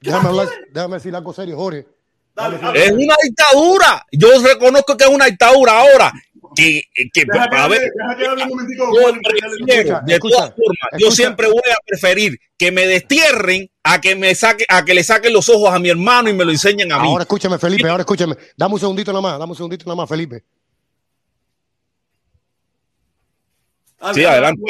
Déjame 0.01 0.29
hablar, 0.29 0.49
déjame 0.73 0.97
decir 0.97 1.15
algo 1.17 1.33
serio, 1.33 1.57
Jorge. 1.57 1.87
Dale, 2.35 2.57
Es 2.75 2.93
una 2.93 3.15
dictadura. 3.23 4.05
Yo 4.13 4.29
reconozco 4.43 4.97
que 4.97 5.05
es 5.05 5.11
una 5.11 5.25
dictadura 5.27 5.79
ahora. 5.81 6.13
Que, 6.55 6.83
que 7.13 7.25
Deja 7.27 7.49
que 7.49 7.57
a 7.57 7.69
ver, 7.69 7.81
deja 7.81 8.17
que 8.19 8.27
hable 8.27 8.43
un 8.45 8.49
momentico. 8.51 8.85
yo 8.95 9.01
Juan, 9.01 9.21
que 9.21 9.45
hable. 9.45 9.57
prefiero, 9.67 9.83
Escucha, 9.83 10.01
de 10.07 10.15
escucha, 10.15 10.37
todas 10.37 10.51
formas, 10.51 10.89
yo 10.99 11.11
siempre 11.11 11.47
voy 11.49 11.63
a 11.71 11.77
preferir 11.87 12.39
que 12.59 12.73
me 12.73 12.87
destierren 12.87 13.71
a 13.83 14.01
que 14.01 14.15
me 14.17 14.35
saque, 14.35 14.65
a 14.69 14.85
que 14.85 14.95
le 14.95 15.03
saquen 15.05 15.33
los 15.33 15.49
ojos 15.49 15.71
a 15.75 15.79
mi 15.79 15.89
hermano 15.91 16.29
y 16.29 16.33
me 16.35 16.45
lo 16.45 16.51
enseñen 16.53 16.93
a 16.93 16.99
mí. 16.99 17.09
Ahora 17.09 17.23
escúchame, 17.23 17.59
Felipe, 17.59 17.89
ahora 17.89 18.03
escúchame. 18.03 18.37
Dame 18.57 18.75
un 18.75 18.81
segundito 18.81 19.13
nada 19.13 19.23
más, 19.23 19.39
dame 19.39 19.51
un 19.51 19.57
segundito 19.57 19.85
nada 19.87 19.97
más, 19.97 20.09
Felipe. 20.09 20.45
Sí, 24.15 24.25
adelante. 24.25 24.63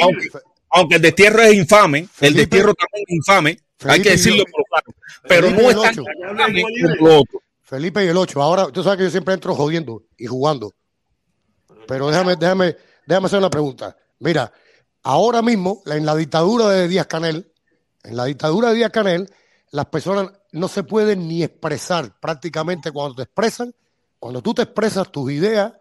Aunque, 0.69 0.95
el 0.95 1.01
destierro 1.01 1.41
es 1.41 1.53
infame, 1.53 2.07
el 2.19 2.33
destierro 2.33 2.73
también 2.73 3.05
es 3.07 3.15
infame, 3.15 3.57
hay 3.85 4.01
que 4.01 4.11
decirlo 4.11 4.43
por 4.45 4.63
claro. 4.65 4.97
Pero 5.27 5.47
Felipe 5.47 5.63
no 5.63 5.69
es 5.69 5.75
el 5.75 5.81
tan 5.81 5.89
ocho. 5.89 6.03
infame 6.31 6.61
como 6.61 7.07
lo 7.09 7.19
otro. 7.21 7.41
Felipe 7.67 8.05
y 8.05 8.07
el 8.07 8.15
8. 8.15 8.41
Ahora, 8.41 8.67
tú 8.71 8.81
sabes 8.81 8.97
que 8.97 9.03
yo 9.03 9.09
siempre 9.09 9.33
entro 9.33 9.53
jodiendo 9.53 10.03
y 10.17 10.25
jugando. 10.25 10.73
Pero 11.85 12.07
déjame, 12.07 12.37
déjame, 12.37 12.77
déjame 13.05 13.25
hacer 13.25 13.39
una 13.39 13.49
pregunta. 13.49 13.97
Mira, 14.19 14.53
ahora 15.03 15.41
mismo, 15.41 15.81
en 15.85 16.05
la 16.05 16.15
dictadura 16.15 16.69
de 16.69 16.87
Díaz 16.87 17.07
Canel, 17.07 17.51
en 18.03 18.15
la 18.15 18.23
dictadura 18.23 18.69
de 18.69 18.75
Díaz 18.75 18.91
Canel, 18.91 19.29
las 19.71 19.85
personas 19.87 20.31
no 20.53 20.69
se 20.69 20.83
pueden 20.83 21.27
ni 21.27 21.43
expresar 21.43 22.17
prácticamente 22.21 22.89
cuando 22.89 23.15
te 23.15 23.23
expresan. 23.23 23.75
Cuando 24.17 24.41
tú 24.41 24.53
te 24.53 24.61
expresas 24.61 25.11
tus 25.11 25.29
ideas, 25.29 25.73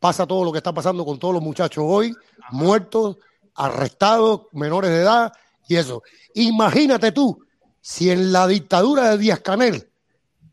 pasa 0.00 0.26
todo 0.26 0.44
lo 0.44 0.52
que 0.52 0.58
está 0.58 0.72
pasando 0.72 1.04
con 1.04 1.18
todos 1.18 1.34
los 1.34 1.42
muchachos 1.42 1.84
hoy, 1.86 2.14
muertos, 2.52 3.18
arrestados, 3.54 4.42
menores 4.52 4.90
de 4.90 5.00
edad 5.02 5.32
y 5.68 5.76
eso. 5.76 6.02
Imagínate 6.34 7.12
tú, 7.12 7.38
si 7.80 8.10
en 8.10 8.32
la 8.32 8.46
dictadura 8.46 9.10
de 9.10 9.18
Díaz 9.18 9.40
Canel 9.40 9.88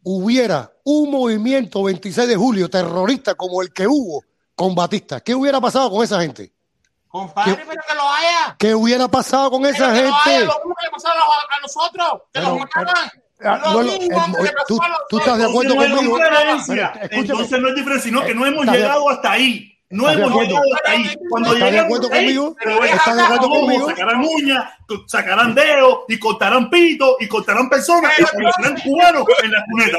hubiera 0.03 0.71
un 0.83 1.11
movimiento 1.11 1.83
26 1.83 2.27
de 2.27 2.35
julio 2.35 2.69
terrorista 2.69 3.35
como 3.35 3.61
el 3.61 3.71
que 3.71 3.87
hubo 3.87 4.23
con 4.55 4.73
Batista, 4.75 5.19
¿qué 5.21 5.33
hubiera 5.35 5.59
pasado 5.61 5.89
con 5.89 6.03
esa 6.03 6.19
gente? 6.21 6.51
Compadre, 7.07 7.55
¿Qué- 7.57 7.63
pero 7.67 7.81
que 7.87 7.95
lo 7.95 8.09
haya. 8.09 8.55
¿Qué 8.57 8.73
hubiera 8.75 9.07
pasado 9.09 9.51
con 9.51 9.65
esa 9.65 9.91
Pero 9.91 9.93
que 9.93 10.01
lo 10.01 10.15
haya, 10.15 10.23
gente? 10.23 10.45
lo 10.45 10.53
busque 10.65 10.87
pasado 10.91 11.15
a, 11.19 11.57
a 11.57 11.61
nosotros, 11.61 12.21
que 12.33 12.39
Pero- 12.39 12.57
mataban. 12.57 13.11
No, 13.43 13.79
que 13.79 13.83
le 13.97 14.07
tú- 14.67 14.75
los 14.75 14.79
tú 15.09 15.17
estás 15.17 15.37
de 15.39 15.45
acuerdo 15.45 15.73
no 15.73 15.81
conmigo. 15.81 16.17
Entonces 17.09 17.59
no 17.59 17.69
es 17.69 17.75
diferencia, 17.75 17.99
sino 18.03 18.23
que 18.23 18.35
no 18.35 18.45
hemos 18.45 18.59
¿Estás 18.61 18.73
de- 18.75 18.81
llegado 18.81 19.09
hasta 19.09 19.31
ahí. 19.31 19.67
No 19.91 20.09
¿Estás 20.09 20.17
de 20.17 20.23
hemos 20.23 20.43
llegado 20.47 20.65
hasta 20.75 20.91
ahí. 20.91 21.15
Cuando 21.29 21.53
¿Estás 21.53 21.71
de 21.71 21.79
acuerdo 21.79 22.07
ahí, 22.11 22.19
conmigo? 22.25 22.55
pero 22.63 22.79
ven 22.81 22.93
¿Estás 22.93 23.15
de 23.15 23.21
acuerdo 23.23 23.49
conmigo? 23.49 23.89
Sacarán 23.89 24.21
uñas, 24.25 24.63
sacarán 25.07 25.55
dedos 25.55 25.97
y 26.07 26.17
cortarán 26.19 26.69
pito 26.69 27.17
y 27.19 27.27
cortarán 27.27 27.69
personas 27.69 28.13
y 28.19 28.23
serán 28.23 28.79
cubanos 28.81 29.25
en 29.43 29.51
la 29.51 29.65
cuneta. 29.69 29.97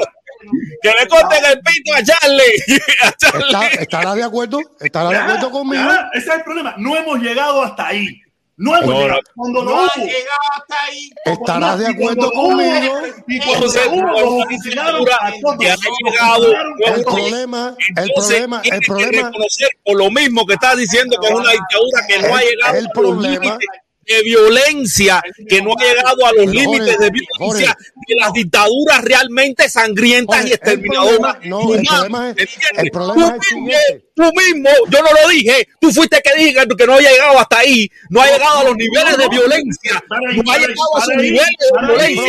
Que 0.81 0.89
le 0.99 1.07
corten 1.07 1.45
el 1.45 1.59
pito 1.61 1.93
a 1.93 2.03
Charlie. 2.03 2.43
A 3.03 3.11
Charlie. 3.13 3.45
Está- 3.47 3.67
¿Estará 3.81 4.15
de 4.15 4.23
acuerdo? 4.23 4.59
¿Estará 4.79 5.09
de 5.09 5.17
acuerdo 5.17 5.51
conmigo? 5.51 5.83
ya, 5.83 6.09
ese 6.13 6.29
es 6.29 6.35
el 6.35 6.43
problema. 6.43 6.73
No 6.77 6.97
hemos 6.97 7.19
llegado 7.19 7.61
hasta 7.63 7.87
ahí. 7.87 8.19
No 8.55 8.75
hemos 8.77 8.87
No, 8.89 8.99
llegado. 9.01 9.19
no. 9.19 9.19
Cuando 9.35 9.63
No 9.63 9.69
lo 9.71 9.77
ha 9.77 9.83
hubo. 9.83 10.05
llegado 10.05 10.39
hasta 10.59 10.75
ahí. 10.85 11.09
¿Estarás 11.25 11.79
de 11.79 11.87
acuerdo 11.87 12.31
conmigo? 12.31 13.01
Y 13.27 13.37
cuando 13.39 13.53
Entonces, 13.55 13.85
lo 13.87 13.91
hubo, 13.93 14.01
no, 14.01 14.19
lo 14.21 14.31
una 14.31 14.45
fusilaron 14.45 14.99
dictadura 14.99 15.27
a 15.27 15.41
todos. 15.41 15.57
que 15.59 15.71
ha 15.71 15.75
llegado- 16.05 16.53
El 16.95 17.03
problema, 17.03 17.75
el 17.97 18.03
Entonces, 18.09 18.33
problema, 18.35 18.61
el 18.63 18.79
que 18.79 18.85
problema, 18.87 19.27
reconocer 19.29 19.69
por 19.83 19.97
lo 19.97 20.11
mismo 20.11 20.45
que 20.45 20.53
estás 20.53 20.77
diciendo 20.77 21.17
que 21.19 21.27
es 21.27 21.33
una 21.33 21.51
dictadura 21.51 22.07
que 22.07 22.19
no 22.19 22.35
ha 22.35 22.41
llegado 22.41 22.77
el 22.77 22.89
problema- 22.93 23.57
de 24.05 24.21
violencia, 24.23 25.21
que 25.47 25.61
no 25.61 25.71
ha 25.71 25.83
llegado 25.83 26.25
a 26.25 26.31
los 26.33 26.45
Pero, 26.45 26.51
límites 26.51 26.95
Jorge, 26.95 27.03
de 27.05 27.09
violencia 27.11 27.37
Jorge. 27.39 27.65
de 28.07 28.15
las 28.19 28.33
dictaduras 28.33 29.01
realmente 29.03 29.69
sangrientas 29.69 30.35
Jorge, 30.37 30.49
y 30.49 30.51
el 30.51 30.55
exterminadoras. 30.57 31.35
problema- 31.35 31.39
no, 31.45 31.73
el 31.73 31.83
problema 31.85 32.29
es- 32.31 32.57
el 32.77 32.91
problema 32.91 33.27
es 33.27 33.33
el 33.33 33.39
tú, 33.39 33.55
mismo, 33.61 33.73
siguiente. 33.79 34.05
tú 34.15 34.23
mismo, 34.23 34.69
yo 34.89 34.99
no 35.01 35.09
lo 35.21 35.29
dije, 35.29 35.67
tú 35.79 35.91
fuiste 35.91 36.21
que 36.23 36.35
dije 36.37 36.53
que 36.77 36.85
no 36.87 36.93
ha 36.93 36.99
llegado 36.99 37.39
hasta 37.39 37.59
ahí, 37.59 37.89
no 38.09 38.21
ha 38.21 38.25
llegado 38.27 38.59
a 38.59 38.63
los 38.65 38.75
niveles 38.75 39.17
de 39.17 39.29
violencia, 39.29 40.03
no 40.09 40.51
ha 40.51 40.57
llegado 40.57 40.97
a 40.97 41.01
sus 41.01 41.15
niveles 41.15 41.47
de 41.59 41.87
violencia. 41.87 42.27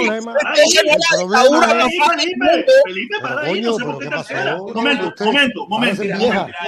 El 0.55 0.61
es 0.61 0.75
el 0.75 0.89
es-. 0.89 0.95
Momento, 4.75 5.15
momento, 5.25 5.67
momento, 5.67 5.67
momento, 5.69 6.05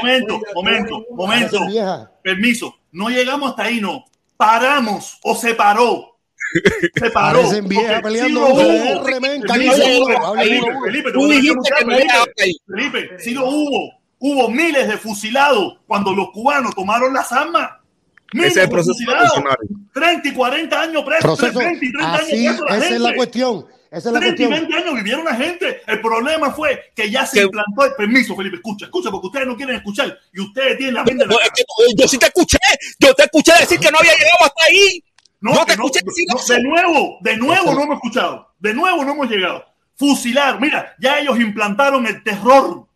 momento, 0.02 0.40
momento, 0.54 1.04
momento. 1.10 1.66
Permiso, 2.22 2.74
no 2.92 3.08
llegamos 3.08 3.50
hasta 3.50 3.64
ahí, 3.64 3.80
no. 3.80 4.04
Paramos 4.36 5.18
o 5.22 5.34
se 5.34 5.54
paró. 5.54 6.12
Se 6.94 7.10
paró. 7.10 7.40
Parecen 7.42 7.68
viejas 7.68 8.02
peleando 8.02 8.28
sí 8.28 8.34
lo 8.34 8.54
hubo. 8.54 9.04
Felipe, 10.84 11.12
Felipe, 12.66 13.18
sí 13.18 13.34
lo 13.34 13.46
hubo. 13.48 13.92
Hubo 14.18 14.48
miles 14.48 14.88
de 14.88 14.96
fusilados 14.96 15.78
cuando 15.86 16.14
los 16.14 16.30
cubanos 16.30 16.74
tomaron 16.74 17.12
las 17.12 17.30
armas. 17.32 17.70
Miles 18.32 18.52
Ese 18.52 18.60
es 18.60 18.64
el 18.64 18.70
de 18.70 18.74
proceso 18.74 18.92
fusilados. 18.94 19.30
revolucionario. 19.36 19.76
30 19.92 20.28
y 20.28 20.32
40 20.32 20.80
años 20.80 21.04
presos. 21.04 21.38
Proceso, 21.38 21.58
20 21.58 21.86
y 21.86 21.92
30 21.92 22.14
años 22.14 22.28
presos 22.28 22.70
esa 22.76 22.94
es 22.94 23.00
la 23.00 23.14
cuestión, 23.14 23.66
esa 23.90 24.08
es 24.08 24.12
la 24.12 24.20
30 24.20 24.42
y 24.42 24.46
cuestión. 24.46 24.68
20 24.68 24.74
años 24.74 24.94
vivieron 24.94 25.24
la 25.24 25.34
gente. 25.34 25.82
El 25.86 26.00
problema 26.00 26.50
fue 26.52 26.92
que 26.94 27.10
ya 27.10 27.26
se 27.26 27.42
implantó 27.42 27.84
el 27.84 27.94
permiso, 27.94 28.36
Felipe. 28.36 28.56
Escucha, 28.56 28.86
escucha, 28.86 29.10
porque 29.10 29.26
ustedes 29.28 29.46
no 29.46 29.56
quieren 29.56 29.76
escuchar 29.76 30.18
y 30.32 30.40
ustedes 30.40 30.76
tienen 30.76 30.94
la 30.94 31.04
mente 31.04 31.26
No, 31.26 31.38
es 31.40 31.50
que 31.50 31.62
no, 31.62 32.02
yo 32.02 32.08
sí 32.08 32.18
te 32.18 32.26
escuché, 32.26 32.58
yo 32.98 33.14
te 33.14 33.24
escuché 33.24 33.52
decir 33.60 33.78
que 33.78 33.90
no 33.90 33.98
había 33.98 34.12
llegado 34.12 34.44
hasta 34.44 34.64
ahí. 34.66 35.04
No, 35.40 35.54
yo 35.54 35.64
que 35.64 35.72
te 35.72 35.78
no, 35.78 35.86
escuché 35.86 36.04
decir 36.04 36.24
no, 36.28 36.38
eso. 36.38 36.52
de 36.52 36.62
nuevo, 36.62 37.18
de 37.20 37.36
nuevo 37.36 37.74
no 37.74 37.82
hemos 37.82 37.96
escuchado. 37.96 38.54
De 38.58 38.74
nuevo 38.74 39.04
no 39.04 39.12
hemos 39.12 39.30
llegado. 39.30 39.64
Fusilar, 39.94 40.60
mira, 40.60 40.94
ya 40.98 41.18
ellos 41.18 41.38
implantaron 41.38 42.06
el 42.06 42.22
terror. 42.22 42.86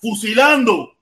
Fusilando, 0.00 0.96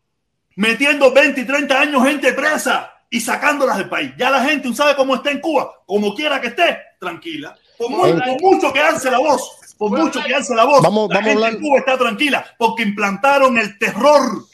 metiendo 0.56 1.12
20 1.12 1.40
y 1.40 1.44
30 1.44 1.80
años 1.80 2.04
gente 2.04 2.32
presa 2.32 2.92
y 3.10 3.20
sacándolas 3.20 3.78
del 3.78 3.88
país. 3.88 4.12
Ya 4.16 4.30
la 4.30 4.42
gente 4.42 4.72
sabe 4.74 4.96
cómo 4.96 5.14
está 5.14 5.30
en 5.30 5.40
Cuba, 5.40 5.70
como 5.86 6.14
quiera 6.14 6.40
que 6.40 6.48
esté, 6.48 6.78
tranquila. 6.98 7.56
Por, 7.78 7.90
por 7.90 8.40
mucho 8.42 8.72
que 8.72 8.80
alce 8.80 9.10
la 9.10 9.18
voz, 9.18 9.50
por 9.76 9.90
mucho 9.90 10.22
que 10.22 10.34
alce 10.34 10.54
la 10.54 10.64
voz, 10.64 10.80
Vamos- 10.82 11.08
la 11.08 11.16
vamos 11.16 11.18
a 11.18 11.22
gente 11.22 11.32
hablar- 11.32 11.52
en 11.54 11.60
Cuba 11.60 11.78
está 11.78 11.98
tranquila 11.98 12.46
porque 12.58 12.82
implantaron 12.84 13.58
el 13.58 13.78
terror. 13.78 14.44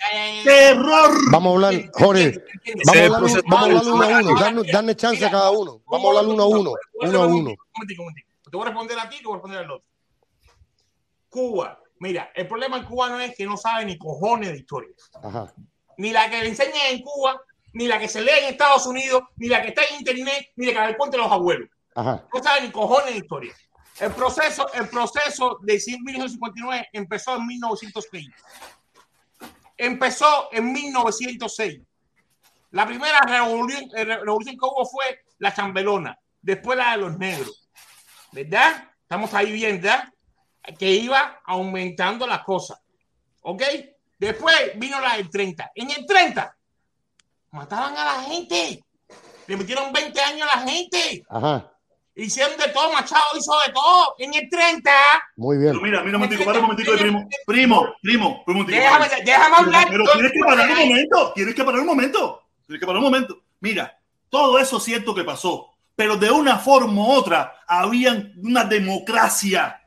Terror. 0.44 1.10
Vamos 1.30 1.50
a 1.50 1.54
hablar, 1.54 1.90
Jorge, 1.92 2.32
vamos 2.86 2.88
a 2.88 2.90
hablar, 3.04 3.10
vamos 3.20 3.34
a 3.34 3.64
hablar 3.64 3.82
uno 3.84 4.02
a 4.04 4.48
uno, 4.50 4.62
darnos 4.72 4.96
chance 4.96 5.24
a 5.24 5.30
cada 5.30 5.50
uno. 5.50 5.82
Vamos 5.86 6.06
a 6.06 6.08
hablar 6.18 6.34
uno 6.34 6.42
a 6.42 6.46
uno, 6.46 6.72
uno 6.94 7.22
a 7.22 7.26
uno. 7.26 7.50
Te 8.50 8.56
voy 8.56 8.62
a 8.62 8.70
responder 8.70 8.98
a 8.98 9.08
ti, 9.08 9.18
te 9.18 9.24
voy 9.24 9.32
a 9.34 9.36
responder 9.36 9.58
al 9.64 9.70
otro. 9.70 9.84
Cuba. 11.28 11.78
Mira, 11.98 12.30
el 12.34 12.48
problema 12.48 12.78
en 12.78 12.84
Cuba 12.84 13.10
no 13.10 13.20
es 13.20 13.36
que 13.36 13.44
no 13.44 13.56
sabe 13.58 13.84
ni 13.84 13.98
cojones 13.98 14.50
de 14.52 14.56
historia. 14.58 14.88
Ajá. 15.22 15.52
Ni 15.98 16.12
la 16.12 16.30
que 16.30 16.40
le 16.42 16.48
enseñan 16.48 16.74
en 16.90 17.02
Cuba, 17.02 17.38
ni 17.74 17.86
la 17.86 17.98
que 17.98 18.08
se 18.08 18.22
lee 18.22 18.30
en 18.42 18.46
Estados 18.52 18.86
Unidos, 18.86 19.22
ni 19.36 19.48
la 19.48 19.60
que 19.60 19.68
está 19.68 19.82
en 19.90 19.96
internet, 19.98 20.48
ni 20.56 20.72
la 20.72 20.80
que 20.86 20.92
le 20.92 20.96
cuente 20.96 21.18
los 21.18 21.30
abuelos. 21.30 21.68
Ajá. 21.94 22.24
No 22.32 22.42
sabe 22.42 22.62
ni 22.62 22.70
cojones 22.70 23.12
de 23.12 23.18
historia. 23.18 23.54
El 24.00 24.12
proceso, 24.12 24.72
el 24.72 24.88
proceso 24.88 25.58
de 25.60 25.74
1959 25.74 26.88
empezó 26.92 27.36
en 27.36 27.46
1906. 27.46 28.28
Empezó 29.76 30.48
en 30.52 30.72
1906. 30.72 31.80
La 32.70 32.86
primera 32.86 33.20
revolución, 33.20 33.90
eh, 33.94 34.04
revolución 34.04 34.56
que 34.56 34.64
hubo 34.64 34.86
fue 34.86 35.20
la 35.38 35.52
chambelona, 35.52 36.18
después 36.40 36.78
la 36.78 36.92
de 36.92 36.96
los 36.98 37.18
negros. 37.18 37.68
¿Verdad? 38.32 38.88
Estamos 39.02 39.34
ahí 39.34 39.52
bien, 39.52 39.80
¿verdad? 39.80 40.08
Que 40.78 40.92
iba 40.92 41.40
aumentando 41.44 42.26
las 42.26 42.44
cosas. 42.44 42.80
¿Ok? 43.42 43.62
Después 44.18 44.54
vino 44.76 45.00
la 45.00 45.16
del 45.16 45.28
30. 45.28 45.72
En 45.74 45.90
el 45.90 46.06
30 46.06 46.56
mataban 47.50 47.96
a 47.96 48.04
la 48.04 48.22
gente. 48.22 48.84
Le 49.46 49.56
metieron 49.56 49.92
20 49.92 50.20
años 50.20 50.48
a 50.50 50.56
la 50.56 50.70
gente. 50.70 51.24
Ajá. 51.28 51.72
Hicieron 52.14 52.56
de 52.58 52.68
todo, 52.68 52.92
Machado 52.92 53.24
hizo 53.38 53.52
de 53.66 53.72
todo. 53.72 54.14
En 54.18 54.34
el 54.34 54.48
30. 54.48 54.90
Muy 55.36 55.58
bien. 55.58 55.70
Pero 55.70 55.82
mira, 55.82 56.02
mira 56.02 56.16
un 56.16 56.22
momentico, 56.22 56.44
para 56.44 56.58
un 56.58 56.64
momentico, 56.66 56.92
primo. 56.92 57.28
Primo, 57.46 57.94
primo, 58.02 58.44
un 58.46 58.54
momentico. 58.54 58.80
Déjame, 58.80 59.08
déjame 59.24 59.56
hablar. 59.56 59.86
Pero 59.90 60.04
tienes 60.12 60.32
que 60.32 60.40
parar 60.40 60.70
un 60.70 60.88
momento, 60.88 61.32
tienes 61.34 61.54
que 61.54 61.64
parar 61.64 61.80
un 61.80 61.86
momento, 61.86 62.42
tienes 62.66 62.80
que 62.80 62.86
parar 62.86 62.98
un 62.98 63.04
momento. 63.04 63.42
Mira, 63.60 63.98
todo 64.28 64.58
eso 64.58 64.78
es 64.78 64.82
cierto 64.82 65.14
que 65.14 65.24
pasó, 65.24 65.74
pero 65.96 66.16
de 66.16 66.30
una 66.30 66.58
forma 66.58 67.02
u 67.02 67.10
otra 67.10 67.62
había 67.66 68.32
una 68.42 68.64
democracia 68.64 69.79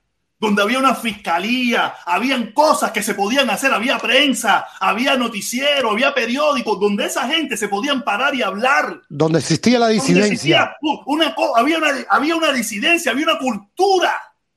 donde 0.43 0.61
había 0.61 0.77
una 0.79 0.93
fiscalía, 0.93 1.95
habían 2.05 2.51
cosas 2.51 2.91
que 2.91 3.01
se 3.01 3.15
podían 3.15 3.49
hacer, 3.49 3.71
había 3.73 3.97
prensa, 3.97 4.65
había 4.79 5.15
noticiero, 5.15 5.91
había 5.91 6.13
periódicos, 6.13 6.79
donde 6.81 7.05
esa 7.05 7.27
gente 7.29 7.55
se 7.55 7.69
podían 7.69 8.03
parar 8.03 8.35
y 8.35 8.41
hablar. 8.41 9.01
Donde 9.07 9.39
existía 9.39 9.79
la 9.79 9.87
disidencia. 9.87 10.33
existía 10.33 10.75
una, 11.05 11.33
co- 11.33 11.55
había, 11.55 11.77
una, 11.77 11.91
había 12.09 12.35
una 12.35 12.51
disidencia, 12.51 13.11
había 13.13 13.23
una 13.23 13.39
cultura. 13.39 14.13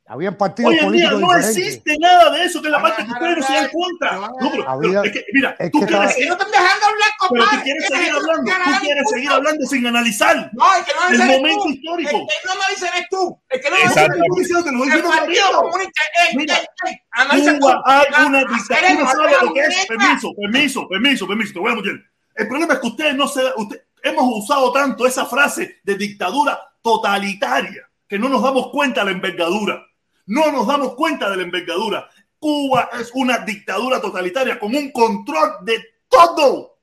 Habían 0.09 0.37
partidos 0.37 0.70
Hoy 0.73 0.78
en 0.78 0.93
día 0.93 1.11
no 1.11 1.19
diferentes. 1.19 1.57
existe 1.57 1.97
nada 1.99 2.31
de 2.31 2.45
eso, 2.45 2.62
que 2.62 2.69
es 2.69 2.73
la 2.73 2.81
parte 2.81 3.05
que 3.05 3.11
ustedes 3.11 3.39
no 3.39 3.47
se 3.47 3.53
dan 3.55 3.69
cuenta. 3.73 4.12
No, 4.41 4.51
pero- 4.53 4.69
Había- 4.70 5.03
pero 5.03 5.05
es 5.05 5.12
que, 5.12 5.24
mira, 5.33 5.57
es 5.59 5.70
tú 5.73 5.81
que 5.81 5.87
quieres, 5.87 6.11
estaba- 6.11 6.27
no 6.27 6.33
están 6.35 6.51
dejando 6.53 6.87
hablar, 6.87 7.09
pero 7.19 7.28
compadre. 7.28 7.57
tú 7.59 7.62
quieres 7.65 7.83
Que 7.83 7.97
seguir 7.97 8.11
hablando, 8.12 8.43
tú 8.43 8.51
dando 8.51 8.81
quieres 8.81 9.03
punto. 9.03 9.11
seguir 9.16 9.31
hablando 9.31 9.66
sin 9.66 9.87
analizar 9.87 10.51
No, 10.53 10.74
el 10.77 10.85
que 10.85 10.93
no 10.95 11.09
el 11.09 11.19
momento 11.41 11.62
tú. 11.65 11.70
histórico. 11.70 12.11
El 12.11 12.27
que 12.27 12.47
no 12.47 12.53
analiza 12.53 12.87
eres 12.89 13.07
tú. 13.11 13.43
El 13.51 13.61
que 13.61 13.70
no 13.70 13.77
analiza 13.77 14.01
eres 14.05 14.16
Estoy 14.16 14.39
diciendo 14.39 14.65
que 14.65 14.70
lo 14.70 14.78
tú. 14.78 14.85
El 14.85 15.03
Partido. 15.03 15.53
Comunista. 15.61 16.01
Ey, 16.23 16.37
Mira, 16.37 16.55
ey, 16.55 16.66
ey, 16.87 16.97
analiza 17.11 17.59
Cuba 17.59 17.74
tú. 17.74 17.83
hay 17.91 18.27
una 18.27 18.39
dictadura. 18.39 18.65
sereno, 18.66 18.99
Tú 19.01 19.05
no 19.05 19.11
sabes 19.11 19.43
lo 19.43 19.53
que 19.55 19.61
es. 19.61 19.87
Permiso, 19.87 20.33
permiso, 20.41 20.89
permiso, 20.89 21.27
permiso. 21.27 21.53
Te 21.53 21.59
voy 21.59 21.73
a 21.73 21.74
mujer. 21.74 21.95
El 22.37 22.47
problema 22.49 22.74
es 22.74 22.81
que 22.81 22.87
ustedes 22.87 23.15
no 23.16 23.27
se. 23.27 23.43
Usted, 23.57 23.83
hemos 24.05 24.24
usado 24.45 24.70
tanto 24.73 25.05
esa 25.05 25.27
frase 25.27 25.81
de 25.83 25.95
dictadura 25.97 26.61
totalitaria 26.81 27.83
que 28.09 28.19
no 28.20 28.28
nos 28.28 28.41
damos 28.43 28.69
cuenta 28.70 29.01
de 29.01 29.07
la 29.07 29.11
envergadura. 29.12 29.83
No 30.27 30.51
nos 30.53 30.66
damos 30.66 30.94
cuenta 30.94 31.31
de 31.31 31.36
la 31.36 31.43
envergadura. 31.43 32.09
Cuba 32.39 32.90
es 33.01 33.11
una 33.15 33.39
dictadura 33.39 34.01
totalitaria 34.01 34.59
con 34.59 34.74
un 34.74 34.90
control 34.93 35.53
de 35.62 35.82
todo. 36.09 36.78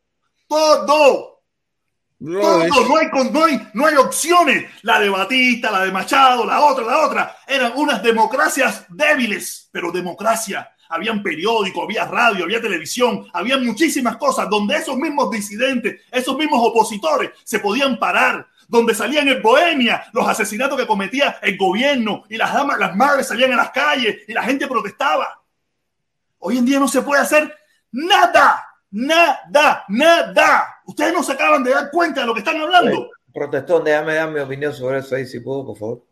Todo. 0.47 1.29
No, 2.19 2.39
Todo, 2.39 2.63
es- 2.63 2.69
no 2.89 2.97
hay, 2.97 3.09
con- 3.09 3.33
no, 3.33 3.43
hay, 3.45 3.67
no 3.73 3.85
hay 3.85 3.95
opciones. 3.97 4.69
La 4.83 4.99
de 4.99 5.09
Batista, 5.09 5.69
la 5.71 5.83
de 5.83 5.91
Machado, 5.91 6.45
la 6.45 6.61
otra, 6.61 6.85
la 6.85 7.05
otra. 7.05 7.35
Eran 7.47 7.73
unas 7.75 8.01
democracias 8.01 8.85
débiles, 8.89 9.67
pero 9.71 9.91
democracia. 9.91 10.69
Habían 10.89 11.21
periódico, 11.23 11.83
había 11.83 12.05
radio, 12.05 12.45
había 12.45 12.61
televisión, 12.61 13.27
había 13.33 13.57
muchísimas 13.57 14.15
cosas 14.17 14.47
donde 14.49 14.77
esos 14.77 14.95
mismos 14.95 15.31
disidentes, 15.31 16.01
esos 16.11 16.37
mismos 16.37 16.59
opositores 16.63 17.31
se 17.43 17.59
podían 17.59 17.97
parar, 17.97 18.47
donde 18.73 18.95
salían 18.95 19.27
en 19.27 19.39
Bohemia 19.39 20.03
los 20.13 20.27
asesinatos 20.27 20.77
que 20.79 20.87
cometía 20.87 21.37
el 21.43 21.55
gobierno 21.57 22.23
y 22.27 22.37
las 22.37 22.51
damas, 22.51 22.79
las 22.79 22.95
madres 22.95 23.27
salían 23.27 23.53
a 23.53 23.57
las 23.57 23.69
calles 23.69 24.23
y 24.27 24.33
la 24.33 24.41
gente 24.41 24.65
protestaba. 24.67 25.39
Hoy 26.39 26.57
en 26.57 26.65
día 26.65 26.79
no 26.79 26.87
se 26.87 27.03
puede 27.03 27.21
hacer 27.21 27.55
nada, 27.91 28.65
nada, 28.89 29.85
nada. 29.87 30.81
Ustedes 30.85 31.13
no 31.13 31.21
se 31.21 31.33
acaban 31.33 31.63
de 31.63 31.69
dar 31.71 31.91
cuenta 31.91 32.21
de 32.21 32.25
lo 32.27 32.33
que 32.33 32.39
están 32.39 32.59
hablando. 32.59 33.09
Protestón, 33.31 33.83
déjame 33.83 34.15
dar 34.15 34.31
mi 34.31 34.39
opinión 34.39 34.73
sobre 34.73 34.99
eso 34.99 35.15
ahí, 35.15 35.27
si 35.27 35.39
puedo, 35.39 35.67
por 35.67 35.77
favor. 35.77 36.03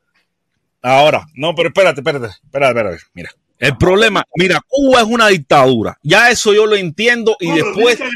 Ahora, 0.84 1.26
no, 1.34 1.56
pero 1.56 1.70
espérate, 1.70 2.00
espérate, 2.02 2.28
espérate, 2.28 2.80
espérate. 2.80 3.04
Mira, 3.14 3.30
el 3.58 3.76
problema, 3.78 4.24
mira, 4.36 4.60
Cuba 4.68 5.00
es 5.02 5.08
una 5.08 5.28
dictadura. 5.30 5.98
Ya 6.04 6.30
eso 6.30 6.54
yo 6.54 6.68
lo 6.68 6.76
entiendo 6.76 7.36
y 7.40 7.50
No, 7.50 7.56
después 7.56 7.98
que 7.98 8.08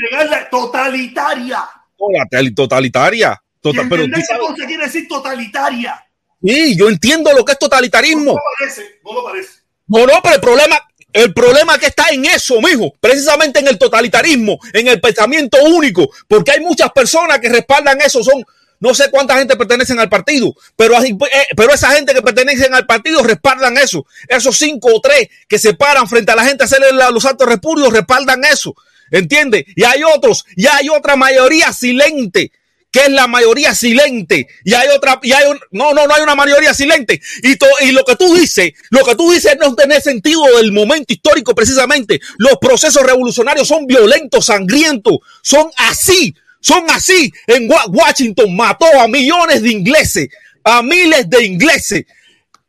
totalitaria. 0.52 1.64
total- 1.98 2.54
totalitaria. 2.56 3.42
¿Y 3.70 3.74
Total, 3.74 3.90
pero 3.90 4.06
tú 4.06 4.66
quiere 4.66 4.86
decir 4.86 5.08
totalitaria? 5.08 6.06
Sí, 6.42 6.78
yo 6.78 6.90
entiendo 6.90 7.34
lo 7.34 7.44
que 7.44 7.54
es 7.54 7.60
totalitarismo. 7.60 8.34
No 8.34 8.34
lo 8.34 8.42
parece, 8.60 9.00
no 9.04 9.14
lo 9.14 9.24
parece. 9.24 9.50
No, 9.88 10.06
no, 10.06 10.14
pero 10.22 10.36
el 10.36 10.42
problema, 10.42 10.80
el 11.14 11.34
problema 11.34 11.78
que 11.80 11.88
está 11.88 12.10
en 12.12 12.26
eso, 12.26 12.62
mijo, 12.62 12.94
precisamente 13.00 13.60
en 13.60 13.68
el 13.68 13.80
totalitarismo, 13.80 14.60
en 14.74 14.88
el 14.88 15.02
pensamiento 15.02 15.58
único, 15.64 16.10
porque 16.28 16.52
hay 16.52 16.60
muchas 16.60 16.92
personas 16.92 17.40
que 17.40 17.50
respaldan 17.50 18.00
eso, 18.02 18.24
son 18.24 18.44
no 18.80 18.94
sé 18.94 19.10
cuánta 19.10 19.38
gente 19.38 19.56
pertenecen 19.56 20.00
al 20.00 20.10
partido, 20.10 20.54
pero, 20.76 21.02
eh, 21.02 21.18
pero 21.56 21.74
esa 21.74 21.92
gente 21.92 22.14
que 22.14 22.22
pertenecen 22.22 22.74
al 22.74 22.86
partido 22.86 23.24
respaldan 23.24 23.78
eso. 23.78 24.06
Esos 24.28 24.58
cinco 24.58 24.90
o 24.94 25.02
tres 25.02 25.30
que 25.48 25.58
se 25.58 25.74
paran 25.74 26.08
frente 26.08 26.32
a 26.32 26.36
la 26.36 26.46
gente 26.46 26.64
a 26.64 26.66
hacerle 26.66 26.92
los 26.92 27.26
actos 27.26 27.48
repudios 27.48 27.92
respaldan 27.92 28.44
eso. 28.44 28.76
¿Entiendes? 29.12 29.66
Y 29.76 29.84
hay 29.84 30.04
otros, 30.04 30.46
y 30.56 30.68
hay 30.68 30.90
otra 30.90 31.16
mayoría 31.16 31.72
silente, 31.72 32.52
que 32.96 33.02
es 33.02 33.10
la 33.10 33.28
mayoría 33.28 33.76
silente. 33.76 34.48
Y 34.64 34.74
hay 34.74 34.88
otra, 34.96 35.20
y 35.22 35.34
hay 35.34 35.50
un- 35.50 35.60
no, 35.72 35.94
no, 35.94 36.08
no 36.08 36.14
hay 36.16 36.22
una 36.24 36.34
mayoría 36.34 36.74
silente. 36.74 37.22
Y, 37.44 37.58
y 37.86 37.92
lo 37.92 38.06
que 38.06 38.16
tú 38.16 38.34
dices, 38.36 38.72
lo 38.90 39.04
que 39.04 39.16
tú 39.16 39.30
dices 39.34 39.58
no 39.60 39.76
tiene 39.76 40.00
sentido 40.00 40.42
del 40.56 40.72
momento 40.72 41.12
histórico 41.12 41.54
precisamente. 41.54 42.22
Los 42.38 42.54
procesos 42.62 43.04
revolucionarios 43.04 43.68
son 43.68 43.86
violentos, 43.86 44.46
sangrientos, 44.46 45.18
son 45.44 45.70
así, 45.76 46.34
son 46.62 46.86
así. 46.90 47.34
En 47.48 47.70
Wa- 47.70 47.86
Washington 47.88 48.56
mató 48.56 48.86
a 48.98 49.10
millones 49.10 49.62
de 49.62 49.72
ingleses, 49.72 50.30
a 50.64 50.82
miles 50.82 51.30
de 51.30 51.44
ingleses. 51.44 52.06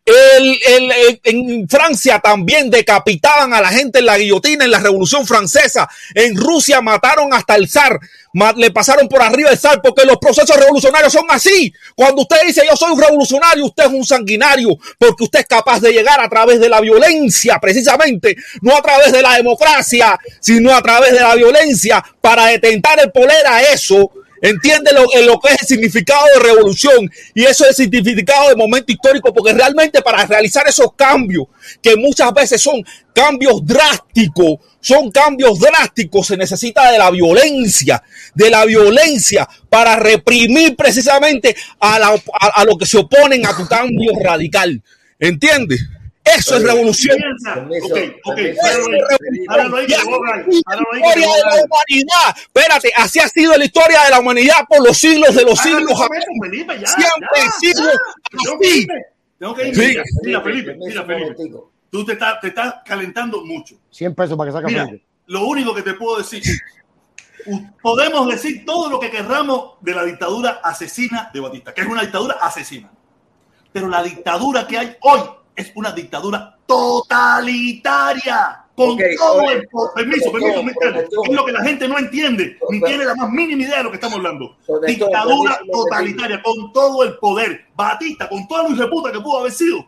El- 0.06 1.20
en 1.24 1.68
Francia 1.68 2.20
también 2.20 2.70
decapitaban 2.70 3.52
a 3.52 3.60
la 3.60 3.70
gente 3.70 3.98
en 3.98 4.06
la 4.06 4.16
guillotina 4.16 4.64
en 4.64 4.70
la 4.70 4.78
Revolución 4.78 5.26
Francesa. 5.26 5.88
En 6.14 6.36
Rusia 6.36 6.80
mataron 6.80 7.34
hasta 7.34 7.56
el 7.56 7.68
zar. 7.68 7.98
Le 8.56 8.70
pasaron 8.70 9.08
por 9.08 9.20
arriba 9.20 9.50
el 9.50 9.58
zar 9.58 9.80
porque 9.82 10.04
los 10.04 10.18
procesos 10.18 10.56
revolucionarios 10.56 11.12
son 11.12 11.24
así. 11.28 11.72
Cuando 11.96 12.22
usted 12.22 12.36
dice 12.46 12.62
yo 12.68 12.76
soy 12.76 12.92
un 12.92 13.02
revolucionario, 13.02 13.64
usted 13.64 13.84
es 13.86 13.90
un 13.90 14.04
sanguinario 14.04 14.78
porque 14.98 15.24
usted 15.24 15.40
es 15.40 15.46
capaz 15.46 15.80
de 15.80 15.90
llegar 15.92 16.20
a 16.20 16.28
través 16.28 16.60
de 16.60 16.68
la 16.68 16.80
violencia, 16.80 17.58
precisamente, 17.60 18.36
no 18.60 18.76
a 18.76 18.82
través 18.82 19.10
de 19.10 19.22
la 19.22 19.34
democracia, 19.34 20.18
sino 20.38 20.72
a 20.72 20.82
través 20.82 21.12
de 21.12 21.20
la 21.20 21.34
violencia 21.34 22.04
para 22.20 22.46
detentar 22.46 23.00
el 23.00 23.10
poder 23.10 23.44
a 23.46 23.62
eso. 23.72 24.12
Entiende 24.42 24.92
lo, 24.92 25.06
lo 25.24 25.38
que 25.40 25.54
es 25.54 25.62
el 25.62 25.66
significado 25.68 26.24
de 26.34 26.40
revolución 26.40 27.10
y 27.34 27.44
eso 27.44 27.64
es 27.64 27.78
el 27.78 27.90
significado 27.90 28.48
de 28.50 28.56
momento 28.56 28.92
histórico, 28.92 29.32
porque 29.32 29.52
realmente 29.52 30.02
para 30.02 30.24
realizar 30.26 30.66
esos 30.68 30.92
cambios, 30.94 31.46
que 31.82 31.96
muchas 31.96 32.32
veces 32.34 32.60
son 32.60 32.82
cambios 33.14 33.64
drásticos, 33.64 34.58
son 34.80 35.10
cambios 35.10 35.58
drásticos, 35.58 36.26
se 36.26 36.36
necesita 36.36 36.92
de 36.92 36.98
la 36.98 37.10
violencia, 37.10 38.02
de 38.34 38.50
la 38.50 38.64
violencia 38.64 39.48
para 39.68 39.96
reprimir 39.96 40.76
precisamente 40.76 41.56
a, 41.80 41.98
la- 41.98 42.22
a 42.54 42.64
lo 42.64 42.76
que 42.76 42.86
se 42.86 42.98
oponen 42.98 43.44
a 43.46 43.56
tu 43.56 43.66
cambio 43.66 44.12
radical. 44.22 44.82
¿Entiendes? 45.18 45.80
Eso 46.26 46.56
es 46.56 46.62
revolución. 46.64 47.16
Ok, 47.16 47.96
ok, 48.24 48.38
Eso 48.38 48.58
páralo 48.66 48.86
ahí, 48.96 49.36
es 49.36 49.46
páralo 49.46 49.76
ahí, 49.76 49.86
que 49.86 49.94
revolución. 49.96 50.04
te 50.04 50.04
voy 50.04 50.12
a 50.12 50.32
hablar, 50.32 50.46
Y 50.48 50.62
páralo 50.62 50.86
ahí, 50.92 51.00
la 51.00 51.06
que 51.06 51.14
te 51.14 51.20
historia 51.20 51.36
de 51.36 51.56
la 51.56 51.64
humanidad. 51.64 52.36
Espérate, 52.36 52.92
así 52.96 53.20
ha 53.20 53.28
sido 53.28 53.56
la 53.56 53.64
historia 53.64 54.02
de 54.04 54.10
la 54.10 54.20
humanidad 54.20 54.56
por 54.68 54.84
los 54.86 54.98
siglos 54.98 55.34
de 55.34 55.44
los 55.44 55.58
Ah, 55.60 55.62
siglos. 55.62 55.82
no, 55.90 55.96
Felipe, 55.96 56.26
Felipe, 56.42 56.80
ya, 56.80 56.86
Siempre. 56.88 57.28
Tengo 58.30 58.58
que 58.58 58.68
así. 58.68 58.86
tengo 59.38 59.54
que. 59.54 59.74
Sí. 59.74 59.80
Mira, 59.80 60.02
mira, 60.22 60.40
Felipe, 60.42 60.74
mira, 60.78 61.04
Felipe. 61.04 61.34
Tú 61.90 62.04
te 62.04 62.12
estás, 62.14 62.40
te 62.40 62.48
estás 62.48 62.74
calentando 62.84 63.44
mucho. 63.44 63.76
100 63.90 64.14
pesos 64.14 64.36
para 64.36 64.50
que 64.50 64.52
saque 64.56 64.66
Mira, 64.66 64.86
Felipe. 64.86 65.06
lo 65.26 65.46
único 65.46 65.74
que 65.74 65.82
te 65.82 65.94
puedo 65.94 66.18
decir, 66.18 66.42
podemos 67.80 68.28
decir 68.28 68.64
todo 68.66 68.90
lo 68.90 68.98
que 68.98 69.10
querramos 69.10 69.74
de 69.80 69.94
la 69.94 70.04
dictadura 70.04 70.60
asesina 70.62 71.30
de 71.32 71.40
Batista, 71.40 71.72
que 71.72 71.82
es 71.82 71.86
una 71.86 72.02
dictadura 72.02 72.34
asesina. 72.40 72.90
Pero 73.72 73.88
la 73.88 74.02
dictadura 74.02 74.66
que 74.66 74.78
hay 74.78 74.96
hoy 75.02 75.20
es 75.56 75.72
una 75.74 75.92
dictadura 75.92 76.56
totalitaria. 76.66 78.62
Con 78.76 78.98
todo 79.16 79.38
oye, 79.38 79.52
el 79.54 79.66
permiso, 79.94 80.30
permiso, 80.30 80.62
protector. 80.78 81.30
es 81.30 81.34
lo 81.34 81.46
que 81.46 81.52
la 81.52 81.64
gente 81.64 81.88
no 81.88 81.98
entiende, 81.98 82.58
ni 82.68 82.80
tiene 82.82 83.06
la 83.06 83.14
más 83.14 83.30
mínima 83.30 83.62
idea 83.62 83.78
de 83.78 83.84
lo 83.84 83.90
que 83.90 83.94
estamos 83.94 84.18
hablando. 84.18 84.54
Dictadura 84.86 85.56
permiso, 85.56 85.72
totalitaria, 85.72 86.42
con 86.42 86.72
todo 86.74 87.02
el 87.04 87.16
poder. 87.16 87.64
Batista, 87.74 88.28
con 88.28 88.46
toda 88.46 88.64
la 88.64 88.74
hijueputa 88.74 89.10
que 89.12 89.20
pudo 89.20 89.40
haber 89.40 89.52
sido. 89.52 89.86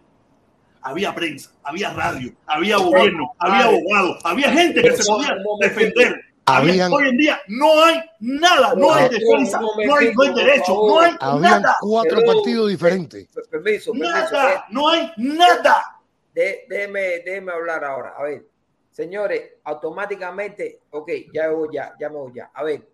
Había 0.81 1.15
prensa, 1.15 1.51
había 1.63 1.93
radio, 1.93 2.33
había 2.47 2.79
gobierno, 2.79 3.35
había 3.39 3.65
abogados, 3.65 4.19
había 4.25 4.51
gente 4.53 4.81
que 4.81 4.97
se 4.97 5.05
podía 5.05 5.37
defender. 5.61 6.28
Había- 6.49 6.73
Habían- 6.87 6.93
hoy 6.93 7.09
en 7.09 7.17
día 7.17 7.41
no 7.49 7.85
hay 7.85 8.01
nada, 8.21 8.75
no 8.75 8.93
hay 8.95 9.09
defensa, 9.09 9.61
no 9.61 9.69
hay, 9.97 10.13
no 10.15 10.23
hay 10.23 10.35
derecho, 10.35 10.75
no 10.75 11.01
hay 11.01 11.13
Habían 11.21 11.63
nada. 11.63 11.77
cuatro 11.81 12.21
partidos 12.25 12.69
diferentes. 12.71 13.29
Permiso, 13.51 13.93
permiso. 13.93 14.13
Nada, 14.13 14.53
eh, 14.55 14.61
no 14.71 14.89
hay 14.89 15.13
nada. 15.17 15.95
de- 16.35 16.67
déjeme, 16.69 17.01
déjeme 17.25 17.51
hablar 17.53 17.83
ahora. 17.85 18.15
A 18.17 18.23
ver, 18.23 18.47
señores, 18.93 19.55
automáticamente, 19.65 20.81
ok, 20.91 21.11
ya 21.33 21.51
voy 21.51 21.69
ya, 21.73 21.95
ya 21.99 22.09
me 22.09 22.17
voy 22.17 22.33
ya. 22.35 22.51
A 22.55 22.63
ver, 22.63 22.89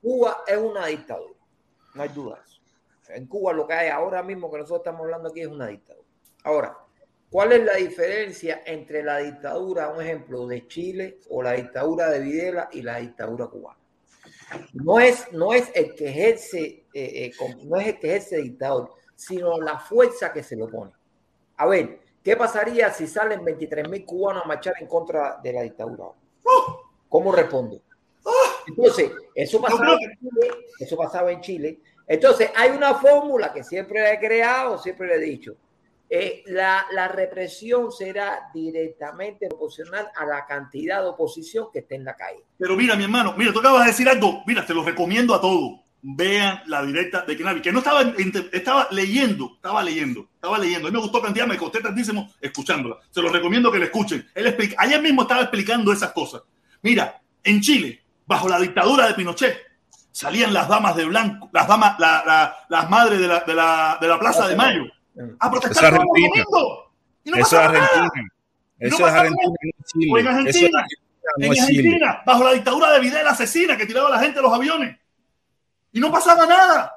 Cuba 0.00 0.38
es 0.46 0.56
una 0.56 0.86
dictadura, 0.86 1.38
no 1.94 2.02
hay 2.02 2.08
dudas. 2.08 2.60
En 3.08 3.26
Cuba 3.26 3.52
lo 3.52 3.66
que 3.66 3.74
hay 3.74 3.88
ahora 3.90 4.22
mismo 4.22 4.50
que 4.50 4.56
nosotros 4.58 4.80
estamos 4.80 5.02
hablando 5.02 5.28
aquí 5.28 5.42
es 5.42 5.48
una 5.48 5.66
dictadura. 5.66 6.06
Ahora, 6.44 6.76
¿cuál 7.32 7.52
es 7.52 7.64
la 7.64 7.74
diferencia 7.74 8.62
entre 8.66 9.02
la 9.02 9.18
dictadura, 9.18 9.88
un 9.88 10.02
ejemplo, 10.02 10.46
de 10.46 10.68
Chile 10.68 11.18
o 11.30 11.42
la 11.42 11.52
dictadura 11.52 12.10
de 12.10 12.20
Videla 12.20 12.68
y 12.70 12.82
la 12.82 12.98
dictadura 12.98 13.46
cubana? 13.46 13.78
No 14.74 15.00
es, 15.00 15.32
no 15.32 15.54
es 15.54 15.70
el 15.74 15.94
que 15.94 16.10
ejerce, 16.10 16.84
eh, 16.92 17.32
eh, 17.32 17.32
no 17.64 17.78
es 17.78 17.88
el 17.88 17.98
que 17.98 18.08
ejerce 18.08 18.36
dictador, 18.36 18.92
sino 19.16 19.58
la 19.58 19.78
fuerza 19.78 20.30
que 20.30 20.42
se 20.42 20.54
le 20.54 20.64
opone. 20.64 20.92
A 21.56 21.66
ver, 21.66 22.00
¿qué 22.22 22.36
pasaría 22.36 22.92
si 22.92 23.06
salen 23.06 23.42
23 23.42 23.88
mil 23.88 24.04
cubanos 24.04 24.44
a 24.44 24.48
marchar 24.48 24.74
en 24.78 24.86
contra 24.86 25.40
de 25.42 25.52
la 25.54 25.62
dictadura? 25.62 26.08
¿Cómo 27.08 27.32
responde? 27.32 27.80
Entonces, 28.66 29.10
eso 29.34 29.60
pasaba, 29.60 29.94
en 29.94 30.18
Chile, 30.18 30.50
eso 30.78 30.96
pasaba 30.96 31.32
en 31.32 31.40
Chile. 31.40 31.80
Entonces, 32.06 32.50
hay 32.54 32.70
una 32.70 32.94
fórmula 32.94 33.52
que 33.52 33.64
siempre 33.64 34.12
he 34.12 34.18
creado, 34.18 34.78
siempre 34.78 35.06
le 35.08 35.14
he 35.16 35.30
dicho. 35.30 35.56
Eh, 36.14 36.42
la, 36.48 36.84
la 36.92 37.08
represión 37.08 37.90
será 37.90 38.50
directamente 38.52 39.48
proporcional 39.48 40.08
a 40.14 40.26
la 40.26 40.44
cantidad 40.44 41.00
de 41.00 41.08
oposición 41.08 41.68
que 41.72 41.78
esté 41.78 41.94
en 41.94 42.04
la 42.04 42.14
calle. 42.14 42.44
Pero 42.58 42.76
mira, 42.76 42.94
mi 42.96 43.04
hermano, 43.04 43.34
mira, 43.34 43.50
tú 43.50 43.60
acabas 43.60 43.84
de 43.86 43.92
decir 43.92 44.06
algo. 44.10 44.42
Mira, 44.46 44.66
te 44.66 44.74
lo 44.74 44.82
recomiendo 44.84 45.34
a 45.34 45.40
todos. 45.40 45.80
Vean 46.02 46.60
la 46.66 46.84
directa 46.84 47.22
de 47.22 47.34
Kenavi, 47.34 47.62
que 47.62 47.72
no 47.72 47.78
estaba, 47.78 48.02
estaba 48.52 48.88
leyendo, 48.90 49.52
estaba 49.54 49.82
leyendo, 49.82 50.28
estaba 50.34 50.58
leyendo. 50.58 50.88
A 50.88 50.90
mí 50.90 50.94
me 50.96 51.00
gustó 51.02 51.22
cantidad, 51.22 51.46
me 51.46 51.56
costé 51.56 51.80
tantísimo 51.80 52.30
escuchándola. 52.40 52.96
Se 53.10 53.22
lo 53.22 53.30
recomiendo 53.30 53.72
que 53.72 53.78
la 53.78 53.86
escuchen. 53.86 54.28
Él 54.34 54.48
explica, 54.48 54.76
ayer 54.82 55.00
mismo 55.00 55.22
estaba 55.22 55.40
explicando 55.42 55.92
esas 55.94 56.12
cosas. 56.12 56.42
Mira, 56.82 57.22
en 57.42 57.60
Chile, 57.62 58.02
bajo 58.26 58.48
la 58.50 58.58
dictadura 58.60 59.06
de 59.06 59.14
Pinochet, 59.14 59.56
salían 60.10 60.52
las 60.52 60.68
damas 60.68 60.94
de 60.94 61.06
blanco, 61.06 61.48
las 61.54 61.66
damas, 61.66 61.98
la- 61.98 62.22
la- 62.26 62.56
las 62.68 62.90
madres 62.90 63.18
de 63.18 63.28
la, 63.28 63.40
de 63.40 63.54
la, 63.54 63.96
de 63.98 64.08
la 64.08 64.18
Plaza 64.18 64.46
de 64.48 64.56
Mayo, 64.56 64.82
a 65.16 65.46
es 65.46 65.50
protestar 65.50 65.92
los 65.92 66.00
Argentina. 66.00 66.44
domingos. 66.44 66.84
Y 67.24 67.30
no 67.30 67.36
Eso 67.36 67.46
es 67.46 67.52
nada. 67.52 67.66
Argentina. 67.68 68.28
No 68.78 68.88
Eso 68.88 69.06
es 69.06 69.12
Argentina, 69.14 69.52
es 69.62 69.86
Chile. 69.92 70.12
O 70.12 70.18
en 70.18 70.26
Eso 70.26 70.30
es 70.30 70.36
Argentina, 70.46 70.86
no 71.38 71.46
en 71.46 71.52
es 71.52 71.58
Chile. 71.66 71.78
Argentina, 71.78 72.22
bajo 72.26 72.44
la 72.44 72.52
dictadura 72.52 72.92
de 72.92 73.00
Videla 73.00 73.30
asesina 73.30 73.76
que 73.76 73.86
tiraba 73.86 74.08
a 74.08 74.12
la 74.12 74.18
gente 74.18 74.36
de 74.36 74.42
los 74.42 74.52
aviones. 74.52 74.96
Y 75.92 76.00
no 76.00 76.10
pasaba 76.10 76.46
nada. 76.46 76.92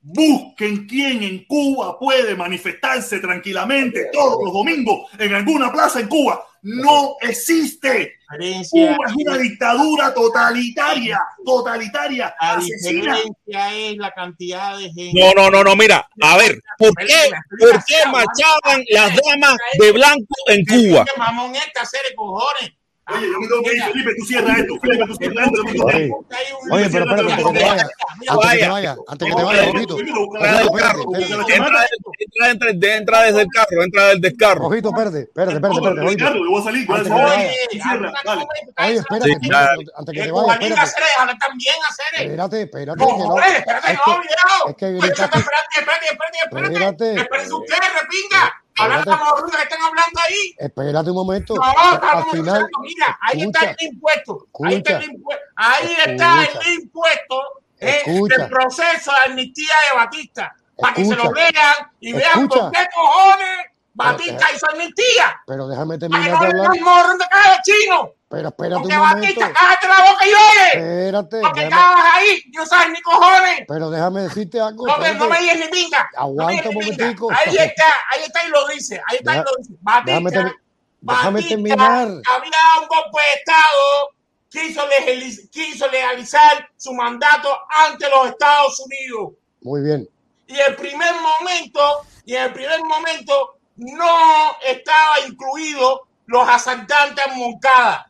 Busquen 0.00 0.86
quién 0.86 1.22
en 1.22 1.44
Cuba 1.44 1.98
puede 1.98 2.34
manifestarse 2.34 3.18
tranquilamente 3.20 4.08
todos 4.12 4.42
los 4.44 4.52
domingos 4.52 5.10
en 5.18 5.34
alguna 5.34 5.70
plaza 5.72 6.00
en 6.00 6.08
Cuba. 6.08 6.44
No 6.62 7.16
existe. 7.20 8.14
Diferencia- 8.30 8.94
Cuba 8.96 9.06
es 9.08 9.14
una 9.14 9.38
dictadura 9.38 10.14
totalitaria, 10.14 11.18
totalitaria, 11.44 12.34
La 12.40 12.52
asesina. 12.54 13.14
diferencia 13.16 13.74
es 13.74 13.96
la 13.96 14.10
cantidad 14.12 14.76
de 14.76 14.84
gente. 14.92 15.12
No, 15.14 15.32
no, 15.32 15.50
no, 15.50 15.64
no, 15.64 15.74
mira, 15.76 16.06
a 16.20 16.36
ver, 16.36 16.60
¿por 16.76 16.94
qué, 16.96 17.30
por 17.58 17.84
qué 17.84 17.96
marchaban 18.10 18.84
las 18.90 19.12
damas 19.16 19.56
de 19.78 19.92
blanco 19.92 20.34
en 20.48 20.64
Cuba? 20.64 21.04
Mamón 21.16 21.54
esta 21.56 21.84
serie 21.86 22.14
cojones. 22.14 22.72
Oye, 23.10 23.26
yo 23.32 23.40
me 23.40 23.48
tengo 23.48 23.62
que 23.62 23.74
ir, 23.74 23.82
Felipe, 23.84 24.10
tú 24.18 24.24
cierras 24.26 24.58
esto. 24.58 24.74
Felipe, 24.80 25.04
tú 25.06 25.14
cierras 25.16 25.46
esto. 25.46 25.62
Oye, 25.86 26.12
oye, 26.70 26.90
pero 26.90 27.04
espérate, 27.04 27.32
antes 27.32 27.46
que 27.46 27.52
te 27.58 27.64
vayas, 27.64 27.88
antes 28.28 28.50
que 28.50 28.58
te 28.58 28.68
vayas, 28.68 28.96
antes 29.08 29.28
que 29.28 29.34
te 29.34 29.42
vayas, 29.44 29.68
Ojito, 29.68 29.98
Entra 29.98 30.58
del 30.58 30.68
Ojito, 30.68 30.72
carro, 30.78 31.02
espérate, 31.14 31.44
espérate. 32.68 32.96
entra, 32.96 33.22
desde 33.22 33.40
el 33.42 33.48
carro, 33.48 33.82
entra 33.82 34.06
del 34.08 34.20
descarro. 34.20 34.66
Ojito, 34.66 34.88
espérate, 34.90 35.20
espérate, 35.22 35.54
espérate, 35.54 35.76
espérate. 35.78 36.08
Ricardo, 36.10 36.38
yo 36.44 36.50
voy 36.50 36.60
a 36.60 36.64
salir. 36.64 36.90
Oye, 36.90 37.00
espérate, 38.98 39.30
espérate, 39.32 39.84
antes 39.96 40.14
que 40.14 40.22
te 40.22 40.32
vayas, 40.32 40.42
Cubanín 40.44 40.72
espérate. 40.72 41.38
también 41.38 41.74
hacer. 41.88 42.06
Espérate, 42.28 42.62
espérate, 42.62 43.02
espérate, 43.02 43.92
Es 43.92 43.98
no, 44.06 44.20
viejo. 44.20 44.68
es 44.68 44.76
que 44.76 44.86
Oye, 44.86 44.96
espérate, 44.98 45.38
espérate, 45.38 45.78
espérate, 45.78 46.06
espérate. 46.44 47.14
Espérate. 47.16 47.54
Ustedes, 47.54 47.92
repinga. 48.00 48.62
Hablan 48.78 48.98
Espérate. 49.00 49.22
como 49.24 49.36
ruidos 49.40 49.56
que 49.56 49.62
están 49.62 49.82
hablando 49.82 50.20
ahí. 50.26 50.54
Espérate 50.58 51.10
un 51.10 51.16
momento. 51.16 51.54
No, 51.56 51.62
Al 51.64 51.94
estamos 51.94 52.30
final, 52.30 52.56
escuchando. 52.62 52.78
Mira, 52.80 53.18
ahí 53.22 53.42
está 53.42 53.70
el 53.70 53.76
impuesto. 53.86 54.46
Ahí 54.64 54.74
está 54.76 54.96
el 54.98 55.04
impuesto. 55.04 55.44
Ahí 55.56 55.96
está 56.06 56.42
escucha, 56.42 56.68
el 56.68 56.74
impuesto 56.80 57.42
eh, 57.80 58.02
del 58.06 58.48
proceso 58.48 59.12
de 59.12 59.18
amnistía 59.30 59.74
de 59.90 59.96
Batista. 59.96 60.56
para 60.76 60.94
que 60.94 61.04
se 61.04 61.16
lo 61.16 61.30
vean 61.32 61.74
y 62.00 62.12
vean 62.12 62.48
por 62.48 62.70
qué 62.72 62.86
cojones 62.94 63.58
Batista 63.94 64.46
hizo 64.54 64.70
amnistía. 64.70 65.40
Pero 65.46 65.66
déjame 65.68 65.98
Para 65.98 66.08
que 66.10 66.14
terminar 66.30 66.40
no 66.40 66.40
de 66.40 66.60
hablar. 66.60 67.58
chino. 67.64 68.12
Pero 68.30 68.48
espérate 68.48 68.82
un 68.82 68.88
Batista, 68.88 69.40
momento. 69.40 69.40
cállate 69.58 69.88
la 69.88 70.10
boca 70.10 70.26
y 70.26 70.30
llore. 70.30 70.68
Espérate. 70.74 71.40
Porque 71.40 71.60
déjame- 71.60 71.74
estabas 71.76 72.04
ahí, 72.14 72.42
no 72.52 72.66
sabes 72.66 72.90
ni 72.90 73.00
cojones. 73.00 73.60
pero 73.66 73.90
déjame 73.90 74.20
decirte 74.22 74.60
algo. 74.60 74.86
No, 74.86 74.98
me- 74.98 75.14
no 75.14 75.28
me 75.28 75.36
espérate. 75.38 75.42
digas 75.42 75.56
ni 75.58 75.68
pinga. 75.68 76.10
Aguanta 76.16 76.68
un 76.68 76.74
momentico. 76.74 77.30
Ahí 77.32 77.56
está, 77.56 77.84
ahí 78.12 78.20
está 78.26 78.44
y 78.46 78.48
lo 78.50 78.66
dice. 78.68 79.00
Ahí 79.08 79.16
está 79.16 79.34
y 79.34 79.38
lo 79.38 79.44
dice. 79.58 79.72
Batista, 79.80 80.30
déjame 80.30 80.52
Batista 81.00 81.48
terminar. 81.48 82.06
había 82.06 82.80
un 82.82 82.86
golpe 82.88 83.18
de 83.18 83.40
Estado, 83.40 84.10
quiso, 84.50 84.86
legaliz- 84.88 85.50
quiso 85.50 85.88
legalizar 85.88 86.68
su 86.76 86.92
mandato 86.92 87.48
ante 87.86 88.10
los 88.10 88.28
Estados 88.28 88.78
Unidos. 88.80 89.32
Muy 89.62 89.80
bien. 89.80 90.06
Y 90.46 90.58
el 90.58 90.76
primer 90.76 91.14
momento, 91.14 92.02
y 92.26 92.34
en 92.34 92.42
el 92.44 92.52
primer 92.52 92.82
momento 92.84 93.58
no 93.76 94.52
estaba 94.66 95.20
incluido 95.26 96.06
los 96.26 96.46
asaltantes 96.46 97.24
en 97.26 97.38
Moncada. 97.38 98.07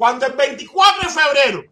Cuando 0.00 0.24
el 0.24 0.32
24 0.32 1.02
de 1.02 1.14
febrero 1.14 1.62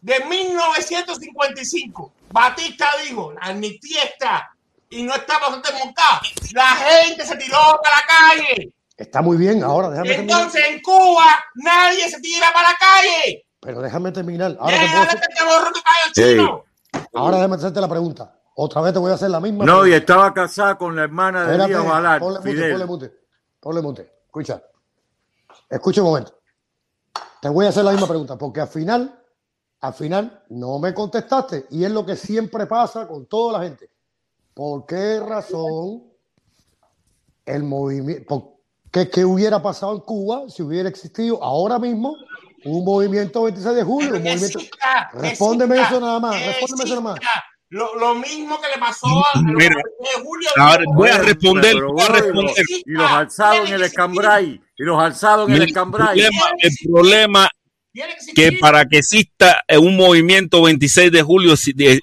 de 0.00 0.24
1955, 0.24 2.12
Batista 2.28 2.88
dijo, 3.04 3.32
la 3.34 3.40
amnistía 3.50 4.02
está, 4.02 4.50
y 4.90 5.04
no 5.04 5.14
estaba 5.14 5.46
asaltante 5.46 5.78
en 5.78 5.86
Moncada, 5.86 6.20
la 6.54 6.70
gente 6.74 7.24
se 7.24 7.36
tiró 7.36 7.56
para 7.80 7.98
la 7.98 8.02
calle. 8.08 8.72
Está 8.96 9.22
muy 9.22 9.36
bien. 9.36 9.62
Ahora 9.62 9.90
déjame 9.90 10.08
terminar. 10.08 10.40
Entonces 10.40 10.64
en 10.70 10.82
Cuba 10.82 11.24
nadie 11.54 12.10
se 12.10 12.20
tira 12.20 12.52
para 12.52 12.72
la 12.72 12.76
calle. 12.76 13.46
Pero 13.60 13.80
déjame 13.80 14.10
terminar. 14.10 14.56
Ahora, 14.58 14.76
te 14.76 14.84
hacer- 14.84 15.20
que 15.20 15.26
te 16.14 16.24
el 16.24 16.36
chino. 16.36 16.64
ahora 17.14 17.36
déjame 17.36 17.54
hacerte 17.54 17.80
la 17.80 17.88
pregunta. 17.88 18.40
Otra 18.56 18.80
vez 18.82 18.92
te 18.92 18.98
voy 18.98 19.12
a 19.12 19.14
hacer 19.14 19.30
la 19.30 19.38
misma. 19.38 19.64
No, 19.64 19.86
y 19.86 19.90
pregunta. 19.90 19.96
estaba 19.98 20.34
casada 20.34 20.76
con 20.76 20.96
la 20.96 21.04
hermana 21.04 21.46
de 21.46 21.52
Espérate, 21.52 21.74
Díaz 21.74 21.86
Valar, 21.86 22.18
ponle 22.18 22.40
mute, 22.40 22.70
ponle 22.72 22.86
mute, 22.86 23.12
ponle 23.60 23.82
mute. 23.82 24.12
Escucha, 24.26 24.60
escucha 25.70 26.02
un 26.02 26.08
momento. 26.08 26.37
Te 27.40 27.48
voy 27.48 27.66
a 27.66 27.68
hacer 27.68 27.84
la 27.84 27.92
misma 27.92 28.08
pregunta, 28.08 28.36
porque 28.36 28.60
al 28.60 28.68
final, 28.68 29.22
al 29.80 29.94
final 29.94 30.42
no 30.48 30.78
me 30.78 30.92
contestaste, 30.92 31.66
y 31.70 31.84
es 31.84 31.90
lo 31.90 32.04
que 32.04 32.16
siempre 32.16 32.66
pasa 32.66 33.06
con 33.06 33.26
toda 33.26 33.58
la 33.58 33.64
gente. 33.64 33.90
¿Por 34.54 34.86
qué 34.86 35.20
razón 35.20 36.04
el 37.46 37.62
movimiento, 37.62 38.56
qué, 38.90 39.08
qué 39.08 39.24
hubiera 39.24 39.62
pasado 39.62 39.94
en 39.94 40.00
Cuba 40.00 40.48
si 40.48 40.62
hubiera 40.62 40.88
existido 40.88 41.42
ahora 41.42 41.78
mismo 41.78 42.16
un 42.64 42.84
movimiento 42.84 43.44
26 43.44 43.76
de 43.76 43.84
julio? 43.84 44.16
Un 44.16 44.22
movimiento... 44.22 44.58
Respóndeme 45.12 45.80
eso 45.80 46.00
nada 46.00 46.18
más, 46.18 46.44
respóndeme 46.44 46.84
eso 46.84 47.00
nada 47.00 47.14
más. 47.14 47.20
Lo, 47.70 47.94
lo 47.96 48.14
mismo 48.14 48.58
que 48.60 48.68
le 48.68 48.78
pasó 48.78 49.06
a, 49.06 49.38
a 49.38 49.42
los 49.42 49.52
Mira, 49.54 49.76
23 49.76 50.16
de 50.16 50.22
julio. 50.22 50.48
ahora 50.56 50.84
voy 50.94 51.08
a 51.08 51.18
responder, 51.18 51.74
pero 51.74 51.92
voy 51.92 52.02
a 52.02 52.08
bueno, 52.08 52.24
responder. 52.24 52.64
Y 52.86 52.90
los 52.92 53.10
alzados 53.10 53.68
en 53.68 53.74
el 53.74 53.82
escambray. 53.82 54.60
Y 54.78 54.82
los 54.84 54.98
alzados 55.02 55.48
en 55.48 55.54
el 55.54 55.60
Mira, 55.60 55.64
el 55.64 55.68
escambray. 55.70 56.18
problema, 56.18 56.50
el 56.60 56.76
problema 56.90 57.50
que 58.34 58.52
para 58.52 58.86
que 58.86 58.98
exista 58.98 59.64
un 59.80 59.96
movimiento 59.96 60.62
26 60.62 61.10
de 61.10 61.22
julio 61.22 61.54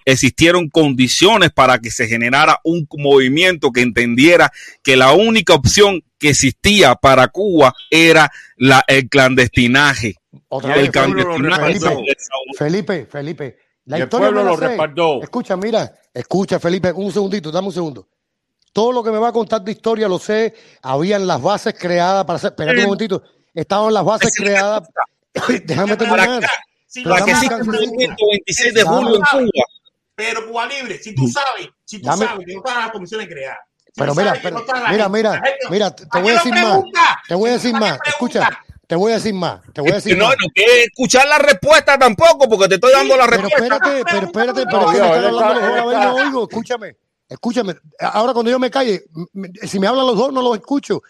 existieron 0.06 0.70
condiciones 0.70 1.52
para 1.52 1.80
que 1.80 1.90
se 1.90 2.08
generara 2.08 2.60
un 2.64 2.88
movimiento 2.98 3.72
que 3.72 3.82
entendiera 3.82 4.52
que 4.84 4.98
la 4.98 5.14
única 5.14 5.54
opción 5.54 6.02
que 6.20 6.30
existía 6.30 6.96
para 6.96 7.28
Cuba 7.30 7.74
era 7.90 8.30
la, 8.58 8.84
el 8.88 9.10
clandestinaje. 9.10 10.16
Otra 10.50 10.76
el 10.76 10.82
vez, 10.84 10.92
clandestinaje. 10.92 11.80
Felipe, 11.80 12.10
Felipe, 12.58 13.06
Felipe, 13.06 13.58
la 13.86 13.98
Y 13.98 14.02
el 14.02 14.06
historia 14.08 14.28
pueblo 14.32 14.44
lo 14.52 14.58
sé. 14.58 14.68
respaldó. 14.68 15.22
Escucha, 15.22 15.56
mira, 15.58 15.94
escucha, 16.14 16.60
Felipe, 16.60 16.92
un 16.92 17.12
segundito, 17.12 17.52
dame 17.52 17.68
un 17.68 17.74
segundo. 17.74 18.08
Todo 18.74 18.92
lo 18.92 19.04
que 19.04 19.12
me 19.12 19.18
va 19.20 19.30
a 19.30 19.32
contar 19.32 19.62
de 19.62 19.72
historia 19.72 20.08
lo 20.08 20.20
sé. 20.20 20.54
Habían 20.82 21.26
las 21.26 21.42
bases 21.42 21.76
creadas 21.80 22.26
para 22.26 22.38
hacer. 22.38 22.50
Espérate 22.52 22.80
un 22.80 22.86
momentito. 22.86 23.24
Estaban 23.54 23.94
las 23.94 24.04
bases 24.04 24.34
creadas. 24.36 24.88
Déjame 25.66 25.96
terminar. 25.96 26.42
Pero 26.94 27.10
Para 27.10 27.26
que 27.26 27.32
chancecito. 27.32 27.66
movimiento 27.66 28.24
26 28.32 28.74
de 28.74 28.84
julio 28.84 29.16
en 29.16 29.22
Cuba. 29.22 29.64
Pero 30.16 30.48
Cuba 30.48 30.66
Libre, 30.68 30.98
si 30.98 31.14
tú 31.14 31.28
sabes, 31.28 31.68
si 31.84 32.00
tú 32.02 32.08
Dame- 32.08 32.26
sabes 32.26 32.46
que 32.46 32.54
no 32.54 32.60
están 32.60 32.80
las 32.80 32.92
comisiones 32.92 33.28
creadas. 33.28 33.58
si 33.86 33.92
Pero 33.96 34.16
mira, 34.16 34.34
pero- 34.42 34.60
no 34.60 34.66
mira, 34.92 35.10
mira, 35.10 35.42
mira, 35.70 35.96
te 35.96 36.04
te 36.04 36.10
¿Para 36.10 36.24
voy 36.24 36.32
a 36.32 36.36
decir 36.36 36.54
más. 36.54 36.84
Te 37.28 37.36
voy 37.36 37.50
a 37.50 37.54
decir 37.54 37.72
¿Para 37.74 37.86
qué 37.86 37.90
más. 37.92 38.00
Escucha, 38.08 38.50
te 38.88 38.96
voy 38.96 39.12
a 39.12 39.16
decir 39.16 39.34
más. 39.34 39.62
Te 39.74 39.82
voy 39.82 39.92
a 39.92 39.96
decir 39.96 40.18
No, 40.18 40.26
más. 40.28 40.36
no 40.42 40.48
quiere 40.54 40.84
escuchar 40.84 41.28
la 41.28 41.38
respuesta 41.40 41.98
tampoco, 41.98 42.48
porque 42.50 42.68
te 42.70 42.76
estoy 42.76 42.92
dando 42.94 43.16
la 43.18 43.26
Pero 43.28 43.42
respuesta. 43.44 43.76
espérate, 43.76 44.04
pero 44.12 44.26
espérate, 44.28 44.66
pero 44.66 44.82
No, 44.82 44.92
es 44.92 44.96
que 44.98 45.02
me 45.04 45.20
Dios, 45.20 45.44
está- 45.44 46.06
no 46.06 46.16
oigo. 46.16 46.44
Escúchame, 46.50 46.96
escúchame. 47.30 47.76
Ahora 48.00 48.34
cuando 48.34 48.52
yo 48.52 48.60
me 48.60 48.70
calle, 48.72 49.04
si 49.64 49.80
me 49.80 49.88
hablan 49.88 50.06
los 50.08 50.18
dos, 50.18 50.32
no 50.34 50.42
los 50.42 50.56
escucho. 50.56 51.02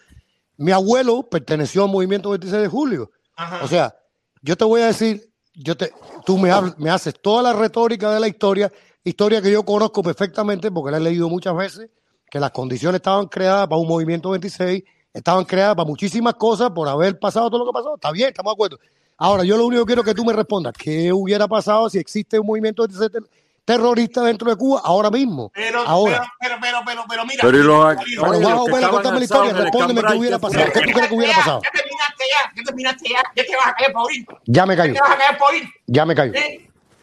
Mi 0.56 0.72
abuelo 0.72 1.22
perteneció 1.24 1.84
al 1.84 1.90
movimiento 1.90 2.30
26 2.30 2.62
de 2.62 2.68
julio. 2.68 3.10
Ajá. 3.36 3.60
O 3.62 3.68
sea, 3.68 3.94
yo 4.42 4.56
te 4.56 4.64
voy 4.64 4.80
a 4.80 4.86
decir, 4.86 5.28
yo 5.54 5.76
te, 5.76 5.92
tú 6.24 6.38
me, 6.38 6.50
habl- 6.50 6.74
me 6.78 6.88
haces 6.90 7.14
toda 7.20 7.42
la 7.42 7.52
retórica 7.52 8.10
de 8.10 8.20
la 8.20 8.28
historia, 8.28 8.72
historia 9.04 9.42
que 9.42 9.50
yo 9.50 9.64
conozco 9.64 10.02
perfectamente 10.02 10.70
porque 10.70 10.90
la 10.92 10.96
he 10.96 11.00
leído 11.00 11.28
muchas 11.28 11.54
veces, 11.54 11.90
que 12.30 12.40
las 12.40 12.50
condiciones 12.52 12.96
estaban 13.00 13.26
creadas 13.26 13.66
para 13.68 13.78
un 13.80 13.86
movimiento 13.88 14.30
26, 14.30 14.82
estaban 15.16 15.44
creadas 15.44 15.74
para 15.74 15.86
muchísimas 15.88 16.34
cosas 16.34 16.70
por 16.70 16.88
haber 16.88 17.18
pasado 17.18 17.48
todo 17.50 17.60
lo 17.64 17.66
que 17.66 17.72
pasó. 17.72 17.94
Está 17.94 18.12
bien, 18.12 18.28
estamos 18.28 18.52
de 18.52 18.54
acuerdo. 18.54 18.78
Ahora, 19.18 19.44
yo 19.44 19.56
lo 19.56 19.66
único 19.66 19.82
que 19.84 19.90
quiero 19.90 20.04
que 20.04 20.14
tú 20.14 20.24
me 20.24 20.32
respondas, 20.32 20.74
¿qué 20.78 21.12
hubiera 21.12 21.48
pasado 21.48 21.88
si 21.88 21.98
existe 21.98 22.38
un 22.38 22.46
movimiento 22.46 22.82
26 22.82 23.10
ter- 23.10 23.22
terrorista 23.64 24.22
dentro 24.22 24.50
de 24.50 24.56
Cuba 24.56 24.82
ahora 24.84 25.10
mismo? 25.10 25.50
Pero, 25.54 25.80
ahora. 25.86 26.30
pero, 26.38 26.56
pero, 26.60 26.60
pero, 26.60 26.82
pero, 26.86 27.04
pero 27.08 27.24
mira. 27.26 27.38
Pero 27.42 27.58
y 27.58 27.62
los, 27.62 27.96
los 28.40 28.70
vas 28.70 28.84
a 28.84 28.88
contarme 28.90 29.18
la 29.20 29.24
historia, 29.24 29.52
respóndeme 29.54 30.02
qué 30.02 30.14
hubiera 30.18 30.36
¿qué 30.36 30.42
pasado. 30.42 30.64
¿Qué 30.72 30.80
tú 30.80 30.90
crees 30.92 31.08
que 31.08 31.14
hubiera 31.14 31.32
ya, 31.32 31.38
pasado? 31.38 31.60
Ya 31.64 31.70
terminaste 31.70 32.24
ya, 32.30 32.52
ya 32.54 32.62
terminaste 32.62 33.08
ya, 33.08 33.22
ya 33.36 33.46
te 33.46 33.56
vas 33.56 33.66
a 33.68 33.74
caer 33.74 33.92
por 33.92 34.12
ir. 34.12 34.26
Ya 34.44 34.66
me 34.66 34.76
Ya 34.76 34.82
callo, 34.82 34.94
te 34.94 35.00
vas 35.00 35.10
a 35.10 35.16
caer 35.16 35.38
por 35.38 35.54
ir. 35.54 35.68
ya 35.86 36.04
me. 36.06 36.14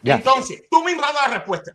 Ya. 0.02 0.14
Entonces, 0.16 0.62
tú 0.70 0.84
mismo 0.84 1.02
das 1.02 1.14
la 1.14 1.28
respuesta. 1.34 1.72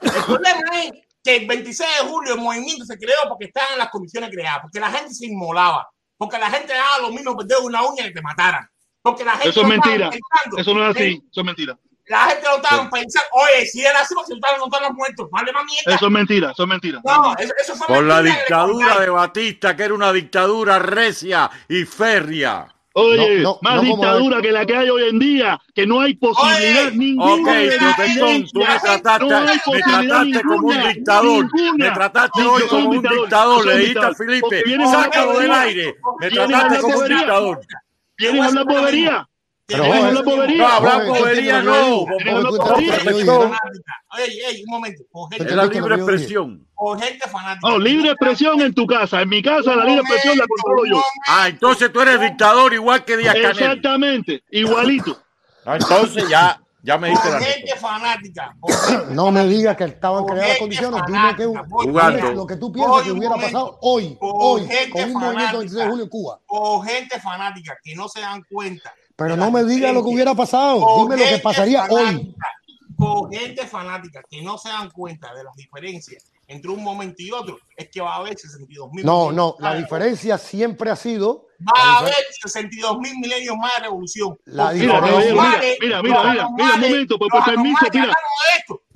El 0.00 0.10
problema 0.24 0.60
es 0.84 0.92
que 1.26 1.36
el 1.36 1.46
26 1.46 1.90
de 2.00 2.08
julio 2.08 2.34
el 2.34 2.40
movimiento 2.40 2.84
se 2.84 2.96
creó 2.96 3.16
porque 3.28 3.46
estaban 3.46 3.72
en 3.72 3.78
las 3.78 3.90
condiciones 3.90 4.30
creadas, 4.30 4.60
porque 4.62 4.78
la 4.78 4.92
gente 4.92 5.12
se 5.12 5.26
inmolaba, 5.26 5.88
porque 6.16 6.38
la 6.38 6.48
gente 6.50 6.72
daba 6.72 7.00
lo 7.00 7.10
mismo 7.10 7.36
perder 7.36 7.58
una 7.62 7.82
uña 7.82 8.04
que 8.04 8.12
te 8.12 8.22
mataran. 8.22 8.68
Porque 9.02 9.24
la 9.24 9.32
gente 9.32 9.48
Eso 9.48 9.62
es 9.62 9.66
mentira. 9.66 10.10
pensando, 10.10 10.58
Eso 10.58 10.74
no 10.74 10.88
es 10.88 10.96
¿sí? 10.96 11.02
así. 11.02 11.22
Eso 11.30 11.40
es 11.40 11.44
mentira. 11.44 11.78
La 12.06 12.26
gente 12.26 12.42
no 12.48 12.56
estaba 12.56 12.90
pensando, 12.90 13.28
oye, 13.32 13.66
si 13.66 13.84
era 13.84 14.00
así, 14.00 14.14
porque 14.14 14.30
no 14.30 14.36
estaban, 14.36 14.58
no 14.60 14.66
estaban 14.66 14.94
muertos, 14.94 15.28
vale 15.32 15.52
más 15.52 15.64
mierda. 15.64 15.94
Eso 15.96 16.06
es 16.06 16.12
mentira. 16.12 16.50
Eso 16.52 16.62
es 16.62 16.68
mentira. 16.68 17.00
No, 17.04 17.36
eso, 17.36 17.52
eso 17.60 17.74
fue 17.74 17.86
Por 17.88 18.04
la 18.04 18.22
mentira 18.22 18.22
le 18.22 18.38
dictadura 18.38 19.00
de 19.00 19.10
Batista, 19.10 19.76
que 19.76 19.82
era 19.82 19.94
una 19.94 20.12
dictadura 20.12 20.78
recia 20.78 21.50
y 21.68 21.84
férrea. 21.84 22.68
Oye, 22.98 23.42
No, 23.42 23.50
no, 23.50 23.58
más 23.60 23.76
no 23.76 23.82
dictadura 23.82 24.40
que 24.40 24.52
la 24.52 24.64
que 24.64 24.74
hay 24.74 24.88
hoy 24.88 25.10
en 25.10 25.18
día, 25.18 25.60
que 25.74 25.86
no 25.86 26.00
hay 26.00 26.14
posibilidad 26.14 26.86
Oye, 26.86 26.96
ninguna. 26.96 27.32
Ok, 27.34 27.48
de 27.48 27.78
protestón, 27.78 28.46
tú 28.50 28.60
me 28.60 28.78
trataste, 28.80 30.32
me 30.32 30.42
como 30.42 30.68
un 30.68 30.82
dictador, 30.88 31.48
ninguna. 31.52 31.84
me 31.84 31.90
trataste 31.90 32.42
hoy 32.42 32.62
como 32.70 32.88
un 32.88 33.02
dictador, 33.02 33.66
le 33.66 33.78
dijiste 33.78 33.98
a 33.98 34.14
Felipe, 34.14 34.64
sácalo 34.90 35.38
del 35.40 35.52
aire, 35.52 35.94
me 36.20 36.30
trataste 36.30 36.80
como 36.80 36.98
un 36.98 37.08
dictador. 37.08 37.60
Vienes 38.16 38.40
a 38.40 38.46
hablar 38.46 38.64
bobería. 38.64 39.28
Pero. 39.66 39.84
No, 39.84 39.92
hablar 39.92 41.06
Joven, 41.06 41.12
¿qué 41.12 41.20
bobería 41.20 41.58
entiende 41.58 41.70
lo 41.70 42.06
que 42.18 42.30
no, 42.30 42.50
bobería. 42.50 42.94
Fanática. 43.26 44.04
Ey, 44.18 44.40
ey, 44.48 44.62
un 44.62 44.70
momento. 44.70 45.02
Es 45.38 45.54
la 45.54 45.66
libre 45.66 45.96
expresión. 45.96 46.66
por 46.74 47.00
gente 47.00 47.28
fanática. 47.28 47.68
No, 47.68 47.78
libre 47.78 48.10
expresión 48.10 48.60
en 48.60 48.74
tu 48.74 48.86
casa. 48.86 49.22
En 49.22 49.28
mi 49.28 49.42
casa 49.42 49.74
la 49.74 49.84
libre 49.84 50.02
expresión 50.02 50.38
la 50.38 50.44
controlo 50.46 50.96
yo. 50.96 51.02
Ah, 51.26 51.48
entonces 51.48 51.92
tú 51.92 52.00
eres 52.00 52.20
dictador 52.20 52.74
igual 52.74 53.04
que 53.04 53.16
Díaz 53.16 53.34
Canel. 53.34 53.50
Exactamente, 53.50 54.44
igualito. 54.50 55.20
Ah, 55.64 55.76
entonces 55.80 56.28
ya, 56.28 56.60
ya 56.80 56.96
me 56.96 57.10
diste 57.10 57.28
la 57.28 57.40
gente 57.40 57.76
fanática. 57.76 58.56
No 59.10 59.32
me 59.32 59.44
digas 59.48 59.76
que 59.76 59.84
estaban 59.84 60.24
creadas 60.24 60.50
las 60.50 60.58
condiciones. 60.58 61.02
Dime, 61.08 61.34
que, 61.34 62.34
lo 62.34 62.46
que 62.46 62.56
tú 62.56 62.70
piensas 62.70 63.02
que 63.02 63.10
hubiera 63.10 63.30
momento. 63.30 63.58
pasado 63.58 63.78
hoy, 63.82 64.16
hoy, 64.20 64.66
gente 64.68 64.90
con 64.90 65.02
un 65.02 65.12
movimiento 65.14 65.32
fanática. 65.32 65.58
26 65.58 65.84
de 65.84 65.90
julio 65.90 66.04
en 66.04 66.10
Cuba. 66.10 66.40
o 66.46 66.80
gente 66.82 67.20
fanática 67.20 67.76
que 67.82 67.96
no 67.96 68.08
se 68.08 68.20
dan 68.20 68.44
cuenta. 68.48 68.94
Pero 69.16 69.36
no 69.36 69.50
me 69.50 69.64
digas 69.64 69.94
lo 69.94 70.02
que 70.02 70.10
hubiera 70.10 70.34
pasado. 70.34 70.78
Dime 71.02 71.16
lo 71.16 71.24
que 71.24 71.38
pasaría 71.38 71.86
hoy. 71.88 72.34
O 72.98 73.28
gente 73.30 73.66
fanática 73.66 74.22
que 74.28 74.42
no 74.42 74.56
se 74.56 74.68
dan 74.68 74.90
cuenta 74.90 75.34
de 75.34 75.44
las 75.44 75.54
diferencias 75.54 76.24
entre 76.48 76.70
un 76.70 76.82
momento 76.82 77.16
y 77.18 77.30
otro, 77.32 77.58
es 77.76 77.88
que 77.90 78.00
va 78.00 78.14
a 78.14 78.16
haber 78.18 78.38
62 78.38 78.92
mil. 78.92 79.04
No, 79.04 79.32
no, 79.32 79.56
la 79.58 79.74
diferencia 79.74 80.38
siempre 80.38 80.90
ha 80.90 80.96
sido. 80.96 81.48
Va 81.60 81.82
a 81.82 81.98
haber 81.98 82.14
62 82.42 82.98
mil 82.98 83.18
milenios 83.18 83.56
más 83.56 83.74
de 83.76 83.82
revolución. 83.84 84.38
La 84.44 84.72
Mira, 84.72 85.00
mira, 85.00 85.18
mira, 85.18 85.42
mira, 85.80 86.02
mira, 86.02 86.22
mira, 86.32 86.46
un 86.46 86.80
momento, 86.80 87.18
pues, 87.18 87.30
por 87.30 87.44
permiso, 87.44 87.78
anormales 87.78 87.90
que 87.90 87.98
mira. 87.98 88.14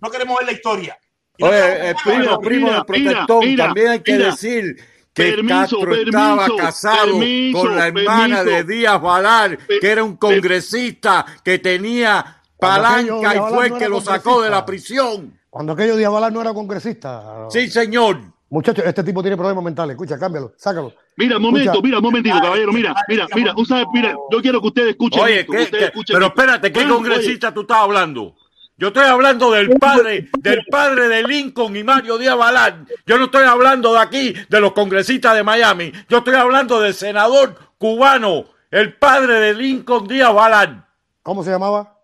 no 0.00 0.10
queremos 0.10 0.38
ver 0.38 0.46
la 0.46 0.52
historia. 0.52 0.98
Oye, 1.42 1.90
eh, 1.90 1.94
primo, 2.04 2.38
primo 2.38 2.66
mira, 2.66 2.78
de 2.78 2.84
protestón, 2.84 3.38
mira, 3.40 3.64
también 3.66 3.88
hay 3.88 4.00
que 4.00 4.18
decir 4.18 4.76
que 5.12 5.24
Permiso, 5.32 5.54
Castro 5.80 5.94
estaba 5.94 6.46
casado 6.56 7.06
permiso, 7.18 7.58
con 7.58 7.76
la 7.76 7.88
hermana 7.88 8.44
de 8.44 8.64
Díaz 8.64 9.00
Valar, 9.02 9.58
que 9.80 9.86
era 9.90 10.04
un 10.04 10.16
congresista 10.16 11.26
que 11.44 11.58
tenía 11.58 12.42
palanca 12.58 13.18
Díaz 13.18 13.34
y 13.34 13.38
Valar 13.38 13.52
fue 13.54 13.66
el 13.66 13.74
que 13.78 13.88
lo 13.88 14.00
sacó 14.00 14.42
de 14.42 14.50
la 14.50 14.64
prisión. 14.64 15.38
Cuando 15.50 15.72
aquello 15.72 15.96
de 15.96 16.06
Avalar 16.06 16.32
no 16.32 16.40
era 16.40 16.54
congresista. 16.54 17.46
Sí, 17.50 17.68
señor. 17.68 18.20
Muchachos, 18.50 18.84
este 18.84 19.02
tipo 19.04 19.20
tiene 19.22 19.36
problemas 19.36 19.62
mentales. 19.64 19.94
Escucha, 19.94 20.16
cámbialo, 20.18 20.52
sácalo. 20.56 20.92
Mira, 21.16 21.38
momento, 21.40 21.70
Escucha. 21.70 21.84
mira, 21.86 21.98
un 21.98 22.04
momentito, 22.04 22.40
caballero, 22.40 22.72
mira, 22.72 22.94
mira, 23.08 23.26
mira, 23.34 23.54
un 23.56 23.66
sabe, 23.66 23.84
mira, 23.92 24.16
yo 24.30 24.40
quiero 24.42 24.60
que 24.60 24.66
ustedes 24.68 24.88
escuchen 24.90 25.22
Oye, 25.22 25.40
esto, 25.40 25.52
¿qué- 25.52 25.58
que 25.58 25.64
ustedes 25.64 25.80
qué- 25.82 25.86
escuchen 25.88 26.14
pero 26.14 26.26
espérate, 26.26 26.72
¿qué 26.72 26.88
congresista 26.88 27.52
tú 27.54 27.60
estás 27.62 27.78
hablando? 27.78 28.34
Yo 28.80 28.88
estoy 28.88 29.04
hablando 29.04 29.50
del 29.50 29.68
padre, 29.78 30.30
del 30.38 30.64
padre 30.70 31.06
de 31.08 31.22
Lincoln 31.22 31.76
y 31.76 31.84
Mario 31.84 32.16
Díaz 32.16 32.34
Balán. 32.34 32.88
Yo 33.04 33.18
no 33.18 33.26
estoy 33.26 33.44
hablando 33.44 33.92
de 33.92 33.98
aquí, 33.98 34.34
de 34.48 34.58
los 34.58 34.72
congresistas 34.72 35.36
de 35.36 35.42
Miami. 35.42 35.92
Yo 36.08 36.18
estoy 36.18 36.34
hablando 36.36 36.80
del 36.80 36.94
senador 36.94 37.58
cubano, 37.76 38.46
el 38.70 38.94
padre 38.94 39.34
de 39.34 39.54
Lincoln 39.54 40.08
Díaz 40.08 40.32
Balán. 40.32 40.86
¿Cómo 41.22 41.44
se 41.44 41.50
llamaba? 41.50 41.98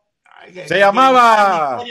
Se 0.67 0.79
llamaba... 0.79 1.83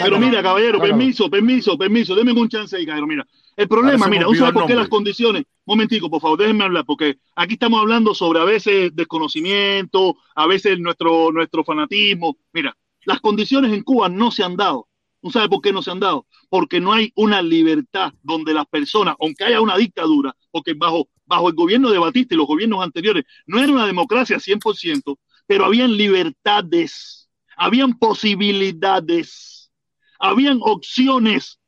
Pero 0.00 0.20
mira, 0.20 0.40
caballero, 0.40 0.78
permiso, 0.78 1.28
permiso, 1.28 1.76
permiso, 1.76 2.14
denme 2.14 2.30
un 2.30 2.48
chance 2.48 2.76
ahí, 2.76 2.86
caballero, 2.86 3.08
mira. 3.08 3.26
El 3.56 3.66
problema, 3.66 4.06
mira, 4.06 4.28
¿usted 4.28 4.52
por 4.52 4.66
qué 4.66 4.76
las 4.76 4.88
condiciones? 4.88 5.42
Momentico, 5.66 6.08
por 6.08 6.20
favor, 6.20 6.38
déjenme 6.38 6.62
hablar, 6.62 6.84
porque 6.86 7.16
aquí 7.34 7.54
estamos 7.54 7.80
hablando 7.80 8.14
sobre 8.14 8.38
a 8.38 8.44
veces 8.44 8.94
desconocimiento, 8.94 10.16
a 10.36 10.46
veces 10.46 10.78
nuestro, 10.78 11.32
nuestro 11.32 11.64
fanatismo. 11.64 12.36
Mira, 12.52 12.76
las 13.06 13.20
condiciones 13.20 13.72
en 13.72 13.82
Cuba 13.82 14.08
no 14.08 14.30
se 14.30 14.42
han 14.42 14.56
dado. 14.56 14.88
¿No 15.22 15.30
sabe 15.30 15.48
por 15.48 15.62
qué 15.62 15.72
no 15.72 15.82
se 15.82 15.90
han 15.90 16.00
dado? 16.00 16.26
Porque 16.50 16.80
no 16.80 16.92
hay 16.92 17.10
una 17.14 17.40
libertad 17.40 18.12
donde 18.22 18.52
las 18.52 18.66
personas, 18.66 19.16
aunque 19.18 19.44
haya 19.44 19.60
una 19.60 19.76
dictadura, 19.76 20.36
porque 20.50 20.74
bajo, 20.74 21.08
bajo 21.24 21.48
el 21.48 21.54
gobierno 21.54 21.90
de 21.90 21.98
Batista 21.98 22.34
y 22.34 22.38
los 22.38 22.46
gobiernos 22.46 22.84
anteriores, 22.84 23.24
no 23.46 23.58
era 23.58 23.72
una 23.72 23.86
democracia 23.86 24.38
100%, 24.38 25.16
pero 25.46 25.64
habían 25.64 25.96
libertades, 25.96 27.30
habían 27.56 27.98
posibilidades, 27.98 29.72
habían 30.18 30.58
opciones. 30.60 31.58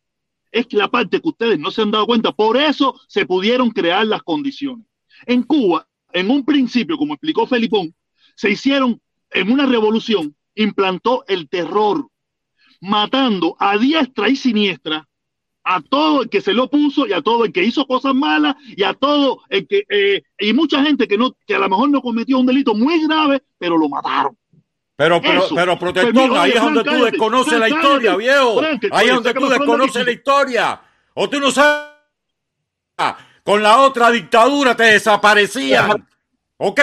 Es 0.53 0.71
la 0.73 0.89
parte 0.89 1.21
que 1.21 1.29
ustedes 1.29 1.59
no 1.59 1.71
se 1.71 1.83
han 1.83 1.91
dado 1.91 2.07
cuenta. 2.07 2.33
Por 2.33 2.59
eso 2.59 3.01
se 3.09 3.25
pudieron 3.25 3.71
crear 3.71 4.07
las 4.07 4.23
condiciones. 4.23 4.87
En 5.25 5.43
Cuba, 5.43 5.89
en 6.13 6.31
un 6.31 6.45
principio, 6.45 6.97
como 6.97 7.15
explicó 7.15 7.47
Felipón, 7.47 7.95
se 8.35 8.51
hicieron 8.51 9.01
en 9.31 9.51
una 9.51 9.67
revolución, 9.67 10.37
implantó 10.57 11.25
el 11.29 11.49
terror, 11.49 12.09
matando 12.81 13.57
a 13.59 13.79
diestra 13.79 14.29
y 14.29 14.37
siniestra 14.37 15.07
a 15.67 15.81
todo 15.81 16.23
el 16.23 16.29
que 16.29 16.41
se 16.41 16.53
lo 16.53 16.69
puso 16.69 17.07
y 17.07 17.13
a 17.13 17.21
todo 17.21 17.45
el 17.45 17.53
que 17.53 17.65
hizo 17.65 17.87
cosas 17.87 18.15
malas 18.15 18.55
y 18.69 18.85
a 18.85 18.95
todo 18.95 19.43
el 19.49 19.67
que 19.67 19.85
eh, 19.89 20.23
y 20.39 20.53
mucha 20.53 20.83
gente 20.83 21.09
que 21.09 21.19
no 21.19 21.37
que 21.45 21.57
a 21.57 21.59
lo 21.59 21.69
mejor 21.69 21.91
no 21.91 22.01
cometió 22.01 22.39
un 22.39 22.47
delito 22.47 22.73
muy 22.73 23.05
grave 23.05 23.43
pero 23.59 23.77
lo 23.77 23.89
mataron 23.89 24.37
Pero, 24.95 25.21
pero, 25.21 25.45
Eso. 25.45 25.55
pero, 25.57 25.77
protector, 25.77 26.31
ahí 26.39 26.51
oye, 26.51 26.55
es 26.55 26.63
donde 26.63 26.85
tú 26.85 27.05
desconoces 27.05 27.55
Frank, 27.55 27.61
la 27.61 27.69
historia, 27.69 28.17
viejo. 28.17 28.59
Frank, 28.61 28.85
Ahí 28.93 29.09
es 29.09 29.15
donde 29.15 29.35
tú 29.35 29.49
desconoces 29.49 30.05
la 30.07 30.13
historia. 30.13 30.81
O 31.15 31.29
tú 31.29 31.39
no 31.39 31.51
sabes. 31.51 31.93
Con 33.43 33.63
la 33.63 33.79
otra 33.83 34.11
dictadura 34.11 34.75
te 34.75 34.85
desaparecían. 34.85 36.07
¿Ok? 36.57 36.81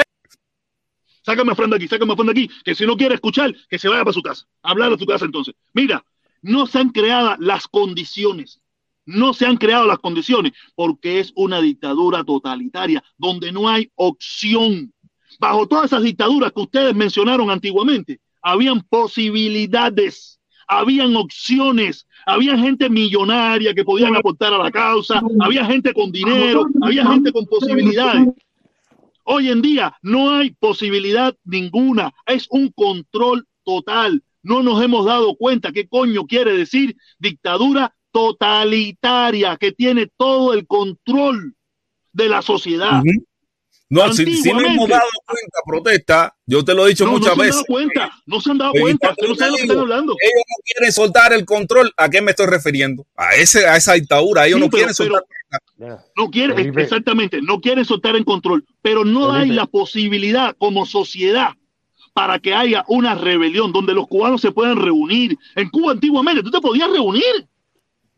Sácame 1.23 1.51
a 1.51 1.55
Fran 1.55 1.69
de 1.69 1.77
aquí, 1.77 1.87
sácame 1.87 2.13
a 2.13 2.15
Fran 2.15 2.27
de 2.27 2.31
aquí, 2.31 2.49
que 2.63 2.75
si 2.75 2.85
no 2.85 2.95
quiere 2.95 3.15
escuchar, 3.15 3.53
que 3.69 3.79
se 3.79 3.89
vaya 3.89 4.03
para 4.03 4.13
su 4.13 4.21
casa, 4.21 4.45
hablar 4.61 4.93
a 4.93 4.97
su 4.97 5.05
casa 5.05 5.25
entonces. 5.25 5.55
Mira, 5.73 6.05
no 6.41 6.67
se 6.67 6.79
han 6.79 6.89
creado 6.89 7.35
las 7.39 7.67
condiciones, 7.67 8.61
no 9.05 9.33
se 9.33 9.45
han 9.45 9.57
creado 9.57 9.87
las 9.87 9.99
condiciones, 9.99 10.53
porque 10.75 11.19
es 11.19 11.31
una 11.35 11.61
dictadura 11.61 12.23
totalitaria, 12.23 13.03
donde 13.17 13.51
no 13.51 13.67
hay 13.69 13.91
opción. 13.95 14.93
Bajo 15.39 15.67
todas 15.67 15.85
esas 15.85 16.03
dictaduras 16.03 16.51
que 16.51 16.61
ustedes 16.61 16.95
mencionaron 16.95 17.49
antiguamente, 17.49 18.19
habían 18.41 18.81
posibilidades, 18.81 20.39
habían 20.67 21.15
opciones, 21.15 22.07
había 22.25 22.57
gente 22.57 22.89
millonaria 22.89 23.73
que 23.73 23.83
podían 23.83 24.15
aportar 24.15 24.53
a 24.53 24.57
la 24.57 24.71
causa, 24.71 25.21
había 25.39 25.65
gente 25.65 25.93
con 25.93 26.11
dinero, 26.11 26.67
había 26.81 27.05
gente 27.07 27.31
con 27.31 27.45
posibilidades. 27.45 28.27
Hoy 29.23 29.49
en 29.49 29.61
día 29.61 29.97
no 30.01 30.31
hay 30.31 30.51
posibilidad 30.51 31.35
ninguna, 31.43 32.13
es 32.25 32.47
un 32.49 32.71
control 32.71 33.47
total. 33.63 34.23
No 34.41 34.61
nos 34.61 34.83
hemos 34.83 35.05
dado 35.05 35.35
cuenta 35.35 35.71
qué 35.71 35.87
coño 35.87 36.25
quiere 36.25 36.57
decir 36.57 36.97
dictadura 37.19 37.95
totalitaria 38.11 39.57
que 39.57 39.71
tiene 39.71 40.07
todo 40.17 40.53
el 40.53 40.67
control 40.67 41.55
de 42.11 42.29
la 42.29 42.41
sociedad. 42.41 43.01
No, 43.93 44.13
si, 44.13 44.25
si 44.37 44.51
no 44.51 44.61
hemos 44.61 44.89
dado 44.89 45.03
cuenta, 45.25 45.57
protesta, 45.65 46.35
yo 46.45 46.63
te 46.65 46.73
lo 46.73 46.85
he 46.85 46.89
dicho 46.89 47.05
No, 47.05 47.11
no 47.13 47.17
muchas 47.19 47.27
se 47.27 47.31
han 47.33 47.47
veces. 47.47 47.55
dado 47.55 47.65
cuenta, 47.65 48.11
no 48.25 48.41
se 48.41 48.51
han 48.51 48.57
dado 48.57 48.71
cuenta, 48.73 49.07
¿para 49.07 49.15
qué 49.15 49.21
que 49.21 49.27
no 49.27 49.33
te 49.33 49.39
saben 49.39 49.51
lo 49.51 49.57
que 49.57 49.61
digo? 49.63 49.73
están 49.73 49.81
hablando. 49.83 50.13
Ellos 50.21 50.43
no 50.47 50.63
quieren 50.65 50.91
soltar 50.93 51.33
el 51.33 51.45
control. 51.45 51.93
¿A 51.97 52.09
qué 52.09 52.21
me 52.21 52.31
estoy 52.31 52.45
refiriendo? 52.47 53.05
A 53.15 53.35
ese, 53.35 53.67
a 53.67 53.77
esa 53.77 53.93
dictadura. 53.93 54.45
Ellos 54.47 54.57
Sí, 54.59 54.65
no 54.65 54.69
pero- 54.69 54.77
quieren 54.87 54.95
pero- 54.97 55.13
soltar. 55.77 56.05
No 56.15 56.29
quieren, 56.31 56.55
Felipe. 56.55 56.81
exactamente, 56.83 57.41
no 57.41 57.59
quieren 57.59 57.85
soltar 57.85 58.15
el 58.15 58.25
control, 58.25 58.65
pero 58.81 59.05
no 59.05 59.31
hay 59.31 59.49
la 59.49 59.65
posibilidad 59.67 60.55
como 60.57 60.85
sociedad 60.85 61.49
para 62.13 62.39
que 62.39 62.53
haya 62.53 62.83
una 62.87 63.15
rebelión 63.15 63.71
donde 63.71 63.93
los 63.93 64.07
cubanos 64.07 64.41
se 64.41 64.51
puedan 64.51 64.77
reunir. 64.77 65.37
En 65.55 65.69
Cuba 65.69 65.91
antiguamente 65.91 66.41
tú 66.41 66.49
te 66.51 66.61
podías 66.61 66.89
reunir, 66.89 67.23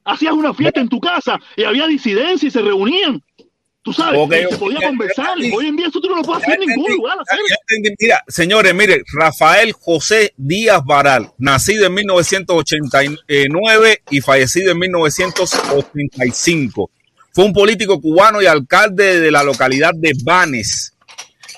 hacías 0.06 0.34
una 0.34 0.53
fiesta 0.53 0.80
en 0.80 0.88
tu 0.89 0.99
casa 0.99 1.39
y 1.57 1.64
había 1.64 1.88
disidencia 1.88 2.47
y 2.47 2.52
se 2.52 2.61
reunían. 2.61 3.22
Tú 3.86 3.94
sabes, 3.94 4.20
se 4.49 4.57
podía 4.57 4.88
conversar. 4.88 5.38
Hoy 5.53 5.68
en 5.68 5.76
día 5.76 5.90
eso 5.90 6.02
tú 6.02 6.10
no 6.10 6.16
lo 6.16 6.24
puedes 6.24 6.41
hacer 6.41 6.60
en 6.60 6.70
ningún 6.70 6.91
lugar. 6.91 7.20
Mira, 7.99 8.24
señores, 8.28 8.74
mire, 8.74 9.03
Rafael 9.14 9.74
José 9.74 10.34
Díaz 10.38 10.84
Baral, 10.84 11.32
nacido 11.38 11.86
en 11.86 11.94
1989 11.94 14.02
y 14.10 14.22
fallecido 14.22 14.72
en 14.72 14.80
1985. 14.80 16.90
Fue 17.32 17.45
un 17.45 17.53
político 17.53 18.02
cubano 18.02 18.41
y 18.41 18.48
alcalde 18.48 19.20
de 19.20 19.30
la 19.30 19.44
localidad 19.44 19.91
de 19.94 20.14
Banes. 20.24 20.95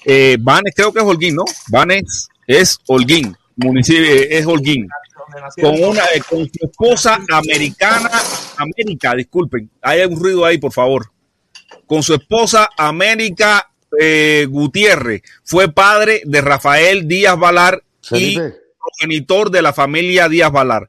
Eh, 0.03 0.35
Banes 0.37 0.73
creo 0.75 0.91
que 0.91 0.99
es 0.99 1.05
Holguín, 1.05 1.35
¿no? 1.35 1.45
Banes 1.69 2.27
es 2.45 2.77
Holguín, 2.87 3.37
municipio 3.55 4.03
es 4.03 4.45
Holguín. 4.45 4.89
Con 5.61 5.81
una 5.81 6.03
eh, 6.13 6.21
con 6.29 6.43
su 6.43 6.65
esposa 6.65 7.21
americana, 7.29 8.11
América, 8.57 9.15
disculpen, 9.15 9.69
hay 9.81 10.01
un 10.01 10.19
ruido 10.19 10.43
ahí, 10.43 10.57
por 10.57 10.73
favor. 10.73 11.09
Con 11.85 12.03
su 12.03 12.13
esposa 12.15 12.69
América 12.77 13.69
eh, 13.99 14.45
Gutiérrez, 14.49 15.21
fue 15.43 15.71
padre 15.71 16.21
de 16.25 16.41
Rafael 16.41 17.07
Díaz 17.07 17.37
Valar 17.39 17.83
y 18.19 18.35
progenitor 18.79 19.49
de 19.51 19.61
la 19.61 19.73
familia 19.73 20.29
Díaz 20.29 20.51
Valar, 20.51 20.87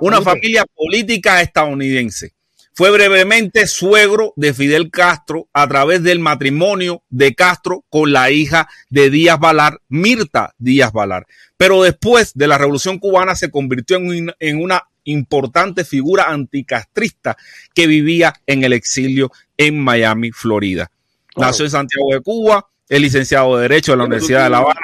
una 0.00 0.18
familia 0.24 0.64
política 0.74 1.40
estadounidense. 1.40 2.32
Fue 2.74 2.90
brevemente 2.90 3.66
suegro 3.66 4.32
de 4.36 4.54
Fidel 4.54 4.90
Castro 4.90 5.46
a 5.52 5.68
través 5.68 6.02
del 6.02 6.20
matrimonio 6.20 7.02
de 7.10 7.34
Castro 7.34 7.84
con 7.90 8.12
la 8.12 8.30
hija 8.30 8.66
de 8.88 9.10
Díaz 9.10 9.38
Valar, 9.38 9.78
Mirta 9.88 10.54
Díaz 10.58 10.90
Valar. 10.92 11.26
Pero 11.58 11.82
después 11.82 12.32
de 12.34 12.46
la 12.48 12.56
Revolución 12.58 12.98
Cubana 12.98 13.34
se 13.34 13.50
convirtió 13.50 13.98
en, 13.98 14.08
un- 14.08 14.32
en 14.40 14.62
una 14.62 14.82
importante 15.04 15.84
figura 15.84 16.24
anticastrista 16.30 17.36
que 17.74 17.86
vivía 17.86 18.32
en 18.46 18.64
el 18.64 18.72
exilio 18.72 19.30
en 19.56 19.78
Miami, 19.82 20.30
Florida. 20.32 20.90
Claro. 21.34 21.50
Nació 21.50 21.64
en 21.64 21.70
Santiago 21.70 22.08
de 22.12 22.20
Cuba, 22.20 22.68
es 22.88 23.00
licenciado 23.00 23.56
de 23.56 23.62
Derecho 23.62 23.92
de 23.92 23.98
la 23.98 24.04
Universidad 24.04 24.44
de 24.44 24.50
La 24.50 24.58
Habana 24.58 24.80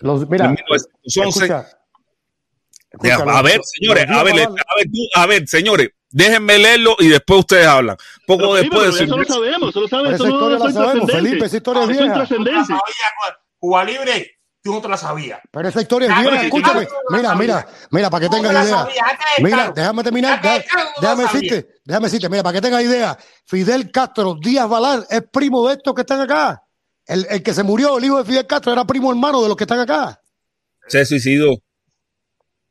los- 0.00 0.28
mira, 0.28 0.46
en 0.46 0.52
1911. 0.52 1.44
escucha, 1.44 1.66
escucha, 2.90 3.14
a 3.14 3.24
los- 3.24 3.42
ver, 3.42 3.60
señores, 3.64 4.08
los 4.08 4.18
a 4.18 4.22
ver, 4.24 4.34
días 4.34 4.48
le- 4.50 4.60
a 4.60 4.76
ver, 4.76 4.86
a 5.14 5.26
ver, 5.26 5.48
señores, 5.48 5.90
déjenme 6.10 6.58
leerlo 6.58 6.96
y 6.98 7.08
después 7.08 7.40
ustedes 7.40 7.66
hablan. 7.66 7.96
Poco 8.26 8.42
Pero, 8.42 8.56
sí, 8.56 8.60
después 8.62 8.80
pero 8.80 8.92
de 8.92 8.98
su 8.98 9.04
eso 9.04 9.16
lo 9.18 9.24
sabemos, 9.24 9.70
eso 9.70 9.80
lo 9.80 9.88
sabemos. 9.88 10.14
Eso 10.14 10.24
no 10.26 10.30
historia 10.34 10.58
la 10.58 10.66
es 10.68 10.74
trascendente. 10.74 11.12
Felipe, 11.12 11.46
esa 11.46 11.56
historia 11.56 11.82
es 11.82 11.88
Eso 11.88 11.92
es 11.92 12.04
vieja. 12.04 12.14
trascendencia. 12.14 12.80
Cuba 13.58 13.84
Libre, 13.84 14.39
tú 14.62 14.72
no 14.72 14.80
te 14.80 14.88
la 14.88 14.96
sabías. 14.96 15.40
Pero 15.50 15.68
esa 15.68 15.80
historia 15.80 16.08
es 16.08 16.14
vieja, 16.14 16.30
pero 16.30 16.42
escúchame. 16.42 16.88
Mira, 17.10 17.34
mira, 17.34 17.66
mira, 17.90 18.10
para 18.10 18.28
que 18.28 18.36
tengas 18.36 18.64
idea. 18.64 18.88
Mira, 19.38 19.72
déjame 19.74 20.02
terminar. 20.02 20.40
Déjame 21.00 21.22
decirte, 21.24 21.68
déjame 21.84 22.06
decirte, 22.06 22.28
mira, 22.28 22.42
para 22.42 22.54
que 22.54 22.60
tengas 22.60 22.82
idea. 22.82 23.18
Fidel 23.46 23.90
Castro 23.90 24.36
Díaz 24.40 24.68
Valar 24.68 25.06
es 25.08 25.22
primo 25.32 25.66
de 25.68 25.74
estos 25.74 25.94
que 25.94 26.02
están 26.02 26.20
acá. 26.20 26.62
El, 27.06 27.26
el 27.28 27.42
que 27.42 27.54
se 27.54 27.62
murió, 27.62 27.98
el 27.98 28.04
hijo 28.04 28.18
de 28.18 28.24
Fidel 28.24 28.46
Castro, 28.46 28.72
era 28.72 28.84
primo 28.84 29.10
hermano 29.10 29.42
de 29.42 29.48
los 29.48 29.56
que 29.56 29.64
están 29.64 29.80
acá. 29.80 30.20
Se 30.86 31.04
suicidó. 31.04 31.56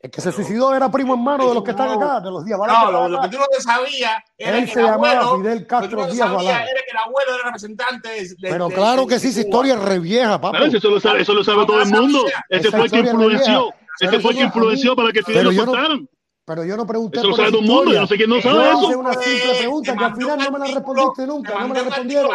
El 0.02 0.10
que 0.10 0.22
se 0.22 0.32
suicidó 0.32 0.74
era 0.74 0.90
primo 0.90 1.12
hermano 1.12 1.46
de 1.48 1.54
los 1.54 1.62
que 1.62 1.72
están 1.72 1.90
acá, 1.90 2.20
de 2.20 2.30
los 2.30 2.42
Díaz 2.44 2.58
Valar. 2.58 2.84
No, 2.86 2.90
lo, 2.90 3.08
lo 3.10 3.20
que 3.20 3.28
tú 3.28 3.36
no 3.38 3.44
te 3.54 3.60
sabías 3.60 4.12
era 4.38 4.56
Él 4.58 4.64
que 4.64 4.72
se 4.72 4.80
el 4.80 4.86
llamaba 4.86 5.10
abuelo, 5.10 5.36
Fidel 5.36 5.54
lo 5.54 5.60
que 5.60 5.66
Castro 5.66 5.98
no 6.00 6.06
Díaz 6.06 6.30
era 6.42 6.64
que 6.64 6.90
el 6.90 6.96
abuelo 7.04 7.34
era 7.34 7.44
representante 7.44 8.08
de, 8.08 8.20
de- 8.28 8.36
Pero 8.40 8.68
claro 8.70 9.02
de- 9.02 9.08
que 9.08 9.18
sí, 9.20 9.28
esa 9.28 9.40
historia 9.40 9.74
es 9.74 9.80
re 9.82 9.98
vieja, 9.98 10.40
papá. 10.40 10.56
Claro, 10.58 10.72
eso 10.74 10.88
lo 10.88 11.00
sabe, 11.00 11.20
eso 11.20 11.34
lo 11.34 11.44
sabe 11.44 11.66
todo 11.66 11.82
el 11.82 11.90
mundo. 11.90 12.24
Ese 12.48 12.70
fue 12.70 12.84
el 12.86 12.90
que 12.90 12.98
influenció, 13.00 13.74
ese 14.00 14.20
fue 14.20 14.30
el 14.32 14.36
que 14.38 14.44
influenció 14.44 14.96
para 14.96 15.12
que 15.12 15.22
Fidel 15.22 15.40
Pero 15.40 15.50
lo 15.50 15.52
yo 15.56 15.66
no- 15.66 15.72
soltaran. 15.72 16.08
Pero 16.46 16.64
yo 16.64 16.76
no 16.78 16.86
pregunté 16.86 17.18
Eso 17.18 17.28
lo 17.28 17.36
sabe 17.36 17.50
todo 17.50 17.60
el 17.60 17.66
mundo, 17.66 17.92
yo 17.92 18.00
no 18.00 18.06
sé 18.08 18.16
quién 18.16 18.30
no 18.30 18.36
Yo 18.40 18.42
sabe 18.50 18.72
hice 18.72 18.86
eso. 18.90 18.98
una 18.98 19.12
simple 19.12 19.54
pregunta 19.58 19.96
que 19.96 20.04
al 20.04 20.16
final 20.16 20.38
no 20.38 20.50
me 20.50 20.58
la 20.58 20.64
respondiste 20.74 21.26
nunca, 21.26 21.58
no 21.60 21.68
me 21.68 21.74
la 21.74 21.82
respondieron. 21.84 22.30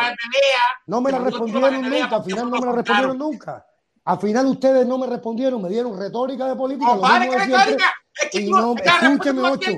No 0.85 1.01
me 1.01 1.11
la 1.11 1.17
respondieron 1.19 1.81
nunca, 1.81 2.15
al 2.15 2.23
final 2.23 2.49
no 2.51 2.59
me 2.59 2.65
la 2.67 2.71
respondieron 2.73 3.17
nunca. 3.17 3.65
Al 4.05 4.19
final 4.19 4.45
ustedes 4.45 4.85
no 4.85 4.99
me 4.99 5.07
respondieron, 5.07 5.61
me 5.63 5.69
dieron 5.69 5.97
retórica 5.97 6.47
de 6.47 6.55
política. 6.55 6.91
y 8.33 8.51
no, 8.51 8.75
escúcheme, 8.75 9.41
Ocho, 9.41 9.71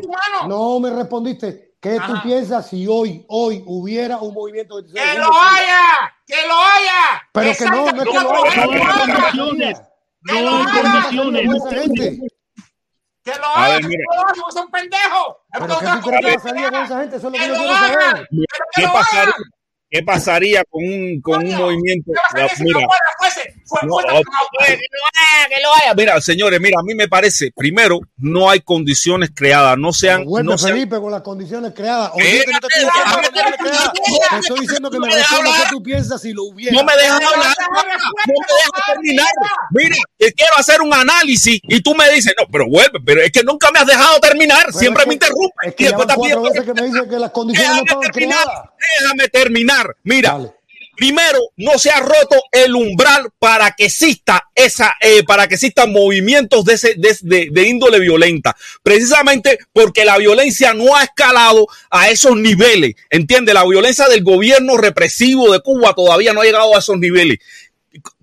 no 0.47 0.79
me 0.81 0.89
respondiste. 0.89 1.75
¿Qué 1.79 1.97
tú 2.05 2.13
piensas 2.23 2.67
si 2.67 2.87
hoy, 2.87 3.23
hoy 3.29 3.63
hubiera 3.65 4.17
un 4.17 4.33
movimiento 4.33 4.81
de 4.81 4.91
¡Que 4.91 5.17
lo 5.17 5.29
haya! 5.31 6.13
¡Que 6.25 6.35
lo 6.45 6.55
haya! 6.55 7.29
Pero 7.31 7.53
que 7.53 7.65
no, 7.65 7.91
no 7.91 8.03
es 8.03 8.09
que 8.09 8.21
lo 8.21 8.43
haya. 8.43 8.65
No 8.65 8.71
hay 8.71 9.05
condiciones. 9.05 9.81
No 10.21 10.33
hay 10.33 10.65
condiciones. 10.81 12.19
Que 13.23 13.31
lo 13.35 13.55
haya, 13.55 13.79
que 13.79 14.39
lo 14.39 14.51
son 14.51 14.71
pendejos. 14.71 15.35
Pero 15.53 15.79
¿qué 16.19 16.33
pasaría 16.33 16.71
con 16.71 16.83
esa 16.83 16.99
gente? 16.99 17.15
Eso 17.15 17.27
es 17.27 17.33
lo 17.33 17.39
que 17.39 17.47
yo 17.47 17.55
quiero 17.55 17.75
saber. 17.75 18.29
¿Qué 18.75 18.87
pasaría? 18.91 19.33
¿Qué 19.89 20.03
pasaría 20.03 20.63
con 20.69 20.83
un, 20.83 21.21
con 21.21 21.45
un 21.45 21.55
movimiento? 21.55 22.11
Mira, 22.59 22.87
Mira, 25.95 26.21
señores, 26.21 26.59
mira, 26.59 26.77
a 26.79 26.83
mí 26.83 26.95
me 26.95 27.07
parece, 27.07 27.51
primero, 27.55 27.99
no 28.17 28.49
hay 28.49 28.61
condiciones 28.61 29.31
creadas, 29.33 29.77
no 29.77 29.93
sean. 29.93 30.25
Bueno, 30.25 30.51
no 30.51 30.57
Felipe, 30.57 30.91
sean... 30.91 31.01
con 31.01 31.11
las 31.11 31.21
condiciones 31.21 31.73
creadas. 31.73 32.11
Oye, 32.13 32.43
te, 32.45 32.51
te, 32.51 32.67
te 34.29 34.39
estoy 34.39 34.59
diciendo 34.61 34.89
que 34.89 34.99
me 34.99 35.07
respondas 35.07 35.63
qué 35.63 35.69
tú 35.69 35.83
piensas 35.83 36.21
si 36.21 36.33
lo 36.33 36.43
hubiera. 36.43 36.75
No 36.75 36.83
me 36.83 36.95
dejas 36.95 37.21
hablar, 37.21 37.55
no 37.71 37.81
me 37.83 38.53
dejas 38.53 38.85
terminar. 38.93 39.27
Mira, 39.71 39.95
quiero 40.17 40.57
hacer 40.57 40.81
un 40.81 40.93
análisis 40.93 41.59
y 41.63 41.81
tú 41.81 41.95
me 41.95 42.09
dices, 42.11 42.33
no, 42.37 42.45
pero 42.51 42.67
vuelve, 42.67 42.99
pero 43.05 43.21
es 43.21 43.31
que 43.31 43.43
nunca 43.43 43.71
me 43.71 43.79
has 43.79 43.87
dejado 43.87 44.19
terminar, 44.19 44.71
siempre 44.73 45.05
me 45.05 45.13
interrumpes. 45.13 45.69
Es 45.69 45.75
que 45.75 45.83
y 45.83 45.87
después 45.87 46.07
también. 46.07 46.41
veces 46.41 46.63
que 46.63 46.73
me 46.73 46.83
dicen 46.83 47.09
que 47.09 47.19
las 47.19 47.31
condiciones 47.31 47.75
no 47.75 47.81
estaban 47.83 48.11
terminar, 48.11 48.43
creadas. 48.43 48.69
Déjame 48.99 49.27
terminar. 49.29 49.95
Mira. 50.03 50.56
Primero, 50.97 51.39
no 51.57 51.77
se 51.77 51.91
ha 51.91 51.99
roto 51.99 52.35
el 52.51 52.73
umbral 52.75 53.29
para 53.37 53.71
que 53.71 53.85
exista 53.85 54.49
esa, 54.55 54.95
eh, 54.99 55.23
para 55.23 55.47
que 55.47 55.53
existan 55.53 55.91
movimientos 55.91 56.65
de, 56.65 56.73
ese, 56.73 56.95
de, 56.95 57.15
de, 57.21 57.49
de, 57.51 57.67
índole 57.67 57.99
violenta. 57.99 58.57
Precisamente 58.81 59.59
porque 59.71 60.05
la 60.05 60.17
violencia 60.17 60.73
no 60.73 60.95
ha 60.95 61.03
escalado 61.03 61.67
a 61.91 62.09
esos 62.09 62.35
niveles. 62.35 62.95
¿Entiende? 63.11 63.53
La 63.53 63.63
violencia 63.63 64.09
del 64.09 64.23
gobierno 64.23 64.75
represivo 64.75 65.53
de 65.53 65.59
Cuba 65.59 65.93
todavía 65.93 66.33
no 66.33 66.41
ha 66.41 66.45
llegado 66.45 66.75
a 66.75 66.79
esos 66.79 66.97
niveles 66.97 67.37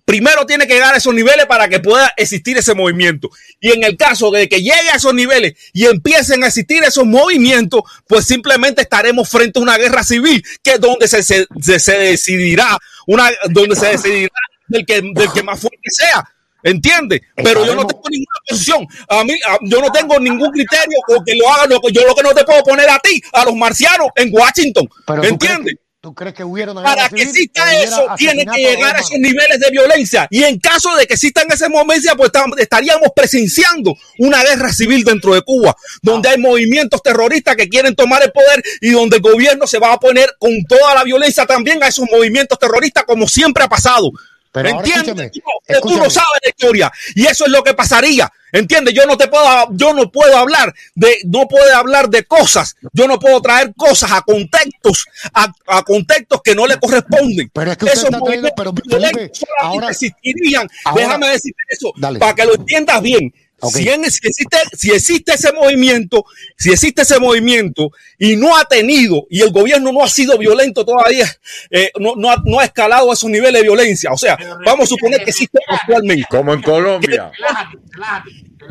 primero 0.04 0.46
tiene 0.46 0.66
que 0.66 0.74
llegar 0.74 0.94
a 0.94 0.98
esos 0.98 1.14
niveles 1.14 1.46
para 1.46 1.68
que 1.68 1.80
pueda 1.80 2.12
existir 2.16 2.56
ese 2.56 2.74
movimiento. 2.74 3.30
Y 3.60 3.72
en 3.72 3.84
el 3.84 3.96
caso 3.96 4.30
de 4.30 4.48
que 4.48 4.58
llegue 4.58 4.90
a 4.92 4.96
esos 4.96 5.14
niveles 5.14 5.54
y 5.72 5.86
empiecen 5.86 6.44
a 6.44 6.48
existir 6.48 6.82
esos 6.82 7.06
movimientos, 7.06 7.82
pues 8.06 8.26
simplemente 8.26 8.82
estaremos 8.82 9.28
frente 9.28 9.58
a 9.58 9.62
una 9.62 9.78
guerra 9.78 10.04
civil, 10.04 10.44
que 10.62 10.72
es 10.72 10.80
donde 10.80 11.08
se, 11.08 11.22
se, 11.22 11.46
se 11.78 11.98
decidirá, 11.98 12.78
una, 13.06 13.30
donde 13.50 13.76
se 13.76 13.86
decidirá 13.86 14.34
del 14.68 14.84
que, 14.84 15.00
del 15.02 15.32
que 15.32 15.42
más 15.42 15.60
fuerte 15.60 15.88
sea. 15.90 16.24
¿Entiende? 16.62 17.22
Pero 17.36 17.66
yo 17.66 17.74
no 17.74 17.86
tengo 17.86 18.02
ninguna 18.08 18.38
posición. 18.48 18.86
A 19.10 19.22
mí, 19.22 19.34
a, 19.46 19.58
yo 19.60 19.82
no 19.82 19.92
tengo 19.92 20.18
ningún 20.18 20.50
criterio 20.50 20.98
o 21.08 21.22
que 21.22 21.34
lo 21.34 21.46
hagan. 21.52 21.68
Yo 21.92 22.06
lo 22.06 22.14
que 22.14 22.22
no 22.22 22.32
te 22.32 22.42
puedo 22.42 22.62
poner 22.62 22.88
a 22.88 22.98
ti, 23.00 23.22
a 23.34 23.44
los 23.44 23.54
marcianos 23.54 24.08
en 24.16 24.30
Washington. 24.32 24.88
¿Entiendes? 25.22 25.74
¿Tú 26.04 26.12
crees 26.12 26.34
que 26.34 26.44
hubiera 26.44 26.70
una 26.70 26.82
Para 26.82 27.08
que 27.08 27.22
exista 27.22 27.82
eso, 27.82 28.04
tiene 28.18 28.44
que 28.44 28.60
llegar 28.60 28.94
a 28.94 28.98
esos 28.98 29.18
niveles 29.18 29.58
de 29.58 29.70
violencia. 29.70 30.28
Y 30.28 30.42
en 30.42 30.60
caso 30.60 30.94
de 30.96 31.06
que 31.06 31.14
exista 31.14 31.40
en 31.40 31.50
ese 31.50 31.66
momento, 31.70 32.14
pues 32.14 32.30
estaríamos 32.58 33.08
presenciando 33.16 33.96
una 34.18 34.44
guerra 34.44 34.70
civil 34.70 35.02
dentro 35.02 35.32
de 35.32 35.40
Cuba, 35.40 35.74
donde 36.02 36.28
hay 36.28 36.36
movimientos 36.36 37.02
terroristas 37.02 37.56
que 37.56 37.70
quieren 37.70 37.94
tomar 37.94 38.22
el 38.22 38.32
poder 38.32 38.62
y 38.82 38.90
donde 38.90 39.16
el 39.16 39.22
gobierno 39.22 39.66
se 39.66 39.78
va 39.78 39.94
a 39.94 39.98
poner 39.98 40.36
con 40.38 40.52
toda 40.68 40.94
la 40.94 41.04
violencia 41.04 41.46
también 41.46 41.82
a 41.82 41.88
esos 41.88 42.04
movimientos 42.12 42.58
terroristas, 42.58 43.04
como 43.04 43.26
siempre 43.26 43.64
ha 43.64 43.68
pasado. 43.68 44.12
Pero 44.54 44.68
¿Entiendes? 44.68 45.32
Tú, 45.32 45.88
tú, 45.88 45.96
lo 45.98 46.08
sabes 46.08 46.40
la 46.44 46.48
historia. 46.48 46.92
Y 47.16 47.26
eso 47.26 47.44
es 47.44 47.50
lo 47.50 47.64
que 47.64 47.74
pasaría. 47.74 48.32
¿Entiendes? 48.52 48.94
Yo 48.94 49.04
no 49.04 49.16
te 49.16 49.26
puedo, 49.26 49.66
yo 49.72 49.92
no 49.92 50.12
puedo 50.12 50.36
hablar 50.38 50.72
de, 50.94 51.18
no 51.24 51.48
puedo 51.48 51.76
hablar 51.76 52.08
de 52.08 52.22
cosas. 52.22 52.76
Yo 52.92 53.08
no 53.08 53.18
puedo 53.18 53.42
traer 53.42 53.74
cosas 53.76 54.12
a 54.12 54.22
contextos, 54.22 55.06
a, 55.32 55.52
a 55.66 55.82
contextos 55.82 56.40
que 56.40 56.54
no 56.54 56.68
le 56.68 56.78
corresponden. 56.78 57.50
Pero 57.52 57.72
es 57.72 57.76
que 57.76 57.84
usted 57.86 58.04
está 58.04 58.20
trayendo, 58.20 58.50
pero 58.56 58.72
Felipe, 58.88 59.32
ahora 59.58 59.90
existirían. 59.90 60.68
Ahora, 60.84 61.02
Déjame 61.02 61.28
decirte 61.30 61.62
eso 61.68 61.92
dale. 61.96 62.20
para 62.20 62.34
que 62.36 62.44
lo 62.44 62.54
entiendas 62.54 63.02
bien. 63.02 63.34
Okay. 63.64 63.82
Si, 63.82 63.88
en, 63.88 64.10
si, 64.10 64.26
existe, 64.26 64.58
si 64.76 64.90
existe 64.92 65.34
ese 65.34 65.52
movimiento, 65.52 66.24
si 66.56 66.70
existe 66.70 67.02
ese 67.02 67.18
movimiento 67.18 67.90
y 68.18 68.36
no 68.36 68.56
ha 68.56 68.64
tenido, 68.64 69.26
y 69.30 69.40
el 69.40 69.50
gobierno 69.50 69.92
no 69.92 70.04
ha 70.04 70.08
sido 70.08 70.36
violento 70.38 70.84
todavía, 70.84 71.26
eh, 71.70 71.90
no, 71.98 72.14
no, 72.16 72.30
ha, 72.30 72.42
no, 72.44 72.60
ha, 72.60 72.64
escalado 72.64 73.10
a 73.10 73.14
esos 73.14 73.30
niveles 73.30 73.60
de 73.60 73.62
violencia. 73.62 74.10
O 74.12 74.18
sea, 74.18 74.36
vamos 74.64 74.84
a 74.84 74.86
suponer 74.86 75.24
que 75.24 75.30
existe 75.30 75.58
actualmente. 75.68 76.26
Como 76.28 76.52
en 76.52 76.62
Colombia. 76.62 77.32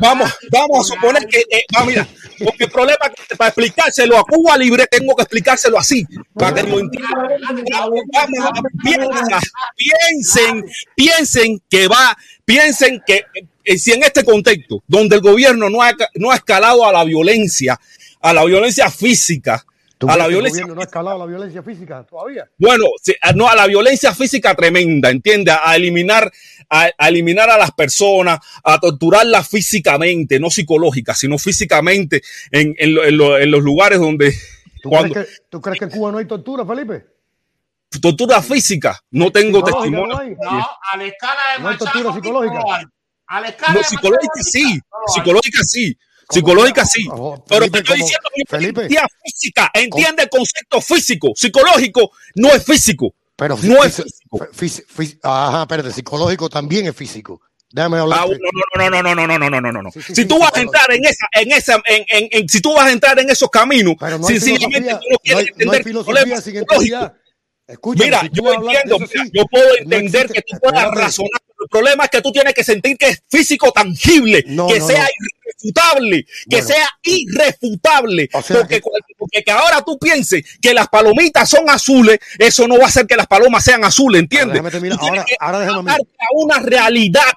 Vamos, 0.00 0.32
vamos 0.50 0.80
a 0.80 0.94
suponer 0.94 1.26
que, 1.26 1.38
eh, 1.38 1.64
ah, 1.76 1.84
mira, 1.84 2.06
porque 2.42 2.64
el 2.64 2.70
problema 2.70 2.98
es 3.06 3.26
que 3.28 3.36
para 3.36 3.48
explicárselo 3.48 4.18
a 4.18 4.24
Cuba 4.24 4.56
Libre 4.56 4.86
tengo 4.86 5.14
que 5.14 5.22
explicárselo 5.22 5.78
así, 5.78 6.06
para 6.34 6.54
que 6.54 6.62
lo 6.64 6.80
entiendan. 6.80 7.28
Piensen, 9.76 10.64
piensen 10.96 11.62
que 11.68 11.88
va, 11.88 12.16
piensen 12.44 13.02
que 13.06 13.24
eh, 13.34 13.46
si 13.64 13.92
en 13.92 14.02
este 14.02 14.24
contexto, 14.24 14.82
donde 14.86 15.16
el 15.16 15.22
gobierno 15.22 15.70
no 15.70 15.82
ha, 15.82 15.92
no 16.14 16.30
ha 16.30 16.36
escalado 16.36 16.86
a 16.86 16.92
la 16.92 17.04
violencia, 17.04 17.78
a 18.20 18.32
la 18.32 18.44
violencia 18.44 18.90
física, 18.90 19.64
a 20.08 20.16
la 20.16 20.26
violencia. 20.26 20.66
no 20.66 20.80
ha 20.80 20.84
escalado 20.84 21.18
la 21.18 21.26
violencia 21.26 21.62
física 21.62 22.04
todavía. 22.08 22.48
Bueno, 22.58 22.86
no 23.34 23.48
a 23.48 23.54
la 23.54 23.66
violencia 23.66 24.14
física 24.14 24.54
tremenda, 24.54 25.10
entiende, 25.10 25.50
a 25.50 25.76
eliminar, 25.76 26.30
a, 26.68 26.90
a, 26.96 27.08
eliminar 27.08 27.50
a 27.50 27.58
las 27.58 27.72
personas, 27.72 28.38
a 28.62 28.78
torturarlas 28.78 29.48
físicamente, 29.48 30.38
no 30.38 30.50
psicológica, 30.50 31.14
sino 31.14 31.38
físicamente 31.38 32.22
en, 32.50 32.74
en, 32.78 32.96
en, 32.98 33.16
lo, 33.16 33.38
en 33.38 33.50
los 33.50 33.62
lugares 33.62 33.98
donde. 33.98 34.34
¿Tú, 34.82 34.90
cuando, 34.90 35.14
crees 35.14 35.28
que, 35.28 35.34
¿Tú 35.48 35.60
crees 35.60 35.78
que 35.78 35.84
en 35.86 35.90
Cuba 35.90 36.12
no 36.12 36.18
hay 36.18 36.26
tortura, 36.26 36.66
Felipe? 36.66 37.06
Tortura 38.02 38.42
física, 38.42 39.00
no 39.10 39.30
tengo 39.30 39.62
testimonio. 39.62 40.36
No, 40.42 40.50
a 40.50 40.96
la 40.96 41.04
escala 41.04 41.40
de 41.56 41.62
no 41.62 41.68
hay 41.68 41.78
tortura 41.78 42.12
psicológica. 42.12 42.90
A 43.26 43.40
la 43.40 43.48
escala 43.48 43.74
no, 43.74 43.82
psicológica 43.82 44.42
sí, 44.42 44.80
psicológica 45.06 45.62
sí. 45.64 45.98
Psicológica 46.30 46.84
sí, 46.86 47.06
pero 47.46 47.70
te 47.70 47.78
estoy 47.78 47.98
diciendo 47.98 48.28
Felipe, 48.48 48.88
física, 49.22 49.70
entiende 49.74 50.22
el 50.22 50.28
concepto 50.30 50.80
físico, 50.80 51.32
psicológico 51.34 52.12
no 52.36 52.48
es 52.48 52.64
físico. 52.64 53.14
Pero 53.36 53.58
no 53.62 53.84
es 53.84 53.96
físico. 53.96 54.48
Fí, 54.52 54.68
fí, 54.68 55.18
ajá, 55.22 55.62
espérate, 55.62 55.92
psicológico 55.92 56.48
también 56.48 56.86
es 56.86 56.96
físico. 56.96 57.40
Déjame 57.70 57.98
hablar. 57.98 58.20
Ah, 58.22 58.26
no, 58.26 58.88
no, 58.88 58.90
no, 58.90 59.02
no, 59.02 59.14
no, 59.14 59.26
no, 59.26 59.38
no, 59.50 59.60
no, 59.60 59.72
no, 59.72 59.82
no. 59.82 59.90
Sí, 59.90 60.00
sí, 60.00 60.14
si 60.14 60.22
sí, 60.22 60.28
tú 60.28 60.38
vas 60.38 60.54
a 60.54 60.60
entrar 60.60 60.88
en 60.92 61.04
esa, 61.04 61.26
en 61.32 61.50
esa, 61.50 61.74
en, 61.86 62.04
en, 62.08 62.28
en, 62.30 62.48
si 62.48 62.60
tú 62.60 62.72
vas 62.72 62.86
a 62.86 62.92
entrar 62.92 63.18
en 63.18 63.28
esos 63.28 63.50
caminos, 63.50 63.96
no 64.00 64.26
sencillamente 64.28 64.90
tú 64.92 65.06
no 65.10 65.18
quieres 65.18 65.24
no 65.24 65.38
hay, 65.38 65.46
entender 65.46 65.66
no 65.66 65.72
hay 65.72 65.82
filosofía 65.82 66.40
sin 66.40 66.56
entidad. 66.56 67.14
Mira, 67.66 68.20
si 68.20 68.28
yo 68.32 68.52
entiendo, 68.52 68.98
mira, 68.98 69.24
yo 69.32 69.44
puedo 69.46 69.76
entender 69.78 70.28
que 70.28 70.42
tú 70.42 70.58
puedas 70.60 70.90
razonar. 70.90 71.40
El 71.60 71.68
problema 71.70 72.04
es 72.04 72.10
que 72.10 72.20
tú 72.20 72.30
tienes 72.30 72.52
que 72.52 72.62
sentir 72.62 72.98
que 72.98 73.08
es 73.08 73.22
físico 73.30 73.72
tangible, 73.72 74.44
no, 74.48 74.66
que 74.66 74.80
no, 74.80 74.86
sea 74.86 75.08
irrefutable, 75.08 76.24
que 76.24 76.56
Bueno. 76.56 76.66
sea 76.66 76.88
irrefutable. 77.04 78.28
O 78.32 78.42
sea 78.42 78.56
porque, 78.58 78.80
que- 78.80 78.90
porque 79.16 79.42
que 79.42 79.50
ahora 79.50 79.80
tú 79.82 79.98
pienses 79.98 80.44
que 80.60 80.74
las 80.74 80.88
palomitas 80.88 81.48
son 81.48 81.68
azules, 81.70 82.18
eso 82.38 82.68
no 82.68 82.76
va 82.76 82.84
a 82.84 82.88
hacer 82.88 83.06
que 83.06 83.16
las 83.16 83.26
palomas 83.26 83.64
sean 83.64 83.82
azules, 83.84 84.20
¿entiendes? 84.20 84.52
déjame 84.52 84.70
terminar. 84.70 84.98
Ahora- 85.00 85.24
ahora 85.40 85.60
déjame 85.60 85.92
a 85.92 85.96
una 86.34 86.58
realidad. 86.58 87.32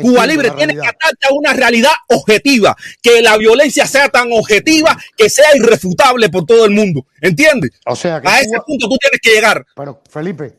Cuba 0.00 0.26
Libre 0.26 0.50
tiene 0.52 0.74
que 0.74 0.86
atarte 0.86 1.26
a 1.28 1.34
una 1.34 1.52
realidad 1.52 1.92
objetiva, 2.08 2.76
que 3.02 3.20
la 3.22 3.36
violencia 3.36 3.86
sea 3.86 4.08
tan 4.08 4.28
objetiva 4.32 4.96
que 5.16 5.28
sea 5.28 5.56
irrefutable 5.56 6.28
por 6.28 6.44
todo 6.46 6.64
el 6.64 6.70
mundo, 6.70 7.06
¿entiendes? 7.20 7.72
O 7.86 7.96
sea 7.96 8.20
que 8.20 8.28
A 8.28 8.40
ese 8.40 8.56
punto 8.66 8.88
tú 8.88 8.96
tienes 8.98 9.20
que 9.20 9.30
llegar. 9.30 9.66
Pero, 9.74 10.02
Felipe, 10.10 10.54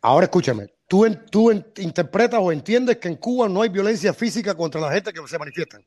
ahora 0.00 0.24
escúchame. 0.24 0.68
Tú, 0.86 1.06
tú 1.30 1.52
interpretas 1.76 2.40
o 2.42 2.50
entiendes 2.50 2.96
que 2.96 3.08
en 3.08 3.16
Cuba 3.16 3.46
no 3.48 3.60
hay 3.60 3.68
violencia 3.68 4.14
física 4.14 4.54
contra 4.54 4.80
la 4.80 4.90
gente 4.92 5.12
que 5.12 5.20
se 5.28 5.38
manifiestan. 5.38 5.84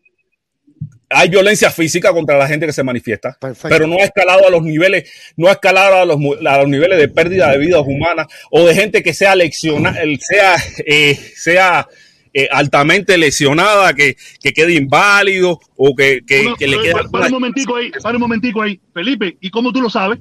hay 1.10 1.28
violencia 1.28 1.72
física 1.72 2.14
contra 2.14 2.38
la 2.38 2.48
gente 2.48 2.68
que 2.68 2.74
se 2.74 2.84
manifiesta, 2.84 3.36
Perfecto. 3.40 3.70
pero 3.70 3.88
no 3.88 3.96
ha 3.98 4.04
escalado 4.04 4.48
a 4.48 4.52
los 4.52 4.62
niveles, 4.62 5.10
no 5.36 5.48
ha 5.48 5.54
escalado 5.54 5.96
a 5.96 6.06
los, 6.06 6.18
a 6.46 6.58
los 6.60 6.68
niveles 6.68 7.00
de 7.00 7.08
pérdida 7.08 7.52
de 7.52 7.58
vidas 7.58 7.82
humanas 7.86 8.28
o 8.52 8.64
de 8.64 8.76
gente 8.76 9.02
que 9.02 9.14
sea 9.14 9.36
lecciona, 9.36 9.94
sea, 10.20 10.56
eh, 10.86 11.16
sea 11.36 11.88
eh, 12.34 12.48
altamente 12.52 13.18
lesionada, 13.18 13.94
que, 13.94 14.16
que 14.42 14.54
quede 14.54 14.74
inválido 14.76 15.60
o 15.76 15.96
que, 15.96 16.22
que, 16.26 16.54
que 16.58 16.68
le 16.68 16.82
quede 16.82 16.94
para, 16.94 17.10
para 17.10 17.26
un 17.28 17.32
momentico 17.34 17.76
ahí, 17.76 17.92
para 18.02 18.18
un 18.18 18.22
momentico 18.22 18.62
ahí. 18.62 18.80
Felipe, 18.94 19.38
¿y 19.42 19.50
cómo 19.50 19.72
tú 19.74 19.82
lo 19.82 19.90
sabes? 19.90 20.20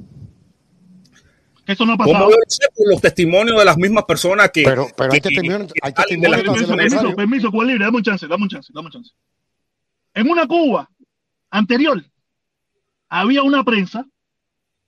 Que 1.65 1.73
eso 1.73 1.87
no 1.87 1.93
ha 1.93 1.97
como 1.97 2.13
pasado. 2.13 2.31
yo 2.31 2.37
sé 2.49 2.67
por 2.75 2.91
los 2.91 3.01
testimonios 3.01 3.59
de 3.59 3.65
las 3.65 3.77
mismas 3.77 4.05
personas 4.05 4.51
que 4.51 4.63
Pero, 4.65 4.89
pero 4.97 5.13
hay 5.13 5.21
que- 5.21 5.29
testimonios, 5.29 5.73
hay 5.83 5.93
testimonios 5.93 6.43
Permiso, 6.43 6.77
permiso, 6.77 7.17
permiso, 7.17 7.51
Cuba 7.51 7.65
Libre, 7.65 7.85
dame 7.85 7.97
un 7.99 8.03
chance, 8.03 8.27
dame 8.27 8.43
un 8.43 8.49
chance, 8.49 8.73
dame 8.75 8.87
un 8.87 8.93
chance. 8.93 9.11
En 10.15 10.29
una 10.29 10.47
Cuba 10.47 10.91
anterior 11.51 12.05
había 13.09 13.43
una 13.43 13.63
prensa 13.63 14.05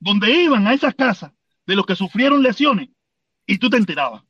donde 0.01 0.31
iban 0.33 0.67
a 0.67 0.75
esas 0.75 0.95
casas 0.95 1.31
de 1.67 1.77
los 1.77 1.87
que 1.87 1.95
sufrieron 1.95 2.43
lesiones 2.43 2.89
y 3.47 3.59
tú 3.59 3.71
te 3.71 3.77
enterabas. 3.77 4.23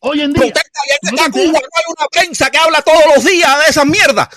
Hoy 0.00 0.22
en 0.22 0.32
día, 0.32 0.44
Protesta 0.44 0.80
y 1.02 1.06
te 1.06 1.30
Cuba 1.30 1.30
no 1.30 1.42
hay 1.52 1.84
una 1.88 2.06
prensa 2.10 2.50
que 2.50 2.58
habla 2.58 2.80
todos 2.82 3.02
los 3.14 3.24
días 3.24 3.64
de 3.64 3.70
esas 3.70 3.86
mierdas. 3.86 4.28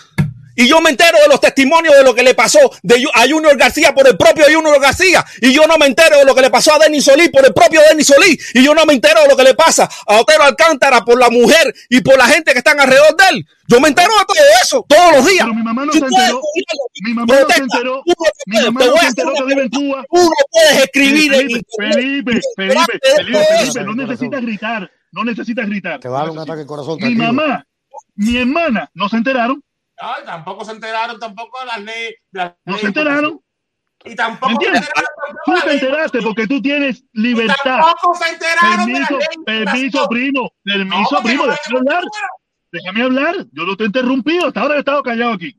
Y 0.56 0.68
yo 0.68 0.82
me 0.82 0.92
entero 0.92 1.18
de 1.20 1.28
los 1.28 1.40
testimonios 1.40 1.96
de 1.96 2.04
lo 2.04 2.14
que 2.14 2.22
le 2.22 2.36
pasó 2.36 2.60
de, 2.84 3.04
a 3.14 3.22
Junior 3.28 3.58
García 3.58 3.94
por 3.94 4.08
el 4.08 4.18
propio 4.18 4.46
Junior 4.54 4.80
García. 4.80 5.26
Y 5.42 5.52
yo 5.52 5.66
no 5.66 5.78
me 5.78 5.88
entero 5.88 6.18
de 6.18 6.26
lo 6.26 6.36
que 6.36 6.42
le 6.42 6.50
pasó 6.50 6.76
a 6.76 6.80
Denis 6.80 7.06
Solís 7.06 7.30
por 7.30 7.46
el 7.46 7.54
propio 7.54 7.82
Denis 7.90 8.08
Solís. 8.08 8.52
Y 8.54 8.64
yo 8.64 8.76
no 8.76 8.86
me 8.86 8.94
entero 8.94 9.22
de 9.22 9.30
lo 9.30 9.36
que 9.36 9.44
le 9.44 9.56
pasa 9.56 9.90
a 10.06 10.20
Otero 10.20 10.44
Alcántara 10.44 11.04
por 11.04 11.18
la 11.18 11.30
mujer 11.30 11.74
y 11.90 12.02
por 12.02 12.18
la 12.18 12.28
gente 12.28 12.52
que 12.52 12.60
están 12.60 12.80
alrededor 12.80 13.16
de 13.16 13.24
él. 13.32 13.48
Yo 13.68 13.80
me 13.80 13.88
entero 13.88 14.10
de 14.20 14.26
todo 14.26 14.46
eso 14.62 14.86
todos 14.88 15.12
los 15.14 15.26
días. 15.26 15.46
Pero 15.46 15.56
mi 15.56 15.64
mamá 15.64 15.86
no 15.86 15.94
se 15.94 16.00
enteró. 16.00 16.42
Mi 17.04 17.14
mamá 17.14 17.36
no 17.36 17.48
se 17.48 17.62
enteró. 17.62 18.04
Mi 18.46 18.62
mamá 18.62 18.86
no 18.86 18.98
se 18.98 19.08
enteró 19.08 19.34
que 19.34 19.44
vive 19.46 19.62
en. 19.64 19.70
Cuba. 19.70 20.06
Tú 20.12 20.22
no 20.22 20.32
puedes 20.52 20.84
escribir 20.84 21.34
en 21.34 21.40
Felipe, 21.40 21.60
internet. 21.60 21.94
Felipe, 21.96 22.42
Felipe, 22.56 23.00
Felipe, 23.16 23.46
Felipe, 23.58 23.84
no 23.84 23.96
necesitas 23.96 24.42
gritar, 24.42 24.92
no 25.14 25.24
necesitas 25.24 25.68
gritar. 25.68 26.00
Te 26.02 26.10
va 26.10 26.20
a 26.20 26.24
dar 26.24 26.32
un 26.32 26.40
ataque 26.40 26.62
al 26.62 26.68
corazón. 26.68 26.96
Mi 26.96 27.02
tranquilo. 27.16 27.34
mamá, 27.34 27.66
mi 28.16 28.38
hermana, 28.38 28.90
no 28.94 29.08
se 29.10 29.18
enteraron, 29.18 29.64
Ay, 29.98 30.24
tampoco 30.26 30.66
se 30.66 30.72
enteraron 30.72 31.20
tampoco 31.20 31.60
de 31.62 31.66
las 31.68 31.82
leyes. 31.82 32.16
no 32.66 32.78
se 32.78 32.88
enteraron. 32.88 33.40
Y 34.06 34.16
tampoco 34.16 34.52
¿Me 34.54 34.60
se 34.60 34.68
enteraron 34.78 35.10
Tú 35.46 35.54
te 35.64 35.74
enteraste 35.74 36.22
porque 36.22 36.48
tú 36.48 36.62
tienes 36.62 37.06
libertad. 37.14 37.56
Tampoco 37.80 38.16
se 38.16 38.34
enteraron 38.34 38.86
de 38.88 38.94
Permiso, 38.94 39.18
ley. 39.18 39.44
permiso, 39.46 40.08
primo, 40.10 40.52
permiso, 40.64 41.16
No, 41.16 41.24
primo, 41.24 41.46
no 41.46 41.52
déjame 41.54 41.78
hablar. 41.80 42.04
Déjame 42.72 43.04
hablar. 43.04 43.36
Yo 43.54 43.64
no 43.66 43.78
te 43.78 43.84
he 43.84 43.88
interrumpido, 43.88 44.48
hasta 44.48 44.62
ahora 44.62 44.76
he 44.76 44.80
estado 44.80 45.04
callado 45.04 45.34
aquí. 45.34 45.56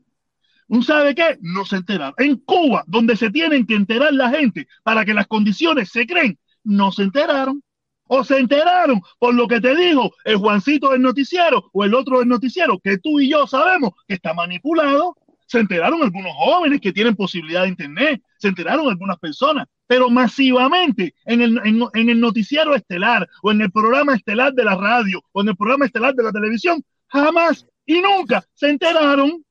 ¿Un 0.67 0.83
sabe 0.83 1.15
qué? 1.15 1.37
No 1.41 1.63
se 1.65 1.77
enteraron. 1.77 2.13
En 2.17 2.35
Cuba, 2.37 2.83
donde 2.87 3.15
se 3.15 3.29
tienen 3.31 3.65
que 3.65 3.75
enterar 3.75 4.13
la 4.13 4.29
gente 4.29 4.67
para 4.83 5.05
que 5.05 5.13
las 5.13 5.27
condiciones 5.27 5.89
se 5.89 6.05
creen, 6.05 6.37
no 6.63 6.91
se 6.91 7.03
enteraron. 7.03 7.63
O 8.07 8.23
se 8.23 8.37
enteraron 8.37 9.01
por 9.19 9.33
lo 9.33 9.47
que 9.47 9.59
te 9.59 9.75
dijo 9.75 10.11
el 10.23 10.37
Juancito 10.37 10.91
del 10.91 11.01
noticiero 11.01 11.69
o 11.73 11.83
el 11.83 11.93
otro 11.93 12.19
del 12.19 12.27
noticiero, 12.27 12.79
que 12.79 12.97
tú 12.97 13.19
y 13.19 13.29
yo 13.29 13.47
sabemos 13.47 13.91
que 14.07 14.15
está 14.15 14.33
manipulado. 14.33 15.15
Se 15.47 15.59
enteraron 15.59 16.01
algunos 16.01 16.33
jóvenes 16.35 16.81
que 16.81 16.91
tienen 16.91 17.15
posibilidad 17.15 17.63
de 17.63 17.69
internet, 17.69 18.21
se 18.37 18.47
enteraron 18.47 18.89
algunas 18.89 19.17
personas, 19.19 19.67
pero 19.87 20.09
masivamente 20.09 21.13
en 21.25 21.41
el, 21.41 21.61
en, 21.63 22.09
el 22.09 22.19
noticiero 22.19 22.73
estelar 22.75 23.27
o 23.43 23.51
en 23.51 23.61
el 23.61 23.71
programa 23.71 24.15
estelar 24.15 24.53
de 24.53 24.63
la 24.63 24.75
radio 24.75 25.21
o 25.31 25.41
en 25.41 25.49
el 25.49 25.55
programa 25.55 25.85
estelar 25.85 26.15
de 26.15 26.23
la 26.23 26.31
televisión, 26.31 26.83
jamás 27.07 27.65
y 27.85 28.01
nunca 28.01 28.43
se 28.53 28.69
enteraron. 28.69 29.44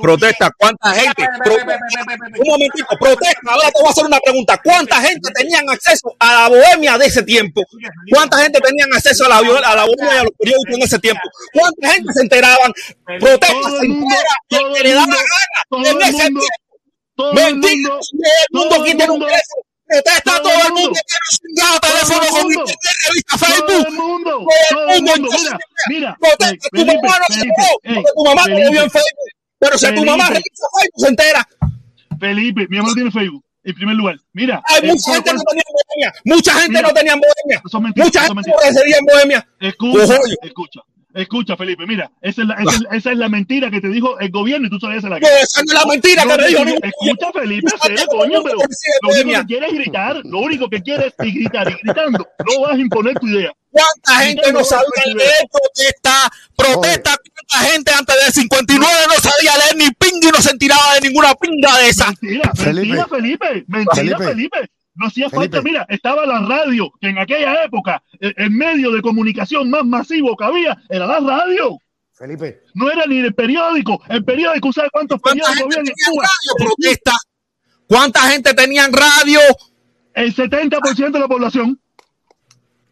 Protesta, 0.00 0.50
¿cuánta 0.58 0.92
gente? 0.92 1.24
Un 2.38 2.48
momentito, 2.48 2.86
protesta. 2.98 3.40
Ahora 3.46 3.68
te 3.70 3.80
voy 3.80 3.88
a 3.88 3.90
hacer 3.90 4.04
una 4.06 4.18
pregunta. 4.20 4.60
¿Cuánta 4.62 5.00
gente 5.00 5.30
tenían 5.32 5.68
acceso 5.70 6.14
a 6.18 6.32
la 6.34 6.48
bohemia 6.48 6.98
de 6.98 7.06
ese 7.06 7.22
tiempo? 7.22 7.62
¿Cuánta 8.12 8.38
gente 8.38 8.60
tenían 8.60 8.88
acceso 8.94 9.24
a 9.26 9.28
la, 9.28 9.36
a 9.38 9.74
la 9.76 9.84
bohemia 9.84 10.14
y 10.14 10.18
a 10.18 10.22
los 10.24 10.32
periódicos 10.38 10.74
en 10.74 10.82
ese 10.82 10.98
tiempo? 10.98 11.20
¿Cuánta 11.52 11.90
gente 11.90 12.12
se 12.12 12.20
enteraban? 12.22 12.72
Protesta, 13.20 13.46
Todo 13.52 13.78
se 13.80 13.86
entera 13.86 14.22
todo 14.48 14.72
que 14.74 14.82
le 14.82 14.94
da 14.94 15.06
la 15.06 15.16
todo 15.68 15.82
gana 15.82 15.90
en 15.90 16.02
ese 16.14 16.18
tiempo. 16.18 16.40
todo 17.14 17.30
el 17.30 17.34
Mentira, 17.36 17.88
mundo, 17.90 18.00
todo 18.00 18.20
el 18.22 18.46
mundo 18.52 18.68
todo 18.74 18.82
aquí 18.82 18.94
tiene 18.96 19.12
un 19.12 19.20
teléfono. 19.20 19.62
Protesta 19.88 20.22
todo 20.22 20.42
todo 20.42 20.52
el 20.66 20.72
mundo 20.74 21.00
tiene 21.54 21.70
un 21.72 21.78
todo 21.80 21.92
teléfono 21.92 22.26
con 22.28 22.52
internet, 22.52 22.76
revista, 23.08 23.36
todo 23.38 23.48
Facebook. 23.48 23.86
el 23.86 23.92
mundo, 23.94 24.30
Todo 24.30 24.46
todo 24.70 24.90
el 24.90 25.02
mundo. 25.02 25.28
Mira, 25.38 25.58
mira, 25.88 26.16
Protesta, 26.20 26.68
tu 26.72 26.86
mamá 26.86 27.18
no 27.18 27.54
porque 27.82 28.04
tu 28.14 28.24
mamá 28.24 28.42
no 28.48 28.70
vio 28.70 28.82
en 28.82 28.90
Facebook. 28.90 29.28
Pero 29.58 29.76
si 29.78 29.86
tu 29.94 30.04
mamá 30.04 30.26
Felipe. 30.26 30.34
revisa 30.44 30.66
Facebook, 30.80 31.00
se 31.00 31.08
entera. 31.08 31.48
Felipe, 32.18 32.66
mi 32.68 32.76
mamá 32.78 32.94
tiene 32.94 33.10
Facebook, 33.10 33.44
en 33.64 33.74
primer 33.74 33.96
lugar. 33.96 34.16
Mira, 34.32 34.62
Hay 34.66 34.80
eh, 34.82 34.86
mucha 34.88 35.00
¿sabes 35.02 35.16
gente 35.18 35.32
no 35.34 35.42
tenía 35.48 35.64
bohemia. 35.72 36.12
Mucha 36.24 36.52
gente 36.54 36.68
Mira, 36.68 36.82
no 36.82 36.94
tenía 36.94 37.14
bohemia. 37.14 37.62
Eso 37.66 37.76
es 37.78 37.82
mentira, 37.82 38.04
Mucha 38.06 38.20
eso 38.20 38.32
es 38.32 38.34
gente 38.34 38.50
mentira. 38.50 38.90
no 38.90 38.98
en 38.98 39.04
bohemia. 39.06 39.48
Escucha, 39.60 40.18
escucha, 40.42 40.80
escucha, 41.14 41.56
Felipe, 41.56 41.86
mira, 41.86 42.10
esa 42.22 42.42
es, 42.42 42.48
la, 42.48 42.54
esa, 42.54 42.70
es, 42.76 42.82
esa 42.92 43.12
es 43.12 43.18
la 43.18 43.28
mentira 43.28 43.70
que 43.70 43.80
te 43.80 43.88
dijo 43.88 44.18
el 44.20 44.30
gobierno 44.30 44.66
y 44.66 44.70
tú 44.70 44.78
sabías 44.80 45.02
la 45.04 45.18
No, 45.18 45.26
esa 45.26 45.62
no 45.62 45.72
es 45.72 45.74
la 45.74 45.86
mentira 45.86 46.22
que 46.22 46.36
me 46.36 46.46
dijo 46.48 46.62
Escucha, 46.82 47.32
Felipe, 47.32 47.70
sé, 47.82 47.94
que 47.94 48.06
coño, 48.06 48.42
pero 48.42 48.56
lo 49.02 49.08
único 49.22 49.40
que 49.40 49.46
quieres 49.46 49.68
es 49.72 49.74
gritar, 49.78 50.20
lo 50.24 50.38
único 50.40 50.68
que 50.68 50.82
quieres 50.82 51.14
es 51.18 51.34
gritar 51.34 51.70
y 51.70 51.74
gritando, 51.82 52.26
no 52.46 52.60
vas 52.62 52.72
a 52.72 52.78
imponer 52.78 53.14
tu 53.18 53.26
idea. 53.26 53.52
¿Cuánta 53.70 54.24
gente 54.24 54.52
no 54.52 54.60
tu 54.60 54.74
idea. 54.74 55.14
leer? 55.14 55.46
Protesta, 56.56 57.16
¿Cuánta 57.50 57.70
gente 57.70 57.92
antes 57.92 58.16
del 58.24 58.32
59 58.32 58.92
no 59.08 59.14
sabía 59.14 59.56
leer 59.58 59.76
ni 59.76 59.90
pinga 59.92 60.28
y 60.28 60.32
no 60.32 60.42
se 60.42 60.50
enteraba 60.50 60.94
de 60.94 61.00
ninguna 61.08 61.34
pinga 61.34 61.78
de 61.78 61.88
esa? 61.88 62.06
Mentira, 62.20 62.52
Felipe. 62.54 62.86
mentira, 62.86 63.06
Felipe, 63.08 63.64
mentira, 63.66 63.94
Felipe. 64.18 64.24
Felipe. 64.24 64.70
No 64.94 65.06
hacía 65.06 65.30
falta, 65.30 65.62
mira, 65.62 65.86
estaba 65.88 66.26
la 66.26 66.40
radio, 66.40 66.90
que 67.00 67.08
en 67.08 67.18
aquella 67.18 67.62
época 67.64 68.02
el, 68.18 68.34
el 68.36 68.50
medio 68.50 68.90
de 68.90 69.00
comunicación 69.00 69.70
más 69.70 69.84
masivo 69.84 70.36
que 70.36 70.44
había 70.44 70.76
era 70.88 71.06
la 71.06 71.20
radio. 71.20 71.78
Felipe, 72.12 72.62
No 72.74 72.90
era 72.90 73.06
ni 73.06 73.18
el 73.18 73.32
periódico. 73.32 74.02
El 74.08 74.24
periódico, 74.24 74.72
¿sabes 74.72 74.90
cuántos 74.92 75.20
¿Cuánta 75.20 75.44
periódicos 75.46 75.76
había 75.76 75.90
en 75.90 76.12
Cuba? 76.12 76.24
radio? 76.24 76.66
Protesta. 76.66 77.12
¿Cuánta 77.86 78.20
gente 78.22 78.54
tenía 78.54 78.84
en 78.86 78.92
radio? 78.92 79.38
El 80.14 80.34
70% 80.34 81.12
de 81.12 81.18
la 81.20 81.28
población. 81.28 81.80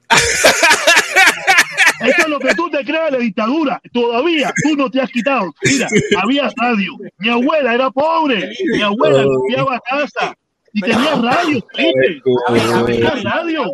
Eso 2.01 2.23
es 2.23 2.29
lo 2.29 2.39
que 2.39 2.55
tú 2.55 2.69
te 2.71 2.85
crees 2.85 3.05
de 3.07 3.11
la 3.13 3.19
dictadura. 3.19 3.81
Todavía 3.93 4.53
tú 4.65 4.77
no 4.77 4.91
te 4.91 5.01
has 5.01 5.11
quitado. 5.11 5.53
Mira, 5.63 5.89
había 6.23 6.51
radio. 6.57 6.93
Mi 7.19 7.29
abuela 7.29 7.75
era 7.75 7.91
pobre. 7.91 8.51
Mi 8.73 8.83
abuela 8.83 9.23
limpiaba 9.25 9.81
casa. 9.81 10.35
Y 10.73 10.81
tenía 10.83 11.15
radio. 11.15 11.65
Tenía 11.75 13.11
radio. 13.23 13.65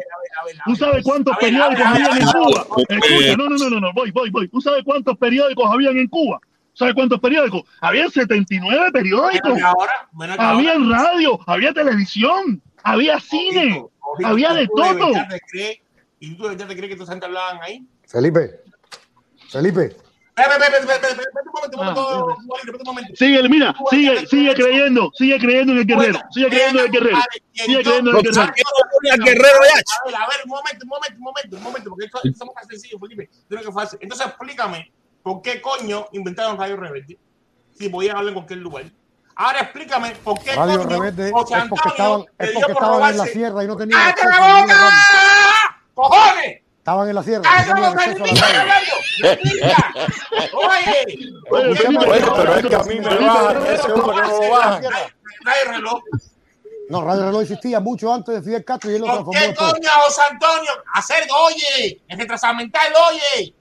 ¿Tú 0.64 0.76
sabes 0.76 1.02
cuántos 1.04 1.36
periódicos 1.38 1.84
habían 1.84 2.18
en 2.18 2.26
Cuba? 2.26 2.66
Escucha, 2.88 3.36
no, 3.36 3.48
no, 3.48 3.56
no, 3.56 3.70
no, 3.70 3.80
no, 3.80 3.92
voy, 3.92 4.10
voy, 4.10 4.30
voy. 4.30 4.48
¿Tú 4.48 4.60
sabes 4.60 4.82
cuántos 4.84 5.16
periódicos 5.18 5.68
habían 5.70 5.96
en 5.96 6.08
Cuba? 6.08 6.40
¿Sabes 6.74 6.94
cuántos 6.94 7.20
periódicos? 7.20 7.62
Habían 7.80 8.10
79 8.10 8.92
periódicos. 8.92 9.54
Menos 9.54 9.58
que 9.58 9.64
ahora, 9.64 9.92
menos 10.18 10.36
que 10.36 10.42
Había 10.42 10.72
ahora. 10.74 11.02
radio, 11.02 11.38
había 11.46 11.72
televisión, 11.72 12.62
había 12.82 13.20
cine, 13.20 13.84
había 14.24 14.54
de 14.54 14.66
todo. 14.68 15.12
¿Y 16.22 16.36
tú 16.36 16.44
de 16.44 16.50
verdad 16.50 16.68
te 16.68 16.76
crees 16.76 16.92
que 16.92 16.96
tus 16.96 17.08
gente 17.08 17.26
hablaban 17.26 17.60
ahí? 17.60 17.84
Felipe, 18.06 18.62
Felipe. 19.50 19.96
Sigue, 23.16 23.48
mira, 23.48 23.74
sigue, 23.90 24.26
sigue 24.28 24.54
creyendo, 24.54 25.10
sigue 25.14 25.36
creyendo 25.40 25.72
en 25.72 25.78
el 25.80 25.84
guerrero, 25.84 26.20
sigue 26.30 26.48
creyendo 26.48 26.78
en 26.78 26.86
el 26.86 26.92
guerrero, 26.92 27.18
sigue 27.52 27.82
creyendo 27.82 28.10
en 28.10 28.16
el 28.16 28.22
guerrero. 28.22 29.58
de. 29.62 29.68
A 29.68 30.04
ver, 30.06 30.14
a 30.14 30.26
ver, 30.28 30.40
un 30.44 30.50
momento, 30.50 30.84
un 30.84 30.88
momento, 30.88 31.16
un 31.16 31.22
momento, 31.24 31.56
un 31.56 31.62
momento, 31.62 31.90
porque 31.90 32.08
somos 32.38 32.54
tan 32.54 32.68
sencillos, 32.68 33.00
Felipe. 33.00 33.28
Tiene 33.48 33.64
que 33.64 33.72
fácil. 33.72 33.98
Entonces, 34.00 34.28
explícame 34.28 34.92
por 35.24 35.42
qué 35.42 35.60
coño 35.60 36.06
inventaron 36.12 36.56
Radio 36.56 36.76
Rebelde 36.76 37.18
si 37.76 37.88
podían 37.88 38.16
hablar 38.16 38.28
en 38.28 38.34
cualquier 38.34 38.60
lugar. 38.60 38.84
Ahora 39.34 39.60
explícame 39.60 40.14
por 40.22 40.38
qué 40.40 40.54
Radio 40.54 40.78
coño 40.84 41.00
Rebelde 41.00 41.26
es 41.26 41.32
porque 41.32 41.54
estaban, 41.88 42.24
es 42.38 42.50
porque 42.52 42.72
en 43.10 43.16
la 43.18 43.26
sierra 43.26 43.64
y 43.64 43.66
no 43.66 43.76
tenían 43.76 44.00
¡Cállate 44.00 44.24
la 44.24 44.60
boca! 44.60 45.31
Radio. 45.96 46.08
¡Cojones! 46.10 46.58
Estaban 46.78 47.08
en 47.08 47.14
la 47.14 47.22
sierra, 47.22 47.42
no 47.42 47.50
¡Cállate 47.50 47.68
la 47.68 47.74
tenían 47.74 47.92
boca, 47.92 48.02
acceso 48.04 48.24
a 48.24 48.26
ni 48.26 48.34
la 48.34 48.46
mierda 48.46 48.64
radio. 48.64 48.92
hablando! 49.22 49.42
¡Mentira! 49.42 49.94
Oye, 50.52 51.32
pero 51.50 52.54
es 52.56 52.66
que 52.66 52.74
a 52.74 52.82
mí 52.82 52.94
me 53.00 53.26
bajan, 53.26 53.66
ese 53.66 53.92
hombre 53.92 54.16
no 54.16 54.28
lo 54.42 54.50
bajan. 54.50 54.82
Trae 55.44 55.64
reloj. 55.66 56.00
No, 56.88 57.02
Radio 57.02 57.22
Reloj 57.26 57.42
existía 57.42 57.80
mucho 57.80 58.12
antes 58.12 58.34
de 58.34 58.42
Fidel 58.42 58.64
Castro 58.64 58.90
y 58.90 58.94
él 58.96 59.00
lo 59.00 59.06
¿Por 59.06 59.14
transformó 59.34 59.40
qué 59.40 59.54
coño, 59.54 59.90
José 60.04 60.20
Antonio? 60.30 60.70
Hacer, 60.92 61.26
oye, 61.46 62.02
es 62.06 62.18
retrasamental, 62.18 62.92
oye. 63.10 63.54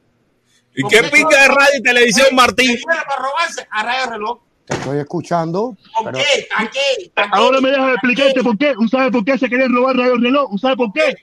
¿Y 0.76 0.84
qué 0.88 1.04
pinga 1.04 1.42
de 1.42 1.48
radio 1.48 1.78
y 1.80 1.82
televisión, 1.84 2.28
Martín? 2.34 2.78
Para 2.84 3.04
robarse 3.18 3.66
a 3.70 3.84
Radio 3.84 4.12
Reloj. 4.12 4.40
Te 4.66 4.74
estoy 4.74 4.98
escuchando. 5.00 5.78
¿Por 5.96 6.12
pero- 6.12 6.18
qué? 6.18 6.48
¿A 6.58 6.70
qué? 6.70 7.12
¿A 7.16 7.24
qué? 7.24 7.30
Ahora 7.32 7.62
me 7.62 7.70
dejas 7.72 7.92
explicarte 7.94 8.44
por 8.44 8.58
qué. 8.58 8.74
¿Usted 8.78 8.98
sabe 8.98 9.12
por 9.12 9.24
qué 9.24 9.38
se 9.38 9.48
querían 9.48 9.74
robar 9.74 9.96
Radio 9.96 10.16
Reloj? 10.18 10.52
¿Usted 10.52 10.68
sabe 10.68 10.78
por 10.78 10.92
qué? 10.92 11.16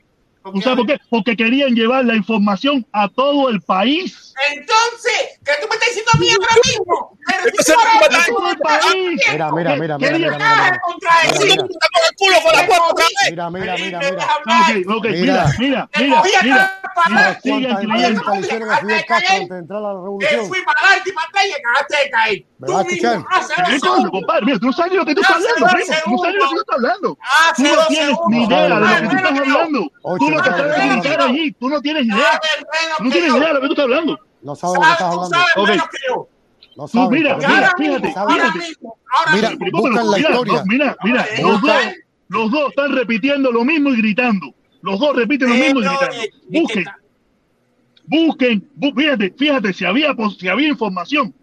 ¿Usted 0.45 0.61
sabe 0.63 0.77
por 0.77 0.87
qué? 0.87 0.99
Porque 1.11 1.37
querían 1.37 1.75
llevar 1.75 2.05
la 2.05 2.17
información 2.17 2.87
a 2.93 3.09
todo 3.09 3.51
el 3.51 3.61
país. 3.61 4.28
Entonces, 4.53 5.39
¿qué 5.45 5.53
tú 5.61 5.67
me 5.69 5.75
estás 5.75 5.89
diciendo 5.89 6.11
a 6.15 6.19
mí 6.19 6.29
ahora 6.31 6.55
mismo? 6.65 7.19
Pero 7.27 7.43
si 7.43 7.49
Entonces, 7.49 7.75
tú 7.75 7.81
ahora 7.81 7.91
¿cómo 7.91 8.09
mismo 8.09 8.19
estás- 8.19 8.27
todo 8.29 8.49
el 8.51 8.59
país. 8.59 9.21
Mira, 9.33 9.51
mira, 9.53 9.77
mira, 9.77 9.99
mira, 9.99 9.99
mira, 9.99 10.19
mira, 10.19 10.39
mira. 10.39 10.81
contra 10.81 11.11
Mira, 13.31 13.77
mira. 13.77 13.99
Ok, 13.99 14.97
ok, 14.97 15.05
Mira. 15.07 15.47
mira, 15.59 15.89
mira, 15.99 16.23
mira, 16.25 16.43
mira. 16.43 17.39
fui 20.49 20.63
para 20.65 20.81
adelante 20.81 21.11
y 21.11 21.13
para 21.13 21.29
atrás 21.29 21.45
y 21.47 21.53
acabaste 21.53 21.97
de 21.97 22.11
caer. 22.11 22.45
¿Me 22.59 22.67
Tú 22.67 22.73
mismo, 22.85 23.27
hace 23.31 23.55
dos 23.55 23.69
¿Qué 23.69 23.81
coño, 23.81 23.81
segundos. 23.81 24.11
compadre? 24.11 24.47
Mira, 24.47 24.59
tú 24.59 24.67
no 24.67 24.73
sabes 24.73 24.93
lo 24.93 25.05
que 25.05 25.15
tú 25.15 25.21
estás 25.21 25.37
hablando. 25.37 25.57
Tú 25.59 26.11
no 26.11 26.19
sabes 26.19 26.35
lo 26.35 26.49
que 26.49 26.55
tú 26.55 26.61
estás 26.61 26.75
hablando. 26.77 27.19
Tú 27.57 27.63
no 27.63 27.87
tienes 27.89 28.17
ni 28.29 28.45
idea 28.45 28.63
de 28.63 28.69
lo 28.69 28.77
que 28.79 29.09
tú 29.09 29.17
estás 29.17 29.39
hablando. 29.39 29.81
Tú 30.19 30.31
no 30.31 30.43
te 30.43 30.51
sabes 30.51 31.19
allí. 31.19 31.53
Tú 31.53 31.69
no 31.69 31.81
tienes 31.81 32.05
idea. 32.05 32.41
No 33.01 33.11
tienes 33.11 33.35
idea 33.35 33.49
de 33.49 33.55
lo 33.55 33.61
que 33.61 33.67
tú 33.67 33.73
estás 33.73 33.85
hablando. 33.85 34.19
No 34.43 34.55
sabes 34.57 34.75
lo 34.77 34.81
que 34.83 34.93
estás 34.93 34.99
Sabes, 34.99 35.15
tú 35.15 35.21
hablando. 35.25 35.47
sabes 35.55 35.69
menos 35.71 35.89
que 35.89 35.99
yo. 36.09 36.29
No 36.77 36.89
sabes. 36.89 37.11
mira, 37.11 37.37
mira, 37.37 37.49
ahora 37.49 37.73
fíjate, 37.77 38.01
mismo, 38.01 38.15
¿sabes? 38.15 38.35
ahora 38.35 38.53
fíjate. 38.53 38.59
mismo, 38.69 38.99
ahora 39.19 39.33
Mira, 39.35 39.49
mismo. 39.51 39.65
Primero, 39.65 39.83
busca 39.83 40.01
en 40.01 40.11
la 40.11 40.17
mira, 40.17 40.31
historia. 40.31 40.53
no, 40.55 40.65
mira, 40.67 40.97
mira, 41.03 41.27
los 41.43 41.61
dos, 41.61 41.73
los 42.29 42.51
dos 42.51 42.69
están 42.71 42.93
repitiendo 42.97 43.53
lo 43.53 43.65
mismo 43.65 43.91
y 43.91 43.97
gritando. 43.99 44.55
Los 44.83 45.01
dos 45.01 45.17
repiten 45.17 45.49
lo 45.49 45.55
mismo 45.57 45.81
y 45.81 45.85
gritando. 45.85 46.17
eh, 46.23 46.31
¿y 46.51 46.61
Busquen, 46.61 46.85
busquen, 48.07 48.71
bu- 48.77 48.95
fíjate, 48.95 49.35
fíjate 49.37 49.73
si 49.73 49.85
había, 49.85 50.15
pos- 50.15 50.37
si 50.39 50.49
había 50.49 50.69
información 50.69 51.35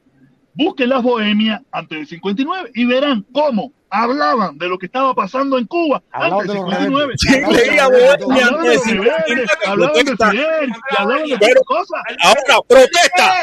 busquen 0.54 0.88
las 0.90 1.04
bohemias 1.04 1.62
antes 1.72 1.98
del 1.98 2.08
59 2.08 2.72
y 2.74 2.86
verán 2.86 3.26
cómo 3.34 3.74
hablaban 4.04 4.58
de 4.58 4.68
lo 4.68 4.78
que 4.78 4.86
estaba 4.88 5.14
pasando 5.14 5.58
en 5.58 5.66
Cuba 5.66 6.02
antes 6.12 6.48
del 6.48 6.58
59. 6.58 7.14
leía 7.52 7.88
Bohemia 7.88 8.46
Hablaban 8.48 8.64
de 8.64 8.76
los 8.76 8.86
antes 8.86 8.86
del 8.86 8.98
rebeldes, 8.98 9.26
59, 9.26 9.48
hablaban 9.68 9.94
de 9.94 10.04
protesta. 10.04 10.32
Fidel, 10.32 10.70
y 10.70 11.02
hablaban 11.02 11.26
de 11.28 11.38
Pero 11.40 11.62
muchas 11.68 11.88
cosas. 11.88 12.02
ahora, 12.22 12.62
protesta. 12.68 13.34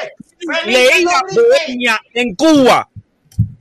Leía 0.66 1.20
Bohemia 1.34 2.00
en 2.14 2.34
Cuba. 2.34 2.88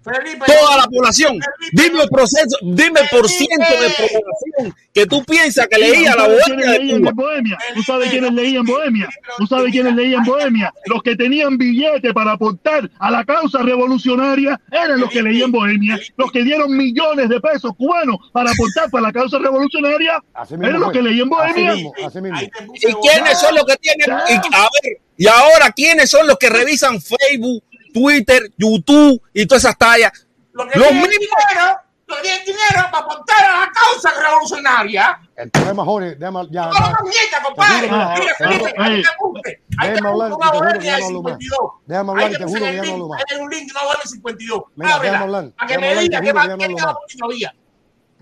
Toda 0.04 0.78
la 0.78 0.84
población. 0.86 1.40
Dime 1.74 2.02
el 2.04 2.10
proceso, 2.10 2.58
dime 2.62 3.02
el 3.02 3.10
por 3.10 3.30
ciento 3.30 3.66
de 3.82 3.90
población 3.90 4.76
que 4.94 5.06
tú 5.06 5.24
piensas 5.24 5.68
que 5.68 5.78
leía 5.78 6.16
la 6.16 6.26
¿Tú 6.26 6.32
sabes 6.32 6.48
Bohemia 6.48 6.78
quiénes 6.78 6.94
de 6.94 7.00
Cuba. 7.00 7.12
Bohemia? 7.14 7.58
¿Tú 7.76 7.84
sabes 7.84 8.10
quiénes 8.10 8.34
leían 8.34 8.66
Bohemia? 8.66 9.10
¿Tú 9.38 9.48
sabes 9.48 9.72
quiénes 9.72 9.96
leían 9.96 10.24
Bohemia? 10.24 10.74
Los 10.86 11.04
que 11.04 11.16
tenían 11.16 11.58
billete 11.58 12.14
para 12.14 12.32
aportar 12.34 12.90
a 13.00 13.12
la 13.12 13.24
causa 13.24 13.60
revolucionaria 13.60 14.60
eran 14.72 15.00
los 15.00 15.10
que 15.10 15.22
leían 15.22 15.52
Bohemia. 15.52 16.00
Los 16.18 16.32
que 16.32 16.44
dieron 16.44 16.76
millones 16.76 17.30
de 17.30 17.40
pesos 17.40 17.72
cubanos 17.78 18.18
para 18.34 18.52
aportar 18.52 18.90
para 18.90 19.04
la 19.08 19.14
causa 19.14 19.38
revolucionaria 19.38 20.22
eran 20.52 20.80
los 20.80 20.92
que 20.92 21.02
leían 21.02 21.30
Así 21.32 21.54
Bohemia. 21.54 21.74
mismo, 21.76 21.94
así 22.06 22.22
mismo. 22.22 22.40
¿Y 22.40 23.08
quiénes 23.08 23.40
son 23.40 23.56
los 23.56 23.66
que 23.66 23.76
tienen? 23.78 24.18
Y, 24.30 24.34
a 24.34 24.62
ver, 24.62 24.98
y 25.18 25.28
ahora, 25.28 25.72
¿quiénes 25.72 26.10
son 26.10 26.26
los 26.26 26.38
que 26.38 26.50
revisan 26.50 27.00
Facebook, 27.00 27.64
Twitter, 27.92 28.52
YouTube 28.58 29.22
y 29.34 29.46
todas 29.46 29.64
esas 29.64 29.78
tallas? 29.78 30.12
Lo 30.54 30.68
que 30.68 30.78
Los 30.80 30.88
tienen 30.90 31.10
mismos. 31.10 31.18
dinero, 31.50 31.78
lo 32.08 32.16
que 32.18 32.22
tienen 32.24 32.46
dinero 32.46 32.88
para 32.92 32.98
aportar 33.06 33.46
a 33.46 33.60
la 33.62 33.72
causa 33.72 34.12
revolucionaria. 34.22 35.20
El 35.36 35.50
problema, 35.50 35.84
Jorge, 35.86 36.16
déjame, 36.16 36.48
ya, 36.52 36.66
No, 36.68 36.72
no, 36.72 36.98
mierda, 37.04 37.42
compadre. 37.44 37.88
Mira, 37.88 38.36
Felipe, 38.38 38.74
ahí 38.78 39.02
te 39.02 39.10
apunte. 39.10 39.64
Ahí 39.80 39.88
te 39.88 39.94
déjame 39.96 40.10
hablar, 40.10 40.28
apunte 40.32 40.46
te 40.46 40.58
una 40.58 40.58
juro 40.58 40.68
que 40.72 40.78
bohemia 40.78 40.92
ya 40.92 41.00
no 41.00 41.06
hablo 41.08 41.22
más. 41.24 41.34
52. 41.40 41.72
Déjame 41.88 42.10
hablar, 42.12 42.26
Ahí 42.28 42.34
y 42.34 42.38
te 42.38 42.44
puse 42.44 42.58
juro 42.60 42.66
que 42.66 42.70
el 42.70 42.76
ya 42.76 42.82
no 42.82 42.84
link, 42.86 42.94
hablo 42.94 43.08
más. 43.08 43.18
ahí 43.20 43.26
hay 43.32 43.42
un 43.44 43.50
link 43.50 43.66
de 43.66 43.72
una 43.72 43.84
bohemia 43.84 44.06
52. 44.06 44.64
Mira, 44.76 44.88
déjame 44.90 44.94
Ábrela, 45.08 45.20
hablar, 45.20 45.52
Para 45.56 45.68
que 45.68 45.74
déjame 45.74 45.82
me 45.82 45.88
hablar 45.90 46.04
y 46.04 46.08
diga 46.10 46.20
te 46.20 46.26
qué 46.26 46.32
juro 46.32 46.42
que 46.42 46.48
va 46.48 46.48
ya 46.48 46.52
no 46.52 46.58
qué 46.58 46.66
hablo 46.66 46.76
te 46.78 46.84
va 46.84 46.92
más. 46.94 47.02
a 47.02 47.18
todavía. 47.18 47.56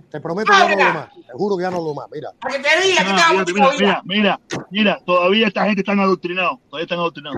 Te 0.10 0.20
prometo 0.20 0.52
que 0.52 0.58
ya 0.58 0.60
no 0.60 0.72
hablo 0.74 0.84
Ábrela. 0.86 0.94
más. 0.94 1.28
Te 1.28 1.34
juro 1.34 1.58
que 1.58 1.62
ya 1.64 1.72
no 1.72 1.78
hablo 1.78 1.94
más. 1.94 2.08
Mira. 2.12 2.32
Para 2.40 2.56
que 2.56 2.64
te 2.64 2.88
diga 2.88 3.04
qué 3.04 3.10
No, 3.10 3.16
te 3.16 3.22
va 3.22 3.28
a 3.28 3.46
fíjate, 3.46 3.54
mira, 3.54 3.72
mira, 3.80 4.02
mira, 4.06 4.40
mira, 4.72 5.00
todavía 5.06 5.48
esta 5.48 5.66
gente 5.66 5.82
están 5.82 6.00
adoctrinados, 6.00 6.60
todavía 6.70 6.84
están 6.86 7.00
adoctrinados. 7.00 7.38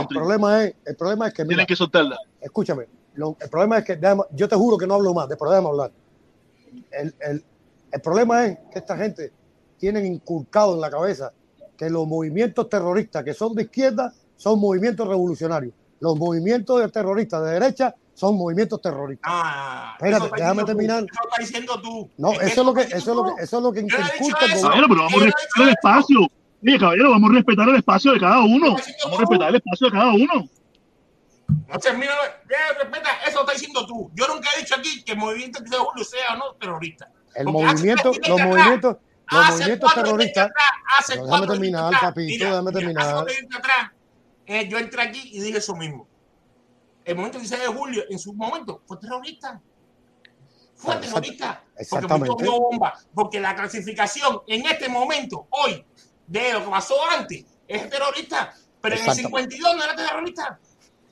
El 0.00 0.06
problema 0.16 0.64
es, 0.64 0.74
el 0.86 0.96
problema 0.96 1.28
es 1.28 1.34
que, 1.34 1.42
mira, 1.44 1.48
Tienen 1.50 1.66
que 1.66 1.76
soltarla. 1.76 2.16
escúchame, 2.40 2.86
lo- 3.14 3.36
el 3.40 3.50
problema 3.50 3.78
es 3.78 3.84
que, 3.84 3.96
déjame- 4.00 4.24
yo 4.32 4.48
te 4.48 4.56
juro 4.56 4.78
que 4.78 4.86
no 4.86 4.94
hablo 4.94 5.12
más, 5.12 5.28
de 5.28 5.36
déjame 5.38 5.68
hablar. 5.68 5.92
El, 6.90 7.14
el, 7.20 7.44
el 7.92 8.00
problema 8.00 8.46
es 8.46 8.58
que 8.72 8.78
esta 8.78 8.96
gente 8.96 9.32
tienen 9.78 10.06
inculcado 10.06 10.74
en 10.74 10.80
la 10.80 10.90
cabeza 10.90 11.32
que 11.76 11.90
los 11.90 12.06
movimientos 12.06 12.68
terroristas 12.70 13.22
que 13.24 13.34
son 13.34 13.54
de 13.54 13.64
izquierda 13.64 14.12
son 14.36 14.58
movimientos 14.58 15.06
revolucionarios. 15.06 15.74
Los 16.00 16.16
movimientos 16.18 16.80
de 16.80 16.88
terroristas 16.88 17.44
de 17.44 17.50
derecha 17.52 17.94
son 18.16 18.36
movimientos 18.36 18.80
terroristas. 18.80 19.30
Ah, 19.30 19.94
Espérate, 19.98 20.30
déjame 20.36 20.62
diciendo 20.62 20.64
tú, 20.64 20.66
terminar. 20.66 21.04
Eso 21.04 21.22
está 21.28 21.36
diciendo 21.38 21.80
tú. 21.82 22.10
No, 22.16 22.32
Es 22.32 22.38
que 22.38 22.46
eso 22.46 22.60
es 22.62 22.66
lo 22.66 22.74
que, 22.74 22.82
eso 22.82 22.96
es 22.96 23.06
lo 23.06 23.24
que, 23.24 23.42
eso 23.42 23.56
es 23.58 23.62
lo 23.62 23.72
que 23.72 23.80
inculca 23.80 23.98
el 23.98 24.20
gobierno. 24.20 24.62
Caballero, 24.62 24.88
pero 24.88 25.02
vamos 25.02 25.22
a 25.22 25.24
respetar 25.26 25.62
el 25.62 25.68
espacio. 25.68 26.20
Oye, 26.62 26.78
caballero, 26.78 27.10
vamos 27.10 27.30
a 27.30 27.34
respetar 27.34 27.68
el 27.68 27.76
espacio 27.76 28.12
de 28.12 28.20
cada 28.20 28.38
uno. 28.40 28.76
Vamos 29.04 29.18
a 29.18 29.20
respetar 29.20 29.48
el 29.50 29.54
espacio 29.56 29.86
de 29.86 29.92
cada 29.92 30.12
uno. 30.14 30.48
No 31.48 31.78
ya, 31.78 32.78
respeta, 32.80 33.10
eso 33.26 33.34
lo 33.34 33.40
está 33.40 33.52
diciendo 33.52 33.86
tú. 33.86 34.10
Yo 34.14 34.26
nunca 34.28 34.48
he 34.56 34.60
dicho 34.60 34.74
aquí 34.76 35.04
que 35.04 35.12
el 35.12 35.18
movimiento 35.18 35.60
de 35.62 35.76
Julio 35.76 36.04
sea 36.04 36.34
o 36.34 36.36
no 36.38 36.54
terrorista. 36.54 37.10
El 37.34 37.44
Porque 37.44 37.66
movimiento, 37.66 38.12
los 38.28 38.40
movimientos, 38.40 38.96
los 39.30 39.44
Hace 39.44 39.52
movimientos 39.58 39.94
terroristas. 39.94 40.50
atrás, 40.50 41.20
déjame 41.22 41.46
terminar, 41.46 41.92
papito, 42.00 42.44
déjame 42.44 42.70
mira, 42.70 42.78
terminar. 42.80 43.14
Atrás, 43.58 43.90
eh, 44.46 44.68
yo 44.68 44.78
entré 44.78 45.02
aquí 45.02 45.30
y 45.34 45.40
dije 45.40 45.58
eso 45.58 45.76
mismo. 45.76 46.08
El 47.06 47.14
movimiento 47.14 47.38
16 47.38 47.62
de 47.68 47.74
julio, 47.74 48.02
en 48.10 48.18
su 48.18 48.34
momento, 48.34 48.82
fue 48.84 48.96
terrorista. 48.98 49.60
Fue 50.74 50.94
Exact- 50.94 51.00
terrorista. 51.00 51.62
Porque 51.64 51.82
exactamente. 51.82 52.28
metió 52.36 52.60
bomba. 52.60 52.94
Porque 53.14 53.40
la 53.40 53.54
clasificación 53.54 54.40
en 54.48 54.66
este 54.66 54.88
momento, 54.88 55.46
hoy, 55.50 55.84
de 56.26 56.52
lo 56.52 56.64
que 56.64 56.70
pasó 56.70 56.94
antes, 57.16 57.44
es 57.68 57.88
terrorista. 57.88 58.52
Pero 58.80 58.96
en 58.96 59.02
el 59.02 59.08
Exactamente. 59.08 59.54
52 59.56 59.76
no 59.76 59.84
era 59.84 59.96
terrorista. 59.96 60.58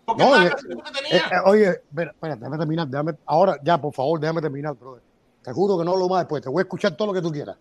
Porque 0.05 0.23
No, 0.23 0.31
oye, 0.33 0.47
eh, 0.49 0.53
tenía. 0.93 1.19
eh, 1.19 1.41
oye, 1.47 1.69
espera, 1.71 2.11
espera, 2.11 2.37
déjame 2.37 2.59
terminar, 2.59 2.89
déjame, 2.89 3.15
ahora 3.25 3.57
ya, 3.63 3.81
por 3.81 3.95
favor, 3.95 4.21
déjame 4.21 4.43
terminar, 4.43 4.75
brother. 4.75 5.03
Te 5.43 5.53
juro 5.53 5.79
que 5.79 5.85
no 5.85 5.93
hablo 5.93 6.09
más 6.09 6.23
después, 6.23 6.43
te 6.43 6.49
voy 6.51 6.61
a 6.61 6.65
escuchar 6.65 6.95
todo 6.97 7.07
lo 7.09 7.15
que 7.15 7.23
tú 7.23 7.31
quieras. 7.33 7.57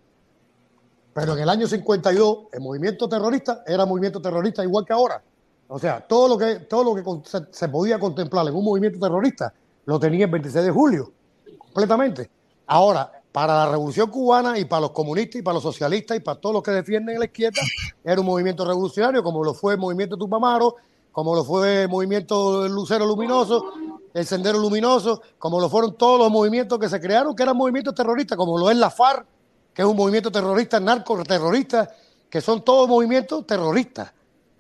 Pero 1.14 1.34
en 1.34 1.40
el 1.40 1.50
año 1.50 1.68
52, 1.68 2.48
el 2.52 2.60
movimiento 2.62 3.08
terrorista 3.08 3.64
era 3.68 3.86
movimiento 3.86 4.22
terrorista 4.22 4.64
igual 4.64 4.84
que 4.86 4.92
ahora. 4.94 5.22
O 5.68 5.80
sea, 5.80 6.02
todo 6.02 6.28
lo 6.28 6.38
que, 6.38 6.56
todo 6.62 6.84
lo 6.84 6.96
que 6.96 7.30
se, 7.30 7.42
se 7.52 7.70
podía 7.70 8.00
contemplar 8.00 8.48
en 8.48 8.56
un 8.56 8.64
movimiento 8.64 9.00
terrorista 9.00 9.54
lo 9.86 10.00
tenía 10.00 10.26
el 10.26 10.32
26 10.32 10.66
de 10.66 10.72
julio, 10.72 11.12
completamente. 11.58 12.30
Ahora, 12.68 13.12
para 13.32 13.56
la 13.56 13.72
revolución 13.72 14.10
cubana 14.12 14.60
y 14.60 14.66
para 14.66 14.82
los 14.82 14.92
comunistas 14.92 15.40
y 15.40 15.42
para 15.42 15.56
los 15.56 15.64
socialistas 15.64 16.16
y 16.16 16.20
para 16.20 16.40
todos 16.40 16.54
los 16.54 16.64
que 16.64 16.72
defienden 16.72 17.18
la 17.18 17.26
izquierda, 17.26 17.62
era 18.04 18.22
un 18.22 18.28
movimiento 18.28 18.64
revolucionario, 18.64 19.24
como 19.24 19.44
lo 19.44 19.54
fue 19.54 19.74
el 19.74 19.80
movimiento 19.80 20.16
Tupamaro, 20.16 20.76
como 21.12 21.36
lo 21.36 21.44
fue 21.44 21.84
el 21.84 21.90
movimiento 21.90 22.68
Lucero 22.68 23.06
Luminoso, 23.06 23.74
el 24.14 24.26
Sendero 24.26 24.60
Luminoso, 24.60 25.22
como 25.40 25.60
lo 25.60 25.68
fueron 25.68 25.96
todos 25.96 26.20
los 26.20 26.32
movimientos 26.32 26.78
que 26.78 26.88
se 26.88 27.02
crearon, 27.02 27.36
que 27.36 27.44
eran 27.44 27.58
movimientos 27.58 27.96
terroristas, 27.96 28.38
como 28.38 28.58
lo 28.58 28.70
es 28.70 28.78
la 28.78 28.92
FARC, 28.92 29.26
que 29.74 29.82
es 29.82 29.88
un 29.88 29.98
movimiento 29.98 30.32
terrorista, 30.32 30.80
narcoterrorista, 30.80 31.90
que 32.30 32.40
son 32.40 32.64
todos 32.64 32.88
movimientos 32.88 33.46
terroristas. 33.48 34.12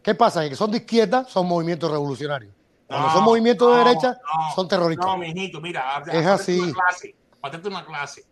¿Qué 0.03 0.13
pasa? 0.13 0.47
Que 0.47 0.55
son 0.55 0.69
de 0.69 0.77
izquierda, 0.77 1.25
son 1.25 1.47
movimientos 1.47 1.89
revolucionarios. 1.89 2.53
Cuando 2.87 3.09
son 3.11 3.23
movimientos 3.23 3.71
de 3.71 3.83
derecha, 3.83 4.17
no, 4.21 4.55
son 4.55 4.67
terroristas. 4.67 5.05
No, 5.05 5.17
mijito, 5.17 5.61
mira, 5.61 6.03
Es 6.11 6.25
así. 6.25 6.59
Una 6.59 6.73
clase, 6.73 7.15
faltarte 7.39 7.67
una 7.69 7.85
clase. 7.85 8.25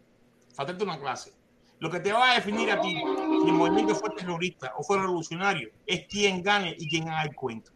Faltarte 0.53 0.83
una 0.83 0.99
clase. 0.99 1.33
Lo 1.79 1.89
que 1.89 1.99
te 1.99 2.11
va 2.11 2.31
a 2.31 2.33
definir 2.35 2.69
a 2.69 2.79
ti 2.79 2.89
si 2.91 3.47
el 3.47 3.53
movimiento 3.53 3.95
fue 3.95 4.11
terrorista 4.11 4.73
o 4.77 4.83
fue 4.83 4.99
revolucionario 4.99 5.69
es 5.87 6.05
quién 6.07 6.43
gane 6.43 6.75
y 6.77 6.87
quién 6.87 7.09
haga 7.09 7.23
el 7.23 7.35
cuento. 7.35 7.71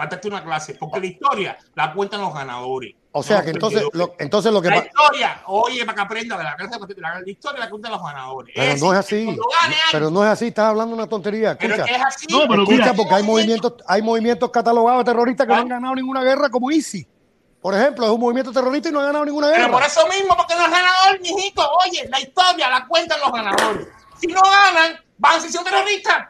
Faltaste 0.00 0.28
una 0.28 0.42
clase, 0.42 0.76
porque 0.80 0.98
la 0.98 1.06
historia 1.06 1.58
la 1.74 1.92
cuentan 1.92 2.22
los 2.22 2.32
ganadores. 2.32 2.94
O 3.12 3.22
sea 3.22 3.40
no 3.40 3.44
que 3.44 3.50
entonces 3.50 3.82
lo, 3.92 4.14
entonces 4.18 4.50
lo 4.50 4.62
que 4.62 4.70
la 4.70 4.78
historia, 4.78 5.42
oye, 5.44 5.84
para 5.84 5.94
que 5.96 6.00
aprenda 6.00 6.38
de 6.38 6.44
la 6.44 6.56
clase, 6.56 6.78
la, 6.96 7.20
la 7.20 7.30
historia 7.30 7.60
la 7.60 7.68
cuentan 7.68 7.92
los 7.92 8.02
ganadores. 8.02 8.54
Pero 8.56 8.72
Es 8.72 8.80
no 8.80 8.92
es 8.94 8.98
así. 8.98 9.36
Pero 9.92 10.10
no 10.10 10.24
es 10.24 10.30
así, 10.30 10.46
estás 10.46 10.64
hablando 10.70 10.94
una 10.96 11.06
tontería. 11.06 11.54
Pero 11.58 11.74
Escucha, 11.74 11.92
que 11.92 11.98
es 12.00 12.06
así. 12.06 12.26
No, 12.30 12.48
pero 12.48 12.62
escucha 12.62 12.78
mira- 12.80 12.94
porque 12.94 13.14
hay 13.14 13.22
movimientos, 13.22 13.74
hay 13.86 14.00
movimientos 14.00 14.50
catalogados 14.50 15.04
de 15.04 15.12
terroristas 15.12 15.46
que 15.46 15.52
no 15.52 15.58
han 15.60 15.68
ganado 15.68 15.94
ninguna 15.94 16.22
guerra, 16.22 16.48
como 16.48 16.70
ISI. 16.70 17.06
Por 17.60 17.74
ejemplo, 17.74 18.06
es 18.06 18.10
un 18.10 18.20
movimiento 18.20 18.52
terrorista 18.52 18.88
y 18.88 18.92
no 18.92 19.00
ha 19.00 19.04
ganado 19.04 19.26
ninguna 19.26 19.48
Pero 19.48 19.58
guerra. 19.64 19.72
por 19.72 19.82
eso 19.82 20.00
mismo, 20.06 20.34
porque 20.34 20.54
no 20.54 20.64
es 20.64 20.70
ganador, 20.70 21.20
mijito. 21.20 21.70
Oye, 21.84 22.08
la 22.08 22.20
historia 22.20 22.70
la 22.70 22.86
cuentan 22.86 23.20
los 23.20 23.30
ganadores. 23.30 23.86
Si 24.18 24.26
no 24.28 24.40
ganan, 24.40 24.98
van 25.18 25.36
a 25.36 25.40
ser 25.40 25.62
terroristas. 25.62 26.28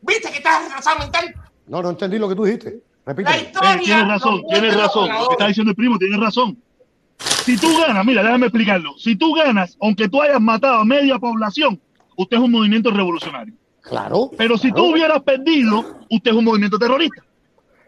¿Viste 0.00 0.32
que 0.32 0.38
estás 0.38 0.64
retrasado 0.64 0.98
mental? 0.98 1.32
No, 1.68 1.80
no 1.80 1.90
entendí 1.90 2.18
lo 2.18 2.28
que 2.28 2.34
tú 2.34 2.44
dijiste. 2.44 2.82
Repíteme. 3.06 3.36
Eh, 3.36 3.52
tienes 3.84 4.08
razón, 4.08 4.42
tienes 4.48 4.76
razón. 4.76 5.08
Lo 5.08 5.28
que 5.28 5.32
está 5.34 5.46
diciendo 5.48 5.70
el 5.70 5.76
primo, 5.76 5.98
tienes 5.98 6.18
razón. 6.18 6.56
Si 7.18 7.56
tú 7.58 7.68
ganas, 7.78 8.04
mira, 8.04 8.22
déjame 8.22 8.46
explicarlo. 8.46 8.94
Si 8.98 9.16
tú 9.16 9.34
ganas, 9.34 9.76
aunque 9.80 10.08
tú 10.08 10.20
hayas 10.22 10.40
matado 10.40 10.76
a 10.78 10.84
media 10.84 11.18
población, 11.18 11.80
usted 12.16 12.36
es 12.38 12.42
un 12.42 12.50
movimiento 12.50 12.90
revolucionario. 12.90 13.54
Claro. 13.82 14.30
Pero 14.36 14.56
si 14.56 14.72
tú 14.72 14.86
hubieras 14.92 15.22
perdido, 15.22 15.84
usted 16.10 16.30
es 16.30 16.36
un 16.36 16.44
movimiento 16.44 16.78
terrorista. 16.78 17.22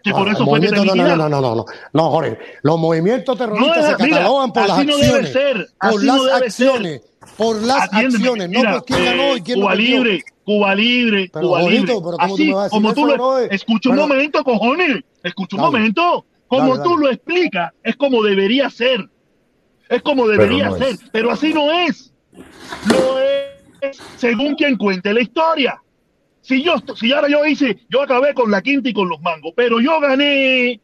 Que 0.04 0.10
No, 0.10 0.16
por 0.18 0.28
eso 0.28 0.44
fue 0.44 0.60
que 0.60 0.68
te 0.68 0.76
movimiento- 0.76 0.94
no, 1.16 1.16
no, 1.16 1.16
no, 1.16 1.28
no, 1.28 1.40
no, 1.40 1.54
no, 1.56 1.64
no, 1.92 2.10
Jorge. 2.10 2.38
Los 2.62 2.78
movimientos 2.78 3.36
terroristas 3.36 3.76
No, 3.92 3.96
se 3.98 4.04
mira, 4.04 4.16
catalogan 4.18 4.52
por 4.52 4.62
las 4.68 4.78
así 4.78 4.86
no 4.86 4.96
debe 4.98 5.06
acciones. 5.18 5.32
ser, 5.32 5.68
por 5.80 5.88
así 5.90 6.06
las 6.06 6.16
no 6.16 6.22
debe 6.24 6.36
acciones. 6.46 7.00
Por 7.36 7.62
las 7.62 7.82
Atiéndeme, 7.84 8.16
acciones, 8.28 8.50
no 8.50 8.62
por 8.72 8.84
quién 8.84 9.04
ganó 9.04 9.36
y 9.36 9.40
quién 9.42 9.60
Cuba 9.60 9.74
libre, 9.74 10.22
Cuba 10.44 10.74
libre, 10.74 11.30
Pero, 11.32 11.46
Cuba 11.48 11.62
libre. 11.62 11.80
pero 11.86 12.00
¿cómo 12.00 12.16
tú 12.16 12.22
Así 12.34 12.44
me 12.46 12.54
vas 12.54 12.60
a 12.60 12.64
decir 12.64 12.70
como 12.70 12.88
eso, 12.90 12.94
tú 13.00 13.06
lo, 13.06 13.14
brother? 13.14 13.54
escucha 13.54 13.88
un 13.90 13.96
Pero- 13.96 14.08
momento, 14.08 14.44
cojones, 14.44 15.04
escucha 15.22 15.56
un 15.56 15.62
Dale. 15.62 15.72
momento. 15.78 16.26
Como 16.48 16.68
Dale, 16.76 16.82
tú 16.84 16.90
dale. 16.90 17.02
lo 17.06 17.10
explicas, 17.10 17.72
es 17.82 17.96
como 17.96 18.22
debería 18.22 18.70
ser. 18.70 19.08
Es 19.88 20.02
como 20.02 20.26
debería 20.28 20.66
no 20.70 20.76
ser, 20.78 20.88
es. 20.94 21.00
pero 21.12 21.30
así 21.30 21.52
no 21.52 21.70
es. 21.72 22.12
No 22.32 23.18
es 23.18 23.96
según 24.16 24.54
quien 24.54 24.76
cuente 24.76 25.12
la 25.12 25.20
historia. 25.20 25.80
Si 26.40 26.62
yo, 26.62 26.74
si 26.94 27.12
ahora 27.12 27.28
yo 27.28 27.44
hice, 27.44 27.78
yo 27.90 28.02
acabé 28.02 28.32
con 28.34 28.50
la 28.50 28.62
quinta 28.62 28.88
y 28.88 28.92
con 28.92 29.08
los 29.08 29.20
mangos, 29.20 29.52
pero 29.56 29.80
yo 29.80 29.98
gané. 30.00 30.80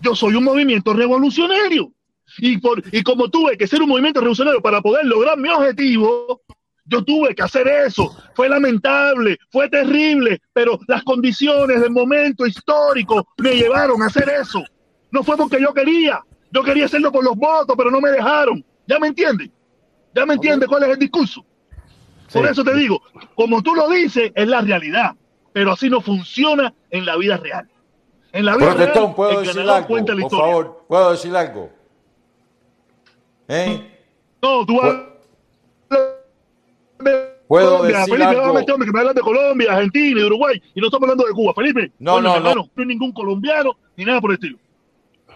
Yo 0.00 0.14
soy 0.14 0.34
un 0.34 0.44
movimiento 0.44 0.92
revolucionario. 0.94 1.92
Y, 2.38 2.58
por, 2.58 2.82
y 2.92 3.02
como 3.02 3.28
tuve 3.28 3.56
que 3.56 3.66
ser 3.66 3.82
un 3.82 3.88
movimiento 3.88 4.20
revolucionario 4.20 4.60
para 4.60 4.80
poder 4.80 5.04
lograr 5.04 5.38
mi 5.38 5.48
objetivo, 5.48 6.42
yo 6.84 7.04
tuve 7.04 7.34
que 7.34 7.42
hacer 7.42 7.68
eso. 7.68 8.16
Fue 8.34 8.48
lamentable, 8.48 9.38
fue 9.50 9.68
terrible, 9.68 10.40
pero 10.52 10.78
las 10.88 11.02
condiciones 11.04 11.80
del 11.80 11.90
momento 11.90 12.46
histórico 12.46 13.28
me 13.38 13.54
llevaron 13.54 14.02
a 14.02 14.06
hacer 14.06 14.28
eso. 14.28 14.62
No 15.10 15.22
fue 15.22 15.36
porque 15.36 15.60
yo 15.60 15.72
quería. 15.72 16.20
Yo 16.50 16.62
quería 16.62 16.86
hacerlo 16.86 17.12
por 17.12 17.24
los 17.24 17.36
votos, 17.36 17.74
pero 17.76 17.90
no 17.90 18.00
me 18.00 18.10
dejaron. 18.10 18.64
¿Ya 18.86 18.98
me 18.98 19.08
entiendes? 19.08 19.50
¿Ya 20.14 20.26
me 20.26 20.34
entiendes 20.34 20.68
cuál 20.68 20.82
es 20.84 20.90
el 20.90 20.98
discurso? 20.98 21.44
Por 22.32 22.46
eso 22.46 22.64
te 22.64 22.74
digo, 22.74 23.02
como 23.34 23.62
tú 23.62 23.74
lo 23.74 23.88
dices, 23.88 24.32
es 24.34 24.48
la 24.48 24.62
realidad, 24.62 25.12
pero 25.52 25.72
así 25.72 25.90
no 25.90 26.00
funciona 26.00 26.72
en 26.90 27.04
la 27.04 27.16
vida 27.16 27.36
real. 27.36 27.68
En 28.32 28.46
la 28.46 28.56
vida 28.56 28.74
Protestón, 28.74 29.02
real, 29.02 29.14
¿puedo 29.14 29.40
decir 29.40 29.60
algo? 29.60 30.28
Por 30.28 30.30
favor, 30.30 30.84
¿puedo 30.88 31.10
decir 31.10 31.36
algo? 31.36 31.70
¿Eh? 33.54 33.98
No, 34.42 34.64
tú 34.64 34.80
vas 34.80 34.96
¿Puedo 37.46 37.70
Colombia, 37.76 37.98
decir 37.98 38.14
Felipe, 38.14 38.30
algo? 38.40 38.58
este 38.58 38.72
hombre 38.72 38.86
que 38.86 38.92
me 38.94 39.00
hablan 39.00 39.14
de 39.14 39.20
Colombia, 39.20 39.72
Argentina 39.74 40.20
y 40.20 40.24
Uruguay, 40.24 40.62
y 40.74 40.80
no 40.80 40.86
estamos 40.86 41.02
hablando 41.06 41.26
de 41.26 41.32
Cuba. 41.34 41.52
Felipe, 41.54 41.92
No, 41.98 42.18
no, 42.18 42.40
no. 42.40 42.54
no 42.54 42.70
hay 42.78 42.86
ningún 42.86 43.12
colombiano 43.12 43.76
ni 43.96 44.06
nada 44.06 44.22
por 44.22 44.30
el 44.30 44.36
estilo. 44.36 44.58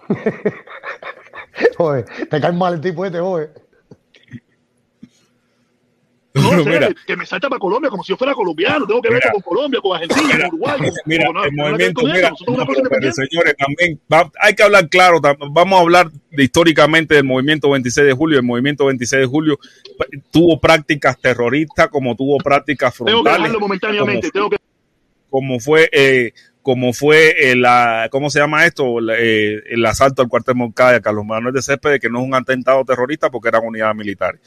Oye, 1.78 2.04
te 2.30 2.40
cae 2.40 2.52
mal 2.52 2.74
el 2.74 2.80
tipo 2.80 3.04
este, 3.04 3.20
oye. 3.20 3.48
No, 6.42 6.62
sé, 6.65 6.70
mira. 6.70 6.89
que 7.06 7.16
me 7.16 7.26
salta 7.26 7.48
para 7.48 7.58
Colombia 7.58 7.90
como 7.90 8.02
si 8.05 8.10
yo 8.12 8.16
fuera 8.16 8.34
colombiano. 8.34 8.86
Tengo 8.86 9.00
que 9.02 9.10
ver 9.10 9.23
con 9.32 9.40
Colombia, 9.42 9.81
con 9.81 9.94
Argentina, 9.97 10.23
Mira, 10.34 10.48
con 10.48 10.60
Uruguay. 10.60 10.90
Mira, 11.05 11.26
con- 11.26 11.44
el 11.44 11.52
movimiento, 11.52 12.02
mira, 12.02 12.31
no, 12.31 12.66
pero, 12.66 13.12
señores, 13.12 13.55
también 13.56 14.00
va- 14.12 14.31
hay 14.40 14.55
que 14.55 14.62
hablar 14.62 14.89
claro, 14.89 15.20
vamos 15.50 15.78
a 15.78 15.82
hablar 15.82 16.10
de, 16.31 16.44
históricamente 16.44 17.15
del 17.15 17.24
movimiento 17.24 17.70
26 17.70 18.06
de 18.06 18.12
julio. 18.12 18.39
El 18.39 18.44
movimiento 18.44 18.86
26 18.86 19.20
de 19.20 19.26
julio 19.26 19.58
tuvo 20.31 20.60
prácticas 20.60 21.18
terroristas, 21.20 21.89
como 21.89 22.15
tuvo 22.15 22.39
prácticas 22.39 22.94
Tengo 22.97 23.23
que 23.24 23.31
frontales, 23.31 23.58
momentáneamente. 23.60 24.31
Tengo 24.31 24.50
que 24.50 24.56
como 25.31 25.58
fue, 25.60 25.89
eh, 25.92 26.32
como 26.66 26.92
fue 26.92 27.52
eh, 27.52 27.54
la, 27.54 28.08
¿cómo 28.10 28.28
se 28.28 28.40
llama 28.40 28.66
esto? 28.66 29.00
La, 29.00 29.14
eh, 29.16 29.62
el 29.70 29.86
asalto 29.86 30.20
al 30.20 30.26
cuartel 30.28 30.56
Moncada 30.56 31.00
Carlos 31.00 31.24
Manuel 31.24 31.54
de 31.54 31.62
Céspedes, 31.62 32.00
que 32.00 32.10
no 32.10 32.18
es 32.20 32.26
un 32.26 32.34
atentado 32.34 32.84
terrorista 32.84 33.30
porque 33.30 33.50
eran 33.50 33.62
unidades 33.64 33.94
militares. 33.94 34.40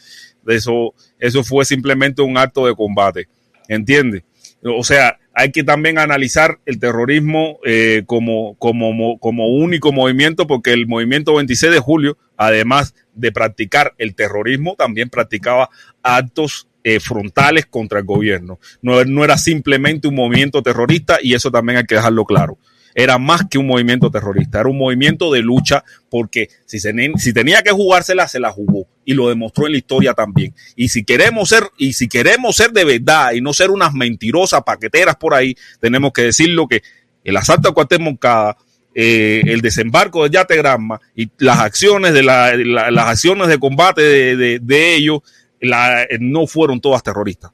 Eso, 0.46 0.94
eso 1.18 1.46
fue 1.46 1.64
simplemente 1.64 2.22
un 2.22 2.38
acto 2.38 2.66
de 2.66 2.76
combate. 2.76 3.30
¿Entiendes? 3.70 4.24
O 4.64 4.84
sea, 4.84 5.18
hay 5.34 5.54
que 5.54 5.64
también 5.64 5.98
analizar 5.98 6.60
el 6.66 6.78
terrorismo 6.78 7.60
eh, 7.66 8.04
como, 8.06 8.56
como, 8.58 8.92
mo- 8.92 9.18
como 9.18 9.48
único 9.48 9.94
movimiento, 9.94 10.46
porque 10.46 10.74
el 10.74 10.88
movimiento 10.88 11.36
26 11.36 11.72
de 11.72 11.80
julio, 11.80 12.18
además 12.36 12.96
de 13.14 13.32
practicar 13.32 13.94
el 13.98 14.14
terrorismo, 14.14 14.76
también 14.78 15.10
practicaba 15.10 15.70
actos 16.04 16.68
eh, 16.96 17.00
frontales 17.00 17.66
contra 17.66 18.00
el 18.00 18.06
gobierno. 18.06 18.60
No, 18.82 19.04
no 19.06 19.24
era 19.24 19.38
simplemente 19.38 20.08
un 20.08 20.16
movimiento 20.16 20.62
terrorista 20.64 21.18
y 21.22 21.34
eso 21.34 21.52
también 21.52 21.78
hay 21.80 21.84
que 21.86 21.96
dejarlo 21.96 22.26
claro. 22.26 22.58
Era 22.96 23.18
más 23.20 23.44
que 23.50 23.60
un 23.60 23.68
movimiento 23.68 24.10
terrorista, 24.10 24.60
era 24.60 24.68
un 24.70 24.78
movimiento 24.78 25.32
de 25.32 25.42
lucha 25.42 25.84
porque 26.10 26.50
si, 26.66 26.80
se 26.80 26.92
si 27.18 27.34
tenía 27.34 27.62
que 27.62 27.72
jugársela, 27.72 28.28
se 28.28 28.40
la 28.40 28.50
jugó 28.52 28.88
y 29.06 29.14
lo 29.14 29.30
demostró 29.30 29.68
en 29.68 29.74
la 29.74 29.78
historia 29.78 30.14
también. 30.14 30.54
Y 30.76 30.90
si 30.90 31.04
queremos 31.04 31.50
ser, 31.50 31.64
y 31.78 31.94
si 31.94 32.08
queremos 32.08 32.56
ser 32.56 32.72
de 32.72 32.84
verdad 32.86 33.34
y 33.34 33.42
no 33.42 33.54
ser 33.54 33.70
unas 33.70 33.94
mentirosas 33.94 34.64
paqueteras 34.64 35.16
por 35.18 35.36
ahí, 35.36 35.56
tenemos 35.80 36.12
que 36.14 36.24
decirlo 36.24 36.68
que 36.68 36.82
el 37.24 37.38
asalto 37.38 37.70
a 37.70 37.74
Cuartel 37.74 38.00
Moncada, 38.02 38.58
eh, 38.96 39.44
el 39.46 39.62
desembarco 39.62 40.24
de 40.24 40.32
Yate 40.32 40.56
Granma 40.58 41.00
y 41.16 41.30
las 41.38 41.60
acciones 41.60 42.12
de 42.14 42.24
la- 42.24 42.56
la- 42.56 42.90
las 42.90 43.06
acciones 43.08 43.48
de 43.48 43.60
combate 43.60 44.02
de- 44.36 44.60
de 44.60 44.96
ellos 44.96 45.20
la- 45.62 46.08
no 46.20 46.48
fueron 46.48 46.80
todas 46.82 47.04
terroristas. 47.04 47.52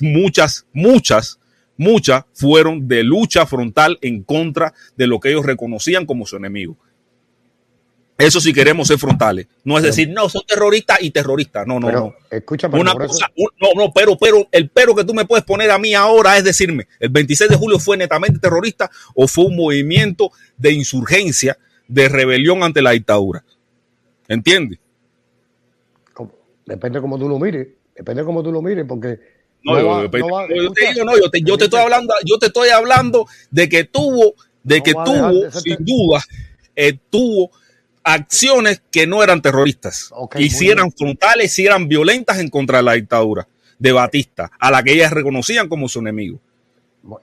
Muchas, 0.00 0.66
muchas, 0.72 1.38
muchas 1.76 2.24
fueron 2.34 2.88
de 2.88 3.02
lucha 3.04 3.46
frontal 3.46 3.98
en 4.02 4.22
contra 4.24 4.74
de 4.96 5.06
lo 5.06 5.20
que 5.20 5.30
ellos 5.30 5.46
reconocían 5.46 6.04
como 6.06 6.26
su 6.26 6.36
enemigo. 6.36 6.76
Eso 8.18 8.40
si 8.40 8.52
queremos 8.52 8.86
ser 8.88 8.98
frontales. 8.98 9.46
No 9.64 9.76
es 9.78 9.82
decir, 9.84 10.08
no, 10.10 10.28
son 10.28 10.42
terroristas 10.46 10.98
y 11.00 11.10
terroristas. 11.10 11.66
No, 11.66 11.80
no, 11.80 11.86
Pero, 11.88 12.00
no. 12.00 12.36
escucha, 12.36 12.68
pero 12.68 12.80
Una 12.80 12.94
cosa, 12.94 13.26
un- 13.36 13.48
no, 13.60 13.68
no, 13.74 13.92
pero, 13.92 14.16
pero, 14.16 14.46
el 14.52 14.68
pero 14.68 14.94
que 14.94 15.04
tú 15.04 15.14
me 15.14 15.24
puedes 15.24 15.44
poner 15.44 15.70
a 15.70 15.78
mí 15.78 15.94
ahora 15.94 16.36
es 16.36 16.44
decirme, 16.44 16.86
¿el 17.00 17.08
26 17.08 17.50
de 17.50 17.56
julio 17.56 17.78
fue 17.80 17.96
netamente 17.96 18.38
terrorista 18.38 18.90
o 19.14 19.26
fue 19.26 19.46
un 19.46 19.56
movimiento 19.56 20.30
de 20.56 20.72
insurgencia, 20.72 21.58
de 21.88 22.08
rebelión 22.08 22.62
ante 22.62 22.82
la 22.82 22.90
dictadura? 22.92 23.44
¿Entiendes? 24.28 24.78
Depende 26.66 27.00
cómo 27.00 27.18
tú 27.18 27.28
lo 27.28 27.38
mires. 27.38 27.68
Depende 27.94 28.24
cómo 28.24 28.42
tú 28.42 28.52
lo 28.52 28.62
mires, 28.62 28.84
porque. 28.86 29.18
No, 29.64 29.78
yo, 29.78 29.86
va- 29.86 30.02
yo- 30.10 30.18
no 30.18 30.28
va- 30.28 30.48
yo 30.48 30.72
te 30.72 30.92
digo, 30.92 31.04
no, 31.04 31.16
yo 31.16 31.30
te, 31.30 31.40
yo 31.42 31.56
te 31.56 31.64
estoy 31.64 31.80
hablando, 31.80 32.14
yo 32.24 32.38
te 32.38 32.46
estoy 32.46 32.68
hablando 32.70 33.26
de 33.50 33.68
que 33.68 33.84
tuvo, 33.84 34.34
de 34.62 34.78
No 34.78 34.82
que 34.82 34.92
tuvo, 34.92 35.40
de 35.40 35.52
sin 35.52 35.76
duda, 35.84 36.20
eh, 36.74 36.98
tuvo 37.10 37.50
acciones 38.02 38.82
que 38.90 39.06
no 39.06 39.22
eran 39.22 39.40
terroristas. 39.40 40.10
Ok, 40.12 40.36
y 40.40 40.50
si 40.50 40.64
bien. 40.66 40.78
eran 40.78 40.90
frontales, 40.92 41.52
si 41.54 41.64
eran 41.64 41.86
violentas 41.88 42.38
en 42.40 42.48
contra 42.48 42.78
de 42.78 42.84
la 42.84 42.92
dictadura 42.94 43.46
de 43.78 43.92
Batista, 43.92 44.50
a 44.58 44.70
la 44.70 44.82
que 44.82 44.92
ellas 44.92 45.12
reconocían 45.12 45.68
como 45.68 45.88
su 45.88 46.00
enemigo. 46.00 46.40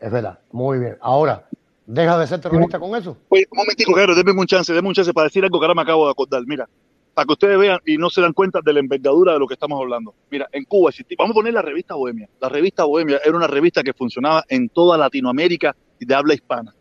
Es 0.02 0.12
verdad, 0.12 0.40
muy 0.52 0.80
bien. 0.80 0.98
Ahora, 1.02 1.46
¿deja 1.86 2.18
de 2.18 2.28
ser 2.28 2.40
terrorista 2.42 2.80
con 2.80 2.96
eso? 2.96 3.18
Oye, 3.30 3.48
un 3.52 3.58
momentico, 3.58 3.94
Jero, 3.96 4.16
denme 4.16 4.32
un 4.32 4.46
chance, 4.48 4.72
denme 4.74 4.90
un 4.90 4.94
chance 4.94 5.14
para 5.14 5.26
decir 5.26 5.44
algo 5.44 5.60
que 5.60 5.66
ahora 5.66 5.76
me 5.76 5.82
acabo 5.82 6.06
de 6.06 6.12
acordar. 6.12 6.44
Mira, 6.46 6.68
para 7.20 7.26
que 7.28 7.34
ustedes 7.34 7.60
vean 7.60 7.80
y 7.86 7.98
no 7.98 8.10
se 8.10 8.22
dan 8.22 8.32
cuenta 8.32 8.62
de 8.64 8.72
la 8.72 8.80
envergadura 8.80 9.34
de 9.34 9.40
lo 9.40 9.46
que 9.46 9.54
estamos 9.56 9.78
hablando. 9.82 10.16
Mira, 10.32 10.48
en 10.54 10.64
Cuba 10.64 10.90
existía, 10.90 11.18
vamos 11.20 11.32
a 11.32 11.36
poner 11.36 11.54
la 11.54 11.62
revista 11.62 11.94
Bohemia. 11.96 12.30
La 12.40 12.48
revista 12.48 12.86
Bohemia 12.86 13.20
era 13.26 13.36
una 13.36 13.46
revista 13.46 13.84
que 13.84 13.92
funcionaba 13.92 14.46
en 14.48 14.70
toda 14.70 14.98
Latinoamérica 14.98 15.76
y 16.00 16.06
de 16.06 16.16
habla 16.16 16.34
hispana. 16.34 16.74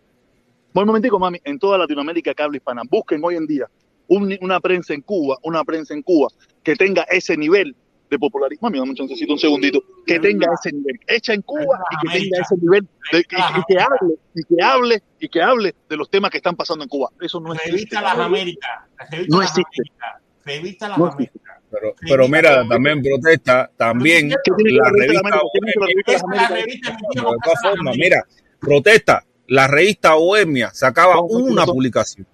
Voy 0.72 0.82
un 0.82 0.86
momentico, 0.86 1.18
mami, 1.18 1.40
en 1.42 1.58
toda 1.58 1.76
Latinoamérica 1.76 2.34
que 2.34 2.42
habla 2.44 2.56
hispana. 2.56 2.82
Busquen 2.88 3.20
hoy 3.24 3.34
en 3.34 3.48
día 3.48 3.66
un- 4.06 4.38
una 4.40 4.60
prensa 4.60 4.94
en 4.94 5.00
Cuba, 5.02 5.38
una 5.42 5.64
prensa 5.64 5.92
en 5.92 6.02
Cuba 6.02 6.28
que 6.62 6.76
tenga 6.76 7.02
ese 7.10 7.36
nivel 7.36 7.74
de 8.08 8.18
popularidad. 8.18 8.62
Mami, 8.62 8.78
dame 8.78 8.90
un 8.92 8.96
chancecito, 8.96 9.32
un 9.32 9.38
segundito. 9.40 9.82
Que 10.06 10.18
tenga 10.20 10.46
ese 10.54 10.72
nivel. 10.74 10.98
Hecha 11.06 11.34
en 11.34 11.42
Cuba 11.42 11.78
y 11.90 12.06
que 12.06 12.18
tenga 12.20 12.38
ese 12.42 12.54
nivel 12.56 12.86
de- 13.12 13.18
y, 13.18 13.20
y 13.20 13.62
que 13.68 13.80
hable, 13.82 14.14
y 14.34 14.42
que 14.44 14.62
hable, 14.62 15.02
y 15.20 15.28
que 15.28 15.42
hable 15.42 15.74
de 15.90 15.96
los 15.96 16.08
temas 16.08 16.30
que 16.30 16.36
están 16.38 16.54
pasando 16.56 16.84
en 16.84 16.88
Cuba. 16.88 17.10
Eso 17.20 17.38
no 17.40 17.52
existe. 17.52 17.72
Revista 17.72 18.00
Las 18.02 18.18
Américas. 18.18 18.70
No 19.28 19.42
existe. 19.42 19.82
Revista 20.48 20.88
Las 20.88 20.98
No 20.98 21.06
Américas. 21.06 21.40
Pero, 21.70 21.94
pero 22.00 22.28
mira, 22.28 22.66
también 22.68 23.02
protesta, 23.02 23.70
también 23.76 24.30
¿Qué 24.30 24.36
tiene 24.56 24.70
que 24.70 24.76
la 24.76 24.90
revista 24.90 25.28
la 25.28 25.40
¿Qué 25.52 25.58
tiene 25.60 25.72
que 25.72 25.80
ver 25.80 26.04
la 27.14 27.30
Bohemia- 27.70 27.82
La 27.84 27.92
mira, 27.92 28.24
protesta, 28.58 29.24
la 29.48 29.66
revista 29.68 30.14
Bohemia 30.14 30.70
sacaba 30.72 31.20
una 31.20 31.66
publicación. 31.66 32.26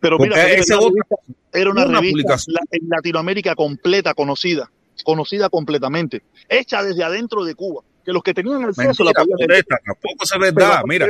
Pero 0.00 0.18
mira, 0.18 0.36
ese 0.48 0.72
era 0.74 0.80
otro- 0.80 0.88
una 0.92 1.04
revista, 1.10 1.16
era 1.52 1.70
una 1.70 1.84
una 1.86 1.98
revista 2.00 2.12
publicación. 2.12 2.54
la- 2.54 2.60
en 2.78 2.88
Latinoamérica 2.88 3.54
completa, 3.54 4.14
conocida, 4.14 4.70
conocida 5.04 5.48
completamente, 5.48 6.22
hecha 6.48 6.82
desde 6.82 7.02
adentro 7.04 7.44
de 7.44 7.54
Cuba, 7.54 7.82
que 8.04 8.12
los 8.12 8.22
que 8.22 8.34
tenían 8.34 8.64
acceso 8.64 9.04
la 9.04 9.12
protesta, 9.12 9.78
tampoco 9.84 10.24
es 10.24 10.30
Pero 10.30 10.40
verdad, 10.40 10.68
aparte- 10.72 10.88
mira. 10.88 11.06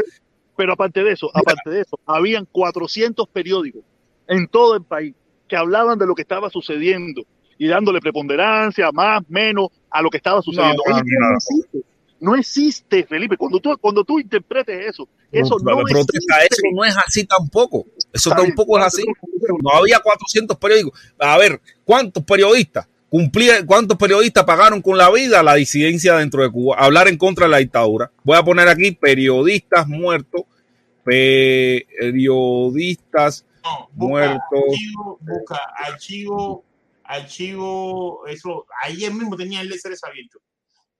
Pero 0.57 0.73
aparte 0.73 1.03
de 1.03 1.13
eso, 1.13 1.31
aparte 1.35 1.69
de 1.71 1.81
eso, 1.81 1.99
habían 2.07 2.47
400 2.47 3.29
periódicos 3.29 3.83
en 4.29 4.47
todo 4.47 4.77
el 4.77 4.85
país 4.85 5.15
que 5.49 5.57
hablaban 5.57 5.99
de 5.99 6.07
lo 6.07 6.15
que 6.15 6.23
estaba 6.23 6.51
sucediendo 6.51 7.25
y 7.59 7.67
dándole 7.69 8.01
preponderancia, 8.01 8.91
más, 8.93 9.23
menos, 9.29 9.69
a 9.91 10.01
lo 10.03 10.11
que 10.11 10.17
estaba 10.17 10.43
sucediendo. 10.43 10.83
no, 10.87 10.99
existe. 11.35 11.79
No 12.21 12.37
existe, 12.37 13.05
Felipe. 13.05 13.37
Cuando 13.37 13.61
tú, 13.61 13.77
cuando 13.79 14.03
tú 14.03 14.19
interpretes 14.19 14.87
eso, 14.87 15.07
eso 15.31 15.59
no 15.59 15.77
protesta, 15.83 16.39
existe. 16.39 16.49
eso 16.51 16.63
no 16.75 16.83
es 16.85 16.97
así 16.97 17.25
tampoco. 17.25 17.85
Eso 18.13 18.31
tampoco 18.31 18.79
es 18.79 18.87
así. 18.87 19.05
No 19.63 19.71
había 19.71 19.99
400 19.99 20.57
periódicos. 20.57 20.99
A 21.19 21.37
ver, 21.37 21.61
¿cuántos 21.85 22.25
periodistas 22.25 22.89
cumplían, 23.11 23.67
cuántos 23.67 23.99
periodistas 23.99 24.45
pagaron 24.45 24.81
con 24.81 24.97
la 24.97 25.11
vida 25.11 25.43
la 25.43 25.55
disidencia 25.55 26.17
dentro 26.17 26.43
de 26.43 26.51
Cuba? 26.51 26.77
Hablar 26.79 27.09
en 27.09 27.19
contra 27.19 27.45
de 27.47 27.51
la 27.51 27.59
dictadura. 27.59 28.11
Voy 28.23 28.39
a 28.39 28.43
poner 28.43 28.69
aquí 28.69 28.93
periodistas 28.93 29.87
muertos, 29.87 30.45
periodistas 31.05 33.45
muertos. 33.93 34.41
Archivo, 34.53 35.19
busca 35.21 35.61
archivo, 35.77 36.65
archivo, 37.05 38.27
eso, 38.27 38.67
ayer 38.83 39.13
mismo 39.13 39.37
tenía 39.37 39.61
el 39.61 39.69
Léceres 39.69 40.03
abierto. 40.05 40.41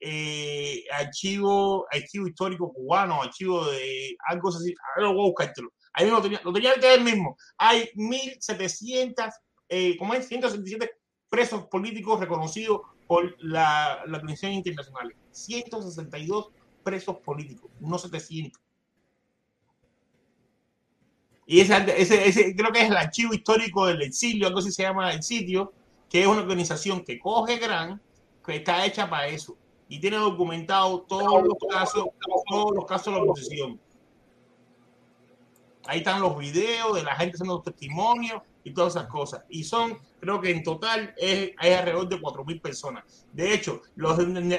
Eh, 0.01 0.85
archivo, 0.93 1.87
archivo 1.91 2.27
histórico 2.29 2.73
cubano, 2.73 3.23
archivo 3.23 3.67
de 3.67 4.17
algo 4.27 4.49
así, 4.51 4.75
ahora 4.97 5.09
lo 5.09 5.15
voy 5.15 5.23
a 5.23 5.29
buscártelo. 5.29 5.73
Ahí 5.95 6.05
mismo 6.07 6.21
tenía, 6.21 6.41
lo 6.45 6.53
tenía 6.53 6.75
que 6.75 6.99
mismo. 6.99 7.37
Hay 7.57 7.89
1700, 7.95 9.27
eh, 9.69 9.97
como 9.97 10.15
es 10.15 10.27
167 10.27 10.91
presos 11.31 11.67
políticos 11.69 12.21
reconocidos 12.21 12.83
por 13.07 13.35
la, 13.39 14.03
la 14.07 14.21
Comisión 14.21 14.53
Internacional. 14.53 15.15
162 15.31 16.49
presos 16.83 17.17
políticos, 17.19 17.71
no 17.81 17.99
700. 17.99 18.64
Y 21.47 21.61
ese, 21.61 22.55
creo 22.57 22.73
que 22.73 22.81
es 22.81 22.91
el 22.91 22.97
archivo 22.97 23.35
histórico 23.35 23.87
del 23.87 24.03
exilio, 24.03 24.47
algo 24.47 24.61
así 24.61 24.73
se 24.73 24.83
llama 24.83 25.13
el 25.13 25.23
sitio, 25.23 25.73
que 26.09 26.23
es 26.23 26.27
una 26.27 26.41
organización 26.41 27.05
que 27.05 27.19
coge 27.19 27.59
gran, 27.59 28.01
que 28.45 28.57
está 28.57 28.85
hecha 28.87 29.09
para 29.09 29.29
eso. 29.29 29.57
Y 29.89 30.01
tiene 30.01 30.17
documentado 30.17 31.03
todos 31.03 31.43
los 31.43 31.57
casos, 31.71 32.07
todos 32.49 32.75
los 32.75 32.87
casos 32.87 33.07
de 33.07 33.13
la 33.13 33.23
oposición. 33.25 33.81
Ahí 35.87 35.99
están 35.99 36.23
los 36.23 36.39
videos 36.39 36.95
de 36.95 37.03
la 37.03 37.15
gente 37.15 37.37
haciendo 37.37 37.61
testimonios 37.61 38.41
y 38.65 38.73
todas 38.73 38.97
esas 38.97 39.09
cosas. 39.09 39.45
Y 39.51 39.65
son, 39.65 39.99
creo 40.19 40.41
que 40.41 40.51
en 40.51 40.63
total 40.63 41.15
es, 41.19 41.53
hay 41.59 41.73
alrededor 41.75 42.09
de 42.09 42.21
4.000 42.21 42.63
personas. 42.63 43.27
De 43.33 43.53
hecho, 43.53 43.83
los 43.97 44.17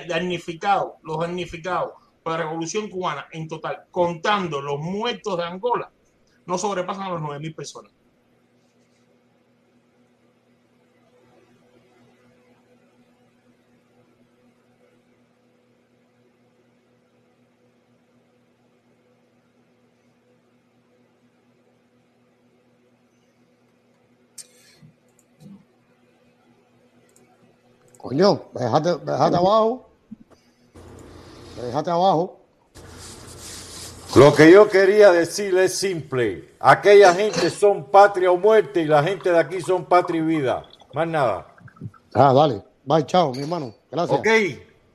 damnificados, 0.08 0.94
los 1.02 1.20
damnificados 1.20 1.94
la 2.32 2.38
revolución 2.38 2.90
cubana 2.90 3.28
en 3.32 3.48
total, 3.48 3.86
contando 3.92 4.62
los 4.62 4.80
muertos 4.80 5.38
de 5.38 5.44
Angola, 5.44 5.92
no 6.46 6.58
sobrepasan 6.58 7.04
a 7.04 7.10
los 7.10 7.22
9 7.22 7.40
mil 7.40 7.56
personas. 7.56 7.92
Coño, 27.98 28.44
déjate, 28.54 28.98
déjate 29.04 29.36
abajo. 29.36 29.90
Déjate 31.60 31.90
abajo. 31.90 32.45
Lo 34.16 34.34
que 34.34 34.50
yo 34.50 34.70
quería 34.70 35.12
decir 35.12 35.58
es 35.58 35.78
simple. 35.78 36.52
Aquella 36.60 37.14
gente 37.14 37.50
son 37.50 37.92
patria 37.92 38.32
o 38.32 38.38
muerte 38.38 38.82
y 38.82 38.86
la 38.86 39.04
gente 39.04 39.30
de 39.30 39.38
aquí 39.38 39.60
son 39.60 39.86
patria 39.86 40.22
y 40.22 40.24
vida. 40.24 40.64
Más 40.94 41.06
nada. 41.08 41.48
Ah, 42.14 42.32
dale. 42.34 42.64
Bye, 42.86 43.06
chao, 43.06 43.34
mi 43.34 43.42
hermano. 43.42 43.76
Gracias. 43.92 44.18
Ok. 44.18 44.28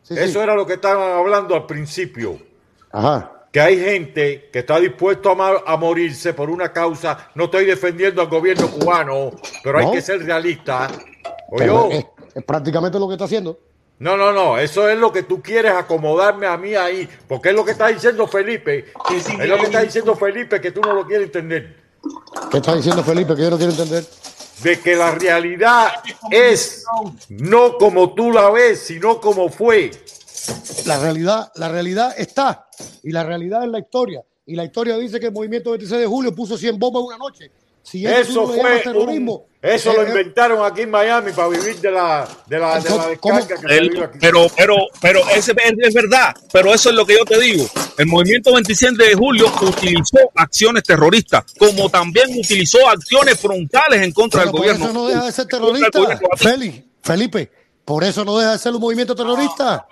Sí, 0.03 0.15
Eso 0.15 0.33
sí. 0.33 0.39
era 0.39 0.55
lo 0.55 0.67
que 0.67 0.75
estaban 0.75 1.19
hablando 1.19 1.55
al 1.55 1.67
principio. 1.67 2.39
Ajá. 2.91 3.31
Que 3.53 3.61
hay 3.61 3.79
gente 3.79 4.49
que 4.51 4.61
está 4.61 4.81
dispuesto 4.81 5.31
a, 5.31 5.65
a 5.67 5.77
morirse 5.77 6.33
por 6.33 6.49
una 6.49 6.73
causa. 6.73 7.31
No 7.35 7.45
estoy 7.45 7.67
defendiendo 7.67 8.23
al 8.23 8.29
gobierno 8.29 8.71
cubano, 8.71 9.33
pero 9.63 9.79
hay 9.81 9.91
que 9.91 10.01
ser 10.01 10.25
realista. 10.25 10.89
Oye, 11.51 11.99
es, 11.99 12.07
es 12.37 12.45
prácticamente 12.45 12.99
lo 12.99 13.07
que 13.07 13.15
está 13.15 13.27
haciendo. 13.27 13.59
No, 14.01 14.17
no, 14.17 14.33
no. 14.33 14.59
Eso 14.59 14.89
es 14.89 14.99
lo 14.99 15.13
que 15.13 15.23
tú 15.23 15.41
quieres 15.41 15.73
acomodarme 15.73 16.47
a 16.47 16.57
mí 16.57 16.75
ahí. 16.75 17.09
Porque 17.29 17.51
es 17.51 17.55
lo 17.55 17.65
que 17.65 17.71
está 17.71 17.87
diciendo 17.87 18.27
Felipe. 18.27 18.93
Es 19.15 19.49
lo 19.49 19.57
que 19.57 19.65
está 19.65 19.83
diciendo 19.83 20.17
Felipe 20.17 20.61
que 20.61 20.73
tú 20.73 20.81
no 20.81 20.93
lo 20.93 21.07
quieres 21.07 21.27
entender. 21.27 21.77
¿Qué 22.51 22.57
está 22.59 22.75
diciendo 22.75 23.05
Felipe 23.05 23.37
que 23.37 23.43
yo 23.43 23.51
no 23.51 23.57
quiero 23.57 23.73
entender? 23.73 24.05
de 24.63 24.81
que 24.81 24.95
la 24.95 25.13
realidad 25.13 25.93
es 26.31 26.85
no 27.29 27.79
como 27.79 28.15
tú 28.15 28.31
la 28.33 28.51
ves, 28.51 28.81
sino 28.81 29.21
como 29.21 29.49
fue. 29.49 29.91
La 30.87 30.99
realidad, 30.99 31.53
la 31.57 31.69
realidad 31.69 32.15
está. 32.17 32.69
Y 33.03 33.13
la 33.13 33.25
realidad 33.25 33.65
es 33.65 33.71
la 33.71 33.79
historia. 33.79 34.23
Y 34.47 34.55
la 34.57 34.65
historia 34.65 34.97
dice 34.97 35.21
que 35.21 35.27
el 35.27 35.33
movimiento 35.33 35.71
26 35.71 36.01
de 36.01 36.07
julio 36.07 36.35
puso 36.35 36.57
100 36.57 36.79
bombas 36.79 37.03
una 37.03 37.19
noche. 37.19 37.51
Si 37.91 38.07
eso, 38.07 38.43
no 38.43 38.47
fue 38.49 38.81
terrorismo. 38.81 39.35
un- 39.35 39.51
eso 39.63 39.93
lo 39.93 40.03
eh, 40.03 40.07
eh, 40.07 40.09
inventaron 40.09 40.65
aquí 40.65 40.83
en 40.83 40.91
Miami 40.91 41.33
para 41.33 41.49
vivir 41.49 41.77
de 41.81 41.91
la, 41.91 42.27
de 42.47 42.59
la, 42.59 42.81
de 42.81 42.89
la 42.91 43.07
descarga 43.09 43.47
que 43.47 43.57
se 43.59 43.67
El- 43.77 43.91
vive 43.91 44.05
aquí. 44.05 44.19
pero, 44.21 44.47
pero, 44.57 44.77
pero 45.03 45.21
ese 45.31 45.53
es, 45.53 45.75
es 45.89 45.93
verdad. 45.95 46.35
Pero 46.53 46.73
eso 46.73 46.89
es 46.91 46.95
lo 46.95 47.05
que 47.05 47.19
yo 47.19 47.25
te 47.27 47.39
digo. 47.39 47.69
El 47.99 48.07
movimiento 48.07 48.55
27 48.55 48.97
de 49.05 49.15
julio 49.15 49.53
utilizó 49.61 50.17
acciones 50.35 50.83
terroristas, 50.85 51.45
como 51.59 51.91
también 51.91 52.27
utilizó 52.39 52.89
acciones 52.89 53.39
frontales 53.39 54.01
en 54.01 54.13
contra 54.13 54.41
pero 54.41 54.45
del 54.47 54.53
por 54.53 54.61
gobierno. 54.61 54.85
eso 54.87 54.95
no 54.95 55.07
deja 55.09 55.25
de 55.27 55.33
ser 55.33 55.47
terrorista. 55.47 56.01
Feli, 56.37 56.85
Felipe, 57.03 57.51
por 57.85 58.05
eso 58.05 58.25
no 58.25 58.39
deja 58.39 58.53
de 58.53 58.59
ser 58.59 58.73
un 58.73 58.81
movimiento 58.81 59.15
terrorista. 59.15 59.87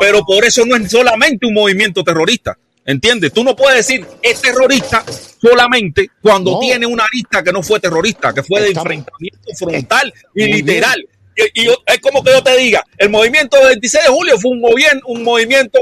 Pero 0.00 0.22
por 0.24 0.44
eso 0.44 0.64
no 0.66 0.74
es 0.74 0.90
solamente 0.90 1.46
un 1.46 1.54
movimiento 1.54 2.02
terrorista. 2.02 2.58
¿Entiendes? 2.84 3.32
Tú 3.32 3.44
no 3.44 3.54
puedes 3.54 3.86
decir 3.86 4.04
es 4.22 4.40
terrorista 4.42 5.04
solamente 5.40 6.10
cuando 6.20 6.52
No. 6.52 6.58
tiene 6.58 6.84
una 6.86 7.04
lista 7.12 7.42
que 7.42 7.52
no 7.52 7.62
fue 7.62 7.78
terrorista, 7.78 8.32
que 8.32 8.42
fue 8.42 8.60
de 8.60 8.68
enfrentamiento 8.70 9.48
frontal 9.56 10.12
y 10.34 10.42
Muy 10.48 10.52
literal. 10.54 11.08
Y, 11.36 11.62
y 11.62 11.66
yo- 11.66 11.76
es 11.86 11.98
como 12.00 12.22
que 12.24 12.32
yo 12.32 12.42
te 12.42 12.56
diga, 12.56 12.84
el 12.98 13.08
movimiento 13.08 13.56
del 13.58 13.68
26 13.68 14.04
de 14.04 14.10
julio 14.10 14.38
fue 14.38 14.50
un, 14.50 15.22
movimiento 15.22 15.78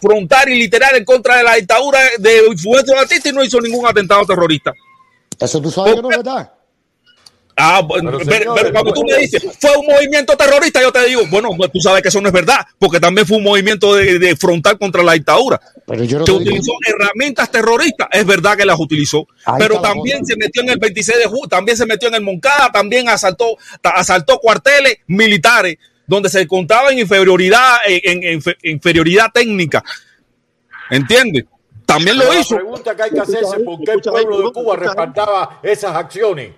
frontal 0.00 0.48
y 0.50 0.58
literal 0.58 0.94
en 0.96 1.04
contra 1.04 1.38
de 1.38 1.44
la 1.44 1.54
dictadura 1.54 1.98
de 2.18 2.42
Fulgencio 2.62 2.94
Batista 2.94 3.28
y 3.30 3.32
no 3.32 3.42
hizo 3.42 3.60
ningún 3.60 3.86
atentado 3.86 4.24
terrorista. 4.26 4.72
Eso 5.40 5.60
tú 5.62 5.70
sabes 5.70 5.94
que 5.94 6.02
no 6.02 6.10
es 6.10 6.16
verdad. 6.18 6.52
Ah, 7.56 7.80
bueno, 7.82 8.10
Pero, 8.10 8.18
pero, 8.24 8.36
señores, 8.38 8.62
pero 8.62 8.72
cuando 8.72 8.92
tú 8.92 9.02
pues- 9.02 9.14
me 9.16 9.22
dices, 9.22 9.42
fue 9.60 9.76
un 9.76 9.86
movimiento 9.86 10.36
terrorista, 10.36 10.82
yo 10.82 10.90
te 10.90 11.04
digo, 11.06 11.22
bueno, 11.30 11.50
pues 11.56 11.70
tú 11.70 11.78
sabes 11.80 12.02
que 12.02 12.08
eso 12.08 12.20
no 12.20 12.26
es 12.26 12.32
verdad, 12.34 12.66
porque 12.80 12.98
también 12.98 13.26
fue 13.26 13.36
un 13.36 13.44
movimiento 13.44 13.94
de, 13.94 14.18
de 14.18 14.34
frontal 14.36 14.76
contra 14.76 15.04
la 15.04 15.12
dictadura. 15.12 15.60
Pero 15.86 16.02
yo 16.02 16.18
no 16.18 16.24
digo- 16.24 16.38
utilizó 16.38 16.72
herramientas 16.84 17.50
terroristas, 17.52 18.08
es 18.10 18.26
verdad 18.26 18.56
que 18.56 18.64
las 18.66 18.80
utilizó, 18.80 19.26
Ahí 19.44 19.54
pero 19.58 19.80
también 19.80 20.26
se 20.26 20.34
metió 20.36 20.62
en 20.62 20.70
el 20.70 20.78
26 20.78 21.18
de 21.18 21.26
julio, 21.26 21.46
también 21.48 21.76
se 21.76 21.86
metió 21.86 22.08
en 22.08 22.14
el 22.14 22.22
Moncada, 22.22 22.70
también 22.72 23.08
asaltó, 23.08 23.56
asaltó 23.82 24.38
cuarteles 24.40 24.96
militares 25.06 25.76
donde 26.08 26.28
se 26.30 26.46
contaba 26.48 26.90
en 26.90 26.98
inferioridad, 26.98 27.76
en, 27.86 28.22
en- 28.24 28.42
en 28.44 28.54
inferioridad 28.64 29.26
técnica. 29.32 29.82
¿Entiendes? 30.90 31.44
También 31.86 32.18
lo 32.18 32.24
hizo. 32.38 32.54
La 32.54 32.60
pregunta 32.62 32.96
que 32.96 33.02
hay 33.02 33.10
que 33.10 33.20
hacerse 33.20 33.56
es 33.58 33.62
por 33.62 33.78
qué 33.84 33.92
el 33.92 34.00
pueblo 34.00 34.38
de 34.42 34.52
Cuba 34.52 34.76
respaldaba 34.76 35.60
esas 35.62 35.94
acciones. 35.94 36.50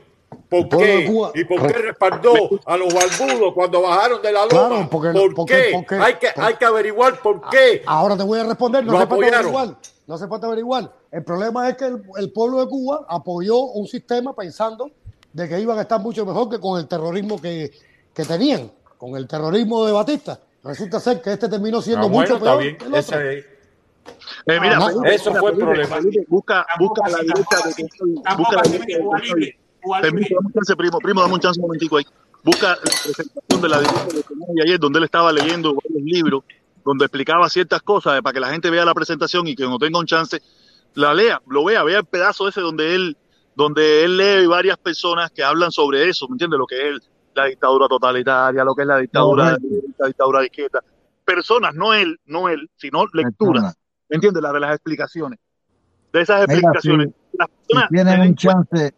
¿Por 0.48 0.68
qué? 0.68 1.06
Cuba- 1.06 1.32
¿Y 1.34 1.44
por 1.44 1.66
qué 1.66 1.72
respaldó 1.78 2.32
a 2.64 2.76
los 2.76 2.94
barbudos 2.94 3.52
cuando 3.54 3.82
bajaron 3.82 4.22
de 4.22 4.32
la 4.32 4.46
loma? 4.46 4.48
Claro, 4.68 4.88
porque- 4.90 5.10
¿Por 5.12 5.34
porque- 5.34 5.54
qué? 5.54 5.70
porque- 5.72 5.94
hay, 5.96 6.14
que, 6.14 6.28
hay 6.36 6.54
que 6.54 6.64
averiguar 6.64 7.20
por 7.20 7.48
qué. 7.50 7.82
Ahora 7.86 8.16
te 8.16 8.22
voy 8.22 8.38
a 8.40 8.44
responder, 8.44 8.84
no 8.84 8.92
Lo 8.92 8.98
hace 8.98 9.06
falta 9.08 9.26
averiguar. 9.38 9.76
No 10.06 10.14
hace 10.14 10.28
falta 10.28 10.46
averiguar. 10.46 10.92
El 11.10 11.24
problema 11.24 11.68
es 11.68 11.76
que 11.76 11.86
el, 11.86 12.02
el 12.18 12.32
pueblo 12.32 12.60
de 12.60 12.68
Cuba 12.68 13.04
apoyó 13.08 13.58
un 13.58 13.86
sistema 13.88 14.34
pensando 14.34 14.90
de 15.32 15.48
que 15.48 15.58
iban 15.60 15.78
a 15.78 15.82
estar 15.82 16.00
mucho 16.00 16.24
mejor 16.24 16.48
que 16.48 16.60
con 16.60 16.78
el 16.78 16.86
terrorismo 16.86 17.40
que, 17.40 17.72
que 18.14 18.24
tenían, 18.24 18.70
con 18.98 19.16
el 19.16 19.26
terrorismo 19.26 19.84
de 19.84 19.92
Batista. 19.92 20.38
Resulta 20.62 21.00
ser 21.00 21.20
que 21.20 21.32
este 21.32 21.48
terminó 21.48 21.82
siendo 21.82 22.06
Ah, 22.06 22.08
mucho 22.08 22.38
bueno, 22.38 22.44
está 22.44 22.44
peor 22.50 22.62
bien. 22.62 22.76
que 22.78 22.84
el 22.84 22.94
otro. 22.94 23.20
Eh, 24.46 24.60
mira, 24.60 24.78
Ah, 24.80 24.92
eso 25.10 25.34
fue 25.34 25.50
el 25.50 25.56
problema. 25.58 25.96
Busca, 26.28 26.64
busca 26.78 27.08
la 27.08 27.18
derecha 27.18 27.66
de 27.66 27.74
que 27.74 27.82
Busca 28.36 28.56
la 28.56 28.62
derecha 28.62 28.98
de 28.98 29.56
Cuba 29.86 30.00
Permiso, 30.00 30.34
un 30.42 30.52
chance, 30.52 30.74
primo. 30.74 30.98
Primo, 30.98 31.20
dame 31.20 31.34
un 31.34 31.40
chance 31.40 31.60
un 31.60 31.66
momentico 31.66 31.96
ahí. 31.96 32.04
Busca 32.42 32.70
la 32.70 32.76
presentación 32.76 33.60
de 33.62 33.68
la 33.68 33.80
de 33.80 34.62
ayer, 34.64 34.80
donde 34.80 34.98
él 34.98 35.04
estaba 35.04 35.32
leyendo 35.32 35.74
varios 35.74 36.02
libros, 36.02 36.42
donde 36.84 37.04
explicaba 37.04 37.48
ciertas 37.48 37.82
cosas 37.82 38.18
eh, 38.18 38.22
para 38.22 38.34
que 38.34 38.40
la 38.40 38.50
gente 38.50 38.68
vea 38.68 38.84
la 38.84 38.94
presentación 38.94 39.46
y 39.46 39.54
que 39.54 39.62
no 39.62 39.78
tenga 39.78 40.00
un 40.00 40.06
chance, 40.06 40.42
la 40.94 41.14
lea, 41.14 41.40
lo 41.46 41.64
vea, 41.64 41.84
vea 41.84 41.98
el 41.98 42.04
pedazo 42.04 42.48
ese 42.48 42.60
donde 42.60 42.96
él, 42.96 43.16
donde 43.54 44.04
él 44.04 44.16
lee 44.16 44.46
varias 44.46 44.76
personas 44.76 45.30
que 45.30 45.44
hablan 45.44 45.70
sobre 45.70 46.08
eso, 46.08 46.26
¿me 46.28 46.34
entiendes? 46.34 46.58
Lo 46.58 46.66
que 46.66 46.90
es 46.90 46.98
la 47.34 47.44
dictadura 47.44 47.86
totalitaria, 47.86 48.64
lo 48.64 48.74
que 48.74 48.82
es 48.82 48.88
la 48.88 48.98
dictadura, 48.98 49.56
la 49.98 50.06
dictadura 50.08 50.40
de 50.40 50.46
izquierda. 50.46 50.82
Personas, 51.24 51.74
no 51.74 51.94
él, 51.94 52.18
no 52.26 52.48
él, 52.48 52.68
sino 52.76 53.06
lecturas, 53.12 53.76
¿me 54.08 54.16
entiendes? 54.16 54.42
La 54.42 54.52
de 54.52 54.60
las 54.60 54.74
explicaciones. 54.74 55.38
De 56.12 56.22
esas 56.22 56.40
Mira, 56.48 56.54
explicaciones. 56.54 57.08
si, 57.08 57.36
Las 57.38 57.48
si 57.48 57.54
personas 57.68 57.88
tienen 57.90 58.14
se 58.14 58.20
den 58.20 58.28
un 58.28 58.34
chance, 58.36 58.94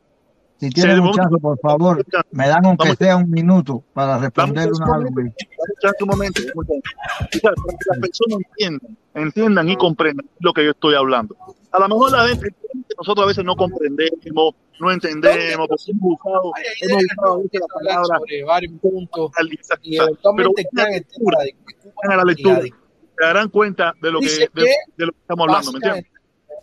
si 0.58 0.70
tienen 0.70 1.00
un 1.00 1.12
chance, 1.12 1.36
por 1.40 1.58
favor, 1.60 2.04
me 2.32 2.48
dan 2.48 2.66
aunque 2.66 2.96
sea 2.96 3.16
un 3.16 3.30
minuto 3.30 3.84
para 3.92 4.18
responder 4.18 4.72
un 4.72 4.82
una 4.82 4.98
dame 4.98 5.08
un 6.00 6.08
momento, 6.08 6.42
para 6.54 6.66
que 7.30 7.40
las 7.42 7.98
personas 8.00 8.40
entiendan, 8.50 8.96
entiendan 9.14 9.68
y 9.68 9.76
comprendan 9.76 10.26
lo 10.40 10.52
que 10.52 10.64
yo 10.64 10.72
estoy 10.72 10.96
hablando. 10.96 11.36
A 11.70 11.78
lo 11.78 11.88
mejor 11.88 12.10
la 12.10 12.26
gente, 12.26 12.54
nosotros 12.96 13.24
a 13.24 13.28
veces 13.28 13.44
no 13.44 13.54
comprendemos, 13.54 14.54
no 14.80 14.90
entendemos, 14.90 15.68
porque 15.68 15.92
hemos 15.92 16.18
usado, 16.18 16.52
hemos 16.80 17.04
usado 17.04 17.34
a 17.34 17.38
veces 17.38 17.60
la 17.60 17.66
palabra 17.74 18.18
sobre 18.18 18.44
varios 18.44 18.72
puntos 18.80 19.30
y 19.82 19.96
pero 19.98 20.50
eventualmente 20.56 21.08
vayan 22.02 22.12
a 22.12 22.16
la 22.16 22.24
lectura, 22.24 22.60
se 22.62 22.72
darán 23.20 23.48
cuenta 23.48 23.94
de 24.02 24.10
lo 24.10 24.18
que, 24.18 24.26
de, 24.26 24.48
que 24.48 24.72
de 24.96 25.06
lo 25.06 25.12
que 25.12 25.18
estamos 25.20 25.46
hablando, 25.48 25.72
¿me 25.72 25.76
entiendes? 25.78 26.17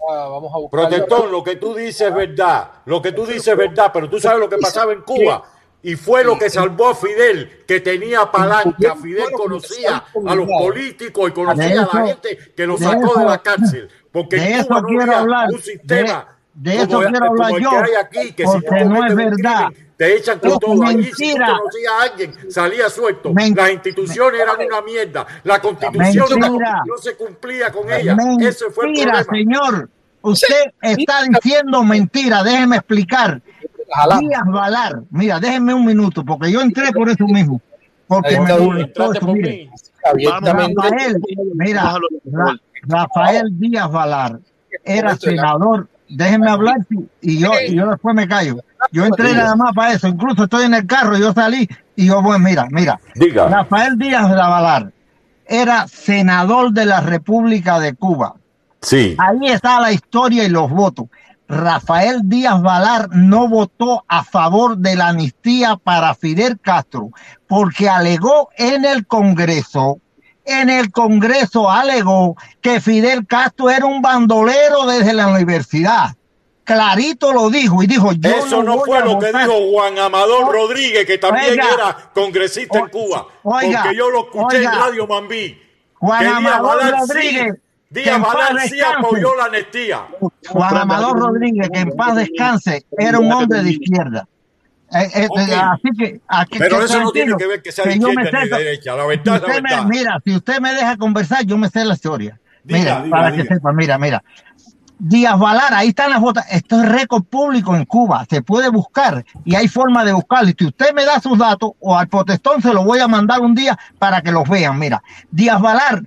Ah, 0.09 0.27
vamos 0.29 0.53
a 0.53 0.57
buscar 0.57 0.81
Protector, 0.81 1.29
lo 1.29 1.43
que 1.43 1.55
tú 1.55 1.73
dices 1.73 2.01
es 2.01 2.13
verdad. 2.13 2.71
Lo 2.85 3.01
que 3.01 3.11
tú 3.11 3.25
dices 3.25 3.47
es 3.47 3.57
verdad, 3.57 3.91
pero 3.93 4.09
tú 4.09 4.19
sabes 4.19 4.39
lo 4.39 4.49
que 4.49 4.57
pasaba 4.57 4.93
en 4.93 5.01
Cuba. 5.01 5.43
Y 5.81 5.95
fue 5.95 6.23
lo 6.23 6.37
que 6.37 6.49
salvó 6.49 6.89
a 6.89 6.95
Fidel, 6.95 7.63
que 7.67 7.79
tenía 7.79 8.31
palanca. 8.31 8.95
Fidel 8.95 9.31
conocía 9.31 10.03
a 10.25 10.35
los 10.35 10.47
políticos 10.47 11.29
y 11.29 11.33
conocía 11.33 11.83
a 11.83 11.95
la 11.95 12.05
gente 12.07 12.53
que 12.55 12.65
lo 12.65 12.77
sacó 12.77 13.19
de 13.19 13.25
la 13.25 13.37
cárcel. 13.37 13.89
Porque 14.11 14.37
en 14.37 14.59
eso 14.59 14.67
Cuba 14.67 15.05
no 15.05 15.37
había 15.37 15.55
un 15.55 15.61
sistema 15.61 16.34
de- 16.55 16.75
eso 16.77 16.87
como, 16.87 16.99
quiero 17.09 17.25
hablar 17.25 17.51
yo, 17.61 17.69
que 17.69 17.75
hay 17.77 17.95
aquí, 18.01 18.31
que 18.33 18.47
si 18.47 18.51
porque 18.61 18.83
tú 18.83 18.89
no 18.89 19.05
es 19.05 19.15
verdad. 19.15 19.65
crimen, 19.67 19.85
te 19.97 20.15
echan 20.17 20.39
con 20.39 20.51
Es 20.51 20.59
todo. 20.59 20.83
Allí 20.83 21.03
si 21.03 21.11
tú 21.11 21.17
mentira. 21.19 21.57
conocías 21.57 21.91
a 21.93 22.01
alguien, 22.03 22.51
salía 22.51 22.89
suelto. 22.89 23.33
Las 23.55 23.71
instituciones 23.71 24.41
eran 24.41 24.55
una 24.65 24.81
mierda. 24.81 25.25
La 25.43 25.59
constitución 25.61 26.25
no, 26.31 26.49
Mentira. 26.49 26.83
no 26.85 26.97
se 26.97 27.15
cumplía 27.15 27.71
con 27.71 27.91
ella. 27.91 28.17
Ese 28.41 28.69
fue 28.71 28.85
el 28.85 28.91
Mentira, 28.91 29.23
problema. 29.23 29.51
señor. 29.61 29.89
Usted 30.21 30.55
está 30.81 31.21
diciendo 31.29 31.83
mentira. 31.83 32.41
Déjeme 32.43 32.77
explicar. 32.77 33.41
Díaz 34.19 34.41
Valar. 34.47 35.01
Mira, 35.11 35.39
déjenme 35.39 35.73
un 35.73 35.85
minuto, 35.85 36.25
porque 36.25 36.51
yo 36.51 36.59
entré 36.61 36.91
por 36.91 37.07
eso 37.07 37.25
mismo. 37.27 37.61
Porque 38.07 38.39
me 38.39 38.57
molestó 38.57 39.13
eso. 39.13 39.27
Mire, 39.27 39.69
Rafael, 40.03 41.21
mira, 41.55 41.97
Ra- 42.31 42.59
Rafael 42.83 43.47
Díaz 43.59 43.91
Valar 43.91 44.39
era 44.83 45.15
senador. 45.15 45.87
Déjenme 46.07 46.49
hablar 46.49 46.77
y 47.21 47.39
yo, 47.39 47.51
y 47.67 47.75
yo 47.75 47.89
después 47.89 48.15
me 48.15 48.27
callo. 48.27 48.57
Yo 48.91 49.05
entré 49.05 49.33
nada 49.33 49.55
más 49.55 49.73
para 49.73 49.93
eso. 49.93 50.07
Incluso 50.07 50.43
estoy 50.43 50.65
en 50.65 50.73
el 50.73 50.85
carro, 50.85 51.17
yo 51.17 51.33
salí 51.33 51.67
y 51.95 52.07
yo, 52.07 52.21
bueno, 52.21 52.39
mira, 52.39 52.67
mira. 52.69 52.99
Diga. 53.15 53.47
Rafael 53.47 53.97
Díaz 53.97 54.29
Valar 54.29 54.91
era 55.47 55.87
senador 55.87 56.71
de 56.71 56.85
la 56.85 57.01
República 57.01 57.79
de 57.79 57.95
Cuba. 57.95 58.35
Sí. 58.81 59.15
Ahí 59.17 59.51
está 59.51 59.79
la 59.79 59.91
historia 59.91 60.43
y 60.43 60.49
los 60.49 60.69
votos. 60.69 61.07
Rafael 61.47 62.21
Díaz 62.23 62.61
Valar 62.61 63.09
no 63.11 63.47
votó 63.47 64.03
a 64.07 64.23
favor 64.23 64.77
de 64.77 64.95
la 64.95 65.09
amnistía 65.09 65.75
para 65.77 66.15
Fidel 66.15 66.59
Castro 66.59 67.11
porque 67.47 67.87
alegó 67.87 68.49
en 68.57 68.85
el 68.85 69.05
Congreso, 69.05 69.99
en 70.45 70.69
el 70.69 70.91
Congreso 70.91 71.69
alegó 71.69 72.35
que 72.61 72.79
Fidel 72.79 73.25
Castro 73.27 73.69
era 73.69 73.85
un 73.85 74.01
bandolero 74.01 74.85
desde 74.85 75.13
la 75.13 75.27
universidad. 75.27 76.15
Clarito 76.63 77.31
lo 77.31 77.49
dijo 77.51 77.83
y 77.83 77.87
dijo, 77.87 78.11
yo 78.13 78.29
Eso 78.29 78.63
no, 78.63 78.77
voy 78.77 78.85
fue 78.87 78.97
a 78.97 79.05
lo 79.05 79.19
que 79.19 79.27
votar". 79.27 79.47
dijo 79.47 79.71
Juan 79.71 79.99
Amador 79.99 80.51
Rodríguez, 80.51 81.05
que 81.05 81.17
también 81.19 81.51
Oiga. 81.51 81.67
era 81.73 81.97
congresista 82.13 82.79
en 82.79 82.87
Cuba. 82.89 83.27
oiga, 83.43 83.83
porque 83.83 83.97
yo 83.97 84.09
lo 84.09 84.19
escuché 84.25 84.57
oiga. 84.57 84.73
en 84.73 84.79
Radio 84.79 85.07
Mambí. 85.07 85.61
Juan 85.93 86.19
que 86.21 86.27
Amador 86.27 86.91
Rodríguez, 86.99 87.55
Díaz 87.89 88.21
sí 88.67 88.79
apoyó 88.81 89.35
la 89.35 89.45
amnistía. 89.45 90.07
Juan 90.49 90.77
Amador 90.77 91.19
Rodríguez, 91.19 91.69
que 91.71 91.79
en 91.81 91.91
paz 91.91 92.15
descanse, 92.15 92.83
era 92.97 93.19
un 93.19 93.31
hombre 93.31 93.61
de 93.61 93.71
izquierda. 93.71 94.27
Eh, 94.95 95.09
eh, 95.13 95.27
Ok. 95.29 95.39
Así 95.39 95.89
que, 95.97 96.21
aquí 96.27 96.57
Pero 96.57 96.79
que 96.79 96.85
eso 96.85 96.99
no 97.01 97.11
tiene 97.11 97.35
que 97.35 97.47
ver 97.47 97.61
que 97.61 97.71
sea 97.71 97.85
me 97.85 97.95
izquierda 97.95 98.43
ni 98.43 98.49
derecha. 98.49 98.95
La 98.95 99.05
verdad 99.05 99.43
si 99.45 99.61
la 99.61 99.83
me- 99.83 99.89
mira, 99.89 100.21
si 100.23 100.35
usted 100.35 100.59
me 100.61 100.73
deja 100.73 100.95
conversar, 100.97 101.45
yo 101.45 101.57
me 101.57 101.69
sé 101.69 101.83
la 101.83 101.95
historia. 101.95 102.39
Diga, 102.63 102.79
mira, 102.79 103.01
diga, 103.03 103.09
para 103.09 103.31
diga. 103.31 103.43
que 103.43 103.53
sepa, 103.55 103.73
mira, 103.73 103.97
mira. 103.97 104.23
Díaz 104.97 105.37
Valar, 105.37 105.73
ahí 105.73 105.89
están 105.89 106.09
las 106.09 106.21
votas. 106.21 106.45
Esto 106.49 106.81
es 106.81 106.87
récord 106.87 107.23
público 107.23 107.75
en 107.75 107.83
Cuba. 107.83 108.25
Se 108.29 108.41
puede 108.41 108.69
buscar 108.69 109.25
y 109.43 109.55
hay 109.55 109.67
forma 109.67 110.05
de 110.05 110.13
buscarlo. 110.13 110.49
Y 110.49 110.55
si 110.57 110.65
usted 110.67 110.93
me 110.93 111.03
da 111.03 111.19
sus 111.19 111.37
datos 111.37 111.71
o 111.81 111.97
al 111.97 112.07
protestón 112.07 112.61
se 112.61 112.73
los 112.73 112.85
voy 112.85 112.99
a 112.99 113.07
mandar 113.09 113.41
un 113.41 113.53
día 113.53 113.77
para 113.99 114.21
que 114.21 114.31
los 114.31 114.47
vean. 114.47 114.79
Mira, 114.79 115.03
Díaz 115.29 115.59
Valar 115.61 116.03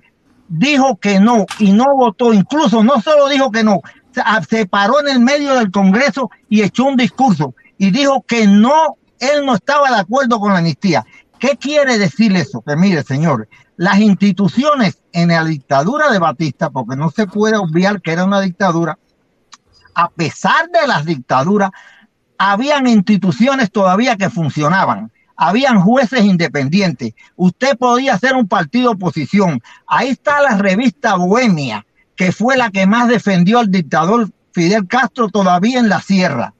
dijo 0.47 0.97
que 0.97 1.19
no 1.19 1.45
y 1.59 1.71
no 1.71 1.95
votó. 1.95 2.33
Incluso 2.33 2.83
no 2.83 2.99
solo 2.99 3.29
dijo 3.29 3.51
que 3.51 3.63
no, 3.63 3.81
se 4.49 4.65
paró 4.65 4.99
en 5.01 5.09
el 5.09 5.19
medio 5.19 5.53
del 5.53 5.69
Congreso 5.69 6.31
y 6.49 6.63
echó 6.63 6.85
un 6.85 6.97
discurso 6.97 7.53
y 7.79 7.89
dijo 7.89 8.23
que 8.27 8.45
no, 8.45 8.97
él 9.19 9.45
no 9.45 9.55
estaba 9.55 9.89
de 9.89 9.99
acuerdo 9.99 10.39
con 10.39 10.51
la 10.51 10.59
amnistía. 10.59 11.03
¿Qué 11.39 11.57
quiere 11.57 11.97
decir 11.97 12.35
eso? 12.35 12.61
Que 12.61 12.75
mire, 12.75 13.01
señor, 13.03 13.47
las 13.77 13.99
instituciones 13.99 14.99
en 15.13 15.29
la 15.29 15.43
dictadura 15.45 16.11
de 16.11 16.19
Batista, 16.19 16.69
porque 16.69 16.97
no 16.97 17.09
se 17.09 17.25
puede 17.25 17.55
obviar 17.55 18.01
que 18.01 18.11
era 18.11 18.25
una 18.25 18.41
dictadura, 18.41 18.99
a 19.95 20.09
pesar 20.09 20.69
de 20.69 20.85
las 20.85 21.05
dictaduras, 21.05 21.71
habían 22.37 22.85
instituciones 22.87 23.71
todavía 23.71 24.17
que 24.17 24.29
funcionaban. 24.29 25.11
Habían 25.37 25.79
jueces 25.79 26.25
independientes. 26.25 27.13
Usted 27.37 27.77
podía 27.77 28.17
ser 28.17 28.35
un 28.35 28.49
partido 28.49 28.91
oposición. 28.91 29.61
Ahí 29.87 30.09
está 30.09 30.41
la 30.41 30.57
revista 30.57 31.15
Bohemia, 31.15 31.85
que 32.17 32.33
fue 32.33 32.57
la 32.57 32.69
que 32.71 32.85
más 32.85 33.07
defendió 33.07 33.59
al 33.59 33.71
dictador 33.71 34.29
Fidel 34.51 34.85
Castro 34.87 35.29
todavía 35.29 35.79
en 35.79 35.87
la 35.87 36.01
sierra. 36.01 36.53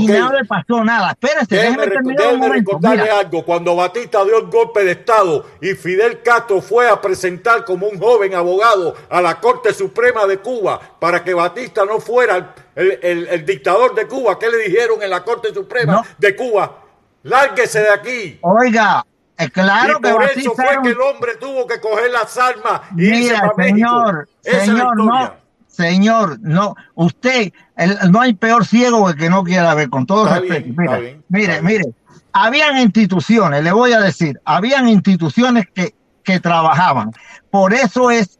Y 0.00 0.10
Ok. 0.10 0.18
no 0.18 0.32
le 0.32 0.44
pasó 0.44 0.82
nada. 0.84 1.10
Espérese, 1.10 1.54
Déjeme, 1.56 1.86
déjeme 1.86 2.48
recordarle 2.48 3.02
Mira. 3.02 3.18
algo. 3.20 3.44
Cuando 3.44 3.76
Batista 3.76 4.24
dio 4.24 4.38
el 4.38 4.46
golpe 4.46 4.84
de 4.84 4.92
Estado 4.92 5.46
y 5.60 5.74
Fidel 5.74 6.22
Castro 6.22 6.60
fue 6.62 6.88
a 6.88 7.00
presentar 7.00 7.64
como 7.64 7.86
un 7.86 7.98
joven 7.98 8.34
abogado 8.34 8.94
a 9.10 9.20
la 9.22 9.40
Corte 9.40 9.72
Suprema 9.74 10.26
de 10.26 10.38
Cuba 10.38 10.80
para 10.98 11.22
que 11.22 11.34
Batista 11.34 11.84
no 11.84 12.00
fuera 12.00 12.36
el, 12.36 12.46
el- 12.74 12.98
el- 13.02 13.26
el 13.28 13.46
dictador 13.46 13.94
de 13.94 14.06
Cuba, 14.06 14.38
¿qué 14.38 14.50
le 14.50 14.58
dijeron 14.58 15.02
en 15.02 15.10
la 15.10 15.22
Corte 15.24 15.52
Suprema 15.54 16.02
de 16.18 16.34
Cuba? 16.36 16.80
Lárguese 17.22 17.80
de 17.80 17.90
aquí. 17.90 18.38
Oiga, 18.42 19.04
es 19.36 19.50
claro 19.50 19.98
y 19.98 20.02
que 20.02 20.10
por 20.12 20.20
Batista 20.22 20.40
eso 20.40 20.54
fue 20.54 20.76
un- 20.76 20.82
que 20.82 20.88
el 20.90 21.00
hombre 21.00 21.36
tuvo 21.36 21.66
que 21.66 21.80
coger 21.80 22.10
las 22.10 22.36
armas 22.36 22.82
y 22.96 23.06
irse 23.06 23.20
Mira, 23.22 23.40
para 23.40 23.54
México. 23.56 23.76
señor, 23.76 24.28
Esa 24.42 24.56
es 24.62 24.68
la 24.68 24.74
señor, 24.74 24.98
historia. 24.98 25.20
no, 25.20 25.43
señor, 25.74 26.38
no, 26.40 26.74
usted, 26.94 27.52
el- 27.76 28.10
no 28.10 28.20
hay 28.20 28.34
peor 28.34 28.64
ciego 28.66 29.06
que 29.06 29.12
el 29.12 29.16
que 29.18 29.30
no 29.30 29.42
quiera 29.44 29.74
ver, 29.74 29.90
con 29.90 30.06
todo 30.06 30.24
Está 30.26 30.40
respeto. 30.40 30.64
bien, 30.64 30.76
bien, 31.00 31.24
mire, 31.28 31.62
mire, 31.62 31.84
habían 32.32 32.78
instituciones, 32.78 33.62
le 33.62 33.72
voy 33.72 33.92
a 33.92 34.00
decir, 34.00 34.40
habían 34.44 34.88
instituciones 34.88 35.66
que, 35.74 35.94
que 36.22 36.40
trabajaban. 36.40 37.10
Por 37.50 37.74
eso 37.74 38.10
es 38.10 38.38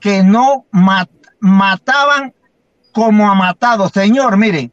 que 0.00 0.22
no 0.22 0.66
mat- 0.72 1.10
mataban 1.40 2.32
como 2.92 3.30
a 3.30 3.34
matado. 3.34 3.88
Señor, 3.88 4.36
mire, 4.36 4.72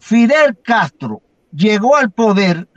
Fidel 0.00 0.58
Castro 0.64 1.22
llegó 1.52 1.96
al 1.96 2.10
poder 2.10 2.68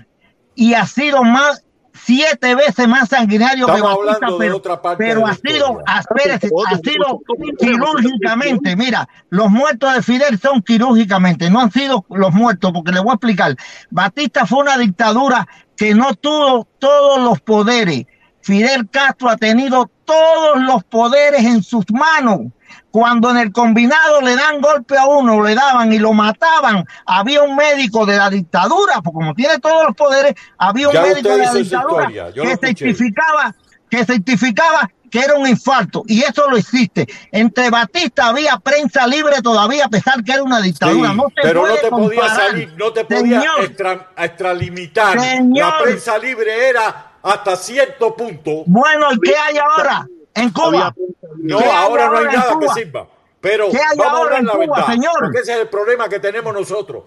y 0.53 0.73
ha 0.73 0.85
sido 0.85 1.23
más 1.23 1.64
siete 2.05 2.55
veces 2.55 2.87
más 2.87 3.09
sanguinario 3.09 3.65
que 3.65 3.73
Estamos 3.73 3.97
Batista, 3.97 4.15
hablando 4.25 4.37
de 4.39 4.45
pero, 4.45 4.57
otra 4.57 4.81
parte 4.81 5.03
pero 5.03 5.19
de 5.21 5.25
ha 5.31 5.35
sido, 5.35 5.57
historia. 5.71 5.83
ha- 5.87 5.99
espérese, 5.99 6.49
ha 6.67 6.77
sido 6.77 7.21
quirúrgicamente. 7.59 8.75
Mira, 8.75 9.07
los 9.29 9.49
muertos 9.49 9.93
de 9.93 10.01
Fidel 10.03 10.39
son 10.39 10.61
quirúrgicamente, 10.61 11.49
no 11.49 11.61
han 11.61 11.71
sido 11.71 12.05
los 12.09 12.33
muertos, 12.33 12.71
porque 12.73 12.91
le 12.91 12.99
voy 12.99 13.11
a 13.11 13.13
explicar. 13.15 13.55
Batista 13.89 14.45
fue 14.45 14.59
una 14.59 14.77
dictadura 14.77 15.47
que 15.75 15.93
no 15.93 16.13
tuvo 16.15 16.67
todos 16.79 17.19
los 17.21 17.41
poderes. 17.41 18.05
Fidel 18.41 18.87
Castro 18.89 19.29
ha 19.29 19.37
tenido 19.37 19.89
todos 20.05 20.61
los 20.61 20.83
poderes 20.83 21.43
en 21.43 21.63
sus 21.63 21.85
manos. 21.91 22.41
Cuando 22.91 23.29
en 23.31 23.37
el 23.37 23.51
combinado 23.51 24.21
le 24.21 24.35
dan 24.35 24.61
golpe 24.61 24.97
a 24.97 25.05
uno, 25.05 25.43
le 25.43 25.55
daban 25.55 25.91
y 25.91 25.99
lo 25.99 26.13
mataban, 26.13 26.85
había 27.05 27.41
un 27.43 27.55
médico 27.55 28.05
de 28.05 28.17
la 28.17 28.29
dictadura, 28.29 29.01
porque 29.03 29.15
como 29.15 29.33
tiene 29.33 29.59
todos 29.59 29.83
los 29.87 29.95
poderes, 29.95 30.33
había 30.57 30.87
un 30.87 30.93
Ya 30.93 31.01
médico 31.01 31.29
de 31.29 31.37
la 31.37 31.53
dictadura 31.53 32.07
que 32.33 32.57
certificaba, 32.57 33.55
que 33.89 34.05
certificaba 34.05 34.89
que 35.11 35.19
era 35.19 35.35
un 35.35 35.47
infarto, 35.47 36.03
y 36.07 36.23
eso 36.23 36.49
lo 36.49 36.57
existe. 36.57 37.07
Entre 37.31 37.69
Batista 37.69 38.27
había 38.27 38.57
prensa 38.57 39.07
libre 39.07 39.41
todavía, 39.41 39.85
a 39.85 39.89
pesar 39.89 40.21
que 40.23 40.33
era 40.33 40.43
una 40.43 40.59
dictadura. 40.59 41.11
Sí, 41.11 41.15
no 41.15 41.23
se 41.29 41.41
pero 41.41 41.67
no 41.67 41.73
te 41.75 41.89
podía 41.89 42.19
comparar. 42.21 42.37
salir, 42.47 42.73
no 42.77 42.91
te 42.91 43.05
podía 43.05 43.39
Señor, 43.39 43.61
extra- 43.63 44.09
extralimitar. 44.17 45.19
Señor. 45.19 45.67
La 45.69 45.83
prensa 45.83 46.17
libre 46.17 46.69
era 46.69 47.11
hasta 47.23 47.55
cierto 47.55 48.13
punto. 48.15 48.63
Bueno, 48.65 49.07
¿y 49.13 49.19
qué 49.21 49.35
hay 49.37 49.57
ahora 49.57 50.05
en 50.35 50.49
Cuba? 50.51 50.93
No, 51.37 51.57
¿Qué 51.57 51.63
hay 51.65 51.71
ahora 51.71 52.07
no 52.09 52.17
hay 52.17 52.25
nada 52.25 52.59
que 52.59 52.69
sirva. 52.69 53.07
Pero 53.41 53.69
¿Qué 53.69 53.77
hay 53.77 53.97
vamos 53.97 54.05
a 54.05 54.17
ahora 54.17 54.37
hablar 54.37 54.39
en 54.39 54.45
la 54.47 54.53
Cuba, 54.53 54.75
verdad. 54.77 54.87
señor? 54.93 55.13
Porque 55.19 55.39
ese 55.39 55.53
es 55.53 55.59
el 55.59 55.67
problema 55.69 56.09
que 56.09 56.19
tenemos 56.19 56.53
nosotros. 56.53 57.03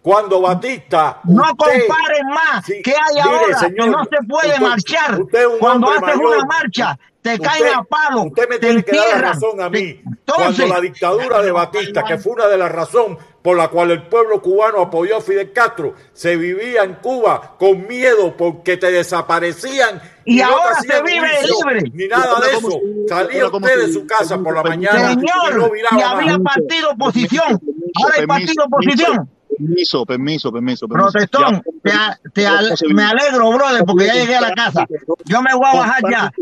Cuando 0.00 0.40
Batista. 0.40 1.20
No 1.24 1.42
usted- 1.42 1.86
comparen 1.86 2.26
más. 2.28 2.64
Sí, 2.64 2.82
¿Qué 2.82 2.90
hay 2.92 3.14
mire, 3.14 3.22
ahora? 3.22 3.58
señor, 3.58 3.84
que 3.84 3.90
no 3.90 4.04
se 4.04 4.26
puede 4.28 4.48
usted- 4.48 4.60
marchar. 4.60 5.20
usted 5.22 5.40
es 5.40 5.46
un 5.46 5.58
Cuando 5.58 5.86
hombre 5.88 6.06
haces 6.06 6.16
mayor. 6.18 6.36
una 6.36 6.44
marcha, 6.46 6.98
te 7.20 7.34
Usted- 7.34 7.44
caen 7.46 7.66
a 7.74 7.84
palo. 7.84 8.22
Usted 8.22 8.48
me 8.48 8.58
te 8.58 8.66
tiene 8.66 8.82
que 8.84 8.96
dar 8.96 9.08
la 9.10 9.18
razón 9.32 9.60
a 9.60 9.68
mí. 9.70 10.00
Entonces- 10.04 10.56
Cuando 10.56 10.66
la 10.74 10.80
dictadura 10.80 11.42
de 11.42 11.52
Batista, 11.52 12.02
que 12.04 12.18
fue 12.18 12.32
una 12.32 12.46
de 12.48 12.58
las 12.58 12.72
razones 12.72 13.18
por 13.42 13.56
la 13.56 13.68
cual 13.68 13.90
el 13.90 14.02
pueblo 14.04 14.40
cubano 14.40 14.80
apoyó 14.80 15.16
a 15.16 15.20
Fidel 15.20 15.52
Castro, 15.52 15.94
se 16.12 16.36
vivía 16.36 16.84
en 16.84 16.94
Cuba 16.94 17.56
con 17.58 17.86
miedo 17.88 18.36
porque 18.36 18.76
te 18.76 18.90
desaparecían 18.90 20.00
Y 20.24 20.40
ahora 20.40 20.80
se 20.80 21.02
vive 21.02 21.28
juicio, 21.40 21.68
libre. 21.68 21.90
Ni 21.92 22.06
nada 22.06 22.40
de 22.40 22.52
eso. 22.52 22.80
Salía 23.08 23.46
usted 23.48 23.86
de 23.86 23.92
su 23.92 24.06
casa 24.06 24.38
por 24.38 24.54
la 24.54 24.62
mañana 24.62 25.12
y 25.12 25.16
no 25.16 25.22
Señor, 25.48 25.72
viraba 25.72 25.98
y 25.98 26.02
había 26.02 26.38
más. 26.38 26.54
partido 26.54 26.90
oposición. 26.92 27.60
Ahora 27.94 28.14
hay 28.18 28.26
partido 28.26 28.64
oposición. 28.64 29.28
Permiso, 29.58 30.06
permiso, 30.06 30.52
permiso. 30.52 30.88
permiso. 30.88 31.12
Protestón, 31.12 31.62
Ya, 31.84 32.18
te, 32.32 32.42
te 32.42 32.94
me 32.94 33.02
alegro, 33.02 33.50
brother, 33.50 33.84
porque 33.84 34.06
ya 34.06 34.14
llegué 34.14 34.36
a 34.36 34.40
la 34.40 34.54
casa. 34.54 34.86
Yo 35.26 35.42
me 35.42 35.54
voy 35.54 35.66
a 35.66 35.76
bajar 35.76 36.02
ya. 36.10 36.32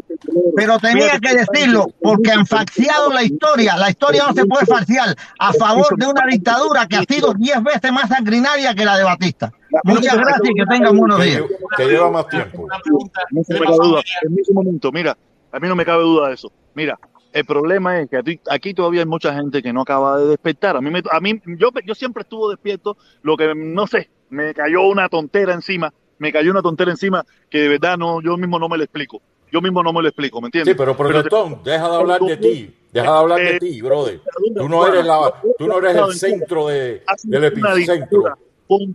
Pero 0.56 0.78
tenía 0.78 1.18
que 1.18 1.34
decirlo, 1.34 1.86
porque 2.02 2.30
han 2.30 2.46
faxiado 2.46 3.10
la 3.10 3.22
historia. 3.22 3.76
La 3.76 3.90
historia 3.90 4.24
no 4.28 4.34
se 4.34 4.44
puede 4.44 4.66
faciar 4.66 5.14
a 5.38 5.52
favor 5.54 5.86
de 5.96 6.06
una 6.06 6.22
dictadura 6.30 6.86
que 6.86 6.96
ha 6.96 7.02
sido 7.04 7.32
diez 7.34 7.62
veces 7.62 7.90
más 7.92 8.08
sanguinaria 8.08 8.74
que 8.74 8.84
la 8.84 8.96
de 8.98 9.04
Batista. 9.04 9.52
Muchas 9.84 10.16
gracias 10.16 10.50
y 10.50 10.54
que 10.54 10.66
tengan 10.66 10.96
buenos 10.96 11.22
días. 11.22 11.42
Que 11.76 11.86
lleva 11.86 12.10
más 12.10 12.28
tiempo. 12.28 12.66
No 13.30 13.42
me 13.48 13.58
cabe 13.64 13.76
duda. 13.88 14.02
Permiso 14.20 14.52
un 14.52 14.54
momento, 14.56 14.92
mira, 14.92 15.16
a 15.52 15.58
mí 15.60 15.68
no 15.68 15.76
me 15.76 15.84
cabe 15.84 16.02
duda 16.02 16.28
de 16.28 16.34
eso. 16.34 16.52
Mira, 16.74 16.98
el 17.32 17.44
problema 17.44 17.98
es 18.00 18.10
que 18.10 18.16
aquí, 18.18 18.40
aquí 18.50 18.74
todavía 18.74 19.00
hay 19.00 19.06
mucha 19.06 19.32
gente 19.34 19.62
que 19.62 19.72
no 19.72 19.82
acaba 19.82 20.18
de 20.18 20.26
despertar. 20.26 20.76
A 20.76 20.80
mí, 20.80 20.90
me- 20.90 21.02
a 21.10 21.20
mí 21.20 21.40
yo, 21.58 21.70
yo 21.86 21.94
siempre 21.94 22.22
estuve 22.22 22.50
despierto, 22.54 22.96
lo 23.22 23.36
que 23.36 23.54
no 23.54 23.86
sé, 23.86 24.10
me 24.28 24.52
cayó 24.54 24.82
una 24.82 25.08
tontera 25.08 25.54
encima, 25.54 25.92
me 26.18 26.32
cayó 26.32 26.50
una 26.50 26.62
tontera 26.62 26.90
encima 26.90 27.24
que 27.48 27.58
de 27.58 27.68
verdad 27.68 27.96
no, 27.96 28.20
yo 28.20 28.36
mismo 28.36 28.58
no 28.58 28.68
me 28.68 28.76
lo 28.76 28.84
explico. 28.84 29.22
Yo 29.52 29.60
mismo 29.60 29.82
no 29.82 29.92
me 29.92 30.02
lo 30.02 30.08
explico, 30.08 30.40
¿me 30.40 30.46
entiendes? 30.46 30.72
Sí, 30.72 30.78
pero 30.78 30.96
protestón, 30.96 31.60
deja 31.64 31.88
de 31.88 31.96
hablar 31.96 32.20
de 32.20 32.36
ti. 32.36 32.76
Deja 32.92 33.12
de 33.12 33.18
hablar 33.18 33.38
de 33.40 33.58
ti, 33.58 33.80
brother. 33.82 34.20
Tú 34.56 34.68
no 34.68 34.86
eres, 34.86 35.04
la, 35.04 35.34
tú 35.58 35.66
no 35.66 35.78
eres 35.78 35.96
el 35.96 36.14
centro 36.14 36.68
de, 36.68 37.02
del 37.24 37.44
epicentro. 37.44 38.36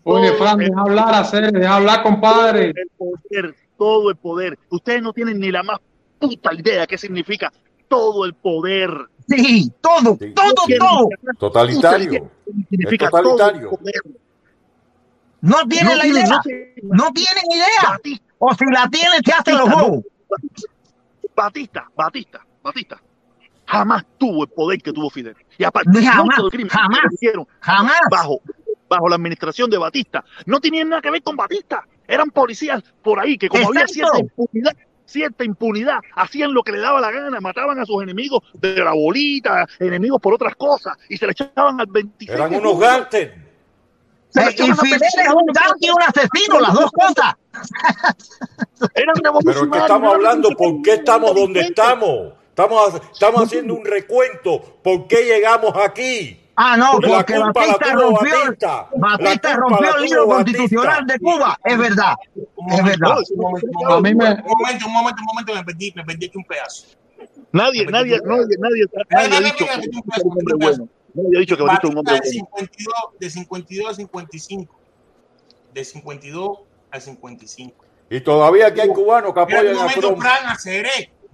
Oye, 0.03 0.31
Fran, 0.33 0.57
deja 0.57 0.81
hablar, 0.81 1.13
hacer, 1.15 1.51
deja 1.51 1.75
hablar, 1.75 2.03
compadre. 2.03 2.73
El 2.75 2.89
poder, 2.97 3.55
todo 3.77 4.09
el 4.09 4.15
poder. 4.15 4.57
Ustedes 4.69 5.01
no 5.01 5.11
tienen 5.13 5.39
ni 5.39 5.51
la 5.51 5.63
más 5.63 5.79
puta 6.19 6.53
idea 6.53 6.87
qué 6.87 6.97
significa 6.97 7.51
todo 7.87 8.25
el 8.25 8.33
poder. 8.33 8.89
Sí, 9.27 9.71
todo, 9.81 10.17
todo, 10.17 10.77
todo. 10.79 11.09
Totalitario. 11.39 12.29
Significa 12.69 13.09
totalitario. 13.09 13.69
todo 13.69 13.71
el 13.71 13.77
poder. 13.77 14.01
No 15.41 15.67
tienen 15.67 15.89
No 15.89 15.95
la 15.95 16.07
idea. 16.07 16.27
no 16.27 16.41
tienen. 16.41 16.73
No 16.83 17.11
tienen 17.11 17.43
idea. 17.51 18.19
O 18.39 18.53
si 18.53 18.65
la 18.65 18.89
tienen, 18.89 19.23
se 19.23 19.31
hacen 19.31 19.57
los 19.57 19.69
juegos. 19.69 20.03
Batista, 21.35 21.89
Batista, 21.95 22.45
Batista, 22.63 23.01
jamás 23.65 24.05
tuvo 24.17 24.43
el 24.43 24.49
poder 24.49 24.81
que 24.81 24.93
tuvo 24.93 25.09
Fidel. 25.09 25.35
Y 25.57 25.63
aparte, 25.63 26.01
Jamás, 26.03 26.37
muchos 26.37 26.51
crímenes 26.51 26.73
que 26.73 26.79
jamás, 26.79 26.99
cometieron 27.03 27.47
jamás. 27.59 27.99
bajo, 28.09 28.41
bajo 28.89 29.09
la 29.09 29.15
administración 29.15 29.69
de 29.69 29.77
Batista 29.77 30.23
no 30.45 30.59
tenían 30.59 30.89
nada 30.89 31.01
que 31.01 31.11
ver 31.11 31.23
con 31.23 31.35
Batista. 31.35 31.83
Eran 32.07 32.29
policías 32.29 32.83
por 33.01 33.19
ahí 33.19 33.37
que 33.37 33.49
como 33.49 33.67
había 33.67 33.87
cierta 33.87 34.19
impunidad, 34.19 34.75
cierta 35.05 35.43
impunidad, 35.43 35.99
hacían 36.15 36.53
lo 36.53 36.61
que 36.63 36.71
le 36.71 36.79
daba 36.79 37.01
la 37.01 37.11
gana, 37.11 37.39
mataban 37.41 37.79
a 37.79 37.85
sus 37.85 38.01
enemigos 38.03 38.41
de 38.53 38.77
la 38.77 38.93
bolita, 38.93 39.65
enemigos 39.79 40.21
por 40.21 40.33
otras 40.33 40.55
cosas, 40.55 40.97
y 41.09 41.17
se 41.17 41.25
le 41.25 41.31
echaban 41.31 41.79
al 41.79 41.87
26. 41.87 42.29
Eran 42.29 42.53
unos 42.55 42.73
julio. 42.73 43.31
Eh, 44.35 44.49
y 44.51 44.63
Fidel 44.63 44.99
26 44.99 45.01
es 45.01 45.33
un 45.33 45.45
gangster 45.47 45.77
y 45.79 45.89
un 45.89 46.01
asesino, 46.01 46.59
las 46.59 46.73
dos 46.73 46.91
cosas. 46.91 47.35
Eran 48.93 49.15
Pero 49.43 49.71
que 49.71 49.77
estamos 49.77 50.13
hablando, 50.13 50.49
¿por 50.51 50.81
qué 50.81 50.93
estamos 50.95 51.33
donde 51.33 51.61
estamos? 51.61 52.33
Estamos, 52.49 53.01
estamos 53.11 53.43
haciendo 53.43 53.73
un 53.73 53.85
recuento. 53.85 54.61
¿Por 54.81 55.07
qué 55.07 55.23
llegamos 55.23 55.73
aquí? 55.75 56.41
Ah, 56.57 56.77
no, 56.77 56.99
la 56.99 57.17
porque 57.17 57.33
culpa 57.35 57.65
la 57.65 57.73
Batista 57.73 57.93
rompió, 57.93 58.31
Batista. 58.45 58.89
Batista 58.95 59.49
La 59.49 59.55
culpa 59.55 59.55
rompió 59.55 59.89
la 59.91 59.95
el 59.97 60.03
libro 60.03 60.25
constitucional 60.25 61.05
Batista. 61.05 61.13
de 61.13 61.19
Cuba. 61.19 61.59
Es 61.65 61.77
verdad, 61.77 62.13
es 62.35 62.83
verdad. 62.85 63.17
Un 63.35 63.45
momento, 63.45 63.75
un 63.75 63.91
momento, 63.91 64.43
un 64.45 64.53
momento, 64.53 64.87
un 64.87 64.93
momento, 64.93 65.21
un 65.21 65.25
momento, 65.25 65.53
me 65.53 65.63
perdí, 65.65 65.93
me 65.95 66.03
perdí 66.05 66.25
aquí 66.27 66.37
un 66.37 66.45
pedazo. 66.45 66.87
Nadie, 67.51 67.85
nadie, 67.87 68.21
nadie, 68.23 68.55
nadie, 68.59 68.85
nadie 69.09 69.37
ha 69.37 69.41
dicho 69.41 69.65
dicho 71.15 71.57
que 71.57 71.63
Batista 71.63 71.87
un 71.87 71.97
hombre 71.97 72.15
de 72.15 72.19
bueno. 72.19 72.47
52, 72.51 72.95
de 73.19 73.29
52 73.29 73.89
a 73.89 73.93
55. 73.93 74.75
De 75.73 75.85
52 75.85 76.59
a 76.91 76.99
55. 76.99 77.85
Y 78.09 78.21
todavía 78.21 78.67
aquí 78.67 78.81
hay 78.81 78.89
cubanos 78.89 79.33
que 79.33 79.39
apoyan 79.39 79.77
a 79.77 79.87
Trump. 79.87 80.19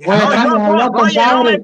No, 0.08 0.14
oye, 0.14 1.22
no 1.28 1.44
me 1.44 1.60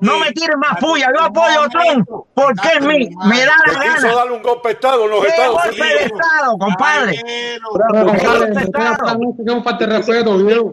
no 0.00 0.18
me 0.18 0.32
tire 0.32 0.56
más 0.56 0.80
puya, 0.80 1.08
yo 1.16 1.22
apoyo 1.22 1.62
a 1.62 1.68
Trump, 1.68 2.08
porque 2.34 2.68
es 2.76 2.80
mi, 2.80 3.08
me 3.08 3.40
da 3.40 3.52
la 3.66 3.80
quiso 3.80 4.02
gana. 4.02 4.14
darle 4.14 4.32
un 4.32 4.42
golpe 4.42 4.68
de 4.68 4.74
Estado 4.74 5.04
en 5.04 5.10
los 5.10 5.20
¿Qué 5.20 5.28
Estados 5.28 5.54
golpe 5.54 5.76
de 5.76 5.82
Unidos. 5.82 6.02
Estado, 6.02 6.58
compadre? 6.58 7.20
Pero, 7.24 7.68
¿Qué 7.72 8.04
compadre, 8.04 8.38
golpe 8.38 8.48
de 8.48 8.54
no 8.54 8.60
Estado? 8.60 9.16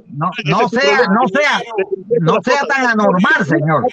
No, 0.07 0.31
no 0.45 0.69
sea, 0.69 1.07
no 1.09 1.27
sea, 1.27 1.61
no 2.21 2.37
sea 2.43 2.61
tan 2.67 2.87
anormal, 2.87 3.45
señor. 3.45 3.85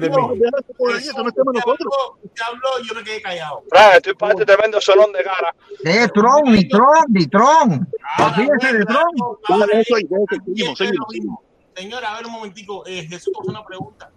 De 0.00 0.10
mí. 0.10 0.16
Usted 2.22 2.44
habló 2.44 2.80
y 2.82 2.88
yo 2.88 2.94
me 2.94 3.04
quedé 3.04 3.22
callado. 3.22 3.62
Fran, 3.68 3.92
estoy 3.96 4.14
para 4.14 4.32
este 4.32 4.44
tremendo 4.46 4.80
solón 4.80 5.12
de 5.12 5.22
cara. 5.22 5.54
Ni 5.84 6.68
Trump, 6.68 7.08
ni 7.08 7.26
Trump. 7.26 7.88
Olvídese 8.18 8.72
de 8.78 8.84
Trump. 8.84 9.18
Señora, 11.74 12.12
a 12.12 12.16
ver 12.16 12.26
un 12.26 12.32
momentico. 12.32 12.84
Eh, 12.86 13.06
Jesús, 13.08 13.32
una 13.44 13.64
pregunta. 13.64 14.10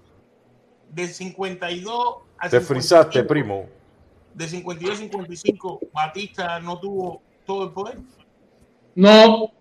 De 0.90 1.08
52 1.08 2.18
a 2.38 2.50
Te 2.50 2.60
55, 2.60 2.66
frizaste, 2.68 3.24
primo. 3.24 3.68
De 4.34 4.48
52 4.48 4.96
a 4.96 4.98
55, 4.98 5.80
Batista 5.94 6.60
no 6.60 6.80
tuvo 6.80 7.22
todo 7.46 7.66
el 7.66 7.72
poder. 7.72 7.98
No, 8.96 9.52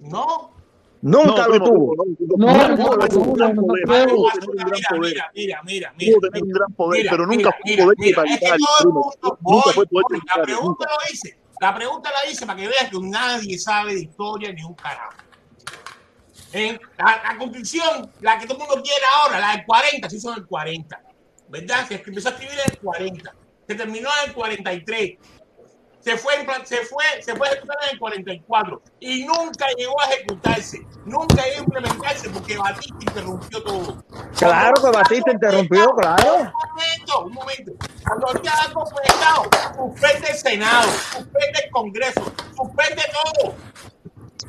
No. 0.00 0.59
Nunca 1.02 1.48
lo 1.48 1.58
tuvo. 1.62 1.94
no, 1.96 2.04
No, 2.36 2.68
no, 2.68 2.76
no, 2.76 2.96
no, 2.96 3.08
tuvo 3.08 3.36
no. 3.36 3.52
Mira, 5.02 5.30
mira, 5.34 5.62
mira. 5.64 5.92
Pudo 5.96 6.30
tener 6.30 6.42
un 6.42 6.50
gran 6.50 6.72
poder, 6.74 7.00
Mira, 7.02 7.10
pero 7.10 7.26
nunca 7.26 7.36
mira, 7.36 7.56
fue 7.56 7.64
mira, 7.64 7.84
poder 7.84 7.96
mira, 7.98 8.24
Nunca 9.40 9.72
fue 9.72 9.86
poder 9.86 10.20
La 10.36 10.42
pregunta 10.42 10.86
la 10.86 11.12
hice. 11.12 11.38
La 11.60 11.74
pregunta 11.74 12.10
la 12.10 12.30
hice 12.30 12.46
para 12.46 12.58
que 12.58 12.68
vean 12.68 12.90
que 12.90 12.98
nadie 13.00 13.58
sabe 13.58 13.94
de 13.94 14.00
historia 14.00 14.52
ni 14.52 14.62
un 14.62 14.74
carajo. 14.74 15.12
En 16.52 16.80
la, 16.98 17.22
la 17.22 17.38
constitución, 17.38 18.10
la 18.20 18.38
que 18.38 18.46
todo 18.46 18.58
el 18.58 18.66
mundo 18.66 18.82
quiere 18.82 19.04
ahora, 19.16 19.38
la 19.38 19.52
del 19.52 19.64
40, 19.64 20.10
se 20.10 20.16
hizo 20.16 20.32
en 20.32 20.38
el 20.38 20.46
40. 20.46 21.02
¿Verdad? 21.48 21.88
Se 21.88 21.94
empezó 21.94 22.28
a 22.28 22.32
escribir 22.32 22.58
en 22.66 22.72
el 22.72 22.78
40. 22.78 23.34
Se 23.66 23.74
terminó 23.74 24.08
en 24.22 24.30
el 24.30 24.34
43. 24.34 25.18
Se 26.00 26.16
fue, 26.16 26.32
se 26.64 26.76
fue, 26.86 27.04
se 27.22 27.36
fue 27.36 27.48
a 27.48 27.52
ejecutar 27.52 27.76
en 27.84 27.90
el 27.94 27.98
44. 27.98 28.82
Y 29.00 29.24
nunca 29.24 29.66
llegó 29.76 30.00
a 30.00 30.06
ejecutarse. 30.06 30.86
Nunca 31.04 31.42
llegó 31.44 31.56
a 31.56 31.64
implementarse 31.64 32.30
porque 32.30 32.56
Batista 32.56 32.96
interrumpió 33.00 33.62
todo. 33.62 34.04
Claro 34.38 34.74
que 34.82 34.90
Batista 34.90 35.32
interrumpió, 35.32 35.90
claro. 35.90 36.36
Un 36.36 36.52
momento, 36.52 37.24
un 37.26 37.32
momento. 37.34 37.72
Cuando 38.04 38.26
Estado, 39.04 39.42
suspende 39.76 40.28
el 40.30 40.36
Senado, 40.36 40.88
suspende 40.90 41.64
el 41.64 41.70
Congreso, 41.70 42.32
suspende 42.56 43.02
todo. 43.12 43.54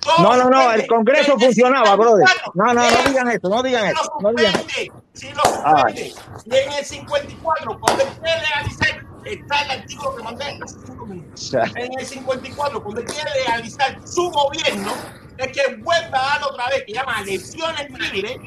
Todo 0.01 0.17
No, 0.23 0.35
no, 0.35 0.49
no, 0.49 0.71
el 0.71 0.88
Congreso 0.88 1.38
funcionaba, 1.38 1.95
brother. 1.95 2.27
54, 2.27 2.51
No, 2.55 2.73
no, 2.73 2.89
no 2.91 3.09
digan 3.09 3.30
eso, 3.30 3.49
no 3.49 3.61
digan 3.63 3.85
eso, 3.88 4.11
lo 4.19 4.31
no 4.31 4.38
digan 4.38 4.55
eso. 4.55 5.03
sí 5.13 5.30
lo 5.33 5.43
suspende. 5.43 6.13
Y 6.45 6.55
en 6.55 6.71
el 6.71 6.85
54, 6.85 7.80
cuando 7.80 8.03
él 8.03 8.09
quiere 8.21 8.41
legalizar, 8.41 9.05
está 9.25 9.61
el 9.64 9.72
artículo 9.72 10.16
que 10.16 10.24
mandé 10.24 10.45
hace 10.45 10.77
cinco 10.85 11.06
minutos. 11.06 11.53
En 11.53 12.00
el 12.00 12.06
54, 12.06 12.83
cuando 12.83 13.01
él 13.01 13.08
quiere 13.08 13.30
legalizar 13.40 14.00
su 14.08 14.30
gobierno, 14.30 14.91
es 15.38 15.48
que 15.48 15.75
vuelve 15.75 16.08
a 16.08 16.22
dar 16.22 16.43
otra 16.43 16.69
vez, 16.69 16.83
que 16.85 16.93
llama 16.93 17.22
elecciones 17.22 17.90
libres, 17.90 18.38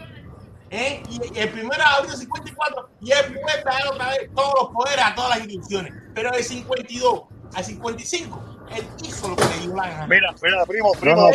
¿eh? 0.70 1.02
y 1.08 1.38
el 1.38 1.48
primero 1.50 1.76
de 1.76 1.82
abril 1.82 2.10
del 2.10 2.20
54, 2.20 2.90
y 3.00 3.12
él 3.12 3.40
vuelve 3.42 3.70
a 3.70 3.72
dar 3.72 3.86
otra 3.88 4.08
vez 4.10 4.30
todos 4.34 4.54
los 4.60 4.70
poderes 4.70 5.04
a 5.04 5.14
todas 5.14 5.30
las 5.30 5.38
instituciones. 5.40 5.92
Pero 6.14 6.30
del 6.30 6.44
52 6.44 7.22
al 7.54 7.64
55, 7.64 8.53
él 8.72 8.84
hizo 9.02 9.28
lo 9.28 9.36
que 9.36 9.44
le 9.44 9.58
dio 9.58 9.74
la 9.76 9.88
gana. 9.88 10.06
Mira, 10.06 10.34
mira, 10.42 10.66
primo, 10.66 10.92
primo. 11.00 11.30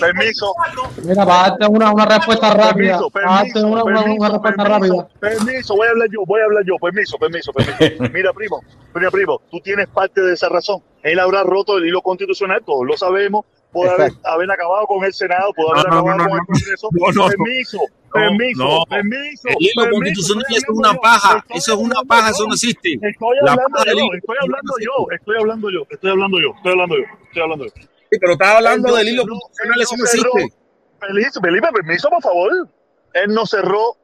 Permiso. 0.00 0.54
54, 0.54 1.04
Mira, 1.04 1.26
para 1.26 1.48
darte 1.50 1.66
una, 1.66 1.92
una 1.92 2.06
respuesta 2.06 2.54
rápida. 2.54 3.00
Permiso, 3.12 3.66
una, 3.66 3.84
una, 3.84 4.00
una 4.00 4.04
permiso, 4.04 4.32
respuesta 4.32 4.64
rápida. 4.64 5.08
permiso, 5.20 5.76
voy 5.76 5.86
a 5.86 5.90
hablar 5.90 6.08
yo, 6.10 6.20
voy 6.26 6.40
a 6.40 6.44
hablar 6.44 6.64
yo, 6.64 6.76
permiso, 6.80 7.18
permiso, 7.18 7.52
permiso. 7.52 8.02
Mira, 8.12 8.32
primo, 8.32 8.60
mira, 8.94 9.10
primo, 9.10 9.40
tú 9.50 9.60
tienes 9.60 9.88
parte 9.88 10.20
de 10.20 10.34
esa 10.34 10.48
razón. 10.48 10.82
Él 11.02 11.18
habrá 11.18 11.42
roto 11.42 11.78
el 11.78 11.86
hilo 11.86 12.02
constitucional, 12.02 12.62
todos 12.64 12.86
lo 12.86 12.96
sabemos, 12.96 13.46
puede 13.72 13.90
haber, 13.92 14.12
haber 14.24 14.50
acabado 14.50 14.86
con 14.86 15.04
el 15.04 15.12
Senado, 15.14 15.52
puede 15.54 15.68
No, 15.70 15.74
haber 15.80 15.90
no, 15.92 15.98
acabado 15.98 16.18
no, 16.18 16.28
con 16.28 16.38
el 16.38 16.46
Congreso. 16.46 16.88
no, 16.92 17.06
no, 17.06 17.12
no. 17.22 17.28
permiso, 17.28 17.78
No, 17.78 18.10
permiso, 18.12 18.62
no. 18.64 18.84
permiso. 18.88 19.48
El 19.48 19.56
hilo 19.60 19.90
constitucional 19.92 20.44
es 20.50 20.64
una 20.68 20.94
paja, 20.94 21.44
eso 21.50 21.72
es 21.74 21.78
una 21.78 22.02
paja, 22.06 22.30
eso 22.30 22.46
no 22.46 22.54
existe. 22.54 22.94
Estoy 23.00 23.36
La 23.42 23.52
hablando 23.52 23.84
yo, 23.84 24.08
estoy 24.14 24.36
hablando 24.42 24.74
yo, 24.80 25.06
estoy 25.14 25.36
hablando 25.38 25.70
yo, 25.70 25.86
estoy 25.90 26.10
hablando 26.10 26.40
yo, 26.40 26.48
estoy 26.56 26.70
hablando 26.72 26.96
yo, 26.96 27.04
estoy 27.26 27.42
hablando 27.42 27.64
yo. 27.66 27.72
Sí, 28.10 28.18
pero 28.20 28.32
estaba 28.32 28.56
hablando 28.58 28.94
del 28.96 29.08
hilo 29.08 29.22
constitucional, 29.26 29.80
eso 29.80 29.96
no 29.96 30.04
existe. 30.04 31.40
Felipe, 31.40 31.68
permiso, 31.72 32.08
por 32.10 32.22
favor. 32.22 32.68
Él 33.14 33.32
no 33.34 33.46
cerró 33.46 33.96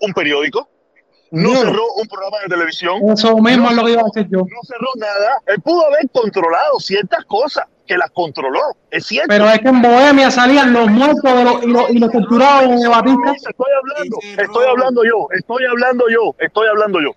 un 0.00 0.12
periódico, 0.14 0.68
no 1.32 1.50
No. 1.54 1.60
cerró 1.60 1.82
un 1.96 2.06
programa 2.06 2.38
de 2.42 2.48
televisión, 2.48 2.96
Eso 3.10 3.36
mismo 3.38 3.68
es 3.70 3.76
lo 3.76 3.84
que 3.84 3.92
iba 3.92 4.00
a 4.02 4.04
decir 4.14 4.28
yo. 4.30 4.38
no 4.40 4.62
cerró 4.64 4.88
nada. 4.96 5.40
Él 5.46 5.60
pudo 5.62 5.86
haber 5.86 6.08
controlado 6.10 6.78
ciertas 6.78 7.24
cosas, 7.26 7.66
que 7.90 7.98
las 7.98 8.12
controló, 8.12 8.60
es 8.88 9.04
cierto. 9.04 9.26
Pero 9.28 9.50
es 9.50 9.58
que 9.58 9.68
en 9.68 9.82
Bohemia 9.82 10.30
salían 10.30 10.72
los 10.72 10.88
muertos 10.88 11.24
de 11.24 11.44
los, 11.44 11.62
y, 11.64 11.66
los, 11.66 11.90
y 11.90 11.98
los 11.98 12.12
torturados 12.12 12.80
de 12.80 12.86
Batista. 12.86 13.32
Estoy 13.34 13.72
hablando, 13.76 14.16
estoy 14.38 14.66
hablando 14.66 15.04
yo, 15.04 15.26
estoy 15.36 15.64
hablando 15.64 16.04
yo, 16.08 16.36
estoy 16.38 16.68
hablando 16.68 17.00
yo. 17.00 17.10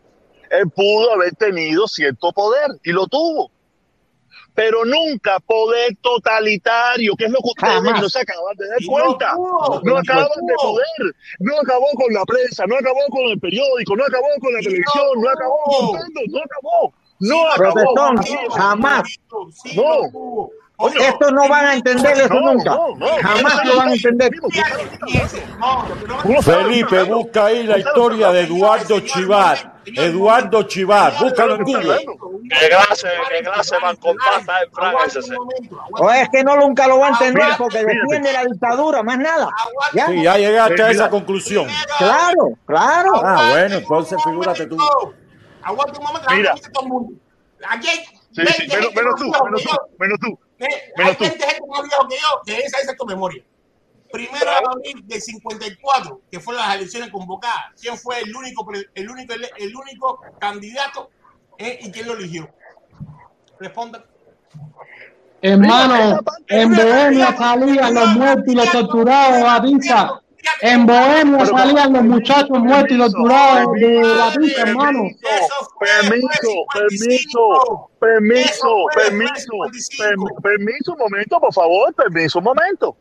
Él 0.50 0.68
pudo 0.72 1.14
haber 1.14 1.36
tenido 1.36 1.88
cierto 1.88 2.32
poder 2.32 2.72
y 2.84 2.92
lo 2.92 3.06
tuvo. 3.06 3.52
Pero 4.56 4.84
nunca 4.84 5.40
poder 5.42 5.96
totalitario, 6.02 7.16
que 7.16 7.26
es 7.26 7.32
lo 7.32 7.38
que 7.38 7.50
ustedes 7.50 7.76
Jamás. 7.76 8.02
no 8.02 8.10
se 8.10 8.20
acaban 8.20 8.56
de 8.58 8.68
dar 8.68 8.82
Y 8.82 8.88
no 8.88 8.92
cuenta. 8.94 9.34
No 9.36 9.96
y 9.96 9.98
acaban 10.00 10.28
no 10.42 10.48
de 10.48 10.54
poder. 10.56 11.16
No 11.38 11.54
acabó 11.62 11.86
con 11.94 12.14
la 12.16 12.26
prensa, 12.26 12.66
no 12.66 12.76
acabó 12.78 13.00
con 13.12 13.30
el 13.30 13.40
periódico, 13.40 13.96
no 13.96 14.06
acabó 14.06 14.28
con 14.42 14.54
la 14.54 14.60
Y 14.60 14.64
no 14.64 14.70
televisión, 14.70 15.22
no 15.22 15.30
acabó 15.30 15.58
con 15.66 16.00
no 16.32 16.40
acabó. 16.40 16.94
No 17.20 17.48
acabó. 17.52 17.74
Protestón, 17.74 18.52
jamás. 18.52 19.20
sí 19.64 19.78
No. 19.78 20.50
Estos 20.90 21.32
no 21.34 21.48
van 21.48 21.66
a 21.66 21.74
entender 21.76 22.12
eso 22.18 22.34
No, 22.34 22.54
nunca. 22.54 22.70
no, 22.72 22.96
no. 22.98 23.08
Jamás 23.22 23.66
lo 23.66 23.78
van 23.78 23.90
a 23.90 23.94
entender. 23.94 24.32
Felipe, 26.42 27.04
busca 27.04 27.46
ahí 27.46 27.64
la 27.64 27.78
historia 27.78 28.32
de 28.32 28.42
Eduardo 28.42 29.00
Chivar. 29.02 29.74
Eduardo 29.86 30.64
Chivar, 30.64 31.14
búscalo 31.20 31.56
en 31.56 31.64
Google. 31.64 32.06
Qué 32.50 32.70
clase, 32.70 33.08
qué 33.30 33.44
clase 33.44 33.76
man 33.82 33.96
compacta 33.98 34.62
el 34.62 34.70
Fran 34.72 34.96
ese. 35.06 35.20
ese. 35.20 35.36
O 35.92 36.10
es 36.10 36.30
que 36.30 36.44
no 36.44 36.56
nunca 36.58 36.88
lo 36.88 37.00
va 37.00 37.08
a 37.08 37.10
entender 37.10 37.48
porque 37.58 37.84
defiende 37.84 38.32
la 38.32 38.46
dictadura, 38.46 39.04
más 39.04 39.18
nada. 39.18 39.50
¿Ya? 39.94 40.08
Sí, 40.08 40.24
ya 40.24 40.38
llegaste 40.38 40.82
a 40.84 40.92
esa 40.92 41.10
conclusión. 41.10 41.68
Claro, 41.98 42.52
claro. 42.66 43.12
Ah, 43.24 43.50
bueno, 43.52 43.76
entonces 43.76 44.18
figúrate 44.24 44.66
tú. 44.68 44.78
Aguanta 45.64 46.00
un 46.00 46.06
momento, 46.06 46.28
Mira. 46.32 46.50
aguanta 46.52 46.72
todo 46.72 46.84
el 46.84 46.90
mundo. 46.90 47.14
Aquí 47.70 47.88
hay 47.88 47.98
Sí, 48.36 48.42
20 48.42 48.54
sí, 48.54 48.68
menos, 48.68 48.90
tú, 49.16 49.26
menos 49.26 49.62
tú, 49.62 49.70
menos 50.00 50.20
tú. 50.20 50.40
Eh, 50.64 50.94
hay 50.98 51.16
tú. 51.16 51.24
20 51.24 51.46
gente 51.46 51.62
más 51.68 51.84
viejo 51.84 52.08
que 52.08 52.16
yo 52.16 52.42
que 52.46 52.60
esa 52.62 52.80
es 52.80 52.98
tu 52.98 53.06
memoria. 53.06 53.44
Primero 54.12 54.46
de 54.46 54.58
abril 54.58 55.08
del 55.08 55.22
54, 55.22 56.22
que 56.30 56.40
fueron 56.40 56.62
las 56.64 56.76
elecciones 56.76 57.10
convocadas. 57.10 57.74
¿Quién 57.82 57.98
fue 57.98 58.20
el 58.20 58.36
único, 58.36 58.68
el 58.94 59.10
único, 59.10 59.34
el 59.34 59.76
único 59.76 60.22
candidato 60.40 61.10
eh, 61.58 61.80
y 61.82 61.92
quién 61.92 62.08
lo 62.08 62.14
eligió? 62.14 62.48
Responda. 63.60 64.06
Hermano, 65.42 66.22
en 66.48 66.74
Bohemia 66.74 67.36
salían 67.36 67.94
los 67.94 68.08
muertos 68.16 68.46
y 68.48 68.56
los 68.56 68.72
torturados 68.72 69.36
de 69.36 69.44
Batista. 69.44 70.23
En 70.62 70.86
Bohemia 70.86 71.46
salían 71.46 71.94
los 71.94 72.04
muchachos 72.04 72.58
muertos 72.60 72.92
y 72.92 72.98
torturados 73.00 73.74
de 73.76 74.02
Batista, 74.18 74.62
hermano. 74.62 75.04
Permiso, 75.80 76.66
permiso, 76.74 77.90
permiso, 78.00 78.86
permiso, 78.96 79.54
permi- 80.00 80.42
permiso, 80.42 80.94
un 80.94 81.00
momento, 81.00 81.40
por 81.40 81.54
favor, 81.54 81.94
permiso, 81.94 82.40
un 82.40 82.46
momento. 82.46 82.98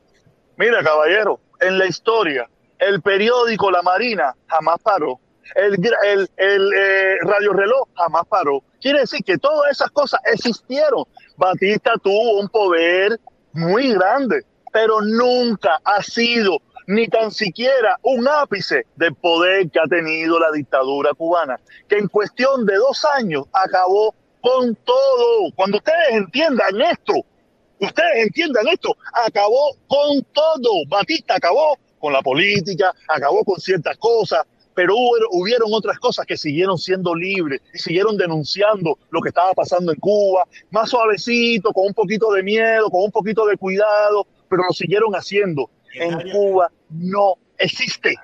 Mira, 0.57 0.83
caballero, 0.83 1.41
en 1.61 1.79
la 1.79 1.87
historia, 1.87 2.49
el 2.79 3.01
periódico 3.03 3.71
La 3.71 3.83
Marina 3.83 4.35
jamás 4.47 4.77
paró. 4.83 5.19
El, 5.55 5.75
el, 6.05 6.31
el 6.37 6.73
eh, 6.73 7.17
radio 7.23 7.53
reloj 7.53 7.89
jamás 7.97 8.23
paró. 8.29 8.63
Quiere 8.81 9.01
decir 9.01 9.23
que 9.25 9.39
todas 9.39 9.71
esas 9.73 9.91
cosas 9.91 10.21
existieron. 10.33 11.05
Batista 11.37 11.93
tuvo 12.03 12.39
un 12.41 12.49
poder 12.49 13.19
muy 13.53 13.93
grande, 13.93 14.45
pero 14.73 15.01
nunca 15.03 15.79
ha 15.85 16.03
sido 16.03 16.59
ni 16.93 17.09
tan 17.09 17.31
siquiera 17.31 17.99
un 18.03 18.29
ápice 18.29 18.85
del 18.97 19.15
poder 19.15 19.71
que 19.71 19.81
ha 19.81 19.89
tenido 19.89 20.39
la 20.39 20.51
dictadura 20.53 21.15
cubana, 21.15 21.59
que 21.89 21.97
en 21.97 22.09
cuestión 22.09 22.67
de 22.67 22.77
dos 22.77 23.05
años 23.17 23.47
acabó 23.53 24.15
con 24.43 24.75
todo. 24.85 25.51
Cuando 25.55 25.79
ustedes 25.79 26.11
entiendan 26.11 26.81
esto, 26.83 27.15
ustedes 27.81 28.27
entiendan 28.27 28.69
esto, 28.69 28.95
acabó 29.27 29.75
con 29.87 30.23
todo. 30.35 30.85
Batista 30.89 31.37
acabó 31.37 31.79
con 31.99 32.13
la 32.13 32.21
política, 32.21 32.93
acabó 33.09 33.43
con 33.43 33.59
ciertas 33.59 33.97
cosas, 33.97 34.43
pero 34.75 34.95
hubo, 34.95 35.17
hubieron 35.31 35.73
otras 35.73 35.99
cosas 35.99 36.27
que 36.27 36.37
siguieron 36.37 36.77
siendo 36.77 37.15
libres 37.15 37.63
y 37.73 37.79
siguieron 37.79 38.19
denunciando 38.19 38.99
lo 39.11 39.23
que 39.23 39.31
estaba 39.31 39.53
pasando 39.55 39.93
en 39.93 39.99
Cuba, 39.99 40.47
más 40.71 40.91
suavecito, 40.91 41.73
con 41.73 41.87
un 41.87 41.95
poquito 41.95 42.33
de 42.33 42.43
miedo, 42.43 42.91
con 42.91 43.03
un 43.05 43.11
poquito 43.11 43.47
de 43.47 43.57
cuidado, 43.57 44.27
pero 44.51 44.65
lo 44.65 44.75
siguieron 44.75 45.15
haciendo. 45.15 45.71
En 45.95 46.31
Cuba 46.31 46.71
no 46.91 47.35
existe. 47.59 48.15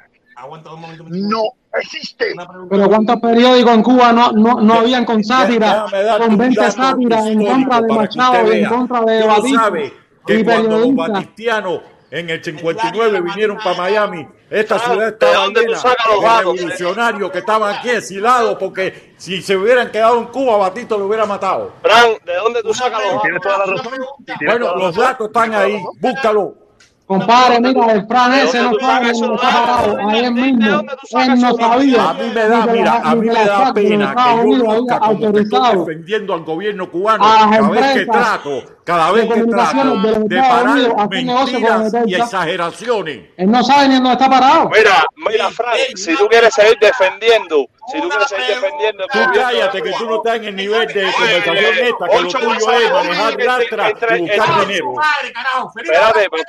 No 1.11 1.43
existe. 1.75 2.35
Pero 2.71 2.89
¿cuántos 2.89 3.17
periódicos 3.21 3.75
en 3.75 3.83
Cuba 3.83 4.13
no, 4.13 4.33
no, 4.33 4.61
no 4.61 4.75
habían 4.75 5.05
con 5.05 5.23
sátira, 5.25 5.87
con 6.19 6.31
un 6.31 6.39
20 6.39 6.61
dato 6.61 6.73
sátiras 6.73 7.27
en 7.27 7.45
contra 7.45 7.81
de 7.81 7.95
Machado 7.95 8.53
en 8.53 8.65
contra 8.67 9.01
de 9.01 9.27
Batista? 9.27 9.61
sabes 9.61 9.93
que 10.27 10.35
y 10.41 10.45
cuando 10.45 10.79
los 10.79 10.95
batistianos 10.95 11.81
en 12.11 12.31
el 12.31 12.43
59 12.43 13.21
vinieron 13.21 13.59
para 13.59 13.77
Miami, 13.77 14.27
esta 14.49 14.79
ciudad 14.79 14.99
¿de 14.99 15.09
estaba 15.09 15.47
llena 15.49 15.61
de 15.61 15.73
datos? 15.75 16.39
revolucionarios 16.39 17.31
que 17.31 17.39
estaban 17.39 17.75
aquí 17.75 17.91
exilados 17.91 18.57
porque 18.59 19.15
si 19.17 19.43
se 19.43 19.57
hubieran 19.57 19.91
quedado 19.91 20.19
en 20.19 20.27
Cuba, 20.27 20.57
Batista 20.57 20.97
lo 20.97 21.07
hubiera 21.07 21.27
matado. 21.27 21.73
Fran, 21.83 22.13
¿de 22.25 22.35
dónde 22.37 22.63
tú 22.63 22.73
sacas 22.73 23.01
los. 23.13 23.23
Tienes 23.23 24.39
Bueno, 24.47 24.77
los 24.77 24.95
datos 24.97 25.27
están 25.27 25.55
ahí, 25.55 25.83
búscalo. 26.01 26.68
Compadre, 27.09 27.59
mira, 27.61 27.93
el 27.93 28.07
Fran 28.07 28.35
ese 28.35 28.61
no 28.63 28.73
está 28.73 29.17
parado. 29.39 29.97
Ayer 30.11 30.31
mismo, 30.31 30.81
él 30.81 31.41
no 31.41 31.55
sabía. 31.57 32.11
A 32.11 32.13
mí 32.15 32.31
me 32.35 32.49
da, 32.49 32.67
mira, 32.67 33.01
a 33.03 33.15
mí 33.15 33.27
me 33.29 33.45
da 33.47 33.73
pena 33.73 34.15
que 34.15 34.37
yo 34.37 34.57
nunca, 34.59 34.99
como 35.01 35.33
te 35.33 35.41
estoy 35.41 35.59
autorizado 35.59 35.85
defendiendo 35.87 36.35
al 36.35 36.45
gobierno 36.45 36.91
cubano, 36.91 37.25
cada 37.25 37.69
vez 37.71 37.93
que 37.95 38.07
trato, 38.07 38.63
cada 38.85 39.13
vez 39.13 39.27
que 39.33 39.43
trato 39.45 39.97
de 40.29 40.39
parar 40.39 41.09
mentiras 41.11 41.93
y 42.07 42.15
exageraciones. 42.15 43.21
Él 43.39 43.51
no 43.51 43.65
sabe 43.65 43.89
ni 43.89 43.95
dónde 43.95 44.13
está 44.13 44.29
parado. 44.29 44.69
Mira, 44.69 45.07
mira, 45.17 45.51
Fran, 45.51 45.77
si 45.95 46.15
tú 46.15 46.29
quieres 46.29 46.53
seguir 46.53 46.79
defendiendo, 46.79 47.67
si 47.91 48.03
tú 48.03 48.09
quieres 48.11 48.29
seguir 48.29 48.47
defendiendo 48.49 49.05
Tú 49.11 49.19
cállate 49.33 49.81
que 49.81 49.93
tú 49.93 50.05
no 50.07 50.17
estás 50.17 50.37
en 50.37 50.45
el 50.45 50.57
nivel 50.57 50.87
de 50.89 51.03
conversación 51.11 51.57
eh, 51.57 51.89
esta, 51.89 52.07
que 52.07 52.21
lo 52.21 52.29
tuyo 52.29 52.73
es 52.73 52.93
manejar 52.93 53.63
entre- 53.63 54.19
y 54.19 54.21
buscar 54.21 54.67
dinero. 54.67 54.95
Espérate, 55.75 56.29
pues, 56.29 56.43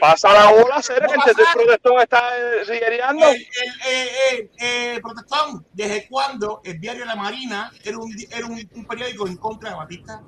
pasa 0.00 0.32
la 0.32 0.50
bola, 0.52 0.82
Cere, 0.82 1.06
que 1.06 1.30
este 1.30 1.42
protestón 1.54 2.00
está 2.00 2.36
eh, 2.36 2.64
riguereando. 2.66 3.26
El, 3.28 3.36
el, 3.36 3.46
eh, 3.86 4.10
eh, 4.32 4.50
eh, 4.60 5.00
protestón, 5.02 5.66
¿desde 5.72 6.06
cuándo 6.08 6.60
el 6.64 6.80
diario 6.80 7.04
La 7.04 7.16
Marina 7.16 7.72
era 7.82 7.98
un, 7.98 8.14
era 8.30 8.46
un, 8.46 8.70
un 8.74 8.84
periódico 8.86 9.26
en 9.26 9.36
contra 9.36 9.70
de 9.70 9.76
Batista? 9.76 10.20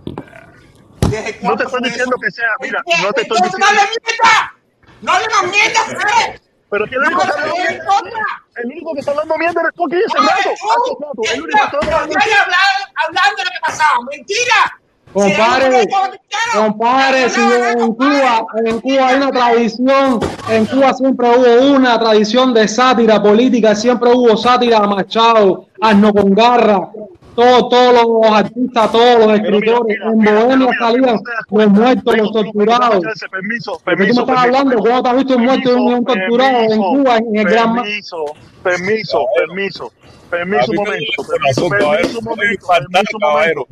¿Desde 1.08 1.38
No 1.42 1.56
te 1.56 1.64
estoy 1.64 1.80
diciendo 1.82 2.16
eso? 2.16 2.20
que 2.20 2.30
sea, 2.30 2.48
mira, 2.60 2.82
¿Qué? 2.86 3.02
no 3.02 3.12
te 3.12 3.22
estoy 3.22 3.38
Entonces, 3.38 3.60
diciendo. 3.60 3.66
¡No 3.66 3.72
le 3.72 3.88
mierda! 4.00 4.54
¡No 5.02 5.18
le 5.18 5.28
más 5.28 5.42
mierda, 5.52 5.84
Fred! 5.84 6.40
Pero 6.70 6.84
el 6.86 6.90
¡No 6.90 7.06
único 7.06 7.20
que 7.20 7.28
está 7.28 7.46
le 7.46 7.78
contra! 7.84 8.20
el 8.56 8.66
único 8.66 8.94
que 8.94 9.00
está 9.00 9.10
hablando 9.10 9.36
mierda 9.38 9.60
eres 9.60 9.74
tú 9.74 9.86
aquí 9.86 9.96
¡No, 10.14 10.22
rato. 10.22 10.50
El 11.32 11.42
único 11.42 11.58
que 11.58 11.64
está 11.64 11.76
hablando, 11.76 12.14
hablando 12.96 13.36
de 13.36 13.44
lo 13.44 13.50
que 13.50 13.60
pasaba. 13.60 13.98
¡Mentira! 14.10 14.81
Compadre, 15.12 15.88
compadre, 16.54 17.28
si 17.28 17.40
en 17.40 17.94
Cuba, 17.94 18.46
en 18.64 18.80
Cuba 18.80 19.08
hay 19.08 19.16
una 19.16 19.30
tradición, 19.30 20.20
en 20.48 20.64
Cuba 20.64 20.94
siempre 20.94 21.28
hubo 21.28 21.76
una 21.76 21.98
tradición 21.98 22.54
de 22.54 22.66
sátira 22.66 23.22
política, 23.22 23.74
siempre 23.74 24.10
hubo 24.10 24.36
sátira 24.38 24.78
a 24.78 24.86
Machado, 24.86 25.66
Arno 25.82 26.14
con 26.14 26.34
Garra, 26.34 26.88
todos, 27.34 27.68
todos 27.68 27.94
los 27.94 28.32
artistas, 28.32 28.92
todos 28.92 29.18
los 29.26 29.38
escritores, 29.38 29.98
en 30.02 30.18
Bohemia 30.18 30.68
salían 30.78 31.20
los 31.50 31.68
muertos, 31.68 32.16
los 32.16 32.32
torturados. 32.32 33.04
Permiso, 33.30 33.80
¿De 33.86 33.96
qué 33.96 33.96
tú 33.96 33.96
me 33.96 33.96
permiso, 33.96 34.20
estás 34.22 34.38
hablando? 34.38 34.78
¿Cómo 34.78 35.02
te 35.02 35.08
has 35.08 35.16
visto 35.16 35.36
un 35.36 35.44
muerto 35.44 35.70
y 35.70 35.74
un 35.74 36.04
torturado 36.04 36.58
en 36.72 36.78
Cuba, 36.78 37.16
en 37.18 37.36
el 37.36 37.44
Gran 37.44 37.74
Permiso, 37.74 38.24
permiso, 38.62 39.26
permiso. 39.36 39.92
Permiso 40.32 40.70
un 40.70 40.76
momento, 40.76 41.22
permiso, 41.28 41.66
un 41.66 41.70
momento, 41.70 42.20
permiso 42.72 43.18
un 43.18 43.26
momento. 43.26 43.66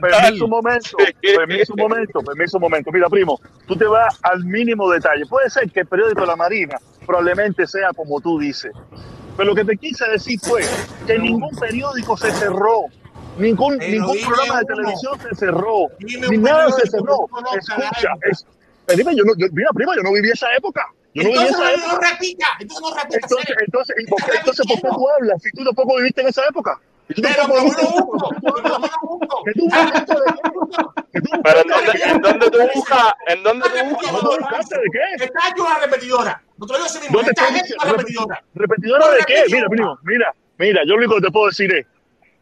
Permiso 0.00 0.44
un 0.44 0.50
momento, 0.50 0.96
permiso 1.36 1.72
un 1.72 1.80
momento, 1.80 2.20
permiso 2.20 2.56
un 2.58 2.60
momento. 2.60 2.92
Mira, 2.92 3.08
primo, 3.08 3.40
tú 3.66 3.74
te 3.74 3.86
vas 3.86 4.16
al 4.22 4.44
mínimo 4.44 4.88
detalle. 4.88 5.26
Puede 5.26 5.50
ser 5.50 5.68
que 5.68 5.80
el 5.80 5.86
periódico 5.86 6.20
de 6.20 6.28
la 6.28 6.36
Marina 6.36 6.78
probablemente 7.04 7.66
sea 7.66 7.88
como 7.92 8.20
tú 8.20 8.38
dices. 8.38 8.70
Pero 9.36 9.48
lo 9.48 9.54
que 9.56 9.64
te 9.64 9.76
quise 9.76 10.08
decir 10.08 10.38
fue 10.40 10.62
que 11.08 11.18
ningún 11.18 11.50
periódico 11.58 12.16
se 12.16 12.30
cerró. 12.30 12.84
Ningún, 13.36 13.76
Pero 13.76 13.90
ningún 13.90 14.16
programa 14.24 14.60
de 14.60 14.64
uno. 14.64 14.76
televisión 14.76 15.20
se 15.28 15.34
cerró. 15.34 15.88
Ni 16.30 16.38
nada 16.38 16.70
se 16.70 16.88
cerró. 16.88 17.26
Escucha, 17.58 18.10
es, 18.30 18.46
pero 18.86 18.96
dime, 18.98 19.16
yo 19.16 19.24
no, 19.24 19.32
yo, 19.36 19.48
mira, 19.52 19.70
primo, 19.74 19.92
yo 19.96 20.02
no 20.02 20.12
viví 20.12 20.30
esa 20.30 20.46
época. 20.56 20.86
Yo 21.16 21.22
Entonces 21.22 21.50
esa 21.50 21.76
no, 21.76 21.92
no 21.94 21.98
repita, 21.98 22.46
entonces 22.60 22.82
no 22.82 22.94
repita. 22.94 23.18
Entonces, 23.22 23.56
entonces, 23.64 23.96
¿y 23.98 24.06
por 24.06 24.22
qué, 24.22 24.36
entonces, 24.36 24.66
¿por 24.66 24.76
qué 24.82 24.88
tú 24.94 25.08
hablas 25.08 25.42
si 25.42 25.50
tú 25.52 25.64
tampoco 25.64 25.96
viviste 25.96 26.20
en 26.20 26.28
esa 26.28 26.42
época? 26.46 26.78
Pero 27.08 27.48
por 27.48 27.56
lo 27.56 27.62
viviste 27.62 27.82
menos 27.82 27.94
en 27.94 27.96
esa 27.96 28.00
época. 28.02 28.26
uno, 28.28 28.52
por 28.52 28.68
lo 28.68 28.78
menos 28.78 28.96
uno. 29.00 29.28
¿Que 29.46 29.52
tú 29.52 29.64
buscaste 29.64 30.12
de 30.14 30.20
qué? 30.26 31.12
¿Que 31.12 31.20
tú 31.22 31.30
Pero 31.42 31.60
¿en 31.60 32.20
dónde, 32.20 32.50
tú 32.50 32.58
buscas? 32.74 33.14
¿En 33.28 33.42
dónde 33.42 33.66
tú 33.70 33.84
buscas? 33.88 34.12
¿No 34.12 34.18
tú 34.20 34.26
buscaste 34.26 34.76
de 34.76 34.84
qué? 34.92 35.24
Está 35.24 35.48
hecho 35.48 35.64
una 35.64 35.78
repetidora. 35.78 36.42
No 36.58 36.66
te 36.66 36.72
lo 36.74 36.78
digo 36.80 36.86
así 36.86 37.00
mismo. 37.00 37.18
Repetidora. 37.84 38.44
¿Repetidora 38.54 39.10
de 39.12 39.18
qué? 39.26 39.44
Mira, 39.50 39.68
primo, 39.70 39.98
mira, 40.02 40.34
mira, 40.58 40.82
yo 40.84 40.90
lo 40.90 40.96
único 40.98 41.14
que 41.14 41.22
te 41.22 41.30
puedo 41.30 41.46
decir 41.46 41.74
es 41.74 41.86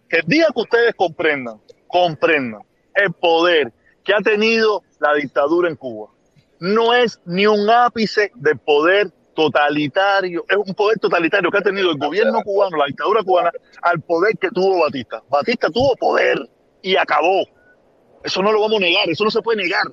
que 0.09 0.17
el 0.17 0.27
día 0.27 0.49
que 0.53 0.61
ustedes 0.61 0.95
comprendan, 0.97 1.61
comprendan 1.87 2.63
el 2.95 3.13
poder 3.13 3.73
que 4.03 4.13
ha 4.13 4.21
tenido 4.21 4.83
la 4.99 5.15
dictadura 5.15 5.69
en 5.69 5.77
Cuba, 5.77 6.11
no 6.65 6.95
es 6.95 7.21
ni 7.27 7.47
un 7.47 7.69
ápice 7.69 8.33
del 8.37 8.59
poder 8.59 9.11
totalitario, 9.35 10.47
es 10.49 10.57
un 10.57 10.75
poder 10.75 10.99
totalitario 10.99 11.51
que 11.51 11.59
ha 11.59 11.63
tenido 11.63 11.91
el 11.91 11.99
gobierno 11.99 12.41
cubano, 12.43 12.79
la 12.79 12.87
dictadura 12.87 13.23
cubana, 13.23 13.51
al 13.83 14.01
poder 14.01 14.39
que 14.39 14.49
tuvo 14.49 14.81
Batista. 14.81 15.23
Batista 15.29 15.69
tuvo 15.69 15.95
poder 15.97 16.49
y 16.81 16.97
acabó. 16.97 17.45
Eso 18.23 18.43
no 18.43 18.51
lo 18.51 18.63
vamos 18.63 18.79
a 18.79 18.81
negar, 18.81 19.11
eso 19.11 19.25
no 19.25 19.31
se 19.31 19.43
puede 19.43 19.63
negar. 19.63 19.85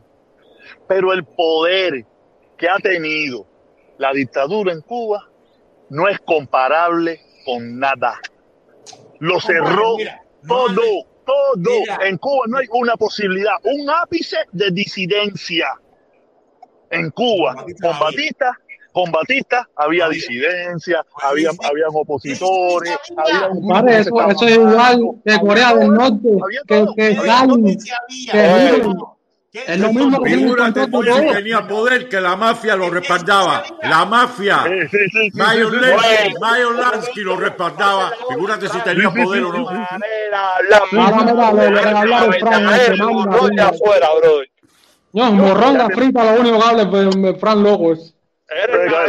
Pero 0.88 1.12
el 1.12 1.26
poder 1.26 2.06
que 2.58 2.70
ha 2.70 2.78
tenido 2.78 3.46
la 3.98 4.14
dictadura 4.14 4.72
en 4.72 4.80
Cuba 4.80 5.28
no 5.90 6.08
es 6.08 6.20
comparable 6.22 7.20
con 7.44 7.80
nada. 7.80 8.18
Lo 9.20 9.42
cerró 9.42 9.98
mira, 9.98 10.24
todo, 10.48 10.76
todo. 11.26 11.80
mira. 11.82 12.00
En 12.04 12.18
Cuba 12.18 12.46
no 12.48 12.60
hay 12.60 12.68
una 12.72 12.96
posibilidad, 12.96 13.56
un 13.64 13.90
ápice 13.90 14.38
de 14.54 14.72
disidencia. 14.72 15.68
En 16.92 17.10
Cuba, 17.12 17.56
con 17.56 17.94
había. 17.94 18.00
Batista, 18.00 18.58
con 18.92 19.12
Batista 19.12 19.68
había 19.76 20.10
disidencia, 20.10 21.06
había, 21.22 21.50
habían 21.64 21.90
opositores, 21.94 22.98
había 23.18 23.50
se 23.50 24.00
eso, 24.02 24.30
eso 24.30 24.46
es 24.48 24.56
igual 24.56 25.00
que 25.26 25.40
Corea 25.40 25.74
del 25.76 25.94
Norte, 25.94 26.30
Había 26.44 26.62
que, 26.68 26.86
que. 26.96 27.12
Es 29.54 29.80
lo 29.80 29.92
mismo 29.92 30.24
que 30.24 30.38
de 30.38 30.88
todo. 30.88 31.34
tenía 31.34 31.68
poder 31.68 32.08
que 32.08 32.22
la 32.22 32.38
mafia 32.38 32.74
lo 32.78 32.90
respaldaba. 32.90 33.64
La 33.84 34.06
mafia. 34.06 34.64
Sí. 34.90 35.30
Lansky, 36.72 37.20
lo 37.22 37.36
respaldaba. 37.36 38.14
Figúrate 38.30 38.70
si 38.70 38.80
tenía 38.80 39.12
poder 39.12 39.44
o 39.44 39.52
no. 39.52 39.66
Manera, 39.66 40.52
lo, 40.70 40.86
lo 41.60 41.82
que 41.82 41.90
hablar 41.90 42.30
mira. 43.50 43.68
afuera, 43.68 44.08
bro. 44.22 44.42
No, 45.14 45.32
morronga 45.32 45.90
frita, 45.90 46.34
lo 46.34 46.42
único 46.42 46.60
que 46.60 46.66
habla 46.66 46.84
es 46.84 47.40
Fran 47.40 47.62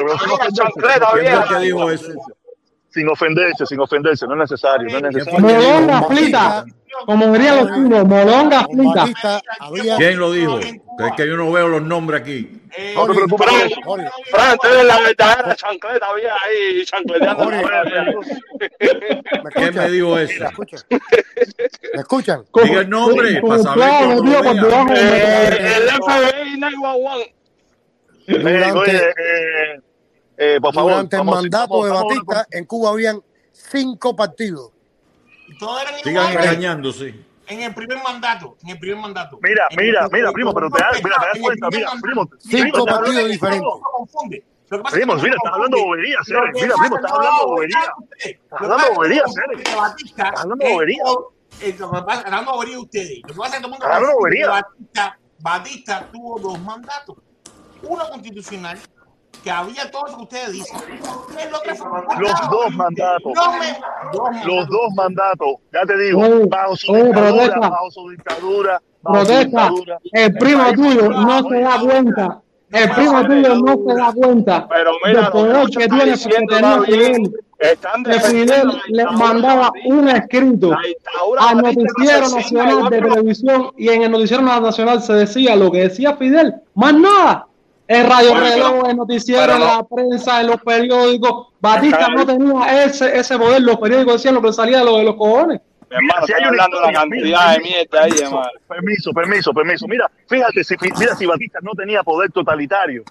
una 0.02 0.16
sin 0.18 0.52
chancleta 0.52 1.08
ofenderse. 1.12 2.14
Sin 2.90 3.08
ofenderse, 3.08 3.66
sin 3.66 3.80
ofenderse, 3.80 4.26
no 4.26 4.34
es 4.34 4.50
necesario, 4.50 4.88
no 4.88 4.96
es 5.08 5.14
necesario. 5.14 5.40
Morronga 5.40 6.02
frita. 6.02 6.64
Como 7.06 7.32
dirían 7.32 7.56
los 7.56 7.74
chinos, 7.74 8.04
molonga 8.06 8.66
frita. 8.66 9.42
¿Quién 9.96 10.18
lo 10.18 10.32
dijo? 10.32 10.58
Que 10.58 11.06
es 11.06 11.12
que 11.16 11.26
yo 11.26 11.36
no 11.36 11.50
veo 11.50 11.68
los 11.68 11.82
nombres 11.82 12.20
aquí. 12.20 12.60
No 12.94 13.06
te 13.06 13.14
preocupes 13.14 13.48
por 13.84 14.00
eso. 14.00 14.10
Fran, 14.30 14.58
tú 14.58 14.68
eres 14.68 14.84
la 14.84 15.00
verdadera 15.00 15.56
chancleta, 15.56 16.06
había 16.06 16.34
ahí 16.34 16.84
chancleteando. 16.84 17.50
¿Quién 19.54 19.74
me 19.74 19.90
dijo 19.90 20.18
eso? 20.18 20.44
¿Me 21.94 22.00
escuchan? 22.00 22.44
Diga 22.64 22.80
el 22.80 22.90
nombre 22.90 23.40
para 23.42 23.62
saber 23.62 24.16
cómo. 24.16 24.92
Eh, 24.94 25.76
El 25.76 25.88
FBI 25.90 26.58
911. 26.58 27.34
Durante, 28.26 28.78
oye, 28.78 28.98
eh, 28.98 29.80
eh, 30.36 30.58
por 30.60 30.72
favor, 30.72 30.92
durante 30.92 31.16
el 31.16 31.24
mandato 31.24 31.84
de 31.84 31.90
Batista, 31.90 32.46
en 32.50 32.64
Cuba 32.64 32.90
habían 32.90 33.20
cinco 33.52 34.14
partidos. 34.14 34.70
Todos 35.58 35.82
eran 35.82 35.94
Sigan 36.02 36.30
iguales. 36.30 36.50
engañándose. 36.50 37.14
En 37.48 37.60
el 37.62 37.74
primer 37.74 37.98
mandato, 38.02 38.56
en 38.62 38.70
el 38.70 38.78
primer 38.78 38.98
mandato. 38.98 39.38
Mira, 39.42 39.66
mira, 39.76 40.08
mira, 40.10 40.32
primo, 40.32 40.54
pero 40.54 40.70
te 40.70 40.78
das, 40.82 41.02
mira, 41.02 41.16
te 41.18 41.26
das 41.26 41.38
cuenta, 41.40 41.68
mira, 41.70 41.90
primo, 42.00 42.30
Cinco 42.38 42.84
partidos 42.86 43.28
diferentes. 43.28 43.68
Confunde. 43.96 44.44
Primo, 44.90 45.14
mira, 45.16 45.34
estás 45.36 45.52
hablando 45.52 45.76
boberías, 45.84 46.22
Mira, 46.28 46.40
primo, 46.52 46.56
es 46.56 46.92
estás 46.92 47.12
hablando 47.12 47.46
boberías. 47.46 47.84
Estás 48.18 48.62
hablando 48.62 48.94
boberías, 48.94 49.24
Estás 49.28 50.40
hablando 50.40 50.64
boberías. 50.64 51.10
hablando 52.30 52.52
boberías 52.52 52.78
ustedes. 52.82 53.20
Lo 53.22 53.28
que 53.28 53.34
pasa 53.34 53.56
es 53.56 53.62
que 53.62 53.68
todo 53.68 53.74
el 53.74 53.80
mundo 53.80 55.16
Batista 55.42 56.08
tuvo 56.12 56.38
dos 56.38 56.60
mandatos. 56.60 57.16
Uno 57.82 58.08
constitucional, 58.08 58.78
que 59.42 59.50
había 59.50 59.90
todo 59.90 60.06
eso 60.06 60.16
que 60.18 60.22
ustedes 60.22 60.52
dicen. 60.52 60.78
Los 62.20 62.50
dos 62.50 62.70
mandatos. 62.74 63.32
No 63.34 63.52
me- 63.58 63.78
dos 64.12 64.46
Los 64.46 64.68
dos 64.68 64.94
mandatos, 64.94 65.48
ya 65.72 65.82
te 65.86 65.96
digo, 65.98 66.20
Oye, 66.20 66.46
bajo 66.46 66.76
su 66.76 66.92
oye, 66.92 67.04
dictadura, 67.04 67.32
protesta. 67.34 67.68
bajo 67.68 67.90
su 67.90 68.08
dictadura, 68.10 68.82
bajo 69.02 69.16
su 69.18 69.26
Protesta, 69.26 69.42
dictadura. 69.68 69.98
el 70.12 70.34
primo 70.34 70.72
tuyo 70.74 71.08
no 71.10 71.48
se 71.48 71.60
da 71.60 71.80
cuenta. 71.80 72.40
El 72.70 72.90
primo 72.92 73.26
tuyo 73.26 73.54
no 73.56 73.76
se 73.86 73.94
da 74.00 74.12
cuenta 74.14 74.66
Pero 74.68 74.92
mira, 75.04 75.20
del 75.22 75.30
poder 75.30 75.66
que 75.68 75.84
está 75.84 75.96
tiene. 75.96 76.16
Fidel. 76.86 77.34
Están 77.58 78.02
Que 78.02 78.10
defendiendo 78.12 78.72
Fidel 78.72 78.80
le 78.88 79.04
mandaba 79.04 79.72
un 79.84 80.08
escrito 80.08 80.72
al 81.38 81.56
noticiero 81.58 82.28
nacional 82.30 82.90
de 82.90 83.00
televisión 83.02 83.70
y 83.76 83.88
en 83.90 84.02
el 84.02 84.10
noticiero 84.10 84.42
nacional 84.42 85.00
se 85.02 85.12
decía 85.12 85.54
lo 85.54 85.70
que 85.70 85.82
decía 85.82 86.16
Fidel, 86.16 86.54
más 86.74 86.94
nada. 86.94 87.46
En 87.92 88.08
Radio 88.08 88.30
Bueno, 88.30 88.46
Reloj, 88.46 88.88
en 88.88 88.96
noticiero, 88.96 89.52
en 89.52 89.58
no. 89.58 89.66
la 89.66 89.82
prensa, 89.84 90.40
en 90.40 90.46
los 90.46 90.62
periódicos. 90.62 91.48
Batista 91.60 92.08
no 92.08 92.24
tenía 92.24 92.84
ese, 92.84 93.18
ese 93.18 93.38
poder. 93.38 93.60
Los 93.60 93.76
periódicos 93.76 94.14
decían 94.14 94.34
lo 94.34 94.40
que 94.40 94.50
salía 94.50 94.78
de 94.78 94.84
lo 94.86 94.96
de 94.96 95.04
los 95.04 95.16
cojones. 95.16 95.60
Mi 95.90 95.96
hermano, 95.96 96.26
Si 96.26 96.32
hay 96.32 96.42
hablando 96.42 96.80
de 96.80 96.82
la 96.84 96.92
historia, 96.92 97.06
mira, 97.10 97.38
cantidad 97.38 97.52
de 97.52 97.60
mierda 97.60 98.02
ahí, 98.02 98.10
permiso, 98.10 98.24
hermano. 98.24 98.50
Permiso, 98.66 99.12
permiso, 99.12 99.52
permiso. 99.52 99.86
Mira, 99.88 100.10
fíjate, 100.26 100.64
si, 100.64 100.74
mira 100.98 101.14
si 101.14 101.26
Batista 101.26 101.58
no 101.60 101.72
tenía 101.72 102.02
poder 102.02 102.32
totalitario, 102.32 103.04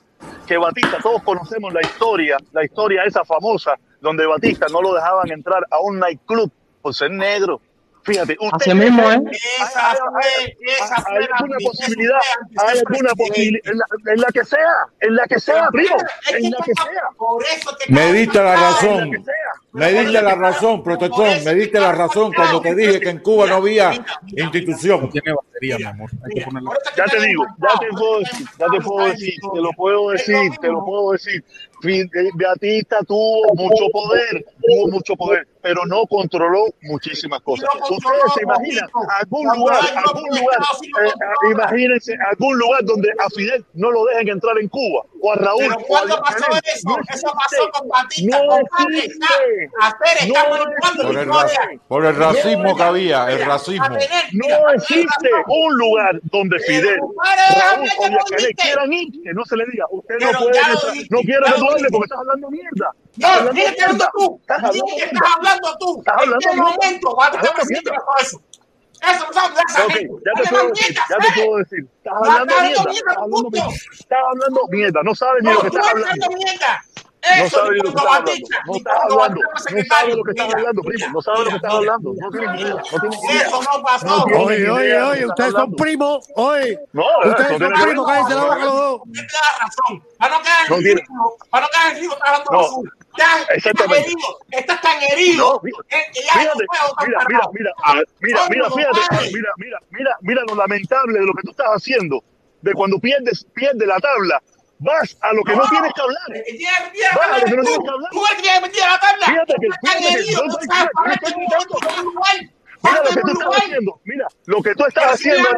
que 0.48 0.58
Batista, 0.58 0.98
todos 1.00 1.22
conocemos 1.22 1.72
la 1.72 1.82
historia, 1.82 2.38
la 2.52 2.66
historia 2.66 3.04
esa 3.04 3.24
famosa, 3.24 3.76
donde 4.02 4.26
Batista 4.26 4.66
no 4.72 4.82
lo 4.82 4.96
dejaban 4.96 5.30
entrar 5.32 5.64
a 5.70 5.80
un 5.80 6.00
nightclub 6.00 6.52
por 6.82 6.96
ser 6.96 7.12
negro. 7.12 7.62
Fíjate, 8.04 8.36
usted 8.40 8.72
Así 8.72 8.74
mismo, 8.74 9.12
¿eh? 9.12 9.22
Esa 9.32 9.96
fue, 9.96 10.58
esa 10.76 10.96
¿Hay 11.08 11.28
alguna 11.32 11.58
posibilidad? 11.64 12.20
¿Hay 12.58 12.80
alguna 12.80 13.14
posibilidad? 13.14 13.72
En 13.72 13.78
la, 13.78 13.86
en 14.14 14.22
la 14.22 14.28
que 14.34 14.44
sea, 14.44 14.76
en 15.02 15.16
la 15.16 15.28
que 15.28 15.40
sea, 15.40 15.68
primo, 15.72 15.96
en 16.34 16.52
la 16.52 16.58
que 16.66 16.74
sea. 16.74 17.04
Por 17.18 17.44
eso 17.44 17.78
que 17.78 17.94
Me 17.94 18.14
diste 18.14 18.42
la 18.42 18.56
razón. 18.56 19.12
Me 19.74 19.94
diste 19.94 20.22
la 20.22 20.36
razón, 20.36 20.84
protección. 20.84 21.44
Me 21.46 21.54
diste 21.54 21.80
la 21.80 21.92
razón 21.92 22.34
cuando 22.34 22.62
te 22.62 22.76
dije 22.76 23.00
que 23.00 23.10
en 23.10 23.20
Cuba 23.20 23.48
no 23.48 23.56
había 23.56 23.92
institución. 24.36 25.10
Tiene 25.10 25.34
batería, 25.34 25.78
mi 25.78 25.84
amor. 25.84 26.10
Hay 26.26 26.40
que 26.40 26.42
ponerla. 26.46 26.72
Ya 26.98 27.06
te 27.06 27.22
digo, 27.22 27.46
ya 27.60 27.80
te 27.80 27.88
puedo 27.90 28.20
decir, 28.20 28.48
ya 28.58 28.66
te 28.68 28.82
puedo 28.82 29.08
decir, 29.08 29.34
te 29.54 29.62
lo 29.62 29.72
puedo 29.72 30.10
decir, 30.12 30.52
te 30.60 30.68
lo 30.68 30.86
puedo 30.86 31.12
decir. 31.12 31.44
Eh, 31.84 32.30
Beatista 32.36 33.00
tuvo 33.08 33.54
mucho 33.56 33.90
poder, 33.92 34.46
tuvo 34.62 34.88
mucho 34.90 35.16
poder, 35.16 35.48
pero 35.62 35.86
no 35.86 36.06
controló 36.08 36.66
muchísimas 36.82 37.42
cosas. 37.42 37.68
Ustedes 37.90 38.34
se 38.36 38.44
imaginan 38.44 38.90
algún 39.20 39.48
lugar, 39.58 39.80
algún 39.96 40.30
lugar, 40.30 40.60
eh, 41.06 41.12
imagínense 41.52 42.16
algún 42.30 42.58
lugar 42.58 42.84
donde 42.84 43.10
a 43.20 43.30
Fidel 43.30 43.66
no 43.74 43.92
lo 43.92 44.06
dejen 44.06 44.30
entrar 44.30 44.58
en 44.60 44.68
Cuba, 44.70 45.04
o 45.22 45.32
a 45.32 45.36
Raúl, 45.36 45.60
Pero 45.68 45.78
¿cuándo 45.88 46.22
pasó 46.22 46.46
eso? 46.66 46.90
No 46.90 46.98
Eso 47.14 47.28
pasó 47.34 47.70
con 47.74 47.88
Batista. 47.90 48.38
No 48.38 48.58
está- 48.58 48.82
Hacer, 49.82 50.28
está 50.28 50.44
No 50.44 50.50
manipulando 50.50 51.04
Por 51.04 51.18
el, 51.18 51.28
ra- 51.28 51.80
por 51.88 52.06
el 52.06 52.16
racismo 52.16 52.76
que 52.76 52.84
había, 52.84 53.32
el 53.32 53.46
racismo. 53.46 53.86
No 54.34 54.70
existe 54.74 55.30
un 55.48 55.78
lugar 55.78 56.20
donde 56.24 56.60
Fidel, 56.60 56.98
Raúl 57.00 57.88
o 57.98 58.36
dijiste. 58.36 58.56
quieran 58.56 58.94
ir, 58.94 59.08
que 59.24 59.34
no 59.34 59.46
se 59.46 59.58
le 59.58 59.66
diga, 59.72 59.86
usted 59.92 60.16
no 60.22 60.40
puede, 60.40 60.60
no 61.10 61.20
quiero 61.22 61.46
que 61.46 61.52
tú 61.54 61.70
hables 61.70 61.92
porque 61.92 62.06
estás 62.06 62.20
hablando 62.20 62.50
mierda. 62.50 62.92
Estás 63.22 63.44
No, 63.44 63.50
hablando 63.50 63.62
que 63.62 63.68
hablar 63.84 63.88
mierda. 63.88 64.12
tú. 64.18 64.38
Estás 64.42 64.58
hablando 64.64 64.86
estar 65.06 65.32
hablando 65.38 65.78
tú. 65.80 66.00
Estás 66.00 66.14
¿En 66.14 66.20
hablando 66.22 66.40
qué 66.40 66.56
momento 66.56 67.16
Batista 67.16 67.38
Estás 67.42 67.50
hablando 67.50 67.54
presidente 67.56 67.90
eso? 68.22 68.42
Eso 69.02 69.26
no 69.26 69.34
sabe 69.34 69.56
esa 69.68 69.86
Ok, 69.86 69.92
gente. 69.94 70.14
ya 70.26 70.44
te 70.44 70.50
puedo 70.50 70.68
decir, 70.70 70.96
ya 71.10 71.18
te 71.18 71.42
puedo 71.42 71.58
decir. 71.58 71.88
Estás 71.98 72.14
hablando 72.14 72.54
estás 72.54 72.60
hablando 72.62 72.90
mierda. 72.92 73.12
Estás 73.12 73.18
hablando 73.18 73.50
mierda. 73.50 73.68
Estás 73.92 74.20
hablando. 74.30 75.04
No 75.04 75.16
sabes 75.16 75.44
ni 75.44 75.54
lo 75.54 75.62
que 75.62 75.68
estás 75.68 75.86
estás 75.86 75.92
hablando. 75.96 76.26
hablando 76.26 76.38
mierda. 76.38 76.86
No 77.24 77.46
Eso 77.46 77.72
ni 77.72 77.78
lo 77.78 77.84
que 77.84 77.90
estás 77.90 78.06
hablando. 78.06 78.32
No 78.66 79.22
hablando. 79.22 79.42
Sabes 79.42 79.64
secretario. 79.64 80.16
lo 80.16 80.24
que 80.24 80.32
Mira, 80.34 80.46
hablando, 80.58 80.82
primo. 80.82 81.08
No 81.14 81.22
sabes 81.22 81.40
lo 81.42 81.50
que 81.52 81.56
estás 81.58 81.74
hablando. 81.74 82.14
No 82.18 82.30
tienes 82.32 82.52
ni 82.52 82.62
idea. 82.62 82.76
Eso 83.46 83.62
no 83.62 83.84
pasó. 83.84 84.24
Oye, 84.26 84.70
oye, 84.70 85.02
oye, 85.02 85.26
ustedes 85.28 85.52
son 85.52 85.72
primos. 85.76 86.28
Oye, 86.36 86.80
No, 86.94 87.04
ustedes 87.24 87.40
eso 87.40 87.50
son 87.50 87.58
tiene 87.60 87.84
primos, 87.84 88.08
cállense 88.08 88.34
la 88.36 88.42
boca 88.44 88.56
los 88.58 88.74
dos. 88.76 89.02
Tienes 89.12 89.34
la 89.34 89.66
razón. 89.66 90.04
Para 90.18 90.38
no 90.38 90.44
caer 90.44 90.72
en 90.72 90.80
tiene- 90.80 90.96
ridículo, 91.02 91.36
para 91.52 91.66
no 91.66 91.70
caer 91.72 91.88
en 91.92 91.96
ridículo, 91.98 92.16
estás 92.18 92.30
hablando 92.30 92.52
No, 92.52 92.58
basura. 92.58 92.92
Ya 93.18 93.26
estás 93.40 93.58
exactamente. 93.58 94.06
herido, 94.08 94.38
estás 94.52 94.82
tan 94.82 95.02
herido 95.04 95.62
mira, 95.64 95.78
eh, 95.90 95.98
Fíjate, 96.14 96.66
mira, 97.06 97.20
mira, 97.28 97.74
mira, 98.22 98.48
mira, 98.50 98.70
fíjate, 98.70 99.32
mira, 99.34 99.50
mira, 99.58 99.78
mira, 99.92 100.18
mira 100.22 100.42
lo 100.48 100.56
lamentable 100.56 101.20
de 101.20 101.26
lo 101.26 101.34
que 101.34 101.44
tú 101.44 101.52
estás 101.52 101.68
haciendo, 101.76 102.24
de 102.62 102.74
cuando 102.74 102.98
pierdes, 103.00 103.46
pierdes 103.54 103.86
la 103.88 104.00
tabla, 104.00 104.42
vas 104.82 105.18
a 105.22 105.34
lo 105.34 105.44
que 105.44 105.56
no, 105.56 105.64
tienes 105.70 105.92
que 105.94 106.02
hablar. 106.02 106.28
Eh, 106.36 106.44
Vas 107.16 107.30
a 107.32 107.38
lo 107.40 107.46
que 107.46 107.56
no 107.56 107.64
tienes 107.64 107.80
que 107.84 107.90
hablar. 107.90 108.10
Tú 108.12 108.20
que 108.22 108.42
tienes 108.42 108.60
que. 108.62 108.80
Fíjate 109.32 109.54
que, 109.62 109.68
fíjate 109.82 110.26
que 110.26 110.34
no 110.34 110.60
estoy- 110.60 110.68
mira, 110.68 111.14
estoy 111.14 111.34
gritando. 111.34 111.76
lo 112.84 113.02
que 113.04 113.16
tú 113.22 113.32
estás 113.32 113.56
haciendo, 113.64 114.02
mira, 114.06 114.28
lo 114.46 114.62
que 114.64 114.76
tú 114.76 114.86
estás 114.86 115.14
haciendo 115.14 115.50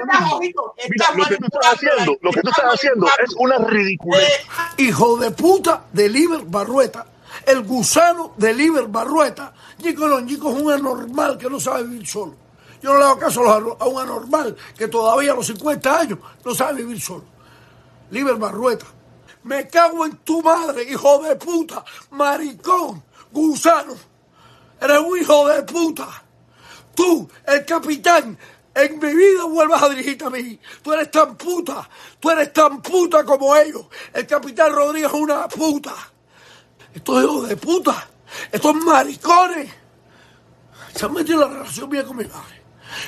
Mira, 0.89 1.05
lo 1.15 1.25
que 1.25 1.37
tú 1.37 1.45
estás 1.45 1.73
haciendo, 1.73 2.17
lo 2.21 2.31
que 2.31 2.41
tú 2.41 2.49
estás 2.49 2.73
haciendo 2.73 3.07
es 3.23 3.35
una 3.37 3.57
ridiculez. 3.59 4.45
Hijo 4.77 5.17
de 5.17 5.31
puta 5.31 5.85
de 5.93 6.09
Liber 6.09 6.41
Barrueta, 6.45 7.05
el 7.45 7.61
gusano 7.63 8.33
de 8.37 8.53
Liber 8.53 8.87
Barrueta. 8.87 9.53
Nico 9.83 10.07
Longico 10.07 10.51
es 10.55 10.61
un 10.61 10.71
anormal 10.71 11.37
que 11.37 11.49
no 11.49 11.59
sabe 11.59 11.83
vivir 11.83 12.05
solo. 12.07 12.35
Yo 12.81 12.91
no 12.91 12.99
le 12.99 13.05
hago 13.05 13.17
caso 13.19 13.41
a 13.49 13.87
un 13.87 14.01
anormal 14.01 14.55
que 14.77 14.89
todavía 14.89 15.31
a 15.31 15.35
los 15.35 15.47
50 15.47 15.99
años 15.99 16.19
no 16.43 16.53
sabe 16.53 16.83
vivir 16.83 16.99
solo. 17.01 17.23
Liber 18.11 18.35
Barrueta, 18.35 18.85
me 19.43 19.67
cago 19.67 20.05
en 20.05 20.17
tu 20.17 20.41
madre, 20.41 20.83
hijo 20.83 21.19
de 21.23 21.35
puta, 21.35 21.83
maricón, 22.11 23.03
gusano. 23.31 23.95
Eres 24.79 24.99
un 24.99 25.17
hijo 25.17 25.47
de 25.47 25.63
puta. 25.63 26.23
Tú, 26.95 27.29
el 27.45 27.65
capitán, 27.65 28.37
en 28.75 28.99
mi 28.99 29.13
vida 29.13 29.45
vuelvas 29.45 29.83
a 29.83 29.89
dirigirte 29.89 30.25
a 30.25 30.29
mí. 30.29 30.59
Tú 30.81 30.93
eres 30.93 31.11
tan 31.11 31.37
puta. 31.37 31.87
Tú 32.19 32.29
eres 32.31 32.51
tan 32.51 32.81
puta 32.81 33.23
como 33.23 33.55
ellos. 33.55 33.85
El 34.13 34.25
capitán 34.25 34.73
Rodríguez 34.73 35.11
es 35.11 35.19
una 35.19 35.47
puta. 35.47 35.93
Estos 36.93 37.23
hijos 37.23 37.49
de 37.49 37.57
puta. 37.57 38.09
Estos 38.51 38.75
maricones. 38.75 39.71
Se 40.95 41.05
han 41.05 41.13
metido 41.13 41.43
en 41.43 41.51
la 41.51 41.57
relación 41.59 41.89
mía 41.89 42.03
con 42.03 42.17
mi 42.17 42.25
madre. 42.25 42.61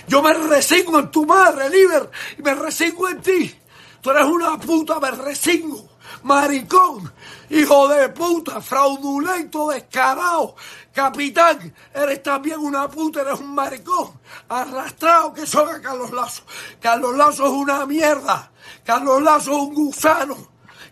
Yo 0.08 0.22
me 0.22 0.34
resigno 0.34 1.00
en 1.00 1.12
tu 1.12 1.26
madre, 1.26 1.70
Liber, 1.70 2.10
y 2.38 2.42
me 2.42 2.56
resigno 2.56 3.08
en 3.08 3.22
ti. 3.22 3.56
Tú 4.02 4.12
eres 4.12 4.26
una 4.26 4.58
puta, 4.60 5.00
me 5.00 5.12
resigno. 5.12 5.95
Maricón, 6.26 7.14
hijo 7.52 7.88
de 7.88 8.10
puta, 8.10 8.60
fraudulento, 8.60 9.70
descarado. 9.70 10.56
Capitán, 10.92 11.72
eres 11.94 12.24
también 12.24 12.60
una 12.62 12.90
puta, 12.90 13.22
eres 13.22 13.40
un 13.40 13.54
maricón. 13.54 14.20
Arrastrado 14.50 15.34
que 15.36 15.46
son 15.46 15.70
a 15.70 15.80
Carlos 15.80 16.12
Lazo. 16.12 16.42
Carlos 16.82 17.16
Lazo 17.16 17.46
es 17.46 17.52
una 17.52 17.86
mierda. 17.86 18.52
Carlos 18.84 19.22
Lazo 19.22 19.52
es 19.52 19.58
un 19.58 19.74
gusano. 19.76 20.36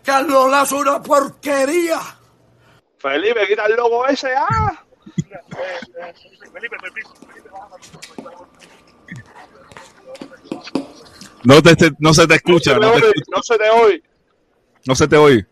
Carlos 0.04 0.48
Lazo 0.48 0.76
es 0.76 0.82
una 0.82 1.02
porquería. 1.02 1.98
Felipe, 2.98 3.48
quita 3.48 3.66
el 3.66 3.74
logo 3.74 4.06
ese, 4.06 4.32
ah. 4.36 4.84
Felipe, 6.52 6.76
permiso, 6.80 7.12
Felipe, 7.26 7.50
No, 11.42 11.60
te, 11.60 11.74
te- 11.74 11.92
no 11.98 12.14
se 12.14 12.26
te 12.28 12.36
escucha, 12.36 12.78
no, 12.78 12.92
te 12.92 12.98
escucha, 12.98 13.22
No 13.36 13.42
se 13.42 13.58
te 13.58 13.70
oye. 13.70 14.02
No 14.86 14.94
se 14.94 15.08
te 15.08 15.16
oye. 15.16 15.46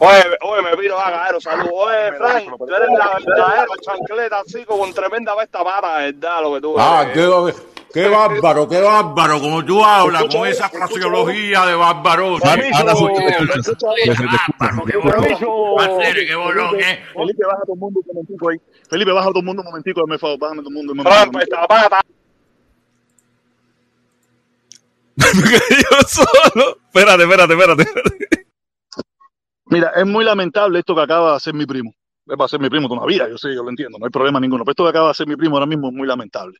Oye, 0.00 0.22
oye, 0.42 0.62
me 0.62 0.76
vino 0.76 0.98
a 0.98 1.10
saludos. 1.40 1.70
Oye, 1.72 2.12
Frank, 2.18 2.44
tú 2.58 2.66
eres 2.74 2.88
la 2.98 3.14
verdadera 3.14 3.66
chancleta 3.80 4.40
así 4.40 4.64
con 4.64 4.92
tremenda 4.92 5.34
besta 5.36 5.62
mata, 5.62 5.98
¿verdad? 5.98 6.42
Lo 6.42 6.54
que 6.54 6.60
tú 6.60 6.74
Ah, 6.78 7.06
eres. 7.10 7.14
qué, 7.14 7.54
qué 7.92 8.08
bárbaro, 8.08 8.68
qué 8.68 8.80
bárbaro, 8.80 9.40
como 9.40 9.64
tú 9.64 9.84
hablas, 9.84 10.24
con 10.24 10.46
esa 10.48 10.68
fraseología 10.68 11.64
de 11.66 11.74
bárbaro. 11.74 12.38
Felipe, 12.38 12.70
baja 17.46 17.60
todo 17.64 17.74
el 17.74 17.80
mundo 17.80 18.00
un 18.00 18.06
momentico 18.14 18.48
ahí. 18.50 18.56
Felipe, 18.88 19.12
baja 19.12 19.28
todo 19.28 19.38
el 19.40 19.44
mundo 19.44 19.62
un 19.62 19.66
momentico, 19.66 20.00
dame 20.00 20.18
favor, 20.18 20.38
bájame 20.38 20.60
todo 20.62 20.70
el 20.70 20.74
mundo. 20.74 20.92
un 20.92 21.02
Frank, 21.02 21.26
momentico. 21.32 21.56
esta 21.56 21.66
pata. 21.66 22.00
yo 25.16 25.98
solo. 26.06 26.78
Espérate, 26.86 27.22
espérate, 27.22 27.54
espérate. 27.54 28.46
Mira, 29.66 29.92
es 29.96 30.06
muy 30.06 30.24
lamentable 30.24 30.80
esto 30.80 30.94
que 30.94 31.00
acaba 31.00 31.30
de 31.30 31.36
hacer 31.36 31.54
mi 31.54 31.66
primo. 31.66 31.94
Va 32.28 32.44
a 32.44 32.48
ser 32.48 32.60
mi 32.60 32.70
primo 32.70 32.88
todavía, 32.88 33.28
yo 33.28 33.36
sé, 33.36 33.54
yo 33.54 33.62
lo 33.62 33.70
entiendo, 33.70 33.98
no 33.98 34.06
hay 34.06 34.10
problema 34.10 34.40
ninguno. 34.40 34.64
Pero 34.64 34.72
esto 34.72 34.84
que 34.84 34.90
acaba 34.90 35.06
de 35.06 35.10
hacer 35.12 35.26
mi 35.26 35.36
primo 35.36 35.56
ahora 35.56 35.66
mismo 35.66 35.88
es 35.88 35.94
muy 35.94 36.06
lamentable. 36.06 36.58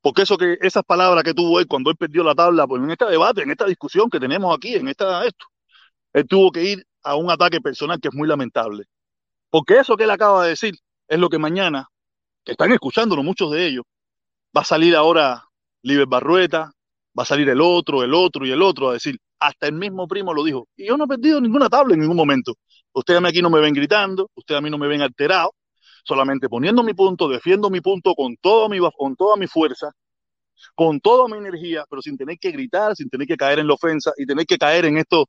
Porque 0.00 0.22
eso 0.22 0.36
que, 0.36 0.58
esas 0.60 0.84
palabras 0.84 1.24
que 1.24 1.34
tuvo 1.34 1.60
él 1.60 1.66
cuando 1.66 1.90
él 1.90 1.96
perdió 1.96 2.22
la 2.24 2.34
tabla, 2.34 2.66
pues 2.66 2.82
en 2.82 2.90
este 2.90 3.04
debate, 3.06 3.42
en 3.42 3.50
esta 3.50 3.66
discusión 3.66 4.08
que 4.10 4.20
tenemos 4.20 4.54
aquí, 4.56 4.74
en 4.74 4.88
esta 4.88 5.24
esto, 5.24 5.46
él 6.12 6.26
tuvo 6.26 6.50
que 6.50 6.64
ir 6.64 6.86
a 7.02 7.16
un 7.16 7.30
ataque 7.30 7.60
personal 7.60 8.00
que 8.00 8.08
es 8.08 8.14
muy 8.14 8.28
lamentable. 8.28 8.84
Porque 9.50 9.78
eso 9.78 9.96
que 9.96 10.04
él 10.04 10.10
acaba 10.10 10.44
de 10.44 10.50
decir 10.50 10.74
es 11.08 11.18
lo 11.18 11.28
que 11.28 11.38
mañana, 11.38 11.88
que 12.44 12.52
están 12.52 12.72
escuchándolo 12.72 13.22
muchos 13.22 13.50
de 13.52 13.66
ellos, 13.66 13.84
va 14.56 14.62
a 14.62 14.64
salir 14.64 14.94
ahora 14.94 15.44
Liber 15.82 16.06
Barrueta, 16.06 16.72
va 17.18 17.22
a 17.22 17.26
salir 17.26 17.48
el 17.48 17.60
otro, 17.60 18.02
el 18.02 18.14
otro 18.14 18.46
y 18.46 18.50
el 18.52 18.62
otro 18.62 18.90
a 18.90 18.92
decir, 18.94 19.18
hasta 19.40 19.66
el 19.66 19.74
mismo 19.74 20.06
primo 20.06 20.32
lo 20.32 20.44
dijo. 20.44 20.68
Y 20.76 20.86
yo 20.86 20.96
no 20.96 21.04
he 21.04 21.08
perdido 21.08 21.40
ninguna 21.40 21.68
tabla 21.68 21.94
en 21.94 22.00
ningún 22.00 22.16
momento. 22.16 22.54
Ustedes 22.92 23.22
aquí 23.24 23.42
no 23.42 23.50
me 23.50 23.60
ven 23.60 23.74
gritando, 23.74 24.30
ustedes 24.34 24.58
a 24.58 24.62
mí 24.62 24.70
no 24.70 24.78
me 24.78 24.88
ven 24.88 25.02
alterado, 25.02 25.52
solamente 26.04 26.48
poniendo 26.48 26.82
mi 26.82 26.94
punto, 26.94 27.28
defiendo 27.28 27.70
mi 27.70 27.80
punto 27.80 28.14
con, 28.14 28.36
todo 28.36 28.68
mi, 28.68 28.78
con 28.96 29.16
toda 29.16 29.36
mi 29.36 29.46
fuerza, 29.46 29.90
con 30.74 31.00
toda 31.00 31.28
mi 31.28 31.38
energía, 31.38 31.84
pero 31.88 32.02
sin 32.02 32.16
tener 32.16 32.38
que 32.38 32.50
gritar, 32.50 32.94
sin 32.96 33.08
tener 33.08 33.26
que 33.26 33.36
caer 33.36 33.58
en 33.60 33.66
la 33.68 33.74
ofensa 33.74 34.12
y 34.16 34.26
tener 34.26 34.46
que 34.46 34.58
caer 34.58 34.84
en 34.86 34.98
esto 34.98 35.26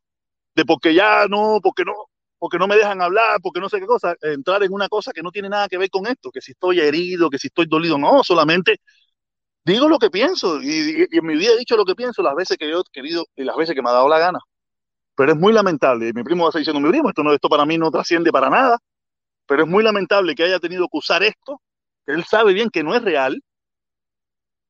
de 0.55 0.65
porque 0.65 0.93
ya 0.93 1.27
no, 1.27 1.59
porque 1.61 1.85
no, 1.85 1.93
porque 2.37 2.57
no 2.57 2.67
me 2.67 2.75
dejan 2.77 3.01
hablar, 3.01 3.39
porque 3.41 3.59
no 3.59 3.69
sé 3.69 3.79
qué 3.79 3.85
cosa, 3.85 4.15
entrar 4.21 4.63
en 4.63 4.73
una 4.73 4.87
cosa 4.89 5.11
que 5.13 5.21
no 5.21 5.31
tiene 5.31 5.49
nada 5.49 5.67
que 5.67 5.77
ver 5.77 5.89
con 5.89 6.07
esto, 6.07 6.31
que 6.31 6.41
si 6.41 6.51
estoy 6.53 6.79
herido, 6.79 7.29
que 7.29 7.37
si 7.37 7.47
estoy 7.47 7.65
dolido, 7.67 7.97
no, 7.97 8.23
solamente 8.23 8.77
digo 9.65 9.89
lo 9.89 9.99
que 9.99 10.09
pienso 10.09 10.61
y, 10.61 11.07
en 11.11 11.25
mi 11.25 11.35
vida 11.35 11.53
he 11.53 11.57
dicho 11.57 11.77
lo 11.77 11.85
que 11.85 11.95
pienso 11.95 12.21
las 12.21 12.35
veces 12.35 12.57
que 12.57 12.69
yo 12.69 12.79
he 12.79 12.83
querido 12.91 13.25
y 13.35 13.43
las 13.43 13.55
veces 13.55 13.75
que 13.75 13.81
me 13.81 13.89
ha 13.89 13.93
dado 13.93 14.09
la 14.09 14.19
gana. 14.19 14.39
Pero 15.15 15.33
es 15.33 15.37
muy 15.37 15.53
lamentable, 15.53 16.09
y 16.09 16.13
mi 16.13 16.23
primo 16.23 16.43
va 16.43 16.47
a 16.47 16.49
estar 16.51 16.59
diciendo, 16.61 16.79
mi 16.79 16.89
primo, 16.89 17.09
esto, 17.09 17.23
no, 17.23 17.33
esto 17.33 17.49
para 17.49 17.65
mí 17.65 17.77
no 17.77 17.91
trasciende 17.91 18.31
para 18.31 18.49
nada, 18.49 18.77
pero 19.45 19.63
es 19.63 19.69
muy 19.69 19.83
lamentable 19.83 20.35
que 20.35 20.43
haya 20.43 20.59
tenido 20.59 20.87
que 20.87 20.97
usar 20.97 21.23
esto, 21.23 21.61
que 22.05 22.13
él 22.13 22.23
sabe 22.23 22.53
bien 22.53 22.69
que 22.69 22.83
no 22.83 22.95
es 22.95 23.01
real, 23.01 23.41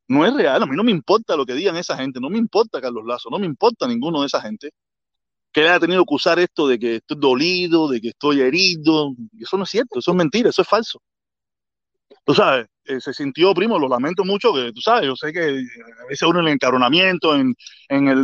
no 0.07 0.25
es 0.25 0.33
real, 0.33 0.63
a 0.63 0.65
mí 0.65 0.75
no 0.75 0.83
me 0.83 0.91
importa 0.91 1.35
lo 1.37 1.45
que 1.45 1.53
digan 1.53 1.75
esa 1.77 1.95
gente, 1.95 2.19
no 2.19 2.29
me 2.31 2.39
importa 2.39 2.81
Carlos 2.81 3.05
Lazo, 3.05 3.29
no 3.29 3.37
me 3.37 3.45
importa 3.45 3.87
ninguno 3.87 4.21
de 4.21 4.27
esa 4.27 4.41
gente, 4.41 4.71
que 5.51 5.61
haya 5.61 5.79
tenido 5.79 6.03
que 6.05 6.15
usar 6.15 6.39
esto 6.39 6.67
de 6.67 6.79
que 6.79 6.95
estoy 6.97 7.17
dolido, 7.19 7.87
de 7.87 8.01
que 8.01 8.09
estoy 8.09 8.41
herido, 8.41 9.13
eso 9.39 9.57
no 9.57 9.63
es 9.63 9.69
cierto, 9.69 9.99
eso 9.99 10.11
es 10.11 10.17
mentira, 10.17 10.49
eso 10.49 10.61
es 10.61 10.67
falso. 10.67 11.01
Tú 12.25 12.33
sabes, 12.33 12.67
eh, 12.85 12.99
se 12.99 13.13
sintió, 13.13 13.53
primo, 13.53 13.77
lo 13.79 13.87
lamento 13.87 14.23
mucho, 14.25 14.53
que 14.53 14.71
tú 14.73 14.81
sabes, 14.81 15.05
yo 15.05 15.15
sé 15.15 15.31
que 15.33 15.59
eh, 15.59 15.63
a 16.03 16.05
veces 16.07 16.27
uno 16.27 16.39
en 16.39 16.47
el 16.47 16.53
encaronamiento, 16.53 17.35
en, 17.35 17.55
en 17.89 18.07
el 18.07 18.23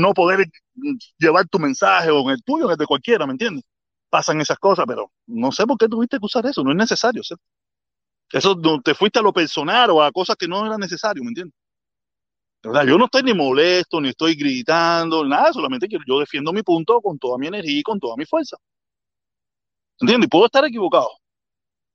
no 0.00 0.12
poder 0.14 0.46
llevar 1.18 1.46
tu 1.48 1.58
mensaje 1.58 2.10
o 2.10 2.20
en 2.22 2.30
el 2.30 2.42
tuyo, 2.42 2.66
en 2.66 2.72
el 2.72 2.76
de 2.76 2.86
cualquiera, 2.86 3.26
¿me 3.26 3.32
entiendes? 3.32 3.64
Pasan 4.10 4.40
esas 4.40 4.58
cosas, 4.58 4.84
pero 4.86 5.10
no 5.26 5.52
sé 5.52 5.66
por 5.66 5.78
qué 5.78 5.88
tuviste 5.88 6.18
que 6.18 6.26
usar 6.26 6.46
eso, 6.46 6.62
no 6.62 6.70
es 6.70 6.76
necesario. 6.76 7.22
¿sí? 7.22 7.34
Eso 8.32 8.56
te 8.82 8.94
fuiste 8.94 9.18
a 9.18 9.22
lo 9.22 9.32
personal 9.32 9.90
o 9.90 10.02
a 10.02 10.12
cosas 10.12 10.36
que 10.36 10.48
no 10.48 10.66
eran 10.66 10.80
necesario, 10.80 11.22
¿me 11.22 11.30
entiendes? 11.30 11.54
De 12.62 12.70
verdad, 12.70 12.86
yo 12.86 12.98
no 12.98 13.04
estoy 13.04 13.22
ni 13.22 13.32
molesto, 13.34 14.00
ni 14.00 14.08
estoy 14.08 14.34
gritando, 14.34 15.24
nada, 15.24 15.52
solamente 15.52 15.86
que 15.88 15.98
yo 16.06 16.18
defiendo 16.18 16.52
mi 16.52 16.62
punto 16.62 17.00
con 17.00 17.18
toda 17.18 17.38
mi 17.38 17.46
energía 17.46 17.78
y 17.78 17.82
con 17.82 18.00
toda 18.00 18.16
mi 18.16 18.24
fuerza. 18.24 18.56
¿Entiendes? 20.00 20.26
Y 20.26 20.30
puedo 20.30 20.46
estar 20.46 20.64
equivocado, 20.64 21.08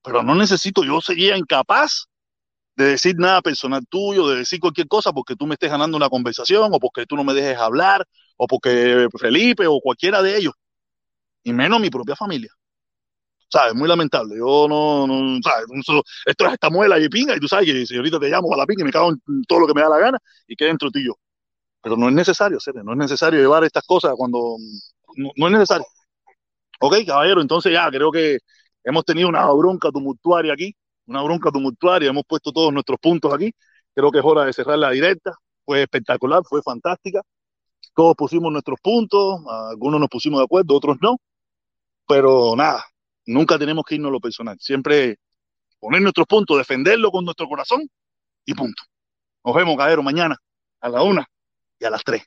pero 0.03 0.23
no 0.23 0.35
necesito, 0.35 0.83
yo 0.83 1.01
sería 1.01 1.37
incapaz 1.37 2.07
de 2.75 2.85
decir 2.85 3.15
nada 3.17 3.41
personal 3.41 3.85
tuyo, 3.89 4.27
de 4.29 4.37
decir 4.37 4.59
cualquier 4.59 4.87
cosa 4.87 5.11
porque 5.13 5.35
tú 5.35 5.45
me 5.47 5.55
estés 5.55 5.69
ganando 5.71 5.97
una 5.97 6.09
conversación 6.09 6.71
o 6.73 6.79
porque 6.79 7.05
tú 7.05 7.15
no 7.15 7.23
me 7.23 7.33
dejes 7.33 7.57
hablar 7.57 8.05
o 8.37 8.47
porque 8.47 9.07
Felipe 9.19 9.67
o 9.67 9.79
cualquiera 9.81 10.21
de 10.21 10.37
ellos, 10.37 10.53
y 11.43 11.53
menos 11.53 11.79
mi 11.81 11.89
propia 11.89 12.15
familia. 12.15 12.51
¿Sabes? 13.51 13.73
Muy 13.73 13.87
lamentable. 13.87 14.37
Yo 14.37 14.67
no, 14.69 15.07
no 15.07 15.39
¿sabes? 15.43 15.65
Esto 16.25 16.45
es 16.47 16.53
esta 16.53 16.69
muela 16.69 16.99
y 16.99 17.09
pinga 17.09 17.35
y 17.35 17.39
tú 17.39 17.47
sabes 17.47 17.65
que 17.65 17.85
si 17.85 17.97
ahorita 17.97 18.19
te 18.19 18.29
llamo 18.29 18.53
a 18.53 18.57
la 18.57 18.65
pinga 18.65 18.83
y 18.83 18.85
me 18.85 18.91
cago 18.91 19.09
en 19.11 19.43
todo 19.47 19.61
lo 19.61 19.67
que 19.67 19.73
me 19.73 19.81
da 19.81 19.89
la 19.89 19.97
gana 19.97 20.19
y 20.47 20.55
queda 20.55 20.69
entre 20.69 20.89
tú 20.91 20.99
y 20.99 21.05
yo. 21.07 21.13
Pero 21.81 21.97
no 21.97 22.09
es 22.09 22.13
necesario, 22.15 22.59
Cere, 22.59 22.83
no 22.83 22.93
es 22.93 22.97
necesario 22.99 23.39
llevar 23.39 23.63
estas 23.63 23.83
cosas 23.85 24.13
cuando 24.17 24.57
no, 25.17 25.31
no 25.35 25.47
es 25.47 25.53
necesario. 25.53 25.85
Ok, 26.79 26.95
caballero, 27.05 27.41
entonces 27.41 27.73
ya 27.73 27.89
creo 27.89 28.11
que 28.11 28.39
hemos 28.83 29.05
tenido 29.05 29.29
una 29.29 29.51
bronca 29.51 29.89
tumultuaria 29.91 30.53
aquí, 30.53 30.75
una 31.07 31.21
bronca 31.23 31.51
tumultuaria, 31.51 32.09
hemos 32.09 32.23
puesto 32.27 32.51
todos 32.51 32.71
nuestros 32.71 32.99
puntos 32.99 33.33
aquí. 33.33 33.51
Creo 33.93 34.11
que 34.11 34.19
es 34.19 34.25
hora 34.25 34.45
de 34.45 34.53
cerrar 34.53 34.77
la 34.77 34.91
directa. 34.91 35.33
Fue 35.65 35.81
espectacular, 35.81 36.43
fue 36.47 36.61
fantástica. 36.61 37.21
Todos 37.93 38.15
pusimos 38.15 38.51
nuestros 38.51 38.79
puntos, 38.81 39.41
algunos 39.71 39.99
nos 39.99 40.09
pusimos 40.09 40.39
de 40.39 40.45
acuerdo, 40.45 40.75
otros 40.75 40.97
no. 41.01 41.17
Pero 42.07 42.55
nada, 42.55 42.85
nunca 43.25 43.57
tenemos 43.57 43.83
que 43.85 43.95
irnos 43.95 44.09
a 44.09 44.13
lo 44.13 44.19
personal. 44.19 44.57
Siempre 44.59 45.17
poner 45.79 46.01
nuestros 46.01 46.27
puntos, 46.27 46.57
defenderlo 46.57 47.11
con 47.11 47.25
nuestro 47.25 47.47
corazón 47.47 47.87
y 48.45 48.53
punto. 48.53 48.83
Nos 49.43 49.55
vemos, 49.55 49.77
caballero, 49.77 50.03
mañana 50.03 50.37
a 50.81 50.89
la 50.89 51.03
una 51.03 51.25
y 51.79 51.85
a 51.85 51.89
las 51.89 52.03
tres. 52.03 52.23